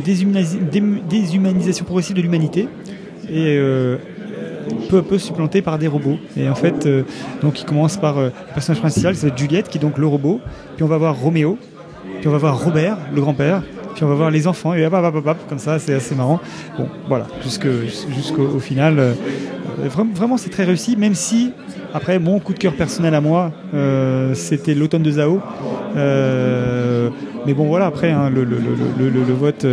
déshumanisation 1.10 1.84
progressive 1.84 2.16
de 2.16 2.22
l'humanité 2.22 2.70
et 3.32 3.58
euh, 3.58 3.98
peu 4.90 4.98
à 4.98 5.02
peu 5.02 5.18
supplanté 5.18 5.62
par 5.62 5.78
des 5.78 5.88
robots. 5.88 6.18
Et 6.38 6.48
en 6.50 6.56
fait, 6.56 6.86
euh, 6.86 7.04
donc 7.42 7.60
il 7.62 7.66
commence 7.66 7.98
par 7.98 8.18
euh, 8.18 8.26
le 8.26 8.54
personnage 8.54 8.82
principal, 8.82 9.16
c'est 9.16 9.38
Juliette 9.38 9.70
qui 9.70 9.78
est 9.78 9.82
donc 9.82 9.98
le 9.98 10.08
robot. 10.08 10.40
Puis 10.76 10.84
on 10.84 10.88
va 10.88 10.98
voir 10.98 11.16
Roméo, 11.18 11.58
puis 12.20 12.28
on 12.28 12.32
va 12.32 12.38
voir 12.38 12.64
Robert, 12.64 12.98
le 13.14 13.22
grand-père. 13.22 13.62
Puis 13.96 14.06
on 14.06 14.08
va 14.08 14.16
voir 14.16 14.32
les 14.32 14.48
enfants 14.48 14.74
et 14.74 14.86
hop, 14.86 14.94
hop, 14.94 15.16
hop, 15.16 15.28
hop, 15.28 15.38
comme 15.50 15.60
ça, 15.60 15.78
c'est 15.78 15.94
assez 15.94 16.16
marrant. 16.16 16.40
Bon, 16.78 16.88
voilà, 17.10 17.28
jusqu'au 17.44 18.44
au 18.56 18.60
final, 18.60 18.98
euh, 19.00 19.14
vraiment, 19.86 20.38
c'est 20.38 20.50
très 20.50 20.64
réussi, 20.64 20.96
même 20.96 21.14
si 21.14 21.52
après 21.94 22.18
mon 22.18 22.40
coup 22.40 22.54
de 22.54 22.58
cœur 22.58 22.74
personnel 22.74 23.14
à 23.16 23.20
moi, 23.22 23.52
c'était 24.34 24.74
l'automne 24.76 25.04
de 25.04 25.12
Zao. 25.12 25.42
Mais 27.46 27.54
bon, 27.54 27.66
voilà, 27.66 27.88
après 27.88 28.12
hein, 28.12 28.30
le, 28.30 28.44
le- 28.46 28.58
le- 29.00 29.10
le- 29.10 29.34
vote, 29.34 29.66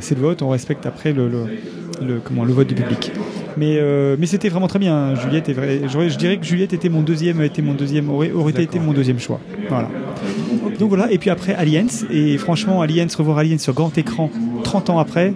c'est 0.00 0.14
le 0.16 0.20
vote, 0.20 0.42
on 0.42 0.48
respecte 0.50 0.84
après 0.84 1.12
le- 1.12 1.28
le- 1.28 2.20
comment, 2.22 2.44
le 2.44 2.52
vote 2.52 2.66
du 2.66 2.74
public. 2.74 3.12
Mais, 3.56 3.76
euh, 3.78 4.16
mais 4.18 4.26
c'était 4.26 4.48
vraiment 4.48 4.66
très 4.68 4.78
bien. 4.78 4.94
hein. 4.96 5.14
Juliette 5.14 5.48
est 5.48 5.52
vrai. 5.52 5.80
Je 5.86 6.16
dirais 6.18 6.36
que 6.38 6.44
Juliette 6.44 6.72
était 6.72 6.88
mon 6.88 7.02
deuxième, 7.02 7.40
était 7.42 7.62
mon 7.62 7.74
deuxième, 7.74 8.10
aurait, 8.10 8.32
aurait 8.32 8.52
été 8.60 8.78
mon 8.80 8.92
deuxième 8.92 9.18
choix. 9.18 9.40
Voilà. 9.68 9.88
Donc 10.78 10.88
voilà. 10.88 11.10
Et 11.12 11.18
puis 11.18 11.30
après 11.30 11.54
Aliens. 11.54 11.86
Et 12.10 12.36
franchement, 12.38 12.82
Aliens, 12.82 13.06
revoir 13.16 13.38
Aliens 13.38 13.58
sur 13.58 13.72
grand 13.74 13.96
écran, 13.96 14.30
30 14.64 14.90
ans 14.90 14.98
après, 14.98 15.34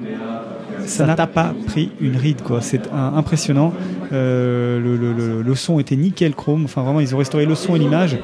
ça 0.85 1.07
n'a 1.07 1.27
pas 1.27 1.55
pris 1.67 1.91
une 2.01 2.17
ride 2.17 2.43
quoi. 2.43 2.61
C'est 2.61 2.83
un- 2.93 3.15
impressionnant. 3.17 3.73
Euh, 4.13 4.81
le, 4.81 4.97
le- 4.97 5.13
le- 5.13 5.43
le 5.43 5.55
son 5.55 5.79
était 5.79 5.97
nickel 5.97 6.35
chrome. 6.35 6.65
Enfin 6.65 6.83
vraiment, 6.83 7.01
ils 7.01 7.15
ont 7.15 7.19
restauré 7.19 7.47
le 7.47 7.55
son 7.55 7.77
et 7.77 7.79
l'image. 7.79 8.19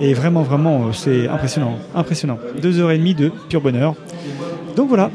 Et 0.00 0.14
vraiment, 0.14 0.42
vraiment, 0.42 0.86
euh, 0.86 0.92
c'est 0.92 1.28
impressionnant, 1.28 1.76
impressionnant. 1.94 2.38
Deux 2.62 2.78
heures 2.80 2.92
et 2.92 2.98
demie 2.98 3.14
de 3.14 3.30
pur 3.48 3.60
bonheur. 3.60 3.94
Donc 4.76 4.88
voilà, 4.88 5.10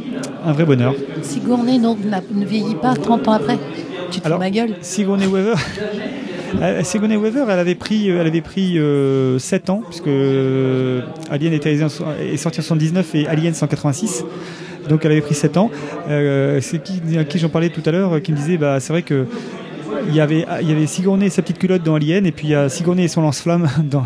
un 0.46 0.52
vrai 0.52 0.66
bonheur. 0.66 0.94
Sigourney 1.22 1.80
donc, 1.80 2.00
ne 2.04 2.46
vieillit 2.46 2.76
pas 2.76 2.94
30 2.94 3.28
ans 3.30 3.32
après. 3.32 3.58
Alors. 4.24 4.42
Sigourney 4.82 5.28
Weaver. 5.28 5.56
Euh, 6.62 6.84
Sigourney 6.84 7.18
Weaver, 7.18 7.46
elle 7.50 7.58
avait 7.60 7.74
pris, 7.74 8.12
euh, 8.12 8.22
elle 8.22 8.28
avait 8.28 8.42
pris 8.42 8.78
euh, 8.78 9.40
7 9.40 9.72
ans, 9.72 9.82
puisque 9.90 10.08
euh, 10.08 11.02
Alien 11.32 11.52
était 11.52 11.74
est 11.74 12.38
sorti 12.38 12.60
en 12.60 12.64
79 12.64 13.16
et 13.16 13.28
Alien 13.28 13.54
en 13.60 13.66
86. 13.66 14.24
Donc 14.90 15.06
elle 15.06 15.12
avait 15.14 15.22
pris 15.22 15.36
7 15.36 15.58
ans. 15.58 15.72
Euh, 16.10 16.60
c'est 16.62 16.82
qui, 16.84 17.02
à 17.18 17.24
qui 17.24 17.40
j'en 17.40 17.50
parlais 17.50 17.70
tout 17.70 17.82
à 17.86 17.92
l'heure, 17.92 18.14
euh, 18.14 18.20
qui 18.20 18.32
me 18.32 18.38
disait, 18.38 18.58
bah, 18.58 18.80
c'est 18.80 18.94
vrai 18.94 19.02
que 19.02 19.26
il 20.08 20.16
y 20.16 20.20
avait, 20.20 20.46
y 20.62 20.72
avait 20.72 20.86
Sigourney 20.86 21.28
et 21.28 21.30
sa 21.30 21.42
petite 21.42 21.60
culotte 21.60 21.84
dans 21.84 21.96
Alien, 21.96 22.26
et 22.26 22.32
puis 22.32 22.48
il 22.48 22.52
y 22.52 22.56
a 22.56 22.68
Sigourney 22.68 23.06
et 23.06 23.08
son 23.08 23.22
lance-flamme 23.22 23.70
dans, 23.84 24.04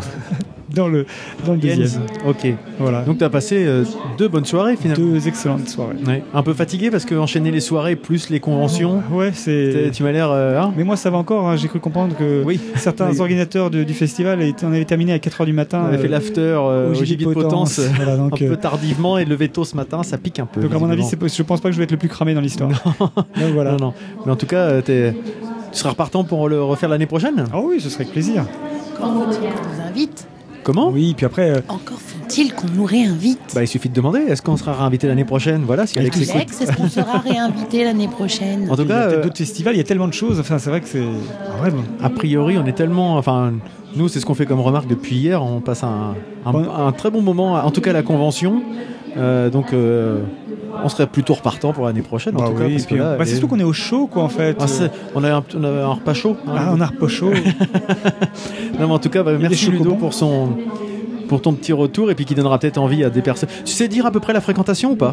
dans 0.74 0.88
le, 0.88 1.06
dans 1.46 1.52
le 1.52 1.58
deuxième. 1.58 2.02
Ok. 2.26 2.46
Voilà. 2.78 3.02
Donc 3.02 3.18
tu 3.18 3.24
as 3.24 3.30
passé 3.30 3.64
euh, 3.66 3.84
deux 4.18 4.28
bonnes 4.28 4.44
soirées 4.44 4.76
finalement. 4.76 5.04
deux 5.04 5.28
excellentes 5.28 5.68
soirées. 5.68 5.96
Ouais. 6.06 6.22
Un 6.34 6.42
peu 6.42 6.52
fatigué 6.54 6.90
parce 6.90 7.04
que 7.04 7.14
enchaîner 7.14 7.50
les 7.50 7.60
soirées 7.60 7.96
plus 7.96 8.30
les 8.30 8.40
conventions. 8.40 9.02
Ouais, 9.12 9.30
t'es- 9.30 9.72
c'est. 9.86 9.90
Tu 9.92 10.02
m'as 10.02 10.12
l'air. 10.12 10.30
euh, 10.30 10.60
hein 10.60 10.72
Mais 10.76 10.84
moi 10.84 10.96
ça 10.96 11.10
va 11.10 11.18
encore, 11.18 11.48
hein. 11.48 11.56
j'ai 11.56 11.68
cru 11.68 11.80
comprendre 11.80 12.16
que 12.16 12.42
oui. 12.44 12.60
certains 12.76 13.10
Oui. 13.10 13.20
organisateurs 13.20 13.70
de- 13.70 13.84
du 13.84 13.94
festival 13.94 14.42
étaient, 14.42 14.64
on 14.66 14.68
avait 14.72 14.84
terminé 14.84 15.12
à 15.12 15.18
4h 15.18 15.44
du 15.46 15.52
matin. 15.52 15.80
On 15.82 15.86
avait 15.88 15.96
euh, 15.98 16.02
fait 16.02 16.08
l'after 16.08 16.40
euh, 16.40 16.90
au 16.90 16.94
gibier 16.94 17.26
de 17.26 17.32
potence, 17.32 17.78
euh, 17.78 17.88
Voilà, 17.96 18.16
donc, 18.16 18.40
un 18.40 18.44
euh, 18.44 18.48
peu 18.50 18.56
tardivement 18.56 19.18
et 19.18 19.24
levé 19.24 19.48
tôt 19.48 19.64
ce 19.64 19.74
matin, 19.76 20.02
ça 20.02 20.18
pique 20.18 20.38
un 20.38 20.46
peu. 20.46 20.60
donc 20.60 20.74
à 20.74 20.78
mon 20.78 20.90
avis, 20.90 21.02
je 21.10 21.42
pense 21.42 21.60
pas 21.60 21.68
que 21.68 21.72
je 21.72 21.78
vais 21.78 21.84
être 21.84 21.90
le 21.92 21.96
plus 21.96 22.08
cramé 22.08 22.34
dans 22.34 22.40
l'histoire. 22.40 22.70
Donc 22.70 23.52
voilà. 23.54 23.72
Non, 23.72 23.78
non. 23.86 23.94
Mais 24.26 24.32
en 24.32 24.36
tout 24.36 24.46
cas, 24.46 24.56
euh, 24.68 24.80
t'es- 24.82 25.14
tu 25.72 25.78
seras 25.78 25.90
repartant 25.90 26.24
pour 26.24 26.48
le 26.48 26.62
refaire 26.62 26.88
l'année 26.88 27.06
prochaine 27.06 27.44
Ah 27.52 27.58
oui, 27.62 27.80
ce 27.80 27.88
serait 27.90 28.02
avec 28.04 28.12
plaisir. 28.12 28.44
Qu'on 28.98 29.12
nous 29.12 29.24
invite. 29.86 30.26
Comment 30.68 30.90
Oui, 30.90 31.14
puis 31.16 31.24
après, 31.24 31.48
euh, 31.50 31.60
Encore 31.68 31.96
faut-il 31.98 32.52
qu'on 32.52 32.66
nous 32.68 32.84
réinvite. 32.84 33.38
Bah, 33.54 33.62
il 33.64 33.66
suffit 33.66 33.88
de 33.88 33.94
demander. 33.94 34.18
Est-ce 34.18 34.42
qu'on 34.42 34.58
sera 34.58 34.74
réinvité 34.74 35.06
l'année 35.06 35.24
prochaine? 35.24 35.62
Voilà, 35.64 35.86
si 35.86 35.98
Alex 35.98 36.18
écoute. 36.18 36.34
Alex, 36.34 36.60
est-ce 36.60 36.72
qu'on 36.76 36.90
sera 36.90 37.18
réinvité 37.20 37.84
l'année 37.84 38.06
prochaine? 38.06 38.68
En 38.70 38.76
tout 38.76 38.82
il 38.82 38.88
y 38.90 38.92
a 38.92 38.94
cas, 38.96 39.06
peut-être 39.06 39.18
euh, 39.18 39.22
d'autres 39.22 39.38
festivals, 39.38 39.74
il 39.74 39.78
y 39.78 39.80
a 39.80 39.84
tellement 39.84 40.08
de 40.08 40.12
choses. 40.12 40.38
Enfin, 40.38 40.58
c'est 40.58 40.68
vrai 40.68 40.82
que 40.82 40.86
c'est. 40.88 41.02
Ah 41.02 41.62
ouais, 41.64 41.70
bon. 41.70 41.84
a 42.02 42.10
priori, 42.10 42.58
on 42.58 42.66
est 42.66 42.74
tellement. 42.74 43.16
Enfin, 43.16 43.54
nous, 43.96 44.08
c'est 44.08 44.20
ce 44.20 44.26
qu'on 44.26 44.34
fait 44.34 44.44
comme 44.44 44.60
remarque 44.60 44.88
depuis 44.88 45.16
hier. 45.16 45.42
On 45.42 45.62
passe 45.62 45.84
un, 45.84 46.14
un- 46.44 46.52
Bon. 46.52 46.66
un 46.70 46.92
très 46.92 47.10
bon 47.10 47.22
moment, 47.22 47.54
en 47.54 47.70
tout 47.70 47.80
cas 47.80 47.88
à 47.90 47.94
la 47.94 48.02
convention. 48.02 48.60
Euh, 49.16 49.50
donc, 49.50 49.72
euh, 49.72 50.20
on 50.84 50.88
serait 50.88 51.06
plutôt 51.06 51.34
repartant 51.34 51.72
pour 51.72 51.86
l'année 51.86 52.02
prochaine. 52.02 52.36
En 52.36 52.44
Ah 52.44 52.48
tout 52.48 52.54
cas, 52.54 52.68
parce 52.68 52.86
que 52.86 52.94
là, 52.94 53.16
bah, 53.16 53.24
c'est 53.24 53.32
surtout 53.32 53.48
qu'on 53.48 53.58
est 53.60 53.64
au 53.64 53.72
chaud, 53.72 54.06
quoi, 54.06 54.22
en 54.22 54.28
fait. 54.28 54.56
Ah, 54.60 54.66
on, 55.14 55.24
a 55.24 55.32
un, 55.36 55.44
on 55.56 55.64
a 55.64 55.68
un 55.68 55.86
repas 55.88 56.14
chaud. 56.14 56.36
hein. 56.46 56.52
Ah, 56.56 56.72
on 56.74 56.80
a 56.80 56.86
repas 56.86 57.08
chaud. 57.08 57.30
Non, 58.78 58.86
mais 58.86 58.92
en 58.94 58.98
tout 59.00 59.08
cas, 59.08 59.22
bah, 59.24 59.32
merci. 59.38 59.70
Ludo 59.70 59.94
pour 59.94 60.14
son 60.14 60.50
pour 61.28 61.42
ton 61.42 61.52
petit 61.52 61.72
retour 61.74 62.10
et 62.10 62.14
puis 62.14 62.24
qui 62.24 62.34
donnera 62.34 62.58
peut-être 62.58 62.78
envie 62.78 63.04
à 63.04 63.10
des 63.10 63.20
personnes. 63.22 63.50
Tu 63.64 63.72
sais 63.72 63.86
dire 63.88 64.06
à 64.06 64.10
peu 64.10 64.18
près 64.20 64.32
la 64.32 64.40
fréquentation 64.40 64.92
ou 64.92 64.96
pas? 64.96 65.12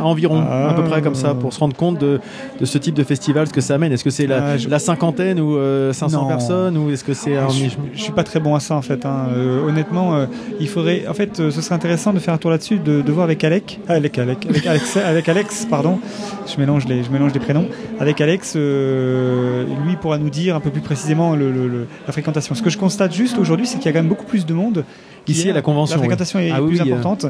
Environ, 0.00 0.42
Ah. 0.48 0.70
à 0.70 0.74
peu 0.74 0.82
près 0.84 1.02
comme 1.02 1.14
ça, 1.14 1.34
pour 1.34 1.52
se 1.52 1.60
rendre 1.60 1.76
compte 1.76 1.98
de, 1.98 2.20
de 2.60 2.64
ce 2.64 2.78
type 2.78 2.94
de 2.94 3.04
festival, 3.04 3.46
ce 3.46 3.52
que 3.52 3.60
ça 3.60 3.74
amène. 3.74 3.92
Est-ce 3.92 4.04
que 4.04 4.10
c'est 4.10 4.26
la, 4.26 4.44
Ah, 4.44 4.56
je- 4.56 4.68
la 4.68 4.78
cinquantaine 4.78 5.40
ou 5.40 5.56
euh, 5.56 5.92
500 5.92 6.22
Non. 6.22 6.28
personnes 6.28 6.76
ou 6.76 6.90
est-ce 6.90 7.04
que 7.04 7.14
c'est 7.14 7.36
un 7.36 7.48
je, 7.48 7.66
je 7.94 8.00
suis 8.02 8.12
pas 8.12 8.24
très 8.24 8.40
bon 8.40 8.54
à 8.54 8.60
ça 8.60 8.74
en 8.76 8.82
fait. 8.82 9.04
hein. 9.06 9.28
Euh, 9.34 9.66
honnêtement, 9.66 10.14
euh, 10.14 10.26
il 10.60 10.68
faudrait. 10.68 11.06
En 11.08 11.14
fait, 11.14 11.40
euh, 11.40 11.50
ce 11.50 11.60
serait 11.60 11.74
intéressant 11.74 12.12
de 12.12 12.18
faire 12.18 12.34
un 12.34 12.38
tour 12.38 12.50
là-dessus, 12.50 12.78
de, 12.78 13.00
de 13.02 13.12
voir 13.12 13.24
avec 13.24 13.42
Alec, 13.44 13.80
ah, 13.88 13.94
avec 13.94 14.18
Alec, 14.18 14.46
avec 14.48 14.66
Alex, 14.66 14.96
avec 14.96 15.28
Alex, 15.28 15.66
pardon. 15.70 15.98
Je 16.46 16.58
mélange 16.60 16.86
les, 16.86 17.02
je 17.02 17.10
mélange 17.10 17.32
les 17.32 17.40
prénoms. 17.40 17.66
Avec 18.00 18.20
Alex, 18.20 18.56
lui 18.56 19.96
pourra 19.96 20.18
nous 20.18 20.30
dire 20.30 20.56
un 20.56 20.60
peu 20.60 20.70
plus 20.70 20.80
précisément 20.80 21.34
le, 21.36 21.50
le- 21.50 21.68
le- 21.68 21.86
la 22.06 22.12
fréquentation. 22.12 22.54
Ce 22.54 22.62
que 22.62 22.70
je 22.70 22.78
constate 22.78 23.14
juste 23.14 23.38
aujourd'hui, 23.38 23.66
c'est 23.66 23.78
qu'il 23.78 23.86
y 23.86 23.88
a 23.88 23.92
quand 23.92 24.00
même 24.00 24.08
beaucoup 24.08 24.26
plus 24.26 24.46
de 24.46 24.54
monde. 24.54 24.84
Ici, 25.26 25.48
à 25.50 25.52
la 25.54 25.62
convention, 25.62 25.96
La 25.96 26.00
oui. 26.02 26.06
fréquentation 26.08 26.38
est 26.38 26.50
Ah 26.50 26.56
plus 26.56 26.80
oui, 26.80 26.90
euh. 26.90 26.94
importante. 26.94 27.26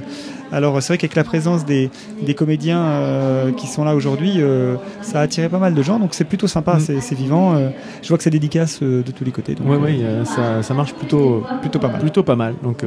Alors 0.52 0.80
c'est 0.82 0.88
vrai 0.88 0.98
qu'avec 0.98 1.14
la 1.16 1.24
présence 1.24 1.64
des, 1.64 1.90
des 2.22 2.34
comédiens 2.34 2.80
euh, 2.82 3.52
qui 3.52 3.66
sont 3.66 3.84
là 3.84 3.94
aujourd'hui, 3.94 4.34
euh, 4.38 4.74
ça 5.02 5.20
a 5.20 5.22
attiré 5.22 5.48
pas 5.48 5.58
mal 5.58 5.74
de 5.74 5.82
gens. 5.82 5.98
Donc 5.98 6.14
c'est 6.14 6.24
plutôt 6.24 6.46
sympa, 6.48 6.76
Mm. 6.76 7.00
c'est 7.00 7.14
vivant. 7.14 7.56
Je 8.02 8.08
vois 8.08 8.16
que 8.18 8.24
c'est 8.24 8.30
dédicace 8.30 8.80
de 8.82 9.02
tous 9.16 9.24
les 9.24 9.30
côtés. 9.30 9.54
Oui, 9.64 9.76
oui, 9.80 10.02
ça, 10.24 10.62
ça 10.62 10.74
marche 10.74 10.92
plutôt, 10.94 11.44
plutôt 11.60 11.78
pas 11.78 11.88
mal. 11.88 12.00
plutôt 12.00 12.22
pas 12.22 12.36
mal. 12.36 12.54
Donc, 12.62 12.82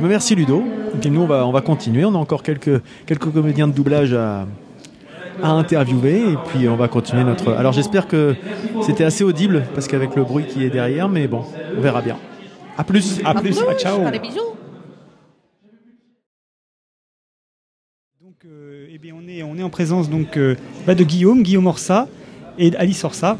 merci 0.00 0.34
Ludo. 0.34 0.62
Et 1.04 1.10
nous, 1.10 1.22
on 1.22 1.26
va, 1.26 1.46
on 1.46 1.52
va 1.52 1.60
continuer. 1.62 2.04
On 2.04 2.14
a 2.14 2.18
encore 2.18 2.42
quelques, 2.42 2.80
quelques 3.06 3.30
comédiens 3.32 3.66
de 3.66 3.72
doublage 3.72 4.12
à, 4.12 4.46
à 5.42 5.50
interviewer. 5.50 6.32
Et 6.32 6.36
puis, 6.46 6.68
on 6.68 6.76
va 6.76 6.88
continuer 6.88 7.24
notre. 7.24 7.52
Alors, 7.52 7.72
j'espère 7.72 8.06
que 8.06 8.34
c'était 8.82 9.04
assez 9.04 9.24
audible 9.24 9.64
parce 9.74 9.88
qu'avec 9.88 10.14
le 10.16 10.24
bruit 10.24 10.44
qui 10.46 10.64
est 10.64 10.70
derrière, 10.70 11.08
mais 11.08 11.26
bon, 11.28 11.42
on 11.76 11.80
verra 11.80 12.02
bien. 12.02 12.16
À 12.76 12.84
plus. 12.84 13.20
À 13.24 13.34
plus, 13.34 13.58
ah, 13.68 13.74
ciao. 13.74 14.04
Allez, 14.06 14.18
bisous. 14.18 14.40
Donc, 18.22 18.34
euh, 18.46 18.86
eh 18.90 18.98
bien, 18.98 19.14
on 19.16 19.28
est, 19.28 19.42
on 19.42 19.56
est 19.56 19.62
en 19.62 19.70
présence 19.70 20.08
donc 20.08 20.36
euh, 20.36 20.54
bah, 20.86 20.94
de 20.94 21.04
Guillaume, 21.04 21.42
Guillaume 21.42 21.66
Orsa 21.66 22.08
et 22.58 22.70
d'Alice 22.70 23.04
Orsa, 23.04 23.36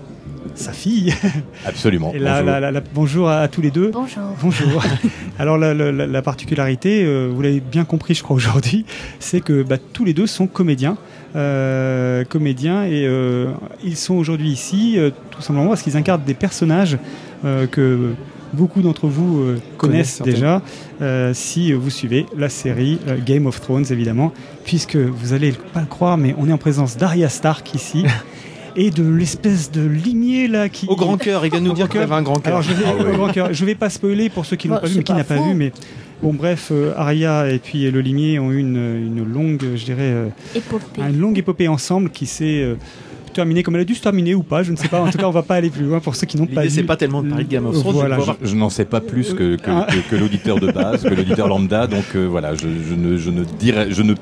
sa 0.55 0.73
fille. 0.73 1.15
Absolument. 1.67 2.13
Et 2.15 2.19
là, 2.19 2.35
Bonjour. 2.41 2.47
la- 2.53 2.61
la- 2.61 2.71
la- 2.73 2.81
bonjour 2.81 3.29
à, 3.29 3.41
à 3.41 3.49
tous 3.49 3.63
les 3.63 3.71
deux. 3.71 3.91
Bonjour. 3.91 4.23
Bonjour. 4.43 4.85
Alors 5.39 5.57
la, 5.57 5.73
la- 5.73 5.93
la- 5.93 6.07
la 6.07 6.23
particularité, 6.23 7.05
euh, 7.05 7.29
vous 7.33 7.41
l'avez 7.43 7.61
bien 7.61 7.85
compris, 7.85 8.15
je 8.15 8.23
crois 8.23 8.37
aujourd'hui, 8.37 8.85
c'est 9.19 9.41
que 9.41 9.63
bah, 9.63 9.77
tous 9.93 10.05
les 10.05 10.13
deux 10.15 10.27
sont 10.27 10.47
comédiens, 10.47 10.97
euh, 11.37 12.25
comédiens, 12.25 12.85
et 12.85 13.07
euh, 13.07 13.51
ils 13.83 13.97
sont 13.97 14.15
aujourd'hui 14.15 14.51
ici 14.51 14.99
euh, 14.99 15.11
tout 15.31 15.41
simplement 15.43 15.69
parce 15.69 15.83
qu'ils 15.83 15.97
incarnent 15.97 16.25
des 16.25 16.35
personnages 16.35 16.99
euh, 17.45 17.67
que 17.67 18.13
beaucoup 18.53 18.83
d'entre 18.83 19.09
vous 19.09 19.41
euh, 19.41 19.61
connaissent 19.79 20.19
Connaissent 20.19 20.23
déjà 20.23 20.63
euh, 21.01 21.33
si 21.35 21.73
vous 21.73 21.91
suivez 21.91 22.27
la 22.37 22.49
série 22.49 22.99
euh, 23.09 23.17
Game 23.25 23.47
of 23.47 23.61
Thrones 23.61 23.85
évidemment, 23.91 24.33
puisque 24.65 24.97
vous 24.97 25.33
allez 25.33 25.53
pas 25.73 25.81
le 25.81 25.87
croire, 25.87 26.17
mais 26.19 26.35
on 26.39 26.49
est 26.49 26.53
en 26.53 26.59
présence 26.59 26.97
d'Arya 26.97 27.29
Stark 27.29 27.75
ici. 27.75 28.05
Et 28.75 28.91
de 28.91 29.03
l'espèce 29.07 29.71
de 29.71 29.83
lignée 29.83 30.49
là 30.49 30.71
qui. 30.71 30.87
Au 30.89 30.97
grand 30.97 31.19
cœur, 31.19 31.45
il 31.45 31.51
vient 31.51 31.61
de 31.63 31.67
nous 31.67 31.75
dire 31.75 31.91
qu'il 31.91 32.01
avait 32.01 32.15
un 32.15 32.23
grand 32.23 32.37
cœur. 32.41 32.55
Alors 32.55 32.63
je 32.63 32.73
vais, 32.73 32.85
Ah 32.87 32.95
ouais. 33.05 33.13
au 33.13 33.17
grand 33.19 33.29
cœur. 33.29 33.53
Je 33.53 33.65
vais 33.67 33.75
pas 33.75 33.91
spoiler 33.91 34.31
pour 34.31 34.47
ceux 34.47 34.57
qui 34.57 34.67
Bah, 34.69 34.79
pas 34.79 34.87
vu, 34.87 34.97
mais 34.97 35.03
qui 35.03 35.13
n'a 35.13 35.25
pas 35.25 35.37
vu. 35.37 35.53
Mais 35.55 35.73
bon, 36.23 36.33
bref, 36.33 36.69
euh, 36.73 36.95
Arya 36.97 37.51
et 37.51 37.59
puis 37.59 37.91
le 37.91 38.01
limier 38.01 38.39
ont 38.39 38.51
eu 38.51 38.61
une, 38.61 38.77
une 38.77 39.31
longue, 39.31 39.63
je 39.75 39.85
dirais, 39.85 39.99
euh, 40.13 40.29
Épopée. 40.55 41.03
une 41.03 41.19
longue 41.19 41.37
épopée 41.37 41.69
ensemble 41.69 42.09
qui 42.09 42.25
s'est 42.25 42.63
euh, 42.63 42.77
terminée 43.33 43.63
comme 43.63 43.75
elle 43.75 43.81
a 43.83 43.85
dû 43.85 43.95
se 43.95 44.03
terminer 44.03 44.35
ou 44.35 44.43
pas. 44.43 44.63
Je 44.63 44.73
ne 44.73 44.77
sais 44.77 44.89
pas. 44.89 45.01
En 45.01 45.11
tout 45.11 45.19
cas, 45.19 45.27
on 45.27 45.31
va 45.31 45.43
pas 45.43 45.57
aller 45.57 45.71
plus 45.71 45.85
loin 45.85 46.01
pour 46.01 46.15
ceux 46.17 46.27
qui 46.27 46.37
n'ont 46.37 46.47
pas 46.47 46.63
L'idée, 46.63 46.75
c'est 46.75 46.83
pas 46.85 46.97
tellement 46.97 47.23
de 47.23 47.29
parler 47.29 47.45
de 47.45 47.51
Game 47.51 47.67
of 47.67 47.79
Thrones, 47.79 47.95
Voilà. 47.95 48.19
Je, 48.43 48.49
je 48.49 48.55
n'en 48.55 48.71
sais 48.71 48.85
pas 48.85 49.01
plus 49.01 49.33
que, 49.35 49.57
que, 49.57 49.71
Ah. 49.71 49.87
que- 49.91 50.11
que 50.11 50.17
l'auditeur 50.21 50.59
de 50.61 50.71
base, 50.71 51.03
que 51.03 51.15
l'auditeur 51.15 51.49
lambda, 51.49 51.87
donc 51.87 52.05
euh, 52.15 52.27
voilà, 52.27 52.55
je, 52.55 52.69
je 52.89 52.95
ne, 52.95 53.17
je 53.17 53.31
ne 53.31 53.45
dirai, 53.45 53.87
je 53.91 54.03
ne 54.03 54.15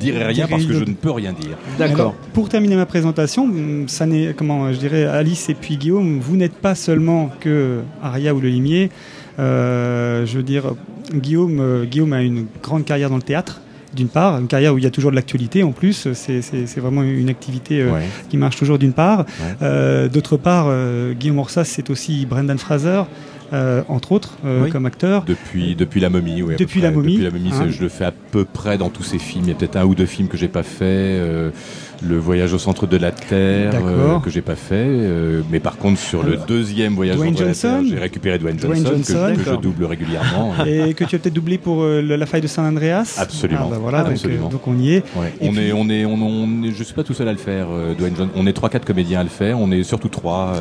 dirai 0.00 0.24
rien 0.26 0.46
parce 0.48 0.64
que 0.64 0.72
je 0.72 0.84
ne 0.84 0.94
peux 0.94 1.10
rien 1.10 1.32
dire. 1.32 1.56
D'accord. 1.78 2.14
Pour 2.32 2.48
terminer 2.48 2.76
ma 2.76 2.86
présentation, 2.86 3.44
hum, 3.44 3.88
ça 3.88 4.06
n'est 4.06 4.34
comment 4.36 4.72
je 4.72 4.78
dirais 4.78 5.04
Alice 5.04 5.48
et 5.48 5.54
puis 5.54 5.76
Guillaume, 5.76 6.20
vous 6.20 6.36
n'êtes 6.36 6.54
pas 6.54 6.74
seulement 6.74 7.30
que 7.40 7.80
Aria 8.02 8.34
ou 8.34 8.40
le 8.40 8.48
limier. 8.48 8.90
Euh, 9.38 10.26
je 10.26 10.36
veux 10.36 10.42
dire, 10.42 10.74
Guillaume, 11.14 11.58
euh, 11.60 11.84
Guillaume 11.84 12.12
a 12.12 12.22
une 12.22 12.46
grande 12.62 12.84
carrière 12.84 13.10
dans 13.10 13.16
le 13.16 13.22
théâtre. 13.22 13.60
D'une 13.94 14.08
part, 14.08 14.38
une 14.38 14.46
carrière 14.46 14.72
où 14.74 14.78
il 14.78 14.84
y 14.84 14.86
a 14.86 14.90
toujours 14.90 15.10
de 15.10 15.16
l'actualité 15.16 15.62
en 15.64 15.72
plus, 15.72 16.12
c'est- 16.12 16.78
vraiment 16.80 17.02
une 17.02 17.28
activité 17.28 17.82
euh, 17.82 17.92
Ouais. 17.92 18.02
qui 18.28 18.36
marche 18.36 18.56
toujours 18.56 18.78
d'une 18.78 18.92
part. 18.92 19.20
Ouais. 19.20 19.54
Euh, 19.62 20.08
D'autre 20.08 20.36
part, 20.36 20.66
euh, 20.68 21.12
Guillaume 21.12 21.38
Orsas, 21.40 21.64
c'est 21.64 21.90
aussi 21.90 22.24
Brendan 22.26 22.56
Fraser, 22.58 23.02
entre 23.88 24.12
autres, 24.12 24.38
Oui. 24.44 24.70
comme 24.70 24.86
acteur. 24.86 25.24
Depuis, 25.24 25.74
depuis 25.74 26.00
la 26.00 26.08
momie, 26.08 26.40
oui. 26.42 26.54
Depuis. 26.56 26.80
La 26.80 26.92
Momie, 26.92 27.14
Depuis 27.18 27.24
la 27.24 27.30
momie, 27.32 27.50
hein. 27.52 27.66
je 27.68 27.82
le 27.82 27.88
fais 27.88 28.04
à 28.04 28.12
peu 28.12 28.44
près 28.44 28.78
dans 28.78 28.90
tous 28.90 29.02
ces 29.02 29.18
films. 29.18 29.44
Il 29.46 29.48
y 29.48 29.52
a 29.52 29.56
peut-être 29.56 29.76
un 29.76 29.84
ou 29.84 29.94
deux 29.96 30.06
films 30.06 30.28
que 30.28 30.36
j'ai 30.36 30.46
pas 30.48 30.62
fait. 30.62 31.18
Le 32.02 32.16
voyage 32.18 32.52
au 32.54 32.58
centre 32.58 32.86
de 32.86 32.96
la 32.96 33.10
Terre, 33.12 33.72
euh, 33.84 34.18
que 34.20 34.30
j'ai 34.30 34.40
pas 34.40 34.54
fait. 34.56 34.74
euh, 34.76 35.42
mais 35.50 35.60
par 35.60 35.76
contre, 35.76 35.98
sur 36.00 36.22
le 36.22 36.38
deuxième 36.48 36.94
voyage 36.94 37.18
au 37.18 37.24
centre 37.24 37.38
de 37.40 37.44
la 37.44 37.52
Terre, 37.54 37.70
Johnson. 37.78 37.86
j'ai 37.90 37.98
récupéré 37.98 38.38
Dwayne 38.38 38.56
Dwayne 38.56 38.86
Johnson, 38.86 39.32
que 39.36 39.42
je- 39.44 39.50
que, 39.56 39.60
double 39.60 39.84
régulièrement. 39.84 40.54
Et 40.66 40.94
que 40.94 41.04
tu 41.04 41.16
as 41.16 41.18
peut-être 41.18 41.34
doublé 41.34 41.58
pour 41.58 41.82
euh, 41.82 42.00
la 42.02 42.26
faille 42.26 42.40
de 42.40 42.46
San 42.46 42.64
Andreas. 42.64 43.16
Absolument. 43.18 43.66
Ah, 43.66 43.70
bah 43.72 43.78
voilà, 43.80 43.98
Absolument. 44.00 44.46
euh, 44.46 44.50
donc 44.50 44.66
on 44.66 44.78
y 44.78 44.94
est. 44.94 45.04
Ouais. 45.16 45.32
On, 45.40 45.50
puis- 45.52 45.60
est, 45.68 45.72
on 45.72 45.88
est, 45.90 46.04
on, 46.06 46.14
on 46.14 46.62
est, 46.64 46.72
je 46.72 46.82
suis 46.82 46.94
pas 46.94 47.04
tout 47.04 47.14
seul 47.14 47.28
à 47.28 47.32
le 47.32 47.38
faire, 47.38 47.66
Dwayne 47.98 48.16
Johnson. 48.16 48.30
On 48.34 48.46
est 48.46 48.52
trois, 48.52 48.70
quatre 48.70 48.84
comédiens 48.86 49.20
à 49.20 49.24
le 49.24 49.28
faire. 49.28 49.58
On 49.60 49.70
est 49.70 49.82
surtout 49.82 50.08
trois 50.08 50.54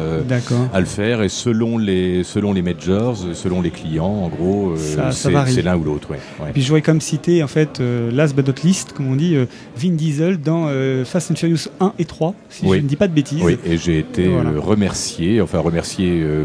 à 0.74 0.80
le 0.80 0.86
faire. 0.86 1.22
Et 1.22 1.30
selon 1.30 1.78
les, 1.78 2.24
selon 2.24 2.52
les 2.53 2.61
majors, 2.61 3.16
selon 3.34 3.61
les 3.61 3.72
clients, 3.72 4.06
en 4.06 4.28
gros, 4.30 4.74
c'est 5.11 5.61
l'un 5.61 5.78
ou 5.78 5.84
l'autre. 5.84 6.11
Ouais. 6.11 6.20
Ouais. 6.41 6.49
Et 6.49 6.53
puis 6.53 6.61
je 6.61 6.68
voudrais 6.68 6.82
comme 6.82 7.02
citer 7.02 7.44
en 7.44 7.48
fait 7.48 7.82
last 8.11 8.36
but 8.36 8.48
not 8.48 8.53
least, 8.64 8.94
comme 8.94 9.07
on 9.11 9.16
dit, 9.16 9.36
Vin 9.78 9.91
Diesel 9.91 10.40
dans 10.40 10.66
euh, 10.68 11.06
Fast 11.30 11.31
and 11.31 11.35
Furious 11.35 11.68
1 11.80 11.93
et 11.99 12.06
3, 12.06 12.34
si 12.49 12.65
Oui. 12.65 12.77
je 12.77 12.84
ne 12.84 12.88
dis 12.88 12.95
pas 12.95 13.07
de 13.07 13.14
bêtises. 13.14 13.39
Oui, 13.43 13.57
et 13.65 13.77
j'ai 13.77 13.99
été 13.99 14.27
Voilà. 14.27 14.49
euh, 14.51 14.60
remercié, 14.60 15.41
enfin 15.41 15.60
remercié 15.60 16.22
euh, 16.22 16.43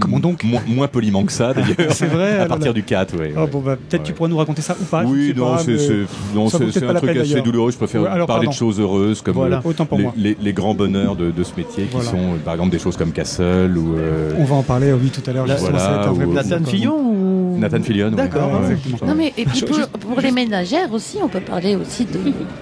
Comment 0.00 0.20
donc 0.20 0.44
moins, 0.44 0.60
moins 0.66 0.88
poliment 0.88 1.24
que 1.24 1.32
ça 1.32 1.54
d'ailleurs. 1.54 1.76
C'est 1.92 2.06
vrai, 2.06 2.38
à 2.38 2.46
partir 2.46 2.68
là- 2.68 2.72
du 2.74 2.82
4, 2.82 3.16
ouais. 3.18 3.32
Ah, 3.36 3.44
ouais. 3.44 3.50
bon, 3.50 3.60
bah, 3.60 3.76
peut-être 3.76 4.02
tu 4.02 4.10
Ouais. 4.12 4.16
pourras 4.16 4.28
nous 4.28 4.36
raconter 4.36 4.62
ça 4.62 4.76
ou 4.80 4.84
pas. 4.84 5.04
oui, 5.04 5.32
non, 5.36 5.56
c'est 5.58 5.72
un 5.74 6.94
truc 6.94 7.12
peine, 7.12 7.18
assez 7.18 7.40
douloureux. 7.42 7.70
Je 7.70 7.76
préfère 7.76 8.02
Ouais, 8.02 8.08
alors, 8.08 8.26
parler 8.26 8.46
pardon. 8.46 8.50
de 8.50 8.56
choses 8.56 8.80
heureuses 8.80 9.22
comme 9.22 9.34
Voilà, 9.34 9.58
euh, 9.58 9.68
autant 9.68 9.86
pour 9.86 9.98
les, 9.98 10.04
moi. 10.04 10.12
les- 10.16 10.36
les 10.40 10.52
grands 10.52 10.74
bonheurs 10.74 11.16
de, 11.16 11.30
de 11.30 11.42
ce 11.44 11.52
métier 11.56 11.84
qui 11.84 12.04
sont 12.04 12.36
par 12.44 12.54
exemple 12.54 12.70
des 12.70 12.78
choses 12.78 12.96
comme 12.96 13.12
Castle 13.12 13.76
ou 13.76 13.96
euh, 13.96 14.32
On 14.38 14.44
va 14.44 14.56
en 14.56 14.62
parler, 14.62 14.92
oui, 14.92 15.10
tout 15.10 15.28
à 15.28 15.32
l'heure. 15.32 15.46
Nathan. 15.46 16.64
Fillon 16.64 16.96
ou... 16.98 17.58
Nathan 17.58 17.82
Fillion. 17.82 18.08
ouais. 18.10 18.16
D'accord, 18.16 18.52
Ouais, 18.60 18.66
ouais. 18.68 18.72
exactement. 18.74 19.10
Non 19.10 19.14
mais 19.16 19.32
et 19.38 19.44
puis 19.44 19.62
pour, 19.62 20.20
les 20.20 20.30
ménagères 20.30 20.92
aussi, 20.92 21.18
on 21.22 21.28
peut 21.28 21.40
parler 21.40 21.74
aussi 21.76 22.04
de 22.04 22.18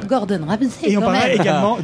Gordon 0.09 0.41
Ramsay. 0.47 0.91
Et 0.91 0.97
on 0.97 1.01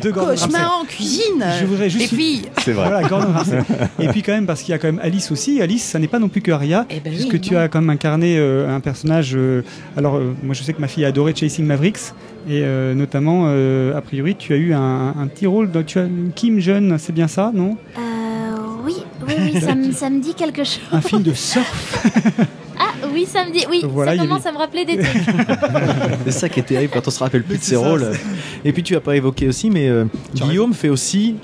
de 0.03 0.11
Gordon 0.11 0.31
Ramsay. 0.31 0.47
Cauchemar 0.47 0.79
en 0.81 0.85
cuisine. 0.85 1.45
Je 1.61 1.67
voudrais 1.67 1.91
juste 1.91 2.13
Et 2.13 2.17
puis, 2.17 2.43
C'est 2.63 2.73
vrai. 2.73 2.89
Voilà, 2.89 3.09
Gordon 3.09 3.33
Ramsay. 3.33 3.59
Et 4.01 4.09
puis 4.09 4.23
quand 4.23 4.33
même, 4.33 4.47
parce 4.47 4.63
qu'il 4.63 4.73
y 4.73 4.75
a 4.75 4.79
quand 4.79 4.89
même 4.89 5.01
Alice 5.03 5.31
aussi. 5.31 5.61
Alice, 5.61 5.85
ça 5.85 5.99
n'est 5.99 6.09
pas 6.09 6.19
non 6.19 6.29
plus 6.29 6.41
que 6.41 6.51
Aria, 6.51 6.87
Eh 6.91 7.01
ben 7.01 7.11
oui, 7.13 7.17
puisque 7.29 7.41
tu 7.41 7.55
non. 7.55 7.61
as 7.61 7.69
quand 7.69 7.81
même 7.81 7.91
incarné 7.91 8.37
euh, 8.39 8.75
un 8.75 8.81
personnage. 8.81 9.33
euh, 9.35 9.63
alors, 9.97 10.17
euh, 10.17 10.35
moi, 10.43 10.55
je 10.55 10.63
sais 10.63 10.73
que 10.73 10.81
ma 10.81 10.89
fille 10.89 11.05
a 11.05 11.09
adoré 11.09 11.35
Chasing 11.35 11.65
Mavericks, 11.67 12.13
et 12.49 12.63
euh, 12.63 12.95
notamment, 12.95 13.45
euh, 13.49 13.97
a 13.97 14.01
priori, 14.01 14.35
tu 14.37 14.53
as 14.53 14.57
eu 14.57 14.73
un, 14.73 15.15
un 15.19 15.27
petit 15.27 15.47
rôle. 15.47 15.71
Tu 15.87 15.99
as 15.99 16.07
Kim 16.35 16.59
jeune, 16.61 16.97
c'est 16.99 17.13
bien 17.13 17.29
ça, 17.29 17.51
non? 17.55 17.77
Euh, 17.99 18.01
oui, 18.85 18.95
oui, 19.27 19.35
oui, 19.55 19.61
ça 19.61 19.75
me, 19.75 19.93
ça 19.93 20.09
me 20.11 20.21
dit 20.21 20.35
quelque 20.35 20.65
chose. 20.65 20.81
Un 20.93 21.01
film 21.03 21.23
de 21.23 21.33
surf. 21.35 22.03
Ah 22.83 22.95
oui, 23.13 23.27
ça 23.27 23.45
me 23.45 23.53
dit. 23.53 23.65
Oui, 23.69 23.85
Voilà, 23.87 24.17
ça 24.17 24.23
commence 24.23 24.47
à 24.47 24.53
me 24.53 24.57
rappeler 24.57 24.85
des 24.87 24.97
trucs. 24.99 25.23
C'est 26.25 26.31
ça 26.31 26.49
qui 26.49 26.61
est 26.61 26.65
terrible 26.65 26.91
quand 26.93 27.07
on 27.07 27.11
se 27.11 27.19
rappelle 27.19 27.43
plus 27.43 27.59
de 27.59 27.63
ses 27.63 27.75
ça, 27.75 27.81
rôles. 27.81 28.11
Et 28.65 28.73
puis 28.73 28.83
tu 28.83 28.97
as 28.97 29.01
pas 29.01 29.17
évoqué 29.17 29.49
aussi, 29.49 29.69
mais 29.71 29.89
euh, 29.89 30.07
Guillaume 30.35 30.73
fait 30.73 30.89
aussi 30.89 31.37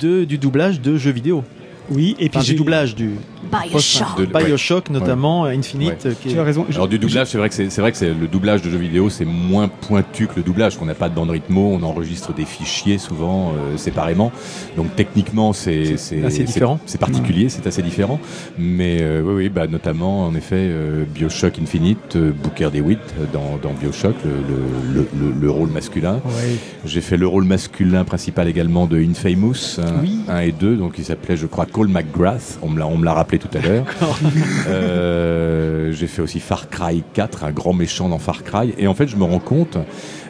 de, 0.00 0.24
du 0.24 0.36
doublage 0.36 0.80
de 0.80 0.96
jeux 0.98 1.10
vidéo. 1.12 1.44
Oui, 1.90 2.14
et 2.18 2.28
puis 2.28 2.38
Enfin, 2.38 2.44
du 2.44 2.54
doublage 2.54 2.94
du 2.94 3.12
Bioshock. 3.52 4.16
De- 4.18 4.32
ouais. 4.34 4.44
Bioshock 4.44 4.90
notamment, 4.90 5.44
Infinite. 5.44 6.08
qui 6.20 6.28
est- 6.28 6.32
Tu 6.32 6.38
as 6.38 6.44
raison. 6.44 6.66
Alors 6.74 6.88
du 6.88 6.98
doublage, 6.98 7.28
c'est 7.28 7.38
vrai 7.38 7.48
que 7.48 7.54
c'est 7.54 7.70
c'est 7.70 7.80
vrai 7.80 7.92
que 7.92 7.98
c'est 7.98 8.12
le 8.14 8.26
doublage 8.26 8.62
de 8.62 8.70
jeux 8.70 8.78
vidéo, 8.78 9.10
c'est 9.10 9.24
moins 9.24 9.68
pointu 9.68 10.26
que 10.26 10.36
le 10.36 10.42
doublage. 10.42 10.76
Qu'on 10.78 10.86
n'a 10.86 10.94
pas 10.94 11.08
de 11.08 11.14
bande 11.14 11.30
rythmo, 11.30 11.72
on 11.72 11.82
enregistre 11.82 12.32
des 12.32 12.44
fichiers 12.44 12.98
souvent 12.98 13.50
euh, 13.52 13.76
séparément. 13.76 14.32
Donc 14.76 14.94
techniquement, 14.96 15.52
c'est 15.52 15.96
c'est 15.96 16.24
assez 16.24 16.44
différent. 16.44 16.78
C'est 16.86 16.98
particulier, 17.00 17.48
c'est 17.48 17.66
assez 17.66 17.82
différent. 17.82 18.18
Mais 18.58 18.98
euh, 19.02 19.22
oui, 19.24 19.34
oui, 19.34 19.48
bah 19.48 19.66
notamment 19.66 20.26
en 20.26 20.34
effet 20.34 20.56
euh, 20.58 21.04
Bioshock 21.04 21.58
Infinite, 21.60 22.16
euh, 22.16 22.32
Booker 22.32 22.70
DeWitt 22.72 23.00
dans, 23.32 23.58
dans 23.62 23.72
Bioshock, 23.74 24.14
le, 24.24 24.30
le, 24.30 25.00
le, 25.02 25.08
le- 25.28 25.40
le 25.40 25.50
rôle 25.50 25.68
masculin. 25.70 26.20
Ouais. 26.24 26.56
J'ai 26.84 27.00
fait 27.00 27.16
le 27.16 27.26
rôle 27.26 27.44
masculin 27.44 28.04
principal 28.04 28.48
également 28.48 28.86
de 28.86 28.98
Infamous 28.98 29.78
1 29.78 30.00
Oui. 30.02 30.20
et 30.48 30.52
2, 30.52 30.76
donc 30.76 30.94
il 30.98 31.04
s'appelait 31.04 31.36
je 31.36 31.46
crois 31.46 31.66
Cole 31.66 31.88
McGrath, 31.88 32.58
on 32.62 32.68
me 32.68 32.78
l'a 32.78 32.86
on 32.86 32.96
me 32.96 33.04
l'a 33.04 33.12
rappelé 33.14 33.38
tout 33.42 33.58
à 33.58 33.60
l'heure. 33.60 33.84
Euh, 34.68 35.92
j'ai 35.92 36.06
fait 36.06 36.22
aussi 36.22 36.40
Far 36.40 36.68
Cry 36.68 37.02
4, 37.14 37.44
un 37.44 37.50
grand 37.50 37.72
méchant 37.72 38.08
dans 38.08 38.18
Far 38.18 38.42
Cry, 38.44 38.74
et 38.78 38.86
en 38.86 38.94
fait 38.94 39.06
je 39.08 39.16
me 39.16 39.24
rends 39.24 39.38
compte, 39.38 39.76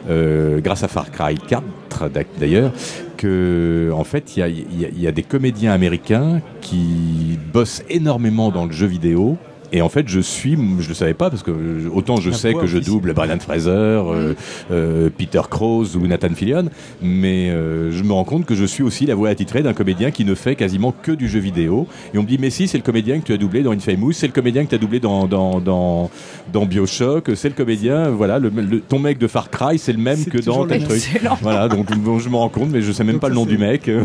euh, 0.09 0.59
grâce 0.59 0.83
à 0.83 0.87
Far 0.87 1.11
Cry 1.11 1.35
4 1.35 1.63
d'ac- 2.09 2.27
d'ailleurs, 2.39 2.71
que 3.17 3.91
en 3.93 4.03
fait 4.03 4.35
y 4.37 4.41
y 4.41 4.65
il 4.95 4.99
y 5.01 5.07
a 5.07 5.11
des 5.11 5.23
comédiens 5.23 5.71
américains 5.71 6.41
qui 6.61 7.37
bossent 7.53 7.83
énormément 7.89 8.49
dans 8.51 8.65
le 8.65 8.71
jeu 8.71 8.87
vidéo 8.87 9.37
Et 9.75 9.81
en 9.81 9.89
fait, 9.89 10.07
je 10.07 10.19
suis, 10.19 10.55
je 10.79 10.87
le 10.87 10.93
savais 10.93 11.15
pas 11.15 11.31
parce 11.31 11.41
que 11.41 11.49
euh, 11.49 11.89
autant 11.91 12.17
je 12.17 12.29
sais 12.29 12.53
que 12.61 12.67
je 12.67 12.77
double 12.77 13.13
Brian 13.13 13.39
Fraser, 13.39 13.69
euh, 13.71 14.33
euh, 14.71 15.09
Peter 15.17 15.41
Krause 15.49 15.95
ou 15.97 16.05
Nathan 16.05 16.29
Fillion, 16.35 16.65
mais 17.01 17.49
euh, 17.49 17.91
je 17.91 18.03
me 18.03 18.13
rends 18.13 18.23
compte 18.23 18.45
que 18.45 18.53
je 18.53 18.65
suis 18.65 18.83
aussi 18.83 19.07
la 19.07 19.15
voix 19.15 19.29
attitrée 19.29 19.63
d'un 19.63 19.73
comédien 19.73 20.11
qui 20.11 20.25
ne 20.25 20.35
fait 20.35 20.55
quasiment 20.55 20.93
que 21.01 21.11
du 21.11 21.27
jeu 21.27 21.39
vidéo. 21.39 21.87
Et 22.13 22.19
on 22.19 22.21
me 22.21 22.27
dit, 22.27 22.37
mais 22.39 22.51
si, 22.51 22.67
c'est 22.67 22.77
le 22.77 22.83
comédien 22.83 23.19
que 23.19 23.25
tu 23.25 23.33
as 23.33 23.37
doublé 23.37 23.63
dans 23.63 23.71
Infamous, 23.71 24.11
c'est 24.11 24.27
le 24.27 24.33
comédien 24.33 24.63
que 24.63 24.69
tu 24.69 24.75
as 24.75 24.77
doublé 24.77 24.99
dans, 24.99 25.25
dans, 25.27 25.59
dans, 25.59 26.11
dans 26.53 26.65
Bioshock, 26.67 27.31
c'est 27.35 27.49
le 27.49 27.55
comédien, 27.55 28.09
voilà, 28.11 28.37
le, 28.37 28.49
le- 28.49 28.79
ton 28.79 28.99
mec 28.99 29.17
de 29.17 29.25
Far 29.27 29.49
Cry, 29.49 29.79
c'est 29.79 29.93
le 29.93 29.97
même 29.99 30.23
que 30.25 30.37
dans 30.45 30.67
tel 30.67 30.83
truc. 30.83 31.01
Voilà, 31.41 31.67
donc 31.67 31.91
bon, 31.97 32.19
je 32.19 32.29
me 32.29 32.35
rends 32.35 32.49
compte, 32.49 32.69
mais 32.69 32.83
je 32.83 32.91
sais 32.91 33.03
même 33.03 33.13
Donc 33.15 33.21
pas 33.21 33.29
le 33.29 33.35
nom 33.35 33.45
du 33.47 33.57
mec. 33.57 33.89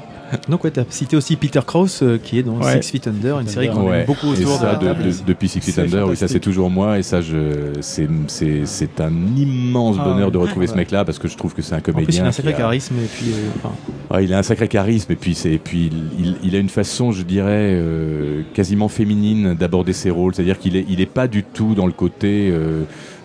euh, 0.32 0.36
Donc 0.48 0.64
ouais, 0.64 0.70
t'as 0.70 0.84
cité 0.88 1.16
aussi 1.16 1.36
Peter 1.36 1.60
Krause 1.66 2.00
euh, 2.02 2.18
qui 2.22 2.38
est 2.38 2.42
dans 2.42 2.58
Ouais. 2.60 2.82
Six 2.82 2.90
Feet 2.92 3.08
Under, 3.08 3.38
une 3.40 3.46
série 3.48 3.68
qu'on 3.68 3.88
Ouais. 3.88 4.00
aime 4.00 4.06
beaucoup 4.06 4.28
autour 4.28 4.54
de 4.58 4.60
ça, 4.64 4.78
la 4.82 4.94
de- 4.94 5.02
de- 5.10 5.14
depuis 5.26 5.48
Six 5.48 5.60
Feet 5.60 5.78
Under, 5.78 6.08
oui, 6.08 6.16
ça 6.16 6.28
c'est 6.28 6.40
toujours 6.40 6.70
moi 6.70 6.98
et 6.98 7.02
ça 7.02 7.20
je 7.20 7.72
c'est 7.80 8.08
c'est 8.26 8.62
c'est 8.66 9.00
un 9.00 9.12
immense 9.36 9.96
Ah 10.00 10.04
bonheur 10.04 10.30
de 10.30 10.38
retrouver 10.38 10.66
ce 10.66 10.74
mec-là 10.74 11.04
parce 11.04 11.18
que 11.18 11.28
je 11.28 11.36
trouve 11.36 11.54
que 11.54 11.62
c'est 11.62 11.74
un 11.74 11.78
En 11.78 11.80
plus, 11.80 11.90
il 11.92 11.94
comédien. 11.94 12.24
a 12.24 12.28
un 12.28 12.32
sacré 12.32 12.52
a- 12.52 12.56
charisme 12.56 12.94
et 12.96 13.06
puis. 13.06 13.30
euh, 13.32 13.68
enfin, 14.10 14.20
il 14.22 14.32
a 14.34 14.38
un 14.38 14.42
sacré 14.42 14.68
charisme 14.68 15.12
et 15.12 15.16
puis 15.16 15.34
c'est 15.34 15.52
et 15.52 15.58
puis 15.58 15.90
il, 16.18 16.36
il 16.42 16.56
a 16.56 16.58
une 16.58 16.68
façon, 16.68 17.12
je 17.12 17.22
dirais, 17.22 17.72
euh, 17.74 18.42
quasiment 18.54 18.88
féminine 18.88 19.54
d'aborder 19.54 19.92
ses 19.92 20.10
rôles. 20.10 20.34
C'est-à-dire 20.34 20.58
qu'il 20.58 20.76
est 20.76 20.84
il 20.88 21.00
est 21.00 21.06
pas 21.06 21.28
du 21.28 21.42
tout 21.42 21.74
dans 21.74 21.86
le 21.86 21.92
côté 21.92 22.52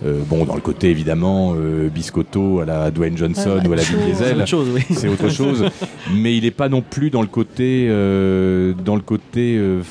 euh, 0.03 0.21
bon 0.27 0.45
dans 0.45 0.55
le 0.55 0.61
côté 0.61 0.89
évidemment 0.89 1.53
euh, 1.55 1.87
biscotto 1.89 2.59
à 2.59 2.65
la 2.65 2.91
Dwayne 2.91 3.17
Johnson 3.17 3.59
Ouais, 3.61 3.67
ou 3.67 3.73
à 3.73 3.75
la. 3.77 3.81
Vin 3.83 3.87
c'est 3.97 4.05
Diesel 4.05 4.37
autre 4.37 4.47
chose, 4.47 4.67
oui. 4.73 4.81
c'est 4.91 5.07
autre 5.07 5.29
chose. 5.39 5.65
mais 6.13 6.35
il 6.35 6.43
n'est 6.43 6.51
pas 6.51 6.67
non 6.69 6.81
plus 6.81 7.09
dans 7.09 7.21
le 7.21 7.27
côté, 7.27 7.87
euh, 7.89 8.73
dans 8.83 8.95
le 8.95 9.01
côté 9.01 9.55
euh, 9.57 9.81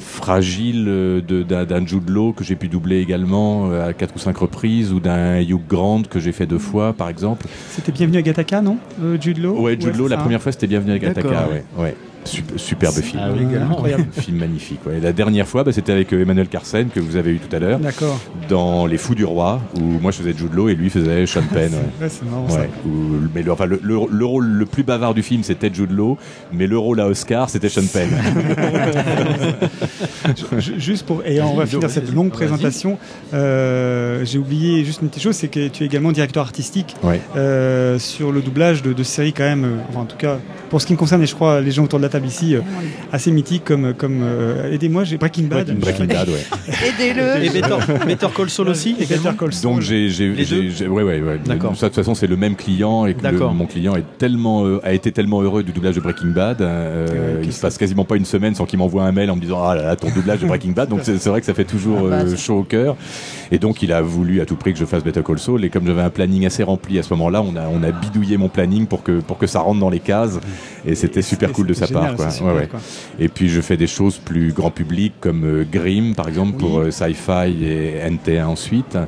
fragile 0.00 0.84
de- 0.84 1.42
d'un 1.42 1.64
d'un 1.64 1.86
Jude 1.86 2.08
Law 2.08 2.32
que 2.32 2.44
j'ai 2.44 2.56
pu 2.56 2.68
doubler 2.68 3.00
également 3.00 3.70
à 3.72 3.92
quatre 3.92 4.14
ou 4.16 4.18
cinq 4.18 4.36
reprises, 4.38 4.92
ou 4.92 5.00
d'un 5.00 5.40
Hugh 5.40 5.60
Grant 5.68 6.02
que 6.08 6.20
j'ai 6.20 6.32
fait 6.32 6.46
deux 6.46 6.58
fois, 6.58 6.92
par 6.92 7.08
exemple. 7.08 7.46
C'était 7.70 7.92
Bienvenue 7.92 8.18
à 8.18 8.22
Gattaca, 8.22 8.60
non 8.62 8.78
euh, 9.02 9.16
Jude 9.20 9.38
Law? 9.38 9.60
Ouais, 9.60 9.72
Jude 9.78 9.96
Law, 9.96 10.04
c'est 10.04 10.10
la 10.10 10.16
ça, 10.16 10.22
première 10.22 10.42
fois, 10.42 10.52
c'était 10.52 10.66
Bienvenue 10.66 10.92
à 10.92 10.98
Gattaca. 10.98 11.28
D'accord. 11.28 11.50
Ouais, 11.52 11.64
ouais. 11.82 11.94
Sup- 12.24 12.56
superbe 12.58 12.94
film. 12.94 13.22
Ah 13.22 13.28
oui, 13.36 13.44
Incroyable. 13.56 14.06
Film 14.12 14.38
magnifique. 14.38 14.80
Ouais. 14.86 15.00
La 15.00 15.12
dernière 15.12 15.46
fois, 15.46 15.64
bah, 15.64 15.72
c'était 15.72 15.92
avec 15.92 16.12
euh, 16.12 16.22
Emmanuel 16.22 16.48
Carsen, 16.48 16.88
que 16.88 17.00
vous 17.00 17.16
avez 17.16 17.32
eu 17.32 17.38
tout 17.38 17.54
à 17.54 17.58
l'heure, 17.58 17.78
D'accord. 17.78 18.18
dans 18.48 18.86
Les 18.86 18.96
Fous 18.96 19.14
du 19.14 19.24
Roi, 19.24 19.60
où 19.78 19.82
moi 19.82 20.10
je 20.10 20.18
faisais 20.18 20.34
Jude 20.36 20.54
Law 20.54 20.68
et 20.68 20.74
lui 20.74 20.90
faisait 20.90 21.26
Sean 21.26 21.42
Penn. 21.52 21.72
ouais. 22.00 22.08
C'est 22.08 22.24
marrant 22.24 22.48
ça. 22.48 22.60
Ouais, 22.60 22.70
où- 22.86 23.16
mais 23.34 23.42
le, 23.42 23.52
enfin, 23.52 23.66
le, 23.66 23.78
le- 23.82 23.98
le 24.10 24.24
rôle 24.24 24.46
le 24.46 24.66
plus 24.66 24.82
bavard 24.84 25.14
du 25.14 25.22
film 25.22 25.42
c'était 25.42 25.70
Jude 25.72 25.90
Law, 25.90 26.16
mais 26.52 26.66
le 26.66 26.78
rôle 26.78 27.00
à 27.00 27.06
Oscar 27.06 27.50
c'était 27.50 27.68
Sean 27.68 27.86
Penn. 27.92 28.08
Ju- 30.58 30.74
Juste 30.80 31.06
pour 31.06 31.22
et 31.24 31.40
on 31.40 31.54
va 31.56 31.66
finir 31.66 31.90
cette 31.90 32.12
longue 32.12 32.30
présentation. 32.30 32.98
euh, 33.32 34.24
J'ai 34.24 34.38
oublié 34.38 34.84
juste 34.84 35.02
une 35.02 35.08
petite 35.08 35.22
chose, 35.22 35.36
c'est 35.36 35.48
que 35.48 35.68
tu 35.68 35.82
es 35.82 35.86
également 35.86 36.12
directeur 36.12 36.42
artistique 36.42 36.94
Ouais. 37.02 37.20
euh, 37.36 37.98
sur 37.98 38.32
le 38.32 38.40
doublage 38.40 38.82
de, 38.82 38.92
de 38.92 39.02
séries 39.02 39.32
quand 39.32 39.44
même. 39.44 39.64
euh, 39.64 39.76
enfin, 39.90 40.00
en 40.00 40.04
tout 40.06 40.16
cas, 40.16 40.38
pour 40.70 40.80
ce 40.80 40.86
qui 40.86 40.92
me 40.92 40.98
concerne, 40.98 41.22
et 41.22 41.26
je 41.26 41.34
crois 41.34 41.60
les 41.60 41.70
gens 41.70 41.84
autour 41.84 41.98
de 41.98 42.04
la 42.04 42.08
table 42.14 42.26
ici, 42.26 42.54
euh, 42.54 42.60
assez 43.12 43.30
mythiques 43.30 43.64
comme 43.64 43.92
comme 43.94 44.20
euh, 44.22 44.72
aidez-moi, 44.72 45.04
j'ai 45.04 45.16
Breaking 45.18 45.44
Bad. 45.44 45.70
Breaking 45.78 46.06
Bad, 46.06 46.28
ouais. 46.28 46.44
Aidez-le. 46.88 47.44
Et 47.44 47.50
Better, 47.50 47.76
Better 48.06 48.26
Call 48.34 48.50
Saul 48.50 48.68
aussi 48.68 48.92
Better 48.94 49.14
également. 49.14 49.32
Call 49.34 49.52
Saul. 49.52 49.72
Donc 49.72 49.80
j'ai, 49.80 50.08
j'ai, 50.08 50.30
ouais, 50.88 51.02
ouais, 51.02 51.20
ouais. 51.20 51.38
D'accord. 51.44 51.76
Ça, 51.76 51.86
de 51.86 51.94
toute 51.94 51.96
façon, 51.96 52.14
c'est 52.14 52.26
le 52.26 52.36
même 52.36 52.54
client 52.56 53.06
et 53.06 53.14
que 53.14 53.26
le- 53.26 53.38
mon 53.48 53.66
client 53.66 53.96
est 53.96 54.04
tellement, 54.18 54.64
euh, 54.64 54.80
a 54.84 54.92
été 54.92 55.10
tellement 55.12 55.42
heureux 55.42 55.62
du 55.62 55.72
doublage 55.72 55.94
de 55.96 56.00
Breaking 56.00 56.28
Bad. 56.28 56.60
euh, 56.62 57.42
il 57.44 57.52
se 57.52 57.60
passe 57.60 57.76
quasiment 57.78 58.04
pas 58.04 58.16
une 58.16 58.24
semaine 58.24 58.54
sans 58.54 58.64
qu'il 58.64 58.78
m'envoie 58.78 59.04
un 59.04 59.12
mail 59.12 59.30
en 59.30 59.36
me 59.36 59.40
disant 59.40 59.62
ah 59.64 59.74
là 59.74 59.82
là 59.82 59.96
ton 59.96 60.10
doublage 60.10 60.40
de 60.40 60.46
Breaking 60.46 60.72
Bad. 60.72 60.88
Donc 60.90 61.00
c'est, 61.02 61.18
c'est 61.18 61.28
vrai 61.30 61.40
que 61.40 61.46
ça 61.46 61.54
fait 61.54 61.64
toujours 61.64 62.02
Ah 62.06 62.10
bah, 62.10 62.16
euh, 62.30 62.36
chaud 62.36 62.58
au 62.58 62.62
cœur. 62.64 62.96
Et 63.52 63.58
donc 63.58 63.82
il 63.82 63.92
a 63.92 64.00
voulu 64.02 64.40
à 64.40 64.46
tout 64.46 64.56
prix 64.56 64.72
que 64.72 64.78
je 64.78 64.84
fasse 64.84 65.04
Better 65.04 65.22
Call 65.24 65.38
Saul. 65.38 65.64
Et 65.64 65.70
comme 65.70 65.86
j'avais 65.86 66.02
un 66.02 66.10
planning 66.10 66.46
assez 66.46 66.62
rempli 66.62 66.98
à 66.98 67.02
ce 67.02 67.12
moment-là, 67.14 67.42
on 67.42 67.56
a, 67.56 67.66
on 67.68 67.82
a 67.82 67.90
bidouillé 67.92 68.36
mon 68.36 68.48
planning 68.48 68.86
pour 68.86 69.02
que 69.02 69.20
pour 69.20 69.38
que 69.38 69.46
ça 69.46 69.60
rentre 69.60 69.80
dans 69.80 69.90
les 69.90 70.00
cases. 70.00 70.38
Et 70.86 70.94
c'était 70.94 71.22
super 71.22 71.50
Et 71.50 71.52
cool 71.52 71.66
de 71.66 71.74
sa 71.74 71.86
part. 71.86 72.03
Quoi. 72.14 72.26
Ouais, 72.52 72.66
quoi. 72.66 72.80
Et 73.18 73.28
puis 73.28 73.48
je 73.48 73.60
fais 73.60 73.76
des 73.76 73.86
choses 73.86 74.18
plus 74.18 74.52
grand 74.52 74.70
public 74.70 75.14
comme 75.20 75.44
euh, 75.44 75.64
Grimm 75.70 76.14
par 76.14 76.28
exemple 76.28 76.58
pour 76.58 76.78
euh, 76.78 76.90
Sci-Fi 76.90 77.64
et 77.64 78.00
NT1 78.08 78.44
ensuite. 78.44 78.98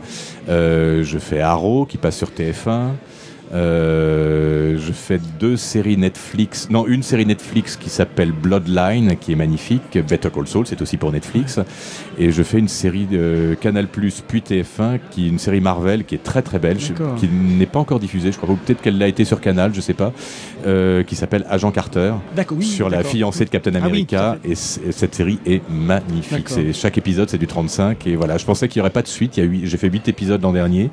Euh, 0.48 1.02
je 1.04 1.18
fais 1.18 1.40
Arrow 1.40 1.86
qui 1.86 1.98
passe 1.98 2.16
sur 2.16 2.30
TF1. 2.30 2.90
Euh, 3.54 4.76
je 4.78 4.92
fais 4.92 5.20
deux 5.38 5.56
séries 5.56 5.96
Netflix, 5.96 6.68
non 6.70 6.86
une 6.86 7.02
série 7.02 7.26
Netflix 7.26 7.76
qui 7.76 7.88
s'appelle 7.88 8.32
Bloodline 8.32 9.16
qui 9.16 9.32
est 9.32 9.36
magnifique, 9.36 9.98
Better 10.08 10.30
Call 10.34 10.48
Saul 10.48 10.66
c'est 10.66 10.82
aussi 10.82 10.96
pour 10.96 11.12
Netflix, 11.12 11.60
et 12.18 12.32
je 12.32 12.42
fais 12.42 12.58
une 12.58 12.68
série 12.68 13.06
de 13.06 13.56
Canal 13.60 13.86
Plus 13.86 14.22
puis 14.26 14.40
TF1 14.40 14.98
qui 15.10 15.26
est 15.26 15.28
une 15.28 15.38
série 15.38 15.60
Marvel 15.60 16.04
qui 16.04 16.16
est 16.16 16.22
très 16.22 16.42
très 16.42 16.58
belle, 16.58 16.78
qui 16.78 17.28
n'est 17.28 17.66
pas 17.66 17.78
encore 17.78 18.00
diffusée, 18.00 18.32
je 18.32 18.36
crois, 18.36 18.50
ou 18.50 18.56
peut-être 18.56 18.82
qu'elle 18.82 18.98
l'a 18.98 19.08
été 19.08 19.24
sur 19.24 19.40
Canal, 19.40 19.72
je 19.74 19.80
sais 19.80 19.94
pas, 19.94 20.12
euh, 20.66 21.04
qui 21.04 21.14
s'appelle 21.14 21.46
Agent 21.48 21.70
Carter 21.70 22.14
oui, 22.50 22.64
sur 22.64 22.88
la 22.88 23.04
fiancée 23.04 23.44
de 23.44 23.50
Captain 23.50 23.72
Ah 23.74 23.80
oui, 23.84 23.86
America. 23.86 24.38
et, 24.44 24.54
cette 24.56 25.14
série 25.14 25.38
est 25.46 25.62
magnifique. 25.70 26.48
C'est 26.48 26.72
chaque 26.72 26.98
épisode 26.98 27.30
c'est 27.30 27.38
du 27.38 27.46
35 27.46 28.06
et 28.06 28.16
voilà, 28.16 28.38
je 28.38 28.44
pensais 28.44 28.68
qu'il 28.68 28.78
y 28.78 28.80
aurait 28.80 28.90
pas 28.90 29.02
de 29.02 29.08
suite. 29.08 29.34
J'ai 29.36 29.76
fait 29.76 29.88
8 29.88 30.08
épisodes 30.08 30.42
l'an 30.42 30.52
dernier. 30.52 30.90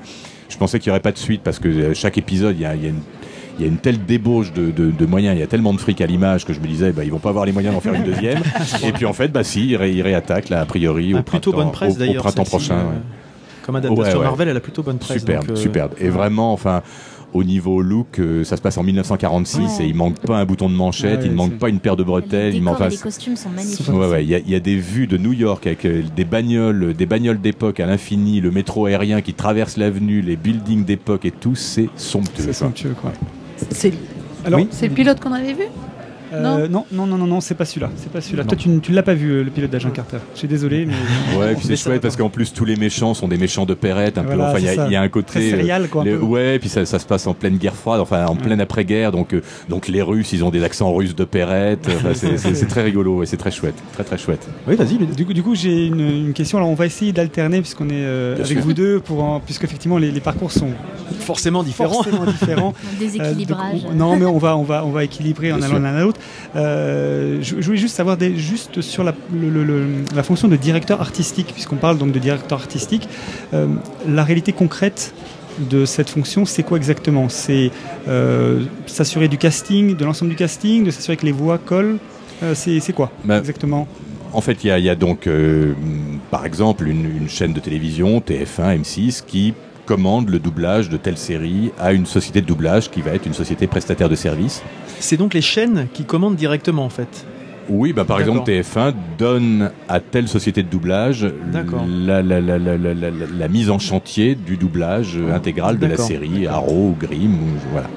Je 0.54 0.58
pensais 0.58 0.80
qu'il 0.80 0.88
y 0.88 0.92
aurait 0.92 1.00
pas 1.00 1.12
de 1.12 1.18
suite 1.18 1.42
parce 1.44 1.60
que 1.60 1.68
euh, 1.68 1.94
chaque 1.94 2.18
épisode 2.18 2.56
il 2.58 2.62
y 2.62 2.66
a, 2.66 2.76
il 2.76 2.84
y 2.84 2.86
a 2.86 2.90
une 2.90 3.02
il 3.60 3.62
y 3.62 3.66
a 3.66 3.68
une 3.68 3.78
telle 3.78 4.04
débauche 4.04 4.52
de, 4.52 4.72
de- 4.72 4.90
de 4.90 5.06
moyens, 5.06 5.36
il 5.38 5.40
y 5.40 5.44
a 5.44 5.48
tellement 5.48 5.74
de 5.74 5.80
fric 5.80 6.02
à 6.02 6.08
l'image 6.08 6.44
que 6.44 6.54
je 6.54 6.60
me 6.60 6.66
disais, 6.66 6.92
bah, 6.92 7.04
ils 7.04 7.12
vont 7.12 7.20
pas 7.20 7.30
avoir 7.30 7.46
les 7.46 7.52
moyens 7.52 7.76
d'en 7.76 7.82
faire 7.82 7.94
une 7.94 8.04
deuxième. 8.04 8.40
et 8.84 8.92
puis 8.94 9.06
en 9.06 9.14
fait, 9.14 9.28
bah 9.28 9.44
si, 9.44 9.68
ils, 9.68 9.76
ré- 9.76 9.92
ils 9.92 10.02
réattaquent 10.02 10.50
là, 10.50 10.62
a 10.62 10.66
priori 10.66 11.14
au 11.14 11.18
Ah, 11.18 11.22
plutôt 11.22 11.52
printemps- 11.52 11.66
bonne 11.66 11.72
presse 11.72 11.94
au- 11.94 12.14
printemps 12.20 12.46
celle-ci, 12.46 12.50
prochain. 12.50 12.76
euh, 12.78 12.84
ouais. 12.86 13.02
Comme 13.62 13.76
adaptation 13.76 14.04
Ouais, 14.12 14.18
ouais. 14.18 14.24
Marvel, 14.24 14.48
elle 14.50 14.58
a 14.58 14.60
plutôt 14.60 14.82
bonne 14.82 14.98
presse. 14.98 15.20
Superbe, 15.20 15.46
donc, 15.48 15.56
euh, 15.58 15.60
superbe. 15.62 15.92
Et 16.00 16.10
vraiment, 16.10 16.52
enfin, 16.52 16.82
au 17.34 17.44
niveau 17.44 17.82
look, 17.82 18.20
euh, 18.20 18.44
ça 18.44 18.58
se 18.58 18.62
passe 18.62 18.78
en 18.78 18.84
1946 18.84 19.58
Ouais. 19.60 19.86
et 19.86 19.88
il 19.88 19.96
manque 19.96 20.20
pas 20.20 20.38
un 20.38 20.46
bouton 20.46 20.70
de 20.70 20.76
manchette, 20.76 21.20
Ouais, 21.22 21.26
il 21.26 21.32
ne 21.32 21.36
manque 21.36 21.58
pas 21.58 21.70
une 21.70 21.80
paire 21.80 21.96
de 21.96 22.04
Les 22.04 22.08
bretelles, 22.08 22.54
il 22.56 22.60
décors 22.62 22.80
manque 22.80 22.92
les 22.92 22.98
costumes 22.98 23.36
sont 23.36 23.50
magnifiques. 23.50 23.88
Ouais, 23.90 24.08
ouais, 24.08 24.24
il 24.24 24.30
y, 24.30 24.36
a- 24.36 24.40
il 24.40 24.50
y 24.50 24.56
a 24.56 24.60
des 24.60 24.76
vues 24.76 25.08
de 25.08 25.18
New 25.18 25.34
York 25.34 25.66
avec 25.68 25.86
euh, 25.86 26.04
des 26.16 26.26
bagnoles, 26.26 26.94
des 26.94 27.06
bagnoles 27.06 27.42
d'époque 27.42 27.80
à 27.80 27.86
l'infini, 27.86 28.40
le 28.42 28.52
métro 28.52 28.86
aérien 28.86 29.22
qui 29.22 29.34
traverse 29.34 29.78
l'avenue, 29.78 30.22
les 30.22 30.36
buildings 30.36 30.86
d'époque 30.86 31.26
et 31.26 31.32
tout, 31.32 31.56
c'est 31.56 31.90
somptueux. 31.96 32.44
C'est 32.44 32.54
somptueux, 32.54 32.96
quoi. 33.00 33.12
C'est 33.72 33.94
Alors, 34.46 34.60
Oui. 34.60 34.68
c'est 34.72 34.88
le 34.88 34.94
pilote 34.94 35.20
qu'on 35.20 35.32
avait 35.32 35.54
vu? 35.54 35.64
Non, 36.42 36.86
non, 36.92 37.06
non, 37.08 37.18
non, 37.18 37.28
non, 37.28 37.42
c'est 37.42 37.56
pas 37.56 37.66
celui-là. 37.66 37.90
C'est 37.98 38.12
pas 38.12 38.22
celui-là. 38.22 38.44
Toi, 38.46 38.58
tu, 38.58 38.70
n- 38.70 38.82
tu 38.82 38.92
l'as 38.92 39.04
pas 39.04 39.14
vu, 39.14 39.30
euh, 39.32 39.44
le 39.44 39.50
pilote 39.52 39.70
d'Agent 39.72 39.90
Carter. 39.92 40.18
Je 40.34 40.40
suis 40.40 40.48
désolé, 40.48 40.86
mais 40.86 40.94
Ouais, 41.38 41.52
et 41.54 41.56
puis 41.56 41.66
c'est 41.66 41.76
chouette 41.76 42.02
parce 42.02 42.16
qu'en 42.16 42.30
plus 42.30 42.54
tous 42.54 42.66
les 42.66 42.76
méchants 42.76 43.14
sont 43.14 43.28
des 43.28 43.38
méchants 43.38 43.66
de 43.66 43.74
Perrette, 43.74 44.18
un 44.18 44.24
peu. 44.24 44.34
Voilà, 44.36 44.50
Enfin, 44.52 44.60
il 44.60 44.92
y, 44.92 44.96
a- 44.96 45.02
un 45.02 45.10
côté. 45.10 45.40
euh, 45.54 45.58
serial, 45.58 45.88
quoi. 45.90 46.04
peu. 46.04 46.18
ouais, 46.18 46.60
puis 46.60 46.70
ça, 46.70 46.86
ça 46.86 47.00
se 47.00 47.06
passe 47.06 47.28
en 47.28 47.34
pleine 47.34 47.58
guerre 47.58 47.76
froide, 47.76 48.00
enfin 48.00 48.26
en 48.26 48.36
pleine 48.36 48.62
après-guerre, 48.62 49.12
donc 49.12 49.34
euh, 49.34 49.42
donc 49.70 49.88
les 49.88 50.02
Russes, 50.02 50.32
ils 50.34 50.44
ont 50.44 50.50
des 50.50 50.64
accents 50.64 50.94
russes 50.94 51.16
de 51.16 51.26
Perrette. 51.26 51.90
Enfin, 51.96 52.14
c'est- 52.14 52.66
très 52.68 52.84
rigolo 52.84 53.22
et 53.24 53.26
c'est 53.26 53.38
très 53.38 53.52
chouette, 53.52 53.76
très 53.94 54.04
très 54.04 54.18
chouette. 54.18 54.48
Oui, 54.68 54.76
vas-y. 54.76 54.98
Du 54.98 55.26
coup, 55.26 55.34
du 55.34 55.44
coup 55.44 55.56
j'ai 55.56 55.88
une, 55.88 56.00
une 56.00 56.34
question. 56.34 56.58
Alors, 56.58 56.70
on 56.70 56.74
va 56.76 56.86
essayer 56.86 57.12
d'alterner 57.12 57.60
puisqu'on 57.62 57.90
est 57.90 57.94
euh, 57.94 58.36
avec 58.36 58.48
sûr. 58.48 58.62
vous 58.62 58.74
deux, 58.74 59.00
pour 59.00 59.24
en- 59.24 59.40
puisque 59.40 59.64
effectivement 59.66 59.98
les, 59.98 60.12
les 60.12 60.20
parcours 60.22 60.52
sont 60.52 60.70
Forcément 61.20 61.64
différent. 61.64 61.94
forcément 61.94 62.26
différents. 62.26 62.74
Un 62.96 63.00
déséquilibrage. 63.00 63.76
Euh, 63.76 63.82
donc, 63.84 63.92
on- 63.92 63.96
non, 63.96 64.16
mais 64.18 64.26
on 64.26 64.38
va, 64.38 64.58
on 64.58 64.64
va, 64.64 64.86
on 64.86 64.92
va 64.92 65.04
équilibrer 65.04 65.52
en 65.52 65.62
allant 65.62 65.80
l'un 65.80 65.96
à 65.96 66.02
l'autre. 66.02 66.20
Euh, 66.56 67.40
je, 67.42 67.56
je 67.60 67.66
voulais 67.66 67.78
juste 67.78 67.96
savoir 67.96 68.16
des- 68.18 68.36
juste 68.38 68.82
sur 68.82 69.04
la, 69.04 69.14
le- 69.34 69.50
le- 69.50 69.64
le- 69.64 69.88
la 70.16 70.24
fonction 70.24 70.48
de 70.48 70.56
directeur 70.56 71.02
artistique, 71.02 71.48
puisqu'on 71.54 71.78
parle 71.78 71.98
donc 71.98 72.12
de 72.12 72.20
directeur 72.20 72.60
artistique. 72.60 73.08
euh, 73.54 73.68
la 74.08 74.24
réalité 74.24 74.52
concrète 74.54 75.14
de 75.72 75.86
cette 75.86 76.10
fonction, 76.10 76.46
c'est 76.46 76.64
quoi 76.64 76.78
exactement? 76.78 77.30
C'est 77.30 77.72
euh, 78.08 78.64
s'assurer 78.86 79.28
du 79.28 79.38
casting, 79.38 79.96
de 79.96 80.06
l'ensemble 80.06 80.32
du 80.32 80.36
casting, 80.38 80.84
de 80.84 80.92
s'assurer 80.92 81.18
que 81.18 81.26
les 81.26 81.32
voix 81.32 81.58
collent? 81.58 81.98
C'est 82.56 82.94
quoi 82.94 83.10
Bah, 83.24 83.38
exactement? 83.38 83.88
En 84.34 84.42
fait, 84.42 84.64
il 84.64 84.68
y 84.68 84.72
a, 84.72 84.78
il 84.80 84.84
y 84.86 84.90
a 84.90 84.96
donc, 84.96 85.30
par 86.32 86.46
exemple, 86.46 86.88
une, 86.88 87.06
une 87.06 87.30
chaîne 87.30 87.54
de 87.54 87.60
télévision, 87.62 88.20
TF1, 88.20 88.82
M6, 88.82 89.24
qui 89.26 89.54
commande 89.86 90.30
le 90.30 90.40
doublage 90.40 90.90
de 90.90 90.98
telle 90.98 91.18
série 91.18 91.72
à 91.80 91.94
une 91.94 92.06
société 92.06 92.42
de 92.42 92.46
doublage 92.46 92.90
qui 92.90 93.02
va 93.02 93.12
être 93.12 93.26
une 93.26 93.34
société 93.34 93.68
prestataire 93.68 94.10
de 94.10 94.16
services. 94.16 94.64
C'est 95.00 95.18
donc 95.18 95.34
les 95.34 95.42
chaînes 95.42 95.88
qui 95.94 96.06
commandent 96.06 96.36
directement 96.36 96.86
en 96.86 96.90
fait. 96.90 97.26
Oui, 97.70 97.94
bah, 97.94 98.04
par 98.04 98.20
exemple, 98.20 98.46
D'accord. 98.46 98.92
TF1 98.92 98.94
donne 99.18 99.72
à 99.88 100.00
telle 100.02 100.28
société 100.28 100.64
de 100.64 100.68
doublage 100.68 101.26
la, 101.54 103.48
mise 103.48 103.70
en 103.70 103.80
chantier 103.80 104.36
du 104.36 104.58
doublage 104.58 105.18
intégral 105.34 105.80
de 105.80 105.86
la 105.86 105.98
série, 105.98 106.46
Arrow 106.46 106.90
ou 106.90 106.96
Grimm. 107.00 107.34
Ou, 107.34 107.48
voilà. 107.72 107.90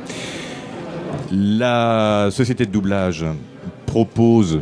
La 1.33 2.29
société 2.31 2.65
de 2.65 2.71
doublage 2.71 3.25
propose 3.87 4.61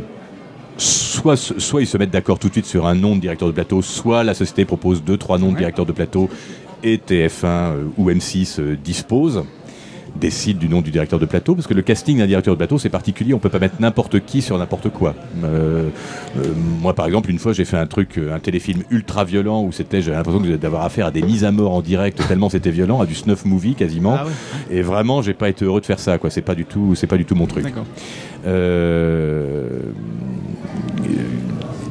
soit, 0.77 1.37
soit 1.37 1.81
ils 1.81 1.87
se 1.87 1.97
mettent 1.97 2.11
d'accord 2.11 2.39
tout 2.39 2.47
de 2.47 2.53
suite 2.53 2.65
sur 2.65 2.87
un 2.87 2.95
nom 2.95 3.15
de 3.15 3.21
directeur 3.21 3.47
de 3.47 3.53
plateau, 3.53 3.81
soit 3.81 4.23
la 4.23 4.33
société 4.33 4.65
propose 4.65 5.03
deux, 5.03 5.17
trois 5.17 5.37
noms 5.37 5.51
de 5.51 5.57
directeurs 5.57 5.85
de 5.85 5.91
plateau 5.91 6.29
et 6.83 6.97
TF1 6.97 7.45
euh, 7.45 7.83
ou 7.97 8.09
M6 8.09 8.59
euh, 8.59 8.75
disposent. 8.75 9.43
décide 10.15 10.57
du 10.57 10.69
nom 10.69 10.81
du 10.81 10.91
directeur 10.91 11.19
de 11.19 11.25
plateau, 11.25 11.55
parce 11.55 11.67
que 11.67 11.73
le 11.73 11.81
casting 11.81 12.19
d'un 12.19 12.27
directeur 12.27 12.53
de 12.53 12.57
plateau, 12.57 12.77
c'est 12.77 12.89
particulier, 12.89 13.33
on 13.33 13.39
peut 13.39 13.49
pas 13.49 13.59
mettre 13.59 13.75
n'importe 13.79 14.23
qui 14.25 14.41
sur 14.41 14.57
n'importe 14.57 14.89
quoi. 14.89 15.13
Euh, 15.43 15.89
euh, 16.37 16.53
moi, 16.81 16.93
par 16.93 17.05
exemple, 17.05 17.29
une 17.29 17.39
fois, 17.39 17.53
j'ai 17.53 17.65
fait 17.65 17.77
un 17.77 17.85
truc, 17.85 18.17
un 18.17 18.39
téléfilm 18.39 18.83
ultra 18.91 19.25
violent, 19.25 19.63
où 19.63 19.71
c'était, 19.71 20.01
j'avais 20.01 20.17
l'impression 20.17 20.41
d'avoir 20.57 20.83
affaire 20.83 21.07
à 21.07 21.11
des 21.11 21.21
mises 21.21 21.43
à 21.43 21.51
mort 21.51 21.73
en 21.73 21.81
direct, 21.81 22.21
tellement 22.27 22.49
c'était 22.49 22.71
violent, 22.71 23.01
à 23.01 23.05
du 23.05 23.15
snuff 23.15 23.45
movie 23.45 23.75
quasiment. 23.75 24.15
Ah 24.17 24.25
Et 24.71 24.81
vraiment, 24.81 25.21
j'ai 25.21 25.33
pas 25.33 25.49
été 25.49 25.65
heureux 25.65 25.81
de 25.81 25.85
faire 25.85 25.99
ça, 25.99 26.17
quoi. 26.17 26.29
C'est 26.29 26.41
pas 26.41 26.55
du 26.55 26.65
tout, 26.65 26.95
c'est 26.95 27.07
pas 27.07 27.17
du 27.17 27.25
tout 27.25 27.35
mon 27.35 27.47
truc. 27.47 27.65
Euh, 28.45 29.67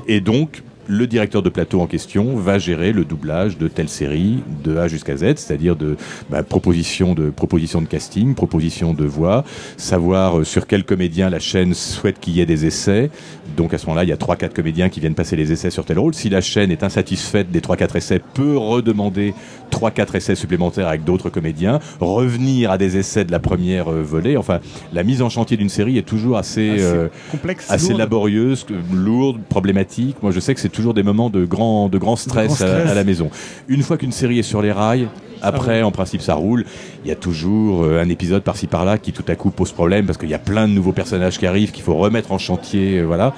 et 0.07 0.21
donc, 0.21 0.63
le 0.87 1.07
directeur 1.07 1.43
de 1.43 1.49
plateau 1.49 1.81
en 1.81 1.87
question 1.87 2.37
va 2.37 2.59
gérer 2.59 2.93
le 2.93 3.05
doublage 3.05 3.59
de 3.59 3.69
telle 3.69 3.89
série 3.89 4.43
de 4.63 4.77
A 4.77 4.89
jusqu'à 4.89 5.17
Z, 5.17 5.37
c'est-à-dire 5.37 5.77
de 5.77 5.97
bah, 6.31 6.43
proposition 6.43 7.15
de 7.15 7.31
proposition 7.31 7.81
de 7.81 7.87
casting, 7.87 8.35
proposition 8.35 8.95
de 8.95 9.05
voix, 9.05 9.45
savoir 9.77 10.39
euh, 10.39 10.45
sur 10.45 10.67
quel 10.67 10.85
comédien 10.85 11.31
la 11.31 11.39
chaîne 11.39 11.75
souhaite 11.75 12.21
qu'il 12.21 12.35
y 12.35 12.41
ait 12.41 12.47
des 12.47 12.67
essais. 12.67 13.11
Donc 13.57 13.75
à 13.75 13.79
ce 13.79 13.87
moment-là, 13.87 14.05
il 14.05 14.09
y 14.09 14.13
a 14.13 14.17
trois 14.17 14.37
quatre 14.37 14.55
comédiens 14.55 14.89
qui 14.89 15.01
viennent 15.01 15.15
passer 15.15 15.37
les 15.37 15.53
essais 15.53 15.71
sur 15.71 15.85
tel 15.85 15.99
rôle. 15.99 16.15
Si 16.15 16.29
la 16.29 16.41
chaîne 16.41 16.71
est 16.71 16.83
insatisfaite 16.83 17.51
des 17.51 17.61
trois 17.61 17.77
quatre 17.77 17.97
essais, 17.97 18.21
peut 18.35 18.57
redemander 18.57 19.35
trois 19.71 19.91
quatre 19.91 20.15
essais 20.15 20.35
supplémentaires 20.35 20.89
avec 20.89 21.05
d'autres 21.05 21.31
comédiens, 21.31 21.81
revenir 22.01 22.71
à 22.71 22.79
des 22.79 22.97
essais 22.97 23.25
de 23.25 23.33
la 23.33 23.39
première 23.41 23.93
euh, 23.93 24.03
volée. 24.03 24.37
Enfin, 24.37 24.61
la 24.93 25.03
mise 25.03 25.23
en 25.23 25.29
chantier 25.29 25.57
d'une 25.57 25.69
série 25.69 25.99
est 25.99 26.03
toujours 26.03 26.37
assez 26.37 26.71
Assez 26.71 26.83
euh, 26.83 27.09
complexe, 27.31 27.71
assez 27.71 27.89
lourde. 27.89 27.99
laborieuse, 27.99 28.67
lourde, 28.93 29.41
problématique. 29.49 30.17
Moi, 30.23 30.33
je 30.33 30.41
sais 30.41 30.55
que 30.55 30.61
c'est 30.61 30.69
toujours 30.75 30.93
des 30.95 31.03
moments 31.03 31.31
de 31.31 31.45
grand, 31.45 31.89
de 31.89 31.97
grand 31.99 32.17
stress, 32.17 32.47
grand 32.59 32.67
à- 32.67 32.69
stress. 32.81 32.91
À, 32.91 32.95
la 32.95 33.05
maison. 33.05 33.31
Une 33.69 33.83
fois 33.83 33.97
qu'une 33.97 34.13
série 34.13 34.39
est 34.39 34.43
sur 34.43 34.61
les 34.61 34.73
rails, 34.73 35.09
après, 35.43 35.83
en 35.83 35.91
principe, 35.91 36.23
ça 36.23 36.35
roule. 36.35 36.65
Il 37.05 37.09
y 37.09 37.13
a 37.13 37.17
toujours 37.17 37.85
euh, 37.85 38.01
un 38.03 38.09
épisode 38.09 38.43
par-ci 38.43 38.67
par-là 38.67 38.97
qui 38.99 39.13
tout 39.13 39.25
à 39.29 39.35
coup 39.35 39.51
pose 39.51 39.73
problème 39.73 40.07
parce 40.07 40.17
qu'il 40.19 40.31
y 40.31 40.35
a 40.35 40.39
plein 40.39 40.67
de 40.69 40.73
nouveaux 40.73 40.93
personnages 40.93 41.39
qui 41.39 41.47
arrivent 41.47 41.71
qu'il 41.71 41.83
faut 41.85 41.97
remettre 41.97 42.33
en 42.33 42.39
chantier, 42.39 42.99
euh, 43.01 43.05
voilà. 43.05 43.35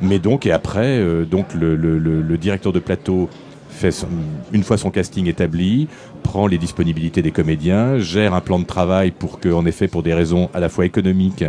Mais 0.00 0.18
donc, 0.18 0.46
et 0.46 0.52
après, 0.52 0.98
euh, 0.98 1.24
donc 1.24 1.52
le, 1.54 1.76
le- 1.76 1.98
le- 1.98 2.22
le 2.22 2.38
directeur 2.38 2.72
de 2.72 2.78
plateau 2.78 3.28
fait 3.68 3.90
son- 3.90 4.06
une 4.52 4.62
fois 4.62 4.78
son 4.78 4.90
casting 4.90 5.26
établi, 5.26 5.86
prend 6.22 6.46
les 6.46 6.56
disponibilités 6.58 7.20
des 7.20 7.30
comédiens, 7.30 7.98
gère 7.98 8.32
un 8.34 8.40
plan 8.40 8.58
de 8.58 8.64
travail 8.64 9.10
pour 9.10 9.38
que, 9.38 9.50
en 9.50 9.66
effet, 9.66 9.86
pour 9.86 10.02
des 10.02 10.14
raisons 10.14 10.48
à 10.54 10.60
la 10.60 10.68
fois 10.70 10.86
économiques 10.86 11.44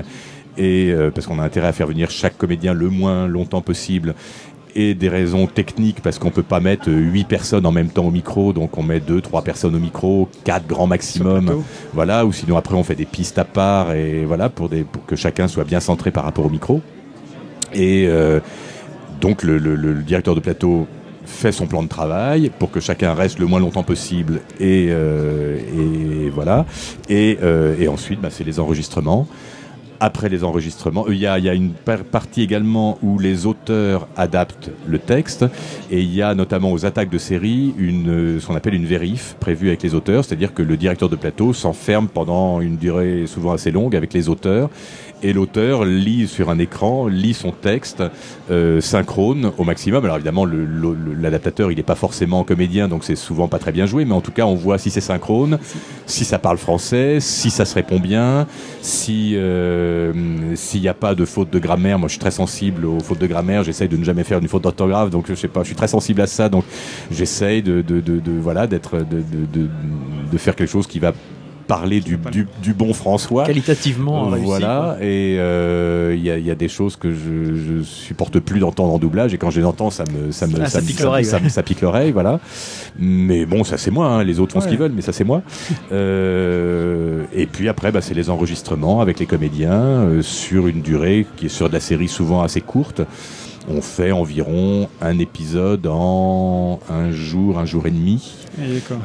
et 0.58 0.94
parce 1.16 1.28
qu'on 1.28 1.40
a 1.40 1.44
intérêt 1.44 1.68
à 1.70 1.72
faire 1.72 1.88
venir 1.88 2.10
chaque 2.12 2.38
comédien 2.38 2.74
le 2.74 2.90
moins 2.90 3.26
longtemps 3.28 3.62
possible 3.62 4.14
et 4.76 4.94
des 4.94 5.10
raisons 5.10 5.48
techniques 5.48 6.02
parce 6.02 6.18
qu'on 6.20 6.32
peut 6.32 6.44
pas 6.44 6.60
mettre 6.60 6.90
euh, 6.90 6.94
huit 6.98 7.26
personnes 7.28 7.66
en 7.66 7.72
même 7.72 7.90
temps 7.90 8.06
au 8.06 8.12
micro, 8.12 8.54
donc 8.54 8.78
on 8.78 8.84
met 8.84 9.00
deux, 9.00 9.22
trois 9.22 9.42
personnes 9.44 9.76
au 9.76 9.80
micro, 9.80 10.30
quatre 10.44 10.68
grand 10.68 10.88
maximum, 10.88 11.46
voilà, 11.94 12.26
ou 12.26 12.32
sinon 12.32 12.58
après 12.58 12.76
on 12.76 12.84
fait 12.84 12.96
des 12.96 13.06
pistes 13.06 13.38
à 13.38 13.46
part 13.46 13.94
et 13.94 14.26
voilà 14.26 14.50
pour 14.50 14.70
des 14.70 14.84
pour 14.84 15.06
que 15.06 15.16
chacun 15.16 15.48
soit 15.48 15.64
bien 15.66 15.80
centré 15.80 16.12
par 16.12 16.24
rapport 16.24 16.46
au 16.46 16.50
micro. 16.50 16.82
Et 17.74 18.06
euh, 18.08 18.40
donc 19.20 19.44
le, 19.44 19.58
le- 19.58 19.76
le- 19.76 19.94
le 19.94 20.02
directeur 20.04 20.36
de 20.36 20.40
plateau 20.40 20.88
fait 21.26 21.52
son 21.52 21.68
plan 21.68 21.84
de 21.84 21.88
travail 21.88 22.52
pour 22.60 22.72
que 22.72 22.80
chacun 22.80 23.14
reste 23.14 23.40
le 23.40 23.46
moins 23.46 23.60
longtemps 23.60 23.84
possible 23.84 24.42
et, 24.60 24.88
euh, 24.90 25.58
et 26.26 26.30
voilà. 26.30 26.66
Et, 27.10 27.38
euh, 27.44 27.76
et 27.80 27.88
ensuite, 27.88 28.20
bah, 28.20 28.30
c'est 28.32 28.44
les 28.44 28.60
enregistrements. 28.60 29.28
Après 30.04 30.30
les 30.30 30.44
enregistrements, 30.44 31.06
euh, 31.08 31.14
il 31.14 31.20
y 31.20 31.28
a, 31.28 31.38
il 31.38 31.46
y 31.46 31.50
a 31.50 31.54
une 31.54 31.74
par- 31.74 32.04
partie 32.04 32.42
également 32.42 32.98
où 33.04 33.20
les 33.20 33.46
auteurs 33.46 34.08
adaptent 34.18 34.72
le 34.88 34.98
texte 34.98 35.46
et 35.92 36.02
il 36.02 36.12
y 36.12 36.24
a 36.24 36.34
notamment 36.34 36.72
aux 36.72 36.88
attaques 36.88 37.12
de 37.12 37.20
série 37.20 37.76
une, 37.78 38.10
euh, 38.10 38.40
ce 38.40 38.48
qu'on 38.48 38.56
appelle 38.56 38.74
une 38.74 38.88
vérif 38.88 39.36
prévue 39.40 39.68
avec 39.68 39.84
les 39.84 39.94
auteurs, 39.94 40.26
c'est-à-dire 40.26 40.56
que 40.56 40.64
le 40.64 40.76
directeur 40.76 41.08
de 41.08 41.16
plateau 41.16 41.54
s'enferme 41.54 42.08
pendant 42.08 42.62
une 42.62 42.78
durée 42.78 43.28
souvent 43.28 43.52
assez 43.52 43.70
longue 43.70 43.96
avec 43.96 44.12
les 44.14 44.28
auteurs 44.28 44.72
et 45.24 45.34
l'auteur 45.34 45.86
lit 45.86 46.28
sur 46.28 46.50
un 46.50 46.60
écran, 46.60 47.08
lit 47.08 47.34
son 47.34 47.52
texte 47.52 48.04
euh, 48.50 48.82
synchrone 48.82 49.52
au 49.58 49.64
maximum. 49.64 50.04
Alors 50.04 50.18
évidemment, 50.18 50.46
l'adaptateur, 50.46 51.72
il 51.72 51.76
n'est 51.78 51.84
pas 51.84 51.96
forcément 51.96 52.44
comédien, 52.44 52.88
donc 52.88 53.04
c'est 53.04 53.16
souvent 53.16 53.48
pas 53.48 53.60
très 53.60 53.72
bien 53.72 53.86
joué, 53.86 54.06
mais 54.06 54.14
en 54.14 54.22
tout 54.22 54.32
cas, 54.32 54.46
on 54.46 54.56
voit 54.56 54.78
si 54.78 54.90
c'est 54.90 55.02
synchrone, 55.02 55.60
si 56.06 56.26
ça 56.26 56.40
parle 56.40 56.58
français, 56.58 57.20
si 57.20 57.50
ça 57.50 57.66
se 57.66 57.76
répond 57.76 58.00
bien, 58.00 58.48
si 58.82 59.34
euh, 59.36 60.12
s'il 60.56 60.82
n'y 60.82 60.88
a 60.88 60.94
pas 60.94 61.16
de 61.16 61.26
faute 61.26 61.50
de 61.52 61.60
grammaire. 61.60 62.00
Moi, 62.00 62.08
je 62.08 62.14
suis 62.14 62.20
très 62.20 62.32
sensible 62.32 62.86
aux 62.86 63.00
fautes 63.00 63.20
de 63.20 63.28
grammaire. 63.28 63.64
J'essaye 63.64 63.88
de 63.90 63.98
ne 63.98 64.04
jamais 64.04 64.24
faire 64.24 64.40
une 64.40 64.48
faute 64.48 64.64
d'orthographe, 64.64 65.10
donc 65.10 65.26
je 65.30 65.36
sais 65.36 65.48
pas, 65.48 65.62
je 65.62 65.68
suis 65.68 65.76
très 65.76 65.88
sensible 65.88 66.22
à 66.22 66.28
ça, 66.28 66.50
donc 66.50 66.64
j'essaye 67.12 67.62
de, 67.62 67.82
de, 67.82 68.00
de, 68.00 68.20
de- 68.20 68.40
voilà 68.40 68.68
d'être 68.68 68.98
de, 68.98 69.24
de 70.32 70.38
faire 70.38 70.56
quelque 70.56 70.70
chose 70.70 70.88
qui 70.88 71.00
va 71.00 71.14
parler 71.72 72.02
du, 72.02 72.18
du, 72.32 72.48
du 72.62 72.74
bon 72.74 72.94
François. 72.94 73.46
Qualitativement 73.46 74.28
réussi, 74.30 74.46
Voilà, 74.46 74.98
et 75.02 75.38
euh, 75.40 76.14
il 76.18 76.22
y, 76.24 76.30
a, 76.30 76.38
il 76.38 76.46
y 76.46 76.52
a 76.52 76.56
des 76.56 76.68
choses 76.68 76.98
que 76.98 77.14
je, 77.14 77.56
je 77.56 77.82
supporte 77.84 78.40
plus 78.40 78.60
d'entendre 78.60 78.94
en 78.94 79.00
doublage, 79.00 79.34
et 79.34 79.38
quand 79.38 79.50
je 79.52 79.60
les 79.62 79.66
entends, 79.66 79.90
ça 79.90 80.04
me, 80.12 80.32
ça 80.32 80.48
me, 80.48 80.56
Ah, 80.62 80.66
ça 80.68 80.82
me- 80.82 80.86
pique 80.88 81.00
l'oreille, 81.00 81.24
ça, 81.26 81.38
ouais. 81.38 81.48
ça 81.50 81.64
pique 81.64 81.80
l'oreille, 81.82 82.12
voilà. 82.12 82.40
Mais 83.00 83.46
bon, 83.46 83.64
ça 83.64 83.78
c'est 83.78 83.92
moi, 83.92 84.08
hein, 84.08 84.24
les 84.24 84.40
autres 84.42 84.52
font 84.54 84.62
ce 84.62 84.68
qu'ils 84.68 84.78
veulent, 84.78 84.92
mais 84.94 85.02
ça 85.02 85.14
c'est 85.14 85.24
moi. 85.24 85.42
Euh, 85.92 87.24
et 87.34 87.46
puis 87.46 87.70
après, 87.70 87.92
bah, 87.92 88.02
c'est 88.02 88.14
les 88.14 88.30
enregistrements 88.30 89.02
avec 89.02 89.20
les 89.20 89.26
comédiens 89.26 89.72
euh, 89.82 90.22
sur 90.22 90.68
une 90.68 90.82
durée 90.82 91.26
qui 91.38 91.46
est 91.48 91.50
sur 91.50 91.68
de 91.70 91.74
la 91.74 91.80
série 91.80 92.08
souvent 92.08 92.42
assez 92.42 92.62
courte. 92.62 93.02
On 93.74 93.82
fait 93.82 94.12
environ 94.12 94.90
un 95.02 95.18
épisode 95.20 95.88
en 95.88 96.80
un 96.90 97.12
jour, 97.12 97.58
un 97.58 97.66
jour 97.66 97.88
et 97.88 97.92
demi. 97.92 98.34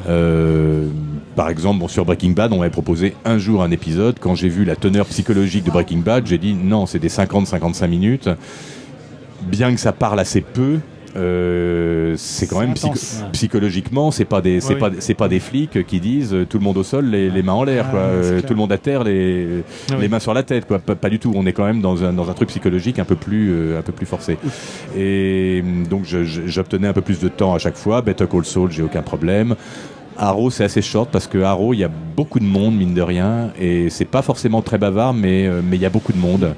Euh, 0.09 0.87
par 1.35 1.49
exemple, 1.49 1.79
bon, 1.79 1.87
sur 1.87 2.03
Breaking 2.03 2.31
Bad, 2.31 2.51
on 2.51 2.57
m'avait 2.57 2.69
proposé 2.69 3.15
un 3.23 3.37
jour 3.37 3.63
un 3.63 3.71
épisode. 3.71 4.17
Quand 4.19 4.35
j'ai 4.35 4.49
vu 4.49 4.65
la 4.65 4.75
teneur 4.75 5.05
psychologique 5.05 5.63
de 5.63 5.71
Breaking 5.71 5.99
Bad, 5.99 6.27
j'ai 6.27 6.37
dit 6.37 6.53
non, 6.53 6.85
c'est 6.85 6.99
des 6.99 7.09
50-55 7.09 7.87
minutes. 7.87 8.29
Bien 9.43 9.73
que 9.73 9.79
ça 9.79 9.93
parle 9.93 10.19
assez 10.19 10.41
peu, 10.41 10.79
euh, 11.15 12.13
c'est 12.17 12.47
quand 12.47 12.59
même 12.59 12.73
psycho- 12.73 13.25
psychologiquement, 13.31 14.11
c'est 14.11 14.25
pas 14.25 14.41
des, 14.41 14.59
c'est 14.61 14.75
pas, 14.75 14.91
c'est 14.99 15.13
pas 15.13 15.27
des 15.27 15.39
flics 15.39 15.85
qui 15.85 15.99
disent 15.99 16.33
euh, 16.33 16.45
tout 16.45 16.57
le 16.59 16.63
monde 16.63 16.77
au 16.77 16.83
sol, 16.83 17.05
les, 17.05 17.29
les 17.29 17.43
mains 17.43 17.53
en 17.53 17.63
l'air, 17.63 17.85
Ah, 17.91 17.95
Euh, 17.97 18.41
tout 18.41 18.53
le 18.53 18.57
monde 18.57 18.71
à 18.71 18.77
terre, 18.77 19.03
les, 19.03 19.63
Ah 19.89 19.93
les 19.95 19.97
oui. 20.03 20.09
mains 20.09 20.19
sur 20.19 20.33
la 20.33 20.43
tête, 20.43 20.65
quoi. 20.67 20.79
Pas, 20.79 20.95
pas 20.95 21.09
du 21.09 21.19
tout. 21.19 21.31
On 21.35 21.45
est 21.45 21.53
quand 21.53 21.65
même 21.65 21.81
dans 21.81 22.03
un, 22.03 22.13
dans 22.13 22.29
un 22.29 22.33
truc 22.33 22.49
psychologique 22.49 22.99
un 22.99 23.05
peu 23.05 23.15
plus, 23.15 23.51
euh, 23.51 23.79
un 23.79 23.81
peu 23.81 23.91
plus 23.93 24.05
forcé. 24.05 24.37
Et 24.97 25.63
donc 25.89 26.03
j'obtenais 26.05 26.87
un 26.87 26.93
peu 26.93 27.01
plus 27.01 27.19
de 27.19 27.29
temps 27.29 27.53
à 27.55 27.59
chaque 27.59 27.77
fois. 27.77 28.01
Better 28.01 28.25
Call 28.29 28.45
Saul, 28.45 28.71
j'ai 28.71 28.83
aucun 28.83 29.01
problème. 29.01 29.55
Arrow, 30.17 30.49
c'est 30.49 30.63
assez 30.63 30.81
short 30.81 31.09
parce 31.11 31.27
que 31.27 31.37
Arrow, 31.39 31.73
il 31.73 31.79
y 31.79 31.83
a 31.83 31.89
beaucoup 32.15 32.39
de 32.39 32.45
monde, 32.45 32.75
mine 32.75 32.93
de 32.93 33.01
rien, 33.01 33.51
et 33.59 33.89
c'est 33.89 34.05
pas 34.05 34.21
forcément 34.21 34.61
très 34.61 34.77
bavard, 34.77 35.13
mais 35.13 35.45
euh, 35.47 35.61
mais 35.63 35.75
il 35.77 35.81
y 35.81 35.85
a 35.85 35.89
beaucoup 35.89 36.13
de 36.13 36.17
monde. 36.17 36.53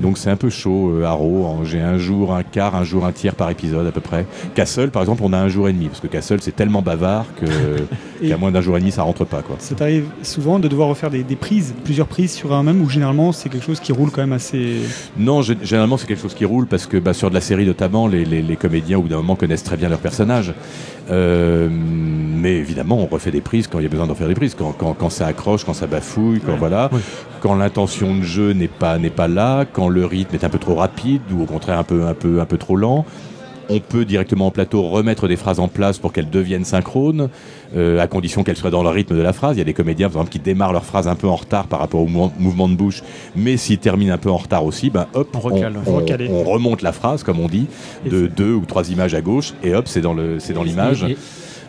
Donc 0.00 0.18
c'est 0.18 0.30
un 0.30 0.36
peu 0.36 0.50
chaud, 0.50 0.90
euh, 0.94 1.04
Arrow. 1.04 1.58
J'ai 1.64 1.80
un 1.80 1.98
jour, 1.98 2.34
un 2.34 2.42
quart, 2.44 2.76
un 2.76 2.84
jour, 2.84 3.04
un 3.04 3.12
tiers 3.12 3.34
par 3.34 3.50
épisode 3.50 3.86
à 3.86 3.90
peu 3.92 4.00
près. 4.00 4.26
Castle, 4.54 4.90
par 4.90 5.02
exemple, 5.02 5.22
on 5.24 5.32
a 5.32 5.38
un 5.38 5.48
jour 5.48 5.68
et 5.68 5.72
demi 5.72 5.86
parce 5.86 6.00
que 6.00 6.06
Castle, 6.06 6.38
c'est 6.40 6.54
tellement 6.54 6.82
bavard 6.82 7.26
que 7.40 7.46
qu'à 8.28 8.36
moins 8.36 8.52
d'un 8.52 8.60
jour 8.60 8.76
et 8.76 8.80
demi, 8.80 8.92
ça 8.92 9.02
rentre 9.02 9.24
pas, 9.24 9.42
quoi. 9.42 9.56
Ça 9.58 9.74
t'arrive 9.74 10.04
souvent 10.22 10.58
de 10.60 10.68
devoir 10.68 10.88
refaire 10.88 11.10
des, 11.10 11.24
des 11.24 11.36
prises, 11.36 11.74
plusieurs 11.84 12.06
prises 12.06 12.32
sur 12.32 12.52
un 12.52 12.62
même, 12.62 12.80
ou 12.82 12.88
généralement 12.88 13.32
c'est 13.32 13.48
quelque 13.48 13.64
chose 13.66 13.80
qui 13.80 13.90
roule 13.92 14.10
quand 14.10 14.20
même 14.22 14.32
assez. 14.32 14.76
Non, 15.16 15.40
gé- 15.40 15.56
généralement 15.62 15.96
c'est 15.96 16.06
quelque 16.06 16.22
chose 16.22 16.34
qui 16.34 16.44
roule 16.44 16.66
parce 16.66 16.86
que 16.86 16.96
bah, 16.98 17.12
sur 17.14 17.28
de 17.30 17.34
la 17.34 17.40
série 17.40 17.66
notamment, 17.66 18.06
les, 18.06 18.24
les- 18.24 18.42
les 18.42 18.56
comédiens 18.56 18.98
au 18.98 19.02
bout 19.02 19.08
d'un 19.08 19.16
moment 19.16 19.34
connaissent 19.36 19.64
très 19.64 19.76
bien 19.76 19.88
leurs 19.88 19.98
personnages. 19.98 20.54
Euh, 21.10 21.68
mais 21.70 22.56
évidemment, 22.56 22.98
on 22.98 23.06
refait 23.06 23.30
des 23.30 23.40
prises 23.40 23.66
quand 23.66 23.78
il 23.78 23.82
y 23.82 23.86
a 23.86 23.88
besoin 23.88 24.06
d'en 24.06 24.14
faire 24.14 24.28
des 24.28 24.34
prises, 24.34 24.54
quand, 24.54 24.72
quand, 24.72 24.94
quand 24.94 25.10
ça 25.10 25.26
accroche, 25.26 25.64
quand 25.64 25.74
ça 25.74 25.86
bafouille, 25.86 26.40
quand 26.40 26.56
voilà, 26.56 26.90
quand 27.40 27.54
l'intention 27.54 28.16
de 28.16 28.22
jeu 28.22 28.52
n'est 28.52 28.68
pas 28.68 28.98
n'est 28.98 29.10
pas 29.10 29.28
là, 29.28 29.64
quand 29.70 29.88
le 29.88 30.04
rythme 30.04 30.34
est 30.34 30.44
un 30.44 30.48
peu 30.48 30.58
trop 30.58 30.74
rapide 30.74 31.22
ou 31.32 31.42
au 31.42 31.46
contraire 31.46 31.78
un 31.78 31.84
peu 31.84 32.06
un 32.06 32.14
peu 32.14 32.40
un 32.40 32.46
peu 32.46 32.58
trop 32.58 32.76
lent. 32.76 33.04
On 33.72 33.80
peut 33.80 34.04
directement 34.04 34.46
en 34.46 34.50
plateau 34.50 34.82
remettre 34.82 35.28
des 35.28 35.36
phrases 35.36 35.58
en 35.60 35.68
place 35.68 35.98
pour 35.98 36.12
qu'elles 36.12 36.30
deviennent 36.30 36.64
synchrones, 36.64 37.28
euh, 37.76 37.98
à 38.00 38.06
condition 38.06 38.42
qu'elles 38.44 38.56
soient 38.56 38.70
dans 38.70 38.82
le 38.82 38.88
rythme 38.90 39.16
de 39.16 39.22
la 39.22 39.32
phrase. 39.32 39.56
Il 39.56 39.58
y 39.58 39.62
a 39.62 39.64
des 39.64 39.72
comédiens, 39.72 40.08
par 40.08 40.16
exemple, 40.22 40.32
qui 40.32 40.38
démarrent 40.38 40.72
leur 40.72 40.84
phrase 40.84 41.08
un 41.08 41.14
peu 41.14 41.26
en 41.26 41.36
retard 41.36 41.66
par 41.66 41.78
rapport 41.80 42.00
au 42.00 42.06
mou- 42.06 42.32
mouvement 42.38 42.68
de 42.68 42.74
bouche, 42.74 43.02
mais 43.34 43.56
s'ils 43.56 43.78
terminent 43.78 44.12
un 44.14 44.18
peu 44.18 44.30
en 44.30 44.36
retard 44.36 44.64
aussi, 44.64 44.90
ben 44.90 45.06
hop, 45.14 45.28
On 45.34 45.40
recale. 45.40 46.28
on, 46.30 46.44
remonte 46.44 46.82
la 46.82 46.92
phrase, 46.92 47.22
comme 47.22 47.40
on 47.40 47.48
dit, 47.48 47.66
de 48.08 48.26
deux 48.26 48.52
ou 48.52 48.64
trois 48.66 48.90
images 48.90 49.14
à 49.14 49.20
gauche, 49.22 49.54
et 49.62 49.74
hop, 49.74 49.88
c'est 49.88 50.00
dans 50.02 50.14
le, 50.14 50.38
c'est 50.38 50.52
dans 50.52 50.62
l'image. 50.64 51.06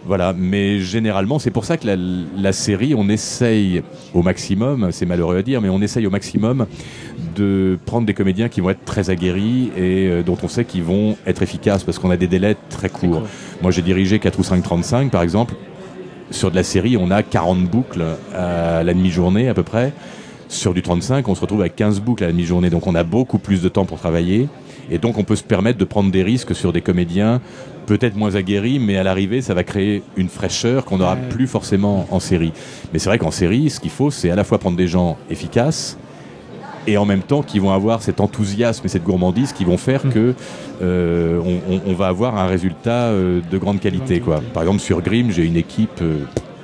Voilà, 0.06 0.34
mais 0.38 0.80
généralement, 0.80 1.40
c'est 1.40 1.52
pour 1.52 1.64
ça 1.64 1.78
que 1.78 1.88
la, 1.88 1.96
la 1.96 2.52
série, 2.52 2.94
on 2.94 3.08
essaye 3.08 3.84
au 4.14 4.22
maximum, 4.22 4.92
c'est 4.92 5.06
malheureux 5.06 5.38
à 5.38 5.42
dire, 5.42 5.62
mais 5.62 5.70
on 5.70 5.82
essaye 5.82 6.06
au 6.06 6.10
maximum 6.10 6.66
de 7.36 7.78
prendre 7.86 8.06
des 8.06 8.14
comédiens 8.14 8.50
qui 8.50 8.62
vont 8.62 8.70
être 8.70 8.84
très 8.86 9.10
aguerris 9.10 9.72
et 9.78 10.08
euh, 10.08 10.24
dont 10.24 10.38
on 10.44 10.48
sait 10.48 10.66
qu'ils 10.66 10.84
vont 10.84 11.18
être 11.26 11.42
efficaces 11.42 11.84
parce 11.84 12.00
qu'on 12.00 12.12
a 12.12 12.18
des 12.18 12.28
délais 12.28 12.58
très 12.70 12.90
courts. 12.90 13.10
court. 13.10 13.28
Moi, 13.62 13.72
j'ai 13.72 13.82
dirigé 13.82 14.20
4 14.20 14.40
ou 14.40 14.44
5 14.44 14.62
35, 14.62 15.10
par 15.12 15.22
exemple. 15.22 15.56
Sur 16.32 16.52
de 16.52 16.56
la 16.56 16.64
série, 16.64 16.98
on 16.98 17.12
a 17.12 17.24
40 17.24 17.64
boucles 17.64 18.04
à 18.36 18.84
la 18.84 18.94
demi-journée 18.94 19.50
à 19.50 19.54
peu 19.54 19.64
près. 19.64 19.94
Sur 20.50 20.74
du 20.74 20.82
35, 20.82 21.28
on 21.28 21.36
se 21.36 21.42
retrouve 21.42 21.62
avec 21.62 21.76
15 21.76 22.02
boucles 22.02 22.24
à 22.24 22.28
la 22.28 22.34
demi-journée, 22.34 22.70
donc 22.70 22.88
on 22.88 22.96
a 22.96 23.04
beaucoup 23.04 23.40
plus 23.40 23.62
de 23.62 23.70
temps 23.70 23.86
pour 23.86 24.00
travailler. 24.00 24.48
Et 24.92 24.98
donc 24.98 25.18
on 25.18 25.24
peut 25.24 25.36
se 25.36 25.44
permettre 25.44 25.80
de 25.80 25.86
prendre 25.86 26.12
des 26.12 26.24
risques 26.24 26.54
sur 26.54 26.74
des 26.74 26.82
comédiens 26.82 27.42
peut-être 27.86 28.16
moins 28.16 28.36
aguerris, 28.36 28.80
mais 28.80 28.98
à 28.98 29.04
l'arrivée, 29.04 29.42
ça 29.42 29.54
va 29.54 29.64
créer 29.64 30.04
une 30.18 30.30
fraîcheur 30.30 30.86
qu'on 30.86 30.98
n'aura 30.98 31.14
Ouais. 31.16 31.30
plus 31.30 31.48
forcément 31.48 32.08
en 32.12 32.20
série. 32.20 32.54
Mais 32.92 33.00
c'est 33.00 33.10
vrai 33.10 33.18
qu'en 33.18 33.32
série, 33.32 33.70
ce 33.70 33.80
qu'il 33.80 33.92
faut, 33.92 34.12
c'est 34.12 34.30
à 34.30 34.36
la 34.36 34.44
fois 34.44 34.58
prendre 34.58 34.78
des 34.78 34.88
gens 34.88 35.18
efficaces 35.30 35.98
et 36.86 36.98
en 36.98 37.06
même 37.06 37.22
temps 37.22 37.44
qui 37.44 37.60
vont 37.60 37.72
avoir 37.72 38.02
cet 38.02 38.20
enthousiasme 38.20 38.86
et 38.86 38.90
cette 38.90 39.04
gourmandise 39.04 39.54
qui 39.54 39.64
vont 39.64 39.78
faire 39.78 40.02
que 40.10 40.34
euh, 40.82 41.40
on, 41.46 41.74
on- 41.76 41.82
on 41.88 41.94
va 41.94 42.08
avoir 42.08 42.38
un 42.38 42.46
résultat 42.48 43.06
euh, 43.08 43.40
de 43.50 43.58
grande 43.58 43.80
qualité. 43.80 44.20
Quoi. 44.20 44.42
Par 44.54 44.64
exemple, 44.64 44.80
sur 44.82 45.02
Grimm, 45.02 45.32
j'ai 45.32 45.46
une 45.46 45.56
équipe 45.56 46.02
euh, 46.02 46.18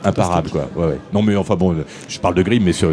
imparable. 0.04 0.50
Quoi. 0.50 0.70
Ouais, 0.76 0.86
ouais. 0.88 0.98
Non, 1.14 1.22
mais 1.22 1.36
enfin 1.36 1.56
bon, 1.56 1.76
je 2.08 2.20
parle 2.20 2.36
de 2.36 2.42
Grimm, 2.44 2.64
mais 2.64 2.74
sur, 2.74 2.90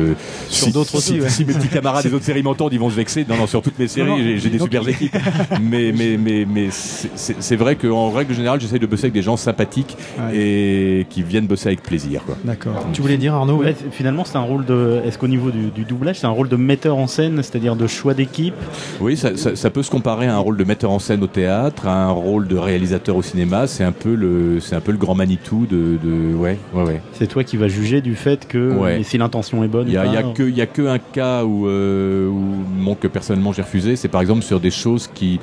Sur 0.49 0.66
si- 0.69 0.73
d'autres 0.73 0.91
si- 0.91 0.97
aussi, 0.97 1.20
ouais. 1.20 1.28
Si 1.28 1.45
mes 1.45 1.53
petits 1.55 1.69
camarades 1.69 2.05
des 2.05 2.15
autres 2.15 2.24
séries 2.24 2.43
m'entendent, 2.43 2.73
ils 2.73 2.81
vont 2.81 2.91
se 2.91 2.95
vexer. 2.97 3.24
Non, 3.28 3.37
non, 3.37 3.47
sur 3.47 3.62
toutes 3.62 3.78
mes 3.78 3.89
séries, 3.89 4.39
j'ai- 4.39 4.51
des 4.51 4.59
Donc- 4.59 4.69
super 4.69 4.89
équipes. 4.89 5.16
mais 5.61 5.93
mais, 5.97 6.16
mais, 6.16 6.47
mais 6.49 6.69
c'est- 6.70 7.57
vrai 7.57 7.77
qu'en 7.77 8.11
règle 8.11 8.35
générale, 8.35 8.61
j'essaie 8.61 8.78
de 8.78 8.87
bosser 8.87 9.05
avec 9.05 9.15
des 9.15 9.23
gens 9.23 9.37
sympathiques 9.37 9.97
Ouais. 10.19 10.37
et 10.37 11.07
qui 11.11 11.23
viennent 11.23 11.47
bosser 11.47 11.69
avec 11.69 11.83
plaisir. 11.83 12.23
Quoi. 12.24 12.37
D'accord. 12.45 12.85
Tu 12.93 13.01
voulais 13.03 13.16
dire 13.16 13.35
Arnaud 13.35 13.57
Ouais, 13.62 13.74
finalement, 13.93 14.24
c'est 14.24 14.37
un 14.37 14.43
rôle 14.43 14.65
de. 14.66 15.01
Est-ce 15.07 15.19
qu'au 15.19 15.28
niveau 15.28 15.51
du, 15.51 15.66
du 15.70 15.85
doublage, 15.85 16.20
c'est 16.20 16.27
un 16.27 16.31
rôle 16.31 16.49
de 16.49 16.57
metteur 16.57 16.97
en 16.99 17.07
scène, 17.07 17.37
c'est-à-dire 17.43 17.77
de 17.77 17.87
choix 17.87 18.15
d'équipe? 18.15 18.55
Oui, 19.01 19.16
ça, 19.16 19.37
ça- 19.37 19.57
ça 19.57 19.70
peut 19.70 19.83
se 19.83 19.91
comparer 19.91 20.27
à 20.27 20.35
un 20.35 20.39
rôle 20.39 20.57
de 20.57 20.65
metteur 20.65 20.91
en 20.91 20.99
scène 20.99 21.23
au 21.23 21.27
théâtre, 21.27 21.87
à 21.87 22.05
un 22.05 22.11
rôle 22.11 22.47
de 22.49 22.57
réalisateur 22.57 23.16
au 23.16 23.23
cinéma. 23.23 23.66
C'est 23.66 23.85
un 23.85 23.93
peu 23.93 24.15
le, 24.15 24.61
c'est 24.61 24.74
un 24.77 24.81
peu 24.81 24.93
le 24.93 24.99
grand 24.99 25.15
Manitou 25.15 25.66
de, 25.66 25.99
de 26.03 26.35
ouais, 26.35 26.59
ouais, 26.74 26.83
ouais. 26.83 26.95
C'est 27.12 27.27
toi 27.27 27.44
qui 27.44 27.56
vas 27.56 27.68
juger 27.68 28.01
du 28.01 28.14
fait 28.14 28.47
que 28.48 28.73
Ouais. 28.73 29.01
et 29.01 29.02
si 29.05 29.18
l'intention 29.18 29.62
est 29.64 29.68
bonne. 29.68 29.86
Il 29.89 29.94
y 29.94 29.97
a, 29.98 30.06
y 30.06 30.16
a 30.16 30.23
pas. 30.23 30.32
que, 30.32 30.43
il 30.43 30.56
y 30.56 30.60
a 30.60 30.66
que 30.66 30.82
un 30.86 30.98
cas 30.98 31.44
où, 31.44 31.66
euh, 31.68 32.28
où 32.28 32.43
bon, 32.85 32.94
que 32.94 33.09
personnellement 33.09 33.52
j'ai 33.52 33.62
refusé. 33.62 33.97
C'est 33.97 34.09
par 34.09 34.20
exemple 34.20 34.43
sur 34.43 34.60
des 34.60 34.70
choses 34.70 35.09
qui, 35.12 35.40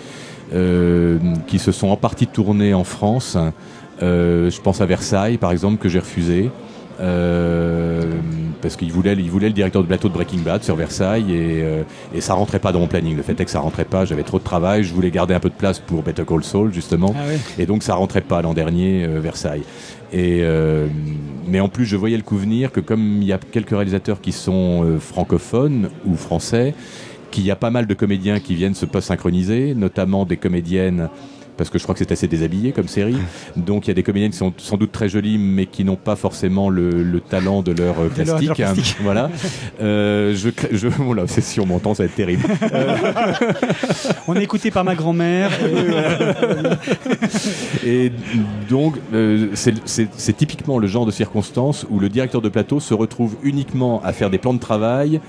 euh, 0.53 1.17
qui 1.47 1.59
se 1.59 1.71
sont 1.71 1.87
en 1.87 1.97
partie 1.97 2.27
tournées 2.27 2.73
en 2.73 2.83
France. 2.83 3.37
Euh, 4.01 4.49
je 4.49 4.59
pense 4.61 4.81
à 4.81 4.85
Versailles, 4.85 5.37
par 5.37 5.51
exemple, 5.51 5.77
que 5.77 5.89
j'ai 5.89 5.99
refusé. 5.99 6.49
Euh, 7.01 8.03
parce 8.61 8.75
qu'il 8.75 8.91
voulait, 8.91 9.13
il 9.13 9.29
voulait 9.29 9.47
le 9.47 9.53
directeur 9.53 9.81
de 9.81 9.87
plateau 9.87 10.09
de 10.09 10.13
Breaking 10.13 10.39
Bad 10.39 10.63
sur 10.63 10.75
Versailles 10.75 11.31
et, 11.31 11.61
euh, 11.63 11.83
et 12.13 12.21
ça 12.21 12.33
rentrait 12.33 12.59
pas 12.59 12.71
dans 12.71 12.79
mon 12.79 12.87
planning. 12.87 13.15
Le 13.17 13.23
fait 13.23 13.39
est 13.39 13.45
que 13.45 13.51
ça 13.51 13.59
rentrait 13.59 13.83
pas, 13.83 14.05
j'avais 14.05 14.23
trop 14.23 14.37
de 14.39 14.43
travail, 14.43 14.83
je 14.83 14.93
voulais 14.93 15.11
garder 15.11 15.33
un 15.33 15.39
peu 15.39 15.49
de 15.49 15.55
place 15.55 15.79
pour 15.79 16.03
Better 16.03 16.23
Call 16.25 16.43
Saul 16.43 16.71
justement. 16.73 17.13
Ah 17.17 17.27
ouais. 17.27 17.39
Et 17.57 17.65
donc 17.65 17.83
ça 17.83 17.95
rentrait 17.95 18.21
pas 18.21 18.41
l'an 18.41 18.53
dernier, 18.53 19.05
euh, 19.05 19.19
Versailles. 19.19 19.63
Et, 20.13 20.41
euh, 20.43 20.87
mais 21.47 21.59
en 21.59 21.69
plus, 21.69 21.85
je 21.85 21.97
voyais 21.97 22.17
le 22.17 22.23
coup 22.23 22.37
venir 22.37 22.71
que 22.71 22.79
comme 22.79 23.17
il 23.21 23.27
y 23.27 23.33
a 23.33 23.39
quelques 23.39 23.71
réalisateurs 23.71 24.21
qui 24.21 24.31
sont 24.31 24.83
euh, 24.83 24.99
francophones 24.99 25.89
ou 26.05 26.15
français, 26.15 26.75
qu'il 27.31 27.43
y 27.43 27.51
a 27.51 27.55
pas 27.55 27.71
mal 27.71 27.87
de 27.87 27.93
comédiens 27.95 28.39
qui 28.39 28.53
viennent 28.53 28.75
se 28.75 28.85
post-synchroniser, 28.85 29.73
notamment 29.73 30.25
des 30.25 30.37
comédiennes 30.37 31.09
parce 31.57 31.69
que 31.69 31.77
je 31.77 31.83
crois 31.83 31.93
que 31.95 31.99
c'est 31.99 32.11
assez 32.11 32.27
déshabillé 32.27 32.71
comme 32.71 32.87
série. 32.87 33.17
Donc 33.55 33.85
il 33.87 33.89
y 33.89 33.91
a 33.91 33.93
des 33.93 34.03
comédiennes 34.03 34.31
qui 34.31 34.37
sont 34.37 34.53
sans 34.57 34.77
doute 34.77 34.91
très 34.91 35.09
jolies, 35.09 35.37
mais 35.37 35.65
qui 35.65 35.83
n'ont 35.83 35.95
pas 35.95 36.15
forcément 36.15 36.69
le, 36.69 36.89
le 37.03 37.19
talent 37.19 37.61
de 37.61 37.71
leur 37.71 37.99
euh, 37.99 38.09
De 38.15 38.23
leur- 38.23 38.39
de 38.39 38.45
leur 38.47 38.55
plastique. 38.55 38.95
voilà. 39.03 39.29
Euh, 39.81 40.35
je, 40.35 40.49
je, 40.71 40.87
oh 41.07 41.13
là, 41.13 41.23
c'est 41.27 41.41
si 41.41 41.59
on 41.59 41.65
m'entend, 41.65 41.93
ça 41.93 42.03
va 42.03 42.07
être 42.07 42.15
terrible. 42.15 42.43
Euh, 42.73 42.95
On 44.27 44.35
est 44.35 44.43
écouté 44.43 44.71
par 44.71 44.83
ma 44.83 44.95
grand-mère. 44.95 45.51
et- 47.85 48.03
Et 48.05 48.11
donc, 48.69 48.95
euh, 49.13 49.49
c'est 49.53 50.37
typiquement 50.37 50.77
le 50.79 50.87
genre 50.87 51.05
de 51.05 51.11
circonstance 51.11 51.85
où 51.89 51.99
le 51.99 52.09
directeur 52.09 52.41
de 52.41 52.49
plateau 52.49 52.79
se 52.79 52.93
retrouve 52.93 53.35
uniquement 53.43 54.01
à 54.03 54.13
faire 54.13 54.29
des 54.29 54.37
plans 54.37 54.53
de 54.53 54.59
travail 54.59 55.21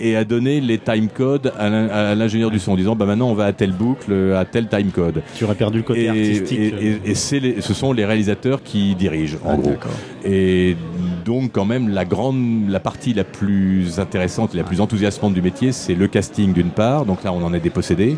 et 0.00 0.16
à 0.16 0.24
donner 0.24 0.60
les 0.60 0.78
time 0.78 1.08
codes 1.08 1.52
à 1.58 1.68
l'in- 1.68 1.88
à 1.88 2.14
l'ingénieur 2.14 2.50
du 2.50 2.58
son 2.58 2.72
en 2.72 2.76
disant 2.76 2.94
bah 2.96 3.06
maintenant 3.06 3.28
on 3.30 3.34
va 3.34 3.46
à 3.46 3.52
telle 3.52 3.72
boucle, 3.72 4.12
à 4.36 4.44
tel 4.44 4.68
time 4.68 4.90
code. 4.90 5.22
Tu 5.34 5.44
aurais 5.44 5.54
perdu 5.54 5.78
le 5.78 5.84
côté 5.84 6.04
Et, 6.04 6.08
artistique. 6.08 6.58
et- 6.58 6.86
et- 6.86 7.00
et 7.10 7.14
c'est 7.14 7.40
les- 7.40 7.60
ce 7.60 7.74
sont 7.74 7.92
les 7.92 8.04
réalisateurs 8.04 8.62
qui 8.62 8.94
dirigent 8.94 9.38
en 9.44 9.56
gros. 9.56 9.70
D'accord. 9.70 9.92
Et 10.24 10.76
donc 11.24 11.52
quand 11.52 11.64
même 11.64 11.88
la 11.88 12.04
grande, 12.04 12.68
la 12.68 12.80
partie 12.80 13.14
la 13.14 13.24
plus 13.24 13.98
intéressante, 14.00 14.54
et 14.54 14.56
la 14.58 14.64
plus 14.64 14.80
enthousiasmante 14.80 15.34
du 15.34 15.42
métier, 15.42 15.72
c'est 15.72 15.94
le 15.94 16.06
casting 16.08 16.52
d'une 16.52 16.70
part. 16.70 17.04
Donc 17.04 17.24
là 17.24 17.32
on 17.32 17.42
en 17.44 17.52
est 17.54 17.60
dépossédé. 17.60 18.16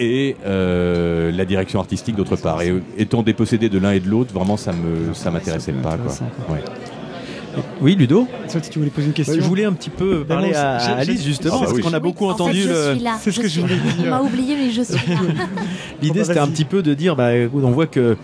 Et 0.00 0.36
euh, 0.46 1.32
la 1.32 1.44
direction 1.44 1.80
artistique 1.80 2.14
d'autre 2.14 2.36
part. 2.36 2.62
Et 2.62 2.70
euh, 2.70 2.80
étant 2.98 3.24
dépossédé 3.24 3.68
de 3.68 3.78
l'un 3.80 3.90
et 3.90 3.98
de 3.98 4.08
l'autre, 4.08 4.32
vraiment 4.32 4.56
ça 4.56 4.70
me 4.72 5.12
ça 5.12 5.32
m'intéressait 5.32 5.72
pas. 5.72 5.96
Quoi. 5.96 6.12
Ouais. 6.54 6.62
Oui, 7.80 7.94
Ludo 7.94 8.26
si 8.48 8.60
tu 8.70 8.78
voulais 8.78 8.90
poser 8.90 9.06
une 9.08 9.12
question. 9.12 9.34
Je 9.34 9.40
voulais 9.40 9.64
un 9.64 9.72
petit 9.72 9.90
peu 9.90 10.24
parler 10.24 10.50
bon, 10.50 10.56
à, 10.56 10.76
Alice 10.98 11.24
justement, 11.24 11.60
parce 11.60 11.72
oui. 11.72 11.82
qu'on 11.82 11.92
a 11.92 12.00
beaucoup 12.00 12.26
En 12.26 12.30
entendu 12.30 12.62
fait, 12.62 12.68
je 12.68 12.68
le- 12.68 12.94
suis 12.94 13.04
là. 13.04 13.18
C'est 13.20 13.30
ce 13.32 13.40
que 13.40 13.48
je 13.48 13.60
voulais 13.60 13.74
On 13.98 14.02
dire. 14.02 14.10
m'a 14.10 14.20
oublié, 14.22 14.56
mais 14.56 14.70
je 14.70 14.82
suis 14.82 14.94
là. 15.10 15.16
L'idée, 16.02 16.20
bah, 16.20 16.24
c'était 16.26 16.38
un 16.38 16.48
petit 16.48 16.64
peu 16.64 16.82
de 16.82 16.94
dire, 16.94 17.14
bah, 17.16 17.30
on 17.52 17.70
voit 17.70 17.86
que, 17.86 18.16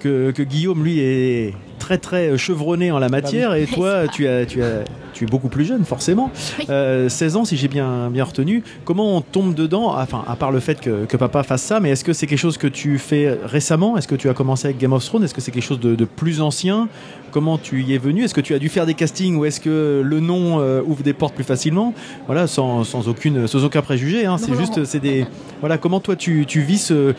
que, 0.00 0.30
que 0.30 0.42
Guillaume, 0.42 0.82
lui, 0.82 0.98
est 1.00 1.54
très 1.88 1.96
très 1.96 2.36
chevronné 2.36 2.92
en 2.92 2.98
la 2.98 3.08
matière, 3.08 3.54
et 3.54 3.64
toi, 3.74 4.08
tu, 4.08 4.28
as, 4.28 4.44
tu, 4.44 4.62
as, 4.62 4.84
tu 5.14 5.24
es 5.24 5.26
beaucoup 5.26 5.48
plus 5.48 5.64
jeune, 5.64 5.86
forcément. 5.86 6.30
Euh, 6.68 7.08
16 7.08 7.36
ans, 7.36 7.44
si 7.46 7.56
j'ai 7.56 7.68
bien, 7.68 8.10
bien 8.10 8.24
retenu. 8.24 8.62
Comment 8.84 9.16
on 9.16 9.22
tombe 9.22 9.54
dedans? 9.54 9.94
Enfin, 9.96 10.22
à 10.28 10.36
part 10.36 10.50
le 10.50 10.60
fait 10.60 10.82
que, 10.82 11.06
que 11.06 11.16
papa 11.16 11.42
fasse 11.42 11.62
ça, 11.62 11.80
mais 11.80 11.88
est-ce 11.88 12.04
que 12.04 12.12
c'est 12.12 12.26
quelque 12.26 12.38
chose 12.38 12.58
que 12.58 12.66
tu 12.66 12.98
fais 12.98 13.38
récemment? 13.42 13.96
Est-ce 13.96 14.06
que 14.06 14.16
tu 14.16 14.28
as 14.28 14.34
commencé 14.34 14.66
avec 14.66 14.76
Game 14.76 14.92
of 14.92 15.02
Thrones? 15.02 15.24
Est-ce 15.24 15.32
que 15.32 15.40
c'est 15.40 15.50
quelque 15.50 15.64
chose 15.64 15.80
de, 15.80 15.94
de 15.94 16.04
plus 16.04 16.42
ancien? 16.42 16.88
Comment 17.30 17.56
tu 17.56 17.82
y 17.82 17.94
es 17.94 17.98
venu? 17.98 18.24
Est-ce 18.24 18.34
que 18.34 18.42
tu 18.42 18.52
as 18.52 18.58
dû 18.58 18.68
faire 18.68 18.84
des 18.84 18.94
castings 18.94 19.36
ou 19.36 19.46
est-ce 19.46 19.60
que 19.60 20.02
le 20.04 20.20
nom 20.20 20.60
euh, 20.60 20.82
ouvre 20.84 21.02
des 21.02 21.14
portes 21.14 21.34
plus 21.34 21.44
facilement? 21.44 21.94
Voilà, 22.26 22.46
sans, 22.46 22.84
sans, 22.84 23.08
aucune, 23.08 23.46
sans 23.46 23.64
aucun 23.64 23.80
préjugé. 23.80 24.26
Hein, 24.26 24.36
c'est 24.36 24.54
juste, 24.54 24.84
c'est 24.84 25.00
des. 25.00 25.24
Voilà, 25.60 25.78
comment 25.78 26.00
toi 26.00 26.16
tu, 26.16 26.44
tu 26.46 26.60
vis 26.60 26.78
ce, 26.78 27.14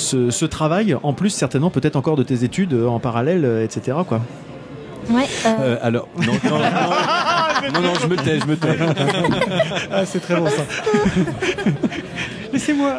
ce, 0.00 0.30
ce 0.30 0.44
travail, 0.44 0.96
en 1.02 1.12
plus 1.12 1.30
certainement 1.30 1.70
peut-être 1.70 1.96
encore 1.96 2.16
de 2.16 2.22
tes 2.24 2.42
études 2.44 2.72
euh, 2.74 2.86
en 2.88 2.98
parallèle, 2.98 3.44
euh, 3.44 3.64
etc. 3.64 3.98
Quoi. 4.08 4.20
Ouais, 5.10 5.24
euh, 5.46 5.48
Euh, 5.60 5.76
alors 5.82 6.08
non 6.18 6.32
non, 6.44 6.58
non 6.58 6.60
non 7.74 7.80
non, 7.88 7.92
je 8.00 8.06
me 8.06 8.16
tais, 8.16 8.38
je 8.40 8.46
me 8.46 8.56
tais. 8.56 8.68
Ah, 9.92 10.04
c'est 10.04 10.20
très 10.20 10.36
bon 10.36 10.46
ça. 10.46 10.62
Laissez-moi. 12.52 12.96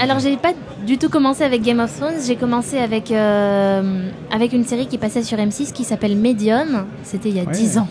alors 0.00 0.18
j'ai 0.18 0.36
pas 0.36 0.52
du 0.86 0.98
tout 0.98 1.08
commencé 1.08 1.44
avec 1.44 1.62
Game 1.62 1.80
of 1.80 1.96
Thrones. 1.96 2.14
J'ai 2.26 2.36
commencé 2.36 2.78
avec 2.78 3.10
euh, 3.10 4.08
avec 4.32 4.52
une 4.52 4.64
série 4.64 4.86
qui 4.86 4.98
passait 4.98 5.22
sur 5.22 5.38
M6 5.38 5.72
qui 5.72 5.84
s'appelle 5.84 6.16
Medium. 6.16 6.86
C'était 7.04 7.28
il 7.28 7.36
y 7.36 7.40
a 7.40 7.44
Ouais. 7.44 7.52
10 7.52 7.78
ans. 7.78 7.88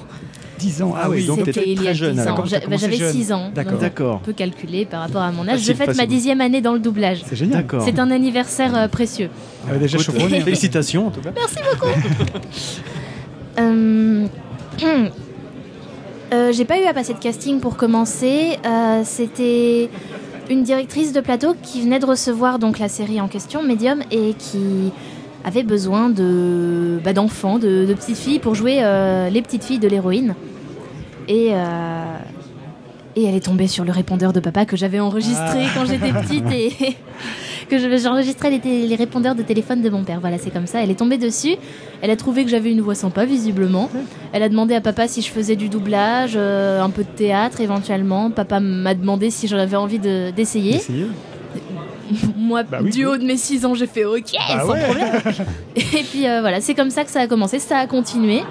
10 0.58 0.82
ans. 0.84 0.94
Ah 0.96 1.10
oui, 1.10 1.18
oui. 1.22 1.26
donc 1.26 1.40
C'était 1.40 1.52
t'étais 1.54 1.70
il 1.72 1.76
y 1.76 1.80
a 1.80 1.84
très 1.84 1.94
jeune, 1.96 2.14
10 2.16 2.20
alors. 2.22 2.34
ans. 2.34 2.36
D'accord, 2.36 2.46
J'a- 2.50 2.60
t'as 2.60 2.66
commencé 2.66 2.82
J'avais 2.86 2.98
jeune. 2.98 3.12
6 3.12 3.32
ans. 3.34 3.52
D'accord. 3.54 4.20
On 4.22 4.26
peut 4.26 4.34
calculer 4.34 4.86
par 4.86 5.02
rapport 5.02 5.22
à 5.22 5.32
mon 5.32 5.44
âge. 5.48 5.60
Facile, 5.60 5.66
J'ai 5.66 5.86
fait 5.86 5.94
ma 5.98 6.06
dixième 6.06 6.42
année 6.42 6.62
dans 6.62 6.74
le 6.74 6.80
doublage. 6.80 7.22
C'est 7.26 7.36
génial. 7.36 7.62
D'accord. 7.64 7.84
C'est 7.86 8.00
un 8.00 8.12
anniversaire 8.12 8.76
euh, 8.76 8.88
précieux. 8.88 9.30
Ah, 9.70 9.78
déjà 9.78 9.98
chevronné. 9.98 10.42
Félicitations 10.42 11.08
en 11.08 11.12
tout 11.12 11.22
cas. 11.22 11.32
Euh, 13.58 14.28
euh, 16.34 16.52
j'ai 16.52 16.66
pas 16.66 16.80
eu 16.80 16.84
à 16.86 16.94
passer 16.94 17.14
de 17.14 17.20
casting 17.20 17.60
pour 17.60 17.78
commencer. 17.78 18.58
Euh, 18.66 19.02
C'était 19.06 19.90
une 20.50 20.64
directrice 20.64 21.14
de 21.14 21.22
plateau 21.22 21.56
qui 21.64 21.82
venait 21.82 22.00
de 22.00 22.06
recevoir 22.06 22.60
donc 22.60 22.80
la 22.80 22.90
série 22.90 23.22
en 23.22 23.28
question, 23.28 23.64
Medium, 23.64 24.02
et 24.12 24.34
qui 24.38 24.92
avait 25.46 25.64
besoin 25.64 26.10
de 26.10 27.00
bah, 27.04 27.14
d'enfants, 27.14 27.60
de, 27.60 27.86
de 27.86 27.94
petites 27.94 28.18
filles 28.18 28.40
pour 28.40 28.56
jouer 28.56 28.80
euh, 28.82 29.30
les 29.30 29.42
petites 29.42 29.64
filles 29.64 29.80
de 29.80 29.88
l'héroïne. 29.88 30.36
Et 31.28 31.50
euh, 31.54 32.04
et 33.18 33.24
elle 33.24 33.36
est 33.36 33.46
tombée 33.46 33.68
sur 33.68 33.86
le 33.86 33.94
répondeur 33.94 34.34
de 34.34 34.42
papa 34.42 34.66
que 34.66 34.76
j'avais 34.76 35.00
enregistré 35.00 35.64
Ah. 35.66 35.70
quand 35.74 35.86
j'étais 35.86 36.12
petite 36.12 36.52
et 36.52 36.74
que 37.70 37.78
je- 37.80 37.98
j'enregistrais 37.98 38.50
les, 38.50 38.86
les 38.88 38.96
répondeurs 38.98 39.36
de 39.36 39.42
téléphone 39.42 39.82
de 39.82 39.90
mon 39.90 40.04
père. 40.04 40.20
Voilà, 40.20 40.38
c'est 40.38 40.50
comme 40.52 40.68
ça. 40.68 40.84
Elle 40.84 40.92
est 40.92 40.96
tombée 41.00 41.18
dessus. 41.18 41.56
Elle 42.02 42.12
a 42.12 42.18
trouvé 42.18 42.44
que 42.44 42.50
j'avais 42.50 42.72
une 42.72 42.82
voix 42.82 42.94
sympa, 42.94 43.24
visiblement. 43.24 43.90
Elle 44.34 44.44
a 44.44 44.50
demandé 44.50 44.76
à 44.76 44.82
papa 44.82 45.08
si 45.08 45.22
je 45.22 45.30
faisais 45.32 45.56
du 45.56 45.70
doublage, 45.70 46.34
euh, 46.36 46.82
un 46.82 46.90
peu 46.90 47.04
de 47.04 47.08
théâtre 47.08 47.62
éventuellement. 47.62 48.32
Papa 48.32 48.60
m'a 48.60 48.94
demandé 48.94 49.30
si 49.30 49.48
j'en 49.48 49.60
avais 49.60 49.78
envie 49.78 50.00
de- 50.00 50.32
d'essayer. 50.32 50.82
Moi, 52.38 52.64
Bah 52.64 52.80
oui, 52.84 52.92
du 52.92 53.06
haut 53.06 53.18
de 53.18 53.24
mes 53.24 53.38
6 53.38 53.66
ans, 53.66 53.74
j'ai 53.74 53.88
fait 53.88 54.06
OK, 54.06 54.34
Ah 54.40 54.62
sans 54.62 54.70
ouais. 54.72 54.82
problème. 54.84 55.22
Et 55.76 55.82
puis 56.04 56.28
euh, 56.28 56.42
voilà, 56.42 56.62
c'est 56.62 56.74
comme 56.76 56.90
ça 56.90 57.04
que 57.04 57.12
ça 57.12 57.22
a 57.22 57.28
commencé. 57.28 57.60
Ça 57.60 57.78
a 57.80 57.88
continué. 57.88 58.42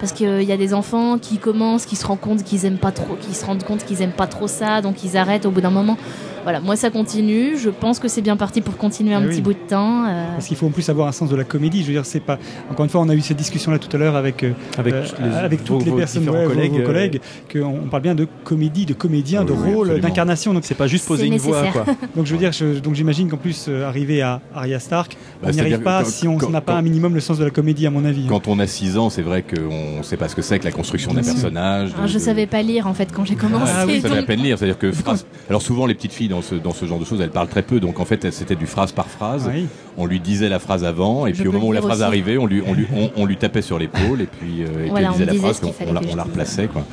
Parce 0.00 0.12
qu'il 0.12 0.42
y 0.42 0.52
a 0.52 0.56
des 0.56 0.74
enfants 0.74 1.18
qui 1.18 1.38
commencent, 1.38 1.86
qui 1.86 1.96
se 1.96 2.06
rendent 2.06 2.20
compte 2.20 2.42
qu'ils 2.44 2.66
aiment 2.66 2.76
pas 2.78 2.90
trop, 2.92 3.16
qui 3.20 3.34
se 3.34 3.44
rendent 3.46 3.62
compte 3.64 3.84
qu'ils 3.84 4.02
aiment 4.02 4.10
pas 4.12 4.26
trop 4.26 4.48
ça, 4.48 4.82
donc 4.82 5.02
ils 5.02 5.16
arrêtent 5.16 5.46
au 5.46 5.50
bout 5.50 5.62
d'un 5.62 5.70
moment. 5.70 5.96
Voilà, 6.44 6.60
moi 6.60 6.76
ça 6.76 6.90
continue. 6.90 7.56
Je 7.58 7.70
pense 7.70 7.98
que 7.98 8.06
c'est 8.08 8.22
bien 8.22 8.36
parti 8.36 8.60
pour 8.60 8.76
continuer 8.76 9.14
un 9.14 9.22
Ah 9.22 9.26
petit 9.26 9.36
oui. 9.36 9.40
bout 9.42 9.52
de 9.54 9.58
temps. 9.68 10.04
euh, 10.06 10.32
Parce 10.34 10.46
qu'il 10.46 10.56
faut 10.56 10.66
en 10.66 10.70
plus 10.70 10.88
avoir 10.88 11.08
un 11.08 11.12
sens 11.12 11.28
de 11.30 11.36
la 11.36 11.44
comédie. 11.44 11.80
Je 11.82 11.86
veux 11.88 11.92
dire, 11.94 12.06
c'est 12.06 12.20
pas. 12.20 12.38
Encore 12.70 12.84
une 12.84 12.90
fois, 12.90 13.00
on 13.00 13.08
a 13.08 13.14
eu 13.14 13.20
cette 13.20 13.36
discussion-là 13.38 13.78
tout 13.78 13.94
à 13.94 13.98
l'heure 13.98 14.14
avec 14.16 14.42
euh, 14.44 14.52
Avec, 14.78 14.94
euh, 14.94 15.04
les- 15.20 15.34
avec 15.36 15.64
toutes 15.64 15.78
vos- 15.78 15.84
les 15.84 15.90
vos 15.90 15.96
personnes, 15.96 16.28
ouais, 16.28 16.44
vos- 16.44 16.50
collègues, 16.50 16.72
vos 16.72 16.78
euh, 16.80 16.84
collègues, 16.86 17.20
qu'on 17.52 17.80
on 17.84 17.88
parle 17.88 18.02
bien 18.02 18.14
de 18.14 18.26
comédie, 18.44 18.84
de 18.86 18.94
comédien, 18.94 19.44
de 19.44 19.52
oui, 19.52 19.72
rôle, 19.74 20.00
d'incarnation. 20.00 20.52
Donc, 20.54 20.64
C'est 20.66 20.74
pas 20.74 20.86
juste 20.86 21.06
poser 21.06 21.26
une 21.26 21.38
voix, 21.38 21.62
quoi. 21.72 21.84
donc 22.16 22.26
je 22.26 22.32
veux 22.32 22.38
dire, 22.38 22.52
je- 22.52 22.78
donc 22.78 22.94
j'imagine 22.94 23.28
qu'en 23.30 23.36
plus 23.38 23.66
euh, 23.68 23.88
arriver 23.88 24.20
à 24.22 24.40
Arya 24.54 24.78
Stark, 24.80 25.14
Bah, 25.14 25.18
on 25.44 25.46
n'y 25.48 25.54
c'est-à-dire 25.54 25.74
arrive 25.74 25.84
pas 25.84 26.02
quand- 26.02 26.10
si 26.10 26.28
on 26.28 26.50
n'a 26.50 26.60
pas 26.60 26.74
un 26.74 26.82
minimum 26.82 27.14
le 27.14 27.20
sens 27.20 27.38
de 27.38 27.44
la 27.44 27.50
comédie, 27.50 27.86
à 27.86 27.90
mon 27.90 28.04
avis. 28.04 28.26
Quand 28.26 28.48
on 28.48 28.58
a 28.58 28.66
6 28.66 28.98
ans, 28.98 29.08
c'est 29.10 29.22
vrai 29.22 29.42
qu'on 29.42 29.98
ne 29.98 30.02
sait 30.02 30.16
pas 30.18 30.28
ce 30.28 30.36
que 30.36 30.42
c'est 30.42 30.58
que 30.58 30.64
la 30.64 30.72
construction 30.72 31.12
d'un 31.14 31.22
personnage. 31.22 31.90
de- 31.94 32.06
je 32.06 32.14
de- 32.14 32.18
savais 32.18 32.46
pas 32.46 32.60
lire 32.62 32.86
en 32.86 32.94
fait 32.94 33.08
quand 33.12 33.24
j'ai 33.24 33.34
commencé. 33.36 33.72
Ah 33.74 33.84
oui, 33.86 34.00
Ça 34.02 34.12
à 34.14 34.22
peine 34.22 34.40
lire, 34.42 34.58
c'est-à-dire 34.58 34.78
que 34.78 34.90
alors 35.48 35.62
souvent 35.62 35.86
les 35.86 35.94
petites 35.94 36.12
filles 36.12 36.28
dans 36.34 36.42
ce, 36.42 36.54
dans 36.54 36.72
ce 36.72 36.84
genre 36.86 36.98
de 36.98 37.04
choses. 37.04 37.20
Elle 37.20 37.30
parle 37.30 37.48
très 37.48 37.62
peu, 37.62 37.80
donc 37.80 38.00
en 38.00 38.04
fait, 38.04 38.24
elle- 38.24 38.32
c'était 38.32 38.56
du 38.56 38.66
phrase 38.66 38.92
par 38.92 39.06
phrase. 39.08 39.50
Oui. 39.52 39.66
On 39.96 40.06
lui 40.06 40.20
disait 40.20 40.48
la 40.48 40.58
phrase 40.58 40.84
avant, 40.84 41.26
et 41.26 41.32
Je 41.34 41.40
puis 41.40 41.48
au 41.48 41.52
moment 41.52 41.68
où 41.68 41.72
la 41.72 41.80
phrase 41.80 41.98
aussi. 41.98 42.02
arrivait, 42.04 42.36
on 42.38 42.46
lui, 42.46 42.62
on 42.66 42.74
lui, 42.74 42.86
on, 42.94 43.10
on 43.16 43.24
lui 43.26 43.36
tapait 43.36 43.62
sur 43.62 43.78
l'épaule, 43.78 44.20
et 44.20 44.26
puis, 44.26 44.62
euh, 44.62 44.66
et 44.66 44.68
puis 44.82 44.90
Voilà, 44.90 45.08
elle 45.08 45.12
disait 45.12 45.22
on 45.24 45.26
la 45.26 45.32
disait 45.32 45.42
phrase, 45.60 45.60
on, 45.88 45.92
la, 45.92 46.00
on 46.12 46.16
la 46.16 46.22
replaçait. 46.24 46.66
Quoi. 46.66 46.84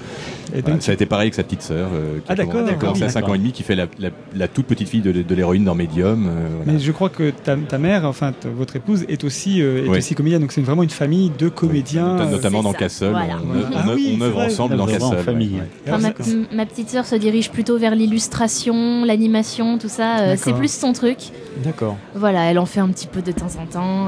Et 0.53 0.61
Voilà, 0.61 0.73
donc, 0.76 0.82
ça 0.84 0.91
a 0.91 0.94
été 0.95 1.06
pareil 1.06 1.26
avec 1.26 1.34
sa 1.36 1.44
petite 1.44 1.61
sœur, 1.61 1.88
euh, 1.94 2.18
qui 2.18 2.23
Ah, 2.28 2.34
a 2.34 2.36
d'accord, 2.36 2.53
commencé 2.78 3.03
à 3.03 3.07
Oui, 3.07 3.11
5 3.11 3.30
ans 3.30 3.34
et 3.34 3.38
demi, 3.38 3.52
qui 3.53 3.64
fait 3.64 3.76
la, 3.76 3.88
la, 3.99 4.10
la 4.36 4.48
toute 4.48 4.65
petite 4.65 4.90
fille 4.90 5.02
de, 5.02 5.11
de 5.11 5.36
l'héroïne 5.36 5.64
dans 5.64 5.76
Medium. 5.76 6.28
euh, 6.28 6.48
voilà. 6.57 6.72
Mais 6.73 6.80
je 6.80 6.91
crois 6.91 7.10
que 7.10 7.30
ta, 7.32 7.56
ta 7.56 7.78
mère, 7.78 8.06
enfin 8.06 8.34
votre 8.57 8.76
épouse, 8.76 9.06
est 9.07 9.23
aussi, 9.23 9.61
euh, 9.61 9.86
est 9.86 9.90
Oui. 9.90 9.98
aussi 9.99 10.14
comédienne. 10.15 10.41
Donc 10.41 10.52
c'est 10.52 10.61
vraiment 10.61 10.84
une 10.84 10.90
famille 10.90 11.32
de 11.38 11.48
comédiens. 11.49 12.15
Not- 12.18 12.26
notamment 12.32 12.60
c'est 12.60 12.64
dans 12.65 12.72
ça. 12.73 12.78
Castle, 12.80 13.10
Voilà. 13.11 13.38
on, 13.44 13.57
on- 13.57 13.64
Ah 13.76 13.84
on- 13.88 13.94
oui, 13.95 14.11
on 14.15 14.19
c'est 14.19 14.23
œuvre 14.26 14.40
ensemble 14.41 14.76
dans 14.78 14.88
Œuvre 14.90 15.06
en 15.06 15.10
Castle. 15.11 15.23
famille. 15.26 15.53
ouais. 15.56 15.68
Enfin, 15.88 16.03
Alors, 16.06 16.14
ma, 16.19 16.23
c'est- 16.26 16.56
ma 16.56 16.65
petite 16.65 16.90
sœur 16.90 17.06
se 17.06 17.15
dirige 17.15 17.49
plutôt 17.52 17.78
vers 17.78 17.95
l'illustration, 17.95 19.06
l'animation, 19.06 19.78
tout 19.78 19.90
ça. 19.90 20.19
euh, 20.19 20.36
c'est 20.38 20.53
plus 20.53 20.72
son 20.72 20.91
truc. 20.94 21.18
D'accord. 21.64 21.98
Voilà, 22.15 22.44
elle 22.52 22.60
en 22.60 22.65
fait 22.65 22.80
un 22.80 22.90
petit 22.90 23.07
peu 23.07 23.22
de 23.22 23.32
temps 23.32 23.48
en 23.61 23.65
temps. 23.65 24.07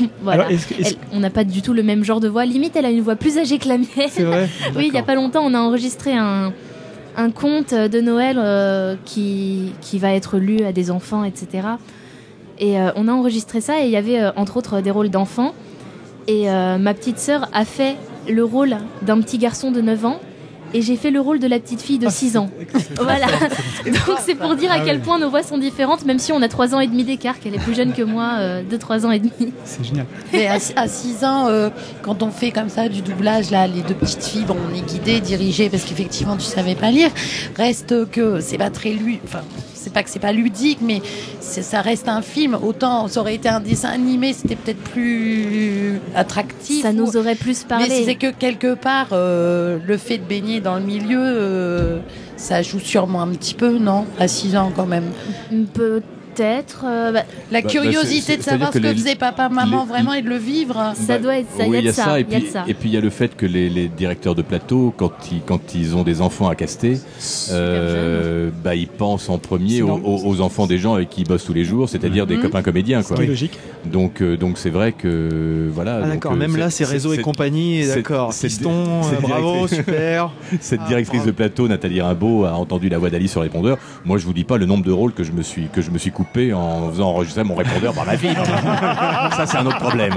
voilà. 0.22 0.44
Alors, 0.44 0.52
est-ce 0.52 0.66
que- 0.66 0.74
est-ce- 0.80 0.90
Elle- 0.94 1.16
on 1.16 1.20
n'a 1.20 1.30
pas 1.30 1.44
du 1.44 1.62
tout 1.62 1.72
le 1.72 1.82
même 1.82 2.04
genre 2.04 2.20
de 2.20 2.28
voix. 2.28 2.44
Limite, 2.44 2.76
elle 2.76 2.86
a 2.86 2.90
une 2.90 3.00
voix 3.02 3.16
plus 3.16 3.38
âgée 3.38 3.58
que 3.58 3.68
la 3.68 3.78
mienne. 3.78 3.88
C'est 4.10 4.22
vrai. 4.24 4.48
Oui, 4.76 4.86
il 4.86 4.92
n'y 4.92 4.98
a 4.98 5.02
pas 5.02 5.14
longtemps, 5.14 5.42
on 5.44 5.54
a 5.54 5.58
enregistré 5.60 6.12
un, 6.16 6.52
un 7.16 7.30
conte 7.30 7.74
de 7.74 8.00
Noël 8.00 8.36
euh, 8.38 8.96
qui, 9.04 9.72
qui 9.80 9.98
va 9.98 10.12
être 10.12 10.38
lu 10.38 10.64
à 10.64 10.72
des 10.72 10.90
enfants, 10.90 11.24
etc. 11.24 11.66
Et 12.58 12.78
euh, 12.80 12.90
on 12.96 13.08
a 13.08 13.12
enregistré 13.12 13.60
ça 13.60 13.80
et 13.80 13.84
il 13.86 13.90
y 13.90 13.96
avait 13.96 14.20
euh, 14.20 14.30
entre 14.36 14.56
autres 14.56 14.80
des 14.80 14.90
rôles 14.90 15.10
d'enfants. 15.10 15.52
Et 16.28 16.46
ma 16.46 16.94
petite 16.94 17.18
sœur 17.18 17.48
a 17.52 17.64
fait 17.64 17.96
le 18.30 18.44
rôle 18.44 18.76
d'un 19.02 19.20
petit 19.20 19.38
garçon 19.38 19.72
de 19.72 19.80
9 19.80 20.04
ans 20.06 20.20
et 20.74 20.82
j'ai 20.82 20.96
fait 20.96 21.10
le 21.10 21.20
rôle 21.20 21.38
de 21.38 21.46
la 21.46 21.58
petite 21.58 21.80
fille 21.82 21.98
de 21.98 22.08
6 22.08 22.36
ans. 22.36 22.50
Voilà. 23.00 23.26
Donc 23.86 24.18
c'est 24.24 24.34
pour 24.34 24.54
dire 24.54 24.70
à 24.70 24.76
Ah 24.78 24.82
quel 24.84 25.00
point 25.00 25.18
nos 25.18 25.30
voix 25.30 25.42
sont 25.42 25.58
différentes, 25.58 26.04
même 26.04 26.18
si 26.18 26.32
on 26.32 26.40
a 26.42 26.48
3 26.48 26.74
ans 26.74 26.80
et 26.80 26.86
demi 26.86 27.04
d'écart, 27.04 27.40
qu'elle 27.40 27.54
est 27.54 27.58
plus 27.58 27.74
jeune 27.74 27.92
que 27.92 28.02
moi 28.02 28.36
euh, 28.38 28.62
de 28.62 28.76
3 28.76 29.06
ans 29.06 29.10
et 29.10 29.18
demi. 29.18 29.52
C'est 29.64 29.84
génial. 29.84 30.06
Mais 30.32 30.46
à 30.46 30.88
6 30.88 31.24
ans, 31.24 31.48
euh, 31.48 31.70
quand 32.02 32.22
on 32.22 32.30
fait 32.30 32.50
comme 32.50 32.68
ça 32.68 32.88
du 32.88 33.02
doublage, 33.02 33.50
là, 33.50 33.66
les 33.66 33.82
deux 33.82 33.94
petites 33.94 34.24
filles, 34.24 34.44
bon, 34.44 34.56
on 34.70 34.74
est 34.74 34.82
guidé, 34.86 35.20
dirigé, 35.20 35.68
parce 35.68 35.84
qu'effectivement, 35.84 36.36
tu 36.36 36.44
savais 36.44 36.74
pas 36.74 36.90
lire. 36.90 37.10
Reste 37.56 38.10
que 38.10 38.40
c'est 38.40 38.58
pas 38.58 38.70
très 38.70 38.90
lu. 38.90 39.18
Enfin, 39.24 39.40
c'est 39.82 39.92
pas 39.92 40.02
que 40.02 40.10
c'est 40.10 40.18
pas 40.18 40.32
ludique, 40.32 40.78
mais 40.80 41.02
ça 41.40 41.80
reste 41.80 42.08
un 42.08 42.22
film. 42.22 42.56
Autant 42.62 43.08
ça 43.08 43.20
aurait 43.20 43.34
été 43.34 43.48
un 43.48 43.60
dessin 43.60 43.88
animé, 43.90 44.32
c'était 44.32 44.56
peut-être 44.56 44.82
plus 44.82 46.00
attractif. 46.14 46.82
Ça 46.82 46.90
ou- 46.90 46.94
nous 46.94 47.16
aurait 47.16 47.34
plus 47.34 47.64
parlé. 47.64 47.86
Mais 47.88 48.04
c'est 48.04 48.14
que 48.14 48.30
quelque 48.30 48.74
part, 48.74 49.08
euh, 49.12 49.78
le 49.84 49.96
fait 49.96 50.18
de 50.18 50.24
baigner 50.24 50.60
dans 50.60 50.76
le 50.76 50.82
milieu, 50.82 51.18
euh, 51.20 51.98
ça 52.36 52.62
joue 52.62 52.80
sûrement 52.80 53.22
un 53.22 53.28
petit 53.28 53.54
peu, 53.54 53.78
non? 53.78 54.06
À 54.18 54.28
6 54.28 54.56
ans 54.56 54.72
quand 54.74 54.86
même. 54.86 55.10
Peut-être. 56.34 56.84
euh, 56.86 57.12
bah, 57.12 57.22
La 57.50 57.60
Bah, 57.60 57.64
bah, 57.64 57.70
curiosité 57.70 58.36
de 58.36 58.42
savoir 58.42 58.72
ce 58.72 58.78
que 58.78 58.82
que 58.82 58.88
les- 58.88 58.94
faisait 58.94 59.14
papa, 59.16 59.48
maman, 59.48 59.82
les- 59.82 59.88
vraiment, 59.88 60.12
et 60.14 60.22
de 60.22 60.28
le 60.28 60.36
vivre. 60.36 60.92
ça 60.94 61.18
doit 61.18 61.36
être 61.38 61.48
ça. 61.56 61.64
Il 61.64 61.70
oui, 61.70 61.76
y 61.76 61.88
a 61.88 61.90
de 61.90 61.94
ça. 61.94 62.18
Et 62.20 62.24
il 62.28 62.32
y 62.32 62.36
a 62.36 62.38
puis, 62.40 62.48
ça. 62.50 62.64
et 62.66 62.74
puis 62.74 62.88
il 62.88 62.94
y 62.94 62.96
a 62.96 63.00
le 63.00 63.10
fait 63.10 63.36
que 63.36 63.44
les, 63.46 63.68
les 63.68 63.88
directeurs 63.88 64.34
de 64.34 64.42
plateau, 64.42 64.94
quand 64.96 65.12
ils, 65.30 65.40
quand 65.44 65.74
ils 65.74 65.94
ont 65.96 66.02
des 66.02 66.20
enfants 66.20 66.48
à 66.48 66.54
caster, 66.54 66.98
euh, 67.50 68.50
bah, 68.64 68.74
ils 68.74 68.88
pensent 68.88 69.28
en 69.28 69.38
premier 69.38 69.82
aux, 69.82 69.88
normal. 69.88 70.06
aux- 70.06 70.26
aux 70.26 70.40
enfants 70.40 70.66
des 70.66 70.78
gens 70.78 70.94
avec 70.94 71.10
qui 71.10 71.22
ils 71.22 71.28
bossent 71.28 71.44
tous 71.44 71.52
les 71.52 71.64
jours, 71.64 71.88
c'est-à-dire 71.88 72.26
des 72.26 72.36
Mhm. 72.36 72.42
copains 72.42 72.62
comédiens. 72.62 73.02
Quoi. 73.02 73.16
logique. 73.22 73.58
Donc, 73.84 74.20
euh, 74.22 74.36
donc 74.36 74.58
c'est 74.58 74.70
vrai 74.70 74.92
que 74.92 75.68
voilà. 75.72 76.00
Ah, 76.04 76.08
d'accord, 76.08 76.34
même 76.34 76.56
là, 76.56 76.70
c'est 76.70 76.84
réseau 76.84 77.12
et 77.12 77.18
compagnie, 77.18 77.82
c'est- 77.84 77.96
d'accord. 77.96 78.32
euh, 78.32 79.20
bravo, 79.20 79.66
super. 79.68 80.30
Cette 80.60 80.80
Ah, 80.84 80.88
directrice 80.88 81.24
de 81.24 81.30
plateau, 81.30 81.68
Nathalie 81.68 82.00
Rimbaud, 82.00 82.44
a 82.44 82.52
entendu 82.54 82.88
la 82.88 82.98
voix 82.98 83.10
d'Alice 83.10 83.32
sur 83.32 83.40
le 83.40 83.44
répondeur. 83.48 83.78
Moi, 84.04 84.18
je 84.18 84.24
vous 84.26 84.32
dis 84.32 84.44
pas 84.44 84.56
le 84.58 84.66
nombre 84.66 84.84
de 84.84 84.92
rôles 84.92 85.12
que 85.12 85.24
je 85.24 85.32
me 85.32 85.42
suis 85.42 85.66
que 85.72 85.82
je 85.82 85.90
me 85.90 85.98
suis 85.98 86.10
coupé 86.24 86.52
en 86.52 86.90
faisant 86.90 87.08
enregistrer 87.08 87.44
mon 87.44 87.54
répondeur 87.54 87.92
par 87.94 88.06
ma 88.06 88.16
fille. 88.16 88.34
Ça, 88.34 89.44
c'est 89.46 89.58
un 89.58 89.66
autre 89.66 89.78
problème. 89.78 90.14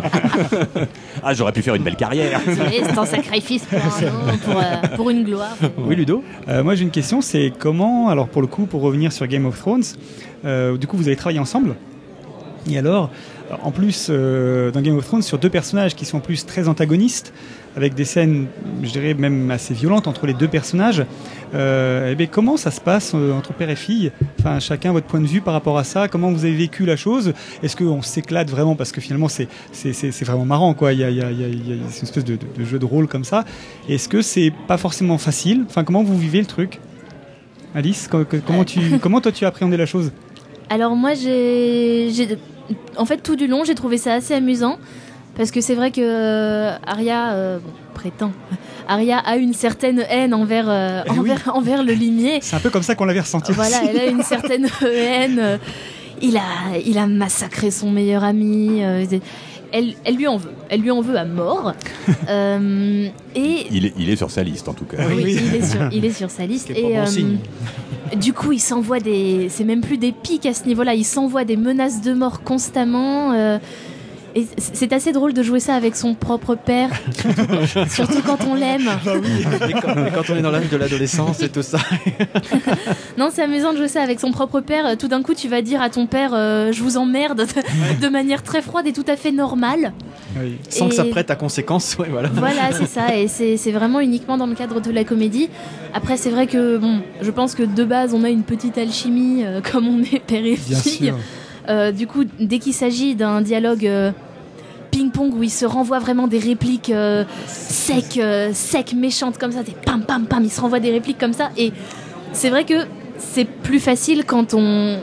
ah, 1.24 1.34
j'aurais 1.34 1.52
pu 1.52 1.62
faire 1.62 1.76
une 1.76 1.84
belle 1.84 1.96
carrière. 1.96 2.40
C'est 2.46 2.98
un 2.98 3.06
sacrifice 3.06 3.64
pour, 3.66 3.80
un 3.80 4.12
nom, 4.12 4.38
pour, 4.38 4.58
euh, 4.58 4.96
pour 4.96 5.10
une 5.10 5.24
gloire. 5.24 5.56
Oui, 5.78 5.96
Ludo 5.96 6.24
Euh, 6.48 6.64
moi 6.64 6.76
j'ai 6.76 6.84
une 6.84 6.92
question, 6.92 7.22
c'est 7.22 7.52
comment, 7.58 8.10
alors 8.10 8.28
pour 8.28 8.42
le 8.42 8.48
coup, 8.48 8.66
pour 8.66 8.82
revenir 8.82 9.12
sur 9.12 9.26
Game 9.28 9.46
of 9.46 9.58
Thrones, 9.58 9.84
euh, 10.46 10.78
du 10.78 10.88
coup 10.88 10.98
vous 10.98 11.08
avez 11.08 11.16
travaillé 11.16 11.40
ensemble. 11.40 11.76
Et 12.70 12.78
alors, 12.78 13.10
en 13.64 13.72
plus, 13.72 14.08
euh, 14.10 14.72
dans 14.72 14.82
Game 14.82 14.98
of 14.98 15.06
Thrones, 15.06 15.22
sur 15.22 15.38
deux 15.38 15.50
personnages 15.50 15.96
qui 15.96 16.06
sont 16.06 16.18
en 16.18 16.22
plus 16.22 16.46
très 16.46 16.68
antagonistes, 16.68 17.34
avec 17.76 17.94
des 17.94 18.06
scènes, 18.06 18.48
je 18.84 18.90
dirais 18.92 19.14
même 19.14 19.52
assez 19.52 19.74
violentes 19.74 20.08
entre 20.08 20.26
les 20.28 20.34
deux 20.34 20.48
personnages, 20.48 21.04
euh, 21.54 22.12
eh 22.12 22.16
bien, 22.16 22.28
comment 22.28 22.56
ça 22.58 22.72
se 22.72 22.80
passe 22.80 23.12
euh, 23.16 23.34
entre 23.34 23.54
père 23.54 23.70
et 23.70 23.76
fille? 23.76 24.12
Enfin, 24.40 24.60
chacun 24.60 24.92
votre 24.94 25.08
point 25.08 25.20
de 25.22 25.28
vue 25.28 25.42
par 25.42 25.54
rapport 25.54 25.78
à 25.78 25.84
ça. 25.84 26.08
Comment 26.08 26.32
vous 26.32 26.46
avez 26.46 26.56
vécu 26.56 26.86
la 26.86 26.96
chose? 26.96 27.34
Est-ce 27.64 27.76
qu'on 27.76 28.02
s'éclate 28.02 28.50
vraiment? 28.50 28.76
Parce 28.76 28.92
que 28.92 29.02
finalement, 29.02 29.28
c'est 29.28 29.48
vraiment 30.24 30.46
marrant, 30.46 30.74
quoi. 30.74 30.94
Il 30.94 31.00
y 31.00 31.04
a, 31.04 31.10
il 31.10 31.18
y 31.18 31.22
a- 31.22 31.32
il 31.32 31.42
y 31.42 31.44
a- 31.44 31.48
il 31.48 31.68
y 31.70 31.74
a- 31.74 31.84
c'est 31.90 32.00
une 32.00 32.04
espèce 32.08 32.26
de, 32.26 32.36
de- 32.36 32.46
de 32.58 32.66
jeu 32.66 32.80
de 32.80 32.86
rôle 32.86 33.08
comme 33.08 33.24
ça. 33.26 33.44
Est-ce 33.90 34.08
que 34.10 34.22
c'est 34.22 34.52
pas 34.68 34.78
forcément 34.78 35.18
facile? 35.18 35.66
Enfin, 35.68 35.84
comment 35.84 36.04
vous 36.04 36.18
vivez 36.18 36.40
le 36.40 36.46
truc? 36.48 36.80
Alice, 37.74 38.08
co- 38.08 38.24
co- 38.24 38.38
comment, 38.46 38.64
tu, 38.64 38.80
comment 39.02 39.20
toi 39.22 39.32
tu 39.32 39.44
as 39.46 39.50
appréhendé 39.50 39.76
la 39.78 39.86
chose? 39.86 40.12
Alors 40.70 40.96
moi, 40.96 41.14
j'ai, 41.14 42.10
j'ai- 42.14 42.38
en 42.98 43.06
fait, 43.06 43.18
tout 43.18 43.36
du 43.36 43.48
long, 43.48 43.64
j'ai 43.66 43.76
trouvé 43.76 43.98
ça 43.98 44.14
assez 44.14 44.34
amusant 44.34 44.78
parce 45.36 45.52
que 45.52 45.62
c'est 45.62 45.76
vrai 45.76 45.92
que 45.92 46.02
euh, 46.02 46.76
Arya 46.86 47.34
euh, 47.34 47.60
bon, 47.60 47.72
prétend. 47.94 48.32
Arya 48.88 49.18
a 49.20 49.36
une 49.38 49.54
certaine 49.54 50.04
haine 50.10 50.34
envers, 50.34 50.66
euh, 50.70 51.02
Eh 51.06 51.12
oui. 51.12 51.20
envers, 51.20 51.52
envers 51.56 51.84
le 51.84 51.94
limier. 51.94 52.40
C'est 52.42 52.56
un 52.56 52.60
peu 52.60 52.70
comme 52.70 52.84
ça 52.84 52.96
qu'on 52.96 53.06
l'avait 53.06 53.20
ressenti 53.22 53.52
Voilà, 53.52 53.82
aussi. 53.82 53.90
elle 53.90 54.00
a 54.00 54.06
une 54.06 54.24
certaine 54.24 54.68
haine. 54.86 55.40
euh, 55.40 55.58
Il 56.22 56.38
a, 56.38 56.78
il 56.86 56.98
a 56.98 57.08
massacré 57.08 57.72
son 57.72 57.90
meilleur 57.92 58.24
ami. 58.24 58.84
euh, 58.84 59.04
elle, 59.72 59.94
elle 60.06 60.16
lui 60.16 60.28
en 60.28 60.38
veut. 60.38 60.52
Elle 60.70 60.82
lui 60.82 60.92
en 60.92 61.02
veut 61.02 61.18
à 61.18 61.26
mort. 61.26 61.74
Euh, 62.30 63.08
et 63.36 63.68
Il 63.72 63.86
est, 63.86 63.94
il 64.00 64.10
est 64.10 64.16
sur 64.16 64.32
sa 64.32 64.42
liste 64.42 64.68
en 64.68 64.74
tout 64.74 64.86
cas. 64.86 64.98
Oui. 65.10 65.38
Il, 65.40 65.56
est 65.56 65.62
sur, 65.66 65.90
il 65.92 66.06
est 66.06 66.12
sur 66.12 66.30
sa 66.32 66.46
liste. 66.48 66.72
Et, 66.72 66.82
bon 66.82 66.98
euh, 66.98 67.06
signe. 67.06 67.38
du 68.20 68.34
coup, 68.34 68.52
il 68.52 68.60
s'envoie 68.60 69.00
des. 69.00 69.48
C'est 69.50 69.64
même 69.64 69.82
plus 69.82 69.98
des 69.98 70.12
pics 70.12 70.46
à 70.48 70.54
ce 70.56 70.66
niveau-là. 70.66 70.96
Il 70.96 71.04
s'envoie 71.06 71.44
des 71.46 71.56
menaces 71.58 72.02
de 72.02 72.14
mort 72.14 72.42
constamment. 72.42 73.32
euh, 73.34 73.60
et 74.36 74.46
c'est 74.58 74.92
assez 74.94 75.12
drôle 75.14 75.34
de 75.34 75.42
jouer 75.44 75.60
ça 75.62 75.76
avec 75.76 75.96
son 75.96 76.14
propre 76.14 76.56
père, 76.56 76.90
surtout 77.90 78.22
quand 78.26 78.38
on 78.48 78.54
l'aime. 78.56 78.90
Et 79.70 79.72
quand, 79.74 80.06
et 80.06 80.12
quand 80.14 80.30
on 80.30 80.36
est 80.36 80.42
dans 80.42 80.52
l'âge 80.52 80.70
de 80.70 80.78
l'adolescence 80.78 81.42
et 81.42 81.50
tout 81.50 81.62
ça. 81.64 81.78
Non, 83.18 83.30
c'est 83.32 83.44
amusant 83.44 83.72
de 83.72 83.78
jouer 83.78 83.88
ça 83.88 84.02
avec 84.02 84.20
son 84.20 84.32
propre 84.32 84.60
père. 84.60 84.98
Tout 84.98 85.08
d'un 85.08 85.22
coup, 85.22 85.34
tu 85.34 85.48
vas 85.48 85.62
dire 85.62 85.82
à 85.82 85.90
ton 85.90 86.06
père 86.06 86.32
euh, 86.34 86.72
Je 86.74 86.84
vous 86.84 86.98
emmerde 86.98 87.46
de 88.02 88.08
manière 88.10 88.44
très 88.44 88.62
froide 88.62 88.86
et 88.88 88.92
tout 88.94 89.06
à 89.08 89.16
fait 89.16 89.32
normale. 89.32 89.94
Oui. 90.38 90.58
Sans 90.70 90.90
que 90.90 90.96
ça 90.96 91.06
Et- 91.06 91.10
prête 91.10 91.32
à 91.32 91.36
conséquence, 91.36 91.96
ouais, 91.98 92.08
voilà. 92.10 92.30
Voilà, 92.34 92.72
c'est 92.74 92.88
ça. 92.88 93.16
Et 93.18 93.28
c'est 93.30 93.72
vraiment 93.72 94.02
uniquement 94.02 94.38
dans 94.38 94.48
le 94.48 94.56
cadre 94.56 94.82
de 94.82 94.92
la 94.92 95.06
comédie. 95.06 95.50
Après, 95.94 96.18
c'est 96.18 96.30
vrai 96.30 96.46
que, 96.48 96.78
bon, 96.78 97.02
je 97.22 97.32
pense 97.32 97.56
que 97.56 97.64
de 97.64 97.84
base, 97.86 98.14
on 98.14 98.24
a 98.26 98.30
une 98.30 98.44
petite 98.44 98.78
alchimie, 98.78 99.44
euh, 99.46 99.62
comme 99.62 99.88
on 99.88 100.02
est 100.04 100.20
père 100.20 100.46
et 100.46 100.58
Bien 100.68 100.78
fille. 100.78 101.08
sûr. 101.08 101.18
Euh, 101.70 101.92
du 101.92 102.06
coup, 102.08 102.26
dès 102.40 102.60
qu'il 102.60 102.74
s'agit 102.74 103.16
d'un 103.16 103.42
dialogue 103.42 103.88
euh, 103.88 104.12
ping-pong 104.96 105.34
où 105.36 105.44
il 105.44 105.50
se 105.50 105.66
renvoie 105.66 106.00
vraiment 106.00 106.28
des 106.28 106.40
répliques 106.40 106.90
euh, 106.90 107.26
secs, 107.48 108.18
euh, 108.18 108.52
secs, 108.54 108.94
méchantes 108.94 109.38
comme 109.38 109.52
ça, 109.52 109.62
des 109.64 109.74
pam 109.74 110.02
pam 110.04 110.26
pam, 110.26 110.42
il 110.44 110.50
se 110.52 110.62
renvoie 110.62 110.80
des 110.80 110.92
répliques 110.92 111.18
comme 111.18 111.34
ça. 111.34 111.50
Et 111.58 111.74
c'est 112.32 112.50
vrai 112.50 112.64
que 112.64 112.86
c'est 113.18 113.46
plus 113.46 113.80
facile 113.80 114.24
quand 114.26 114.54
on 114.54 114.98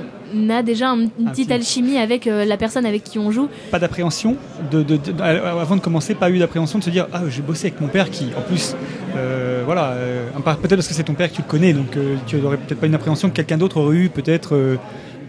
a 0.49 0.63
déjà 0.63 0.89
un- 0.91 1.01
une 1.01 1.11
Un 1.27 1.31
petite 1.31 1.49
petit- 1.49 1.53
alchimie 1.53 1.99
avec 1.99 2.27
euh, 2.27 2.47
la 2.47 2.57
personne 2.57 2.87
avec 2.87 3.05
qui 3.05 3.19
on 3.19 3.31
joue. 3.31 3.49
Pas 3.71 3.79
d'appréhension 3.79 4.37
de, 4.71 4.83
de- 4.83 4.97
de- 4.97 5.13
euh, 5.21 5.61
Avant 5.61 5.77
de 5.77 5.83
commencer, 5.83 6.15
pas 6.15 6.31
eu 6.31 6.39
d'appréhension 6.39 6.79
de 6.79 6.85
se 6.85 6.91
dire 6.91 7.07
Ah, 7.13 7.21
j'ai 7.29 7.43
bossé 7.43 7.67
avec 7.67 7.81
mon 7.83 7.89
père 7.89 8.09
qui, 8.11 8.29
en 8.37 8.41
plus, 8.41 8.75
euh, 9.15 9.63
voilà, 9.67 9.89
euh, 9.91 10.27
peut-être 10.35 10.77
parce 10.77 10.89
que 10.89 10.95
c'est 10.95 11.03
ton 11.03 11.13
père 11.15 11.29
que 11.31 11.37
tu 11.37 11.43
le 11.43 11.49
connais, 11.49 11.75
donc 11.75 11.99
tu 12.27 12.37
aurais 12.41 12.57
peut-être 12.57 12.81
pas 12.81 12.87
une 12.87 12.95
appréhension 12.95 13.29
que 13.29 13.35
quelqu'un 13.35 13.59
d'autre 13.59 13.77
aurait 13.79 13.97
eu, 13.97 14.09
peut-être. 14.09 14.79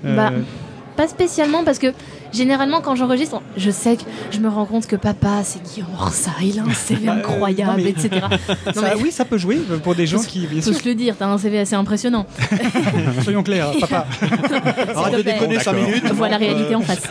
Bah, 0.05 0.31
Pas 0.95 1.07
spécialement 1.07 1.63
parce 1.65 1.79
que 1.79 1.87
généralement 2.33 2.81
quand 2.81 2.95
j'enregistre, 2.95 3.41
je 3.57 3.69
sais 3.71 3.95
que 3.97 4.03
je 4.31 4.39
me 4.39 4.49
rends 4.49 4.65
compte 4.65 4.87
que 4.87 4.95
papa 4.95 5.41
c'est 5.43 5.61
Guillaume 5.63 5.89
Orsa, 5.99 6.31
il 6.41 6.59
a 6.59 6.63
un 6.63 6.73
CV 6.73 7.07
euh, 7.07 7.11
incroyable, 7.13 7.71
non, 7.71 7.77
mais- 7.83 7.89
etc. 7.91 8.09
Non, 8.75 8.81
ça- 8.81 8.95
mais 8.95 9.01
Oui, 9.01 9.11
ça 9.11 9.25
peut 9.25 9.37
jouer 9.37 9.59
euh, 9.69 9.77
pour 9.77 9.95
des 9.95 10.05
gens 10.07 10.19
qui, 10.21 10.45
bien 10.47 10.61
faut 10.61 10.71
sûr, 10.73 10.81
se 10.81 10.87
le 10.89 10.95
dire, 10.95 11.15
t'as 11.17 11.27
un 11.27 11.37
CV 11.37 11.59
assez 11.59 11.75
impressionnant. 11.75 12.25
soyons 13.23 13.43
clairs, 13.43 13.71
papa. 13.79 14.07
Arrête 14.95 15.15
de 15.17 15.21
déconner 15.21 15.59
5 15.59 15.71
D'accord. 15.73 15.87
minutes. 15.87 16.05
Vois 16.13 16.29
la 16.29 16.37
réalité 16.37 16.75
en 16.75 16.81
face. 16.81 17.03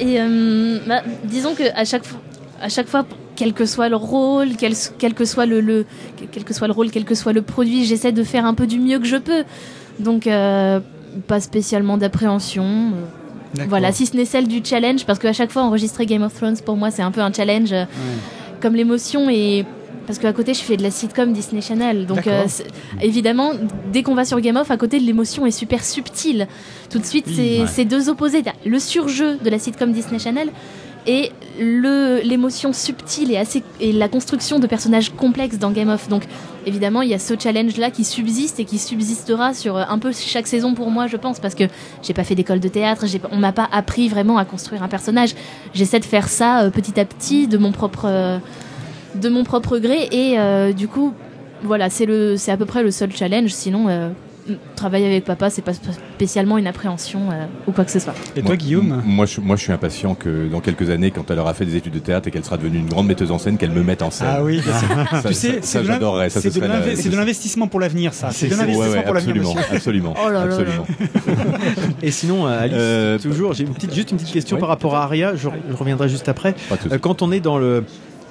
Et 0.00 0.20
euh, 0.20 0.78
bah, 0.86 1.02
disons 1.24 1.54
que 1.54 1.62
à 1.74 1.84
chaque 1.84 2.04
fois, 2.04 2.20
à 2.60 2.68
chaque 2.68 2.88
fois, 2.88 3.04
quel 3.34 3.52
que 3.52 3.66
soit 3.66 3.88
le 3.88 3.96
rôle, 3.96 4.50
quel, 4.58 4.72
quel 4.98 5.14
que 5.14 5.24
soit 5.24 5.46
le, 5.46 5.60
le- 5.60 5.84
quel 6.32 6.44
que 6.44 6.54
soit 6.54 6.66
le 6.66 6.72
rôle, 6.72 6.90
quel 6.90 7.04
que 7.04 7.14
soit 7.14 7.32
le 7.32 7.42
produit, 7.42 7.84
j'essaie 7.84 8.12
de 8.12 8.22
faire 8.22 8.44
un 8.46 8.54
peu 8.54 8.66
du 8.66 8.78
mieux 8.78 8.98
que 8.98 9.06
je 9.06 9.16
peux. 9.16 9.44
Donc 9.98 10.26
euh, 10.26 10.80
pas 11.26 11.40
spécialement 11.40 11.96
d'appréhension. 11.98 12.92
Voilà, 13.68 13.92
si 13.92 14.06
ce 14.06 14.16
n'est 14.16 14.24
celle 14.24 14.48
du 14.48 14.60
challenge, 14.64 15.04
parce 15.06 15.18
qu'à 15.18 15.32
chaque 15.32 15.50
fois 15.50 15.62
enregistrer 15.62 16.06
Game 16.06 16.22
of 16.22 16.34
Thrones 16.34 16.56
pour 16.64 16.76
moi 16.76 16.90
c'est 16.90 17.02
un 17.02 17.10
peu 17.10 17.20
un 17.20 17.32
challenge. 17.32 17.72
euh, 17.72 17.84
Comme 18.60 18.74
l'émotion 18.74 19.28
est 19.28 19.64
parce 20.06 20.20
qu'à 20.20 20.32
côté 20.32 20.54
je 20.54 20.60
fais 20.60 20.76
de 20.76 20.82
la 20.84 20.90
sitcom 20.90 21.32
Disney 21.32 21.60
Channel. 21.60 22.06
Donc 22.06 22.26
euh, 22.26 22.44
évidemment, 23.02 23.50
dès 23.92 24.02
qu'on 24.04 24.14
va 24.14 24.24
sur 24.24 24.40
Game 24.40 24.56
of, 24.56 24.70
à 24.70 24.76
côté 24.76 25.00
l'émotion 25.00 25.46
est 25.46 25.50
super 25.50 25.84
subtile. 25.84 26.46
Tout 26.90 27.00
de 27.00 27.04
suite, 27.04 27.26
c'est 27.28 27.62
ouais. 27.62 27.84
deux 27.84 28.08
opposés. 28.08 28.42
Le 28.64 28.78
surjeu 28.78 29.36
de 29.44 29.50
la 29.50 29.58
sitcom 29.58 29.92
Disney 29.92 30.20
Channel 30.20 30.50
et 31.06 31.32
l'émotion 31.58 32.72
subtile 32.72 33.32
et, 33.32 33.36
assez, 33.36 33.62
la 33.80 34.08
construction 34.08 34.58
de 34.58 34.66
personnages 34.66 35.10
complexes 35.10 35.58
dans 35.58 35.70
Game 35.70 35.88
of. 35.88 36.08
Donc 36.08 36.24
évidemment, 36.66 37.02
il 37.02 37.08
y 37.10 37.14
a 37.14 37.18
ce 37.18 37.34
challenge-là 37.38 37.90
qui 37.90 38.04
subsiste 38.04 38.60
et 38.60 38.64
qui 38.64 38.78
subsistera 38.78 39.54
sur 39.54 39.76
euh, 39.76 39.84
un 39.88 39.98
peu 39.98 40.12
chaque 40.12 40.46
saison 40.46 40.74
pour 40.74 40.90
moi, 40.90 41.06
je 41.06 41.16
pense, 41.16 41.40
parce 41.40 41.54
que 41.54 41.64
j'ai 42.02 42.12
pas 42.12 42.24
fait 42.24 42.34
d'école 42.34 42.60
de 42.60 42.68
théâtre, 42.68 43.06
on 43.30 43.36
m'a 43.36 43.52
pas 43.52 43.68
appris 43.72 44.08
vraiment 44.08 44.36
à 44.36 44.44
construire 44.44 44.82
un 44.82 44.88
personnage. 44.88 45.34
J'essaie 45.72 46.00
de 46.00 46.04
faire 46.04 46.28
ça 46.28 46.62
euh, 46.62 46.70
petit 46.70 46.98
à 47.00 47.04
petit 47.04 47.46
de 47.46 47.56
mon 47.56 47.72
propre, 47.72 48.06
euh, 48.06 48.38
gré 49.80 50.08
et 50.12 50.74
du 50.74 50.88
coup, 50.88 51.14
voilà, 51.62 51.88
c'est 51.88 52.50
à 52.50 52.56
peu 52.56 52.66
près 52.66 52.82
le 52.82 52.90
seul 52.90 53.14
challenge. 53.14 53.50
Sinon, 53.50 53.88
travailler 54.74 55.06
avec 55.06 55.24
papa, 55.24 55.50
c'est 55.50 55.62
pas 55.62 55.72
spécialement 55.72 56.58
une 56.58 56.66
appréhension 56.66 57.30
euh, 57.30 57.44
ou 57.66 57.72
quoi 57.72 57.84
que 57.84 57.90
ce 57.90 57.98
soit. 57.98 58.14
Et 58.36 58.40
toi, 58.40 58.48
Moi- 58.50 58.56
Guillaume 58.56 59.02
moi 59.04 59.26
je, 59.26 59.40
moi, 59.40 59.56
je 59.56 59.62
suis 59.62 59.72
impatient 59.72 60.14
que 60.14 60.48
dans 60.48 60.60
quelques 60.60 60.90
années, 60.90 61.10
quand 61.10 61.30
elle 61.30 61.38
aura 61.38 61.54
fait 61.54 61.64
des 61.66 61.76
études 61.76 61.94
de 61.94 61.98
théâtre 61.98 62.28
et 62.28 62.30
qu'elle 62.30 62.44
sera 62.44 62.56
devenue 62.56 62.78
une 62.78 62.88
grande 62.88 63.06
metteuse 63.06 63.30
en 63.30 63.38
scène, 63.38 63.58
qu'elle 63.58 63.70
me 63.70 63.82
mette 63.82 64.02
en 64.02 64.10
scène. 64.10 64.28
Ah 64.30 64.42
oui, 64.42 64.60
Ça, 65.22 65.28
tu 65.28 65.34
sais, 65.34 65.62
ça, 65.62 65.82
j'adorerais. 65.82 66.30
Ça, 66.30 66.40
c'est 66.40 66.50
ce 66.50 66.58
de 66.60 67.16
l'investissement 67.16 67.66
pour 67.68 67.80
l'avenir, 67.80 68.14
ça. 68.14 68.30
C'est 68.32 68.46
de 68.48 68.54
l'investissement 68.54 68.90
ouais, 68.92 69.02
pour 69.02 69.14
l'avenir, 69.14 69.54
absolument, 69.72 70.14
Oh 70.24 70.28
là 70.30 70.44
là 70.44 70.46
là. 70.46 70.54
absolument. 70.56 70.86
Et 72.02 72.10
sinon, 72.10 72.46
euh, 72.46 72.60
Alice, 72.62 72.76
Euh, 72.78 73.18
toujours, 73.18 73.52
j'ai 73.52 73.64
une 73.64 73.74
petite, 73.74 73.94
juste 73.94 74.10
une 74.10 74.16
petite 74.16 74.32
question 74.32 74.56
par 74.58 74.68
rapport 74.68 74.94
à 74.96 75.04
Aria, 75.04 75.34
je, 75.34 75.48
je 75.70 75.74
reviendrai 75.76 76.08
juste 76.08 76.28
après. 76.28 76.54
Quand 77.00 77.22
on 77.22 77.32
est 77.32 77.40
dans 77.40 77.58
le. 77.58 77.84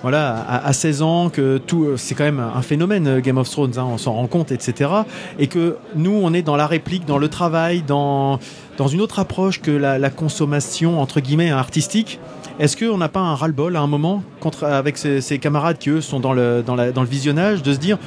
Voilà, 0.05 0.35
à, 0.37 0.67
à 0.67 0.71
16 0.71 1.01
ans, 1.01 1.29
que 1.31 1.57
tout, 1.57 1.85
euh, 1.85 1.97
c'est 1.97 2.13
quand 2.13 2.25
même 2.25 2.39
un 2.39 2.61
phénomène 2.61 3.07
euh, 3.07 3.21
Game 3.21 3.39
of 3.39 3.49
Thrones, 3.49 3.79
hein, 3.79 3.87
on 3.89 3.97
s'en 3.97 4.13
rend 4.13 4.27
compte, 4.27 4.51
etc. 4.51 4.91
Et 5.39 5.47
que 5.47 5.77
nous, 5.95 6.11
on 6.11 6.31
est 6.31 6.43
dans 6.43 6.55
la 6.55 6.67
réplique, 6.67 7.07
dans 7.07 7.17
le 7.17 7.27
travail, 7.27 7.81
dans, 7.81 8.37
dans 8.77 8.87
une 8.87 9.01
autre 9.01 9.17
approche 9.17 9.61
que 9.61 9.71
la, 9.71 10.09
consommation, 10.11 11.01
entre 11.01 11.21
guillemets, 11.21 11.49
artistique. 11.49 12.19
Est-ce 12.59 12.77
qu'on 12.77 12.99
n'a 12.99 13.09
pas 13.09 13.21
un 13.21 13.33
ras-le-bol 13.33 13.75
à 13.75 13.81
un 13.81 13.87
moment 13.87 14.21
contre, 14.41 14.65
avec 14.65 14.99
ses, 14.99 15.39
camarades 15.39 15.79
qui, 15.79 15.89
eux, 15.89 16.01
sont 16.01 16.19
dans 16.19 16.33
le, 16.33 16.61
dans, 16.63 16.75
le 16.75 17.07
visionnage, 17.07 17.63
de 17.63 17.73
se 17.73 17.79
dire 17.79 17.97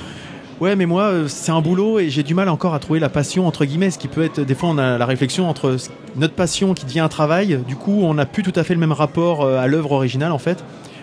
Ouais, 0.61 0.77
mais 0.77 0.87
moi, 0.87 1.03
euh, 1.03 1.27
c'est 1.27 1.51
un 1.51 1.61
boulot 1.61 1.99
et 1.99 2.11
j'ai 2.11 2.23
du 2.23 2.35
mal 2.35 2.49
encore 2.49 2.75
à 2.75 2.79
trouver 2.79 3.01
la 3.01 3.09
passion, 3.09 3.45
entre 3.45 3.65
guillemets, 3.65 3.91
ce 3.91 3.99
qui 3.99 4.07
peut 4.07 4.23
être, 4.23 4.39
des 4.41 4.55
fois, 4.55 4.69
on 4.69 4.79
a 4.79 4.99
la 4.99 5.07
réflexion 5.07 5.51
entre 5.51 5.77
notre 6.15 6.35
passion 6.35 6.75
qui 6.75 6.85
devient 6.85 7.01
un 7.01 7.09
travail, 7.09 7.59
du 7.67 7.75
coup, 7.75 8.03
on 8.05 8.15
n'a 8.15 8.25
plus 8.25 8.45
tout 8.45 8.53
à 8.55 8.63
fait 8.63 8.75
le 8.75 8.81
même 8.81 8.93
rapport 8.93 9.45
à 9.45 9.67
l'œuvre 9.67 9.91
originale, 9.91 10.31
en 10.31 10.39
fait. 10.39 10.63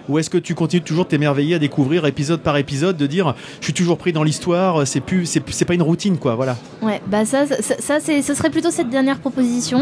Ou 0.10 0.20
est-ce 0.20 0.30
que 0.30 0.38
tu 0.38 0.56
continues 0.56 0.84
toujours 0.84 1.06
de 1.06 1.10
t'émerveiller 1.10 1.56
à 1.56 1.60
découvrir 1.60 2.06
épisode 2.06 2.42
par 2.42 2.58
épisode, 2.58 2.98
de 2.98 3.08
dire, 3.08 3.36
je 3.60 3.66
suis 3.66 3.74
toujours 3.74 3.98
pris 3.98 4.14
dans 4.14 4.24
l'histoire, 4.24 4.86
c'est 4.86 5.02
plus, 5.02 5.26
c'est, 5.26 5.42
c'est 5.50 5.66
pas 5.66 5.74
une 5.74 5.82
routine, 5.82 6.18
quoi, 6.18 6.36
voilà. 6.36 6.58
Ouais, 6.82 7.02
bah 7.08 7.26
ça, 7.26 7.46
ça, 7.48 7.76
ça, 7.80 8.00
c'est, 8.00 8.22
ce 8.22 8.34
serait 8.34 8.50
plutôt 8.50 8.72
cette 8.72 8.90
dernière 8.90 9.20
proposition. 9.20 9.82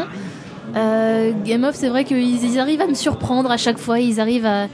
Euh, 0.76 1.32
Game 1.46 1.64
of, 1.64 1.76
c'est 1.76 1.90
vrai 1.90 2.04
qu'ils 2.04 2.44
ils 2.44 2.60
arrivent 2.60 2.82
à 2.82 2.88
me 2.88 2.96
surprendre 2.96 3.52
à 3.52 3.58
chaque 3.58 3.78
fois. 3.78 4.00
Ils 4.00 4.20
arrivent 4.20 4.46
à, 4.46 4.68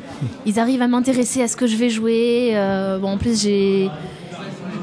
ils 0.45 0.59
arrivent 0.59 0.81
à 0.81 0.87
m'intéresser 0.87 1.41
à 1.41 1.47
ce 1.47 1.57
que 1.57 1.67
je 1.67 1.75
vais 1.75 1.89
jouer. 1.89 2.51
Euh, 2.53 2.99
bon, 2.99 3.09
en 3.13 3.17
plus, 3.17 3.41
j'ai, 3.41 3.89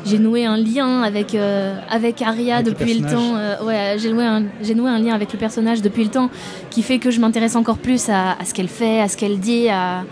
j'ai 0.05 0.19
noué 0.19 0.45
un 0.45 0.57
lien 0.57 1.03
avec 1.03 1.35
avec, 1.35 1.43
avec 1.91 2.23
Arya 2.23 2.57
Avec 2.57 2.75
depuis 2.75 2.95
le, 2.95 3.09
temps. 3.09 3.37
Euh, 3.37 3.63
ouais, 3.65 3.97
j'ai 3.99 4.13
noué 4.13 4.25
un, 4.25 4.45
j'ai 4.61 4.75
noué 4.75 4.91
un 4.91 4.99
lien 4.99 5.15
avec 5.15 5.33
le 5.33 5.39
personnage 5.39 5.81
depuis 5.81 6.05
le 6.05 6.11
temps, 6.11 6.29
qui 6.71 6.83
fait 6.83 6.99
que 6.99 7.11
je 7.11 7.21
m'intéresse 7.21 7.57
encore 7.57 7.79
plus 7.79 8.11
à, 8.11 8.33
à 8.33 8.45
ce 8.45 8.53
qu'elle 8.53 8.69
fait, 8.69 9.01
à 9.01 9.09
ce 9.09 9.17
qu'elle 9.17 9.39
dit, 9.39 9.69
à, 9.71 10.05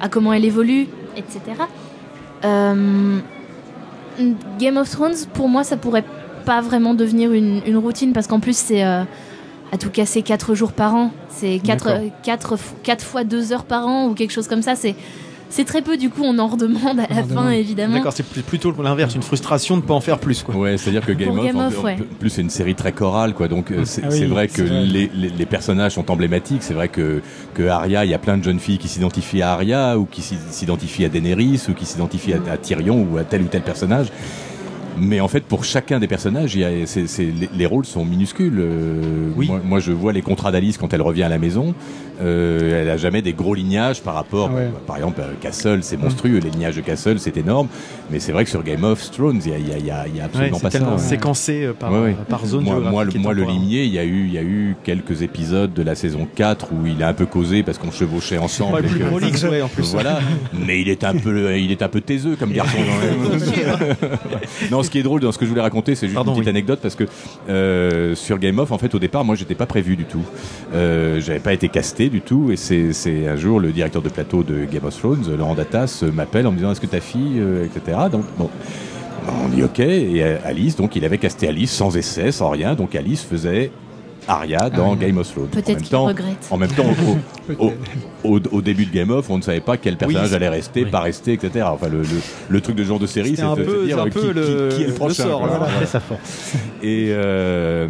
à 0.00 0.08
comment 0.08 0.32
elle 0.32 0.44
évolue, 0.44 0.88
etc. 1.16 1.40
Euh, 2.44 3.18
Game 4.58 4.76
of 4.76 4.90
Thrones, 4.90 5.14
pour 5.32 5.48
moi, 5.48 5.64
ça 5.64 5.76
pourrait 5.76 6.04
pas 6.44 6.60
vraiment 6.60 6.94
devenir 6.94 7.32
une, 7.32 7.60
une 7.66 7.76
routine 7.76 8.12
parce 8.12 8.26
qu'en 8.26 8.40
plus, 8.40 8.56
c'est 8.56 8.84
euh, 8.84 9.02
à 9.72 9.78
tout 9.78 9.90
casser 9.90 10.22
4 10.22 10.54
jours 10.54 10.72
par 10.72 10.94
an. 10.94 11.10
C'est 11.28 11.58
4, 11.58 11.84
D'accord. 11.84 12.02
4, 12.22 12.56
4 12.82 13.04
fois 13.04 13.24
2 13.24 13.52
heures 13.52 13.64
par 13.64 13.86
an 13.86 14.08
ou 14.08 14.14
quelque 14.14 14.32
chose 14.32 14.48
comme 14.48 14.62
ça. 14.62 14.74
C'est, 14.74 14.94
c'est 15.50 15.64
très 15.64 15.82
peu, 15.82 15.96
du 15.98 16.08
coup, 16.08 16.22
on 16.24 16.38
en 16.38 16.46
redemande 16.48 17.00
à 17.00 17.06
la 17.14 17.22
fin, 17.22 17.22
demande. 17.26 17.52
évidemment. 17.52 17.96
D'accord, 17.96 18.12
c'est 18.14 18.24
plutôt 18.44 18.72
l'inverse, 18.82 19.14
une 19.14 19.22
frustration 19.22 19.76
de 19.76 19.82
ne 19.82 19.86
pas 19.86 19.92
en 19.94 20.00
faire 20.00 20.18
plus, 20.18 20.42
quoi. 20.42 20.56
Ouais, 20.56 20.78
c'est-à-dire 20.78 21.04
que 21.04 21.12
Game 21.12 21.28
Pour 21.28 21.38
of, 21.40 21.44
Game 21.44 21.56
en- 21.56 21.66
of, 21.66 21.78
en 21.80 21.82
ouais. 21.84 21.96
plus 22.18 22.30
c'est 22.30 22.40
une 22.40 22.50
série 22.50 22.74
très 22.74 22.92
chorale, 22.92 23.34
quoi. 23.34 23.48
Donc 23.48 23.70
euh, 23.70 23.82
c'est 23.84 24.02
Ah 24.04 24.08
oui, 24.10 24.18
c'est 24.18 24.26
vrai 24.26 24.48
que 24.48 24.62
vrai. 24.62 24.84
Les, 24.86 25.10
les, 25.14 25.28
les 25.28 25.46
personnages 25.46 25.92
sont 25.92 26.10
emblématiques. 26.10 26.62
C'est 26.62 26.74
vrai 26.74 26.88
que 26.88 27.20
que 27.54 27.66
Arya, 27.66 28.04
il 28.04 28.10
y 28.10 28.14
a 28.14 28.18
plein 28.18 28.38
de 28.38 28.44
jeunes 28.44 28.60
filles 28.60 28.78
qui 28.78 28.88
s'identifient 28.88 29.42
à 29.42 29.52
Arya 29.52 29.98
ou 29.98 30.06
qui 30.06 30.22
s'i- 30.22 30.38
s'identifient 30.50 31.04
à 31.04 31.08
Daenerys 31.08 31.60
ou 31.68 31.72
qui 31.74 31.84
s'identifient 31.84 32.34
à, 32.34 32.52
à 32.52 32.56
Tyrion 32.56 33.06
ou 33.12 33.18
à 33.18 33.24
tel 33.24 33.42
ou 33.42 33.46
tel 33.46 33.62
personnage. 33.62 34.06
Mais 35.02 35.20
en 35.20 35.28
fait, 35.28 35.44
pour 35.44 35.64
chacun 35.64 35.98
des 35.98 36.08
personnages, 36.08 36.54
il 36.54 36.60
y 36.60 36.64
a, 36.64 36.70
c'est, 36.84 37.06
c'est- 37.06 37.22
les, 37.24 37.48
les 37.54 37.66
rôles 37.66 37.86
sont 37.86 38.04
minuscules. 38.04 38.58
Euh, 38.58 39.30
Oui. 39.36 39.46
moi, 39.48 39.60
moi, 39.64 39.80
je 39.80 39.92
vois 39.92 40.12
les 40.12 40.20
contrats 40.20 40.52
d'Alice 40.52 40.76
quand 40.78 40.92
elle 40.92 41.00
revient 41.02 41.22
à 41.22 41.28
la 41.28 41.38
maison. 41.38 41.74
Euh, 42.20 42.82
elle 42.82 42.90
a 42.90 42.96
jamais 42.96 43.22
des 43.22 43.32
gros 43.32 43.54
lignages 43.54 44.02
par 44.02 44.14
rapport. 44.14 44.50
Ah 44.52 44.56
ouais. 44.56 44.70
Par 44.86 44.96
exemple, 44.96 45.20
euh, 45.20 45.32
Castle, 45.40 45.78
c'est 45.82 45.96
monstrueux. 45.96 46.38
Les 46.38 46.50
lignages 46.50 46.76
de 46.76 46.80
Castle, 46.82 47.18
c'est 47.18 47.36
énorme. 47.36 47.68
Mais 48.10 48.20
c'est 48.20 48.32
vrai 48.32 48.44
que 48.44 48.50
sur 48.50 48.62
Game 48.62 48.84
of 48.84 49.10
Thrones, 49.10 49.40
il 49.44 49.52
y 49.52 49.70
y 49.70 49.82
y 49.84 49.86
y 49.86 49.90
a 49.90 50.24
absolument 50.24 50.58
pas 50.58 50.70
ça. 50.70 50.98
séquencé 50.98 51.64
euh, 51.64 51.72
par, 51.72 51.90
par 52.28 52.44
zone 52.46 52.64
moi, 52.64 52.80
moi, 52.80 53.04
le, 53.04 53.12
moi, 53.18 53.32
le 53.32 53.44
limier, 53.44 53.84
il 53.84 53.92
y 53.94 53.98
a 53.98 54.04
eu, 54.04 54.26
il 54.26 54.32
y 54.32 54.38
a 54.38 54.42
eu 54.42 54.76
quelques 54.84 55.22
épisodes 55.22 55.72
de 55.72 55.82
la 55.82 55.94
saison 55.94 56.26
4 56.34 56.72
où 56.72 56.86
il 56.86 57.02
a 57.02 57.08
un 57.08 57.14
peu 57.14 57.26
causé 57.26 57.62
parce 57.62 57.78
qu'on 57.78 57.90
chevauchait 57.90 58.38
ensemble. 58.38 58.72
Pas 58.72 58.80
le 58.82 58.88
plus 58.88 58.98
que- 58.98 59.46
ouais, 59.50 59.62
en 59.62 59.68
plus. 59.68 59.92
Voilà, 59.92 60.20
mais 60.66 60.80
il 60.80 60.88
est 60.88 61.04
un 61.04 61.14
peu, 61.14 61.56
il 61.56 61.70
est 61.72 61.82
un 61.82 61.88
peu 61.88 62.00
taiseux 62.00 62.36
comme 62.36 62.52
garçon. 62.52 62.78
non, 64.70 64.82
ce 64.82 64.90
qui 64.90 64.98
est 64.98 65.02
drôle 65.02 65.20
dans 65.20 65.32
ce 65.32 65.38
que 65.38 65.44
je 65.44 65.50
voulais 65.50 65.62
raconter, 65.62 65.94
c'est 65.94 66.06
juste 66.06 66.14
Pardon, 66.16 66.32
une 66.32 66.38
petite 66.38 66.46
oui. 66.46 66.50
anecdote 66.58 66.80
parce 66.82 66.94
que 66.94 67.04
euh, 67.48 68.14
sur 68.14 68.38
Game 68.38 68.58
of, 68.58 68.72
en 68.72 68.78
fait, 68.78 68.94
au 68.94 68.98
départ, 68.98 69.24
moi, 69.24 69.34
j'étais 69.34 69.54
pas 69.54 69.66
prévu 69.66 69.96
du 69.96 70.04
tout. 70.04 70.22
Euh, 70.74 71.20
J'avais 71.20 71.38
pas 71.40 71.52
été 71.52 71.68
casté 71.68 72.09
du 72.10 72.20
tout, 72.20 72.50
et 72.50 72.56
c'est 72.56 73.26
un 73.26 73.36
jour 73.36 73.60
le 73.60 73.72
directeur 73.72 74.02
de 74.02 74.08
plateau 74.08 74.42
de 74.42 74.64
Game 74.64 74.84
of 74.84 74.98
Thrones, 74.98 75.24
Laurent 75.36 75.54
Datas, 75.54 76.04
m'appelle 76.12 76.46
en 76.46 76.52
me 76.52 76.56
disant 76.56 76.72
est-ce 76.72 76.80
que 76.80 76.86
ta 76.86 77.00
fille, 77.00 77.38
euh, 77.38 77.64
etc. 77.64 77.98
Donc 78.12 78.24
bon. 78.38 78.50
On 79.44 79.48
dit 79.48 79.62
ok, 79.62 79.80
et 79.80 80.24
Alice, 80.44 80.76
donc 80.76 80.96
il 80.96 81.04
avait 81.04 81.18
casté 81.18 81.46
Alice 81.46 81.70
sans 81.70 81.94
essai, 81.96 82.32
sans 82.32 82.48
rien, 82.48 82.74
donc 82.74 82.94
Alice 82.96 83.22
faisait 83.22 83.70
Arya 84.28 84.70
dans 84.70 84.94
Game 84.96 85.18
of 85.18 85.30
Thrones. 85.32 85.46
En 85.46 85.48
Peut-être 85.48 85.68
même 85.68 85.76
qu'il 85.78 85.88
temps, 85.88 86.04
regrette. 86.04 86.46
en 86.50 86.56
même 86.56 86.70
temps, 86.70 86.84
au, 87.58 87.64
au- 88.24 88.36
au- 88.36 88.40
au 88.52 88.62
début 88.62 88.86
de 88.86 88.92
Game 88.92 89.10
of, 89.10 89.28
on 89.30 89.38
ne 89.38 89.42
savait 89.42 89.60
pas 89.60 89.76
quel 89.76 89.96
personnage 89.96 90.32
allait 90.32 90.48
rester, 90.48 90.84
oui. 90.84 90.90
pas 90.90 91.00
rester, 91.00 91.32
etc. 91.32 91.66
Enfin, 91.72 91.88
le, 91.88 92.02
le- 92.02 92.06
le 92.48 92.60
truc 92.60 92.76
de 92.76 92.84
genre 92.84 92.98
de 92.98 93.06
série, 93.06 93.34
c'est 93.36 93.42
un 93.42 93.54
de, 93.56 93.62
dire 93.84 93.96
c'est 93.96 94.00
un 94.00 94.04
peu 94.04 94.10
qui, 94.10 94.26
qui- 94.28 94.32
le- 94.34 94.68
qui 94.72 94.82
est 94.82 94.84
le 94.84 94.90
le 94.90 94.94
prochain. 94.94 95.22
sort, 95.24 95.38
quoi. 95.40 95.48
voilà. 95.48 95.64
Voilà. 95.64 95.72
C'est 95.80 95.86
sa 95.86 96.00
force. 96.00 96.54
Et, 96.82 97.08
euh, 97.10 97.88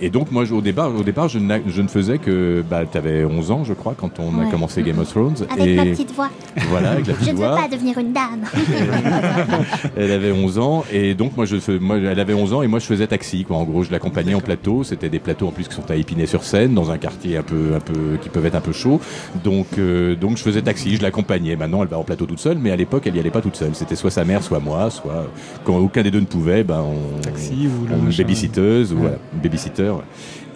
et 0.00 0.10
donc, 0.10 0.30
moi, 0.30 0.44
je- 0.44 0.54
au 0.54 0.60
départ, 0.60 0.94
au 0.94 1.02
départ 1.02 1.28
je, 1.28 1.38
je 1.66 1.82
ne 1.82 1.88
faisais 1.88 2.18
que. 2.18 2.62
Bah, 2.68 2.82
tu 2.90 2.96
avais 2.96 3.24
11 3.24 3.50
ans, 3.50 3.64
je 3.64 3.72
crois, 3.74 3.94
quand 3.98 4.20
on 4.20 4.40
a 4.40 4.46
commencé 4.46 4.82
Game 4.82 4.98
of 5.00 5.08
Thrones. 5.10 5.34
Avec 5.50 5.66
et 5.66 5.74
ma 5.74 5.84
petite 5.86 6.14
voix. 6.14 6.30
voilà, 6.68 6.90
avec 6.92 7.06
la 7.08 7.14
Je 7.14 7.18
petite 7.18 7.32
ne 7.34 7.38
veux 7.38 7.46
voix. 7.46 7.56
pas 7.56 7.68
devenir 7.68 7.98
une 7.98 8.12
dame. 8.12 8.44
Elle 9.96 10.12
avait 10.12 10.30
11 10.32 10.58
ans 10.58 10.84
et 10.92 11.14
donc 11.14 11.36
moi 11.36 11.46
je 11.46 11.56
moi 11.78 11.96
elle 11.98 12.20
avait 12.20 12.34
11 12.34 12.52
ans 12.54 12.62
et 12.62 12.66
moi 12.68 12.78
je 12.78 12.86
faisais 12.86 13.06
taxi 13.06 13.44
quoi. 13.44 13.56
En 13.56 13.64
gros, 13.64 13.82
je 13.82 13.90
l'accompagnais 13.90 14.34
en 14.34 14.40
plateau, 14.40 14.84
c'était 14.84 15.08
des 15.08 15.18
plateaux 15.18 15.47
en 15.48 15.52
plus 15.52 15.66
qui 15.68 15.74
sont 15.74 15.90
à 15.90 15.96
Épinay-sur-Seine 15.96 16.74
dans 16.74 16.90
un 16.90 16.98
quartier 16.98 17.36
un 17.36 17.42
peu 17.42 17.74
un 17.74 17.80
peu 17.80 18.16
qui 18.22 18.28
peuvent 18.28 18.46
être 18.46 18.54
un 18.54 18.60
peu 18.60 18.72
chaud. 18.72 19.00
Donc 19.44 19.66
euh, 19.78 20.14
donc 20.14 20.36
je 20.36 20.42
faisais 20.42 20.62
taxi, 20.62 20.96
je 20.96 21.02
l'accompagnais. 21.02 21.56
Maintenant, 21.56 21.82
elle 21.82 21.88
va 21.88 21.98
en 21.98 22.04
plateau 22.04 22.26
toute 22.26 22.38
seule, 22.40 22.58
mais 22.58 22.70
à 22.70 22.76
l'époque, 22.76 23.02
elle 23.06 23.16
y 23.16 23.20
allait 23.20 23.30
pas 23.30 23.40
toute 23.42 23.56
seule. 23.56 23.74
C'était 23.74 23.96
soit 23.96 24.10
sa 24.10 24.24
mère, 24.24 24.42
soit 24.42 24.60
moi, 24.60 24.90
soit 24.90 25.26
quand 25.64 25.76
aucun 25.78 26.02
des 26.02 26.10
deux 26.10 26.20
ne 26.20 26.26
pouvait, 26.26 26.62
ben 26.64 26.82
on 26.86 27.20
Taxi 27.20 27.66
ou 27.68 27.86
on- 27.92 28.10
babysitteuse 28.16 28.92
ou 28.92 28.96
Ouais. 28.96 29.00
voilà, 29.02 29.16
une 29.34 29.40
babysitter. 29.40 29.92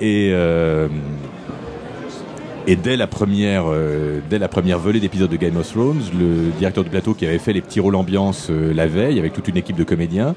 Et 0.01 0.31
euh, 0.32 0.89
et 2.66 2.77
dès 2.77 2.97
la 2.97 3.09
première, 3.09 3.64
euh, 3.66 4.20
dès 4.31 4.39
la 4.39 4.47
première 4.48 4.78
volée 4.78 5.01
d'épisodes 5.01 5.31
de 5.31 5.36
Game 5.36 5.56
of 5.56 5.69
Thrones, 5.73 6.01
le 6.16 6.51
directeur 6.59 6.85
du 6.85 6.90
plateau 6.90 7.12
qui 7.12 7.27
avait 7.27 7.39
fait 7.39 7.52
les 7.52 7.60
petits 7.60 7.81
rôles 7.81 7.97
ambiance 7.97 8.48
euh, 8.51 8.73
la 8.73 8.86
veille 8.86 9.19
avec 9.19 9.32
toute 9.32 9.48
une 9.48 9.56
équipe 9.56 9.77
de 9.77 9.82
comédiens, 9.82 10.36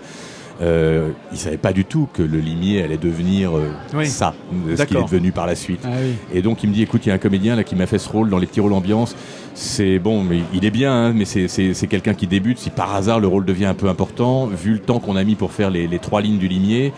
euh, 0.62 1.10
il 1.32 1.38
savait 1.38 1.58
pas 1.58 1.74
du 1.74 1.84
tout 1.86 2.08
que 2.14 2.22
le 2.24 2.38
limier 2.40 2.82
allait 2.84 2.98
devenir 2.98 3.56
euh, 3.58 3.70
Oui. 3.94 4.08
ça, 4.08 4.34
ce 4.78 4.84
qu'il 4.84 4.98
est 4.98 5.02
devenu 5.04 5.32
par 5.32 5.46
la 5.46 5.56
suite. 5.56 5.82
Ah 5.86 5.90
oui. 6.02 6.14
Et 6.34 6.42
donc 6.42 6.64
il 6.64 6.70
me 6.70 6.74
dit, 6.74 6.82
écoute, 6.84 7.06
il 7.06 7.10
y 7.10 7.12
a 7.12 7.16
un 7.16 7.20
comédien 7.20 7.56
là 7.56 7.64
qui 7.64 7.76
m'a 7.76 7.86
fait 7.88 7.98
ce 8.00 8.08
rôle 8.10 8.30
dans 8.30 8.38
les 8.38 8.48
petits 8.48 8.62
rôles 8.62 8.74
ambiance. 8.74 9.16
C'est 9.54 10.00
bon, 10.00 10.22
mais 10.24 10.40
il 10.54 10.66
est 10.66 10.72
bien, 10.72 10.94
hein, 10.94 11.14
mais 11.14 11.24
c'est- 11.26 11.88
quelqu'un 11.88 12.14
qui 12.14 12.28
débute. 12.28 12.58
Si 12.58 12.70
par 12.70 12.94
hasard 12.96 13.20
le 13.20 13.28
rôle 13.28 13.46
devient 13.46 13.66
un 13.66 13.74
peu 13.74 13.88
important, 13.90 14.48
vu 14.48 14.74
le 14.74 14.80
temps 14.80 15.00
qu'on 15.00 15.16
a 15.16 15.24
mis 15.24 15.36
pour 15.36 15.52
faire 15.52 15.70
les, 15.70 15.88
les 15.88 16.00
trois 16.00 16.22
lignes 16.22 16.38
du 16.40 16.48
limier, 16.48 16.92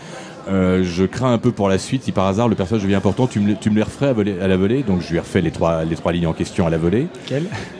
euh, 0.49 0.83
je 0.83 1.05
crains 1.05 1.33
un 1.33 1.37
peu 1.37 1.51
pour 1.51 1.69
la 1.69 1.77
suite. 1.77 2.03
Si 2.03 2.11
par 2.11 2.25
hasard 2.27 2.47
le 2.47 2.55
personnage 2.55 2.83
devient 2.83 2.95
important, 2.95 3.27
tu 3.27 3.39
me, 3.39 3.55
tu 3.55 3.69
me 3.69 3.75
les 3.75 3.83
referais 3.83 4.07
à, 4.07 4.13
voler- 4.13 4.39
à 4.41 4.47
la 4.47 4.57
volée. 4.57 4.83
Donc 4.83 5.01
je 5.01 5.09
lui 5.09 5.17
ai 5.17 5.19
refait 5.19 5.41
les 5.41 5.51
trois, 5.51 5.83
les 5.83 5.95
trois 5.95 6.11
lignes 6.11 6.27
en 6.27 6.33
question 6.33 6.65
à 6.67 6.69
la 6.69 6.77
volée. 6.77 7.07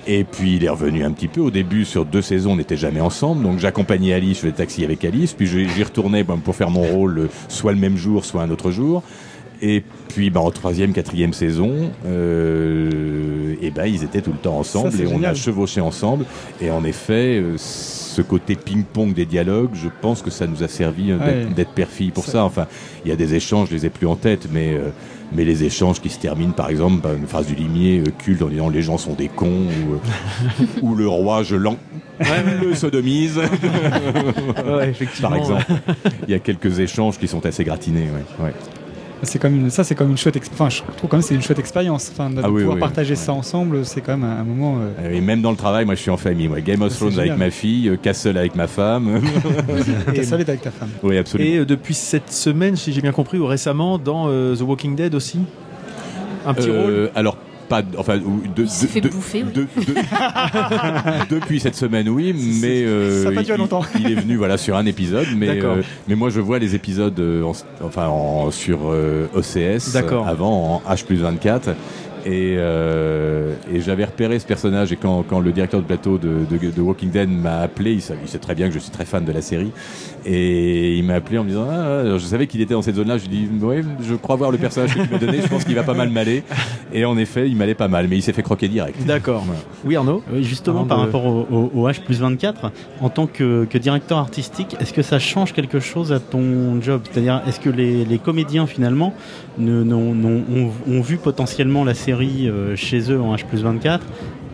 Et 0.08 0.24
puis 0.24 0.56
il 0.56 0.64
est 0.64 0.70
revenu 0.70 1.04
un 1.04 1.12
petit 1.12 1.28
peu. 1.28 1.42
Au 1.42 1.52
début, 1.52 1.86
sur 1.86 2.06
deux 2.06 2.22
saisons, 2.22 2.52
on 2.54 2.56
n'était 2.58 2.78
jamais 2.78 3.02
ensemble. 3.02 3.44
Donc 3.44 3.60
j'accompagnais 3.60 4.14
Alice, 4.14 4.38
je 4.38 4.42
faisais 4.44 4.54
taxi 4.54 4.84
avec 4.84 5.04
Alice. 5.06 5.34
Puis 5.34 5.48
j'y 5.48 5.68
j'y 5.70 5.84
retournais 5.84 6.24
ben, 6.24 6.38
pour 6.38 6.56
faire 6.56 6.70
mon 6.70 6.84
rôle, 6.84 7.20
euh, 7.20 7.28
soit 7.50 7.72
le 7.72 7.80
même 7.80 7.98
jour, 7.98 8.26
soit 8.26 8.42
un 8.42 8.50
autre 8.50 8.72
jour. 8.72 9.04
Et 9.62 9.84
puis 10.10 10.30
bah, 10.30 10.40
en 10.42 10.52
troisième, 10.52 10.94
quatrième 10.94 11.34
saison, 11.34 11.92
euh, 12.06 13.56
et 13.62 13.72
ben 13.72 13.86
ils 13.86 14.04
étaient 14.04 14.22
tout 14.22 14.32
le 14.32 14.38
temps 14.38 14.58
ensemble 14.60 14.92
Ça, 14.92 15.04
et 15.04 15.08
on 15.08 15.24
a 15.24 15.34
chevauché 15.34 15.82
ensemble. 15.82 16.26
Et 16.62 16.70
en 16.72 16.84
effet, 16.84 17.40
euh, 17.40 17.56
ce 17.58 18.22
côté 18.22 18.56
ping-pong 18.56 19.14
des 19.14 19.26
dialogues, 19.26 19.72
je 19.74 19.88
pense 20.02 20.22
que 20.22 20.30
ça 20.30 20.48
nous 20.48 20.64
a 20.64 20.68
servi 20.68 21.12
euh, 21.12 21.18
d'être- 21.18 21.48
Ouais. 21.50 21.54
d'être 21.56 21.72
père-fille 21.72 22.12
pour 22.12 22.26
Ça- 22.26 22.32
ça. 22.34 22.44
Enfin, 22.44 22.68
il 23.06 23.10
y 23.10 23.12
a 23.12 23.16
des 23.16 23.34
échanges, 23.36 23.70
je 23.70 23.76
les 23.76 23.86
ai 23.86 23.90
plus 23.90 24.08
en 24.08 24.16
tête, 24.16 24.48
mais 24.52 24.74
euh, 24.74 24.90
mais 25.36 25.44
les 25.44 25.66
échanges 25.66 26.00
qui 26.00 26.10
se 26.10 26.20
terminent 26.20 26.54
par 26.54 26.70
exemple 26.70 27.02
par 27.02 27.14
une 27.14 27.28
phrase 27.28 27.48
du 27.48 27.56
limier 27.56 28.00
euh, 28.00 28.12
culte 28.18 28.42
en 28.42 28.48
disant 28.48 28.70
les 28.70 28.82
gens 28.82 28.98
sont 28.98 29.14
des 29.14 29.28
cons 29.28 29.66
ou, 29.68 29.94
euh, 29.96 30.66
ou 30.82 30.96
le 30.96 31.06
roi 31.08 31.44
je 31.44 31.56
l'en 31.58 31.76
le 32.62 32.74
sodomise 32.74 33.38
Ouais, 33.38 34.90
effectivement. 34.90 35.30
par 35.30 35.38
exemple. 35.38 35.66
Il 36.28 36.32
y 36.32 36.34
a 36.34 36.40
quelques 36.40 36.80
échanges 36.80 37.18
qui 37.20 37.28
sont 37.28 37.46
assez 37.46 37.64
gratinés. 37.66 38.08
ouais, 38.40 38.46
ouais. 38.46 38.54
C'est 39.24 39.40
comme 39.40 39.56
une, 39.56 39.70
ça, 39.72 39.84
c'est 39.84 39.96
comme 39.96 40.12
une 40.12 40.18
chouette. 40.18 40.40
Enfin, 40.54 40.70
je 40.70 40.82
trouve 40.96 41.10
quand 41.10 41.18
même 41.18 41.22
que 41.24 41.28
c'est 41.28 41.34
une 41.36 41.42
chouette 41.42 41.58
expérience. 41.60 42.10
Enfin, 42.14 42.30
de 42.30 42.40
Ah 42.44 42.50
oui, 42.52 42.62
pouvoir 42.62 42.76
oui, 42.76 42.80
partager 42.80 43.16
ça 43.16 43.34
ensemble, 43.34 43.84
c'est 43.86 44.02
quand 44.02 44.16
même 44.18 44.30
un, 44.30 44.42
un 44.42 44.44
moment. 44.44 44.78
euh, 45.00 45.12
Et 45.12 45.22
même 45.22 45.42
dans 45.42 45.50
le 45.52 45.58
travail, 45.58 45.86
moi 45.86 45.96
je 45.96 46.02
suis 46.02 46.12
en 46.12 46.18
famille. 46.18 46.48
Moi. 46.48 46.62
Game 46.62 46.82
of 46.84 46.96
Thrones 46.96 47.18
avec 47.18 47.36
ma 47.38 47.50
fille, 47.50 47.90
euh, 47.90 47.98
Castle 47.98 48.38
avec 48.38 48.56
ma 48.56 48.68
femme. 48.68 49.20
Seul 50.24 50.42
et 50.42 50.44
avec 50.50 50.62
ta 50.62 50.72
femme. 50.72 50.90
oui, 51.02 51.18
absolument. 51.18 51.50
Et 51.50 51.58
euh, 51.58 51.66
depuis 51.66 51.94
cette 51.96 52.32
semaine, 52.32 52.76
si 52.76 52.94
j'ai 52.94 53.02
bien 53.02 53.12
compris, 53.12 53.40
ou 53.40 53.46
récemment, 53.48 53.98
dans 53.98 54.26
euh, 54.30 54.56
The 54.56 54.62
Walking 54.62 54.96
Dead 54.96 55.16
aussi? 55.16 55.40
Un 56.46 56.54
petit 56.54 56.70
Euh, 56.70 56.82
rôle? 56.84 57.12
Alors, 57.16 57.38
pas. 57.68 57.82
d- 57.82 57.98
Enfin, 57.98 58.18
ou- 58.20 58.42
de, 58.56 58.64
Il 58.64 58.70
s'est 58.70 58.86
de- 58.88 58.92
fait 58.92 59.02
de- 59.02 59.10
bouffer, 59.10 59.44
oui. 59.46 59.52
de- 59.54 59.62
de- 59.62 60.00
depuis 61.30 61.60
cette 61.60 61.76
semaine, 61.76 62.10
oui, 62.10 62.34
mais. 62.62 62.84
euh, 62.84 63.24
ça 63.24 63.30
a 63.30 63.32
pas 63.32 63.44
duré 63.44 63.58
il- 63.58 63.62
longtemps. 63.62 63.82
Il, 64.00 64.12
est 64.12 64.16
venu 64.16 64.36
voilà, 64.36 64.58
sur 64.58 64.76
un 64.78 64.86
épisode, 64.86 65.28
mais, 65.36 65.64
euh, 65.64 65.82
mais 66.08 66.16
moi 66.16 66.30
je 66.30 66.40
vois 66.40 66.60
les 66.60 66.76
épisodes 66.76 67.20
euh, 67.20 67.44
en- 67.44 67.54
enfin, 67.86 68.08
en- 68.08 68.52
sur 68.52 68.80
euh, 68.92 69.28
OCS 69.36 69.94
D'accord. 69.94 70.28
avant 70.28 70.82
en 70.86 70.92
H 70.94 71.06
plus 71.06 71.18
24. 71.18 71.70
Et, 72.26 72.56
euh, 72.58 73.54
et 73.74 73.80
j'avais 73.80 74.04
repéré 74.04 74.38
ce 74.38 74.46
personnage 74.46 74.92
et 74.92 74.98
quand, 74.98 75.24
quand 75.26 75.40
le 75.40 75.54
directeur 75.54 75.80
de 75.82 75.86
plateau 75.86 76.18
de, 76.18 76.40
de, 76.50 76.72
de 76.72 76.82
Walking 76.82 77.10
Dead 77.10 77.30
m'a 77.30 77.60
appelé, 77.60 77.94
il 77.94 78.02
sait, 78.02 78.18
il 78.22 78.28
sait 78.28 78.40
très 78.40 78.54
bien 78.54 78.68
que 78.68 78.74
je 78.74 78.80
suis 78.80 78.92
très 78.92 79.06
fan 79.06 79.24
de 79.24 79.32
la 79.32 79.42
série, 79.42 79.72
et 80.28 80.98
il 80.98 81.04
m'a 81.06 81.14
appelé 81.16 81.38
en 81.38 81.44
me 81.44 81.50
disant, 81.50 81.68
ah, 81.72 82.04
je 82.18 82.18
savais 82.26 82.48
qu'il 82.48 82.60
était 82.62 82.74
dans 82.74 82.82
cette 82.82 82.96
zone-là, 82.96 83.18
je 83.18 83.28
lui 83.30 83.38
ai 83.38 83.48
dit, 83.48 83.64
ouais, 83.64 83.82
je 84.02 84.16
crois 84.16 84.36
voir 84.36 84.52
le 84.52 84.58
personnage 84.58 84.94
que 84.94 85.02
tu 85.02 85.10
m'as 85.10 85.18
donné, 85.18 85.42
je 85.42 85.48
pense 85.48 85.64
qu'il 85.64 85.74
va 85.76 85.84
pas 85.84 85.94
mal 85.94 86.10
m'aller. 86.10 86.44
Et 86.94 87.06
en 87.06 87.18
effet, 87.18 87.48
il 87.50 87.56
m'allait 87.56 87.74
pas 87.76 87.88
mal, 87.88 88.08
mais 88.10 88.18
il 88.18 88.22
s'est 88.22 88.34
fait 88.34 88.44
croquer 88.44 88.68
direct. 88.68 88.98
D'accord. 89.06 89.46
Oui, 89.86 89.96
Arnaud 89.96 90.22
Oui, 90.34 90.44
justement, 90.44 90.84
par 90.86 90.98
de- 91.00 91.04
rapport 91.06 91.26
au, 91.26 91.48
au- 91.50 91.72
au 91.82 91.90
H 91.90 92.02
plus 92.04 92.20
24, 92.20 92.72
en 93.02 93.10
tant 93.10 93.26
que, 93.28 93.66
que 93.70 93.78
directeur 93.78 94.18
artistique, 94.18 94.76
est-ce 94.80 94.92
que 94.94 95.02
ça 95.02 95.18
change 95.20 95.54
quelque 95.54 95.80
chose 95.80 96.12
à 96.12 96.20
ton 96.20 96.82
job? 96.82 97.02
C'est-à-dire, 97.10 97.42
est-ce 97.48 97.60
que 97.60 97.70
les, 97.70 98.04
les 98.06 98.18
comédiens, 98.20 98.68
finalement, 98.68 99.14
ne, 99.58 99.82
ont, 99.94 100.72
ont 100.88 101.02
vu 101.02 101.18
potentiellement 101.18 101.84
la 101.84 101.94
série 101.94 102.50
euh, 102.50 102.76
chez 102.76 103.12
eux 103.12 103.22
en 103.22 103.34
H 103.36 103.46
plus 103.46 103.64
24, 103.64 104.06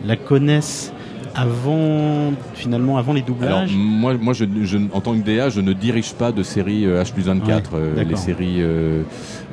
la 0.06 0.16
connaissent 0.16 0.92
avant, 1.34 2.32
finalement, 2.54 2.96
avant 2.98 3.12
les 3.12 3.20
Alors, 3.22 3.36
doublages 3.38 3.72
moi, 3.76 4.14
moi 4.14 4.32
je, 4.34 4.44
je- 4.62 4.78
en 4.92 5.00
tant 5.00 5.12
que 5.14 5.24
DA, 5.24 5.48
je 5.50 5.60
ne 5.60 5.72
dirige 5.72 6.12
pas 6.14 6.32
de 6.32 6.42
série 6.42 6.86
euh, 6.86 7.02
H 7.02 7.12
plus 7.12 7.24
24. 7.24 7.72
Ouais, 7.74 7.78
Euh, 7.98 8.04
les 8.04 8.16
séries, 8.16 8.56
euh, 8.58 9.02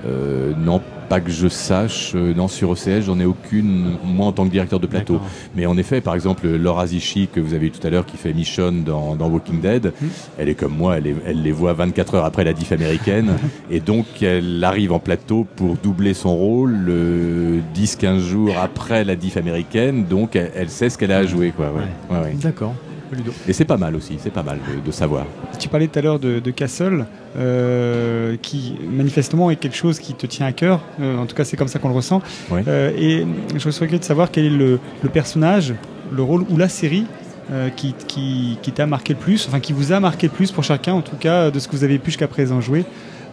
euh, 0.06 0.54
non, 0.58 0.82
pas 1.12 1.20
que 1.20 1.30
je 1.30 1.50
sache. 1.50 2.14
Euh, 2.16 2.34
non, 2.34 2.48
sur 2.48 2.70
OCS, 2.70 3.02
j'en 3.06 3.20
ai 3.20 3.26
aucune, 3.26 3.98
moi 4.06 4.28
en 4.28 4.32
tant 4.32 4.46
que 4.46 4.50
directeur 4.50 4.80
de 4.80 4.88
plateau. 4.88 5.20
Mais 5.58 5.66
en 5.66 5.78
effet, 5.78 6.00
par 6.00 6.16
exemple, 6.16 6.48
Laura 6.48 6.88
Zichy, 6.88 7.28
que 7.28 7.42
vous 7.42 7.54
avez 7.54 7.68
eu 7.68 7.72
tout 7.72 7.86
à 7.86 7.90
l'heure, 7.90 8.06
qui 8.06 8.16
fait 8.16 8.32
Michonne 8.32 8.86
dans, 8.86 9.18
dans 9.18 9.28
Walking 9.28 9.60
Dead, 9.60 9.92
elle 10.38 10.48
est 10.48 10.56
comme 10.56 10.74
moi, 10.74 10.98
elle, 10.98 11.08
est- 11.08 11.16
elle 11.28 11.42
les 11.44 11.52
voit 11.52 11.74
24 11.74 12.16
heures 12.16 12.24
après 12.24 12.46
la 12.46 12.54
diff 12.54 12.72
américaine. 12.72 13.34
et 13.70 13.82
donc, 13.82 14.06
elle 14.24 14.64
arrive 14.64 14.94
en 14.94 15.00
plateau 15.00 15.46
pour 15.58 15.76
doubler 15.76 16.14
son 16.14 16.34
rôle 16.34 16.78
euh, 16.88 17.60
10-15 17.76 18.20
jours 18.20 18.56
après 18.64 19.04
la 19.04 19.18
diff 19.18 19.36
américaine. 19.36 20.06
Donc, 20.06 20.38
elle, 20.38 20.52
elle 20.56 20.70
sait 20.70 20.90
ce 20.90 20.98
qu'elle 20.98 21.12
a 21.12 21.18
à 21.18 21.26
jouer. 21.26 21.52
Quoi, 21.54 21.74
ouais. 21.74 22.16
Ouais, 22.16 22.24
ouais. 22.24 22.34
D'accord. 22.42 22.74
Et 23.48 23.54
c'est 23.54 23.66
pas 23.66 23.78
mal 23.78 23.96
aussi, 23.96 24.18
c'est 24.20 24.32
pas 24.34 24.44
mal 24.44 24.60
de, 24.60 24.86
de 24.86 24.92
savoir. 24.92 25.26
Tu 25.60 25.70
parlais 25.70 25.88
tout 25.88 26.00
à 26.00 26.02
l'heure 26.02 26.20
de, 26.20 26.40
de 26.40 26.52
Castle, 26.52 27.06
euh, 27.38 28.38
qui 28.42 28.76
manifestement 28.90 29.52
est 29.52 29.56
quelque 29.56 29.76
chose 29.76 30.00
qui 30.00 30.14
te 30.14 30.26
tient 30.26 30.46
à 30.46 30.52
cœur. 30.52 30.82
Euh, 31.00 31.18
en 31.18 31.26
tout 31.26 31.36
cas, 31.36 31.44
c'est 31.44 31.58
comme 31.58 31.68
ça 31.68 31.80
qu'on 31.80 31.90
le 31.90 31.96
ressent. 31.96 32.22
Ouais. 32.50 32.64
Euh, 32.68 32.92
et 32.98 33.26
je 33.56 33.70
serais 33.70 33.88
curieux 33.88 34.00
de 34.00 34.04
savoir 34.04 34.32
quel 34.32 34.46
est 34.46 34.50
le, 34.50 34.80
le 35.02 35.10
personnage, 35.10 35.74
le 36.12 36.24
rôle 36.24 36.46
ou 36.50 36.58
la 36.58 36.70
série 36.70 37.06
qui, 37.76 37.94
qui, 38.08 38.58
qui 38.62 38.72
t'a 38.72 38.86
marqué 38.86 39.12
le 39.12 39.20
plus, 39.20 39.46
enfin 39.46 39.60
qui 39.60 39.74
vous 39.74 39.92
a 39.92 40.00
marqué 40.00 40.28
le 40.28 40.32
plus 40.32 40.54
pour 40.54 40.64
chacun, 40.64 40.94
en 40.94 41.02
tout 41.02 41.18
cas, 41.18 41.52
de 41.52 41.60
ce 41.60 41.68
que 41.68 41.76
vous 41.76 41.84
avez 41.84 42.00
pu 42.00 42.12
jusqu'à 42.12 42.30
présent 42.30 42.62
jouer. 42.62 42.86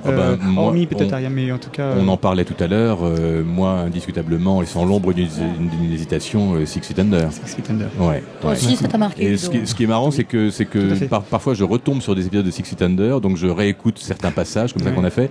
Ah 0.09 0.12
bah, 0.16 0.22
Euh, 0.22 0.36
moi, 0.43 0.64
hormis 0.64 0.86
peut-être 0.86 1.10
on- 1.10 1.14
Aria, 1.14 1.30
mais 1.30 1.51
en 1.52 1.59
tout 1.59 1.70
cas. 1.70 1.94
On 1.98 2.06
euh, 2.06 2.10
en 2.12 2.16
parlait 2.16 2.44
tout 2.44 2.62
à 2.62 2.66
l'heure, 2.66 2.98
euh, 3.02 3.43
moi 3.44 3.70
indiscutablement 3.72 4.62
et 4.62 4.66
sans 4.66 4.85
l'ombre 4.85 5.12
d'une 5.12 5.93
hésitation, 5.93 6.55
euh, 6.55 6.66
Six 6.66 6.80
Feet 6.80 6.98
Under. 6.98 7.30
Six 7.32 7.55
Feet 7.56 7.70
Under. 7.70 7.89
Ouais. 7.98 8.22
Toi 8.40 8.51
ouais. 8.51 8.56
aussi, 8.56 8.76
ça 8.76 8.89
t'a 8.89 8.98
marqué. 8.98 9.24
Et 9.32 9.36
ce 9.36 9.51
qui, 9.51 9.66
ce 9.66 9.74
qui 9.74 9.85
est 9.85 9.86
marrant, 9.86 10.10
c'est 10.10 10.24
que, 10.24 10.51
c'est 10.51 10.64
par- 11.09 11.22
parfois 11.22 11.55
je 11.55 11.64
retombe 11.64 12.01
sur 12.01 12.14
des 12.14 12.26
épisodes 12.26 12.47
de 12.47 12.51
Six 12.51 12.62
Feet 12.62 12.82
Under, 12.82 13.20
donc 13.20 13.36
je 13.36 13.47
réécoute 13.47 13.98
certains 13.98 14.30
passages 14.30 14.72
comme 14.72 14.82
ça 14.82 14.90
qu'on 14.90 15.05
a 15.05 15.10
fait. 15.10 15.30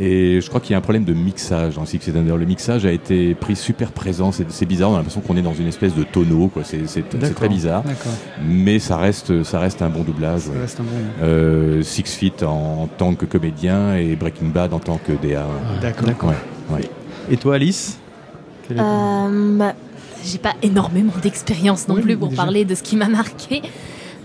Et 0.00 0.40
je 0.40 0.48
crois 0.48 0.60
qu'il 0.60 0.70
y 0.72 0.74
a 0.74 0.78
un 0.78 0.82
problème 0.82 1.04
de 1.04 1.12
mixage 1.12 1.74
dans 1.74 1.84
Six 1.84 1.98
Feet 1.98 2.14
Under. 2.16 2.36
Le 2.36 2.46
mixage 2.46 2.86
a 2.86 2.92
été 2.92 3.34
pris 3.34 3.56
super 3.56 3.90
présent. 3.90 4.30
C'est 4.30 4.48
c'est 4.50 4.64
bizarre. 4.66 4.90
On 4.90 4.94
a 4.94 4.98
l'impression 4.98 5.20
qu'on 5.20 5.36
est 5.36 5.42
dans 5.42 5.54
une 5.54 5.66
espèce 5.66 5.94
de 5.94 6.04
tonneau. 6.04 6.48
quoi. 6.48 6.62
C'est 6.64 6.86
c'est- 6.86 7.04
c'est 7.10 7.18
D'accord. 7.18 7.34
très 7.36 7.48
bizarre. 7.48 7.82
D'accord, 7.82 8.12
Mais 8.46 8.78
ça 8.78 8.96
reste, 8.96 9.42
ça 9.42 9.58
reste 9.58 9.82
un 9.82 9.88
bon 9.88 10.02
doublage. 10.04 10.42
ça 10.42 10.50
ouais. 10.52 10.60
reste 10.60 10.78
un 10.80 10.84
bon. 10.84 10.90
Euh, 11.22 11.82
Six 11.82 12.04
Feet 12.16 12.42
en, 12.44 12.82
en 12.82 12.86
tant 12.86 13.14
que 13.14 13.26
comédien 13.26 13.96
et 13.96 14.14
Breaking 14.14 14.48
Bad 14.48 14.72
en 14.72 14.78
tant 14.78 14.98
que 14.98 15.12
DA. 15.12 15.46
D'accord. 15.82 16.28
Ouais, 16.30 16.76
ouais. 16.76 16.90
Et 17.30 17.36
toi, 17.36 17.56
Alice? 17.56 17.98
Euh, 18.70 19.56
bah, 19.58 19.74
j'ai 20.24 20.38
pas 20.38 20.54
énormément 20.62 21.12
d'expérience 21.22 21.88
non 21.88 21.94
Oui, 21.96 22.02
plus 22.02 22.16
pour 22.16 22.28
déjà. 22.28 22.42
parler 22.42 22.64
de 22.64 22.74
ce 22.74 22.82
qui 22.82 22.96
m'a 22.96 23.08
marqué. 23.08 23.62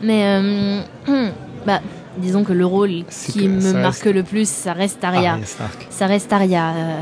Mais 0.03 0.23
euh, 0.25 0.81
hum, 1.07 1.31
bah, 1.65 1.79
disons 2.17 2.43
que 2.43 2.53
le 2.53 2.65
rôle 2.65 3.03
qui 3.09 3.39
que 3.39 3.47
me 3.47 3.73
marque 3.73 4.03
reste- 4.03 4.13
le 4.15 4.23
plus, 4.23 4.47
ça 4.47 4.73
reste 4.73 5.03
Arya. 5.03 5.33
Arya 5.33 5.45
Stark. 5.45 5.87
Ça 5.89 6.05
reste 6.07 6.31
Arya. 6.31 6.69
euh, 6.75 6.99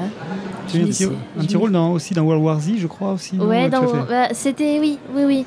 Tu 0.67 0.77
as 0.77 0.79
eu 0.79 0.83
un 0.83 0.87
petit, 0.87 1.55
un 1.55 1.59
rôle 1.59 1.71
dans, 1.71 1.91
aussi 1.91 2.13
dans 2.13 2.23
World 2.23 2.43
War 2.43 2.59
Z, 2.59 2.73
je 2.77 2.87
crois 2.87 3.13
aussi. 3.13 3.37
Ouais, 3.37 3.67
bah, 3.69 3.79
c'était 4.33 4.79
oui, 4.79 4.97
oui, 5.15 5.23
oui. 5.25 5.45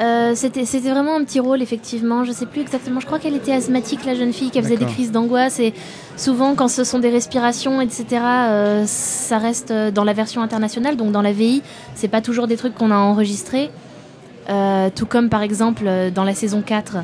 Euh, 0.00 0.32
c'était 0.34 0.64
c'était 0.64 0.90
vraiment 0.90 1.16
un 1.16 1.22
petit 1.24 1.38
rôle 1.38 1.62
effectivement. 1.62 2.24
Je 2.24 2.32
sais 2.32 2.46
plus 2.46 2.60
exactement. 2.62 2.98
Je 2.98 3.06
crois 3.06 3.18
qu'elle 3.18 3.36
était 3.36 3.52
asthmatique 3.52 4.04
la 4.04 4.14
jeune 4.14 4.32
fille 4.32 4.50
qui 4.50 4.60
faisait 4.60 4.76
des 4.76 4.86
crises 4.86 5.12
d'angoisse 5.12 5.60
et 5.60 5.74
souvent 6.16 6.54
quand 6.54 6.68
ce 6.68 6.82
sont 6.82 6.98
des 6.98 7.10
respirations 7.10 7.80
etc. 7.80 8.04
euh, 8.24 8.84
ça 8.86 9.38
reste 9.38 9.72
dans 9.72 10.04
la 10.04 10.12
version 10.12 10.42
internationale 10.42 10.96
donc 10.96 11.12
dans 11.12 11.22
la 11.22 11.32
VI. 11.32 11.62
C'est 11.94 12.08
pas 12.08 12.20
toujours 12.20 12.46
des 12.46 12.56
trucs 12.56 12.74
qu'on 12.74 12.90
a 12.90 12.96
enregistrés. 12.96 13.70
Euh, 14.48 14.90
tout 14.92 15.06
comme 15.06 15.28
par 15.28 15.42
exemple 15.42 15.84
dans 16.12 16.24
la 16.24 16.34
saison 16.34 16.62
4 16.62 16.96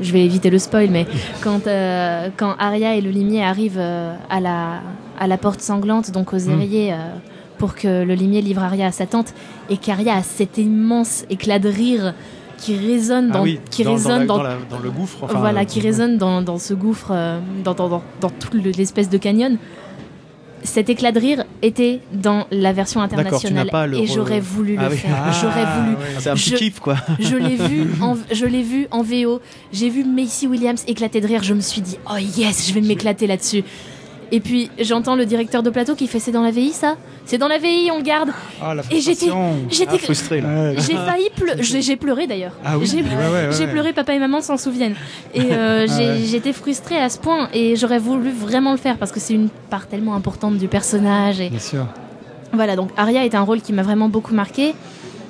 je 0.00 0.12
vais 0.12 0.24
éviter 0.24 0.50
le 0.50 0.58
spoil, 0.58 0.88
mais 0.90 1.06
quand, 1.42 1.66
euh, 1.66 2.28
quand 2.36 2.54
Arya 2.58 2.96
et 2.96 3.00
le 3.00 3.10
limier 3.10 3.42
arrivent 3.44 3.78
euh, 3.78 4.14
à, 4.28 4.40
la, 4.40 4.80
à 5.18 5.26
la 5.26 5.36
porte 5.38 5.60
sanglante, 5.60 6.10
donc 6.10 6.32
aux 6.32 6.38
éveillés, 6.38 6.92
euh, 6.92 6.96
pour 7.58 7.74
que 7.74 8.04
le 8.04 8.14
limier 8.14 8.40
livre 8.42 8.62
Arya 8.62 8.86
à 8.86 8.92
sa 8.92 9.06
tante, 9.06 9.34
et 9.68 9.76
qu'Arya 9.76 10.16
a 10.16 10.22
cet 10.22 10.58
immense 10.58 11.24
éclat 11.30 11.58
de 11.58 11.68
rire 11.68 12.14
qui 12.58 12.76
résonne 12.76 13.28
dans, 13.30 13.38
Ah 13.40 13.42
oui, 13.42 13.58
qui 13.70 13.84
dans, 13.84 13.90
dans 13.90 13.96
résonne 13.96 14.20
la- 14.20 14.26
dans, 14.26 14.42
la- 14.42 14.56
le 14.82 14.90
gouffre. 14.90 15.18
enfin, 15.24 15.38
voilà, 15.38 15.60
euh, 15.60 15.64
qui 15.64 15.80
résonne 15.80 16.18
dans, 16.18 16.42
dans 16.42 16.58
ce 16.58 16.74
gouffre, 16.74 17.12
dans, 17.64 17.74
dans, 17.74 17.88
dans, 17.88 18.02
dans 18.20 18.30
toute 18.30 18.54
le- 18.54 18.70
l'espèce 18.70 19.08
de 19.08 19.18
canyon. 19.18 19.56
Cet 20.62 20.88
éclat 20.90 21.10
de 21.12 21.18
rire 21.20 21.44
était 21.62 22.00
dans 22.12 22.46
la 22.50 22.72
version 22.72 23.00
internationale 23.00 23.68
pas 23.70 23.86
et 23.88 24.06
j'aurais 24.06 24.40
voulu 24.40 24.76
Ah 24.78 24.84
le 24.84 24.90
oui. 24.90 24.96
faire. 24.98 25.16
Ah, 25.24 25.32
j'aurais 25.40 25.64
voulu. 25.64 25.96
C'est 26.18 26.30
un 26.30 26.34
petit 26.34 26.50
Je- 26.50 26.56
kiff, 26.56 26.80
quoi. 26.80 26.96
Je 27.18 27.36
l'ai 27.36 27.56
vu, 27.56 27.86
en, 28.02 28.16
je 28.32 28.44
l'ai 28.46 28.62
vu 28.62 28.86
en 28.90 29.02
VO. 29.02 29.40
J'ai 29.72 29.88
vu 29.88 30.04
Macy 30.04 30.46
Williams 30.46 30.84
éclater 30.86 31.20
de 31.20 31.26
rire. 31.26 31.42
Je 31.42 31.54
me 31.54 31.60
suis 31.60 31.80
dit, 31.80 31.96
oh 32.10 32.16
yes, 32.18 32.68
je 32.68 32.74
vais 32.74 32.80
m'éclater 32.82 33.26
là-dessus. 33.26 33.64
Et 34.32 34.40
puis 34.40 34.70
j'entends 34.78 35.16
le 35.16 35.26
directeur 35.26 35.62
de 35.62 35.70
plateau 35.70 35.94
qui 35.94 36.06
fait, 36.06 36.20
c'est 36.20 36.30
dans 36.30 36.42
la 36.42 36.50
VI 36.52 36.70
ça? 36.70 36.96
C'est 37.24 37.38
dans 37.38 37.48
la 37.48 37.58
VI, 37.58 37.90
on 37.92 37.98
le 37.98 38.02
garde. 38.02 38.30
Ah, 38.62 38.74
la 38.74 38.82
Et 38.90 39.00
j'étais-. 39.00 39.30
J'étais, 39.68 39.92
Ah, 39.94 39.98
frustré, 39.98 40.40
là. 40.40 40.74
J'ai 40.76 40.94
failli 40.94 41.28
pleurer. 41.36 41.62
J'ai 41.82 41.96
pleuré 41.96 42.26
d'ailleurs. 42.26 42.52
Ah 42.64 42.78
oui, 42.78 42.86
J'ai 42.86 42.98
ouais, 42.98 43.02
ouais, 43.02 43.32
ouais, 43.32 43.48
j'ai 43.52 43.64
ouais. 43.66 43.70
pleuré, 43.70 43.92
papa 43.92 44.14
et 44.14 44.18
maman 44.18 44.40
s'en 44.40 44.56
souviennent. 44.56 44.94
Et 45.34 45.40
euh, 45.52 45.86
Ah 45.88 46.16
j'étais 46.24 46.52
frustrée 46.52 46.98
à 46.98 47.08
ce 47.08 47.18
point. 47.18 47.48
Et 47.54 47.76
j'aurais 47.76 47.98
voulu 47.98 48.30
vraiment 48.30 48.72
le 48.72 48.78
faire 48.78 48.96
parce 48.98 49.12
que 49.12 49.20
c'est 49.20 49.34
une 49.34 49.48
part 49.68 49.86
tellement 49.86 50.14
importante 50.14 50.58
du 50.58 50.68
personnage. 50.68 51.40
Et 51.40 51.50
Bien 51.50 51.58
sûr. 51.58 51.86
voilà, 52.52 52.76
donc 52.76 52.90
Arya 52.96 53.24
est 53.24 53.34
un 53.34 53.42
rôle 53.42 53.60
qui 53.60 53.72
m'a 53.72 53.82
vraiment 53.82 54.08
beaucoup 54.08 54.34
marqué. 54.34 54.74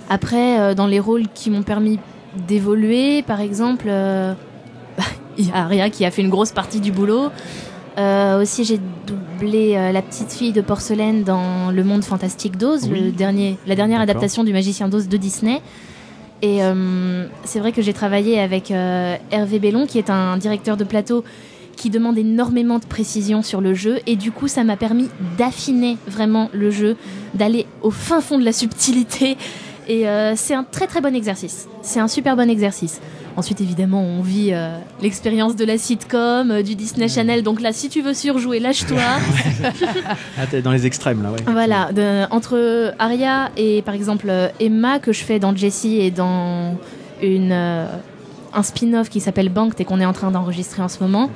Après, 0.09 0.59
euh, 0.61 0.75
dans 0.75 0.87
les 0.87 1.01
rôles 1.01 1.25
qui 1.35 1.51
m'ont 1.51 1.63
permis 1.63 1.99
d'évoluer, 2.47 3.23
par 3.23 3.41
exemple, 3.41 3.87
euh, 3.89 4.35
il 5.39 5.49
y 5.49 5.53
a 5.53 5.57
Arya 5.65 5.91
qui 5.91 6.05
a 6.05 6.11
fait 6.11 6.23
une 6.23 6.31
grosse 6.31 6.53
partie 6.53 6.81
du 6.81 6.93
boulot. 6.93 7.31
Euh, 8.01 8.41
aussi, 8.41 8.65
j'ai 8.65 8.81
doublé 9.07 9.75
euh, 9.77 9.93
la 9.93 10.01
petite 10.01 10.33
fille 10.33 10.53
de 10.53 10.63
porcelaine 10.63 11.23
dans 11.23 11.71
Le 11.71 11.85
Monde 11.85 12.03
Fantastique 12.03 12.57
d'Oz, 12.57 12.89
Oui. 12.91 13.01
le 13.01 13.11
dernier, 13.11 13.59
la 13.67 13.75
dernière 13.75 14.01
adaptation 14.01 14.43
du 14.43 14.53
Magicien 14.53 14.89
d'Oz 14.89 15.09
de 15.09 15.17
Disney. 15.17 15.61
Et 16.43 16.65
euh, 16.65 17.27
c'est 17.45 17.59
vrai 17.59 17.73
que 17.73 17.83
j'ai 17.83 17.93
travaillé 17.93 18.41
avec 18.41 18.71
Hervé 18.71 19.59
Bellon, 19.59 19.87
qui 19.87 19.99
est 19.99 20.09
un 20.09 20.39
directeur 20.39 20.79
de 20.79 20.85
plateau 20.85 21.25
qui 21.77 21.91
demande 21.91 22.17
énormément 22.17 22.79
de 22.79 22.87
précision 22.87 23.43
sur 23.43 23.61
le 23.61 23.73
jeu 23.73 24.01
et 24.07 24.17
du 24.17 24.33
coup 24.33 24.49
ça 24.49 24.65
m'a 24.65 24.77
permis 24.77 25.09
d'affiner 25.39 25.97
vraiment 26.07 26.51
le 26.53 26.71
jeu, 26.71 26.97
d'aller 27.35 27.67
au 27.83 27.91
fin 27.91 28.21
fond 28.21 28.39
de 28.39 28.45
la 28.45 28.53
subtilité 28.53 29.39
et 29.89 30.05
c'est 30.37 30.53
un 30.55 30.63
très 30.63 30.87
très 30.87 31.01
bon 31.01 31.15
exercice. 31.15 31.69
C'est 31.83 32.01
un 32.01 32.09
super 32.09 32.37
bon 32.37 32.51
exercice. 32.51 33.01
Ensuite, 33.37 33.61
évidemment, 33.61 34.03
on 34.03 34.21
vit 34.23 34.51
euh, 34.53 34.77
l'expérience 35.03 35.57
de 35.57 35.65
la 35.65 35.79
sitcom, 35.79 36.51
euh, 36.51 36.63
du 36.63 36.75
Disney 36.75 37.09
Channel. 37.09 37.43
Donc 37.43 37.61
là, 37.61 37.73
si 37.73 37.89
tu 37.89 38.03
veux 38.03 38.13
surjouer, 38.15 38.59
lâche-toi. 38.61 38.99
Ah, 40.39 40.47
t'es 40.51 40.63
dans 40.63 40.73
les 40.73 40.87
extrêmes 40.87 41.23
là, 41.23 41.31
ouais. 41.31 41.39
Voilà, 41.47 41.93
de- 41.93 42.25
entre 42.33 42.95
Aria 42.99 43.51
et 43.57 43.83
par 43.83 43.95
exemple 43.95 44.27
euh, 44.31 44.49
Emma 44.59 44.99
que 44.99 45.13
je 45.13 45.23
fais 45.23 45.39
dans 45.39 45.55
Jessie 45.55 45.99
et 46.01 46.11
dans 46.11 46.77
une, 47.23 47.53
euh, 47.53 47.87
un 48.55 48.63
spin-off 48.63 49.09
qui 49.11 49.21
s'appelle 49.21 49.49
Banked 49.51 49.81
et 49.81 49.85
qu'on 49.85 50.01
est 50.01 50.07
en 50.07 50.13
train 50.13 50.31
d'enregistrer 50.31 50.83
en 50.83 50.89
ce 50.89 51.01
moment. 51.03 51.31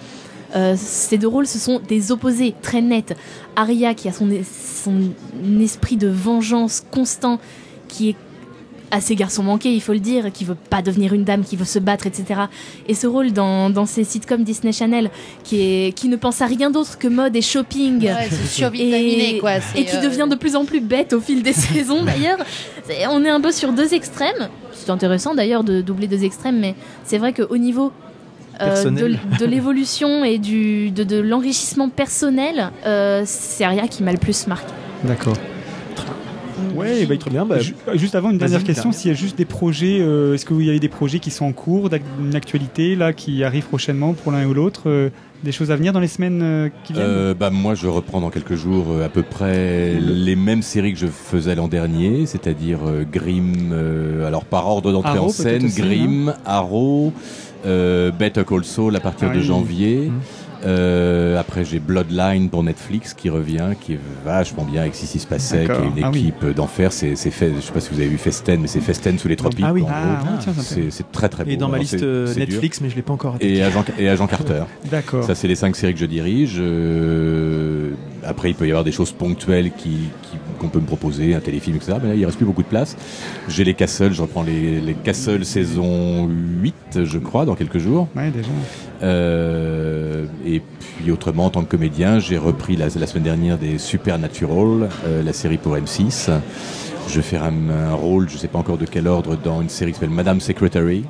ces 0.77 1.19
deux 1.19 1.29
rôles, 1.29 1.47
ce 1.47 1.59
sont 1.59 1.81
des 1.87 2.13
opposés 2.13 2.55
très 2.63 2.81
nets. 2.81 3.15
Aria 3.57 3.95
qui 3.95 4.09
a 4.09 4.13
son, 4.13 4.29
son 4.45 5.01
esprit 5.61 5.97
de 5.97 6.09
vengeance 6.09 6.83
constant, 6.91 7.39
qui 7.89 8.11
est 8.11 8.17
assez 8.95 9.15
garçon 9.15 9.43
manqué, 9.43 9.73
il 9.73 9.81
faut 9.81 9.93
le 9.93 10.01
dire, 10.01 10.33
qui 10.33 10.45
veut 10.45 10.55
pas 10.55 10.83
devenir 10.83 11.13
une 11.13 11.25
dame, 11.25 11.45
qui 11.45 11.57
veut 11.57 11.65
se 11.65 11.79
battre, 11.79 12.07
etc. 12.07 12.43
Et 12.89 12.95
ce 12.95 13.07
rôle 13.07 13.33
dans, 13.33 13.71
dans 13.71 13.87
ces 13.87 14.05
sitcoms 14.05 14.45
Disney 14.45 14.73
Channel, 14.73 15.11
qui, 15.43 15.61
est, 15.61 15.93
qui 15.93 16.09
ne 16.09 16.17
pense 16.17 16.41
à 16.41 16.47
rien 16.47 16.71
d'autre 16.71 16.99
que 16.99 17.09
mode 17.09 17.35
et 17.37 17.43
shopping, 17.43 18.05
Ouais, 18.05 18.29
et, 18.75 19.39
quoi. 19.39 19.61
C'est, 19.61 19.81
et 19.81 19.85
qui 19.85 19.97
euh, 19.97 20.01
devient 20.01 20.27
de 20.31 20.37
plus 20.37 20.57
en 20.57 20.65
plus 20.65 20.81
bête 20.81 21.13
au 21.13 21.21
fil 21.21 21.43
des 21.43 21.53
saisons 21.53 22.03
d'ailleurs. 22.05 22.39
On 23.11 23.25
est 23.25 23.31
un 23.31 23.41
peu 23.41 23.53
sur 23.53 23.73
deux 23.73 23.95
extrêmes. 23.95 24.49
C'est 24.73 24.91
intéressant 24.91 25.35
d'ailleurs 25.35 25.65
de 25.65 25.81
doubler 25.81 26.07
deux 26.07 26.25
extrêmes, 26.25 26.61
mais 26.61 26.75
c'est 27.05 27.19
vrai 27.19 27.33
qu'au 27.33 27.57
niveau 27.57 27.93
euh, 28.61 28.85
de, 28.85 29.47
l'évolution 29.47 30.25
et 30.25 30.39
du, 30.39 30.91
de, 30.91 31.03
de 31.03 31.17
l'enrichissement 31.17 31.89
personnel, 31.89 32.71
euh, 32.87 33.23
c'est 33.25 33.65
Aria 33.65 33.89
qui 33.89 34.03
m'a 34.03 34.13
le 34.13 34.19
plus 34.19 34.47
marqué. 34.47 34.73
D'accord. 35.03 35.37
Ouais, 36.75 37.07
bah, 37.07 37.17
Très 37.17 37.31
bien, 37.31 37.45
bah, 37.47 37.59
Ju- 37.61 37.75
Juste 37.95 38.15
avant, 38.15 38.31
une 38.31 38.39
dernière 38.39 38.65
question. 38.65 38.93
S'il 38.93 39.11
y 39.11 39.15
a 39.15 39.17
juste 39.17 39.37
des 39.39 39.45
projets, 39.45 39.99
euh, 40.01 40.35
est-ce 40.35 40.45
que 40.45 40.55
vous 40.55 40.61
y 40.61 40.69
avez 40.71 40.81
des 40.81 40.89
projets 40.89 41.19
qui 41.19 41.31
sont 41.31 41.45
en 41.47 41.53
cours, 41.53 41.91
d'ac- 41.91 42.03
une 42.21 42.35
actualité 42.35 42.97
là 42.97 43.13
qui 43.13 43.45
arrive 43.45 43.65
prochainement 43.67 44.13
pour 44.15 44.33
l'un 44.33 44.47
ou 44.47 44.55
l'autre, 44.55 44.83
euh, 44.87 45.11
des 45.43 45.53
choses 45.53 45.71
à 45.71 45.77
venir 45.77 45.93
dans 45.93 46.01
les 46.01 46.07
semaines 46.09 46.41
euh, 46.43 46.69
qui 46.85 46.93
viennent? 46.95 47.05
Euh, 47.07 47.35
bah, 47.35 47.51
moi, 47.51 47.75
je 47.75 47.87
reprends 47.87 48.21
dans 48.21 48.31
quelques 48.31 48.55
jours 48.55 48.87
euh, 48.91 49.05
à 49.05 49.09
peu 49.09 49.23
près 49.23 49.95
les 50.01 50.37
mêmes 50.37 50.63
séries 50.63 50.93
que 50.95 50.99
je 50.99 51.07
faisais 51.07 51.55
l'an 51.55 51.69
dernier, 51.69 52.27
c'est-à-dire 52.27 52.79
euh, 52.87 53.05
Grimm, 53.11 53.71
euh, 53.73 54.27
alors 54.27 54.45
par 54.45 54.67
ordre 54.69 54.91
d'entrée 54.93 55.19
Arrow, 55.19 55.27
en 55.27 55.29
scène, 55.31 55.67
aussi, 55.67 55.81
Grimm, 55.81 56.35
Arrow, 56.47 57.13
euh, 57.67 58.11
Better 58.11 58.43
Call 58.47 58.65
Saul 58.65 58.97
à 58.97 59.01
partir 59.01 59.29
Ah 59.31 59.35
de 59.35 59.41
oui. 59.41 59.45
janvier. 59.45 59.97
Mhm. 60.09 60.21
Euh, 60.65 61.39
après, 61.39 61.65
j'ai 61.65 61.79
Bloodline 61.79 62.49
pour 62.49 62.63
Netflix 62.63 63.13
qui 63.15 63.29
revient, 63.31 63.69
qui 63.81 63.95
est 63.95 64.01
vachement 64.25 64.65
bien 64.65 64.83
avec 64.83 64.95
Sissy 64.95 65.19
Spacek 65.19 65.69
et 65.71 65.73
une 65.99 66.05
Ah 66.05 66.11
oui. 66.13 66.21
équipe 66.21 66.47
d'enfer. 66.55 66.93
C'est, 66.93 67.17
c'est 67.17 67.31
fait, 67.31 67.53
je 67.57 67.61
sais 67.61 67.73
pas 67.73 67.81
si 67.81 67.91
vous 67.93 68.01
avez 68.01 68.09
vu 68.09 68.17
Festen, 68.19 68.61
mais 68.61 68.67
c'est 68.69 68.81
Festen 68.81 69.19
sous 69.19 69.29
les 69.29 69.37
tropiques. 69.37 69.65
Ah 69.69 69.73
oui. 69.73 69.85
Ah, 69.89 70.23
oui, 70.47 70.53
c'est, 70.63 70.91
c'est 70.91 71.11
très 71.13 71.29
très 71.29 71.45
beau. 71.45 71.51
Et 71.51 71.57
dans 71.57 71.69
ma 71.69 71.75
Alors, 71.75 71.83
liste 71.83 71.99
c'est- 71.99 72.27
c'est 72.27 72.47
dur. 72.47 72.49
Netflix, 72.55 72.81
mais 72.81 72.89
je 72.91 72.97
l'ai 72.97 73.03
pas 73.03 73.13
encore 73.13 73.33
raté. 73.33 73.53
Et 73.57 73.63
Agent, 73.63 73.85
et 73.99 74.09
Agent 74.09 74.27
Carter. 74.27 74.65
D'accord. 74.91 75.25
Ça, 75.25 75.35
c'est 75.35 75.49
les 75.49 75.55
cinq 75.57 75.77
séries 75.77 75.95
que 75.95 76.01
je 76.01 76.07
dirige. 76.07 76.57
Euh, 76.59 77.91
après, 78.25 78.51
il 78.51 78.55
peut 78.55 78.67
y 78.67 78.71
avoir 78.71 78.85
des 78.85 78.93
choses 78.93 79.13
ponctuelles 79.13 79.71
qui, 79.77 79.91
qui- 80.23 80.39
qu'on 80.65 80.71
peut 80.71 80.81
me 80.81 80.87
proposer, 80.87 81.35
un 81.35 81.41
téléfilm, 81.41 81.77
etc. 81.77 81.99
Mais 82.03 82.09
là, 82.09 82.15
il 82.15 82.25
reste 82.25 82.37
plus 82.37 82.47
beaucoup 82.47 82.63
de 82.63 82.69
place. 82.69 82.97
J'ai 83.49 83.65
les 83.65 83.75
Castle, 83.75 84.13
je 84.13 84.23
reprends 84.23 84.43
les, 84.43 84.81
les 84.81 84.95
Castle 84.95 85.45
saison 85.45 86.29
8, 86.29 87.05
je 87.05 87.19
crois, 87.19 87.45
dans 87.45 87.55
quelques 87.55 87.79
jours. 87.79 88.09
Ouais, 88.17 88.31
déjà. 88.31 88.49
Euh, 89.03 90.27
et 90.47 90.61
puis, 90.61 91.11
autrement, 91.11 91.47
en 91.47 91.51
tant 91.51 91.63
que 91.63 91.71
comédien, 91.71 92.19
j'ai 92.19 92.39
repris 92.39 92.77
la, 92.77 92.87
la 92.87 93.07
semaine 93.07 93.25
dernière 93.25 93.59
des 93.59 93.79
Supernatural, 93.79 94.89
euh, 95.07 95.23
la 95.23 95.33
série 95.33 95.59
pour 95.59 95.77
M6. 95.77 96.31
Je 97.09 97.17
vais 97.17 97.23
faire 97.23 97.45
un, 97.45 97.69
un 97.69 97.95
rôle, 97.95 98.29
je 98.31 98.39
sais 98.39 98.49
pas 98.49 98.59
encore 98.59 98.79
de 98.79 98.87
quel 98.87 99.07
ordre, 99.07 99.37
dans 99.37 99.61
une 99.61 99.69
série 99.69 99.93
qui 99.93 99.99
s'appelle 99.99 100.15
Madame 100.15 100.41
Secretary. 100.41 101.05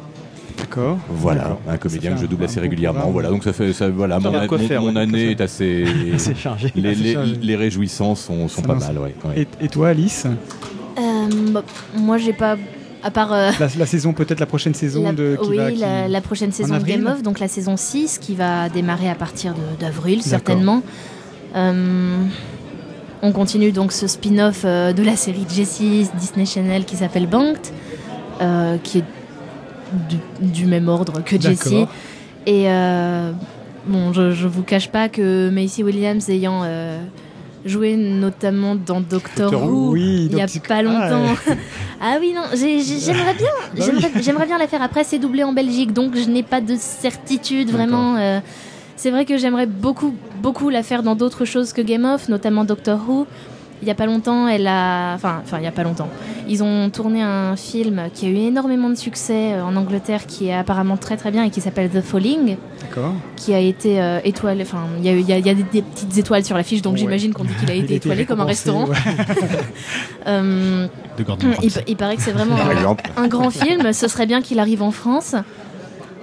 D'accord. 0.65 0.99
Voilà, 1.09 1.59
un 1.69 1.77
comédien 1.77 2.15
que 2.15 2.21
je 2.21 2.27
double 2.27 2.45
assez 2.45 2.61
régulièrement. 2.61 3.11
Voilà, 3.11 3.29
donc 3.29 3.45
ça 3.45 3.53
fait, 3.53 3.73
ça, 3.73 3.89
voilà, 3.91 4.19
mon, 4.19 4.33
a 4.35 4.47
mon- 4.47 4.59
faire, 4.59 4.81
mon 4.83 4.95
ouais, 4.95 5.01
année 5.03 5.31
est 5.33 5.41
assez, 5.41 5.85
C'est 6.17 6.35
chargé. 6.37 6.73
les, 6.75 6.91
assez 6.91 7.01
les- 7.03 7.13
chargé. 7.13 7.35
les 7.43 7.57
réjouissances 7.57 8.21
sont, 8.23 8.47
pas 8.63 8.75
mal, 8.75 8.99
ouais. 8.99 9.15
ouais. 9.25 9.43
Et, 9.61 9.65
et 9.67 9.69
toi, 9.69 9.89
Alice? 9.89 10.27
Euh, 10.99 11.03
bah, 11.53 11.63
moi, 11.97 12.19
j'ai 12.19 12.33
pas. 12.33 12.57
À 13.03 13.11
part. 13.11 13.33
euh, 13.35 13.51
la, 13.61 13.69
la 13.79 13.85
saison, 13.87 14.15
peut-être 14.15 14.41
la 14.41 14.47
prochaine 14.47 14.73
saison 14.73 15.03
la, 15.05 15.13
de 15.13 15.37
qui 15.43 15.49
oui, 15.51 15.57
va, 15.59 15.71
qui- 15.73 15.79
la, 15.81 16.09
la 16.09 16.21
prochaine 16.23 16.53
saison 16.53 16.79
de 16.79 16.83
Game 16.85 17.07
of, 17.07 17.23
donc 17.23 17.39
la 17.39 17.49
saison 17.49 17.77
6 17.77 18.19
qui 18.19 18.35
va 18.35 18.71
démarrer 18.71 19.11
à 19.11 19.15
partir 19.15 19.53
de- 19.53 19.79
d'avril 19.79 20.23
certainement. 20.23 20.83
Euh, 21.55 22.17
on 23.21 23.33
continue 23.33 23.73
donc 23.73 23.93
ce 23.93 24.07
spin-off 24.07 24.63
euh, 24.65 24.93
de 24.95 25.03
la 25.03 25.17
série 25.17 25.45
Jessie 25.55 26.09
Disney 26.19 26.47
Channel 26.47 26.85
qui 26.87 26.97
s'appelle 26.97 27.27
Banked, 27.27 27.61
euh, 28.41 28.79
qui 28.83 28.99
est 28.99 29.05
du, 30.09 30.17
du 30.47 30.67
même 30.67 30.89
ordre 30.89 31.23
que 31.25 31.41
Jessie. 31.41 31.87
Et 32.47 32.69
euh, 32.71 33.33
bon, 33.87 34.13
je, 34.13 34.33
je 34.33 34.47
vous 34.47 34.63
cache 34.63 34.89
pas 34.91 35.09
que 35.09 35.49
Macy 35.51 35.83
Williams 35.83 36.29
ayant 36.29 36.63
euh, 36.65 36.99
joué 37.65 37.97
notamment 37.97 38.75
dans 38.75 39.01
Doctor 39.01 39.51
Doctor 39.51 39.67
Who, 39.71 39.93
oui, 39.93 40.29
il 40.31 40.37
y 40.37 40.41
a 40.43 40.47
donc- 40.47 40.67
pas 40.69 40.77
Ah, 40.77 40.83
longtemps. 40.83 41.23
ouais. 41.49 41.57
Ah 42.03 42.17
oui, 42.21 42.33
non, 42.35 42.43
j'ai- 42.55 42.81
j'ai- 42.81 42.99
j'aimerais 43.01 43.33
bien, 43.35 43.47
Bah 43.79 43.85
oui. 43.95 44.23
j'aimerais 44.23 44.45
bien 44.47 44.59
la 44.59 44.67
faire. 44.67 44.83
Après, 44.83 45.05
c'est 45.05 45.19
doublé 45.19 45.43
en 45.43 45.55
Belgique, 45.55 45.93
donc 45.95 46.15
je 46.17 46.29
n'ai 46.29 46.43
pas 46.43 46.61
de 46.61 46.75
certitude 46.79 47.71
vraiment. 47.71 48.17
euh, 48.17 48.41
c'est 48.97 49.11
vrai 49.11 49.25
que 49.25 49.39
j'aimerais 49.39 49.67
beaucoup, 49.67 50.15
beaucoup 50.43 50.69
la 50.69 50.83
faire 50.83 51.03
dans 51.03 51.15
d'autres 51.15 51.45
choses 51.47 51.73
que 51.73 51.81
Game 51.81 52.05
of, 52.05 52.29
notamment 52.29 52.65
Doctor 52.65 53.01
Who. 53.09 53.27
Il 53.85 53.89
y 53.89 53.91
a 53.91 53.95
pas 53.95 54.07
longtemps, 54.07 54.49
elle 54.49 54.67
a, 54.67 55.13
enfin, 55.15 55.43
enfin, 55.45 55.59
il 55.59 55.65
y 55.65 55.67
a 55.67 55.71
pas 55.73 55.83
longtemps, 55.83 56.09
ils 56.49 56.63
ont 56.63 56.89
tourné 56.89 57.21
un 57.23 57.55
film 57.55 58.05
qui 58.15 58.25
a 58.25 58.31
eu 58.31 58.37
énormément 58.37 58.89
de 58.89 58.95
succès 58.95 59.53
euh, 59.53 59.63
en 59.63 59.77
Angleterre, 59.77 60.25
qui 60.27 60.49
est 60.49 60.55
apparemment 60.55 60.97
très 60.97 61.19
très 61.19 61.31
bien 61.31 61.45
et 61.45 61.51
qui 61.51 61.61
s'appelle 61.61 61.91
The 61.91 62.01
Falling, 62.01 62.57
D'accord. 62.81 63.13
qui 63.37 63.53
a 63.53 63.59
été 63.59 64.01
euh, 64.01 64.21
étoilé. 64.25 64.63
Enfin, 64.63 64.85
il 64.99 65.05
y 65.05 65.11
a, 65.11 65.13
eu- 65.13 65.21
il 65.21 65.29
y 65.29 65.33
a- 65.35 65.39
il 65.39 65.47
y 65.47 65.51
a 65.51 65.55
des, 65.55 65.65
des 65.65 65.83
petites 65.83 66.17
étoiles 66.17 66.45
sur 66.47 66.57
l'affiche, 66.57 66.81
donc 66.81 66.95
Ouais. 66.95 67.01
j'imagine 67.01 67.35
qu'on 67.35 67.45
dit 67.45 67.53
qu'il 67.61 67.71
a 67.71 67.75
été 67.83 67.97
étoilé 67.97 68.25
comme 68.25 68.41
un 68.41 68.45
restaurant. 68.47 68.87
ouais. 68.87 68.97
Euh, 70.27 70.87
De 71.19 71.25
il, 71.63 71.71
il 71.87 71.97
paraît 71.97 72.17
que 72.17 72.23
c'est 72.23 72.33
vraiment 72.33 72.57
un, 73.19 73.29
grand 73.29 73.51
film. 73.51 73.93
Ce 73.93 74.09
serait 74.09 74.25
bien 74.27 74.41
qu'il 74.41 74.59
arrive 74.59 74.83
en 74.83 74.91
France. 74.91 75.35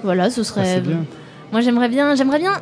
Voilà, 0.04 0.32
ce 0.32 0.42
Ah, 0.42 0.44
serait. 0.44 0.66
c'est 0.66 0.82
bien. 0.82 1.06
Moi, 1.52 1.62
j'aimerais 1.62 1.90
bien, 1.90 2.16
j'aimerais 2.16 2.40
bien 2.40 2.54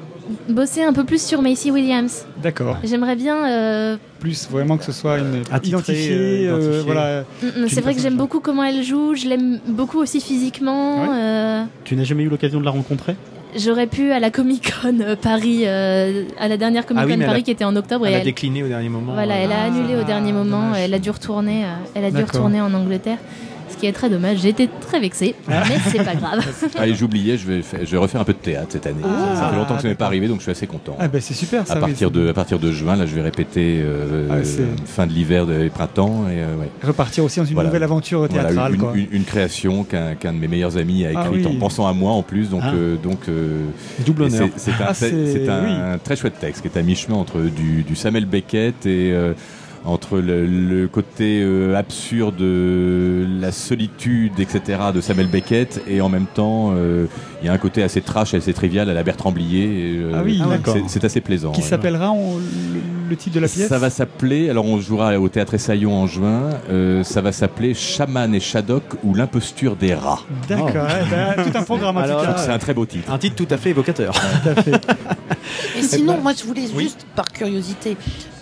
bosser 0.48 0.84
un 0.84 0.94
peu 0.94 1.04
plus 1.04 1.22
sur 1.24 1.42
Macy 1.42 1.70
Williams. 1.72 2.26
D'accord. 2.42 2.78
J'aimerais 2.84 3.16
bien. 3.16 3.48
euh, 3.48 3.98
Plus 4.20 4.48
vraiment 4.50 4.78
que 4.78 4.84
ce 4.84 4.92
soit 4.92 5.20
une 5.20 5.42
Attitré, 5.52 5.68
identifiée, 5.70 6.48
euh, 6.48 6.54
euh, 6.54 6.58
identifié. 6.60 6.82
voilà. 6.86 7.22
mm, 7.22 7.68
C'est 7.68 7.76
une 7.78 7.82
vrai 7.84 7.94
que 7.96 8.02
j'aime 8.02 8.18
beaucoup 8.18 8.40
comment 8.40 8.64
elle 8.64 8.84
joue. 8.84 9.14
Je 9.16 9.28
l'aime 9.28 9.60
beaucoup 9.68 10.00
aussi 10.00 10.20
physiquement. 10.22 11.02
Ouais. 11.02 11.08
euh, 11.14 11.64
Tu 11.84 11.96
n'as 11.96 12.04
jamais 12.04 12.24
eu 12.24 12.30
l'occasion 12.30 12.60
de 12.60 12.66
la 12.66 12.72
rencontrer? 12.72 13.16
J'aurais 13.56 13.88
pu 13.88 14.12
à 14.12 14.20
la 14.20 14.30
Comic 14.30 14.72
Con 14.82 15.00
euh, 15.02 15.16
Paris, 15.16 15.62
euh, 15.66 16.24
à 16.40 16.48
la 16.48 16.58
dernière 16.58 16.86
Comic 16.86 17.02
Ah 17.04 17.08
Con 17.08 17.14
oui, 17.14 17.20
elle 17.20 17.26
Paris 17.28 17.40
a- 17.40 17.44
qui 17.44 17.52
était 17.52 17.64
en 17.66 17.76
octobre 17.76 18.06
et 18.06 18.10
Elle 18.10 18.16
a 18.16 18.20
elle, 18.20 18.24
décliné 18.24 18.62
au 18.64 18.68
dernier 18.68 18.90
moment. 18.90 19.14
Voilà, 19.14 19.36
elle 19.38 19.52
a 19.52 19.62
Ah, 19.64 19.66
annulé 19.66 19.96
au 19.96 20.04
dernier 20.04 20.32
moment. 20.34 20.62
dommage. 20.66 20.82
Elle 20.84 20.94
a 20.94 21.00
dû 21.00 21.10
retourner. 21.10 21.66
euh, 21.66 21.70
Elle 21.96 22.06
a 22.06 22.12
dû 22.12 22.24
retourner 22.24 22.62
en 22.62 22.72
Angleterre, 22.76 23.18
qui 23.80 23.86
est 23.88 23.92
très 23.94 24.10
dommage. 24.10 24.40
J'ai 24.40 24.50
été 24.50 24.70
très 24.82 25.00
vexée, 25.00 25.36
mais 25.48 25.56
c'est 25.92 26.04
pas 26.04 26.16
grave. 26.16 26.46
Ah, 26.78 26.88
et 26.88 26.94
j'oubliais, 26.94 27.38
je 27.38 27.48
vais, 27.48 27.62
faire- 27.62 27.80
je 27.84 27.92
vais 27.92 27.98
refaire 27.98 28.22
un 28.22 28.24
peu 28.24 28.34
de 28.34 28.38
théâtre 28.38 28.68
cette 28.72 28.86
année. 28.86 29.02
Ah, 29.04 29.36
ça 29.36 29.50
fait 29.50 29.56
longtemps 29.56 29.76
que 29.76 29.82
ça 29.82 29.88
n'est 29.88 29.96
pas 29.96 30.06
arrivé, 30.06 30.28
donc 30.28 30.38
je 30.38 30.44
suis 30.44 30.52
assez 30.52 30.68
content. 30.68 30.96
Ah 31.00 31.08
ben 31.08 31.20
c'est 31.20 31.34
super 31.34 31.66
ça. 31.66 31.74
à, 31.74 31.78
partir 31.78 32.10
c'est- 32.10 32.14
de, 32.20 32.30
à 32.30 32.34
partir 32.34 32.60
de 32.60 32.72
juin, 32.72 32.96
là, 32.96 33.06
je 33.06 33.16
vais 33.16 33.22
répéter 33.22 33.82
euh, 33.84 34.28
Ah, 34.32 34.36
fin 34.86 35.08
de 35.08 35.12
l'hiver 35.14 35.46
et 35.52 35.70
printemps. 35.70 36.26
Et, 36.30 36.40
euh, 36.42 36.56
ouais. 36.58 36.70
repartir 36.84 37.24
aussi 37.24 37.40
dans 37.40 37.46
une 37.46 37.54
Voilà. 37.54 37.70
nouvelle 37.70 37.84
aventure 37.84 38.20
Voilà, 38.28 38.46
théâtrale 38.46 38.74
une, 38.76 38.80
quoi. 38.80 38.92
une- 38.96 39.08
une 39.12 39.24
création 39.24 39.84
qu'un 39.84 40.16
qu'un 40.16 40.34
de 40.34 40.38
mes 40.38 40.48
meilleurs 40.48 40.78
amis 40.78 41.06
a 41.06 41.10
Ah 41.16 41.26
écrite 41.28 41.46
oui. 41.48 41.56
en 41.56 41.60
pensant 41.60 41.88
à 41.88 41.94
moi 41.94 42.12
en 42.12 42.24
plus. 42.24 42.50
Donc, 42.50 42.62
Ah. 42.64 42.72
euh, 42.74 42.96
donc 43.02 43.20
euh, 43.30 43.64
Double 44.06 44.24
honneur. 44.24 44.50
c'est 44.56 44.72
un, 44.72 44.84
Ah, 45.60 45.98
très 46.04 46.16
chouette 46.16 46.40
texte 46.40 46.62
qui 46.62 46.68
est 46.68 46.78
à 46.78 46.82
mi-chemin 46.84 47.16
entre 47.18 47.40
du, 47.42 47.84
du 47.84 47.96
Samuel 47.96 48.26
Beckett 48.26 48.86
et 48.86 49.12
euh, 49.14 49.34
entre 49.86 50.20
le, 50.20 50.46
le 50.46 50.88
côté 50.88 51.42
euh, 51.42 51.76
absurde 51.76 52.36
de 52.38 53.26
la 53.40 53.52
solitude, 53.52 54.40
etc. 54.40 54.80
de 54.94 55.02
Samuel 55.02 55.28
Beckett 55.28 55.82
et 55.88 56.02
en 56.02 56.10
même 56.10 56.26
temps 56.26 56.72
euh, 56.76 57.06
il 57.42 57.46
y 57.46 57.50
a 57.50 57.54
un 57.54 57.58
côté 57.58 57.82
assez 57.84 58.02
trash, 58.02 58.34
assez 58.34 58.54
trivial 58.54 58.90
à 58.90 58.94
la 58.94 59.04
Bertrand 59.04 59.32
Blier. 59.32 59.98
euh, 59.98 60.12
Ah 60.16 60.22
oui, 60.24 60.40
c'est- 60.44 60.50
d'accord. 60.50 60.76
C'est 60.88 61.04
assez 61.06 61.22
plaisant. 61.22 61.52
Qui 61.52 61.62
s'appellera 61.62 62.14
le, 62.14 63.10
le 63.10 63.16
titre 63.16 63.36
de 63.36 63.40
la 63.40 63.48
pièce? 63.48 63.68
Ça 63.70 63.78
va 63.80 63.90
s'appeler, 63.90 64.50
alors 64.50 64.66
on 64.66 64.80
jouera 64.80 65.18
au 65.20 65.30
théâtre 65.30 65.54
Essaillon 65.54 65.94
en 65.96 66.06
juin, 66.08 66.50
euh, 66.70 67.04
ça 67.04 67.22
va 67.22 67.32
s'appeler 67.32 67.74
Chaman 67.74 68.34
et 68.36 68.40
Shadok 68.40 68.84
ou 69.04 69.14
l'imposture 69.16 69.76
des 69.76 69.94
rats. 69.94 70.20
D'accord, 70.48 70.68
ouais, 70.86 71.06
ben, 71.10 71.44
tout 71.44 71.58
un 71.58 71.64
programme 71.64 71.98
en 71.98 72.02
Alors 72.02 72.22
tout 72.22 72.28
cas. 72.34 72.38
C'est 72.38 72.52
un 72.52 72.60
très 72.60 72.74
beau 72.74 72.86
titre. 72.86 73.12
Un 73.12 73.18
titre 73.18 73.36
tout 73.36 73.48
à 73.54 73.58
fait 73.58 73.70
évocateur. 73.72 74.14
Tout 74.44 74.50
à 74.50 74.62
fait. 74.62 74.76
Et 75.78 75.82
sinon, 75.82 76.18
moi, 76.22 76.34
je 76.38 76.44
voulais 76.44 76.68
juste, 76.78 77.06
par 77.16 77.26
curiosité, 77.32 77.96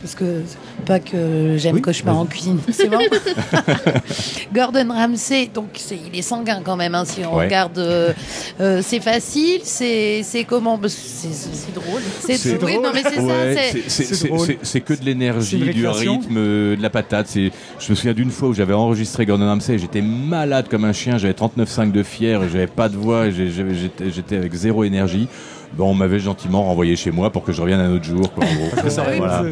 parce 0.07 0.15
que 0.15 0.41
pas 0.85 0.99
que 1.01 1.57
j'aime 1.57 1.81
cauchemar 1.81 2.17
en 2.17 2.25
cuisine, 2.25 2.59
c'est 2.71 2.87
bon. 2.87 2.99
Gordon 4.53 4.87
Ramsay, 4.89 5.49
donc 5.53 5.67
il 5.91 6.17
est 6.17 6.21
sanguin 6.21 6.61
quand 6.63 6.77
même. 6.77 6.95
hein, 6.95 7.03
si 7.05 7.25
on 7.25 7.35
Ouais. 7.35 7.45
regarde, 7.45 7.77
euh, 7.77 8.13
euh, 8.61 8.81
c'est 8.81 9.01
facile, 9.01 9.59
c'est 9.63 10.23
comment 10.47 10.79
C'est 10.87 11.73
drôle. 11.73 12.01
C'est 12.21 12.63
oui, 12.63 12.75
non 12.81 12.91
mais 12.93 13.03
c'est 13.03 13.19
Ouais, 13.19 13.71
ça. 13.73 14.53
c'est- 14.63 14.79
que 14.81 14.93
de 14.93 15.03
l'énergie, 15.03 15.57
du 15.57 15.85
rythme, 15.87 16.35
euh, 16.37 16.75
de 16.77 16.81
la 16.81 16.89
patate. 16.89 17.27
Je 17.33 17.89
me 17.89 17.95
souviens 17.95 18.13
d'une 18.13 18.31
fois 18.31 18.47
où 18.49 18.53
j'avais 18.53 18.73
enregistré 18.73 19.25
Gordon 19.25 19.47
Ramsay, 19.47 19.73
et 19.73 19.79
j'étais 19.79 20.01
malade 20.01 20.67
comme 20.69 20.85
un 20.85 20.93
chien, 20.93 21.17
j'avais 21.17 21.33
39,5 21.33 21.91
de 21.91 22.03
fièvre, 22.03 22.45
et 22.45 22.49
j'avais 22.49 22.67
pas 22.67 22.87
de 22.87 22.95
voix, 22.95 23.25
j'étais 23.29 24.37
avec 24.37 24.53
zéro 24.53 24.85
énergie. 24.85 25.27
Bon, 25.73 25.91
on 25.91 25.93
m'avait 25.93 26.19
gentiment 26.19 26.63
renvoyé 26.63 26.95
chez 26.95 27.11
moi 27.11 27.31
pour 27.31 27.43
que 27.43 27.51
je 27.51 27.61
revienne 27.61 27.79
un 27.79 27.91
autre 27.91 28.05
jour. 28.05 28.31
quoi, 28.33 28.45
en 28.45 28.55
gros. 28.55 28.67
Voilà. 29.17 29.43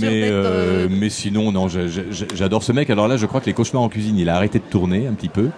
Mais, 0.00 0.28
euh, 0.28 0.44
euh, 0.44 0.88
mais 0.90 1.08
sinon, 1.08 1.52
non, 1.52 1.66
j'adore 1.68 2.62
ce 2.62 2.72
mec. 2.72 2.90
Alors 2.90 3.08
là, 3.08 3.16
je 3.16 3.26
crois 3.26 3.40
que 3.40 3.46
les 3.46 3.52
cauchemars 3.52 3.82
en 3.82 3.88
cuisine, 3.88 4.18
il 4.18 4.28
a 4.28 4.36
arrêté 4.36 4.58
de 4.58 4.64
tourner 4.64 5.06
un 5.06 5.12
petit 5.12 5.28
peu 5.28 5.50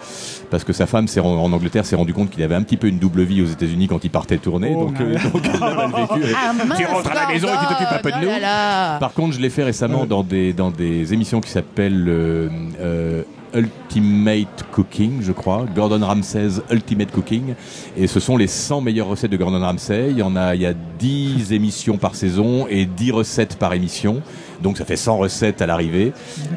parce 0.50 0.64
que 0.64 0.72
sa 0.72 0.86
femme 0.86 1.06
en 1.22 1.52
Angleterre 1.52 1.86
s'est 1.86 1.96
rendu 1.96 2.12
compte 2.12 2.30
qu'il 2.30 2.42
avait 2.42 2.54
un 2.54 2.62
petit 2.62 2.76
peu 2.76 2.88
une 2.88 2.98
double 2.98 3.22
vie 3.22 3.40
aux 3.40 3.46
États-Unis 3.46 3.86
quand 3.88 4.04
il 4.04 4.10
partait 4.10 4.38
tourner. 4.38 4.74
Oh, 4.76 4.86
donc, 4.86 5.00
euh, 5.00 5.14
donc, 5.32 5.42
elle 5.54 5.62
a 5.62 5.88
mal 5.88 5.90
vécu. 5.90 6.34
Ah, 6.36 6.52
mince, 6.52 6.78
tu 6.78 6.86
rentres 6.86 7.10
à 7.10 7.14
la 7.14 7.28
maison 7.28 7.48
et 7.48 7.58
tu 7.58 7.66
t'occupes 7.66 7.92
un 7.92 7.98
peu 7.98 8.10
de 8.10 8.16
nous. 8.16 8.30
oh. 8.30 8.98
Par 9.00 9.12
contre, 9.14 9.34
je 9.34 9.40
l'ai 9.40 9.50
fait 9.50 9.62
récemment 9.62 10.06
dans 10.06 10.22
des, 10.22 10.52
dans 10.52 10.70
des 10.70 11.14
émissions 11.14 11.40
qui 11.40 11.50
s'appellent 11.50 12.08
euh, 12.08 12.48
euh, 12.80 13.22
Ultimate 13.54 14.64
Cooking, 14.72 15.20
je 15.22 15.32
crois. 15.32 15.66
Gordon 15.74 16.04
Ramsay's 16.04 16.60
Ultimate 16.70 17.10
Cooking. 17.10 17.54
Et 17.96 18.06
ce 18.06 18.20
sont 18.20 18.36
les 18.36 18.46
100 18.46 18.80
meilleures 18.80 19.08
recettes 19.08 19.30
de 19.30 19.36
Gordon 19.36 19.60
Ramsay. 19.60 20.08
Il 20.10 20.18
y 20.18 20.22
en 20.22 20.36
a, 20.36 20.54
il 20.54 20.62
y 20.62 20.66
a 20.66 20.72
10 20.98 21.52
émissions 21.52 21.96
par 21.96 22.14
saison 22.14 22.66
et 22.68 22.86
10 22.86 23.12
recettes 23.12 23.56
par 23.56 23.72
émission. 23.74 24.22
Donc 24.62 24.76
ça 24.76 24.84
fait 24.84 24.96
100 24.96 25.16
recettes 25.16 25.62
à 25.62 25.66
l'arrivée. 25.66 26.12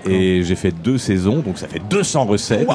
Et 0.05 0.43
j'ai 0.43 0.55
fait 0.55 0.71
deux 0.83 0.97
saisons, 0.97 1.39
donc 1.39 1.57
ça 1.57 1.67
fait 1.69 1.81
200 1.89 2.25
recettes. 2.25 2.67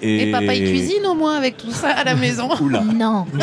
Et 0.00 0.30
papa, 0.32 0.54
il 0.54 0.64
cuisine 0.70 1.04
au 1.06 1.14
moins 1.14 1.36
avec 1.36 1.58
tout 1.58 1.70
ça 1.70 1.90
à 1.90 2.02
la 2.04 2.14
maison. 2.16 2.48
Oula. 2.60 2.82
Non. 2.82 3.26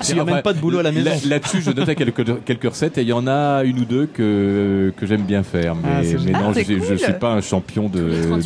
Si, 0.00 0.12
Il 0.12 0.18
ramène 0.20 0.42
pas 0.42 0.52
de 0.52 0.58
boulot 0.60 0.78
à 0.78 0.82
la 0.84 0.92
maison. 0.92 1.10
là- 1.10 1.16
Là-dessus, 1.28 1.60
je 1.60 1.70
notais 1.72 1.94
quelques, 1.96 2.44
quelques 2.44 2.64
recettes 2.70 2.98
et 2.98 3.02
il 3.02 3.08
y 3.08 3.12
en 3.12 3.26
a 3.26 3.62
une 3.64 3.80
ou 3.80 3.84
deux 3.84 4.06
que, 4.06 4.92
que 4.96 5.06
j'aime 5.06 5.22
bien 5.22 5.42
faire. 5.42 5.74
Mais, 5.74 5.88
Ah, 5.92 6.00
mais 6.24 6.30
non, 6.32 6.38
Ah, 6.50 6.52
je, 6.56 6.60
suis- 6.62 6.74
je 6.80 6.86
cool. 6.86 6.98
suis 6.98 7.12
pas 7.14 7.32
un 7.32 7.40
champion 7.40 7.88
de. 7.88 7.98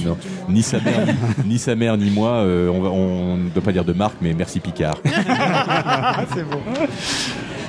Les 0.05 0.11
38 0.11 0.49
non. 0.49 0.55
ni, 0.55 0.63
sa 0.63 0.81
mère, 0.81 1.07
ni, 1.07 1.51
ni 1.53 1.59
sa 1.59 1.75
mère, 1.75 1.97
ni 1.97 2.11
moi. 2.11 2.31
euh, 2.31 2.69
on, 2.69 3.37
ne 3.37 3.49
doit 3.51 3.63
pas 3.63 3.73
dire 3.73 3.85
de 3.85 3.93
marque, 3.93 4.17
mais 4.21 4.35
merci 4.35 4.61
Picard. 4.61 4.99
C'est 6.35 6.45
bon. 6.49 6.59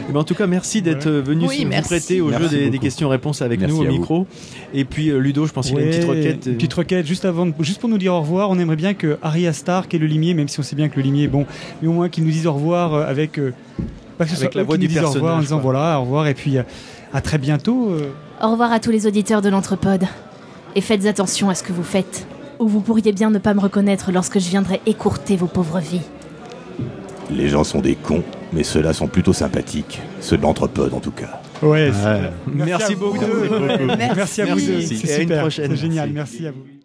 Eh 0.10 0.12
ben, 0.12 0.20
en 0.20 0.24
tout 0.24 0.36
cas, 0.36 0.48
merci 0.48 0.82
d'être 0.82 1.08
euh, 1.08 1.22
venu 1.22 1.46
Oui, 1.48 1.58
se- 1.60 1.64
vous 1.64 1.70
merci. 1.70 1.88
prêter 1.90 2.22
au 2.22 2.28
Merci 2.28 2.50
jeu 2.50 2.70
des, 2.70 2.78
questions-réponses 2.80 3.42
avec 3.42 3.60
Merci 3.62 3.74
nous 3.76 3.82
au 3.82 3.86
vous. 3.86 3.92
micro. 3.92 4.28
Et 4.74 4.84
puis 4.84 5.10
euh, 5.10 5.18
Ludo, 5.18 5.46
je 5.46 5.54
pense 5.54 5.68
qu'il 5.68 5.78
a 5.78 5.82
une 5.82 5.90
petite 5.90 6.04
Ouais, 6.04 6.18
requête. 6.18 6.46
Une 6.46 6.56
petite 6.56 6.74
requête, 6.74 7.06
juste 7.08 7.24
avant, 7.26 7.46
de- 7.46 7.54
juste 7.62 7.80
pour 7.80 7.90
nous 7.90 7.98
dire 7.98 8.14
au 8.14 8.20
revoir. 8.20 8.50
On 8.50 8.60
aimerait 8.60 8.76
bien 8.76 8.94
que 8.94 9.18
Harry 9.22 9.48
Astar, 9.48 9.88
qui 9.88 9.96
est 9.96 10.00
le 10.00 10.08
limier, 10.08 10.34
même 10.34 10.48
si 10.50 10.60
on 10.60 10.64
sait 10.64 10.76
bien 10.76 10.90
que 10.90 10.98
le 10.98 11.04
limier 11.04 11.24
est 11.26 11.28
bon, 11.30 11.46
mais 11.82 11.88
au 11.88 11.94
moins 11.94 12.10
qu'il 12.10 12.26
nous 12.26 12.32
dise 12.32 12.48
au 12.48 12.54
revoir 12.54 12.94
euh, 12.94 13.06
avec, 13.08 13.40
euh, 13.40 13.54
pas 14.18 14.26
que 14.26 14.32
ce 14.32 14.36
Avec 14.38 14.52
soit 14.52 14.60
la 14.62 14.66
voix 14.66 14.76
qui 14.76 14.82
du 14.82 14.88
nous 14.88 14.94
disent 15.00 15.04
au 15.10 15.12
revoir 15.14 15.38
en 15.38 15.40
disant 15.40 15.56
quoi. 15.62 15.72
voilà, 15.72 16.00
au 16.00 16.04
revoir 16.04 16.28
et 16.28 16.34
puis 16.34 16.58
euh, 16.58 16.64
à 17.14 17.22
très 17.22 17.38
bientôt. 17.38 17.92
euh. 17.92 18.10
Au 18.42 18.52
revoir 18.52 18.74
à 18.74 18.80
tous 18.82 18.92
les 18.92 19.08
auditeurs 19.08 19.42
de 19.42 19.48
l'Entrepode. 19.48 20.04
Et 20.76 20.82
faites 20.82 21.06
attention 21.06 21.50
à 21.50 21.56
ce 21.56 21.64
que 21.64 21.72
vous 21.72 21.84
faites. 21.84 22.26
Ou 22.60 22.68
vous 22.68 22.82
pourriez 22.82 23.12
bien 23.12 23.30
ne 23.30 23.40
pas 23.40 23.54
me 23.54 23.60
reconnaître 23.60 24.12
lorsque 24.12 24.40
je 24.40 24.50
viendrai 24.50 24.82
écourter 24.86 25.36
vos 25.36 25.48
pauvres 25.48 25.80
vies. 25.80 26.02
Les 27.30 27.48
gens 27.48 27.64
sont 27.64 27.80
des 27.80 27.96
cons, 27.96 28.24
mais 28.52 28.64
ceux-là 28.64 28.94
sont 28.94 29.08
plutôt 29.08 29.34
sympathiques. 29.34 30.02
Ceux 30.20 30.38
de 30.38 30.42
l'entrepode, 30.42 30.94
en 30.94 31.00
tout 31.00 31.12
cas. 31.12 31.42
Ouais. 31.62 31.90
Ouais. 31.90 32.32
Merci 32.48 32.84
à 32.84 32.96
vous 32.96 33.14
beaucoup. 33.14 33.20
deux. 33.20 33.86
Merci. 33.98 34.16
Merci 34.16 34.42
à 34.42 34.46
vous 34.46 34.60
deux. 34.60 34.78
Merci. 34.78 35.12
À 35.12 35.16
une 35.16 35.22
super. 35.22 35.40
prochaine. 35.40 35.72
C'est 35.72 35.78
génial. 35.78 36.10
Merci 36.12 36.48
à 36.48 36.52
vous. 36.52 36.83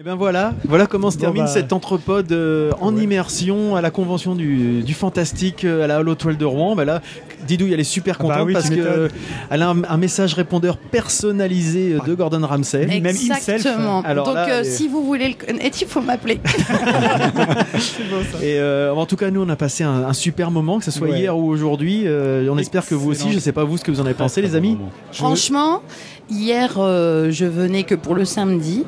Et 0.00 0.02
ben 0.02 0.14
voilà, 0.14 0.54
voilà 0.64 0.86
comment 0.86 1.10
se 1.10 1.16
Bon, 1.18 1.24
termine 1.24 1.42
bah. 1.42 1.48
cet 1.50 1.70
entrepode 1.74 2.32
euh, 2.32 2.70
en 2.80 2.94
Ouais. 2.96 3.02
immersion 3.02 3.76
à 3.76 3.82
la 3.82 3.90
convention 3.90 4.34
du, 4.34 4.82
du 4.82 4.94
fantastique 4.94 5.66
euh, 5.66 5.84
à 5.84 5.86
la 5.86 6.00
Holo 6.00 6.14
Toile 6.14 6.38
de 6.38 6.46
Rouen. 6.46 6.74
Bah 6.74 6.86
là, 6.86 7.02
Didou, 7.46 7.66
elle 7.70 7.78
est 7.78 7.84
super 7.84 8.16
Ah 8.18 8.22
bah 8.22 8.28
contente 8.36 8.46
oui, 8.46 8.52
parce 8.54 8.70
que 8.70 8.76
euh, 8.80 9.08
elle 9.50 9.60
a 9.60 9.68
un, 9.68 9.84
un 9.84 9.96
message 9.98 10.32
répondeur 10.32 10.78
personnalisé 10.78 11.92
euh, 11.92 11.98
de 12.06 12.14
Gordon 12.14 12.40
Ramsay. 12.46 12.86
Même 12.86 13.04
himself. 13.04 13.46
Exactement. 13.50 14.00
Alors 14.00 14.24
Donc, 14.28 14.34
là, 14.36 14.48
euh, 14.48 14.64
si 14.64 14.88
vous 14.88 15.04
voulez 15.04 15.28
le 15.28 15.34
connaître, 15.46 15.76
il 15.82 15.86
faut 15.86 16.00
m'appeler. 16.00 16.40
Et 18.42 18.58
euh, 18.60 18.94
en 18.94 19.04
tout 19.04 19.16
cas, 19.16 19.30
nous, 19.30 19.42
on 19.42 19.48
a 19.50 19.56
passé 19.56 19.84
un, 19.84 20.04
un 20.04 20.14
super 20.14 20.50
moment, 20.50 20.78
que 20.78 20.86
ce 20.86 20.90
soit 20.90 21.08
Ouais. 21.08 21.18
hier 21.18 21.36
ou 21.36 21.50
aujourd'hui. 21.50 22.04
Euh, 22.06 22.48
on 22.50 22.56
espère 22.56 22.86
que 22.86 22.94
vous 22.94 23.10
aussi. 23.10 23.30
Je 23.30 23.38
sais 23.38 23.52
pas 23.52 23.64
vous 23.64 23.76
ce 23.76 23.84
que 23.84 23.90
vous 23.90 24.00
en 24.00 24.06
avez 24.06 24.14
pensé, 24.14 24.40
les 24.40 24.54
amis. 24.54 24.78
Franchement, 25.12 25.82
hier, 26.30 26.76
euh, 26.78 27.30
je 27.30 27.44
venais 27.44 27.82
que 27.82 27.94
pour 27.94 28.14
le 28.14 28.24
samedi. 28.24 28.86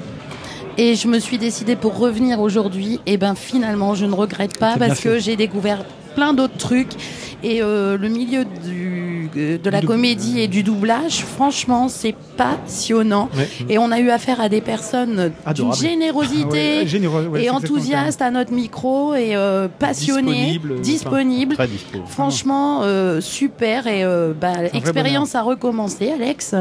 Et 0.76 0.96
je 0.96 1.08
me 1.08 1.18
suis 1.18 1.38
décidée 1.38 1.76
pour 1.76 1.98
revenir 1.98 2.40
aujourd'hui. 2.40 3.00
Et 3.06 3.16
ben 3.16 3.34
finalement, 3.34 3.94
je 3.94 4.06
ne 4.06 4.14
regrette 4.14 4.58
pas 4.58 4.76
parce 4.76 5.00
que 5.00 5.18
j'ai 5.18 5.36
découvert 5.36 5.84
plein 6.14 6.32
d'autres 6.34 6.56
trucs. 6.56 6.92
Et 7.42 7.60
euh, 7.62 7.98
le 7.98 8.08
milieu 8.08 8.44
du, 8.44 9.28
euh, 9.36 9.58
de 9.58 9.70
la 9.70 9.82
comédie 9.82 10.40
et 10.40 10.48
du 10.48 10.62
doublage, 10.62 11.24
franchement, 11.24 11.88
c'est 11.88 12.14
passionnant. 12.38 13.28
Ouais. 13.36 13.48
Et 13.68 13.78
on 13.78 13.90
a 13.90 14.00
eu 14.00 14.08
affaire 14.08 14.40
à 14.40 14.48
des 14.48 14.62
personnes 14.62 15.30
d'une 15.54 15.74
générosité. 15.74 16.78
Ouais, 16.78 16.86
généreux, 16.86 17.26
ouais, 17.26 17.44
et 17.44 17.50
enthousiastes 17.50 18.22
à 18.22 18.30
notre 18.30 18.52
micro 18.52 19.14
et 19.14 19.36
euh, 19.36 19.68
passionnés, 19.68 20.52
Disponibles, 20.52 20.80
disponibles. 20.80 21.54
Très 21.56 21.68
dispo. 21.68 21.98
Franchement, 22.06 22.80
euh, 22.82 23.20
super 23.20 23.86
et 23.86 24.04
euh, 24.04 24.32
bah, 24.32 24.64
expérience 24.72 25.34
à 25.34 25.42
recommencer, 25.42 26.12
Alex. 26.12 26.54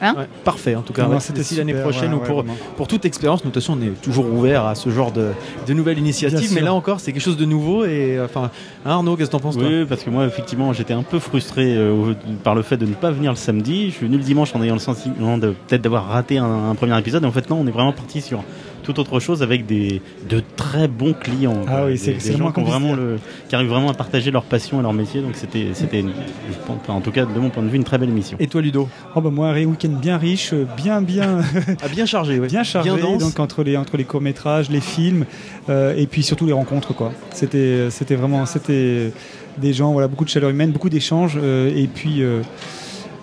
Hein 0.00 0.14
Ouais, 0.16 0.28
parfait, 0.44 0.74
en 0.74 0.82
tout 0.82 0.92
cas. 0.92 1.04
Non, 1.04 1.14
ouais, 1.14 1.20
c'était 1.20 1.40
d'ici 1.40 1.56
l'année 1.56 1.74
prochaine 1.74 2.14
ouais, 2.14 2.20
ou 2.20 2.24
pour, 2.24 2.44
pour 2.76 2.86
toute 2.86 3.04
expérience, 3.04 3.44
nous, 3.44 3.50
de 3.50 3.54
toute 3.54 3.62
façon, 3.62 3.78
on 3.78 3.82
est 3.82 4.00
toujours 4.00 4.26
ouvert 4.32 4.64
à 4.64 4.74
ce 4.74 4.90
genre 4.90 5.12
de, 5.12 5.30
de 5.66 5.72
nouvelles 5.74 5.98
initiatives. 5.98 6.52
Mais 6.54 6.60
là 6.60 6.72
encore, 6.72 7.00
c'est 7.00 7.12
quelque 7.12 7.22
chose 7.22 7.36
de 7.36 7.44
nouveau. 7.44 7.84
Et 7.84 8.16
euh, 8.16 8.24
enfin, 8.26 8.50
hein, 8.84 8.90
Arnaud, 8.90 9.16
qu'est-ce 9.16 9.30
que 9.30 9.32
t'en 9.32 9.40
penses 9.40 9.56
toi? 9.56 9.66
Oui, 9.66 9.84
parce 9.86 10.02
que 10.04 10.10
moi, 10.10 10.24
effectivement, 10.26 10.72
j'étais 10.72 10.94
un 10.94 11.02
peu 11.02 11.18
frustré 11.18 11.76
euh, 11.76 12.14
par 12.44 12.54
le 12.54 12.62
fait 12.62 12.76
de 12.76 12.86
ne 12.86 12.94
pas 12.94 13.10
venir 13.10 13.32
le 13.32 13.36
samedi. 13.36 13.90
Je 13.90 13.96
suis 13.96 14.06
venu 14.06 14.18
le 14.18 14.24
dimanche 14.24 14.54
en 14.54 14.62
ayant 14.62 14.74
le 14.74 14.80
sentiment 14.80 15.38
de 15.38 15.54
peut-être 15.66 15.82
d'avoir 15.82 16.06
raté 16.08 16.38
un, 16.38 16.70
un 16.70 16.74
premier 16.74 16.98
épisode. 16.98 17.24
Et 17.24 17.26
en 17.26 17.32
fait, 17.32 17.50
non, 17.50 17.58
on 17.60 17.66
est 17.66 17.72
vraiment 17.72 17.92
parti 17.92 18.20
sur 18.20 18.42
toute 18.88 18.98
autre 18.98 19.20
chose 19.20 19.42
avec 19.42 19.66
des 19.66 20.00
de 20.30 20.42
très 20.56 20.88
bons 20.88 21.12
clients. 21.12 21.60
Ah 21.66 21.70
quoi. 21.80 21.84
oui, 21.86 21.98
c'est- 21.98 22.14
qui, 22.14 22.30
vraiment 22.30 22.94
le, 22.94 23.18
qui 23.48 23.54
arrivent 23.54 23.68
vraiment 23.68 23.90
à 23.90 23.94
partager 23.94 24.30
leur 24.30 24.44
passion 24.44 24.80
et 24.80 24.82
leur 24.82 24.94
métier. 24.94 25.20
Donc 25.20 25.32
c'était, 25.34 25.68
c'était, 25.74 26.02
en 26.88 27.00
tout 27.00 27.10
cas, 27.10 27.26
de 27.26 27.38
mon 27.38 27.50
point 27.50 27.62
de 27.62 27.68
vue, 27.68 27.76
une 27.76 27.84
très 27.84 27.98
belle 27.98 28.08
émission. 28.08 28.38
Et 28.40 28.46
toi, 28.46 28.62
Ludo? 28.62 28.88
Oh 29.14 29.20
bah 29.20 29.30
moi, 29.30 29.48
un 29.50 29.64
week-end 29.64 29.90
bien 29.90 30.16
riche, 30.16 30.52
euh, 30.54 30.64
bien 30.76 31.02
bien 31.02 31.40
Ah, 31.82 31.88
Bien 31.88 32.06
chargé, 32.06 32.38
ouais. 32.38 32.46
bien 32.48 32.62
chargé, 32.62 32.90
donc 33.18 33.38
entre 33.38 33.62
les 33.62 33.76
entre 33.76 33.96
les 33.98 34.04
courts 34.04 34.20
métrages, 34.22 34.70
les 34.70 34.80
films, 34.80 35.26
euh, 35.68 35.94
et 35.96 36.06
puis 36.06 36.22
surtout 36.22 36.46
les 36.46 36.52
rencontres 36.52 36.94
quoi. 36.94 37.12
C'était 37.34 37.90
c'était 37.90 38.14
vraiment 38.14 38.46
c'était 38.46 39.12
des 39.58 39.72
gens 39.72 39.92
voilà 39.92 40.08
beaucoup 40.08 40.24
de 40.24 40.30
chaleur 40.30 40.48
humaine, 40.50 40.70
beaucoup 40.70 40.88
d'échanges, 40.88 41.36
euh, 41.36 41.70
et 41.76 41.86
puis 41.88 42.22
euh, 42.22 42.40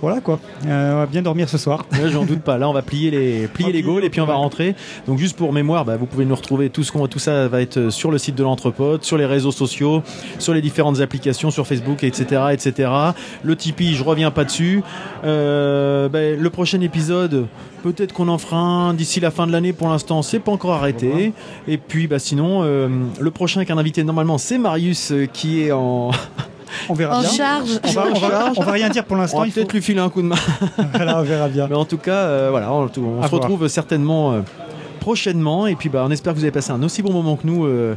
voilà 0.01 0.21
quoi. 0.21 0.39
Euh, 0.65 0.93
on 0.93 0.97
va 0.97 1.05
bien 1.05 1.21
dormir 1.21 1.49
ce 1.49 1.57
soir. 1.57 1.85
Ouais, 1.93 2.09
J'en 2.09 2.25
doute 2.25 2.41
pas. 2.41 2.57
Là, 2.57 2.69
on 2.69 2.73
va 2.73 2.81
plier 2.81 3.11
les, 3.11 3.47
plier 3.47 3.71
les 3.71 3.81
gaules 3.81 4.03
et 4.03 4.09
puis 4.09 4.21
on 4.21 4.25
va 4.25 4.35
rentrer. 4.35 4.75
Donc, 5.07 5.17
juste 5.17 5.37
pour 5.37 5.53
mémoire, 5.53 5.85
bah, 5.85 5.97
vous 5.97 6.05
pouvez 6.05 6.25
nous 6.25 6.35
retrouver. 6.35 6.69
Tout, 6.69 6.83
ce 6.83 6.91
qu'on, 6.91 7.07
tout 7.07 7.19
ça 7.19 7.47
va 7.47 7.61
être 7.61 7.89
sur 7.89 8.11
le 8.11 8.17
site 8.17 8.35
de 8.35 8.43
l'Entrepode, 8.43 9.03
sur 9.03 9.17
les 9.17 9.25
réseaux 9.25 9.51
sociaux, 9.51 10.03
sur 10.39 10.53
les 10.53 10.61
différentes 10.61 10.99
applications, 11.01 11.51
sur 11.51 11.65
Facebook, 11.65 12.03
etc., 12.03 12.47
etc. 12.51 12.91
Le 13.43 13.55
Tipeee, 13.55 13.95
je 13.95 14.03
reviens 14.03 14.31
pas 14.31 14.43
dessus. 14.43 14.83
Euh, 15.23 16.09
bah, 16.09 16.31
le 16.31 16.49
prochain 16.49 16.81
épisode, 16.81 17.47
peut-être 17.83 18.13
qu'on 18.13 18.27
en 18.27 18.37
fera 18.37 18.57
un 18.57 18.93
d'ici 18.93 19.19
la 19.19 19.31
fin 19.31 19.47
de 19.47 19.51
l'année. 19.51 19.73
Pour 19.73 19.89
l'instant, 19.89 20.21
c'est 20.21 20.39
pas 20.39 20.51
encore 20.51 20.73
arrêté. 20.73 21.33
Et 21.67 21.77
puis, 21.77 22.07
bah, 22.07 22.19
sinon, 22.19 22.61
euh, 22.63 22.89
le 23.19 23.31
prochain 23.31 23.59
avec 23.59 23.71
un 23.71 23.77
invité 23.77 24.03
normalement, 24.03 24.37
c'est 24.37 24.57
Marius 24.57 25.11
euh, 25.11 25.25
qui 25.25 25.61
est 25.61 25.71
en. 25.71 26.11
On 26.89 26.93
verra 26.93 27.17
En 27.17 27.21
bien. 27.21 27.29
charge. 27.29 27.69
On 27.83 27.91
va, 27.91 28.05
on, 28.13 28.19
va, 28.19 28.51
on 28.57 28.63
va 28.63 28.71
rien 28.71 28.89
dire 28.89 29.05
pour 29.05 29.17
On 29.17 29.21
l'instant. 29.21 29.39
va 29.39 29.47
il 29.47 29.51
faut- 29.51 29.59
peut-être 29.61 29.73
lui 29.73 29.81
filer 29.81 29.99
un 29.99 30.09
coup 30.09 30.21
de 30.21 30.27
main. 30.27 30.35
Voilà, 30.93 31.19
on 31.19 31.23
verra 31.23 31.47
bien. 31.47 31.67
Mais 31.67 31.75
en 31.75 31.85
tout 31.85 31.97
cas, 31.97 32.11
euh, 32.15 32.47
voilà, 32.51 32.71
on, 32.71 32.83
on 32.97 33.23
se 33.23 33.29
retrouve 33.31 33.67
certainement 33.67 34.33
euh, 34.33 34.41
prochainement. 34.99 35.67
Et 35.67 35.75
puis, 35.75 35.89
bah, 35.89 36.03
on 36.05 36.11
espère 36.11 36.33
que 36.33 36.37
vous 36.37 36.43
avez 36.43 36.51
passé 36.51 36.71
un 36.71 36.81
aussi 36.83 37.01
bon 37.01 37.11
moment 37.13 37.35
que 37.35 37.45
nous 37.47 37.65
euh, 37.65 37.95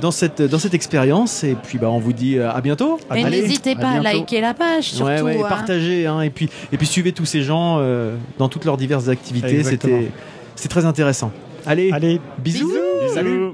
dans 0.00 0.10
cette, 0.10 0.40
dans 0.42 0.58
cette 0.58 0.74
expérience. 0.74 1.44
Et 1.44 1.56
puis, 1.60 1.78
bah, 1.78 1.88
on 1.90 1.98
vous 1.98 2.12
dit 2.12 2.38
à 2.38 2.60
bientôt. 2.60 2.98
Et 3.14 3.24
n'hésitez 3.24 3.74
pas 3.74 3.90
à, 3.90 4.00
liker 4.00 4.40
la 4.40 4.54
page, 4.54 4.84
surtout. 4.84 5.04
Ouais, 5.10 5.20
ouais, 5.20 5.36
et 5.36 5.42
hein. 5.42 5.46
partagez, 5.48 6.06
hein, 6.06 6.20
et 6.20 6.30
puis 6.30 6.48
et 6.72 6.76
puis 6.76 6.86
suivez 6.86 7.12
tous 7.12 7.24
ces 7.26 7.42
gens 7.42 7.78
euh, 7.80 8.14
dans 8.38 8.48
toutes 8.48 8.64
leurs 8.64 8.76
diverses 8.76 9.08
activités. 9.08 9.62
C'était 9.64 10.10
c'est 10.54 10.68
très 10.68 10.84
intéressant. 10.86 11.30
Allez, 11.66 11.90
Allez, 11.92 12.20
bisous. 12.38 12.72
Salut. 13.12 13.52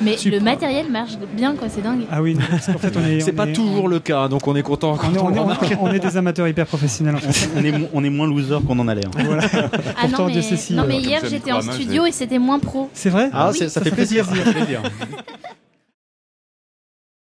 Mais 0.00 0.16
Super. 0.16 0.38
le 0.38 0.44
matériel 0.44 0.90
marche 0.90 1.12
bien, 1.32 1.54
quoi, 1.54 1.68
c'est 1.68 1.82
dingue. 1.82 2.02
Ah 2.10 2.22
oui, 2.22 2.34
non, 2.34 2.40
parce 2.50 2.66
qu'en 2.66 2.78
fait, 2.78 2.92
on 2.96 3.04
est. 3.06 3.20
C'est 3.24 3.32
on 3.32 3.36
pas 3.36 3.46
est- 3.48 3.52
toujours 3.52 3.88
le 3.88 4.00
cas, 4.00 4.28
donc 4.28 4.46
on 4.46 4.54
est 4.56 4.62
content 4.62 4.96
quand 4.96 5.08
On 5.08 5.14
est, 5.34 5.38
on, 5.38 5.84
on, 5.84 5.92
des 5.92 6.16
amateurs 6.16 6.48
hyper 6.48 6.66
professionnels 6.66 7.16
en 7.16 7.18
fait. 7.18 7.48
on, 7.56 7.64
est, 7.64 7.72
mo- 7.72 7.88
on 7.92 8.04
est 8.04 8.10
moins 8.10 8.26
loser 8.26 8.58
qu'on 8.66 8.78
en 8.78 8.88
a 8.88 8.94
l'air. 8.94 9.10
Voilà. 9.16 9.44
Ah 9.52 9.68
Pourtant, 10.02 10.18
non, 10.18 10.26
mais, 10.26 10.32
Dieu 10.32 10.42
sait 10.42 10.56
si, 10.56 10.74
non, 10.74 10.84
mais 10.86 10.98
hier 10.98 11.20
ça, 11.20 11.28
j'étais 11.28 11.52
en 11.52 11.60
studio 11.62 12.06
et 12.06 12.12
c'était 12.12 12.38
moins 12.38 12.58
pro. 12.58 12.90
C'est 12.92 13.10
vrai 13.10 13.30
Ah, 13.32 13.50
Oui, 13.52 13.58
ça, 13.58 13.68
ça 13.68 13.80
fait 13.80 13.90
fait 13.90 13.96
plaisir. 13.96 14.26
plaisir. 14.28 14.52
plaisir. 14.52 14.82